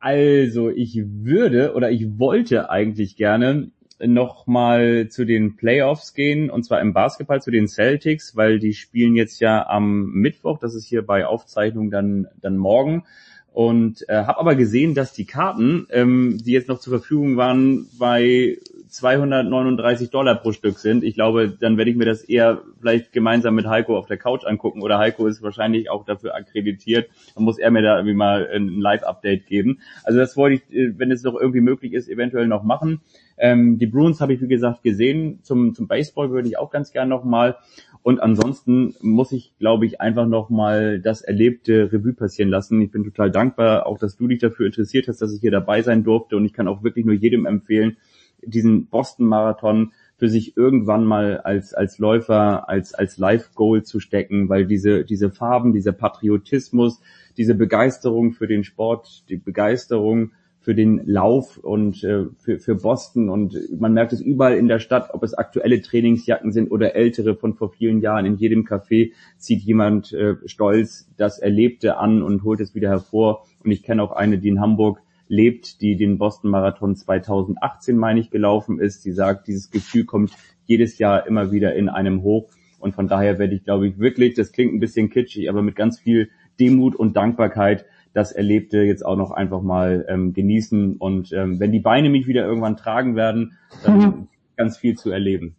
Also, 0.00 0.70
ich 0.70 1.00
würde 1.06 1.74
oder 1.74 1.90
ich 1.90 2.18
wollte 2.18 2.68
eigentlich 2.68 3.16
gerne 3.16 3.70
nochmal 4.00 5.08
zu 5.08 5.24
den 5.24 5.56
Playoffs 5.56 6.14
gehen, 6.14 6.50
und 6.50 6.64
zwar 6.64 6.80
im 6.80 6.92
Basketball 6.92 7.42
zu 7.42 7.50
den 7.50 7.68
Celtics, 7.68 8.36
weil 8.36 8.58
die 8.58 8.74
spielen 8.74 9.16
jetzt 9.16 9.40
ja 9.40 9.66
am 9.66 10.10
Mittwoch, 10.12 10.58
das 10.58 10.74
ist 10.74 10.86
hier 10.86 11.04
bei 11.04 11.26
Aufzeichnung 11.26 11.90
dann, 11.90 12.28
dann 12.40 12.56
morgen. 12.56 13.04
Und 13.52 14.08
äh, 14.08 14.14
habe 14.14 14.38
aber 14.38 14.54
gesehen, 14.54 14.94
dass 14.94 15.12
die 15.12 15.24
Karten, 15.24 15.88
ähm, 15.90 16.38
die 16.44 16.52
jetzt 16.52 16.68
noch 16.68 16.78
zur 16.78 16.92
Verfügung 16.92 17.36
waren, 17.36 17.88
bei 17.98 18.58
239 18.88 20.10
Dollar 20.10 20.36
pro 20.36 20.52
Stück 20.52 20.78
sind. 20.78 21.04
Ich 21.04 21.14
glaube, 21.14 21.48
dann 21.48 21.76
werde 21.76 21.90
ich 21.90 21.96
mir 21.96 22.04
das 22.04 22.22
eher 22.22 22.62
vielleicht 22.78 23.12
gemeinsam 23.12 23.54
mit 23.54 23.66
Heiko 23.66 23.98
auf 23.98 24.06
der 24.06 24.16
Couch 24.16 24.44
angucken 24.44 24.82
oder 24.82 24.98
Heiko 24.98 25.26
ist 25.26 25.42
wahrscheinlich 25.42 25.90
auch 25.90 26.04
dafür 26.04 26.34
akkreditiert. 26.34 27.10
Dann 27.34 27.44
muss 27.44 27.58
er 27.58 27.70
mir 27.70 27.82
da 27.82 27.96
irgendwie 27.96 28.14
mal 28.14 28.48
ein 28.52 28.68
Live-Update 28.80 29.46
geben. 29.46 29.80
Also 30.04 30.18
das 30.18 30.36
wollte 30.36 30.56
ich, 30.56 30.76
äh, 30.76 30.98
wenn 30.98 31.10
es 31.10 31.22
noch 31.22 31.34
irgendwie 31.34 31.60
möglich 31.60 31.92
ist, 31.92 32.08
eventuell 32.08 32.46
noch 32.46 32.62
machen. 32.62 33.00
Ähm, 33.38 33.78
die 33.78 33.86
Bruins 33.86 34.20
habe 34.20 34.32
ich, 34.32 34.40
wie 34.40 34.48
gesagt, 34.48 34.82
gesehen. 34.82 35.40
Zum, 35.42 35.74
zum 35.74 35.86
Baseball 35.88 36.30
würde 36.30 36.48
ich 36.48 36.58
auch 36.58 36.70
ganz 36.70 36.92
gern 36.92 37.08
nochmal. 37.08 37.56
Und 38.02 38.20
ansonsten 38.20 38.94
muss 39.00 39.32
ich, 39.32 39.52
glaube 39.58 39.86
ich, 39.86 40.00
einfach 40.00 40.26
nochmal 40.26 41.00
das 41.00 41.22
erlebte 41.22 41.92
Revue 41.92 42.12
passieren 42.12 42.50
lassen. 42.50 42.80
Ich 42.80 42.90
bin 42.90 43.04
total 43.04 43.30
dankbar, 43.30 43.86
auch 43.86 43.98
dass 43.98 44.16
du 44.16 44.28
dich 44.28 44.38
dafür 44.38 44.66
interessiert 44.66 45.08
hast, 45.08 45.20
dass 45.20 45.34
ich 45.34 45.40
hier 45.40 45.50
dabei 45.50 45.82
sein 45.82 46.04
durfte. 46.04 46.36
Und 46.36 46.44
ich 46.44 46.52
kann 46.52 46.68
auch 46.68 46.82
wirklich 46.82 47.04
nur 47.04 47.14
jedem 47.14 47.46
empfehlen, 47.46 47.96
diesen 48.42 48.86
Boston-Marathon 48.86 49.92
für 50.16 50.28
sich 50.28 50.56
irgendwann 50.56 51.04
mal 51.04 51.38
als, 51.38 51.74
als 51.74 51.98
Läufer, 51.98 52.68
als, 52.68 52.92
als 52.94 53.18
Live-Goal 53.18 53.84
zu 53.84 54.00
stecken, 54.00 54.48
weil 54.48 54.66
diese, 54.66 55.04
diese 55.04 55.30
Farben, 55.30 55.72
dieser 55.72 55.92
Patriotismus, 55.92 57.00
diese 57.36 57.54
Begeisterung 57.54 58.32
für 58.32 58.48
den 58.48 58.64
Sport, 58.64 59.24
die 59.28 59.36
Begeisterung 59.36 60.32
für 60.68 60.74
den 60.74 61.00
Lauf 61.06 61.56
und 61.56 62.04
äh, 62.04 62.26
für, 62.36 62.58
für 62.58 62.74
Boston. 62.74 63.30
Und 63.30 63.56
man 63.80 63.94
merkt 63.94 64.12
es 64.12 64.20
überall 64.20 64.58
in 64.58 64.68
der 64.68 64.80
Stadt, 64.80 65.14
ob 65.14 65.22
es 65.22 65.32
aktuelle 65.32 65.80
Trainingsjacken 65.80 66.52
sind 66.52 66.70
oder 66.70 66.94
ältere 66.94 67.36
von 67.36 67.54
vor 67.54 67.70
vielen 67.70 68.02
Jahren. 68.02 68.26
In 68.26 68.36
jedem 68.36 68.66
Café 68.66 69.12
zieht 69.38 69.62
jemand 69.62 70.12
äh, 70.12 70.34
stolz 70.44 71.08
das 71.16 71.38
Erlebte 71.38 71.96
an 71.96 72.22
und 72.22 72.44
holt 72.44 72.60
es 72.60 72.74
wieder 72.74 72.90
hervor. 72.90 73.46
Und 73.64 73.70
ich 73.70 73.82
kenne 73.82 74.02
auch 74.02 74.12
eine, 74.12 74.36
die 74.36 74.48
in 74.48 74.60
Hamburg 74.60 75.00
lebt, 75.26 75.80
die 75.80 75.96
den 75.96 76.18
Boston 76.18 76.50
Marathon 76.50 76.94
2018, 76.94 77.96
meine 77.96 78.20
ich, 78.20 78.28
gelaufen 78.28 78.78
ist. 78.78 79.02
Sie 79.02 79.12
sagt, 79.12 79.48
dieses 79.48 79.70
Gefühl 79.70 80.04
kommt 80.04 80.32
jedes 80.66 80.98
Jahr 80.98 81.26
immer 81.26 81.50
wieder 81.50 81.76
in 81.76 81.88
einem 81.88 82.22
hoch. 82.22 82.50
Und 82.78 82.94
von 82.94 83.08
daher 83.08 83.38
werde 83.38 83.54
ich, 83.54 83.64
glaube 83.64 83.88
ich, 83.88 83.98
wirklich, 83.98 84.34
das 84.34 84.52
klingt 84.52 84.74
ein 84.74 84.80
bisschen 84.80 85.08
kitschig, 85.08 85.48
aber 85.48 85.62
mit 85.62 85.76
ganz 85.76 85.98
viel 85.98 86.28
Demut 86.60 86.94
und 86.94 87.16
Dankbarkeit 87.16 87.86
das 88.14 88.32
Erlebte 88.32 88.78
jetzt 88.78 89.04
auch 89.04 89.16
noch 89.16 89.30
einfach 89.30 89.62
mal 89.62 90.04
ähm, 90.08 90.32
genießen. 90.32 90.96
Und 90.96 91.32
ähm, 91.32 91.60
wenn 91.60 91.72
die 91.72 91.80
Beine 91.80 92.10
mich 92.10 92.26
wieder 92.26 92.44
irgendwann 92.44 92.76
tragen 92.76 93.16
werden, 93.16 93.58
dann 93.84 93.98
mhm. 93.98 94.28
ganz 94.56 94.78
viel 94.78 94.96
zu 94.96 95.10
erleben. 95.10 95.56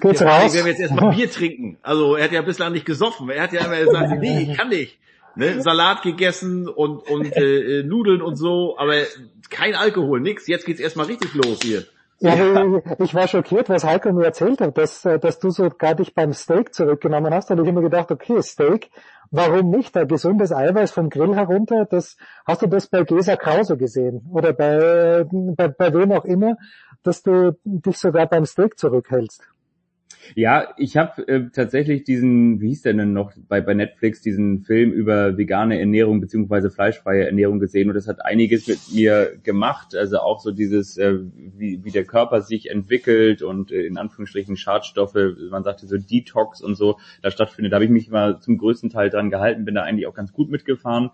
Geht's 0.00 0.20
ja, 0.20 0.28
raus? 0.28 0.54
Wir 0.54 0.60
werden 0.60 0.68
jetzt 0.68 0.80
erstmal 0.80 1.14
Bier 1.14 1.30
trinken. 1.30 1.78
Also 1.82 2.14
er 2.16 2.24
hat 2.24 2.32
ja 2.32 2.42
bislang 2.42 2.72
nicht 2.72 2.86
gesoffen. 2.86 3.28
Er 3.30 3.42
hat 3.42 3.52
ja 3.52 3.64
immer 3.64 3.84
gesagt, 3.84 4.20
nee, 4.20 4.40
ich 4.50 4.56
kann 4.56 4.68
nicht. 4.68 4.98
Ne? 5.34 5.60
Salat 5.60 6.02
gegessen 6.02 6.68
und, 6.68 6.98
und 7.08 7.36
äh, 7.36 7.82
Nudeln 7.84 8.22
und 8.22 8.36
so, 8.36 8.76
aber 8.78 8.94
kein 9.50 9.74
Alkohol, 9.74 10.20
nix. 10.20 10.46
Jetzt 10.46 10.66
geht's 10.66 10.80
erstmal 10.80 11.06
richtig 11.06 11.34
los 11.34 11.60
hier. 11.62 11.84
Ja, 12.20 12.34
ja, 12.34 12.80
ich 12.98 13.14
war 13.14 13.28
schockiert, 13.28 13.68
was 13.68 13.84
Heiko 13.84 14.12
mir 14.12 14.24
erzählt 14.24 14.60
hat, 14.60 14.76
dass, 14.76 15.02
dass 15.02 15.38
du 15.38 15.50
sogar 15.50 15.94
dich 15.94 16.14
beim 16.14 16.32
Steak 16.32 16.74
zurückgenommen 16.74 17.32
hast. 17.32 17.48
Da 17.48 17.52
habe 17.52 17.62
ich 17.62 17.68
immer 17.68 17.80
gedacht, 17.80 18.10
okay, 18.10 18.42
Steak, 18.42 18.90
warum 19.30 19.70
nicht? 19.70 19.96
Ein 19.96 20.08
gesundes 20.08 20.52
Eiweiß 20.52 20.90
vom 20.90 21.10
Grill 21.10 21.36
herunter, 21.36 21.84
das, 21.84 22.16
hast 22.44 22.62
du 22.62 22.66
das 22.66 22.88
bei 22.88 23.04
Gesa 23.04 23.36
Krause 23.36 23.76
gesehen? 23.76 24.26
Oder 24.32 24.52
bei, 24.52 25.26
bei, 25.30 25.68
bei 25.68 25.94
wem 25.94 26.10
auch 26.10 26.24
immer, 26.24 26.56
dass 27.04 27.22
du 27.22 27.56
dich 27.64 27.98
sogar 27.98 28.26
beim 28.26 28.46
Steak 28.46 28.78
zurückhältst? 28.78 29.42
Ja, 30.34 30.68
ich 30.76 30.96
habe 30.96 31.26
äh, 31.26 31.48
tatsächlich 31.52 32.04
diesen, 32.04 32.60
wie 32.60 32.68
hieß 32.68 32.82
der 32.82 32.94
denn 32.94 33.12
noch 33.12 33.32
bei, 33.48 33.60
bei 33.60 33.74
Netflix, 33.74 34.20
diesen 34.20 34.60
Film 34.60 34.92
über 34.92 35.36
vegane 35.36 35.78
Ernährung 35.78 36.20
beziehungsweise 36.20 36.70
fleischfreie 36.70 37.26
Ernährung 37.26 37.58
gesehen 37.58 37.88
und 37.88 37.94
das 37.94 38.08
hat 38.08 38.24
einiges 38.24 38.66
mit 38.66 38.78
mir 38.92 39.38
gemacht. 39.42 39.94
Also 39.94 40.18
auch 40.18 40.40
so 40.40 40.50
dieses, 40.50 40.98
äh, 40.98 41.18
wie, 41.56 41.82
wie 41.84 41.90
der 41.90 42.04
Körper 42.04 42.42
sich 42.42 42.70
entwickelt 42.70 43.42
und 43.42 43.72
äh, 43.72 43.82
in 43.82 43.96
Anführungsstrichen 43.96 44.56
Schadstoffe, 44.56 45.16
man 45.50 45.64
sagte 45.64 45.86
so 45.86 45.96
Detox 45.96 46.60
und 46.60 46.74
so, 46.74 46.98
da 47.22 47.30
stattfindet. 47.30 47.72
Da 47.72 47.76
habe 47.76 47.84
ich 47.84 47.90
mich 47.90 48.10
mal 48.10 48.40
zum 48.40 48.58
größten 48.58 48.90
Teil 48.90 49.10
dran 49.10 49.30
gehalten, 49.30 49.64
bin 49.64 49.74
da 49.74 49.82
eigentlich 49.82 50.06
auch 50.06 50.14
ganz 50.14 50.32
gut 50.32 50.50
mitgefahren. 50.50 51.10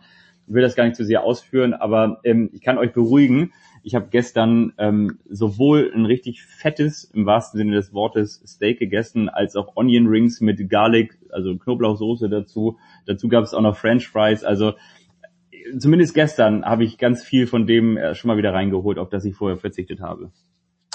Ich 0.47 0.53
will 0.53 0.63
das 0.63 0.77
gar 0.77 0.85
nicht 0.85 0.97
zu 0.97 1.05
sehr 1.05 1.23
ausführen, 1.23 1.73
aber 1.73 2.21
ähm, 2.25 2.51
ich 2.53 2.61
kann 2.61 2.77
euch 2.79 2.93
beruhigen, 2.93 3.53
ich 3.85 3.95
habe 3.95 4.09
gestern 4.11 4.73
ähm, 4.79 5.19
sowohl 5.29 5.93
ein 5.95 6.07
richtig 6.07 6.43
fettes, 6.43 7.05
im 7.05 7.27
wahrsten 7.27 7.59
Sinne 7.59 7.77
des 7.77 7.93
Wortes, 7.93 8.43
Steak 8.47 8.79
gegessen, 8.79 9.29
als 9.29 9.57
auch 9.57 9.77
Onion 9.77 10.07
Rings 10.07 10.41
mit 10.41 10.71
Garlic, 10.71 11.19
also 11.31 11.57
Knoblauchsoße 11.57 12.31
dazu. 12.31 12.79
Dazu 13.07 13.29
gab 13.29 13.45
es 13.45 13.53
auch 13.53 13.61
noch 13.61 13.77
French 13.77 14.09
Fries. 14.09 14.43
Also 14.43 14.73
zumindest 15.79 16.15
gestern 16.15 16.65
habe 16.65 16.85
ich 16.85 16.97
ganz 16.97 17.23
viel 17.23 17.47
von 17.47 17.67
dem 17.67 17.99
äh, 17.99 18.15
schon 18.15 18.29
mal 18.29 18.39
wieder 18.39 18.55
reingeholt, 18.55 18.99
auf 18.99 19.11
das 19.11 19.27
ich 19.27 19.37
vorher 19.37 19.59
verzichtet 19.59 20.01
habe. 20.01 20.33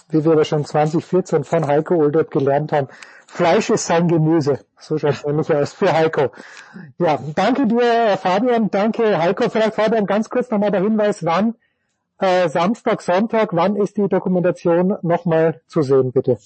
Wie 0.09 0.26
wir 0.26 0.32
aber 0.32 0.43
schon 0.43 0.66
2014 0.66 1.43
von 1.43 1.68
Heiko 1.68 1.93
Oldorp 1.93 2.32
gelernt 2.32 2.72
haben, 2.72 2.88
Fleisch 3.27 3.69
ist 3.69 3.85
sein 3.85 4.08
Gemüse. 4.08 4.66
So 4.80 4.98
schaut 4.98 5.11
es 5.11 5.24
nämlich 5.24 5.53
aus 5.53 5.74
für 5.74 5.93
Heiko. 5.93 6.32
Ja, 6.98 7.19
danke 7.35 7.68
dir, 7.68 8.18
Fabian. 8.19 8.72
Danke, 8.72 9.19
Heiko. 9.19 9.48
Vielleicht, 9.51 9.76
Fabian, 9.76 10.08
ganz 10.08 10.32
kurz 10.32 10.50
nochmal 10.50 10.72
der 10.72 10.82
Hinweis, 10.82 11.24
wann 11.24 11.53
äh, 12.19 12.49
Samstag, 12.49 13.01
Sonntag, 13.01 13.53
wann 13.53 13.75
ist 13.75 13.98
die 13.98 14.07
Dokumentation 14.07 14.95
nochmal 15.01 15.61
zu 15.67 15.81
sehen, 15.81 16.11
bitte? 16.11 16.38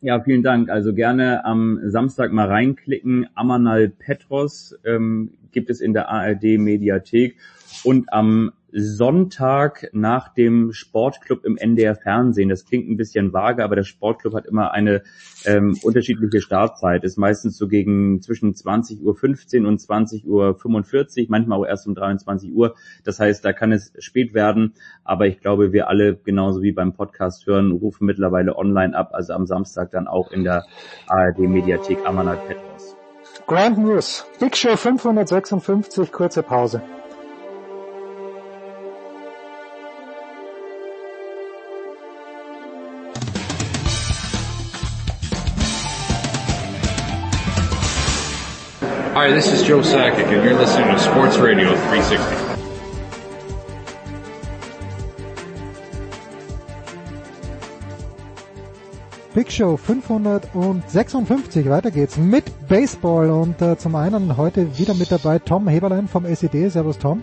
Ja, 0.00 0.20
vielen 0.20 0.42
Dank. 0.42 0.68
Also 0.68 0.94
gerne 0.94 1.44
am 1.44 1.78
Samstag 1.84 2.32
mal 2.32 2.48
reinklicken. 2.48 3.28
Amanal 3.34 3.88
Petros 3.88 4.76
ähm, 4.84 5.34
gibt 5.52 5.70
es 5.70 5.80
in 5.80 5.92
der 5.92 6.08
ARD 6.08 6.58
Mediathek 6.58 7.36
und 7.84 8.12
am 8.12 8.52
Sonntag 8.72 9.90
nach 9.92 10.32
dem 10.32 10.72
Sportclub 10.72 11.44
im 11.44 11.58
NDR 11.58 11.94
Fernsehen. 11.94 12.48
Das 12.48 12.64
klingt 12.64 12.88
ein 12.88 12.96
bisschen 12.96 13.32
vage, 13.34 13.62
aber 13.62 13.76
der 13.76 13.82
Sportclub 13.82 14.34
hat 14.34 14.46
immer 14.46 14.72
eine 14.72 15.02
ähm, 15.44 15.76
unterschiedliche 15.82 16.40
Startzeit. 16.40 17.04
Ist 17.04 17.18
meistens 17.18 17.58
so 17.58 17.68
gegen 17.68 18.22
zwischen 18.22 18.54
20.15 18.54 19.02
Uhr 19.60 19.68
und 19.68 19.80
20.45 19.80 20.26
Uhr, 20.26 21.26
manchmal 21.28 21.58
auch 21.58 21.66
erst 21.66 21.86
um 21.86 21.94
23 21.94 22.54
Uhr. 22.54 22.74
Das 23.04 23.20
heißt, 23.20 23.44
da 23.44 23.52
kann 23.52 23.72
es 23.72 23.92
spät 23.98 24.32
werden, 24.32 24.72
aber 25.04 25.26
ich 25.26 25.40
glaube, 25.40 25.72
wir 25.72 25.88
alle, 25.88 26.16
genauso 26.16 26.62
wie 26.62 26.72
beim 26.72 26.94
Podcast 26.94 27.46
hören, 27.46 27.72
rufen 27.72 28.06
mittlerweile 28.06 28.56
online 28.56 28.96
ab, 28.96 29.10
also 29.12 29.34
am 29.34 29.46
Samstag 29.46 29.90
dann 29.90 30.08
auch 30.08 30.30
in 30.32 30.44
der 30.44 30.64
ARD 31.08 31.40
Mediathek 31.40 31.98
Amanat 32.06 32.46
Petros. 32.46 32.96
Grand 33.46 33.76
News. 33.76 34.24
Big 34.40 34.56
Show 34.56 34.76
556, 34.76 36.10
kurze 36.10 36.42
Pause. 36.42 36.80
Hi, 49.22 49.30
this 49.30 49.46
is 49.52 49.62
Joe 49.62 49.82
Sakic, 49.82 50.26
and 50.32 50.42
you're 50.42 50.58
listening 50.58 50.88
to 50.88 50.98
Sports 50.98 51.36
Radio 51.38 51.76
360. 51.76 52.18
Big 59.32 59.48
Show 59.48 59.76
556, 59.76 61.68
weiter 61.68 61.92
geht's 61.92 62.16
mit 62.16 62.66
Baseball 62.66 63.30
und 63.30 63.62
äh, 63.62 63.78
zum 63.78 63.94
einen 63.94 64.36
heute 64.36 64.76
wieder 64.76 64.94
mit 64.94 65.12
dabei 65.12 65.38
Tom 65.38 65.68
Heberlein 65.68 66.08
vom 66.08 66.24
SED. 66.24 66.70
Servus 66.70 66.98
Tom. 66.98 67.22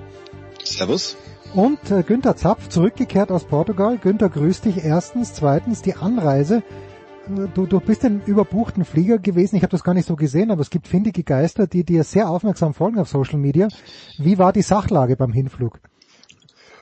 Servus. 0.63 1.17
Und 1.53 1.91
äh, 1.91 2.03
Günther 2.03 2.37
Zapf, 2.37 2.69
zurückgekehrt 2.69 3.29
aus 3.29 3.43
Portugal. 3.43 3.97
Günther, 3.97 4.29
grüß 4.29 4.61
dich 4.61 4.85
erstens. 4.85 5.33
Zweitens 5.33 5.81
die 5.81 5.95
Anreise 5.95 6.63
du, 7.30 7.66
du 7.66 7.80
bist 7.80 8.03
ein 8.06 8.22
überbuchten 8.25 8.85
Flieger 8.85 9.19
gewesen. 9.19 9.56
Ich 9.56 9.64
habe 9.64 9.72
das 9.72 9.83
gar 9.83 9.93
nicht 9.93 10.08
so 10.08 10.16
gesehen, 10.16 10.51
aber 10.51 10.61
es 10.61 10.69
gibt 10.69 10.88
findige 10.88 11.24
Geister, 11.24 11.67
die 11.67 11.83
dir 11.83 12.03
sehr 12.03 12.30
aufmerksam 12.30 12.74
folgen 12.74 12.99
auf 12.99 13.09
Social 13.09 13.40
Media. 13.40 13.67
Wie 14.17 14.38
war 14.38 14.53
die 14.53 14.61
Sachlage 14.61 15.16
beim 15.16 15.33
Hinflug? 15.33 15.80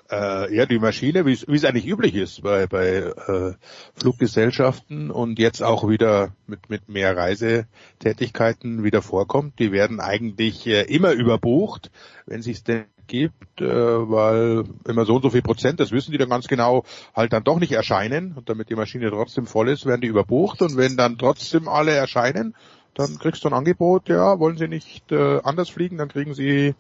Äh, 0.09 0.55
ja, 0.55 0.65
die 0.65 0.79
Maschine, 0.79 1.25
wie 1.25 1.33
es 1.33 1.65
eigentlich 1.65 1.87
üblich 1.87 2.15
ist 2.15 2.41
bei, 2.41 2.65
bei 2.65 2.87
äh, 2.87 3.53
Fluggesellschaften 3.95 5.11
und 5.11 5.37
jetzt 5.37 5.61
auch 5.61 5.89
wieder 5.89 6.33
mit, 6.47 6.69
mit 6.69 6.87
mehr 6.87 7.17
Reisetätigkeiten 7.17 8.85
wieder 8.85 9.01
vorkommt, 9.01 9.59
die 9.59 9.73
werden 9.73 9.99
eigentlich 9.99 10.65
äh, 10.65 10.83
immer 10.83 11.11
überbucht, 11.11 11.91
wenn 12.25 12.41
sich 12.41 12.63
denn 12.63 12.85
gibt, 13.07 13.61
äh, 13.61 13.65
weil 13.65 14.63
immer 14.87 15.05
so 15.05 15.15
und 15.15 15.21
so 15.21 15.29
viel 15.29 15.41
Prozent, 15.41 15.79
das 15.79 15.91
wissen 15.91 16.11
die 16.11 16.17
dann 16.17 16.29
ganz 16.29 16.47
genau, 16.47 16.83
halt 17.15 17.33
dann 17.33 17.43
doch 17.43 17.59
nicht 17.59 17.71
erscheinen 17.71 18.33
und 18.33 18.49
damit 18.49 18.69
die 18.69 18.75
Maschine 18.75 19.09
trotzdem 19.09 19.47
voll 19.47 19.69
ist, 19.69 19.85
werden 19.85 20.01
die 20.01 20.07
überbucht 20.07 20.61
und 20.61 20.77
wenn 20.77 20.97
dann 20.97 21.17
trotzdem 21.17 21.67
alle 21.67 21.91
erscheinen, 21.91 22.55
dann 22.93 23.19
kriegst 23.19 23.43
du 23.43 23.49
ein 23.49 23.53
Angebot, 23.53 24.09
ja, 24.09 24.39
wollen 24.39 24.57
sie 24.57 24.67
nicht 24.67 25.11
äh, 25.11 25.39
anders 25.43 25.69
fliegen, 25.69 25.97
dann 25.97 26.09
kriegen 26.09 26.33
sie 26.33 26.75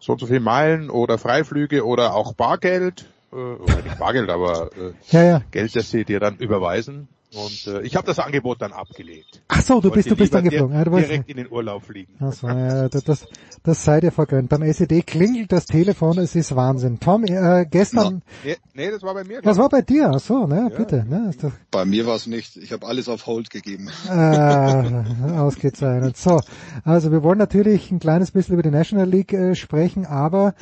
so 0.00 0.12
und 0.12 0.20
so 0.20 0.26
viel 0.26 0.40
Meilen 0.40 0.90
oder 0.90 1.18
Freiflüge 1.18 1.84
oder 1.84 2.14
auch 2.14 2.34
Bargeld, 2.34 3.06
äh, 3.32 3.36
oder 3.36 3.82
nicht 3.82 3.98
Bargeld, 3.98 4.30
aber 4.30 4.70
äh, 4.76 4.92
ja, 5.10 5.22
ja. 5.22 5.42
Geld, 5.50 5.76
das 5.76 5.90
sie 5.90 6.04
dir 6.04 6.20
dann 6.20 6.36
überweisen. 6.36 7.08
Und 7.34 7.66
äh, 7.66 7.82
ich 7.82 7.94
habe 7.94 8.06
das 8.06 8.18
Angebot 8.18 8.62
dann 8.62 8.72
abgelehnt. 8.72 9.42
Ach 9.48 9.60
so, 9.60 9.80
du 9.80 9.90
bist 9.90 10.10
du 10.10 10.16
bist 10.16 10.32
dann 10.32 10.44
geflogen. 10.44 10.74
Ja, 10.74 10.84
du 10.84 10.96
direkt 10.96 11.28
in 11.28 11.36
den 11.36 11.50
Urlaub 11.50 11.84
fliegen. 11.84 12.14
Ach 12.20 12.32
so, 12.32 12.48
ja, 12.48 12.88
das, 12.88 13.04
das, 13.04 13.26
das 13.62 13.84
sei 13.84 14.00
dir 14.00 14.12
vergönnt. 14.12 14.48
Beim 14.48 14.62
SED 14.62 15.02
klingelt 15.06 15.52
das 15.52 15.66
Telefon, 15.66 16.16
es 16.18 16.34
ist 16.34 16.56
Wahnsinn. 16.56 17.00
Tom, 17.00 17.24
äh, 17.24 17.66
gestern... 17.70 18.22
Nee, 18.44 18.56
nee, 18.72 18.90
das 18.90 19.02
war 19.02 19.12
bei 19.12 19.24
mir. 19.24 19.42
Das 19.42 19.58
war 19.58 19.68
bei 19.68 19.82
dir, 19.82 20.10
ach 20.14 20.20
so, 20.20 20.46
ne, 20.46 20.68
ja. 20.70 20.76
bitte. 20.76 21.04
Ne, 21.06 21.28
ist 21.28 21.44
doch... 21.44 21.52
Bei 21.70 21.84
mir 21.84 22.06
war 22.06 22.16
es 22.16 22.26
nicht. 22.26 22.56
Ich 22.56 22.72
habe 22.72 22.86
alles 22.86 23.10
auf 23.10 23.26
Hold 23.26 23.50
gegeben. 23.50 23.90
Äh, 24.08 25.30
ausgezeichnet. 25.38 26.16
So, 26.16 26.40
also 26.84 27.12
wir 27.12 27.22
wollen 27.22 27.38
natürlich 27.38 27.90
ein 27.90 27.98
kleines 27.98 28.30
bisschen 28.30 28.54
über 28.54 28.62
die 28.62 28.70
National 28.70 29.08
League 29.08 29.34
äh, 29.34 29.54
sprechen, 29.54 30.06
aber 30.06 30.54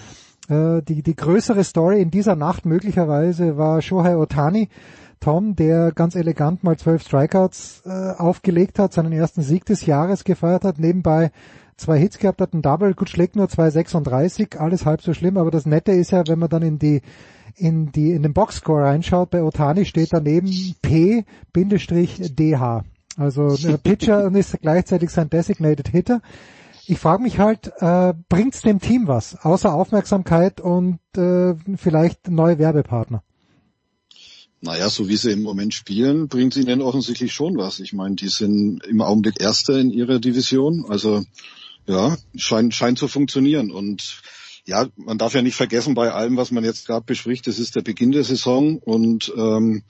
äh, 0.48 0.82
die, 0.82 1.02
die 1.02 1.14
größere 1.14 1.62
Story 1.62 2.00
in 2.02 2.10
dieser 2.10 2.34
Nacht 2.34 2.66
möglicherweise 2.66 3.56
war 3.56 3.82
Shohei 3.82 4.16
Otani, 4.16 4.68
Tom, 5.26 5.56
der 5.56 5.90
ganz 5.90 6.14
elegant 6.14 6.62
mal 6.62 6.78
zwölf 6.78 7.02
Strikeouts 7.02 7.82
äh, 7.84 8.12
aufgelegt 8.16 8.78
hat, 8.78 8.92
seinen 8.92 9.10
ersten 9.10 9.42
Sieg 9.42 9.64
des 9.64 9.84
Jahres 9.84 10.22
gefeiert 10.22 10.62
hat, 10.62 10.78
nebenbei 10.78 11.32
zwei 11.76 11.98
Hits 11.98 12.20
gehabt 12.20 12.40
hat, 12.40 12.54
ein 12.54 12.62
Double, 12.62 12.94
gut 12.94 13.10
schlägt 13.10 13.34
nur 13.34 13.46
2,36, 13.46 14.56
alles 14.56 14.86
halb 14.86 15.02
so 15.02 15.14
schlimm, 15.14 15.36
aber 15.36 15.50
das 15.50 15.66
Nette 15.66 15.90
ist 15.90 16.12
ja, 16.12 16.22
wenn 16.28 16.38
man 16.38 16.48
dann 16.48 16.62
in 16.62 16.78
die 16.78 17.02
in 17.56 17.90
die 17.90 18.12
in 18.12 18.22
den 18.22 18.34
Boxscore 18.34 18.84
reinschaut, 18.84 19.30
bei 19.30 19.42
Otani 19.42 19.84
steht 19.84 20.12
daneben 20.12 20.46
P-DH. 20.80 21.24
Also 23.16 23.56
der 23.56 23.78
Pitcher 23.78 24.26
und 24.26 24.36
ist 24.36 24.56
gleichzeitig 24.60 25.10
sein 25.10 25.28
Designated 25.28 25.88
Hitter. 25.88 26.22
Ich 26.86 27.00
frage 27.00 27.24
mich 27.24 27.40
halt, 27.40 27.72
äh, 27.80 28.14
bringt's 28.28 28.62
dem 28.62 28.78
Team 28.78 29.08
was, 29.08 29.44
außer 29.44 29.74
Aufmerksamkeit 29.74 30.60
und 30.60 31.00
äh, 31.16 31.56
vielleicht 31.76 32.30
neue 32.30 32.60
Werbepartner? 32.60 33.24
Naja, 34.66 34.90
so 34.90 35.08
wie 35.08 35.16
sie 35.16 35.30
im 35.30 35.42
Moment 35.42 35.74
spielen, 35.74 36.26
bringt 36.26 36.56
es 36.56 36.62
ihnen 36.62 36.82
offensichtlich 36.82 37.32
schon 37.32 37.56
was. 37.56 37.78
Ich 37.78 37.92
meine, 37.92 38.16
die 38.16 38.26
sind 38.26 38.84
im 38.84 39.00
Augenblick 39.00 39.40
Erster 39.40 39.78
in 39.78 39.92
ihrer 39.92 40.18
Division. 40.18 40.84
Also 40.88 41.24
ja, 41.86 42.16
scheint, 42.34 42.74
scheint 42.74 42.98
zu 42.98 43.06
funktionieren. 43.06 43.70
Und 43.70 44.22
ja, 44.64 44.88
man 44.96 45.18
darf 45.18 45.34
ja 45.34 45.42
nicht 45.42 45.54
vergessen 45.54 45.94
bei 45.94 46.10
allem, 46.10 46.36
was 46.36 46.50
man 46.50 46.64
jetzt 46.64 46.88
gerade 46.88 47.06
bespricht, 47.06 47.46
das 47.46 47.60
ist 47.60 47.76
der 47.76 47.82
Beginn 47.82 48.10
der 48.10 48.24
Saison 48.24 48.78
und 48.78 49.32
ähm, 49.36 49.84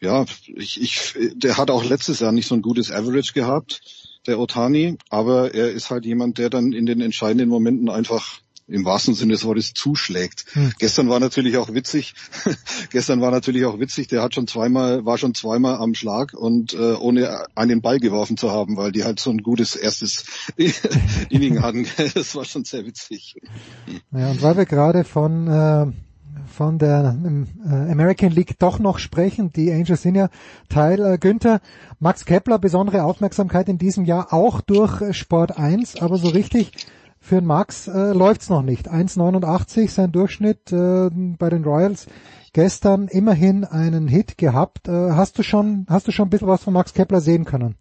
ja, 0.00 0.24
ich, 0.54 0.80
ich, 0.80 1.14
der 1.34 1.56
hat 1.56 1.72
auch 1.72 1.84
letztes 1.84 2.20
Jahr 2.20 2.30
nicht 2.30 2.46
so 2.46 2.54
ein 2.54 2.62
gutes 2.62 2.92
Average 2.92 3.32
gehabt 3.32 3.80
der 4.28 4.38
Otani, 4.38 4.98
aber 5.10 5.52
er 5.52 5.72
ist 5.72 5.90
halt 5.90 6.04
jemand, 6.04 6.38
der 6.38 6.48
dann 6.48 6.72
in 6.72 6.86
den 6.86 7.00
entscheidenden 7.00 7.48
Momenten 7.48 7.88
einfach 7.88 8.41
im 8.68 8.84
wahrsten 8.84 9.14
Sinne 9.14 9.32
des 9.32 9.44
Wortes 9.44 9.74
zuschlägt. 9.74 10.46
Hm. 10.52 10.72
Gestern 10.78 11.08
war 11.08 11.20
natürlich 11.20 11.56
auch 11.56 11.72
witzig. 11.74 12.14
gestern 12.90 13.20
war 13.20 13.30
natürlich 13.30 13.64
auch 13.64 13.78
witzig. 13.78 14.08
Der 14.08 14.22
hat 14.22 14.34
schon 14.34 14.46
zweimal, 14.46 15.04
war 15.04 15.18
schon 15.18 15.34
zweimal 15.34 15.76
am 15.76 15.94
Schlag 15.94 16.34
und 16.34 16.72
äh, 16.72 16.94
ohne 16.94 17.46
einen 17.54 17.82
Ball 17.82 17.98
geworfen 17.98 18.36
zu 18.36 18.50
haben, 18.50 18.76
weil 18.76 18.92
die 18.92 19.04
halt 19.04 19.20
so 19.20 19.30
ein 19.30 19.38
gutes 19.38 19.76
erstes 19.76 20.24
Inning 21.28 21.62
hatten. 21.62 21.86
das 22.14 22.34
war 22.34 22.44
schon 22.44 22.64
sehr 22.64 22.86
witzig. 22.86 23.36
Ja, 24.12 24.30
und 24.30 24.42
weil 24.42 24.56
wir 24.56 24.66
gerade 24.66 25.04
von 25.04 25.48
äh 25.48 25.86
von 26.52 26.78
der 26.78 27.16
äh, 27.64 27.90
American 27.90 28.30
League 28.30 28.58
doch 28.58 28.78
noch 28.78 28.98
sprechen. 28.98 29.52
Die 29.52 29.72
Angels 29.72 30.02
sind 30.02 30.14
ja 30.14 30.28
Teil. 30.68 31.00
Äh, 31.00 31.18
Günther, 31.18 31.60
Max 31.98 32.24
Kepler, 32.24 32.58
besondere 32.58 33.04
Aufmerksamkeit 33.04 33.68
in 33.68 33.78
diesem 33.78 34.04
Jahr 34.04 34.32
auch 34.32 34.60
durch 34.60 35.16
Sport 35.16 35.56
1, 35.58 36.00
aber 36.02 36.18
so 36.18 36.28
richtig 36.28 36.72
für 37.22 37.36
den 37.36 37.46
Max 37.46 37.86
äh, 37.86 38.12
läuft's 38.12 38.50
noch 38.50 38.62
nicht. 38.62 38.90
1,89 38.90 39.88
sein 39.88 40.10
Durchschnitt 40.10 40.72
äh, 40.72 41.08
bei 41.10 41.48
den 41.48 41.62
Royals. 41.62 42.08
Gestern 42.52 43.06
immerhin 43.06 43.64
einen 43.64 44.08
Hit 44.08 44.36
gehabt. 44.36 44.88
Äh, 44.88 45.12
hast 45.12 45.38
du 45.38 45.44
schon, 45.44 45.86
hast 45.88 46.08
du 46.08 46.12
schon 46.12 46.26
ein 46.26 46.30
bisschen 46.30 46.48
was 46.48 46.64
von 46.64 46.74
Max 46.74 46.92
Kepler 46.92 47.20
sehen 47.20 47.44
können? 47.44 47.76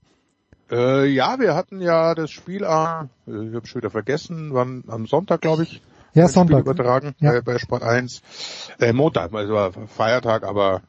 Äh, 0.72 1.08
ja, 1.08 1.40
wir 1.40 1.56
hatten 1.56 1.82
ja 1.82 2.14
das 2.14 2.30
Spiel 2.30 2.64
am, 2.64 3.10
äh, 3.28 3.48
ich 3.48 3.56
habe 3.56 3.66
schon 3.66 3.82
wieder 3.82 3.90
vergessen, 3.90 4.54
wann 4.54 4.84
am 4.88 5.08
Sonntag, 5.08 5.42
glaube 5.42 5.64
ich, 5.64 5.82
ja, 6.14 6.28
Sonntag. 6.28 6.62
übertragen 6.62 7.16
ja. 7.20 7.32
Bei, 7.32 7.42
bei 7.42 7.58
Sport 7.58 7.84
1. 7.84 8.22
Äh, 8.80 8.94
Montag, 8.94 9.34
also 9.34 9.54
war 9.54 9.72
Feiertag, 9.88 10.44
aber 10.44 10.78
äh, 10.78 10.80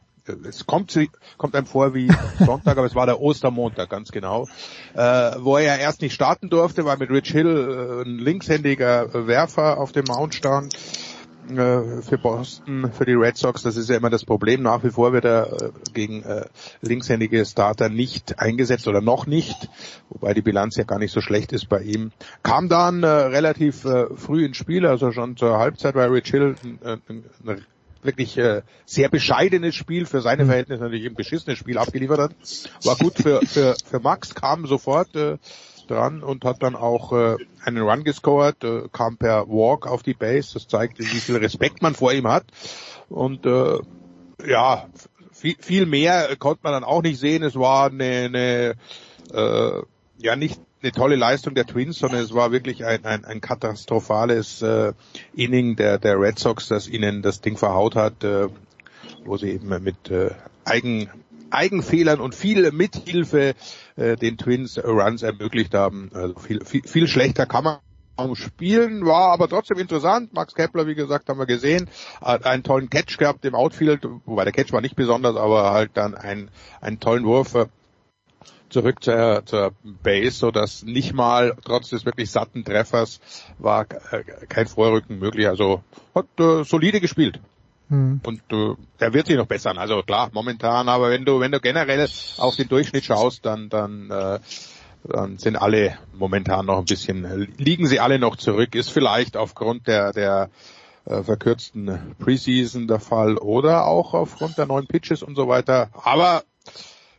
es 0.45 0.67
kommt, 0.67 0.99
kommt 1.37 1.55
einem 1.55 1.67
vor 1.67 1.95
wie 1.95 2.11
Sonntag, 2.39 2.77
aber 2.79 2.87
es 2.87 2.95
war 2.95 3.07
der 3.07 3.21
Ostermontag, 3.21 3.91
ganz 3.91 4.13
genau, 4.13 4.47
äh, 4.95 5.33
wo 5.39 5.57
er 5.57 5.65
ja 5.65 5.77
erst 5.77 6.03
nicht 6.03 6.15
starten 6.15 6.51
durfte, 6.51 6.85
weil 6.85 6.97
mit 6.99 7.11
Rich 7.11 7.33
Hill 7.33 8.03
äh, 8.05 8.09
ein 8.09 8.19
linkshändiger 8.19 9.27
Werfer 9.27 9.79
auf 9.79 9.93
dem 9.93 10.05
Mount 10.07 10.35
stand 10.35 10.75
äh, 11.51 12.03
für 12.03 12.19
Boston, 12.19 12.93
für 12.93 13.05
die 13.05 13.15
Red 13.15 13.37
Sox. 13.37 13.63
Das 13.63 13.77
ist 13.77 13.89
ja 13.89 13.97
immer 13.97 14.11
das 14.11 14.25
Problem. 14.25 14.63
Nach 14.63 14.83
wie 14.85 14.91
vor 14.91 15.13
wird 15.13 15.25
er 15.25 15.53
äh, 15.53 15.71
gegen 15.93 16.23
äh, 16.23 16.47
linkshändige 16.81 17.45
Starter 17.45 17.89
nicht 17.89 18.39
eingesetzt 18.39 18.87
oder 18.89 19.01
noch 19.01 19.27
nicht, 19.27 19.69
wobei 20.09 20.35
die 20.35 20.43
Bilanz 20.43 20.77
ja 20.77 20.85
gar 20.85 20.99
nicht 20.99 21.13
so 21.13 21.21
schlecht 21.21 21.53
ist 21.53 21.69
bei 21.69 21.81
ihm. 21.81 22.13
Kam 22.43 22.69
dann 22.69 23.03
äh, 23.03 23.07
relativ 23.07 23.85
äh, 23.85 24.07
früh 24.15 24.45
ins 24.45 24.57
Spiel, 24.57 24.87
also 24.87 25.13
schon 25.13 25.37
zur 25.37 25.59
Halbzeit, 25.59 25.95
weil 25.95 26.11
Rich 26.11 26.31
Hill 26.31 26.55
äh, 26.85 26.97
ein, 27.09 27.25
ein 27.45 27.65
wirklich 28.03 28.37
äh, 28.37 28.63
sehr 28.85 29.09
bescheidenes 29.09 29.75
Spiel, 29.75 30.07
für 30.07 30.21
seine 30.21 30.45
mhm. 30.45 30.49
Verhältnisse 30.49 30.83
natürlich 30.83 31.07
ein 31.07 31.15
beschissenes 31.15 31.59
Spiel 31.59 31.79
abgeliefert 31.79 32.19
hat. 32.19 32.35
War 32.85 32.97
gut 32.97 33.15
für, 33.17 33.41
für, 33.47 33.77
für 33.85 34.01
Max, 34.01 34.35
kam 34.35 34.67
sofort 34.67 35.15
äh, 35.17 35.39
dran 35.89 36.23
und 36.23 36.45
hat 36.45 36.63
dann 36.63 36.75
auch 36.75 37.13
äh, 37.13 37.37
einen 37.65 37.83
Run 37.83 38.05
gescored, 38.05 38.63
äh, 38.65 38.89
kam 38.93 39.17
per 39.17 39.49
Walk 39.49 39.87
auf 39.87 40.03
die 40.03 40.15
Base. 40.15 40.55
Das 40.55 40.69
zeigt, 40.69 40.99
wie 40.99 41.05
viel 41.05 41.37
Respekt 41.37 41.83
man 41.83 41.95
vor 41.95 42.13
ihm 42.13 42.29
hat. 42.29 42.45
Und 43.09 43.47
äh, 43.47 43.79
ja, 44.47 44.89
viel, 45.33 45.57
viel 45.59 45.87
mehr 45.87 46.37
konnte 46.37 46.61
man 46.63 46.73
dann 46.73 46.85
auch 46.85 47.03
nicht 47.03 47.19
sehen. 47.19 47.43
Es 47.43 47.55
war 47.57 47.91
eine, 47.91 48.25
eine 48.25 48.75
äh, 49.33 49.83
ja 50.19 50.37
nicht 50.37 50.61
eine 50.83 50.93
tolle 50.93 51.17
Leistung 51.17 51.55
der 51.55 51.67
Twins, 51.67 51.99
sondern 51.99 52.21
es 52.21 52.35
war 52.35 52.53
wirklich 52.53 52.85
ein, 52.85 53.05
ein, 53.05 53.25
ein 53.25 53.41
katastrophales 53.41 54.63
äh, 54.63 54.93
Inning 55.35 55.77
der, 55.77 55.99
der 55.99 56.21
Red 56.21 56.39
Sox, 56.39 56.69
das 56.69 56.89
ihnen 56.89 57.23
das 57.23 57.41
Ding 57.41 57.57
verhaut 57.57 57.95
hat, 57.95 58.25
äh, 58.25 58.49
wo 59.25 59.37
sie 59.37 59.51
eben 59.51 59.69
mit 59.83 60.11
äh, 60.11 60.31
Eigen, 60.65 61.09
Eigenfehlern 61.51 62.21
und 62.21 62.35
viel 62.35 62.71
Mithilfe 62.73 63.55
äh, 63.97 64.17
den 64.17 64.39
Twins 64.39 64.79
Runs 64.83 65.23
ermöglicht 65.23 65.75
haben. 65.75 66.11
Also 66.15 66.39
viel, 66.39 66.65
viel, 66.65 66.83
viel 66.83 67.07
schlechter 67.07 67.47
kann 67.47 67.65
man 67.65 67.79
spielen, 68.35 69.05
war 69.05 69.33
aber 69.33 69.49
trotzdem 69.49 69.79
interessant. 69.79 70.33
Max 70.33 70.55
Kepler, 70.55 70.87
wie 70.87 70.95
gesagt, 70.95 71.29
haben 71.29 71.39
wir 71.39 71.47
gesehen, 71.47 71.89
hat 72.21 72.47
einen 72.47 72.63
tollen 72.63 72.89
Catch 72.89 73.19
gehabt 73.19 73.45
im 73.45 73.55
Outfield, 73.55 74.07
wobei 74.27 74.45
der 74.45 74.53
Catch 74.53 74.73
war 74.73 74.81
nicht 74.81 74.97
besonders, 74.97 75.37
aber 75.37 75.73
halt 75.73 75.93
dann 75.95 76.15
einen, 76.15 76.51
einen 76.81 77.01
tollen 77.01 77.25
Wurf 77.25 77.55
äh, 77.55 77.67
zurück 78.73 79.03
zur, 79.03 79.43
zur 79.45 79.73
Base, 80.03 80.37
so 80.37 80.51
dass 80.51 80.83
nicht 80.83 81.13
mal 81.13 81.57
trotz 81.65 81.91
des 81.91 82.05
wirklich 82.05 82.31
satten 82.31 82.65
Treffers 82.65 83.21
war 83.59 83.87
äh, 84.11 84.25
kein 84.49 84.67
Vorrücken 84.67 85.19
möglich. 85.19 85.47
Also 85.47 85.83
hat 86.15 86.27
äh, 86.39 86.65
solide 86.65 87.01
gespielt. 87.01 87.41
Hm. 87.89 88.21
Und 88.25 88.41
äh, 88.51 88.75
der 89.01 89.13
wird 89.13 89.27
sich 89.27 89.37
noch 89.37 89.47
bessern. 89.47 89.79
Also 89.79 90.03
klar, 90.03 90.31
momentan, 90.33 90.89
aber 90.89 91.11
wenn 91.11 91.25
du, 91.25 91.41
wenn 91.41 91.53
du 91.53 91.61
generell 91.61 92.09
auf 92.39 92.57
den 92.57 92.69
Durchschnitt 92.69 93.05
schaust, 93.05 93.45
dann, 93.45 93.69
dann, 93.69 94.11
äh, 94.11 94.39
dann 95.05 95.39
sind 95.39 95.57
alle 95.57 95.99
momentan 96.15 96.67
noch 96.67 96.79
ein 96.79 96.85
bisschen, 96.85 97.53
liegen 97.59 97.87
sie 97.87 98.01
alle 98.01 98.19
noch 98.19 98.37
zurück. 98.37 98.75
Ist 98.75 98.91
vielleicht 98.91 99.37
aufgrund 99.37 99.87
der, 99.89 100.13
der 100.13 100.49
äh, 101.05 101.23
verkürzten 101.23 102.15
Preseason 102.19 102.87
der 102.87 103.01
Fall 103.01 103.37
oder 103.37 103.87
auch 103.87 104.15
aufgrund 104.15 104.57
der 104.57 104.67
neuen 104.67 104.87
Pitches 104.87 105.23
und 105.23 105.35
so 105.35 105.49
weiter. 105.49 105.91
Aber 105.93 106.45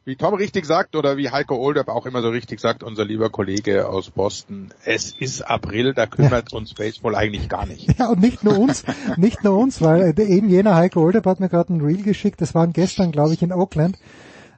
wie 0.05 0.15
Tom 0.15 0.33
richtig 0.33 0.65
sagt 0.65 0.95
oder 0.95 1.17
wie 1.17 1.29
Heiko 1.29 1.55
Olderb 1.55 1.87
auch 1.87 2.05
immer 2.05 2.21
so 2.21 2.29
richtig 2.29 2.59
sagt, 2.59 2.83
unser 2.83 3.05
lieber 3.05 3.29
Kollege 3.29 3.87
aus 3.87 4.09
Boston, 4.09 4.73
es 4.83 5.11
ist 5.11 5.41
April, 5.41 5.93
da 5.93 6.05
kümmert 6.05 6.51
ja. 6.51 6.57
uns 6.57 6.73
Baseball 6.73 7.15
eigentlich 7.15 7.47
gar 7.49 7.65
nicht. 7.65 7.97
Ja, 7.97 8.09
und 8.09 8.19
nicht 8.19 8.43
nur 8.43 8.57
uns, 8.57 8.83
nicht 9.17 9.43
nur 9.43 9.57
uns, 9.57 9.81
weil 9.81 10.13
äh, 10.17 10.23
eben 10.23 10.49
jener 10.49 10.75
Heiko 10.75 11.01
Olderb 11.01 11.25
hat 11.25 11.39
mir 11.39 11.49
gerade 11.49 11.73
ein 11.73 11.81
Reel 11.81 12.03
geschickt, 12.03 12.41
das 12.41 12.53
waren 12.53 12.73
gestern, 12.73 13.11
glaube 13.11 13.33
ich, 13.33 13.41
in 13.41 13.53
Oakland, 13.53 13.97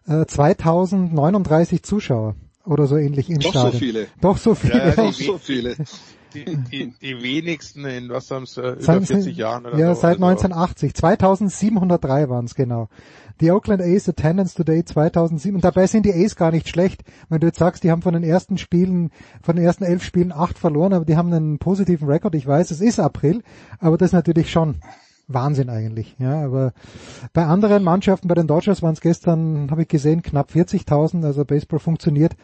äh, 0.08 0.26
2039 0.26 1.84
Zuschauer 1.84 2.36
oder 2.66 2.88
so 2.88 2.98
ähnlich 2.98 3.30
im 3.30 3.40
Doch 3.40 3.52
Stadion. 3.52 3.72
so 3.72 3.78
viele. 3.78 4.08
Doch 4.22 4.38
so 4.38 4.56
viele. 4.56 4.78
Ja, 4.78 4.92
Doch 4.92 5.14
so 5.14 5.38
viele. 5.38 5.76
Die, 6.34 6.44
die, 6.44 6.94
die 7.02 7.24
wenigsten 7.24 7.86
in 7.86 8.10
was 8.10 8.30
haben 8.30 8.44
es 8.44 8.58
äh, 8.58 8.72
über 8.72 9.02
40 9.02 9.38
Jahren 9.38 9.66
oder 9.66 9.78
Ja, 9.78 9.96
so, 9.96 10.02
seit 10.02 10.16
also. 10.16 10.26
1980. 10.26 10.94
2703 10.94 12.30
waren 12.30 12.46
es 12.46 12.56
genau. 12.56 12.90
Die 13.42 13.52
Oakland 13.52 13.82
A's 13.82 14.08
Attendance 14.08 14.56
Today 14.56 14.86
2007. 14.86 15.56
Und 15.56 15.64
dabei 15.64 15.88
sind 15.88 16.06
die 16.06 16.14
A's 16.14 16.36
gar 16.36 16.52
nicht 16.52 16.70
schlecht. 16.70 17.04
Wenn 17.30 17.40
du 17.40 17.48
jetzt 17.48 17.60
sagst, 17.60 17.84
die 17.84 17.92
haben 17.92 18.02
von 18.02 18.14
den 18.14 18.24
ersten 18.24 18.58
Spielen, 18.58 19.12
von 19.42 19.56
den 19.56 19.66
ersten 19.66 19.84
elf 19.84 20.04
Spielen 20.04 20.32
acht 20.32 20.58
verloren, 20.58 20.94
aber 20.94 21.06
die 21.06 21.18
haben 21.18 21.34
einen 21.34 21.60
positiven 21.60 22.08
Rekord. 22.08 22.36
Ich 22.36 22.48
weiß, 22.48 22.72
es 22.72 22.82
ist 22.82 23.00
April, 23.00 23.44
aber 23.80 23.98
das 23.98 24.10
ist 24.10 24.14
natürlich 24.14 24.52
schon 24.52 24.76
Wahnsinn 25.28 25.70
eigentlich. 25.70 26.16
Ja, 26.20 26.46
aber 26.46 26.74
bei 27.34 27.46
anderen 27.46 27.84
Mannschaften, 27.84 28.28
bei 28.28 28.36
den 28.36 28.48
Dodgers 28.48 28.82
waren 28.82 28.94
es 28.94 29.02
gestern, 29.02 29.70
habe 29.72 29.84
ich 29.84 29.88
gesehen, 29.88 30.22
knapp 30.22 30.52
40.000. 30.52 31.26
Also 31.26 31.46
Baseball 31.46 31.80
funktioniert 31.80 32.36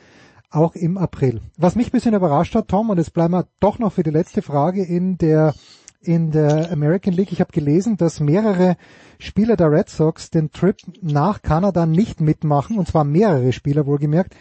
auch 0.50 0.76
im 0.76 0.98
April. 0.98 1.42
Was 1.58 1.76
mich 1.76 1.88
ein 1.88 1.92
bisschen 1.92 2.14
überrascht 2.14 2.56
hat, 2.56 2.68
Tom, 2.68 2.90
und 2.90 2.98
jetzt 2.98 3.14
bleiben 3.14 3.34
wir 3.34 3.48
doch 3.60 3.80
noch 3.80 3.94
für 3.94 4.04
die 4.04 4.10
letzte 4.10 4.42
Frage 4.42 4.84
in 4.84 5.18
der 5.18 5.54
in 6.02 6.32
der 6.32 6.72
American 6.72 7.14
League. 7.14 7.32
Ich 7.32 7.40
habe 7.40 7.52
gelesen, 7.52 7.98
dass 7.98 8.20
mehrere 8.20 8.76
Spieler 9.20 9.56
der 9.56 9.72
Red 9.72 9.90
Sox 9.90 10.30
den 10.30 10.52
Trip 10.52 10.76
nach 11.02 11.42
Kanada 11.42 11.86
nicht 11.86 12.22
mitmachen, 12.22 12.78
und 12.78 12.88
zwar 12.88 13.04
mehrere 13.04 13.54
Spieler 13.54 13.86
wohlgemerkt, 13.86 14.36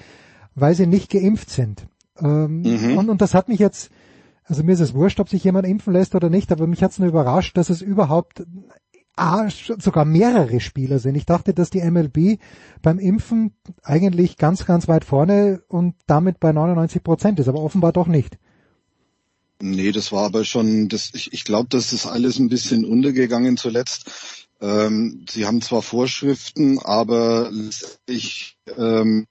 weil 0.54 0.74
sie 0.74 0.86
nicht 0.86 1.10
geimpft 1.10 1.50
sind. 1.50 1.86
Ähm, 2.18 2.62
mhm. 2.62 2.98
und, 2.98 3.10
und 3.10 3.20
das 3.20 3.34
hat 3.34 3.48
mich 3.48 3.58
jetzt, 3.58 3.90
also 4.44 4.62
mir 4.62 4.72
ist 4.72 4.80
es 4.80 4.94
wurscht, 4.94 5.20
ob 5.20 5.28
sich 5.28 5.44
jemand 5.44 5.66
impfen 5.66 5.92
lässt 5.92 6.14
oder 6.14 6.30
nicht, 6.30 6.50
aber 6.52 6.66
mich 6.66 6.82
hat 6.82 6.92
es 6.92 6.98
nur 6.98 7.08
überrascht, 7.08 7.56
dass 7.56 7.70
es 7.70 7.82
überhaupt 7.82 8.42
ah, 9.16 9.48
sogar 9.48 10.04
mehrere 10.04 10.60
Spieler 10.60 10.98
sind. 10.98 11.14
Ich 11.14 11.26
dachte, 11.26 11.52
dass 11.54 11.70
die 11.70 11.82
MLB 11.82 12.40
beim 12.82 12.98
Impfen 12.98 13.52
eigentlich 13.82 14.38
ganz, 14.38 14.64
ganz 14.64 14.88
weit 14.88 15.04
vorne 15.04 15.62
und 15.68 15.94
damit 16.06 16.40
bei 16.40 16.52
99 16.52 17.02
Prozent 17.02 17.38
ist, 17.38 17.48
aber 17.48 17.60
offenbar 17.60 17.92
doch 17.92 18.06
nicht. 18.06 18.38
Nee, 19.62 19.92
das 19.92 20.10
war 20.10 20.24
aber 20.24 20.44
schon, 20.44 20.88
das, 20.88 21.10
ich, 21.12 21.32
ich 21.32 21.44
glaube, 21.44 21.68
das 21.68 21.92
ist 21.92 22.06
alles 22.06 22.38
ein 22.38 22.48
bisschen 22.48 22.84
untergegangen 22.84 23.56
zuletzt. 23.56 24.10
Ähm, 24.60 25.26
sie 25.28 25.46
haben 25.46 25.60
zwar 25.60 25.82
Vorschriften, 25.82 26.78
aber 26.78 27.50
letztlich 27.50 28.56
ähm, 28.76 29.26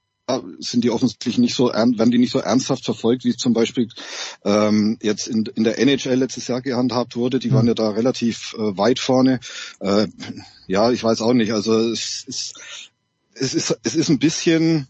sind 0.60 0.84
die 0.84 0.90
offensichtlich 0.90 1.38
nicht 1.38 1.54
so 1.54 1.68
werden 1.68 2.10
die 2.12 2.18
nicht 2.18 2.30
so 2.30 2.38
ernsthaft 2.38 2.84
verfolgt, 2.84 3.24
wie 3.24 3.30
es 3.30 3.36
zum 3.36 3.52
Beispiel 3.52 3.88
ähm, 4.44 4.96
jetzt 5.02 5.26
in, 5.26 5.46
in 5.46 5.64
der 5.64 5.78
NHL 5.78 6.14
letztes 6.14 6.46
Jahr 6.46 6.62
gehandhabt 6.62 7.16
wurde. 7.16 7.40
Die 7.40 7.52
waren 7.52 7.66
ja 7.66 7.74
da 7.74 7.90
relativ 7.90 8.54
äh, 8.54 8.76
weit 8.76 9.00
vorne. 9.00 9.40
Äh, 9.80 10.06
ja, 10.68 10.92
ich 10.92 11.02
weiß 11.02 11.22
auch 11.22 11.32
nicht. 11.32 11.52
Also 11.52 11.76
es 11.90 12.24
ist 12.28 12.54
es 13.34 13.54
ist 13.54 13.76
es 13.82 13.96
ist 13.96 14.08
ein 14.08 14.20
bisschen 14.20 14.86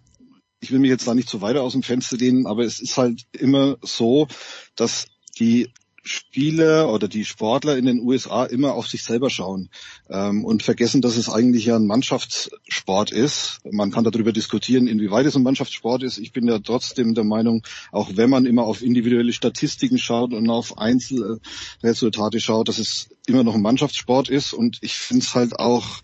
ich 0.60 0.70
will 0.70 0.78
mich 0.78 0.90
jetzt 0.90 1.06
da 1.06 1.14
nicht 1.14 1.28
zu 1.28 1.40
weiter 1.40 1.62
aus 1.62 1.72
dem 1.72 1.82
Fenster 1.82 2.18
lehnen, 2.18 2.46
aber 2.46 2.64
es 2.64 2.80
ist 2.80 2.98
halt 2.98 3.22
immer 3.32 3.78
so, 3.80 4.28
dass 4.76 5.06
die 5.40 5.70
Spieler 6.02 6.92
oder 6.92 7.08
die 7.08 7.24
Sportler 7.24 7.76
in 7.76 7.84
den 7.84 8.00
USA 8.00 8.44
immer 8.44 8.74
auf 8.74 8.88
sich 8.88 9.02
selber 9.02 9.28
schauen 9.28 9.68
ähm, 10.08 10.44
und 10.44 10.62
vergessen, 10.62 11.02
dass 11.02 11.16
es 11.16 11.28
eigentlich 11.28 11.66
ja 11.66 11.76
ein 11.76 11.86
Mannschaftssport 11.86 13.10
ist. 13.10 13.60
Man 13.70 13.90
kann 13.90 14.04
darüber 14.04 14.32
diskutieren, 14.32 14.86
inwieweit 14.86 15.26
es 15.26 15.36
ein 15.36 15.42
Mannschaftssport 15.42 16.02
ist. 16.02 16.18
Ich 16.18 16.32
bin 16.32 16.48
ja 16.48 16.58
trotzdem 16.58 17.14
der 17.14 17.24
Meinung, 17.24 17.62
auch 17.92 18.10
wenn 18.14 18.30
man 18.30 18.46
immer 18.46 18.64
auf 18.64 18.82
individuelle 18.82 19.32
Statistiken 19.32 19.98
schaut 19.98 20.32
und 20.32 20.48
auf 20.48 20.78
Einzelresultate 20.78 22.40
schaut, 22.40 22.68
dass 22.68 22.78
es 22.78 23.10
immer 23.26 23.44
noch 23.44 23.54
ein 23.54 23.62
Mannschaftssport 23.62 24.30
ist. 24.30 24.54
Und 24.54 24.78
ich 24.80 24.94
finde 24.94 25.24
es 25.24 25.34
halt 25.34 25.58
auch 25.58 26.00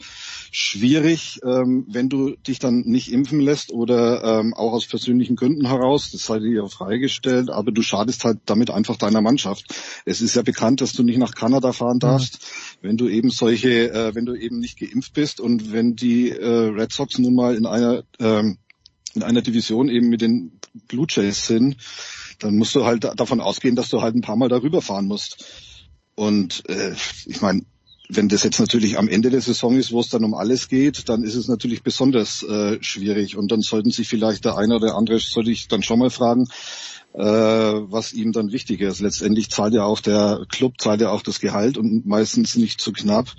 schwierig, 0.50 1.40
ähm, 1.44 1.86
wenn 1.88 2.08
du 2.08 2.36
dich 2.36 2.58
dann 2.58 2.80
nicht 2.80 3.12
impfen 3.12 3.40
lässt 3.40 3.72
oder 3.72 4.40
ähm, 4.40 4.54
auch 4.54 4.72
aus 4.72 4.86
persönlichen 4.86 5.36
Gründen 5.36 5.66
heraus, 5.66 6.10
das 6.10 6.26
sei 6.26 6.38
dir 6.38 6.62
ja 6.62 6.66
freigestellt, 6.66 7.50
aber 7.50 7.72
du 7.72 7.82
schadest 7.82 8.24
halt 8.24 8.38
damit 8.46 8.70
einfach 8.70 8.96
deiner 8.96 9.20
Mannschaft. 9.20 9.74
Es 10.04 10.20
ist 10.20 10.36
ja 10.36 10.42
bekannt, 10.42 10.80
dass 10.80 10.92
du 10.92 11.02
nicht 11.02 11.18
nach 11.18 11.34
Kanada 11.34 11.72
fahren 11.72 11.98
darfst, 11.98 12.40
mhm. 12.82 12.88
wenn 12.88 12.96
du 12.96 13.08
eben 13.08 13.30
solche, 13.30 13.92
äh, 13.92 14.14
wenn 14.14 14.26
du 14.26 14.34
eben 14.34 14.58
nicht 14.58 14.78
geimpft 14.78 15.14
bist 15.14 15.40
und 15.40 15.72
wenn 15.72 15.96
die 15.96 16.30
äh, 16.30 16.68
Red 16.68 16.92
Sox 16.92 17.18
nun 17.18 17.34
mal 17.34 17.56
in 17.56 17.66
einer 17.66 18.04
ähm, 18.18 18.58
in 19.16 19.22
einer 19.22 19.42
Division 19.42 19.88
eben 19.88 20.08
mit 20.08 20.20
den 20.20 20.60
Blue 20.88 21.06
Jays 21.08 21.46
sind, 21.46 21.78
dann 22.38 22.56
musst 22.56 22.74
du 22.74 22.84
halt 22.84 23.04
davon 23.04 23.40
ausgehen, 23.40 23.76
dass 23.76 23.88
du 23.88 24.02
halt 24.02 24.14
ein 24.14 24.20
paar 24.20 24.36
Mal 24.36 24.50
darüber 24.50 24.82
fahren 24.82 25.06
musst. 25.06 25.44
Und 26.14 26.68
äh, 26.68 26.94
ich 27.24 27.40
meine, 27.40 27.62
wenn 28.08 28.28
das 28.28 28.44
jetzt 28.44 28.60
natürlich 28.60 28.98
am 28.98 29.08
Ende 29.08 29.30
der 29.30 29.40
Saison 29.40 29.76
ist, 29.76 29.92
wo 29.92 30.00
es 30.00 30.08
dann 30.08 30.24
um 30.24 30.34
alles 30.34 30.68
geht, 30.68 31.08
dann 31.08 31.22
ist 31.22 31.34
es 31.34 31.48
natürlich 31.48 31.82
besonders 31.82 32.42
äh, 32.42 32.78
schwierig. 32.82 33.36
Und 33.36 33.50
dann 33.50 33.60
sollten 33.60 33.90
sich 33.90 34.08
vielleicht 34.08 34.44
der 34.44 34.56
eine 34.56 34.76
oder 34.76 34.94
andere, 34.94 35.18
sollte 35.18 35.50
ich 35.50 35.68
dann 35.68 35.82
schon 35.82 35.98
mal 35.98 36.10
fragen, 36.10 36.46
äh, 37.14 37.22
was 37.22 38.12
ihm 38.12 38.32
dann 38.32 38.52
wichtiger 38.52 38.88
ist. 38.88 39.00
Letztendlich 39.00 39.50
zahlt 39.50 39.74
ja 39.74 39.84
auch 39.84 40.00
der 40.00 40.46
Club, 40.48 40.74
zahlt 40.80 41.00
ja 41.00 41.10
auch 41.10 41.22
das 41.22 41.40
Gehalt 41.40 41.78
und 41.78 42.06
meistens 42.06 42.56
nicht 42.56 42.80
zu 42.80 42.92
knapp. 42.92 43.32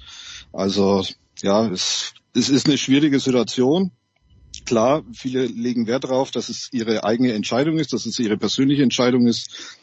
Also 0.52 1.06
ja, 1.42 1.68
es, 1.68 2.14
es 2.34 2.50
ist 2.50 2.68
eine 2.68 2.78
schwierige 2.78 3.20
Situation. 3.20 3.92
Klar, 4.66 5.04
viele 5.14 5.46
legen 5.46 5.88
Wert 5.88 6.04
darauf, 6.04 6.32
dass 6.32 6.50
es 6.50 6.70
ihre 6.74 7.04
eigene 7.04 7.34
Entscheidung 7.34 7.78
ist, 7.78 7.94
dass 7.94 8.06
es 8.06 8.20
ihre 8.20 8.38
persönliche 8.38 8.84
Entscheidung 8.84 9.28
ist. 9.28 9.77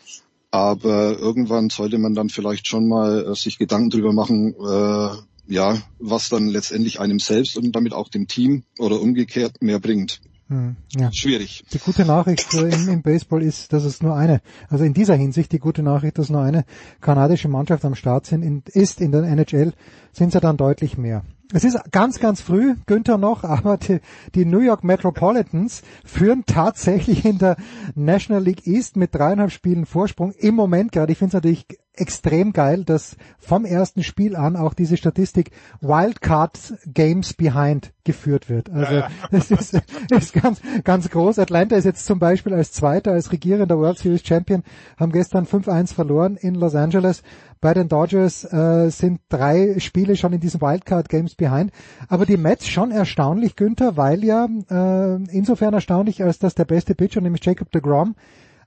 Aber 0.54 1.18
irgendwann 1.18 1.68
sollte 1.68 1.98
man 1.98 2.14
dann 2.14 2.28
vielleicht 2.28 2.68
schon 2.68 2.86
mal 2.86 3.26
äh, 3.26 3.34
sich 3.34 3.58
Gedanken 3.58 3.90
darüber 3.90 4.12
machen, 4.12 4.54
äh, 4.54 5.52
ja, 5.52 5.82
was 5.98 6.28
dann 6.28 6.46
letztendlich 6.46 7.00
einem 7.00 7.18
selbst 7.18 7.58
und 7.58 7.72
damit 7.72 7.92
auch 7.92 8.08
dem 8.08 8.28
Team 8.28 8.62
oder 8.78 9.00
umgekehrt 9.00 9.60
mehr 9.62 9.80
bringt. 9.80 10.20
Hm, 10.46 10.76
ja. 10.92 11.10
Schwierig. 11.12 11.64
Die 11.72 11.80
gute 11.80 12.04
Nachricht 12.04 12.54
äh, 12.54 12.68
im, 12.68 12.88
im, 12.88 13.02
Baseball 13.02 13.42
ist, 13.42 13.72
dass 13.72 13.82
es 13.82 14.00
nur 14.00 14.14
eine, 14.14 14.42
also 14.68 14.84
in 14.84 14.94
dieser 14.94 15.16
Hinsicht 15.16 15.50
die 15.50 15.58
gute 15.58 15.82
Nachricht, 15.82 16.18
dass 16.18 16.30
nur 16.30 16.42
eine 16.42 16.64
kanadische 17.00 17.48
Mannschaft 17.48 17.84
am 17.84 17.96
Start 17.96 18.26
sind, 18.26 18.44
in, 18.44 18.62
ist 18.64 19.00
in 19.00 19.10
der 19.10 19.24
NHL, 19.24 19.72
sind 20.12 20.30
sie 20.30 20.40
dann 20.40 20.56
deutlich 20.56 20.96
mehr. 20.96 21.24
Es 21.54 21.62
ist 21.62 21.78
ganz, 21.92 22.18
ganz 22.18 22.40
früh, 22.40 22.74
Günther 22.86 23.16
noch, 23.16 23.44
aber 23.44 23.76
die, 23.76 24.00
die, 24.34 24.44
New 24.44 24.58
York 24.58 24.82
Metropolitans 24.82 25.82
führen 26.04 26.44
tatsächlich 26.46 27.24
in 27.24 27.38
der 27.38 27.56
National 27.94 28.42
League 28.42 28.66
East 28.66 28.96
mit 28.96 29.14
dreieinhalb 29.14 29.52
Spielen 29.52 29.86
Vorsprung 29.86 30.32
im 30.32 30.56
Moment 30.56 30.90
gerade. 30.90 31.12
Ich 31.12 31.18
finde 31.18 31.28
es 31.28 31.34
natürlich 31.34 31.66
extrem 31.96 32.52
geil, 32.52 32.84
dass 32.84 33.16
vom 33.38 33.64
ersten 33.64 34.02
Spiel 34.02 34.34
an 34.34 34.56
auch 34.56 34.74
diese 34.74 34.96
Statistik 34.96 35.52
Wildcard 35.80 36.74
Games 36.86 37.34
Behind 37.34 37.92
geführt 38.02 38.48
wird. 38.48 38.68
Also 38.70 38.94
ja. 38.94 39.08
das 39.30 39.52
ist, 39.52 39.80
ist 40.10 40.32
ganz, 40.32 40.60
ganz 40.82 41.08
groß. 41.08 41.38
Atlanta 41.38 41.76
ist 41.76 41.84
jetzt 41.84 42.04
zum 42.04 42.18
Beispiel 42.18 42.52
als 42.52 42.72
Zweiter, 42.72 43.12
als 43.12 43.30
regierender 43.30 43.78
World 43.78 43.98
Series 43.98 44.26
Champion, 44.26 44.64
haben 44.96 45.12
gestern 45.12 45.46
5-1 45.46 45.94
verloren 45.94 46.36
in 46.36 46.56
Los 46.56 46.74
Angeles. 46.74 47.22
Bei 47.64 47.72
den 47.72 47.88
Dodgers 47.88 48.44
äh, 48.44 48.90
sind 48.90 49.22
drei 49.30 49.78
Spiele 49.78 50.16
schon 50.16 50.34
in 50.34 50.40
diesen 50.40 50.60
Wildcard 50.60 51.08
Games 51.08 51.34
behind. 51.34 51.72
Aber 52.08 52.26
die 52.26 52.36
Mets 52.36 52.68
schon 52.68 52.90
erstaunlich, 52.90 53.56
Günther, 53.56 53.96
weil 53.96 54.22
ja 54.22 54.46
äh, 54.70 55.14
insofern 55.32 55.72
erstaunlich, 55.72 56.22
als 56.22 56.38
dass 56.38 56.54
der 56.54 56.66
beste 56.66 56.94
Pitcher, 56.94 57.22
nämlich 57.22 57.42
Jacob 57.42 57.70
de 57.70 57.80
Grom, 57.80 58.16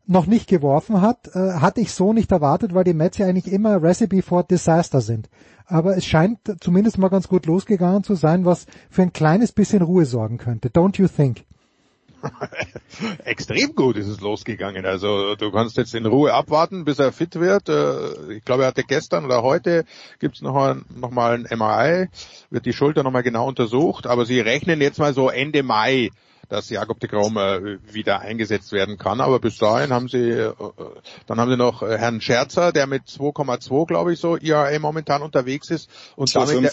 noch 0.08 0.26
nicht 0.26 0.50
geworfen 0.50 1.00
hat, 1.00 1.28
äh, 1.36 1.60
hatte 1.60 1.80
ich 1.80 1.92
so 1.92 2.12
nicht 2.12 2.32
erwartet, 2.32 2.74
weil 2.74 2.86
die 2.86 2.96
Mets 2.96 3.20
ja 3.20 3.28
eigentlich 3.28 3.54
immer 3.54 3.84
Recipe 3.84 4.24
for 4.24 4.42
Disaster 4.44 5.00
sind. 5.00 5.30
Aber 5.68 5.96
es 5.96 6.04
scheint 6.04 6.40
zumindest 6.60 6.98
mal 6.98 7.10
ganz 7.10 7.28
gut 7.28 7.46
losgegangen 7.46 8.02
zu 8.02 8.16
sein, 8.16 8.46
was 8.46 8.66
für 8.90 9.04
ein 9.04 9.14
kleines 9.14 9.52
bisschen 9.52 9.84
Ruhe 9.84 10.06
sorgen 10.06 10.40
könnte. 10.40 10.70
Don't 10.70 11.00
you 11.00 11.08
think? 11.08 11.44
Extrem 13.26 13.76
gut 13.76 13.98
ist 13.98 14.08
es 14.08 14.22
losgegangen. 14.22 14.86
Also 14.86 15.36
du 15.36 15.52
kannst 15.52 15.78
jetzt 15.78 15.94
in 15.96 16.06
Ruhe 16.06 16.34
abwarten, 16.34 16.86
bis 16.86 17.00
er 17.00 17.12
fit 17.12 17.36
wird. 17.36 17.70
Äh, 17.70 18.34
ich 18.34 18.46
glaube, 18.46 18.64
er 18.64 18.70
hatte 18.70 18.84
gestern 18.84 19.26
oder 19.26 19.44
heute 19.44 19.86
gibt's 20.20 20.42
noch, 20.42 20.56
ein, 20.56 20.86
noch 20.96 21.12
mal 21.12 21.34
ein 21.34 21.48
MRI, 21.58 22.10
wird 22.50 22.66
die 22.66 22.74
Schulter 22.74 23.04
noch 23.04 23.12
mal 23.12 23.24
genau 23.24 23.48
untersucht. 23.48 24.08
Aber 24.08 24.26
sie 24.26 24.40
rechnen 24.40 24.82
jetzt 24.82 25.00
mal 25.00 25.14
so 25.14 25.30
Ende 25.30 25.64
Mai 25.64 26.10
dass 26.50 26.70
Jakob 26.70 26.98
de 27.02 27.10
Grom 27.10 27.36
äh, 27.36 27.78
wieder 27.94 28.22
eingesetzt 28.22 28.72
werden 28.72 28.98
kann. 28.98 29.20
Aber 29.20 29.40
bis 29.40 29.58
dahin 29.58 29.92
haben 29.92 30.08
sie, 30.08 30.30
äh, 30.30 30.54
dann 31.26 31.40
haben 31.42 31.52
sie 31.52 31.58
noch 31.58 31.82
Herrn 31.82 32.22
Scherzer, 32.22 32.72
der 32.72 32.88
mit 32.88 33.04
2,2 33.04 33.86
glaube 33.86 34.14
ich 34.14 34.20
so 34.20 34.38
IAA 34.38 34.80
momentan 34.80 35.24
unterwegs 35.24 35.70
ist 35.70 35.90
und 36.16 36.34
damit 36.34 36.64
der, 36.64 36.72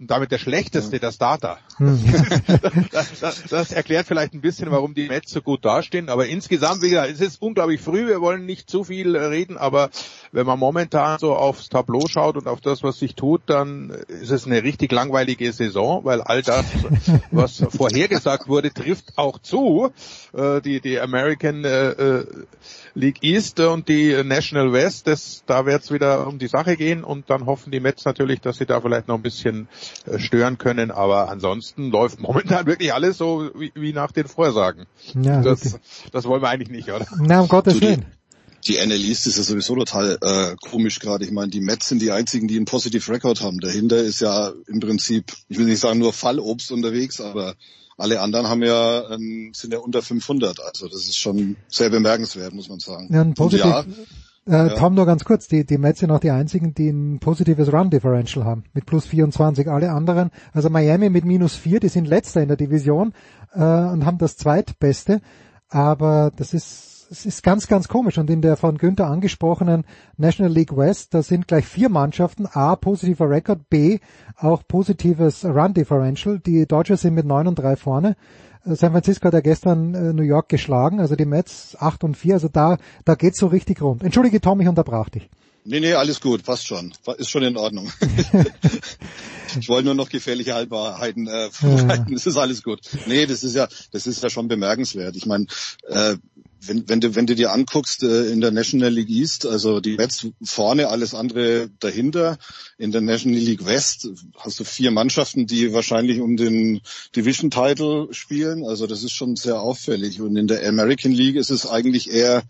und 0.00 0.10
damit 0.10 0.30
der 0.30 0.38
schlechteste 0.38 1.00
der 1.00 1.10
Starter. 1.10 1.58
Hm. 1.78 1.98
das, 2.92 3.18
das, 3.18 3.42
das, 3.44 3.72
erklärt 3.72 4.06
vielleicht 4.06 4.32
ein 4.32 4.40
bisschen, 4.40 4.70
warum 4.70 4.94
die 4.94 5.08
Mets 5.08 5.32
so 5.32 5.42
gut 5.42 5.64
dastehen. 5.64 6.08
Aber 6.08 6.26
insgesamt, 6.26 6.82
wie 6.82 6.90
gesagt, 6.90 7.10
es 7.10 7.20
ist 7.20 7.42
unglaublich 7.42 7.80
früh. 7.80 8.06
Wir 8.06 8.20
wollen 8.20 8.46
nicht 8.46 8.70
zu 8.70 8.84
viel 8.84 9.16
reden, 9.16 9.56
aber 9.56 9.90
wenn 10.30 10.46
man 10.46 10.58
momentan 10.58 11.18
so 11.18 11.34
aufs 11.34 11.68
Tableau 11.68 12.06
schaut 12.08 12.36
und 12.36 12.46
auf 12.46 12.60
das, 12.60 12.82
was 12.82 12.98
sich 12.98 13.16
tut, 13.16 13.42
dann 13.46 13.90
ist 13.90 14.30
es 14.30 14.46
eine 14.46 14.62
richtig 14.62 14.92
langweilige 14.92 15.52
Saison, 15.52 16.04
weil 16.04 16.20
all 16.20 16.42
das, 16.42 16.64
was 17.32 17.64
vorhergesagt 17.70 18.46
wurde, 18.46 18.72
trifft 18.72 19.18
auch 19.18 19.38
zu. 19.38 19.90
Äh, 20.32 20.60
die, 20.60 20.80
die 20.80 21.00
American 21.00 21.64
äh, 21.64 21.90
äh, 21.90 22.26
League 22.94 23.22
East 23.22 23.60
und 23.60 23.88
die 23.88 24.22
National 24.24 24.72
West, 24.72 25.06
das, 25.06 25.42
da 25.46 25.66
wird 25.66 25.82
es 25.82 25.92
wieder 25.92 26.26
um 26.26 26.38
die 26.38 26.48
Sache 26.48 26.76
gehen 26.76 27.02
und 27.02 27.30
dann 27.30 27.46
hoffen 27.46 27.72
die 27.72 27.80
Mets 27.80 28.04
natürlich, 28.04 28.40
dass 28.40 28.58
sie 28.58 28.66
da 28.66 28.80
vielleicht 28.80 29.08
noch 29.08 29.16
ein 29.16 29.22
bisschen 29.22 29.66
äh, 29.66 29.87
stören 30.18 30.58
können, 30.58 30.90
aber 30.90 31.28
ansonsten 31.28 31.90
läuft 31.90 32.20
momentan 32.20 32.66
wirklich 32.66 32.92
alles 32.92 33.18
so 33.18 33.50
wie, 33.54 33.72
wie 33.74 33.92
nach 33.92 34.12
den 34.12 34.26
Vorsagen. 34.26 34.86
Ja, 35.20 35.42
das, 35.42 35.78
das 36.12 36.24
wollen 36.24 36.42
wir 36.42 36.48
eigentlich 36.48 36.70
nicht, 36.70 36.90
oder? 36.90 37.06
Na, 37.20 37.40
um 37.40 37.48
Gottes 37.48 37.80
Willen. 37.80 38.04
Die 38.66 38.76
NL 38.76 39.04
East 39.04 39.26
ist 39.26 39.36
ja 39.36 39.44
sowieso 39.44 39.76
total 39.76 40.18
äh, 40.20 40.56
komisch 40.56 40.98
gerade. 40.98 41.24
Ich 41.24 41.30
meine, 41.30 41.48
die 41.48 41.60
Mets 41.60 41.88
sind 41.88 42.02
die 42.02 42.10
einzigen, 42.10 42.48
die 42.48 42.56
einen 42.56 42.64
Positive 42.64 43.12
Record 43.12 43.40
haben. 43.40 43.60
Dahinter 43.60 43.98
ist 43.98 44.20
ja 44.20 44.52
im 44.66 44.80
Prinzip, 44.80 45.32
ich 45.48 45.58
will 45.58 45.66
nicht 45.66 45.78
sagen 45.78 46.00
nur 46.00 46.12
Fallobst 46.12 46.72
unterwegs, 46.72 47.20
aber 47.20 47.54
alle 47.96 48.20
anderen 48.20 48.48
haben 48.48 48.62
ja, 48.62 49.10
ähm, 49.10 49.52
sind 49.54 49.72
ja 49.72 49.78
unter 49.80 50.02
500. 50.02 50.60
Also 50.60 50.88
das 50.88 51.02
ist 51.02 51.16
schon 51.16 51.56
sehr 51.68 51.90
bemerkenswert, 51.90 52.52
muss 52.52 52.68
man 52.68 52.78
sagen. 52.80 53.08
Ja, 53.12 53.22
ein 53.22 53.34
Positiv, 53.34 53.64
ja, 53.64 53.84
äh, 54.48 54.74
Tom, 54.74 54.94
nur 54.94 55.06
ganz 55.06 55.24
kurz, 55.24 55.48
die, 55.48 55.64
die 55.64 55.78
Mets 55.78 56.00
sind 56.00 56.10
auch 56.10 56.20
die 56.20 56.30
einzigen, 56.30 56.74
die 56.74 56.88
ein 56.88 57.18
positives 57.18 57.72
Run 57.72 57.90
Differential 57.90 58.44
haben, 58.44 58.64
mit 58.72 58.86
plus 58.86 59.06
24. 59.06 59.68
Alle 59.68 59.90
anderen, 59.92 60.30
also 60.52 60.70
Miami 60.70 61.10
mit 61.10 61.24
minus 61.24 61.54
4, 61.54 61.80
die 61.80 61.88
sind 61.88 62.06
letzter 62.06 62.40
in 62.40 62.48
der 62.48 62.56
Division 62.56 63.12
äh, 63.52 63.60
und 63.60 64.06
haben 64.06 64.18
das 64.18 64.36
zweitbeste. 64.36 65.20
Aber 65.68 66.32
das 66.34 66.54
ist 66.54 66.98
es 67.10 67.26
ist 67.26 67.42
ganz, 67.42 67.66
ganz 67.66 67.88
komisch. 67.88 68.18
Und 68.18 68.30
in 68.30 68.42
der 68.42 68.56
von 68.56 68.78
Günther 68.78 69.06
angesprochenen 69.06 69.84
National 70.16 70.52
League 70.52 70.76
West, 70.76 71.14
da 71.14 71.22
sind 71.22 71.48
gleich 71.48 71.66
vier 71.66 71.88
Mannschaften. 71.88 72.46
A, 72.46 72.76
positiver 72.76 73.30
Rekord, 73.30 73.68
B, 73.68 73.98
auch 74.36 74.62
positives 74.66 75.44
Run 75.44 75.74
Differential. 75.74 76.38
Die 76.38 76.66
Dodgers 76.66 77.02
sind 77.02 77.14
mit 77.14 77.26
9 77.26 77.46
und 77.48 77.58
3 77.58 77.76
vorne. 77.76 78.16
San 78.64 78.92
Francisco 78.92 79.26
hat 79.26 79.34
ja 79.34 79.40
gestern 79.40 79.94
äh, 79.94 80.12
New 80.12 80.22
York 80.22 80.48
geschlagen, 80.48 81.00
also 81.00 81.16
die 81.16 81.24
Mets 81.24 81.76
8 81.78 82.04
und 82.04 82.16
4, 82.16 82.34
also 82.34 82.48
da, 82.48 82.78
da 83.04 83.14
geht's 83.14 83.38
so 83.38 83.46
richtig 83.46 83.80
rund. 83.82 84.02
Entschuldige 84.02 84.40
Tom, 84.40 84.60
ich 84.60 84.68
unterbrach 84.68 85.08
dich. 85.08 85.28
Nee, 85.64 85.80
nee, 85.80 85.92
alles 85.92 86.20
gut, 86.20 86.44
passt 86.44 86.66
schon. 86.66 86.94
Ist 87.18 87.28
schon 87.28 87.42
in 87.42 87.56
Ordnung. 87.58 87.92
ich 89.60 89.68
wollte 89.68 89.84
nur 89.84 89.94
noch 89.94 90.08
gefährliche 90.08 90.54
Halbwahrheiten 90.54 91.26
äh, 91.26 91.50
verbreiten. 91.50 92.08
Ja. 92.08 92.14
Das 92.14 92.26
ist 92.26 92.38
alles 92.38 92.62
gut. 92.62 92.80
Nee, 93.06 93.26
das 93.26 93.42
ist 93.42 93.54
ja, 93.54 93.68
das 93.92 94.06
ist 94.06 94.22
ja 94.22 94.30
schon 94.30 94.48
bemerkenswert. 94.48 95.14
Ich 95.16 95.26
meine, 95.26 95.44
äh, 95.88 96.16
wenn, 96.60 96.88
wenn, 96.88 97.00
du, 97.00 97.14
wenn 97.14 97.26
du 97.26 97.34
dir 97.34 97.52
anguckst 97.52 98.02
äh, 98.02 98.30
in 98.30 98.40
der 98.40 98.50
National 98.50 98.92
League 98.92 99.10
East, 99.10 99.46
also 99.46 99.80
die 99.80 99.96
Mets 99.96 100.26
vorne, 100.42 100.88
alles 100.88 101.14
andere 101.14 101.70
dahinter. 101.78 102.38
In 102.78 102.92
der 102.92 103.00
National 103.00 103.38
League 103.38 103.64
West 103.64 104.08
hast 104.36 104.58
du 104.60 104.64
vier 104.64 104.90
Mannschaften, 104.90 105.46
die 105.46 105.72
wahrscheinlich 105.72 106.20
um 106.20 106.36
den 106.36 106.80
Division 107.14 107.50
Title 107.50 108.08
spielen. 108.12 108.64
Also 108.64 108.86
das 108.86 109.02
ist 109.02 109.12
schon 109.12 109.36
sehr 109.36 109.60
auffällig. 109.60 110.20
Und 110.20 110.36
in 110.36 110.48
der 110.48 110.66
American 110.68 111.12
League 111.12 111.36
ist 111.36 111.50
es 111.50 111.66
eigentlich 111.66 112.10
eher 112.10 112.42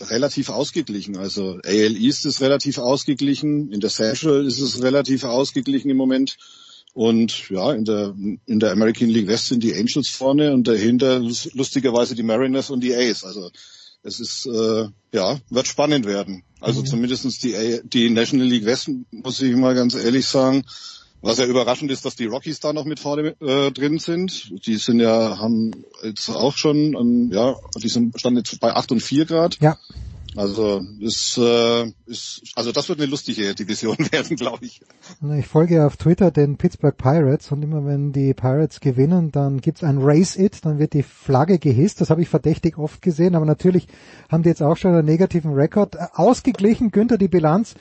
relativ 0.00 0.50
ausgeglichen. 0.50 1.16
Also 1.16 1.58
AL 1.64 1.96
East 1.96 2.26
ist 2.26 2.40
relativ 2.40 2.78
ausgeglichen. 2.78 3.72
In 3.72 3.80
der 3.80 3.90
Central 3.90 4.46
ist 4.46 4.60
es 4.60 4.82
relativ 4.82 5.24
ausgeglichen 5.24 5.90
im 5.90 5.96
Moment. 5.96 6.36
Und 6.96 7.50
ja, 7.50 7.74
in 7.74 7.84
der, 7.84 8.14
in 8.46 8.58
der 8.58 8.72
American 8.72 9.10
League 9.10 9.26
West 9.26 9.48
sind 9.48 9.62
die 9.62 9.74
Angels 9.74 10.08
vorne 10.08 10.54
und 10.54 10.66
dahinter 10.66 11.18
lustigerweise 11.18 12.14
die 12.14 12.22
Mariners 12.22 12.70
und 12.70 12.82
die 12.82 12.94
A's. 12.94 13.22
Also 13.22 13.50
es 14.02 14.18
ist, 14.18 14.46
äh, 14.46 14.88
ja, 15.12 15.38
wird 15.50 15.66
spannend 15.66 16.06
werden. 16.06 16.42
Also 16.58 16.80
mhm. 16.80 16.86
zumindestens 16.86 17.38
die, 17.38 17.82
die 17.84 18.08
National 18.08 18.46
League 18.46 18.64
West, 18.64 18.88
muss 19.10 19.42
ich 19.42 19.54
mal 19.56 19.74
ganz 19.74 19.94
ehrlich 19.94 20.24
sagen, 20.24 20.64
was 21.20 21.36
ja 21.36 21.44
überraschend 21.44 21.90
ist, 21.90 22.06
dass 22.06 22.16
die 22.16 22.24
Rockies 22.24 22.60
da 22.60 22.72
noch 22.72 22.86
mit 22.86 22.98
vorne 22.98 23.36
äh, 23.42 23.70
drin 23.72 23.98
sind. 23.98 24.66
Die 24.66 24.76
sind 24.76 24.98
ja, 24.98 25.38
haben 25.38 25.72
jetzt 26.02 26.30
auch 26.30 26.56
schon, 26.56 26.94
ähm, 26.94 27.30
ja, 27.30 27.56
die 27.76 27.90
sind, 27.90 28.18
standen 28.18 28.38
jetzt 28.38 28.58
bei 28.58 28.74
8 28.74 28.92
und 28.92 29.02
4 29.02 29.26
Grad. 29.26 29.58
Ja. 29.60 29.76
Also 30.36 30.82
ist, 31.00 31.38
äh, 31.38 31.92
ist, 32.06 32.42
also 32.54 32.70
das 32.72 32.88
wird 32.88 33.00
eine 33.00 33.10
lustige 33.10 33.54
Division 33.54 33.96
werden, 34.10 34.36
glaube 34.36 34.66
ich. 34.66 34.80
Ich 35.38 35.46
folge 35.46 35.86
auf 35.86 35.96
Twitter 35.96 36.30
den 36.30 36.56
Pittsburgh 36.56 36.96
Pirates 36.96 37.50
und 37.52 37.62
immer 37.62 37.84
wenn 37.86 38.12
die 38.12 38.34
Pirates 38.34 38.80
gewinnen, 38.80 39.32
dann 39.32 39.60
gibt's 39.60 39.82
ein 39.82 39.98
Race 40.00 40.36
It, 40.36 40.64
dann 40.64 40.78
wird 40.78 40.92
die 40.92 41.02
Flagge 41.02 41.58
gehisst. 41.58 42.00
Das 42.00 42.10
habe 42.10 42.22
ich 42.22 42.28
verdächtig 42.28 42.78
oft 42.78 43.00
gesehen, 43.02 43.34
aber 43.34 43.46
natürlich 43.46 43.88
haben 44.30 44.42
die 44.42 44.50
jetzt 44.50 44.62
auch 44.62 44.76
schon 44.76 44.94
einen 44.94 45.06
negativen 45.06 45.54
Rekord. 45.54 45.96
Ausgeglichen, 46.14 46.90
Günther, 46.90 47.18
die 47.18 47.28
Bilanz 47.28 47.74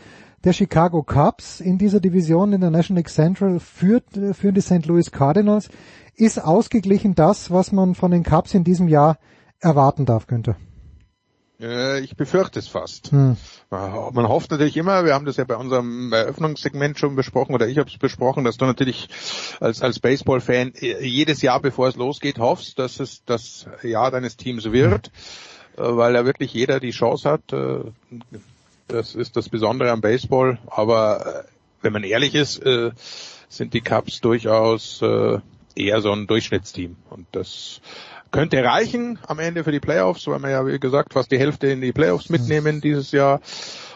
der 0.45 0.53
Chicago 0.53 1.03
Cubs 1.03 1.59
in 1.59 1.77
dieser 1.77 1.99
Division 1.99 2.53
in 2.53 2.61
der 2.61 2.69
National 2.69 2.99
League 2.99 3.09
Central 3.09 3.59
führt, 3.59 4.05
führen 4.33 4.55
die 4.55 4.61
St. 4.61 4.85
Louis 4.85 5.11
Cardinals. 5.11 5.69
Ist 6.15 6.41
ausgeglichen 6.41 7.15
das, 7.15 7.51
was 7.51 7.71
man 7.71 7.95
von 7.95 8.11
den 8.11 8.23
Cubs 8.23 8.53
in 8.53 8.63
diesem 8.63 8.87
Jahr 8.87 9.17
erwarten 9.59 10.05
darf, 10.05 10.27
Günther? 10.27 10.55
Äh, 11.59 12.01
ich 12.01 12.15
befürchte 12.15 12.59
es 12.59 12.67
fast. 12.67 13.11
Hm. 13.11 13.37
Man 13.69 14.27
hofft 14.27 14.51
natürlich 14.51 14.77
immer, 14.77 15.05
wir 15.05 15.13
haben 15.13 15.25
das 15.25 15.37
ja 15.37 15.43
bei 15.43 15.55
unserem 15.55 16.11
Eröffnungssegment 16.11 16.99
schon 16.99 17.15
besprochen 17.15 17.53
oder 17.53 17.67
ich 17.67 17.77
habe 17.77 17.89
es 17.89 17.97
besprochen, 17.97 18.43
dass 18.43 18.57
du 18.57 18.65
natürlich 18.65 19.09
als, 19.59 19.81
als 19.81 19.99
Baseball-Fan 19.99 20.73
jedes 20.79 21.41
Jahr, 21.41 21.59
bevor 21.59 21.87
es 21.87 21.95
losgeht, 21.95 22.39
hoffst, 22.39 22.79
dass 22.79 22.99
es 22.99 23.23
das 23.25 23.67
Jahr 23.83 24.11
deines 24.11 24.37
Teams 24.37 24.71
wird, 24.71 25.11
weil 25.75 26.13
da 26.13 26.25
wirklich 26.25 26.53
jeder 26.53 26.79
die 26.79 26.91
Chance 26.91 27.29
hat. 27.29 27.53
Äh, 27.53 27.91
das 28.87 29.15
ist 29.15 29.35
das 29.35 29.49
Besondere 29.49 29.91
am 29.91 30.01
Baseball. 30.01 30.59
Aber 30.67 31.45
wenn 31.81 31.91
man 31.93 32.03
ehrlich 32.03 32.35
ist, 32.35 32.61
sind 33.49 33.73
die 33.73 33.81
Cubs 33.81 34.21
durchaus 34.21 35.01
eher 35.75 36.01
so 36.01 36.11
ein 36.11 36.27
Durchschnittsteam. 36.27 36.95
Und 37.09 37.25
das 37.31 37.81
könnte 38.35 38.63
reichen 38.63 39.19
am 39.27 39.39
Ende 39.39 39.63
für 39.63 39.71
die 39.71 39.79
Playoffs, 39.79 40.27
weil 40.27 40.39
wir 40.39 40.49
ja, 40.49 40.67
wie 40.67 40.79
gesagt, 40.79 41.13
fast 41.13 41.31
die 41.31 41.39
Hälfte 41.39 41.67
in 41.67 41.81
die 41.81 41.93
Playoffs 41.93 42.29
mitnehmen 42.29 42.81
dieses 42.81 43.11
Jahr. 43.11 43.39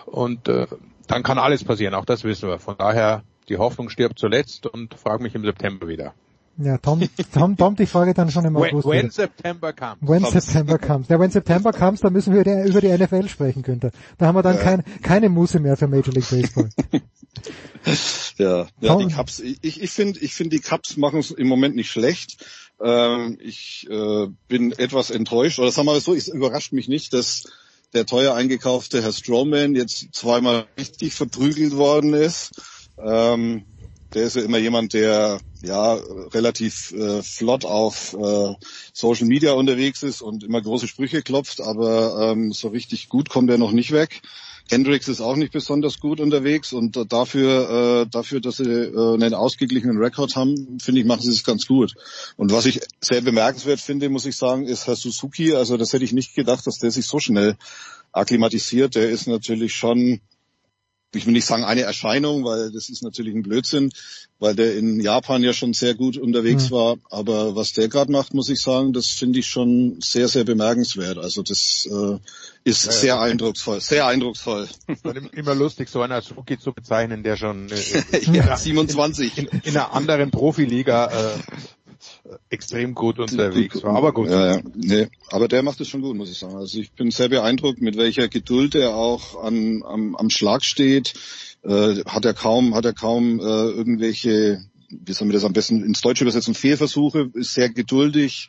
Und 0.06 0.48
äh, 0.48 0.68
dann 1.08 1.24
kann 1.24 1.38
alles 1.38 1.64
passieren, 1.64 1.94
auch 1.94 2.06
das 2.06 2.24
wissen 2.24 2.50
wir. 2.50 2.60
Von 2.60 2.78
daher, 2.78 3.24
die 3.50 3.58
Hoffnung 3.58 3.90
stirbt 3.90 4.20
zuletzt 4.20 4.66
und 4.66 4.94
frage 4.94 5.24
mich 5.24 5.36
im 5.36 5.44
September 5.44 5.88
wieder. 5.88 6.14
Ja, 6.62 6.78
Tom, 6.78 7.02
Tom, 7.34 7.56
Tom, 7.56 7.76
die 7.76 7.86
Frage 7.86 8.14
dann 8.14 8.30
schon 8.30 8.44
im 8.44 8.58
August. 8.58 8.86
When, 8.86 9.04
when 9.04 9.12
September 9.12 9.72
comes. 9.72 9.98
When 10.02 10.26
September 10.26 10.78
comes. 10.78 11.08
Ja, 11.08 11.18
wenn 11.18 11.32
September 11.32 11.72
comes, 11.72 12.02
dann 12.02 12.12
müssen 12.12 12.34
wir 12.34 12.42
über 12.66 12.82
die 12.82 12.90
NFL 12.90 13.30
sprechen, 13.30 13.64
Günther. 13.64 13.92
Da 14.18 14.28
haben 14.28 14.36
wir 14.36 14.42
dann 14.42 14.58
ja. 14.58 14.62
kein, 14.62 14.84
keine 15.02 15.30
Muße 15.30 15.60
mehr 15.62 15.78
für 15.78 15.88
Major 15.88 16.14
League 16.14 16.30
Baseball. 16.30 16.70
ja, 18.38 18.68
ja 18.82 18.96
die 18.98 19.08
Cups, 19.08 19.40
ich, 19.40 19.82
ich 19.82 19.90
finde, 19.90 20.20
ich 20.20 20.34
finde 20.34 20.58
die 20.58 20.62
Cups 20.62 20.98
machen 20.98 21.20
es 21.20 21.32
im 21.32 21.48
Moment 21.48 21.78
nicht 21.78 21.92
schlecht. 21.92 22.46
Ähm, 22.82 23.38
ich 23.42 23.88
äh, 23.90 24.28
bin 24.48 24.72
etwas 24.72 25.10
enttäuscht, 25.10 25.60
oder 25.60 25.72
sagen 25.72 25.88
wir 25.88 25.94
mal 25.94 26.02
so, 26.02 26.14
es 26.14 26.28
überrascht 26.28 26.72
mich 26.72 26.88
nicht, 26.88 27.14
dass 27.14 27.44
der 27.94 28.06
teuer 28.06 28.36
eingekaufte 28.36 29.02
Herr 29.02 29.14
Strowman 29.14 29.76
jetzt 29.76 30.14
zweimal 30.14 30.68
richtig 30.78 31.14
verprügelt 31.14 31.76
worden 31.76 32.14
ist. 32.14 32.52
Ähm, 32.98 33.66
der 34.14 34.24
ist 34.24 34.36
ja 34.36 34.42
immer 34.42 34.58
jemand, 34.58 34.94
der 34.94 35.40
ja 35.62 35.94
relativ 35.94 36.92
äh, 36.92 37.22
flott 37.22 37.66
auf 37.66 38.14
äh, 38.14 38.54
Social 38.94 39.28
Media 39.28 39.52
unterwegs 39.54 40.04
ist 40.04 40.22
und 40.22 40.44
immer 40.44 40.62
große 40.62 40.88
Sprüche 40.88 41.22
klopft, 41.22 41.62
aber 41.62 42.32
ähm, 42.32 42.52
so 42.52 42.70
richtig 42.70 43.10
gut 43.10 43.30
kommt 43.30 43.50
er 43.50 43.58
noch 43.58 43.72
nicht 43.72 43.92
weg. 43.92 44.22
Hendricks 44.70 45.08
ist 45.08 45.20
auch 45.20 45.36
nicht 45.36 45.52
besonders 45.52 46.00
gut 46.00 46.20
unterwegs 46.20 46.74
und 46.74 47.12
dafür, 47.12 48.04
äh, 48.04 48.10
dafür, 48.10 48.40
dass 48.40 48.58
sie 48.58 48.70
äh, 48.70 49.14
einen 49.16 49.34
ausgeglichenen 49.34 49.98
Rekord 49.98 50.36
haben, 50.36 50.78
finde 50.80 51.02
ich, 51.02 51.08
machen 51.08 51.24
sie 51.24 51.32
es 51.32 51.44
ganz 51.44 51.66
gut. 51.66 51.96
Und 52.38 52.52
was 52.52 52.68
ich 52.68 52.80
sehr 53.02 53.22
bemerkenswert 53.22 53.80
finde, 53.80 54.10
muss 54.10 54.26
ich 54.26 54.38
sagen, 54.38 54.66
ist 54.66 54.86
Herr 54.86 54.96
Suzuki. 54.96 55.56
Also 55.56 55.76
das 55.76 55.92
hätte 55.92 56.06
ich 56.06 56.14
nicht 56.14 56.36
gedacht, 56.36 56.68
dass 56.68 56.78
der 56.78 56.92
sich 56.92 57.08
so 57.08 57.20
schnell 57.20 57.58
akklimatisiert. 58.12 58.94
Der 58.96 59.10
ist 59.10 59.28
natürlich 59.28 59.74
schon 59.74 60.22
ich 61.16 61.26
will 61.26 61.34
nicht 61.34 61.46
sagen 61.46 61.64
eine 61.64 61.82
Erscheinung, 61.82 62.44
weil 62.44 62.72
das 62.72 62.90
ist 62.90 63.02
natürlich 63.02 63.34
ein 63.34 63.42
Blödsinn, 63.42 63.92
weil 64.38 64.56
der 64.56 64.76
in 64.78 65.00
Japan 65.00 65.44
ja 65.44 65.54
schon 65.54 65.74
sehr 65.74 65.96
gut 65.96 66.18
unterwegs 66.18 66.70
mhm. 66.70 66.76
war. 66.76 66.98
Aber 67.10 67.56
was 67.56 67.74
der 67.74 67.88
gerade 67.88 68.12
macht, 68.12 68.34
muss 68.34 68.50
ich 68.50 68.62
sagen, 68.62 68.94
das 68.94 69.08
finde 69.08 69.40
ich 69.40 69.48
schon 69.48 70.00
sehr, 70.02 70.28
sehr 70.28 70.44
bemerkenswert. 70.44 71.18
Also 71.18 71.42
das 71.42 71.88
äh, 71.92 72.18
ist 72.64 72.86
ja, 72.86 72.92
sehr 72.92 73.16
ja. 73.16 73.22
eindrucksvoll, 73.22 73.82
sehr 73.82 74.06
eindrucksvoll. 74.06 74.68
Immer 75.34 75.56
lustig, 75.56 75.90
so 75.90 76.02
einen 76.02 76.14
Azuki 76.14 76.60
zu 76.60 76.74
bezeichnen, 76.74 77.24
der 77.24 77.38
schon 77.38 77.70
äh, 77.70 78.20
ja, 78.32 78.56
27 78.56 79.38
in, 79.38 79.48
in, 79.48 79.78
einer 79.78 79.94
anderen 79.94 80.30
Profiliga 80.30 81.08
äh, 81.08 81.40
extrem 82.50 82.96
gut 82.96 83.20
unterwegs 83.20 83.84
war. 83.84 83.96
Aber 83.96 84.14
gut. 84.14 84.30
Ja, 84.30 84.56
ja. 84.56 84.62
Nee, 84.76 85.08
aber 85.30 85.48
der 85.48 85.64
macht 85.64 85.80
es 85.82 85.88
schon 85.88 86.02
gut, 86.02 86.16
muss 86.16 86.32
ich 86.32 86.40
sagen. 86.40 86.56
Also 86.56 86.80
ich 86.80 86.92
bin 86.94 87.12
sehr 87.12 87.30
beeindruckt, 87.30 87.82
mit 87.82 87.98
welcher 87.98 88.28
Geduld 88.28 88.76
er 88.76 88.96
auch 88.96 89.44
an, 89.44 89.84
am, 89.84 90.16
am 90.16 90.30
Schlag 90.30 90.64
steht. 90.64 91.14
Äh, 91.64 92.04
hat 92.06 92.26
er 92.26 92.34
kaum, 92.34 92.76
hat 92.76 92.86
er 92.86 92.94
kaum 92.94 93.40
äh, 93.40 93.44
irgendwelche, 93.44 94.64
wie 94.90 95.14
soll 95.14 95.28
man 95.28 95.34
das 95.34 95.44
am 95.44 95.54
besten 95.54 95.84
ins 95.84 96.02
Deutsche 96.02 96.24
übersetzen, 96.24 96.56
Fehlversuche, 96.56 97.32
ist 97.34 97.54
sehr 97.54 97.70
geduldig, 97.70 98.48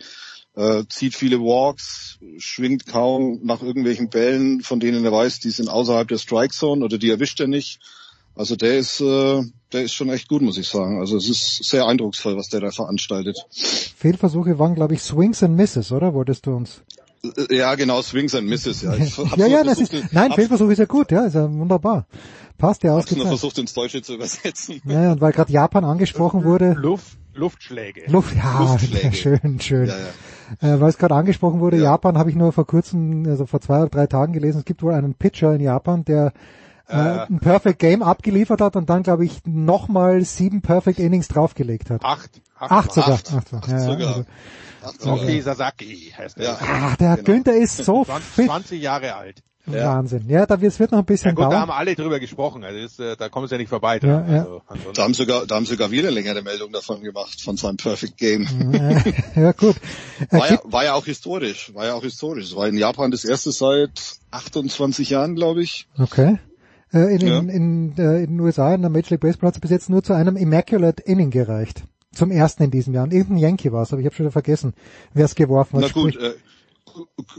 äh, 0.54 0.84
zieht 0.88 1.14
viele 1.14 1.40
Walks, 1.40 2.18
schwingt 2.38 2.86
kaum 2.86 3.40
nach 3.42 3.62
irgendwelchen 3.62 4.10
Bällen, 4.10 4.60
von 4.60 4.78
denen 4.78 5.04
er 5.04 5.12
weiß, 5.12 5.40
die 5.40 5.50
sind 5.50 5.68
außerhalb 5.68 6.06
der 6.06 6.18
Strike 6.18 6.54
Zone 6.54 6.84
oder 6.84 6.98
die 6.98 7.10
erwischt 7.10 7.40
er 7.40 7.48
nicht. 7.48 7.80
Also 8.36 8.54
der 8.54 8.78
ist, 8.78 9.00
äh, 9.00 9.42
der 9.72 9.82
ist 9.82 9.92
schon 9.92 10.08
echt 10.10 10.28
gut, 10.28 10.42
muss 10.42 10.58
ich 10.58 10.68
sagen. 10.68 11.00
Also 11.00 11.16
es 11.16 11.28
ist 11.28 11.64
sehr 11.64 11.86
eindrucksvoll, 11.86 12.36
was 12.36 12.48
der 12.48 12.60
da 12.60 12.70
veranstaltet. 12.70 13.46
Fehlversuche 13.96 14.58
waren, 14.58 14.74
glaube 14.74 14.94
ich, 14.94 15.02
Swings 15.02 15.42
and 15.42 15.56
Misses, 15.56 15.92
oder? 15.92 16.14
Wolltest 16.14 16.46
du 16.46 16.54
uns? 16.54 16.82
Äh, 17.22 17.54
ja, 17.56 17.74
genau, 17.74 18.02
Swings 18.02 18.34
and 18.34 18.48
Misses, 18.48 18.82
ja. 18.82 18.94
ja, 19.36 19.46
ja, 19.46 19.64
das 19.64 19.80
ist, 19.80 19.92
nein, 20.12 20.32
Fehlversuch 20.32 20.70
ist 20.70 20.78
ja 20.78 20.86
gut, 20.86 21.12
ja, 21.12 21.26
ist 21.26 21.34
ja 21.34 21.50
wunderbar. 21.52 22.06
Passt 22.58 22.82
ja 22.82 22.94
ausgezeichnet. 22.94 23.24
Ich 23.24 23.40
versucht 23.40 23.58
ins 23.58 23.72
Deutsche 23.72 24.02
zu 24.02 24.14
übersetzen. 24.14 24.82
Ja, 24.84 25.12
und 25.12 25.20
weil 25.20 25.32
gerade 25.32 25.52
Japan 25.52 25.84
angesprochen 25.84 26.44
wurde. 26.44 26.72
Luft, 26.72 27.16
Luftschläge. 27.34 28.02
Luft, 28.08 28.36
ja, 28.36 28.60
Luftschläge. 28.60 29.12
schön, 29.16 29.60
schön. 29.60 29.86
Ja, 29.88 29.94
ja. 30.60 30.74
Äh, 30.74 30.80
weil 30.80 30.90
es 30.90 30.98
gerade 30.98 31.14
angesprochen 31.14 31.60
wurde, 31.60 31.76
ja. 31.76 31.84
Japan 31.84 32.18
habe 32.18 32.30
ich 32.30 32.36
nur 32.36 32.52
vor 32.52 32.66
kurzem, 32.66 33.24
also 33.26 33.46
vor 33.46 33.60
zwei 33.60 33.78
oder 33.80 33.88
drei 33.88 34.06
Tagen 34.06 34.32
gelesen, 34.32 34.58
es 34.58 34.64
gibt 34.64 34.82
wohl 34.82 34.92
einen 34.92 35.14
Pitcher 35.14 35.54
in 35.54 35.60
Japan, 35.60 36.04
der 36.04 36.32
äh, 36.90 37.26
ein 37.28 37.40
Perfect 37.40 37.78
Game 37.78 38.02
abgeliefert 38.02 38.60
hat 38.60 38.76
und 38.76 38.90
dann, 38.90 39.02
glaube 39.02 39.24
ich, 39.24 39.40
nochmal 39.44 40.24
sieben 40.24 40.62
Perfect 40.62 40.98
Innings 40.98 41.28
draufgelegt 41.28 41.90
hat. 41.90 42.04
Acht. 42.04 42.30
Acht, 42.58 42.70
acht 42.70 42.92
sogar. 42.92 43.10
Acht, 43.14 43.32
acht, 43.32 43.54
acht 43.54 43.68
ja, 43.68 43.78
sogar. 43.78 44.24
Also, 44.82 45.10
Aoki 45.10 45.40
Sasaki 45.40 46.12
heißt 46.16 46.38
er. 46.38 46.44
Ja. 46.44 46.58
Ah, 46.60 46.96
der 46.98 47.16
genau. 47.16 47.24
Günther 47.24 47.56
ist 47.56 47.76
so 47.84 48.04
20, 48.04 48.24
fit. 48.30 48.46
20 48.46 48.82
Jahre 48.82 49.14
alt. 49.14 49.42
Wahnsinn. 49.66 50.28
Ja, 50.28 50.46
da 50.46 50.60
wird, 50.60 50.72
es 50.72 50.80
wird 50.80 50.92
noch 50.92 51.00
ein 51.00 51.04
bisschen 51.04 51.30
ja, 51.30 51.34
gut, 51.34 51.44
dauern. 51.44 51.52
Da 51.52 51.60
haben 51.60 51.70
alle 51.70 51.94
drüber 51.94 52.18
gesprochen. 52.18 52.64
Also 52.64 52.78
ist, 52.78 53.00
äh, 53.00 53.16
da 53.16 53.28
kommen 53.28 53.46
sie 53.46 53.54
ja 53.54 53.58
nicht 53.58 53.68
vorbei. 53.68 54.00
Ja, 54.02 54.26
ja. 54.26 54.46
Also, 54.66 54.92
da 54.92 55.02
haben 55.04 55.14
sogar, 55.14 55.46
da 55.46 55.56
haben 55.56 55.66
sogar 55.66 55.90
wieder 55.90 56.10
längere 56.10 56.42
Meldung 56.42 56.72
davon 56.72 57.02
gemacht 57.02 57.40
von 57.40 57.56
seinem 57.56 57.76
Perfect 57.76 58.16
Game. 58.16 58.46
ja, 59.36 59.52
gut. 59.52 59.76
War 60.30 60.50
ja, 60.50 60.60
war 60.64 60.84
ja 60.84 60.94
auch 60.94 61.04
historisch. 61.04 61.72
War 61.74 61.86
ja 61.86 61.94
auch 61.94 62.02
historisch. 62.02 62.46
Es 62.46 62.56
war 62.56 62.68
in 62.68 62.76
Japan 62.76 63.10
das 63.10 63.24
erste 63.24 63.52
seit 63.52 64.18
28 64.30 65.10
Jahren, 65.10 65.34
glaube 65.34 65.62
ich. 65.62 65.86
Okay. 65.98 66.38
Äh, 66.92 67.14
in, 67.14 67.20
ja. 67.20 67.38
in, 67.38 67.48
in, 67.48 67.98
äh, 67.98 68.22
in 68.24 68.30
den 68.30 68.40
USA, 68.40 68.74
in 68.74 68.82
der 68.82 68.90
Major 68.90 69.10
League 69.10 69.20
Baseball 69.20 69.48
hat 69.48 69.54
es 69.54 69.60
bis 69.60 69.70
jetzt 69.70 69.90
nur 69.90 70.02
zu 70.02 70.12
einem 70.12 70.36
Immaculate 70.36 71.02
Inning 71.02 71.30
gereicht. 71.30 71.84
Zum 72.12 72.32
ersten 72.32 72.64
in 72.64 72.72
diesem 72.72 72.92
Jahr. 72.92 73.04
Und 73.04 73.12
irgendein 73.12 73.38
Yankee 73.38 73.70
war 73.70 73.82
es, 73.82 73.92
aber 73.92 74.00
ich 74.00 74.06
habe 74.06 74.16
schon 74.16 74.24
wieder 74.24 74.32
vergessen, 74.32 74.74
wer 75.14 75.26
es 75.26 75.36
geworfen 75.36 75.76
hat. 75.76 75.92
Na 75.94 76.02
gut, 76.02 76.16
äh, 76.16 76.32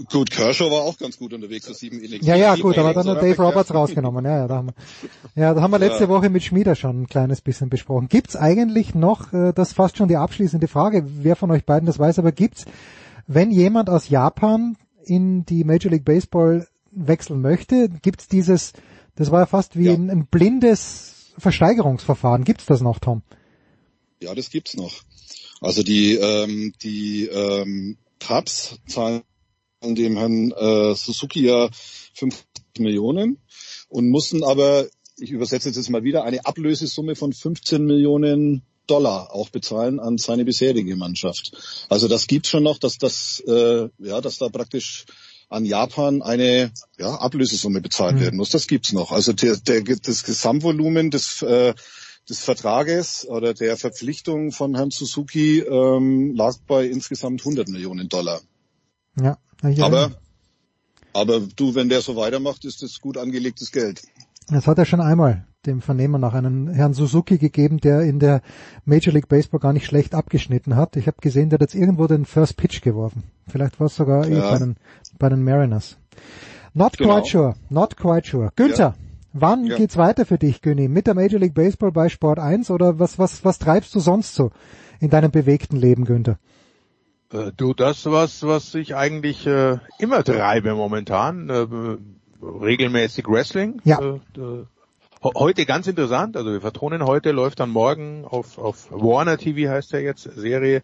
gut, 0.09 0.31
Kershaw 0.31 0.71
war 0.71 0.81
auch 0.81 0.97
ganz 0.97 1.17
gut 1.17 1.33
unterwegs 1.33 1.67
für 1.67 1.73
sieben 1.73 1.99
Innings. 1.99 2.25
Ja, 2.25 2.35
ja, 2.35 2.55
gut, 2.55 2.77
aber 2.77 2.93
dann 2.93 3.07
hat 3.07 3.21
Dave 3.21 3.41
Roberts 3.41 3.73
rausgenommen. 3.73 4.23
Ja, 4.23 4.37
ja, 4.37 4.47
da 4.47 4.55
haben 4.55 4.67
wir, 4.67 5.41
ja, 5.41 5.53
da 5.53 5.61
haben 5.61 5.71
wir 5.71 5.79
letzte 5.79 6.03
ja. 6.03 6.09
Woche 6.09 6.29
mit 6.29 6.43
Schmieder 6.43 6.75
schon 6.75 7.01
ein 7.01 7.07
kleines 7.07 7.41
bisschen 7.41 7.69
besprochen. 7.69 8.07
Gibt's 8.07 8.37
eigentlich 8.37 8.95
noch, 8.95 9.33
äh, 9.33 9.51
das 9.53 9.69
ist 9.69 9.75
fast 9.75 9.97
schon 9.97 10.07
die 10.07 10.15
abschließende 10.15 10.69
Frage, 10.69 11.03
wer 11.05 11.35
von 11.35 11.51
euch 11.51 11.65
beiden 11.65 11.85
das 11.85 11.99
weiß, 11.99 12.19
aber 12.19 12.31
gibt's, 12.31 12.65
wenn 13.27 13.51
jemand 13.51 13.89
aus 13.89 14.07
Japan 14.07 14.77
in 15.03 15.45
die 15.45 15.65
Major 15.65 15.91
League 15.91 16.05
Baseball 16.05 16.67
wechseln 16.91 17.41
möchte, 17.41 17.89
gibt's 17.89 18.27
dieses 18.29 18.73
das 19.15 19.31
war 19.31 19.41
ja 19.41 19.45
fast 19.45 19.77
wie 19.77 19.85
ja. 19.85 19.93
Ein, 19.93 20.09
ein, 20.09 20.27
blindes 20.27 21.33
Versteigerungsverfahren. 21.37 22.43
Gibt's 22.43 22.65
das 22.65 22.81
noch, 22.81 22.99
Tom? 22.99 23.23
Ja, 24.21 24.35
das 24.35 24.49
gibt's 24.49 24.75
noch. 24.75 24.93
Also 25.61 25.83
die 25.83 26.15
ähm, 26.15 26.73
die 26.81 27.27
ähm, 27.27 27.97
Cubs 28.19 28.79
zahlen 28.87 29.23
dem 29.83 30.17
Herrn 30.17 30.51
äh, 30.51 30.95
Suzuki 30.95 31.45
ja 31.45 31.69
50 32.13 32.45
Millionen 32.79 33.37
und 33.89 34.09
mussten 34.09 34.43
aber, 34.43 34.87
ich 35.17 35.31
übersetze 35.31 35.69
jetzt 35.69 35.89
mal 35.89 36.03
wieder, 36.03 36.23
eine 36.23 36.45
Ablösesumme 36.45 37.15
von 37.15 37.33
15 37.33 37.83
Millionen 37.83 38.63
Dollar 38.87 39.33
auch 39.33 39.49
bezahlen 39.49 39.99
an 39.99 40.17
seine 40.17 40.45
bisherige 40.45 40.95
Mannschaft. 40.95 41.85
Also 41.89 42.07
das 42.07 42.27
gibt's 42.27 42.49
schon 42.49 42.63
noch, 42.63 42.77
dass 42.77 42.97
das 42.97 43.41
äh, 43.47 43.89
ja, 43.99 44.21
dass 44.21 44.37
da 44.37 44.49
praktisch 44.49 45.05
an 45.51 45.65
Japan 45.65 46.21
eine 46.21 46.71
ja, 46.97 47.15
Ablösesumme 47.15 47.81
bezahlt 47.81 48.19
werden 48.19 48.37
muss. 48.37 48.49
Das 48.51 48.67
gibt's 48.67 48.93
noch. 48.93 49.11
Also 49.11 49.33
der, 49.33 49.57
der, 49.57 49.83
das 49.83 50.23
Gesamtvolumen 50.23 51.11
des 51.11 51.41
äh, 51.41 51.73
des 52.29 52.43
Vertrages 52.43 53.27
oder 53.27 53.53
der 53.53 53.77
Verpflichtung 53.77 54.51
von 54.51 54.75
Herrn 54.75 54.91
Suzuki 54.91 55.59
ähm, 55.59 56.33
lag 56.35 56.55
bei 56.67 56.85
insgesamt 56.85 57.41
100 57.41 57.67
Millionen 57.67 58.09
Dollar. 58.09 58.39
Ja. 59.19 59.37
Aber, 59.79 60.11
aber 61.13 61.41
du, 61.41 61.75
wenn 61.75 61.89
der 61.89 62.01
so 62.01 62.15
weitermacht, 62.15 62.63
ist 62.63 62.83
das 62.83 63.01
gut 63.01 63.17
angelegtes 63.17 63.71
Geld. 63.71 64.01
Das 64.47 64.67
hat 64.67 64.77
er 64.77 64.85
schon 64.85 65.01
einmal 65.01 65.45
dem 65.65 65.81
Vernehmer 65.81 66.17
nach 66.17 66.33
einen 66.33 66.69
Herrn 66.69 66.93
Suzuki 66.93 67.37
gegeben, 67.37 67.79
der 67.79 68.01
in 68.01 68.19
der 68.19 68.41
Major 68.85 69.13
League 69.13 69.27
Baseball 69.27 69.59
gar 69.59 69.73
nicht 69.73 69.85
schlecht 69.85 70.15
abgeschnitten 70.15 70.75
hat. 70.75 70.95
Ich 70.95 71.07
habe 71.07 71.17
gesehen, 71.21 71.49
der 71.49 71.57
hat 71.57 71.61
jetzt 71.61 71.75
irgendwo 71.75 72.07
den 72.07 72.25
First 72.25 72.57
Pitch 72.57 72.81
geworfen. 72.81 73.23
Vielleicht 73.47 73.79
war 73.79 73.87
es 73.87 73.95
sogar 73.95 74.27
ja. 74.27 74.37
eh 74.37 74.51
bei 74.51 74.57
den, 74.57 74.75
bei 75.19 75.29
den 75.29 75.43
Mariners. 75.43 75.97
Not 76.73 76.97
genau. 76.97 77.15
quite 77.15 77.29
sure, 77.29 77.55
not 77.69 77.97
quite 77.97 78.27
sure. 78.27 78.51
Günther, 78.55 78.79
ja. 78.79 78.95
wann 79.33 79.65
ja. 79.65 79.77
geht's 79.77 79.97
weiter 79.97 80.25
für 80.25 80.37
dich, 80.37 80.61
Günni? 80.61 80.87
Mit 80.87 81.05
der 81.05 81.13
Major 81.13 81.39
League 81.39 81.53
Baseball 81.53 81.91
bei 81.91 82.09
Sport 82.09 82.39
1 82.39 82.71
oder 82.71 82.97
was, 82.97 83.19
was, 83.19 83.45
was 83.45 83.59
treibst 83.59 83.93
du 83.93 83.99
sonst 83.99 84.33
so 84.33 84.51
in 84.99 85.09
deinem 85.09 85.31
bewegten 85.31 85.77
Leben, 85.77 86.05
Günther? 86.05 86.39
Äh, 87.31 87.51
du, 87.55 87.73
das 87.73 88.05
was, 88.05 88.43
was 88.43 88.73
ich 88.73 88.95
eigentlich 88.95 89.45
äh, 89.45 89.77
immer 89.99 90.23
treibe 90.23 90.73
momentan, 90.73 91.49
äh, 91.49 91.67
regelmäßig 92.41 93.27
Wrestling. 93.27 93.79
Ja. 93.83 93.99
Äh, 93.99 94.65
heute 95.23 95.65
ganz 95.65 95.87
interessant, 95.87 96.35
also 96.37 96.51
wir 96.51 96.61
vertonen 96.61 97.05
heute, 97.05 97.31
läuft 97.31 97.59
dann 97.59 97.69
morgen 97.69 98.25
auf, 98.25 98.57
auf 98.57 98.91
Warner 98.91 99.37
TV 99.37 99.69
heißt 99.69 99.93
der 99.93 100.01
jetzt, 100.01 100.23
Serie 100.23 100.81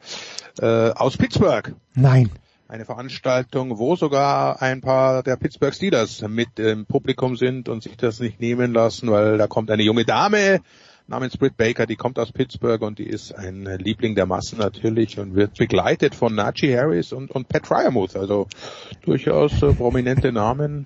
äh, 0.60 0.90
aus 0.92 1.18
Pittsburgh. 1.18 1.74
Nein. 1.94 2.30
Eine 2.70 2.84
Veranstaltung, 2.84 3.78
wo 3.78 3.96
sogar 3.96 4.62
ein 4.62 4.82
paar 4.82 5.24
der 5.24 5.38
Pittsburgh 5.38 5.74
Steelers 5.74 6.22
mit 6.28 6.60
im 6.60 6.86
Publikum 6.86 7.38
sind 7.38 7.70
und 7.70 7.82
sich 7.82 7.96
das 7.96 8.20
nicht 8.20 8.42
nehmen 8.42 8.74
lassen, 8.74 9.10
weil 9.10 9.38
da 9.38 9.48
kommt 9.48 9.72
eine 9.72 9.84
junge 9.84 10.04
Dame 10.04 10.60
namens 11.08 11.38
Britt 11.38 11.56
Baker, 11.58 11.86
die 11.86 11.96
kommt 11.96 12.20
aus 12.20 12.32
Pittsburgh 12.32 12.82
und 12.82 13.00
die 13.00 13.08
ist 13.08 13.34
ein 13.34 13.66
Liebling 13.80 14.16
der 14.16 14.26
Massen 14.26 14.60
natürlich 14.60 15.20
und 15.20 15.36
wird 15.36 15.58
begleitet 15.58 16.16
von 16.16 16.36
Najee 16.36 16.78
Harris 16.78 17.14
und, 17.14 17.32
und 17.32 17.48
Pat 17.48 17.66
Fryermuth, 17.66 18.16
also 18.16 18.48
durchaus 19.04 19.62
äh, 19.64 19.74
prominente 19.74 20.32
Namen. 20.32 20.86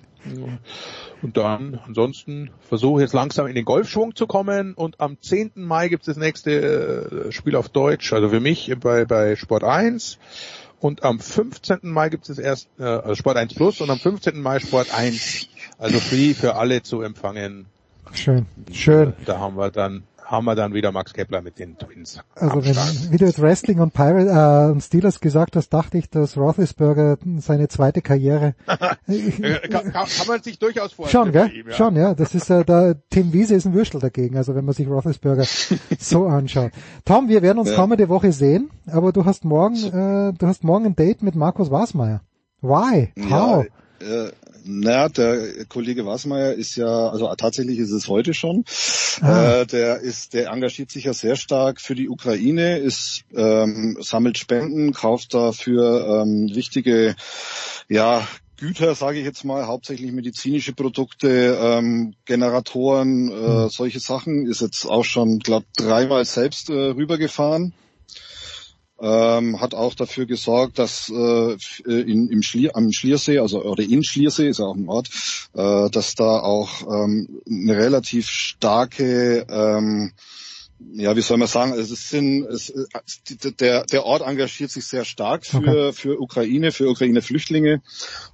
Und 1.22 1.36
dann, 1.36 1.80
ansonsten 1.84 2.50
versuche 2.60 3.02
jetzt 3.02 3.12
langsam 3.12 3.48
in 3.48 3.56
den 3.56 3.64
Golfschwung 3.64 4.14
zu 4.14 4.28
kommen 4.28 4.74
und 4.74 5.00
am 5.00 5.20
10. 5.20 5.52
Mai 5.56 5.88
gibt 5.88 6.02
es 6.02 6.06
das 6.06 6.16
nächste 6.16 7.26
äh, 7.28 7.32
Spiel 7.32 7.56
auf 7.56 7.68
Deutsch, 7.68 8.12
also 8.12 8.28
für 8.28 8.40
mich 8.40 8.72
bei, 8.80 9.04
bei 9.04 9.34
Sport 9.34 9.64
1 9.64 10.18
und 10.78 11.02
am 11.02 11.18
15. 11.18 11.78
Mai 11.82 12.08
gibt 12.08 12.28
es 12.28 12.38
erst 12.38 12.68
äh, 12.78 12.84
also 12.84 13.16
Sport 13.16 13.36
1 13.36 13.54
Plus 13.54 13.80
und 13.80 13.90
am 13.90 13.98
15. 13.98 14.40
Mai 14.40 14.60
Sport 14.60 14.94
1, 14.94 15.48
also 15.78 15.98
free 15.98 16.34
für 16.34 16.54
alle 16.54 16.82
zu 16.82 17.02
empfangen. 17.02 17.66
Schön, 18.12 18.46
schön. 18.72 19.14
Da 19.24 19.38
haben 19.38 19.56
wir 19.56 19.70
dann 19.70 20.04
haben 20.32 20.46
wir 20.46 20.54
dann 20.54 20.72
wieder 20.72 20.92
Max 20.92 21.12
Kepler 21.12 21.42
mit 21.42 21.58
den 21.58 21.76
Twins. 21.76 22.18
Also 22.34 22.64
wenn, 22.64 23.12
wie 23.12 23.18
du 23.18 23.26
jetzt 23.26 23.40
Wrestling 23.40 23.80
und 23.80 23.92
Pirate 23.92 24.30
äh, 24.30 24.72
und 24.72 24.80
Steelers 24.80 25.20
gesagt 25.20 25.56
hast, 25.56 25.68
dachte 25.68 25.98
ich, 25.98 26.08
dass 26.08 26.38
Roethlisberger 26.38 27.18
seine 27.36 27.68
zweite 27.68 28.00
Karriere 28.00 28.54
äh, 29.06 29.68
kann, 29.68 29.92
kann, 29.92 30.08
man 30.26 30.42
sich 30.42 30.58
durchaus 30.58 30.94
vorstellen. 30.94 31.24
Schon, 31.24 31.32
gell? 31.32 31.52
Ihm, 31.52 31.68
ja. 31.68 31.74
Schon, 31.74 31.96
ja. 31.96 32.14
Das 32.14 32.34
ist 32.34 32.48
äh, 32.48 32.64
da 32.64 32.94
Tim 33.10 33.34
Wiese 33.34 33.54
ist 33.54 33.66
ein 33.66 33.74
Würstel 33.74 34.00
dagegen. 34.00 34.38
Also 34.38 34.54
wenn 34.54 34.64
man 34.64 34.74
sich 34.74 34.88
Roethlisberger 34.88 35.44
so 35.98 36.26
anschaut. 36.26 36.72
Tom, 37.04 37.28
wir 37.28 37.42
werden 37.42 37.58
uns 37.58 37.68
ja. 37.68 37.76
kommende 37.76 38.08
Woche 38.08 38.32
sehen, 38.32 38.70
aber 38.86 39.12
du 39.12 39.26
hast 39.26 39.44
morgen, 39.44 39.76
äh, 39.76 40.32
du 40.32 40.46
hast 40.46 40.64
morgen 40.64 40.86
ein 40.86 40.96
Date 40.96 41.22
mit 41.22 41.34
Markus 41.34 41.70
Wasmeier. 41.70 42.22
Why? 42.62 43.12
How? 43.28 43.66
Ja, 44.00 44.26
äh, 44.26 44.32
naja, 44.64 45.08
der 45.08 45.64
Kollege 45.66 46.06
Wasmeier 46.06 46.52
ist 46.52 46.76
ja, 46.76 47.08
also 47.08 47.32
tatsächlich 47.34 47.78
ist 47.78 47.90
es 47.90 48.08
heute 48.08 48.34
schon. 48.34 48.64
Ah. 49.20 49.60
Äh, 49.60 49.66
der 49.66 50.00
ist, 50.00 50.34
der 50.34 50.50
engagiert 50.50 50.90
sich 50.90 51.04
ja 51.04 51.12
sehr 51.12 51.36
stark 51.36 51.80
für 51.80 51.94
die 51.94 52.08
Ukraine, 52.08 52.78
ist 52.78 53.24
ähm, 53.34 53.98
sammelt 54.00 54.38
Spenden, 54.38 54.92
kauft 54.92 55.34
dafür 55.34 56.22
ähm, 56.22 56.54
wichtige, 56.54 57.14
ja 57.88 58.26
Güter, 58.56 58.94
sage 58.94 59.18
ich 59.18 59.24
jetzt 59.24 59.44
mal, 59.44 59.66
hauptsächlich 59.66 60.12
medizinische 60.12 60.72
Produkte, 60.72 61.58
ähm, 61.60 62.14
Generatoren, 62.26 63.28
äh, 63.28 63.34
hm. 63.34 63.68
solche 63.70 63.98
Sachen. 63.98 64.46
Ist 64.46 64.60
jetzt 64.60 64.84
auch 64.84 65.04
schon, 65.04 65.40
glaube 65.40 65.66
dreimal 65.76 66.24
selbst 66.24 66.70
äh, 66.70 66.74
rübergefahren 66.74 67.74
ähm, 69.02 69.60
hat 69.60 69.74
auch 69.74 69.94
dafür 69.94 70.26
gesorgt, 70.26 70.78
dass 70.78 71.10
äh, 71.10 71.56
in, 71.84 72.28
im 72.28 72.42
Schlier, 72.42 72.76
am 72.76 72.92
Schliersee, 72.92 73.40
also 73.40 73.62
oder 73.62 73.82
in 73.82 74.04
Schliersee 74.04 74.48
ist 74.48 74.60
ja 74.60 74.66
auch 74.66 74.76
ein 74.76 74.88
Ort, 74.88 75.10
äh, 75.54 75.90
dass 75.90 76.14
da 76.14 76.38
auch 76.38 76.82
ähm, 76.82 77.40
eine 77.46 77.76
relativ 77.76 78.28
starke 78.28 79.44
ähm, 79.50 80.12
ja, 80.94 81.16
wie 81.16 81.20
soll 81.20 81.38
man 81.38 81.48
sagen, 81.48 81.72
es 81.74 82.10
sind, 82.10 82.44
es, 82.44 82.72
der, 83.60 83.84
der 83.84 84.04
Ort 84.04 84.22
engagiert 84.22 84.70
sich 84.70 84.84
sehr 84.84 85.04
stark 85.04 85.46
für, 85.46 85.58
okay. 85.58 85.92
für 85.92 86.20
Ukraine, 86.20 86.72
für 86.72 86.88
Ukraine-Flüchtlinge 86.88 87.82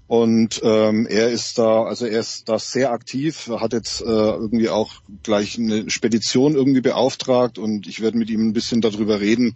und 0.06 0.60
ähm, 0.64 1.06
er 1.06 1.30
ist 1.30 1.58
da, 1.58 1.84
also 1.84 2.06
er 2.06 2.20
ist 2.20 2.48
da 2.48 2.58
sehr 2.58 2.92
aktiv, 2.92 3.48
hat 3.48 3.72
jetzt 3.72 4.00
äh, 4.00 4.04
irgendwie 4.04 4.68
auch 4.68 4.92
gleich 5.22 5.58
eine 5.58 5.90
Spedition 5.90 6.54
irgendwie 6.54 6.80
beauftragt 6.80 7.58
und 7.58 7.86
ich 7.86 8.00
werde 8.00 8.18
mit 8.18 8.30
ihm 8.30 8.48
ein 8.48 8.52
bisschen 8.54 8.80
darüber 8.80 9.20
reden, 9.20 9.54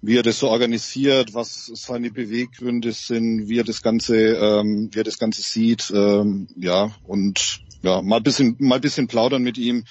wie 0.00 0.16
er 0.16 0.22
das 0.22 0.38
so 0.38 0.48
organisiert, 0.48 1.34
was 1.34 1.66
seine 1.74 2.10
Beweggründe 2.10 2.92
sind, 2.92 3.48
wie 3.48 3.58
er 3.58 3.64
das 3.64 3.82
Ganze, 3.82 4.16
ähm, 4.16 4.90
wie 4.92 5.00
er 5.00 5.04
das 5.04 5.18
Ganze 5.18 5.42
sieht, 5.42 5.92
ähm, 5.94 6.48
ja 6.56 6.92
und 7.04 7.60
ja 7.82 8.02
mal 8.02 8.18
ein 8.18 8.22
bisschen, 8.22 8.56
mal 8.58 8.76
ein 8.76 8.80
bisschen 8.80 9.08
plaudern 9.08 9.42
mit 9.42 9.58
ihm 9.58 9.84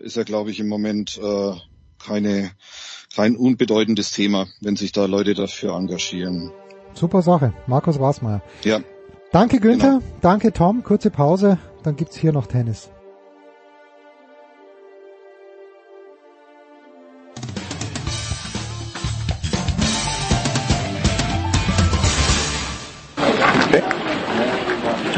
ist 0.00 0.16
ja, 0.16 0.22
glaube 0.22 0.50
ich, 0.50 0.60
im 0.60 0.68
Moment 0.68 1.18
äh, 1.22 1.52
keine 2.02 2.50
kein 3.14 3.36
unbedeutendes 3.36 4.12
Thema, 4.12 4.46
wenn 4.60 4.76
sich 4.76 4.92
da 4.92 5.04
Leute 5.06 5.34
dafür 5.34 5.74
engagieren. 5.74 6.52
Super 6.94 7.22
Sache, 7.22 7.52
Markus 7.66 7.98
Wasmeier. 7.98 8.42
Ja. 8.64 8.80
Danke 9.32 9.60
Günther, 9.60 10.00
genau. 10.00 10.18
danke 10.20 10.52
Tom, 10.52 10.82
kurze 10.82 11.10
Pause, 11.10 11.58
dann 11.82 11.96
gibt's 11.96 12.16
hier 12.16 12.32
noch 12.32 12.46
Tennis. 12.46 12.90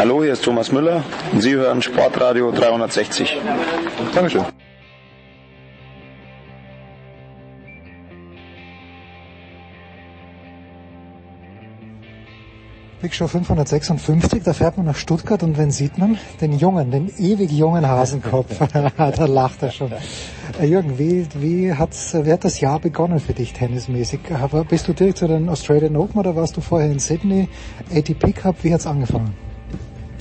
Hallo, 0.03 0.21
hier 0.21 0.33
ist 0.33 0.43
Thomas 0.43 0.73
Müller 0.73 1.05
und 1.33 1.43
Sie 1.43 1.55
hören 1.55 1.81
Sportradio 1.81 2.51
360. 2.51 3.39
Dankeschön. 4.13 4.43
Big 13.01 13.15
Show 13.15 13.29
556, 13.29 14.43
da 14.43 14.53
fährt 14.53 14.77
man 14.77 14.87
nach 14.87 14.97
Stuttgart 14.97 15.45
und 15.45 15.57
wen 15.57 15.71
sieht 15.71 15.97
man? 15.99 16.19
Den 16.41 16.59
jungen, 16.59 16.91
den 16.91 17.09
ewig 17.19 17.53
jungen 17.53 17.87
Hasenkopf. 17.87 18.59
da 18.73 19.25
lacht 19.27 19.63
er 19.63 19.71
schon. 19.71 19.93
Äh, 20.61 20.67
Jürgen, 20.67 20.99
wie, 20.99 21.29
wie, 21.37 21.75
hat's, 21.75 22.13
wie 22.21 22.33
hat 22.33 22.43
das 22.43 22.59
Jahr 22.59 22.81
begonnen 22.81 23.21
für 23.21 23.35
dich 23.35 23.53
tennismäßig? 23.53 24.19
Bist 24.69 24.89
du 24.89 24.95
direkt 24.95 25.19
zu 25.19 25.29
den 25.29 25.49
Australian 25.49 25.95
Open 25.95 26.19
oder 26.19 26.35
warst 26.35 26.57
du 26.57 26.61
vorher 26.61 26.91
in 26.91 26.99
Sydney? 26.99 27.49
ATP 27.95 28.33
Cup, 28.33 28.57
wie 28.63 28.75
hat's 28.75 28.89
angefangen? 28.89 29.52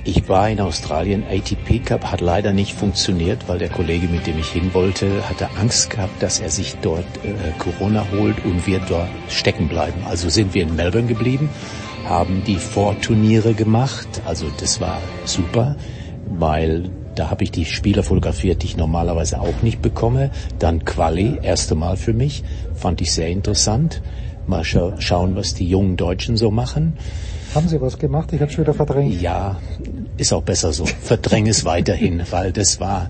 Ich 0.04 0.28
war 0.28 0.50
in 0.50 0.60
Australien, 0.60 1.24
ATP 1.30 1.86
Cup 1.86 2.12
hat 2.12 2.22
leider 2.22 2.54
nicht 2.54 2.74
funktioniert, 2.74 3.48
weil 3.48 3.60
der 3.60 3.70
Kollege, 3.70 4.08
mit 4.08 4.26
dem 4.26 4.40
ich 4.40 4.50
hin 4.50 4.74
wollte, 4.74 5.30
hatte 5.30 5.48
Angst 5.60 5.92
gehabt, 5.92 6.24
dass 6.24 6.40
er 6.40 6.50
sich 6.50 6.76
dort 6.82 7.06
äh, 7.24 7.52
Corona 7.60 8.08
holt 8.12 8.44
und 8.44 8.66
wir 8.66 8.80
dort 8.80 9.10
stecken 9.30 9.68
bleiben. 9.68 10.02
Also 10.10 10.30
sind 10.30 10.56
wir 10.56 10.64
in 10.64 10.76
Melbourne 10.76 11.08
geblieben, 11.08 11.50
haben 12.06 12.44
die 12.48 12.58
Vorturniere 12.58 13.54
gemacht, 13.54 14.08
also 14.26 14.48
das 14.60 14.82
war 14.82 15.00
super, 15.26 15.76
weil 16.28 16.90
da 17.14 17.30
habe 17.30 17.44
ich 17.44 17.52
die 17.52 17.66
Spieler 17.66 18.02
fotografiert, 18.02 18.64
die 18.64 18.68
ich 18.68 18.78
normalerweise 18.78 19.40
auch 19.40 19.62
nicht 19.62 19.84
bekomme. 19.84 20.32
Dann 20.58 20.84
Quali, 20.84 21.38
erste 21.44 21.76
Mal 21.76 21.96
für 21.96 22.14
mich, 22.14 22.44
fand 22.74 23.02
ich 23.02 23.12
sehr 23.12 23.28
interessant. 23.28 24.02
Mal 24.48 24.64
scha 24.64 25.00
schauen, 25.00 25.36
was 25.36 25.54
die 25.54 25.68
jungen 25.68 25.96
Deutschen 25.96 26.38
so 26.38 26.50
machen. 26.50 26.98
Haben 27.54 27.68
Sie 27.68 27.82
was 27.82 27.98
gemacht? 27.98 28.32
Ich 28.34 28.42
habe 28.42 28.52
schon 28.52 28.64
wieder 28.64 28.74
verdrängt. 28.74 29.22
Ja, 29.22 29.60
ist 30.18 30.32
auch 30.32 30.44
besser 30.44 30.72
so. 30.72 30.86
Verdräng 30.86 31.48
es 31.48 31.66
weiterhin, 31.66 32.24
weil 32.32 32.52
das 32.52 32.80
war 32.80 33.10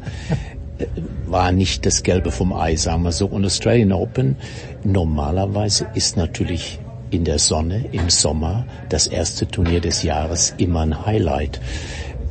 war 1.27 1.51
nicht 1.51 1.85
das 1.85 2.01
Gelbe 2.01 2.31
vom 2.31 2.53
Ei, 2.53 2.75
sagen 2.75 3.03
wir 3.03 3.11
so. 3.11 3.27
Und 3.27 3.45
Australian 3.45 3.91
Open 3.91 4.35
normalerweise 4.83 5.87
ist 5.93 6.17
natürlich 6.17 6.79
in 7.11 7.23
der 7.23 7.39
Sonne 7.39 7.85
im 7.91 8.09
Sommer 8.09 8.65
das 8.89 9.07
erste 9.07 9.47
Turnier 9.47 9.81
des 9.81 10.03
Jahres 10.03 10.55
immer 10.57 10.81
ein 10.81 11.05
Highlight. 11.05 11.59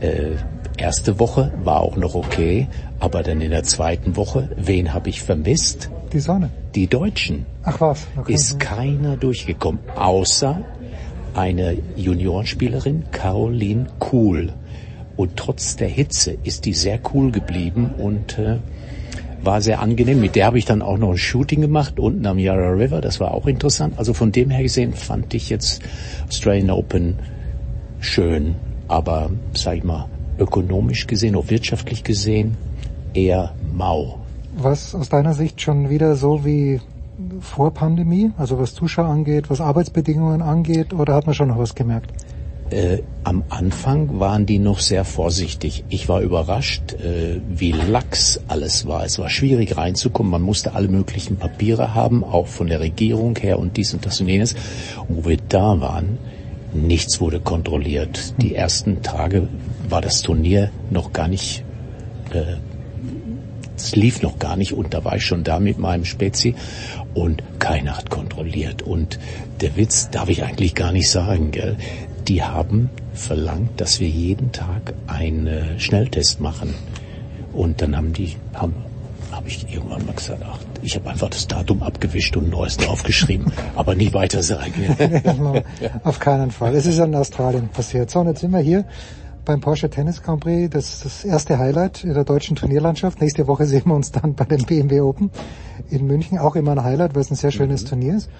Äh, 0.00 0.32
erste 0.78 1.18
Woche 1.18 1.52
war 1.62 1.80
auch 1.80 1.96
noch 1.96 2.14
okay, 2.14 2.68
aber 2.98 3.22
dann 3.22 3.40
in 3.40 3.50
der 3.50 3.64
zweiten 3.64 4.16
Woche, 4.16 4.48
wen 4.56 4.92
habe 4.92 5.10
ich 5.10 5.22
vermisst? 5.22 5.90
Die 6.12 6.20
Sonne. 6.20 6.50
Die 6.74 6.86
Deutschen. 6.86 7.46
Ach 7.62 7.80
was. 7.80 8.06
Okay. 8.16 8.32
Ist 8.32 8.58
keiner 8.58 9.16
durchgekommen, 9.16 9.80
außer 9.94 10.64
eine 11.34 11.76
Juniorenspielerin, 11.96 13.04
Caroline 13.10 13.86
Kuhl. 13.98 14.52
Und 15.16 15.36
trotz 15.36 15.76
der 15.76 15.88
Hitze 15.88 16.36
ist 16.44 16.64
die 16.64 16.72
sehr 16.72 16.98
cool 17.12 17.30
geblieben 17.30 17.90
und 17.98 18.38
äh, 18.38 18.56
war 19.42 19.60
sehr 19.60 19.80
angenehm. 19.80 20.20
Mit 20.20 20.34
der 20.34 20.46
habe 20.46 20.58
ich 20.58 20.64
dann 20.64 20.82
auch 20.82 20.98
noch 20.98 21.10
ein 21.10 21.18
Shooting 21.18 21.60
gemacht 21.60 21.98
unten 21.98 22.26
am 22.26 22.38
Yarra 22.38 22.70
River. 22.70 23.00
Das 23.00 23.20
war 23.20 23.32
auch 23.32 23.46
interessant. 23.46 23.98
Also 23.98 24.14
von 24.14 24.32
dem 24.32 24.50
her 24.50 24.62
gesehen 24.62 24.94
fand 24.94 25.34
ich 25.34 25.50
jetzt 25.50 25.82
Australian 26.28 26.70
Open 26.70 27.18
schön, 28.00 28.54
aber 28.88 29.30
sag 29.54 29.78
ich 29.78 29.84
mal 29.84 30.08
ökonomisch 30.38 31.06
gesehen, 31.06 31.36
auch 31.36 31.48
wirtschaftlich 31.48 32.02
gesehen 32.02 32.56
eher 33.14 33.52
mau. 33.74 34.18
Was 34.56 34.94
aus 34.94 35.08
deiner 35.08 35.34
Sicht 35.34 35.60
schon 35.60 35.90
wieder 35.90 36.16
so 36.16 36.44
wie 36.44 36.80
vor 37.40 37.72
Pandemie, 37.72 38.32
also 38.36 38.58
was 38.58 38.74
Zuschauer 38.74 39.08
angeht, 39.08 39.50
was 39.50 39.60
Arbeitsbedingungen 39.60 40.42
angeht, 40.42 40.92
oder 40.92 41.14
hat 41.14 41.26
man 41.26 41.34
schon 41.34 41.48
noch 41.48 41.58
was 41.58 41.74
gemerkt? 41.74 42.12
Äh, 42.70 43.02
am 43.24 43.42
Anfang 43.48 44.20
waren 44.20 44.46
die 44.46 44.60
noch 44.60 44.78
sehr 44.78 45.04
vorsichtig. 45.04 45.84
Ich 45.88 46.08
war 46.08 46.20
überrascht, 46.20 46.92
äh, 46.94 47.40
wie 47.48 47.72
lax 47.72 48.40
alles 48.46 48.86
war. 48.86 49.04
Es 49.04 49.18
war 49.18 49.28
schwierig 49.28 49.76
reinzukommen. 49.76 50.30
Man 50.30 50.42
musste 50.42 50.74
alle 50.74 50.86
möglichen 50.86 51.36
Papiere 51.36 51.94
haben, 51.94 52.22
auch 52.22 52.46
von 52.46 52.68
der 52.68 52.78
Regierung 52.78 53.36
her 53.36 53.58
und 53.58 53.76
dies 53.76 53.92
und 53.92 54.06
das 54.06 54.20
und 54.20 54.28
jenes. 54.28 54.54
Und 55.08 55.24
wo 55.24 55.28
wir 55.28 55.38
da 55.48 55.80
waren, 55.80 56.18
nichts 56.72 57.20
wurde 57.20 57.40
kontrolliert. 57.40 58.34
Die 58.40 58.54
ersten 58.54 59.02
Tage 59.02 59.48
war 59.88 60.00
das 60.00 60.22
Turnier 60.22 60.70
noch 60.90 61.12
gar 61.12 61.26
nicht, 61.26 61.64
äh, 62.32 62.56
es 63.76 63.96
lief 63.96 64.22
noch 64.22 64.38
gar 64.38 64.56
nicht 64.56 64.74
und 64.74 64.94
da 64.94 65.04
war 65.04 65.16
ich 65.16 65.24
schon 65.24 65.42
da 65.42 65.58
mit 65.58 65.78
meinem 65.78 66.04
Spezi 66.04 66.54
und 67.14 67.42
keiner 67.58 67.96
hat 67.96 68.10
kontrolliert. 68.10 68.82
Und 68.82 69.18
der 69.60 69.76
Witz 69.76 70.10
darf 70.10 70.28
ich 70.28 70.42
eigentlich 70.44 70.74
gar 70.74 70.92
nicht 70.92 71.10
sagen, 71.10 71.50
gell? 71.50 71.76
Die 72.28 72.42
haben 72.42 72.90
verlangt, 73.14 73.80
dass 73.80 73.98
wir 73.98 74.08
jeden 74.08 74.52
Tag 74.52 74.94
einen 75.06 75.78
Schnelltest 75.78 76.40
machen. 76.40 76.74
Und 77.52 77.82
dann 77.82 77.96
haben 77.96 78.12
die, 78.12 78.36
haben, 78.54 78.74
habe 79.32 79.48
ich 79.48 79.66
irgendwann 79.72 80.06
mal 80.06 80.14
gesagt, 80.14 80.42
ach, 80.44 80.58
ich 80.82 80.94
habe 80.96 81.10
einfach 81.10 81.28
das 81.28 81.48
Datum 81.48 81.82
abgewischt 81.82 82.36
und 82.36 82.50
neues 82.50 82.76
draufgeschrieben, 82.76 83.52
aber 83.74 83.94
nicht 83.94 84.14
weiter 84.14 84.42
sagen. 84.42 84.96
Auf 86.04 86.20
keinen 86.20 86.50
Fall. 86.50 86.74
Es 86.74 86.86
ist 86.86 86.98
in 86.98 87.14
Australien 87.14 87.68
passiert. 87.68 88.10
So, 88.10 88.20
und 88.20 88.28
jetzt 88.28 88.40
sind 88.40 88.52
wir 88.52 88.60
hier 88.60 88.84
beim 89.44 89.60
Porsche 89.60 89.90
Tennis 89.90 90.22
Grand 90.22 90.40
Prix. 90.40 90.70
Das 90.70 90.94
ist 90.94 91.04
das 91.04 91.24
erste 91.24 91.58
Highlight 91.58 92.04
in 92.04 92.14
der 92.14 92.24
deutschen 92.24 92.56
Turnierlandschaft. 92.56 93.20
Nächste 93.20 93.46
Woche 93.46 93.66
sehen 93.66 93.82
wir 93.86 93.94
uns 93.94 94.12
dann 94.12 94.34
bei 94.34 94.44
dem 94.44 94.64
BMW 94.64 95.00
Open 95.00 95.30
in 95.88 96.06
München. 96.06 96.38
Auch 96.38 96.56
immer 96.56 96.72
ein 96.72 96.84
Highlight, 96.84 97.14
weil 97.14 97.22
es 97.22 97.30
ein 97.30 97.36
sehr 97.36 97.50
schönes 97.50 97.84
mhm. 97.84 97.88
Turnier 97.88 98.14
ist. 98.16 98.30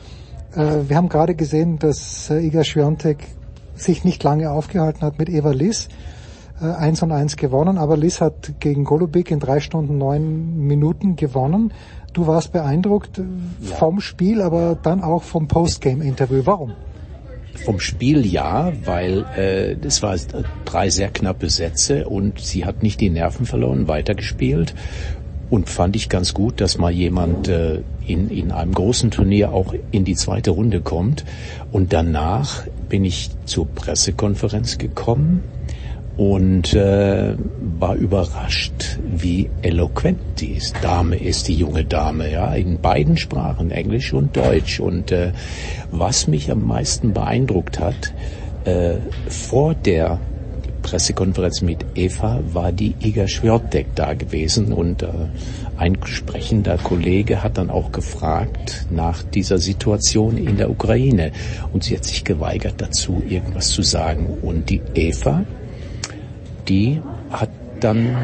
Äh, 0.54 0.88
wir 0.88 0.96
haben 0.96 1.08
gerade 1.08 1.34
gesehen, 1.34 1.78
dass 1.78 2.30
äh, 2.30 2.40
Iga 2.46 2.64
Swiatek 2.64 3.18
sich 3.74 4.04
nicht 4.04 4.22
lange 4.22 4.50
aufgehalten 4.50 5.02
hat 5.02 5.18
mit 5.18 5.28
Eva 5.28 5.50
Liss. 5.50 5.88
Äh, 6.60 6.66
1 6.66 7.02
und 7.02 7.12
1 7.12 7.36
gewonnen, 7.36 7.78
aber 7.78 7.96
Liss 7.96 8.20
hat 8.20 8.52
gegen 8.60 8.84
Golubik 8.84 9.30
in 9.30 9.40
drei 9.40 9.60
Stunden 9.60 9.98
neun 9.98 10.66
Minuten 10.66 11.16
gewonnen. 11.16 11.72
Du 12.12 12.26
warst 12.26 12.52
beeindruckt 12.52 13.18
ja. 13.18 13.76
vom 13.76 14.00
Spiel, 14.00 14.42
aber 14.42 14.76
dann 14.80 15.02
auch 15.02 15.22
vom 15.22 15.46
Postgame-Interview. 15.46 16.42
Warum? 16.44 16.72
Vom 17.54 17.80
Spiel 17.80 18.24
ja, 18.24 18.72
weil 18.84 19.24
äh, 19.36 19.76
es 19.86 20.02
war 20.02 20.16
drei 20.64 20.90
sehr 20.90 21.08
knappe 21.08 21.50
Sätze 21.50 22.08
und 22.08 22.38
sie 22.40 22.64
hat 22.64 22.82
nicht 22.82 23.00
die 23.00 23.10
Nerven 23.10 23.46
verloren, 23.46 23.88
weitergespielt 23.88 24.74
und 25.50 25.68
fand 25.68 25.96
ich 25.96 26.08
ganz 26.08 26.32
gut, 26.32 26.60
dass 26.60 26.78
mal 26.78 26.92
jemand 26.92 27.48
äh, 27.48 27.82
in, 28.06 28.30
in 28.30 28.52
einem 28.52 28.72
großen 28.72 29.10
Turnier 29.10 29.52
auch 29.52 29.74
in 29.90 30.04
die 30.04 30.14
zweite 30.14 30.52
Runde 30.52 30.80
kommt. 30.80 31.24
Und 31.72 31.92
danach 31.92 32.66
bin 32.88 33.04
ich 33.04 33.30
zur 33.44 33.66
Pressekonferenz 33.66 34.78
gekommen 34.78 35.42
und 36.20 36.74
äh, 36.74 37.34
war 37.78 37.94
überrascht, 37.94 38.98
wie 39.02 39.48
eloquent 39.62 40.20
die 40.38 40.58
Dame 40.82 41.16
ist, 41.16 41.48
die 41.48 41.54
junge 41.54 41.86
Dame, 41.86 42.30
ja, 42.30 42.52
in 42.52 42.78
beiden 42.78 43.16
Sprachen, 43.16 43.70
Englisch 43.70 44.12
und 44.12 44.36
Deutsch. 44.36 44.80
Und 44.80 45.12
äh, 45.12 45.32
was 45.90 46.26
mich 46.26 46.50
am 46.50 46.66
meisten 46.66 47.14
beeindruckt 47.14 47.80
hat, 47.80 48.12
äh, 48.66 48.96
vor 49.30 49.74
der 49.74 50.20
Pressekonferenz 50.82 51.62
mit 51.62 51.86
Eva 51.94 52.40
war 52.52 52.70
die 52.70 52.94
Iga 53.00 53.26
Schwiertek 53.26 53.86
da 53.94 54.12
gewesen. 54.12 54.74
Und 54.74 55.02
äh, 55.02 55.08
ein 55.78 55.96
sprechender 56.04 56.76
Kollege 56.76 57.42
hat 57.42 57.56
dann 57.56 57.70
auch 57.70 57.92
gefragt 57.92 58.88
nach 58.90 59.22
dieser 59.22 59.56
Situation 59.56 60.36
in 60.36 60.58
der 60.58 60.68
Ukraine. 60.68 61.32
Und 61.72 61.84
sie 61.84 61.96
hat 61.96 62.04
sich 62.04 62.24
geweigert 62.24 62.74
dazu 62.76 63.22
irgendwas 63.26 63.70
zu 63.70 63.80
sagen. 63.80 64.26
Und 64.42 64.68
die 64.68 64.82
Eva 64.94 65.46
die 66.70 67.02
hat 67.30 67.50
dann 67.80 68.16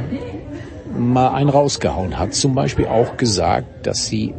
mal 0.97 1.35
einen 1.35 1.51
rausgehauen, 1.51 2.19
hat 2.19 2.35
zum 2.35 2.55
Beispiel 2.55 2.87
auch 2.87 3.17
gesagt, 3.17 3.87
dass 3.87 4.07
sie 4.07 4.33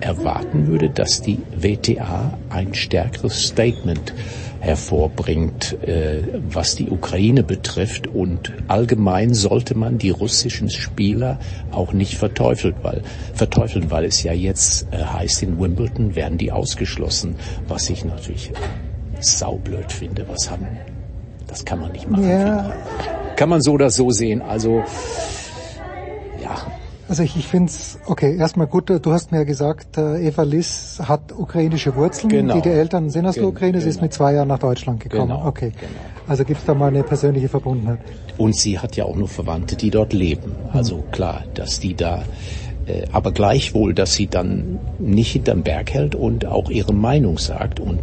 erwarten 0.00 0.66
würde, 0.66 0.90
dass 0.90 1.20
die 1.20 1.38
WTA 1.56 2.38
ein 2.50 2.74
stärkeres 2.74 3.46
Statement 3.46 4.14
hervorbringt, 4.60 5.76
äh, 5.86 6.22
was 6.48 6.74
die 6.74 6.88
Ukraine 6.90 7.42
betrifft. 7.42 8.06
Und 8.06 8.52
allgemein 8.66 9.34
sollte 9.34 9.76
man 9.76 9.98
die 9.98 10.10
russischen 10.10 10.70
Spieler 10.70 11.38
auch 11.70 11.92
nicht 11.92 12.16
verteufeln, 12.16 12.74
weil, 12.82 13.02
verteufeln, 13.34 13.90
weil 13.90 14.04
es 14.04 14.22
ja 14.22 14.32
jetzt 14.32 14.86
äh, 14.90 14.96
heißt, 14.98 15.42
in 15.42 15.60
Wimbledon 15.60 16.16
werden 16.16 16.38
die 16.38 16.50
ausgeschlossen, 16.50 17.36
was 17.68 17.88
ich 17.90 18.04
natürlich 18.04 18.52
saublöd 19.20 19.92
finde. 19.92 20.26
Was 20.28 20.50
haben, 20.50 20.66
das 21.46 21.64
kann 21.64 21.80
man 21.80 21.92
nicht 21.92 22.08
machen. 22.08 22.28
Ja. 22.28 22.72
Kann 23.38 23.50
man 23.50 23.62
so 23.62 23.74
oder 23.74 23.88
so 23.88 24.10
sehen. 24.10 24.42
Also, 24.42 24.82
ja. 26.42 26.56
Also 27.08 27.22
ich, 27.22 27.36
ich 27.36 27.46
finde 27.46 27.70
es, 27.70 28.00
okay, 28.06 28.36
erstmal 28.36 28.66
gut, 28.66 28.90
du 28.90 29.12
hast 29.12 29.30
mir 29.30 29.38
ja 29.38 29.44
gesagt, 29.44 29.96
äh, 29.96 30.26
Eva 30.26 30.42
Liss 30.42 31.00
hat 31.04 31.30
ukrainische 31.30 31.94
Wurzeln, 31.94 32.30
genau. 32.30 32.54
die, 32.56 32.62
die 32.62 32.70
Eltern 32.70 33.10
sind 33.10 33.26
aus 33.26 33.36
der 33.36 33.46
Ukraine, 33.46 33.80
sie 33.80 33.90
ist 33.90 34.02
mit 34.02 34.12
zwei 34.12 34.34
Jahren 34.34 34.48
nach 34.48 34.58
Deutschland 34.58 34.98
gekommen. 34.98 35.28
Genau. 35.28 35.46
Okay, 35.46 35.70
genau. 35.70 35.92
also 36.26 36.44
gibt 36.44 36.58
es 36.58 36.66
da 36.66 36.74
mal 36.74 36.88
eine 36.88 37.04
persönliche 37.04 37.48
Verbundenheit. 37.48 38.00
Und 38.38 38.56
sie 38.56 38.76
hat 38.80 38.96
ja 38.96 39.04
auch 39.04 39.14
nur 39.14 39.28
Verwandte, 39.28 39.76
die 39.76 39.90
dort 39.90 40.12
leben. 40.12 40.56
Also 40.72 40.96
mhm. 40.96 41.10
klar, 41.12 41.44
dass 41.54 41.78
die 41.78 41.94
da 41.94 42.24
äh, 42.86 43.04
aber 43.12 43.30
gleichwohl, 43.30 43.94
dass 43.94 44.14
sie 44.14 44.26
dann 44.26 44.80
nicht 44.98 45.30
hinterm 45.30 45.62
Berg 45.62 45.94
hält 45.94 46.16
und 46.16 46.44
auch 46.44 46.70
ihre 46.70 46.92
Meinung 46.92 47.38
sagt 47.38 47.78
und 47.78 48.00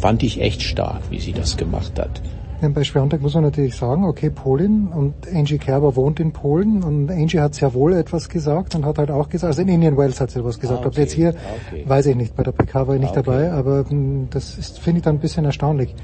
fand 0.00 0.22
ich 0.22 0.40
echt 0.40 0.62
stark, 0.62 1.02
wie 1.10 1.18
sie 1.18 1.32
das 1.32 1.56
gemacht 1.56 1.98
hat. 1.98 2.22
Denn 2.62 2.72
bei 2.72 2.84
Schwerontek 2.84 3.20
muss 3.20 3.34
man 3.34 3.44
natürlich 3.44 3.76
sagen, 3.76 4.04
okay, 4.04 4.30
Polin 4.30 4.88
und 4.88 5.14
Angie 5.32 5.58
Kerber 5.58 5.94
wohnt 5.94 6.20
in 6.20 6.32
Polen 6.32 6.82
und 6.82 7.10
Angie 7.10 7.40
hat 7.40 7.54
sehr 7.54 7.74
wohl 7.74 7.92
etwas 7.92 8.28
gesagt 8.28 8.74
und 8.74 8.86
hat 8.86 8.98
halt 8.98 9.10
auch 9.10 9.28
gesagt, 9.28 9.48
also 9.50 9.62
in 9.62 9.68
Indian 9.68 9.96
Wells 9.96 10.20
hat 10.20 10.30
sie 10.30 10.38
etwas 10.38 10.58
gesagt. 10.58 10.78
Ah, 10.78 10.86
okay. 10.86 10.88
Ob 10.88 10.98
jetzt 10.98 11.12
hier, 11.12 11.34
okay. 11.68 11.84
weiß 11.86 12.06
ich 12.06 12.16
nicht, 12.16 12.34
bei 12.34 12.42
der 12.42 12.52
PK 12.52 12.88
war 12.88 12.94
ich 12.94 13.00
nicht 13.00 13.16
ah, 13.16 13.20
okay. 13.20 13.30
dabei, 13.30 13.52
aber 13.52 13.84
hm, 13.88 14.28
das 14.30 14.56
ist, 14.56 14.78
finde 14.78 14.98
ich 14.98 15.04
dann 15.04 15.16
ein 15.16 15.20
bisschen 15.20 15.44
erstaunlich 15.44 15.94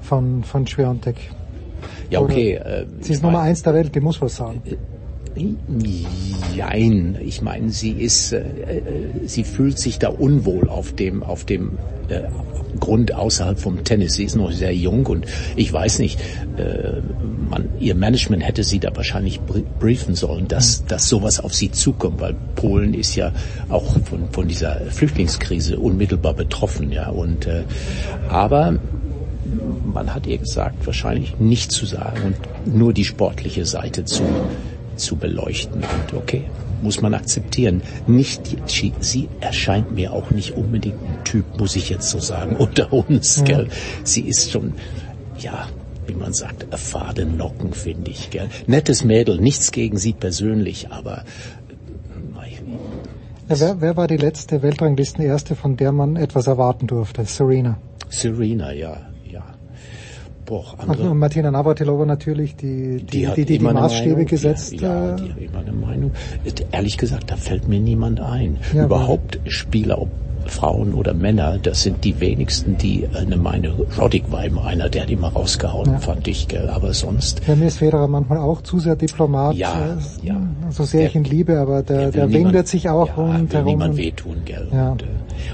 von, 0.00 0.42
von 0.42 0.66
Schwerontek. 0.66 1.16
Ja, 2.10 2.20
okay. 2.20 2.54
Äh, 2.54 2.86
sie 3.00 3.12
ist 3.12 3.22
Nummer 3.22 3.40
eins 3.40 3.62
der 3.62 3.74
Welt, 3.74 3.94
die 3.94 4.00
muss 4.00 4.20
was 4.20 4.36
sagen. 4.36 4.62
Äh, 4.64 4.76
Nein, 5.36 7.18
ich 7.24 7.40
meine, 7.40 7.70
sie 7.70 7.92
ist, 7.92 8.32
äh, 8.32 8.40
äh, 8.40 8.82
sie 9.26 9.44
fühlt 9.44 9.78
sich 9.78 9.98
da 9.98 10.08
unwohl 10.08 10.68
auf 10.68 10.92
dem, 10.92 11.22
auf 11.22 11.44
dem 11.44 11.78
äh, 12.08 12.22
Grund 12.80 13.14
außerhalb 13.14 13.58
vom 13.58 13.84
Tennis. 13.84 14.14
Sie 14.14 14.24
ist 14.24 14.36
noch 14.36 14.50
sehr 14.50 14.74
jung 14.74 15.06
und 15.06 15.26
ich 15.54 15.72
weiß 15.72 16.00
nicht, 16.00 16.18
äh, 16.56 17.00
man, 17.48 17.68
ihr 17.78 17.94
Management 17.94 18.44
hätte 18.44 18.64
sie 18.64 18.80
da 18.80 18.94
wahrscheinlich 18.94 19.40
briefen 19.40 20.14
sollen, 20.14 20.48
dass, 20.48 20.84
dass 20.84 21.08
sowas 21.08 21.38
auf 21.40 21.54
sie 21.54 21.70
zukommt, 21.70 22.20
weil 22.20 22.34
Polen 22.56 22.94
ist 22.94 23.14
ja 23.14 23.32
auch 23.68 23.98
von, 24.00 24.30
von 24.30 24.48
dieser 24.48 24.80
Flüchtlingskrise 24.90 25.78
unmittelbar 25.78 26.34
betroffen, 26.34 26.90
ja. 26.90 27.08
Und 27.08 27.46
äh, 27.46 27.62
aber 28.28 28.78
man 29.92 30.14
hat 30.14 30.26
ihr 30.26 30.38
gesagt, 30.38 30.86
wahrscheinlich 30.86 31.38
nicht 31.38 31.72
zu 31.72 31.86
sagen 31.86 32.18
und 32.24 32.76
nur 32.76 32.92
die 32.92 33.04
sportliche 33.04 33.64
Seite 33.64 34.04
zu 34.04 34.22
zu 35.00 35.16
beleuchten. 35.16 35.82
Und 35.82 36.14
okay, 36.14 36.44
muss 36.82 37.00
man 37.00 37.14
akzeptieren. 37.14 37.82
Nicht, 38.06 38.42
sie, 38.66 39.28
erscheint 39.40 39.92
mir 39.92 40.12
auch 40.12 40.30
nicht 40.30 40.56
unbedingt 40.56 41.02
ein 41.02 41.24
Typ, 41.24 41.58
muss 41.58 41.76
ich 41.76 41.90
jetzt 41.90 42.10
so 42.10 42.18
sagen, 42.18 42.56
unter 42.58 42.92
uns, 42.92 43.42
gell. 43.44 43.68
Sie 44.04 44.22
ist 44.22 44.50
schon, 44.50 44.74
ja, 45.38 45.68
wie 46.06 46.14
man 46.14 46.32
sagt, 46.32 46.66
erfahrene 46.70 47.30
Nocken, 47.30 47.72
finde 47.72 48.10
ich, 48.10 48.30
gell. 48.30 48.48
Nettes 48.66 49.04
Mädel, 49.04 49.40
nichts 49.40 49.72
gegen 49.72 49.98
sie 49.98 50.12
persönlich, 50.12 50.90
aber 50.90 51.24
ja, 53.50 53.58
wer, 53.60 53.80
wer 53.80 53.96
war 53.96 54.06
die 54.06 54.16
letzte 54.16 54.62
Weltranglistenerste, 54.62 55.56
von 55.56 55.76
der 55.76 55.90
man 55.90 56.14
etwas 56.14 56.46
erwarten 56.46 56.86
durfte? 56.86 57.24
Serena. 57.24 57.78
Serena, 58.08 58.72
ja, 58.72 59.09
ja. 60.50 60.62
Spruch. 60.62 60.78
Andere, 60.78 61.10
und 61.10 61.18
Martina 61.18 61.50
Navratilova 61.50 62.04
natürlich, 62.04 62.56
die 62.56 62.98
die, 62.98 63.26
die, 63.26 63.26
die, 63.26 63.44
die, 63.44 63.58
die 63.58 63.64
Maßstäbe 63.64 64.10
Meinung, 64.10 64.26
gesetzt. 64.26 64.72
Ja, 64.80 65.10
ja, 65.10 65.16
die 65.16 65.30
hat 65.30 65.38
immer 65.38 65.58
eine 65.58 65.72
Meinung. 65.72 66.12
Ehrlich 66.72 66.96
gesagt, 66.98 67.30
da 67.30 67.36
fällt 67.36 67.68
mir 67.68 67.80
niemand 67.80 68.20
ein. 68.20 68.58
Ja, 68.74 68.84
Überhaupt 68.84 69.40
Spieler, 69.46 70.00
ob 70.00 70.08
Frauen 70.50 70.94
oder 70.94 71.14
Männer, 71.14 71.58
das 71.58 71.82
sind 71.82 72.04
die 72.04 72.20
wenigsten, 72.20 72.76
die 72.76 73.08
eine 73.14 73.36
Meinung. 73.36 73.86
Roddick 73.98 74.30
war 74.30 74.44
immer 74.44 74.64
einer, 74.64 74.88
der 74.88 75.02
hat 75.02 75.10
immer 75.10 75.28
rausgehauen, 75.28 75.92
ja. 75.92 75.98
fand 75.98 76.26
ich, 76.28 76.48
gell? 76.48 76.68
aber 76.68 76.92
sonst. 76.92 77.40
Ja, 77.46 77.54
mir 77.54 77.68
ist 77.68 77.78
Federer 77.78 78.08
manchmal 78.08 78.38
auch 78.38 78.62
zu 78.62 78.78
sehr 78.78 78.96
Diplomat. 78.96 79.54
Ja, 79.56 79.96
äh, 80.22 80.26
ja. 80.26 80.40
So 80.70 80.84
sehr 80.84 81.00
der, 81.00 81.08
ich 81.08 81.14
ihn 81.14 81.24
liebe, 81.24 81.58
aber 81.58 81.82
der, 81.82 82.10
der, 82.10 82.26
der 82.26 82.32
windet 82.32 82.68
sich 82.68 82.88
auch 82.88 83.08
ja, 83.08 83.14
rundherum. 83.14 83.50
Will 83.50 83.72
niemand 83.72 83.96
wehtun, 83.96 84.42
gell? 84.44 84.68
Ja. 84.72 84.90
Und, 84.90 85.02
äh, 85.02 85.06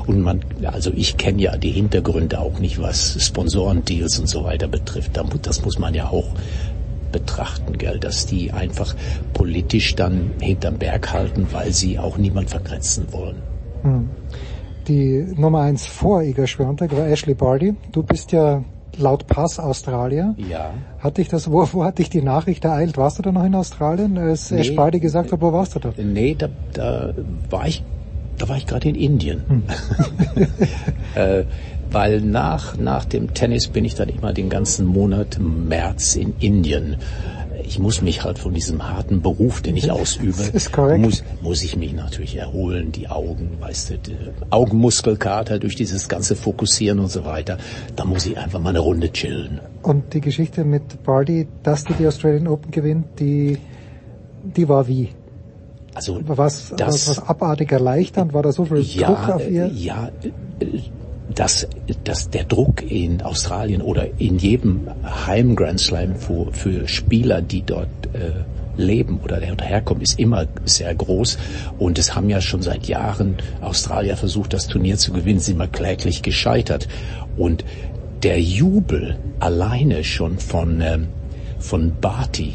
und 0.07 0.21
man, 0.23 0.41
also 0.65 0.91
ich 0.95 1.17
kenne 1.17 1.43
ja 1.43 1.57
die 1.57 1.71
Hintergründe 1.71 2.41
auch 2.41 2.59
nicht, 2.59 2.81
was 2.81 3.17
Sponsorendeals 3.23 4.19
und 4.19 4.29
so 4.29 4.45
weiter 4.45 4.69
betrifft. 4.69 5.13
Das 5.43 5.65
muss 5.65 5.79
man 5.79 5.95
ja 5.95 6.09
auch 6.09 6.27
betrachten, 7.13 7.79
gell, 7.79 7.99
dass 7.99 8.27
die 8.27 8.53
einfach 8.53 8.95
politisch 9.33 9.95
dann 9.95 10.33
hinterm 10.41 10.79
Berg 10.79 11.13
halten, 11.13 11.47
weil 11.53 11.73
sie 11.73 11.99
auch 11.99 12.19
niemand 12.19 12.51
vergrätzen 12.51 13.07
wollen. 13.11 13.37
Hm. 13.83 14.11
Die 14.89 15.27
Nummer 15.37 15.63
eins 15.63 15.87
vor 15.87 16.23
Iga 16.23 16.47
Schwiontek 16.47 16.97
war 16.97 17.07
Ashley 17.07 17.35
Barty. 17.35 17.75
Du 17.93 18.03
bist 18.03 18.33
ja 18.33 18.63
laut 18.99 19.27
Pass 19.27 19.59
Australier. 19.59 20.35
Ja. 20.37 20.75
Hat 20.99 21.19
dich 21.19 21.29
das, 21.29 21.51
wo, 21.51 21.69
wo 21.73 21.85
hat 21.85 21.99
dich 21.99 22.11
die 22.11 22.23
Nachricht 22.23 22.65
ereilt? 22.65 22.97
Warst 22.97 23.19
du 23.19 23.23
da 23.23 23.33
noch 23.33 23.45
in 23.45 23.55
Australien, 23.55 24.17
als 24.17 24.51
nee, 24.51 24.61
Ash 24.61 24.75
Barty 24.75 25.01
gesagt 25.01 25.33
hat, 25.33 25.41
wo 25.41 25.53
warst 25.53 25.75
du 25.75 25.81
da? 25.81 25.93
Nee, 25.97 26.37
da, 26.39 26.49
da 26.73 27.15
war 27.51 27.67
ich, 27.67 27.83
da 28.39 28.49
war 28.49 28.57
ich 28.57 28.67
gerade 28.67 28.89
in 28.89 28.95
Indien. 28.95 29.43
Hm. 29.49 29.63
äh, 31.15 31.45
weil 31.91 32.21
nach, 32.21 32.77
nach 32.77 33.05
dem 33.05 33.35
Tennis 33.35 33.69
bin 33.69 33.85
ich 33.85 33.95
dann 33.95 34.09
immer 34.09 34.33
den 34.33 34.51
ganzen 34.51 34.87
Monat 34.87 35.39
März 35.39 36.17
in 36.17 36.35
Indien. 36.41 36.97
Ich 37.67 37.81
muss 37.81 38.01
mich 38.01 38.23
halt 38.23 38.39
von 38.39 38.55
diesem 38.55 38.89
harten 38.89 39.23
Beruf, 39.23 39.61
den 39.61 39.77
ich 39.77 39.91
ausübe, 39.91 40.53
muss, 40.99 41.25
muss 41.43 41.63
ich 41.65 41.77
mich 41.77 41.93
natürlich 41.93 42.37
erholen, 42.37 42.93
die 42.93 43.09
Augen, 43.09 43.57
weißt 43.59 43.91
du, 43.91 43.95
Augenmuskelkater 44.51 45.59
durch 45.59 45.75
dieses 45.75 46.09
ganze 46.09 46.37
Fokussieren 46.37 47.01
und 47.01 47.11
so 47.11 47.25
weiter. 47.25 47.59
Da 47.97 48.05
muss 48.05 48.25
ich 48.27 48.39
einfach 48.39 48.61
mal 48.61 48.71
eine 48.71 48.79
Runde 48.79 49.11
chillen. 49.13 49.61
Und 49.83 50.15
die 50.15 50.21
Geschichte 50.21 50.65
mit 50.65 51.03
Barty, 51.03 51.49
dass 51.65 51.85
die 51.85 51.95
die 51.95 52.07
Australian 52.07 52.47
Open 52.47 52.71
gewinnt, 52.71 53.19
die, 53.19 53.59
die 54.45 54.69
war 54.69 54.87
wie? 54.87 55.11
Also 55.93 56.21
was, 56.27 56.73
das, 56.77 57.09
was, 57.09 57.09
was 57.09 57.29
abartig 57.29 57.73
erleichternd? 57.73 58.33
War 58.35 58.43
da 58.43 58.53
so 58.53 58.67
viel 58.67 58.81
ja, 58.81 59.09
Druck 59.09 59.29
auf 59.29 59.51
ihr? 59.51 59.67
Ja, 59.69 60.11
dass, 61.35 61.67
dass 62.05 62.31
der 62.31 62.45
Druck 62.45 62.83
in 62.91 63.23
Australien 63.23 63.83
oder 63.83 64.07
in 64.19 64.39
jedem 64.39 64.89
Heim 65.27 65.57
Grand 65.57 65.81
Slam 65.81 66.17
für, 66.17 66.53
für 66.53 66.89
Spieler, 66.89 67.43
die 67.43 67.63
dort 67.63 67.89
äh, 68.13 68.45
leben 68.77 69.21
oder 69.23 69.41
herkommen, 69.41 70.03
ist 70.03 70.19
immer 70.19 70.47
sehr 70.65 70.95
groß. 70.95 71.39
Und 71.79 71.99
es 71.99 72.15
haben 72.15 72.29
ja 72.29 72.41
schon 72.41 72.63
seit 72.63 72.87
Jahren 72.87 73.37
Australier 73.61 74.17
versucht, 74.17 74.53
das 74.53 74.67
Turnier 74.67 74.97
zu 74.97 75.13
gewinnen, 75.13 75.41
sind 75.41 75.55
immer 75.55 75.69
kläglich 75.69 76.23
gescheitert. 76.23 76.89
Und 77.37 77.65
der 78.23 78.41
Jubel 78.41 79.19
alleine 79.41 80.05
schon 80.05 80.39
von, 80.39 80.81
ähm, 80.81 81.09
von 81.59 81.93
Barty, 82.01 82.55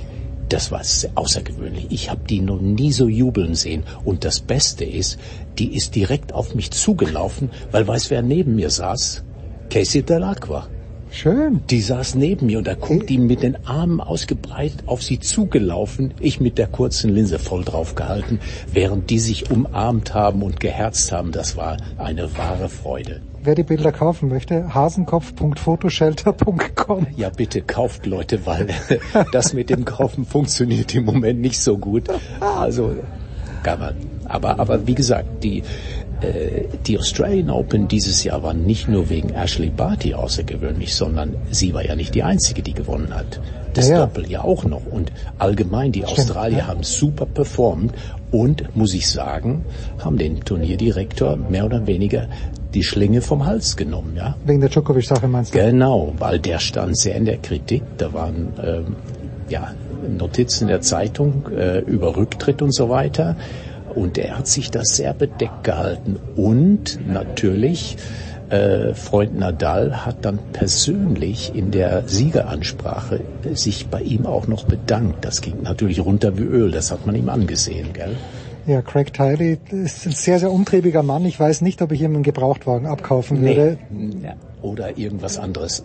das 0.51 0.71
war 0.71 0.81
außergewöhnlich. 1.15 1.87
Ich 1.89 2.09
habe 2.09 2.21
die 2.29 2.41
noch 2.41 2.59
nie 2.59 2.91
so 2.91 3.07
jubeln 3.07 3.55
sehen. 3.55 3.83
Und 4.03 4.25
das 4.25 4.39
Beste 4.39 4.83
ist, 4.83 5.17
die 5.57 5.75
ist 5.75 5.95
direkt 5.95 6.33
auf 6.33 6.55
mich 6.55 6.71
zugelaufen, 6.71 7.49
weil 7.71 7.87
weiß 7.87 8.09
wer 8.09 8.21
neben 8.21 8.55
mir 8.55 8.69
saß? 8.69 9.23
Casey 9.69 10.03
Delacqua. 10.03 10.67
Schön. 11.09 11.61
Die 11.69 11.81
saß 11.81 12.15
neben 12.15 12.45
mir 12.45 12.57
und 12.57 12.67
da 12.67 12.73
guckt 12.73 13.09
die 13.09 13.17
mit 13.17 13.43
den 13.43 13.65
Armen 13.65 13.99
ausgebreitet 13.99 14.83
auf 14.85 15.03
sie 15.03 15.19
zugelaufen, 15.19 16.13
ich 16.19 16.39
mit 16.39 16.57
der 16.57 16.67
kurzen 16.67 17.13
Linse 17.13 17.37
voll 17.37 17.65
drauf 17.65 17.95
gehalten, 17.95 18.39
während 18.71 19.09
die 19.09 19.19
sich 19.19 19.51
umarmt 19.51 20.13
haben 20.13 20.41
und 20.41 20.59
geherzt 20.61 21.11
haben. 21.11 21.31
Das 21.33 21.57
war 21.57 21.77
eine 21.97 22.37
wahre 22.37 22.69
Freude. 22.69 23.21
Wer 23.43 23.55
die 23.55 23.63
Bilder 23.63 23.91
kaufen 23.91 24.29
möchte, 24.29 24.71
hasenkopf.photoshelter.com. 24.75 27.07
Ja, 27.15 27.29
bitte 27.29 27.63
kauft 27.63 28.05
Leute, 28.05 28.45
weil 28.45 28.67
das 29.31 29.53
mit 29.53 29.71
dem 29.71 29.83
Kaufen 29.83 30.25
funktioniert 30.25 30.93
im 30.93 31.05
Moment 31.05 31.41
nicht 31.41 31.59
so 31.59 31.79
gut. 31.79 32.03
Also 32.39 32.95
kann 33.63 33.79
man. 33.79 33.95
Aber, 34.25 34.59
aber 34.59 34.85
wie 34.85 34.93
gesagt, 34.93 35.43
die, 35.43 35.63
äh, 36.21 36.65
die 36.85 36.99
Australian 36.99 37.49
Open 37.49 37.87
dieses 37.87 38.23
Jahr 38.23 38.43
waren 38.43 38.63
nicht 38.63 38.87
nur 38.87 39.09
wegen 39.09 39.29
Ashley 39.29 39.69
Barty 39.69 40.13
außergewöhnlich, 40.13 40.93
sondern 40.93 41.35
sie 41.49 41.73
war 41.73 41.83
ja 41.83 41.95
nicht 41.95 42.13
die 42.13 42.21
einzige, 42.21 42.61
die 42.61 42.73
gewonnen 42.73 43.11
hat. 43.13 43.41
Das 43.73 43.89
ja, 43.89 43.95
ja. 43.95 44.05
Doppel 44.05 44.29
ja 44.29 44.43
auch 44.43 44.65
noch. 44.65 44.85
Und 44.85 45.11
allgemein, 45.39 45.91
die 45.91 46.03
Stimmt, 46.03 46.19
Australier 46.19 46.59
ja. 46.59 46.67
haben 46.67 46.83
super 46.83 47.25
performt 47.25 47.95
und, 48.31 48.75
muss 48.75 48.93
ich 48.93 49.09
sagen, 49.09 49.65
haben 50.03 50.17
den 50.17 50.41
Turnierdirektor 50.41 51.37
mehr 51.37 51.65
oder 51.65 51.87
weniger 51.87 52.27
die 52.73 52.83
Schlinge 52.83 53.21
vom 53.21 53.45
Hals 53.45 53.75
genommen, 53.75 54.15
ja. 54.15 54.35
Wegen 54.45 54.61
der 54.61 54.69
Djokovic-Sache 54.69 55.27
meinst 55.27 55.53
du? 55.53 55.59
Genau, 55.59 56.13
weil 56.17 56.39
der 56.39 56.59
stand 56.59 56.97
sehr 56.97 57.15
in 57.15 57.25
der 57.25 57.37
Kritik. 57.37 57.83
Da 57.97 58.13
waren, 58.13 58.53
ähm, 58.63 58.95
ja, 59.49 59.73
Notizen 60.17 60.67
der 60.67 60.81
Zeitung 60.81 61.47
äh, 61.55 61.79
über 61.79 62.15
Rücktritt 62.15 62.61
und 62.61 62.73
so 62.73 62.89
weiter. 62.89 63.35
Und 63.93 64.17
er 64.17 64.37
hat 64.37 64.47
sich 64.47 64.71
das 64.71 64.95
sehr 64.95 65.13
bedeckt 65.13 65.63
gehalten. 65.63 66.17
Und 66.35 66.99
natürlich, 67.07 67.97
äh, 68.49 68.93
Freund 68.93 69.37
Nadal 69.37 70.05
hat 70.05 70.23
dann 70.25 70.39
persönlich 70.53 71.53
in 71.53 71.71
der 71.71 72.07
Siegeransprache 72.07 73.21
sich 73.53 73.87
bei 73.87 74.01
ihm 74.01 74.25
auch 74.25 74.47
noch 74.47 74.63
bedankt. 74.63 75.25
Das 75.25 75.41
ging 75.41 75.61
natürlich 75.63 75.99
runter 75.99 76.37
wie 76.37 76.43
Öl, 76.43 76.71
das 76.71 76.91
hat 76.91 77.05
man 77.05 77.15
ihm 77.15 77.29
angesehen, 77.29 77.89
gell? 77.93 78.15
Ja, 78.67 78.81
Craig 78.81 79.13
Tiley 79.13 79.57
ist 79.71 80.05
ein 80.05 80.11
sehr, 80.11 80.39
sehr 80.39 80.51
umtriebiger 80.51 81.01
Mann. 81.03 81.25
Ich 81.25 81.39
weiß 81.39 81.61
nicht, 81.61 81.81
ob 81.81 81.91
ich 81.91 82.01
ihm 82.01 82.13
einen 82.13 82.23
Gebrauchtwagen 82.23 82.87
abkaufen 82.87 83.41
würde. 83.41 83.77
Nee. 83.89 84.33
Oder 84.61 84.99
irgendwas 84.99 85.39
anderes. 85.39 85.83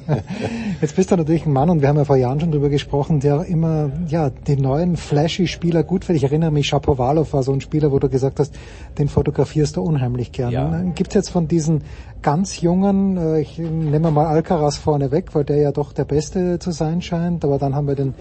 Jetzt 0.80 0.96
bist 0.96 1.12
du 1.12 1.16
natürlich 1.16 1.46
ein 1.46 1.52
Mann 1.52 1.70
und 1.70 1.82
wir 1.82 1.88
haben 1.88 1.96
ja 1.96 2.04
vor 2.04 2.16
Jahren 2.16 2.40
schon 2.40 2.50
drüber 2.50 2.68
gesprochen, 2.68 3.20
der 3.20 3.44
immer 3.44 3.92
ja 4.08 4.30
die 4.30 4.56
neuen 4.56 4.96
flashy 4.96 5.46
Spieler 5.46 5.84
gut 5.84 6.04
findet. 6.04 6.24
Ich 6.24 6.28
erinnere 6.28 6.50
mich, 6.50 6.66
Shapovalov 6.66 7.32
war 7.32 7.44
so 7.44 7.52
ein 7.52 7.60
Spieler, 7.60 7.92
wo 7.92 8.00
du 8.00 8.08
gesagt 8.08 8.40
hast, 8.40 8.52
den 8.98 9.06
fotografierst 9.06 9.76
du 9.76 9.82
unheimlich 9.82 10.32
gern. 10.32 10.50
Ja. 10.50 10.82
Gibt 10.96 11.10
es 11.10 11.14
jetzt 11.14 11.30
von 11.30 11.46
diesen 11.46 11.84
ganz 12.22 12.60
jungen, 12.60 13.16
äh, 13.18 13.40
ich 13.40 13.58
nehme 13.58 14.10
mal 14.10 14.26
Alcaraz 14.26 14.76
vorne 14.76 15.12
weg, 15.12 15.32
weil 15.34 15.44
der 15.44 15.58
ja 15.58 15.70
doch 15.70 15.92
der 15.92 16.04
Beste 16.04 16.58
zu 16.58 16.72
sein 16.72 17.02
scheint, 17.02 17.44
aber 17.44 17.58
dann 17.58 17.76
haben 17.76 17.86
wir 17.86 17.94
den 17.94 18.14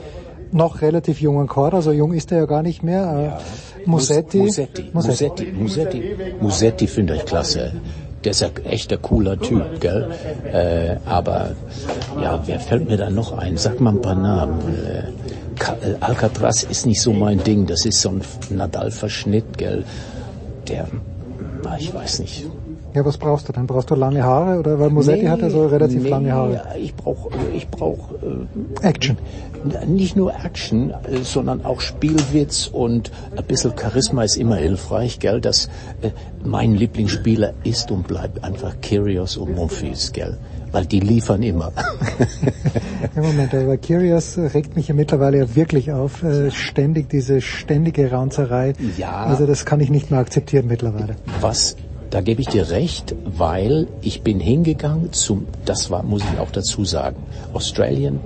noch 0.54 0.82
relativ 0.82 1.22
jungen 1.22 1.48
Korda, 1.48 1.82
so 1.82 1.92
jung 1.92 2.14
ist 2.14 2.32
er 2.32 2.40
ja 2.40 2.46
gar 2.46 2.64
nicht 2.64 2.84
mehr. 2.84 3.04
Äh, 3.04 3.24
ja. 3.26 3.40
Musetti. 3.86 4.40
Musetti. 4.40 4.90
Musetti. 4.94 5.52
Musetti. 5.52 6.04
Musetti 6.40 6.88
finde 6.88 7.16
ich 7.16 7.26
klasse 7.26 7.74
der 8.24 8.32
ist 8.32 8.42
ja 8.42 8.50
echt 8.66 8.92
ein 8.94 9.02
cooler 9.02 9.40
Typ, 9.40 9.80
gell? 9.80 10.12
Äh, 10.52 10.98
aber 11.10 11.56
ja, 12.22 12.42
wer 12.46 12.60
fällt 12.60 12.88
mir 12.88 12.98
da 12.98 13.10
noch 13.10 13.38
ein? 13.38 13.58
Sag 13.58 13.80
mal 13.80 13.94
ein 13.94 14.02
paar 14.02 14.16
Namen. 14.16 14.60
Äh, 14.86 15.00
äh, 15.00 15.96
Alcatraz 16.00 16.64
ist 16.64 16.86
nicht 16.86 17.02
so 17.02 17.14
mein 17.14 17.44
Ding, 17.44 17.66
das 17.66 17.86
ist 17.86 18.02
so 18.02 18.10
ein 18.10 18.22
Nadal-Verschnitt, 18.50 19.58
gell? 19.58 19.84
Der, 20.68 20.88
ich 21.80 21.94
weiß 21.94 22.20
nicht, 22.20 22.46
ja, 22.94 23.06
was 23.06 23.18
brauchst 23.18 23.48
du 23.48 23.54
dann? 23.54 23.68
Brauchst 23.68 23.90
du 23.90 23.96
lange 23.96 24.24
Haare 24.24 24.60
oder 24.60 24.80
weil 24.80 24.90
Musetti 24.90 25.24
nee, 25.24 25.30
hat 25.30 25.42
ja 25.42 25.50
so 25.50 25.66
relativ 25.68 26.04
nee, 26.04 26.10
lange 26.10 26.34
Haare? 26.34 26.62
Ich 26.78 26.94
brauche 26.94 27.30
ich 27.56 27.68
brauch, 27.70 28.12
äh, 28.22 28.86
Action. 28.86 29.18
Nicht 29.88 30.16
nur 30.16 30.34
Action, 30.34 30.90
äh, 30.90 31.24
sondern 31.24 31.64
auch 31.64 31.80
Spielwitz 31.80 32.68
und 32.68 33.12
ein 33.38 33.46
bisschen 33.46 33.74
Charisma 33.80 34.24
ist 34.24 34.36
immer 34.36 34.58
hilfreich, 34.58 35.20
gell? 35.20 35.40
Das 35.40 35.68
äh, 36.02 36.10
mein 36.44 36.76
Lieblingsspieler 36.76 37.54
ist 37.64 37.92
und 37.92 38.08
bleibt 38.08 38.44
einfach 38.44 38.76
Kyrgios 38.82 39.38
und 39.38 39.56
Monfils, 39.56 40.12
gell? 40.12 40.38
Weil 40.74 40.86
die 40.86 41.00
liefern 41.02 41.44
immer. 41.44 41.72
ja, 43.16 43.22
Moment, 43.22 43.54
aber 43.54 43.78
Kyrgios 43.78 44.38
regt 44.38 44.76
mich 44.76 44.88
ja 44.88 44.96
mittlerweile 44.96 45.38
ja 45.38 45.56
wirklich 45.56 45.92
auf. 45.92 46.24
Äh, 46.24 46.52
ständig 46.52 47.10
diese 47.10 47.42
ständige 47.42 48.12
Raunzerei. 48.12 48.74
Ja. 48.98 49.26
Also 49.26 49.46
das 49.46 49.66
kann 49.66 49.80
ich 49.80 49.90
nicht 49.90 50.12
mehr 50.12 50.20
akzeptieren 50.20 50.68
mittlerweile. 50.68 51.16
Was 51.42 51.76
da 52.12 52.20
gebe 52.20 52.42
ich 52.42 52.48
dir 52.50 52.70
recht, 52.70 53.16
weil 53.26 53.88
ich 54.02 54.22
bin 54.22 54.40
hingegangen 54.40 55.14
zum, 55.14 55.48
das 55.66 55.90
war, 55.90 56.04
muss 56.04 56.22
ich 56.22 56.40
auch 56.40 56.52
dazu 56.52 56.84
sagen, 56.84 57.16
Australian 57.54 58.20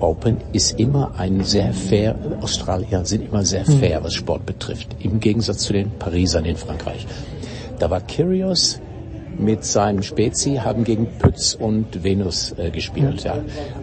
Open 0.00 0.38
ist 0.52 0.78
immer 0.78 1.12
ein 1.16 1.44
sehr 1.44 1.72
fair, 1.72 2.16
Australier 2.40 3.04
sind 3.04 3.28
immer 3.28 3.44
sehr 3.44 3.68
mhm. 3.68 3.78
fair, 3.78 4.02
was 4.02 4.14
Sport 4.14 4.44
betrifft, 4.44 4.96
im 5.00 5.20
Gegensatz 5.20 5.58
zu 5.58 5.72
den 5.72 5.90
Parisern 5.98 6.44
in 6.44 6.56
Frankreich. 6.56 7.06
Da 7.78 7.88
war 7.90 8.00
Kyrgios 8.00 8.80
mit 9.38 9.64
seinem 9.64 10.02
Spezi, 10.02 10.56
haben 10.56 10.82
gegen 10.82 11.06
Pütz 11.06 11.54
und 11.54 12.02
Venus 12.02 12.54
äh, 12.58 12.70
gespielt, 12.70 13.22
ja. 13.22 13.38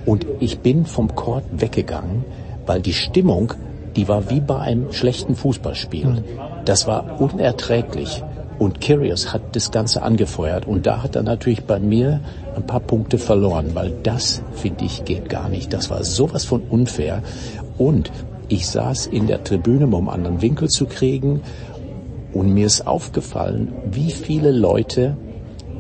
Und 0.06 0.26
ich 0.42 0.60
bin 0.60 0.86
vom 0.86 1.16
Court 1.16 1.46
weggegangen, 1.52 2.26
weil 2.66 2.82
die 2.82 2.94
Stimmung, 2.94 3.54
die 3.96 4.10
war 4.10 4.30
wie 4.30 4.42
bei 4.42 4.60
einem 4.60 4.92
schlechten 4.92 5.36
Fußballspiel. 5.36 6.08
Mhm. 6.08 6.24
Das 6.66 6.88
war 6.88 7.22
unerträglich 7.22 8.22
Und 8.58 8.80
Kyrgios 8.80 9.34
hat 9.34 9.56
das 9.56 9.72
Ganze 9.72 10.02
angefeuert 10.02 10.66
und 10.66 10.86
da 10.86 11.04
hat 11.04 11.16
er 11.16 11.24
natürlich 11.24 11.66
bei 11.66 11.80
mir 11.80 12.22
ein 12.56 12.66
paar 12.66 12.80
Punkte 12.80 13.18
verloren, 13.18 13.72
weil 13.74 13.92
das, 14.04 14.42
finde 14.54 14.86
ich, 14.86 15.04
geht 15.04 15.30
gar 15.30 15.50
nicht. 15.50 15.74
Das 15.74 15.90
war 15.90 16.04
sowas 16.04 16.46
von 16.46 16.62
unfair. 16.62 17.22
Und 17.78 18.12
ich 18.48 18.68
saß 18.68 19.08
in 19.08 19.28
der 19.28 19.44
Tribüne, 19.44 19.86
um 19.86 19.96
einen 19.96 20.10
anderen 20.10 20.42
Winkel 20.42 20.70
zu 20.70 20.86
kriegen 20.86 21.42
und 22.34 22.54
mir 22.54 22.66
ist 22.66 22.88
aufgefallen, 22.88 23.74
wie 23.92 24.12
viele 24.12 24.52
Leute 24.52 25.18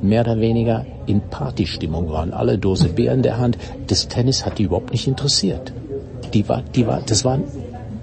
mehr 0.01 0.21
oder 0.21 0.39
weniger 0.39 0.85
in 1.05 1.21
Partystimmung 1.21 2.09
waren. 2.09 2.33
Alle 2.33 2.57
Dose 2.57 2.89
Bier 2.89 3.13
in 3.13 3.21
der 3.21 3.37
Hand. 3.37 3.57
Das 3.87 4.07
Tennis 4.07 4.45
hat 4.45 4.57
die 4.57 4.63
überhaupt 4.63 4.91
nicht 4.91 5.07
interessiert. 5.07 5.73
Die 6.33 6.47
war, 6.47 6.63
die 6.73 6.87
war, 6.87 7.01
das 7.05 7.23
war, 7.23 7.39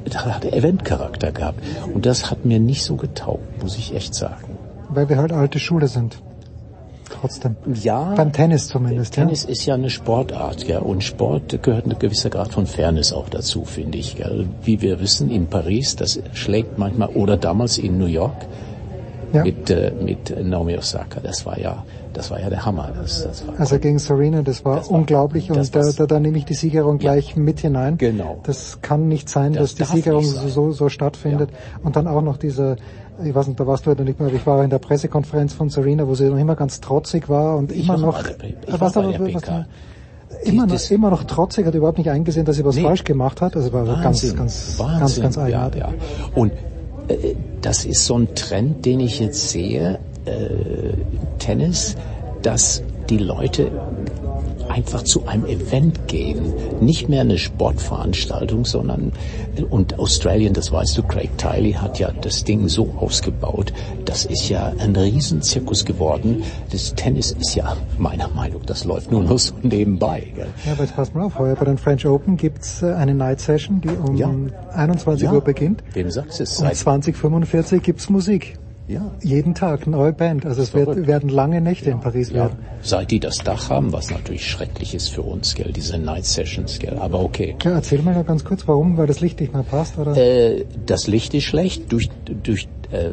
das 0.04 0.24
hat 0.24 0.44
Eventcharakter 0.44 1.32
gehabt. 1.32 1.60
Und 1.92 2.06
das 2.06 2.30
hat 2.30 2.44
mir 2.44 2.60
nicht 2.60 2.84
so 2.84 2.96
getaugt, 2.96 3.62
muss 3.62 3.76
ich 3.76 3.94
echt 3.94 4.14
sagen. 4.14 4.51
Weil 4.94 5.08
wir 5.08 5.16
halt 5.18 5.32
alte 5.32 5.58
Schule 5.58 5.88
sind. 5.88 6.22
Trotzdem. 7.20 7.56
Ja. 7.74 8.14
Beim 8.14 8.32
Tennis 8.32 8.68
zumindest. 8.68 9.14
Tennis 9.14 9.44
ja. 9.44 9.50
ist 9.50 9.66
ja 9.66 9.74
eine 9.74 9.90
Sportart, 9.90 10.66
ja. 10.66 10.78
Und 10.78 11.04
Sport 11.04 11.62
gehört 11.62 11.86
ein 11.86 11.98
gewisser 11.98 12.30
Grad 12.30 12.52
von 12.52 12.66
Fairness 12.66 13.12
auch 13.12 13.28
dazu, 13.28 13.64
finde 13.64 13.98
ich. 13.98 14.16
Gell. 14.16 14.48
Wie 14.62 14.80
wir 14.80 15.00
wissen, 15.00 15.30
in 15.30 15.46
Paris, 15.46 15.94
das 15.96 16.18
schlägt 16.32 16.78
manchmal, 16.78 17.10
oder 17.10 17.36
damals 17.36 17.78
in 17.78 17.98
New 17.98 18.06
York, 18.06 18.46
ja. 19.32 19.44
mit, 19.44 19.70
äh, 19.70 19.92
mit 20.00 20.34
Naomi 20.42 20.76
Osaka. 20.76 21.20
Das 21.20 21.44
war 21.44 21.58
ja, 21.58 21.84
das 22.12 22.30
war 22.30 22.40
ja 22.40 22.48
der 22.48 22.64
Hammer. 22.64 22.90
Das, 22.94 23.24
das 23.24 23.46
war 23.46 23.58
also 23.58 23.78
gegen 23.78 23.98
Serena, 23.98 24.42
das 24.42 24.64
war 24.64 24.76
das 24.76 24.88
unglaublich 24.88 25.50
war, 25.50 25.58
und 25.58 25.74
da, 25.74 25.82
da, 25.90 26.06
da 26.06 26.20
nehme 26.20 26.38
ich 26.38 26.44
die 26.44 26.54
Siegerung 26.54 26.98
gleich 26.98 27.34
ja. 27.36 27.42
mit 27.42 27.60
hinein. 27.60 27.98
Genau. 27.98 28.40
Das 28.44 28.80
kann 28.82 29.08
nicht 29.08 29.28
sein, 29.28 29.52
das 29.52 29.74
dass 29.74 29.90
die 29.90 29.96
Siegerung 29.96 30.24
so, 30.24 30.72
so 30.72 30.88
stattfindet. 30.88 31.50
Ja. 31.50 31.56
Und 31.84 31.96
dann 31.96 32.06
auch 32.06 32.22
noch 32.22 32.36
dieser 32.36 32.76
ich 33.24 33.34
weiß 33.34 33.46
nicht, 33.46 33.60
da 33.60 33.66
warst 33.66 33.86
du 33.86 33.90
heute 33.90 34.04
nicht 34.04 34.18
mehr, 34.18 34.28
aber 34.28 34.36
ich 34.36 34.46
war 34.46 34.62
in 34.64 34.70
der 34.70 34.78
Pressekonferenz 34.78 35.52
von 35.52 35.68
Serena, 35.68 36.06
wo 36.06 36.14
sie 36.14 36.28
noch 36.28 36.38
immer 36.38 36.56
ganz 36.56 36.80
trotzig 36.80 37.28
war 37.28 37.56
und 37.56 37.72
ich 37.72 37.84
immer 37.84 37.98
noch, 37.98 38.22
der, 38.22 38.32
ich 38.44 38.56
was, 38.80 38.96
aber, 38.96 39.08
was, 39.08 39.42
immer 40.44 40.66
noch, 40.66 40.90
immer 40.90 41.10
noch 41.10 41.24
trotzig, 41.24 41.66
hat 41.66 41.74
überhaupt 41.74 41.98
nicht 41.98 42.10
eingesehen, 42.10 42.46
dass 42.46 42.56
sie 42.56 42.64
was 42.64 42.76
nee. 42.76 42.82
falsch 42.82 43.04
gemacht 43.04 43.40
hat. 43.40 43.56
Also 43.56 43.72
war 43.72 43.86
Wahnsinn, 43.86 44.36
ganz, 44.36 44.36
ganz, 44.36 44.78
Wahnsinn, 44.78 45.00
ganz, 45.00 45.20
ganz 45.20 45.38
eigenartig. 45.38 45.82
Ja, 45.82 45.88
ja. 45.88 45.94
Und 46.34 46.52
äh, 47.08 47.34
das 47.60 47.84
ist 47.84 48.06
so 48.06 48.18
ein 48.18 48.34
Trend, 48.34 48.84
den 48.84 49.00
ich 49.00 49.20
jetzt 49.20 49.50
sehe, 49.50 49.98
äh, 50.24 50.94
Tennis, 51.38 51.96
dass 52.42 52.82
die 53.10 53.18
Leute 53.18 53.70
einfach 54.72 55.02
zu 55.02 55.26
einem 55.26 55.46
Event 55.46 56.08
gehen. 56.08 56.52
Nicht 56.80 57.08
mehr 57.08 57.20
eine 57.20 57.38
Sportveranstaltung, 57.38 58.64
sondern, 58.64 59.12
und 59.70 59.98
Australien, 59.98 60.54
das 60.54 60.72
weißt 60.72 60.96
du, 60.96 61.02
Craig 61.02 61.36
Tiley 61.36 61.72
hat 61.72 61.98
ja 61.98 62.10
das 62.10 62.44
Ding 62.44 62.68
so 62.68 62.94
ausgebaut, 62.98 63.72
das 64.04 64.24
ist 64.24 64.48
ja 64.48 64.72
ein 64.78 64.96
Riesenzirkus 64.96 65.84
geworden. 65.84 66.42
Das 66.70 66.94
Tennis 66.94 67.32
ist 67.32 67.54
ja, 67.54 67.76
meiner 67.98 68.28
Meinung, 68.28 68.62
das 68.66 68.84
läuft 68.84 69.12
nur 69.12 69.22
noch 69.22 69.38
so 69.38 69.54
nebenbei. 69.62 70.32
Gell? 70.34 70.48
Ja, 70.64 70.72
aber 70.72 70.84
jetzt 70.84 70.96
pass 70.96 71.12
mal 71.12 71.24
auf, 71.24 71.38
heuer 71.38 71.54
bei 71.54 71.66
den 71.66 71.78
French 71.78 72.06
Open 72.06 72.36
gibt's 72.36 72.82
äh, 72.82 72.92
eine 72.92 73.14
Night 73.14 73.40
Session, 73.40 73.80
die 73.80 73.90
um 73.90 74.16
ja. 74.16 74.30
21 74.72 75.24
ja. 75.24 75.32
Uhr 75.32 75.40
beginnt. 75.42 75.82
Wem 75.92 76.10
sagst 76.10 76.38
du 76.38 76.44
es? 76.44 76.58
Um 76.58 76.66
20.45 76.66 77.78
gibt's 77.80 78.08
Musik. 78.08 78.58
Ja. 78.88 79.10
Jeden 79.22 79.54
Tag 79.54 79.86
neue 79.86 80.12
Band. 80.12 80.44
Also 80.44 80.62
es 80.62 80.74
wird, 80.74 81.06
werden 81.06 81.28
lange 81.28 81.60
Nächte 81.60 81.86
ja. 81.86 81.92
in 81.92 82.00
Paris 82.00 82.30
ja. 82.30 82.36
werden. 82.36 82.58
Seit 82.82 83.10
die 83.10 83.20
das 83.20 83.38
Dach 83.38 83.70
haben, 83.70 83.92
was 83.92 84.10
natürlich 84.10 84.48
schrecklich 84.48 84.94
ist 84.94 85.08
für 85.08 85.22
uns, 85.22 85.54
gell, 85.54 85.72
diese 85.72 85.98
Night 85.98 86.24
Sessions, 86.24 86.78
gell. 86.78 86.98
Aber 86.98 87.20
okay. 87.20 87.56
Ja, 87.62 87.72
erzähl 87.72 88.02
mal 88.02 88.14
noch 88.14 88.26
ganz 88.26 88.44
kurz, 88.44 88.66
warum, 88.66 88.96
weil 88.96 89.06
das 89.06 89.20
Licht 89.20 89.40
nicht 89.40 89.52
mehr 89.52 89.62
passt, 89.62 89.98
oder? 89.98 90.16
Äh, 90.16 90.64
das 90.84 91.06
Licht 91.06 91.32
ist 91.34 91.44
schlecht 91.44 91.92
durch, 91.92 92.10
durch 92.42 92.68
äh, 92.90 93.12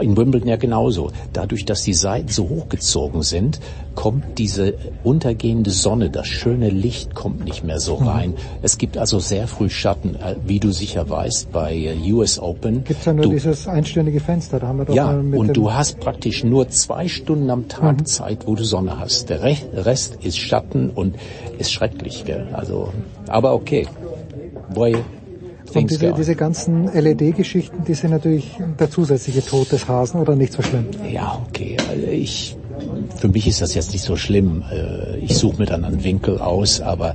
in 0.00 0.16
Wimbledon 0.16 0.48
ja 0.48 0.56
genauso. 0.56 1.10
Dadurch, 1.32 1.64
dass 1.64 1.82
die 1.82 1.94
Seiten 1.94 2.28
so 2.28 2.48
hochgezogen 2.48 3.22
sind, 3.22 3.60
kommt 3.94 4.38
diese 4.38 4.74
untergehende 5.04 5.70
Sonne, 5.70 6.10
das 6.10 6.26
schöne 6.26 6.68
Licht 6.68 7.14
kommt 7.14 7.44
nicht 7.44 7.64
mehr 7.64 7.80
so 7.80 7.98
mhm. 7.98 8.08
rein. 8.08 8.30
Mhm. 8.30 8.36
Es 8.62 8.78
gibt 8.78 8.98
also 8.98 9.18
sehr 9.18 9.48
früh 9.48 9.70
Schatten, 9.70 10.16
äh, 10.16 10.36
wie 10.46 10.60
du 10.60 10.70
sicher 10.70 11.08
weißt, 11.08 11.50
bei 11.52 11.74
äh, 11.74 12.12
US 12.12 12.38
Open. 12.38 12.84
Gibt 12.84 13.04
ja 13.06 13.12
nur 13.12 13.24
du, 13.24 13.30
dieses 13.30 13.66
einstündige 13.66 14.20
Fenster, 14.20 14.60
da 14.60 14.68
haben 14.68 14.78
wir 14.78 14.84
doch 14.84 14.94
Ja, 14.94 15.10
und 15.10 15.56
du 15.56 15.72
hast 15.72 15.98
praktisch 16.00 16.44
nur 16.44 16.68
zwei 16.68 17.08
Stunden 17.08 17.50
am 17.50 17.68
Tag 17.68 18.00
mhm. 18.00 18.06
Zeit, 18.06 18.46
wo 18.46 18.54
du 18.54 18.64
Sonne 18.64 18.98
hast. 18.98 19.30
Der 19.30 19.42
Rest 19.42 20.18
ist 20.22 20.38
Schatten 20.38 20.90
und 20.90 21.16
ist 21.58 21.72
schrecklich, 21.72 22.24
gell? 22.24 22.48
Also, 22.52 22.92
aber 23.28 23.54
okay. 23.54 23.86
Boy, 24.74 24.96
und 25.76 25.90
diese, 25.90 26.12
diese 26.12 26.34
ganzen 26.34 26.86
LED-Geschichten, 26.92 27.84
die 27.84 27.94
sind 27.94 28.10
natürlich 28.10 28.58
der 28.78 28.90
zusätzliche 28.90 29.44
Tod 29.44 29.72
des 29.72 29.88
Hasen 29.88 30.20
oder 30.20 30.36
nicht 30.36 30.52
so 30.52 30.62
schlimm? 30.62 30.86
Ja, 31.10 31.40
okay. 31.48 31.78
Also 31.88 32.06
ich, 32.06 32.56
für 33.16 33.28
mich 33.28 33.46
ist 33.46 33.60
das 33.60 33.74
jetzt 33.74 33.92
nicht 33.92 34.02
so 34.02 34.16
schlimm. 34.16 34.64
Äh, 34.70 35.18
ich 35.18 35.36
suche 35.36 35.58
mir 35.58 35.66
dann 35.66 35.84
einen 35.84 36.02
Winkel 36.04 36.38
aus, 36.38 36.80
aber 36.80 37.14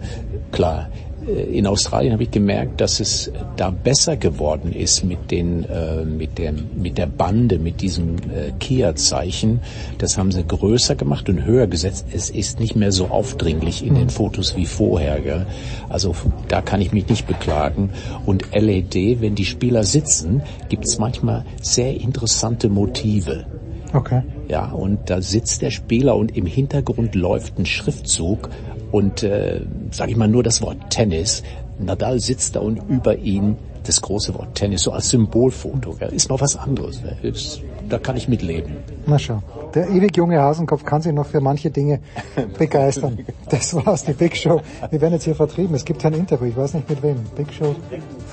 klar, 0.51 0.90
in 1.27 1.67
Australien 1.67 2.14
habe 2.14 2.24
ich 2.24 2.32
gemerkt, 2.32 2.82
dass 2.82 3.00
es 3.00 3.32
da 3.56 3.69
besser 3.69 4.17
geworden 4.17 4.74
ist 4.74 5.03
mit 5.03 5.30
den 5.30 5.66
äh, 5.66 6.03
mit 6.03 6.38
der 6.38 6.53
mit 6.75 6.98
der 6.98 7.06
Bande, 7.06 7.59
mit 7.59 7.82
diesem 7.82 8.16
äh, 8.16 8.51
Kia-Zeichen. 8.59 9.59
Das 10.00 10.17
haben 10.17 10.32
sie 10.32 10.43
größer 10.43 10.95
gemacht 10.95 11.30
und 11.30 11.45
höher 11.45 11.67
gesetzt. 11.67 12.08
Es 12.11 12.30
ist 12.30 12.59
nicht 12.59 12.75
mehr 12.75 12.91
so 12.91 13.08
aufdringlich 13.08 13.85
in 13.85 13.95
den 13.95 14.09
Fotos 14.09 14.56
wie 14.56 14.66
vorher. 14.66 15.19
Gell? 15.19 15.45
Also 15.90 16.16
da 16.48 16.61
kann 16.61 16.82
ich 16.82 16.91
mich 16.91 17.08
nicht 17.08 17.27
beklagen. 17.27 17.91
Und 18.25 18.48
LED, 18.53 19.22
wenn 19.22 19.35
die 19.35 19.45
Spieler 19.45 19.83
sitzen, 19.83 20.41
gibt 20.69 20.85
es 20.85 20.98
manchmal 20.98 21.45
sehr 21.61 22.00
interessante 22.00 22.67
Motive. 22.69 23.45
Okay. 23.93 24.24
Ja, 24.48 24.72
und 24.72 25.09
da 25.09 25.22
sitzt 25.22 25.61
der 25.61 25.72
Spieler 25.72 26.16
und 26.16 26.35
im 26.35 26.45
Hintergrund 26.45 27.14
läuft 27.14 27.59
ein 27.59 27.66
Schriftzug 27.66 28.50
und 28.91 29.23
äh, 29.23 29.61
sage 29.91 30.11
ich 30.11 30.17
mal 30.17 30.27
nur 30.27 30.43
das 30.43 30.61
Wort 30.61 30.77
Tennis. 30.89 31.43
Nadal 31.79 32.19
sitzt 32.19 32.55
da 32.55 32.59
und 32.59 32.77
über 32.89 33.17
ihn 33.17 33.55
das 33.83 34.01
große 34.01 34.35
Wort 34.35 34.55
Tennis, 34.55 34.83
so 34.83 34.91
als 34.91 35.09
Symbolfoto. 35.09 35.93
Gell? 35.93 36.13
Ist 36.13 36.29
mal 36.29 36.39
was 36.39 36.55
anderes. 36.55 37.01
Ist, 37.23 37.61
da 37.89 37.97
kann 37.97 38.15
ich 38.15 38.27
mitleben. 38.27 38.75
Na 39.07 39.17
schau. 39.17 39.41
Der 39.73 39.89
ewig 39.89 40.15
junge 40.17 40.39
Hasenkopf 40.39 40.85
kann 40.85 41.01
sich 41.01 41.13
noch 41.13 41.25
für 41.25 41.41
manche 41.41 41.71
Dinge 41.71 41.99
begeistern. 42.57 43.17
Das 43.49 43.73
war's, 43.73 44.03
die 44.03 44.13
Big 44.13 44.37
Show. 44.37 44.61
Wir 44.89 45.01
werden 45.01 45.13
jetzt 45.13 45.23
hier 45.23 45.35
vertrieben. 45.35 45.73
Es 45.75 45.85
gibt 45.85 46.05
ein 46.05 46.13
Interview, 46.13 46.47
ich 46.47 46.57
weiß 46.57 46.73
nicht 46.75 46.87
mit 46.89 47.01
wem. 47.01 47.15
Big 47.35 47.51
Show 47.53 47.75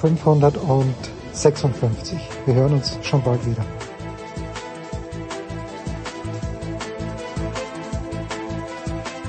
556. 0.01 2.19
Wir 2.47 2.55
hören 2.55 2.75
uns 2.75 2.99
schon 3.03 3.23
bald 3.23 3.45
wieder. 3.47 3.65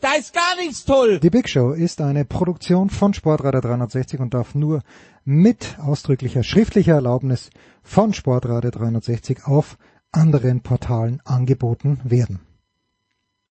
Da 0.00 0.14
ist 0.14 0.32
gar 0.32 0.56
nichts 0.56 0.84
toll. 0.84 1.18
Die 1.18 1.30
Big 1.30 1.48
Show 1.48 1.72
ist 1.72 2.00
eine 2.00 2.24
Produktion 2.24 2.88
von 2.88 3.14
Sportradio 3.14 3.60
360 3.60 4.20
und 4.20 4.32
darf 4.32 4.54
nur 4.54 4.82
mit 5.24 5.76
ausdrücklicher 5.80 6.44
schriftlicher 6.44 6.94
Erlaubnis 6.94 7.50
von 7.82 8.14
Sportradio 8.14 8.70
360 8.70 9.44
auf 9.46 9.76
anderen 10.12 10.62
Portalen 10.62 11.20
angeboten 11.24 12.00
werden. 12.04 12.47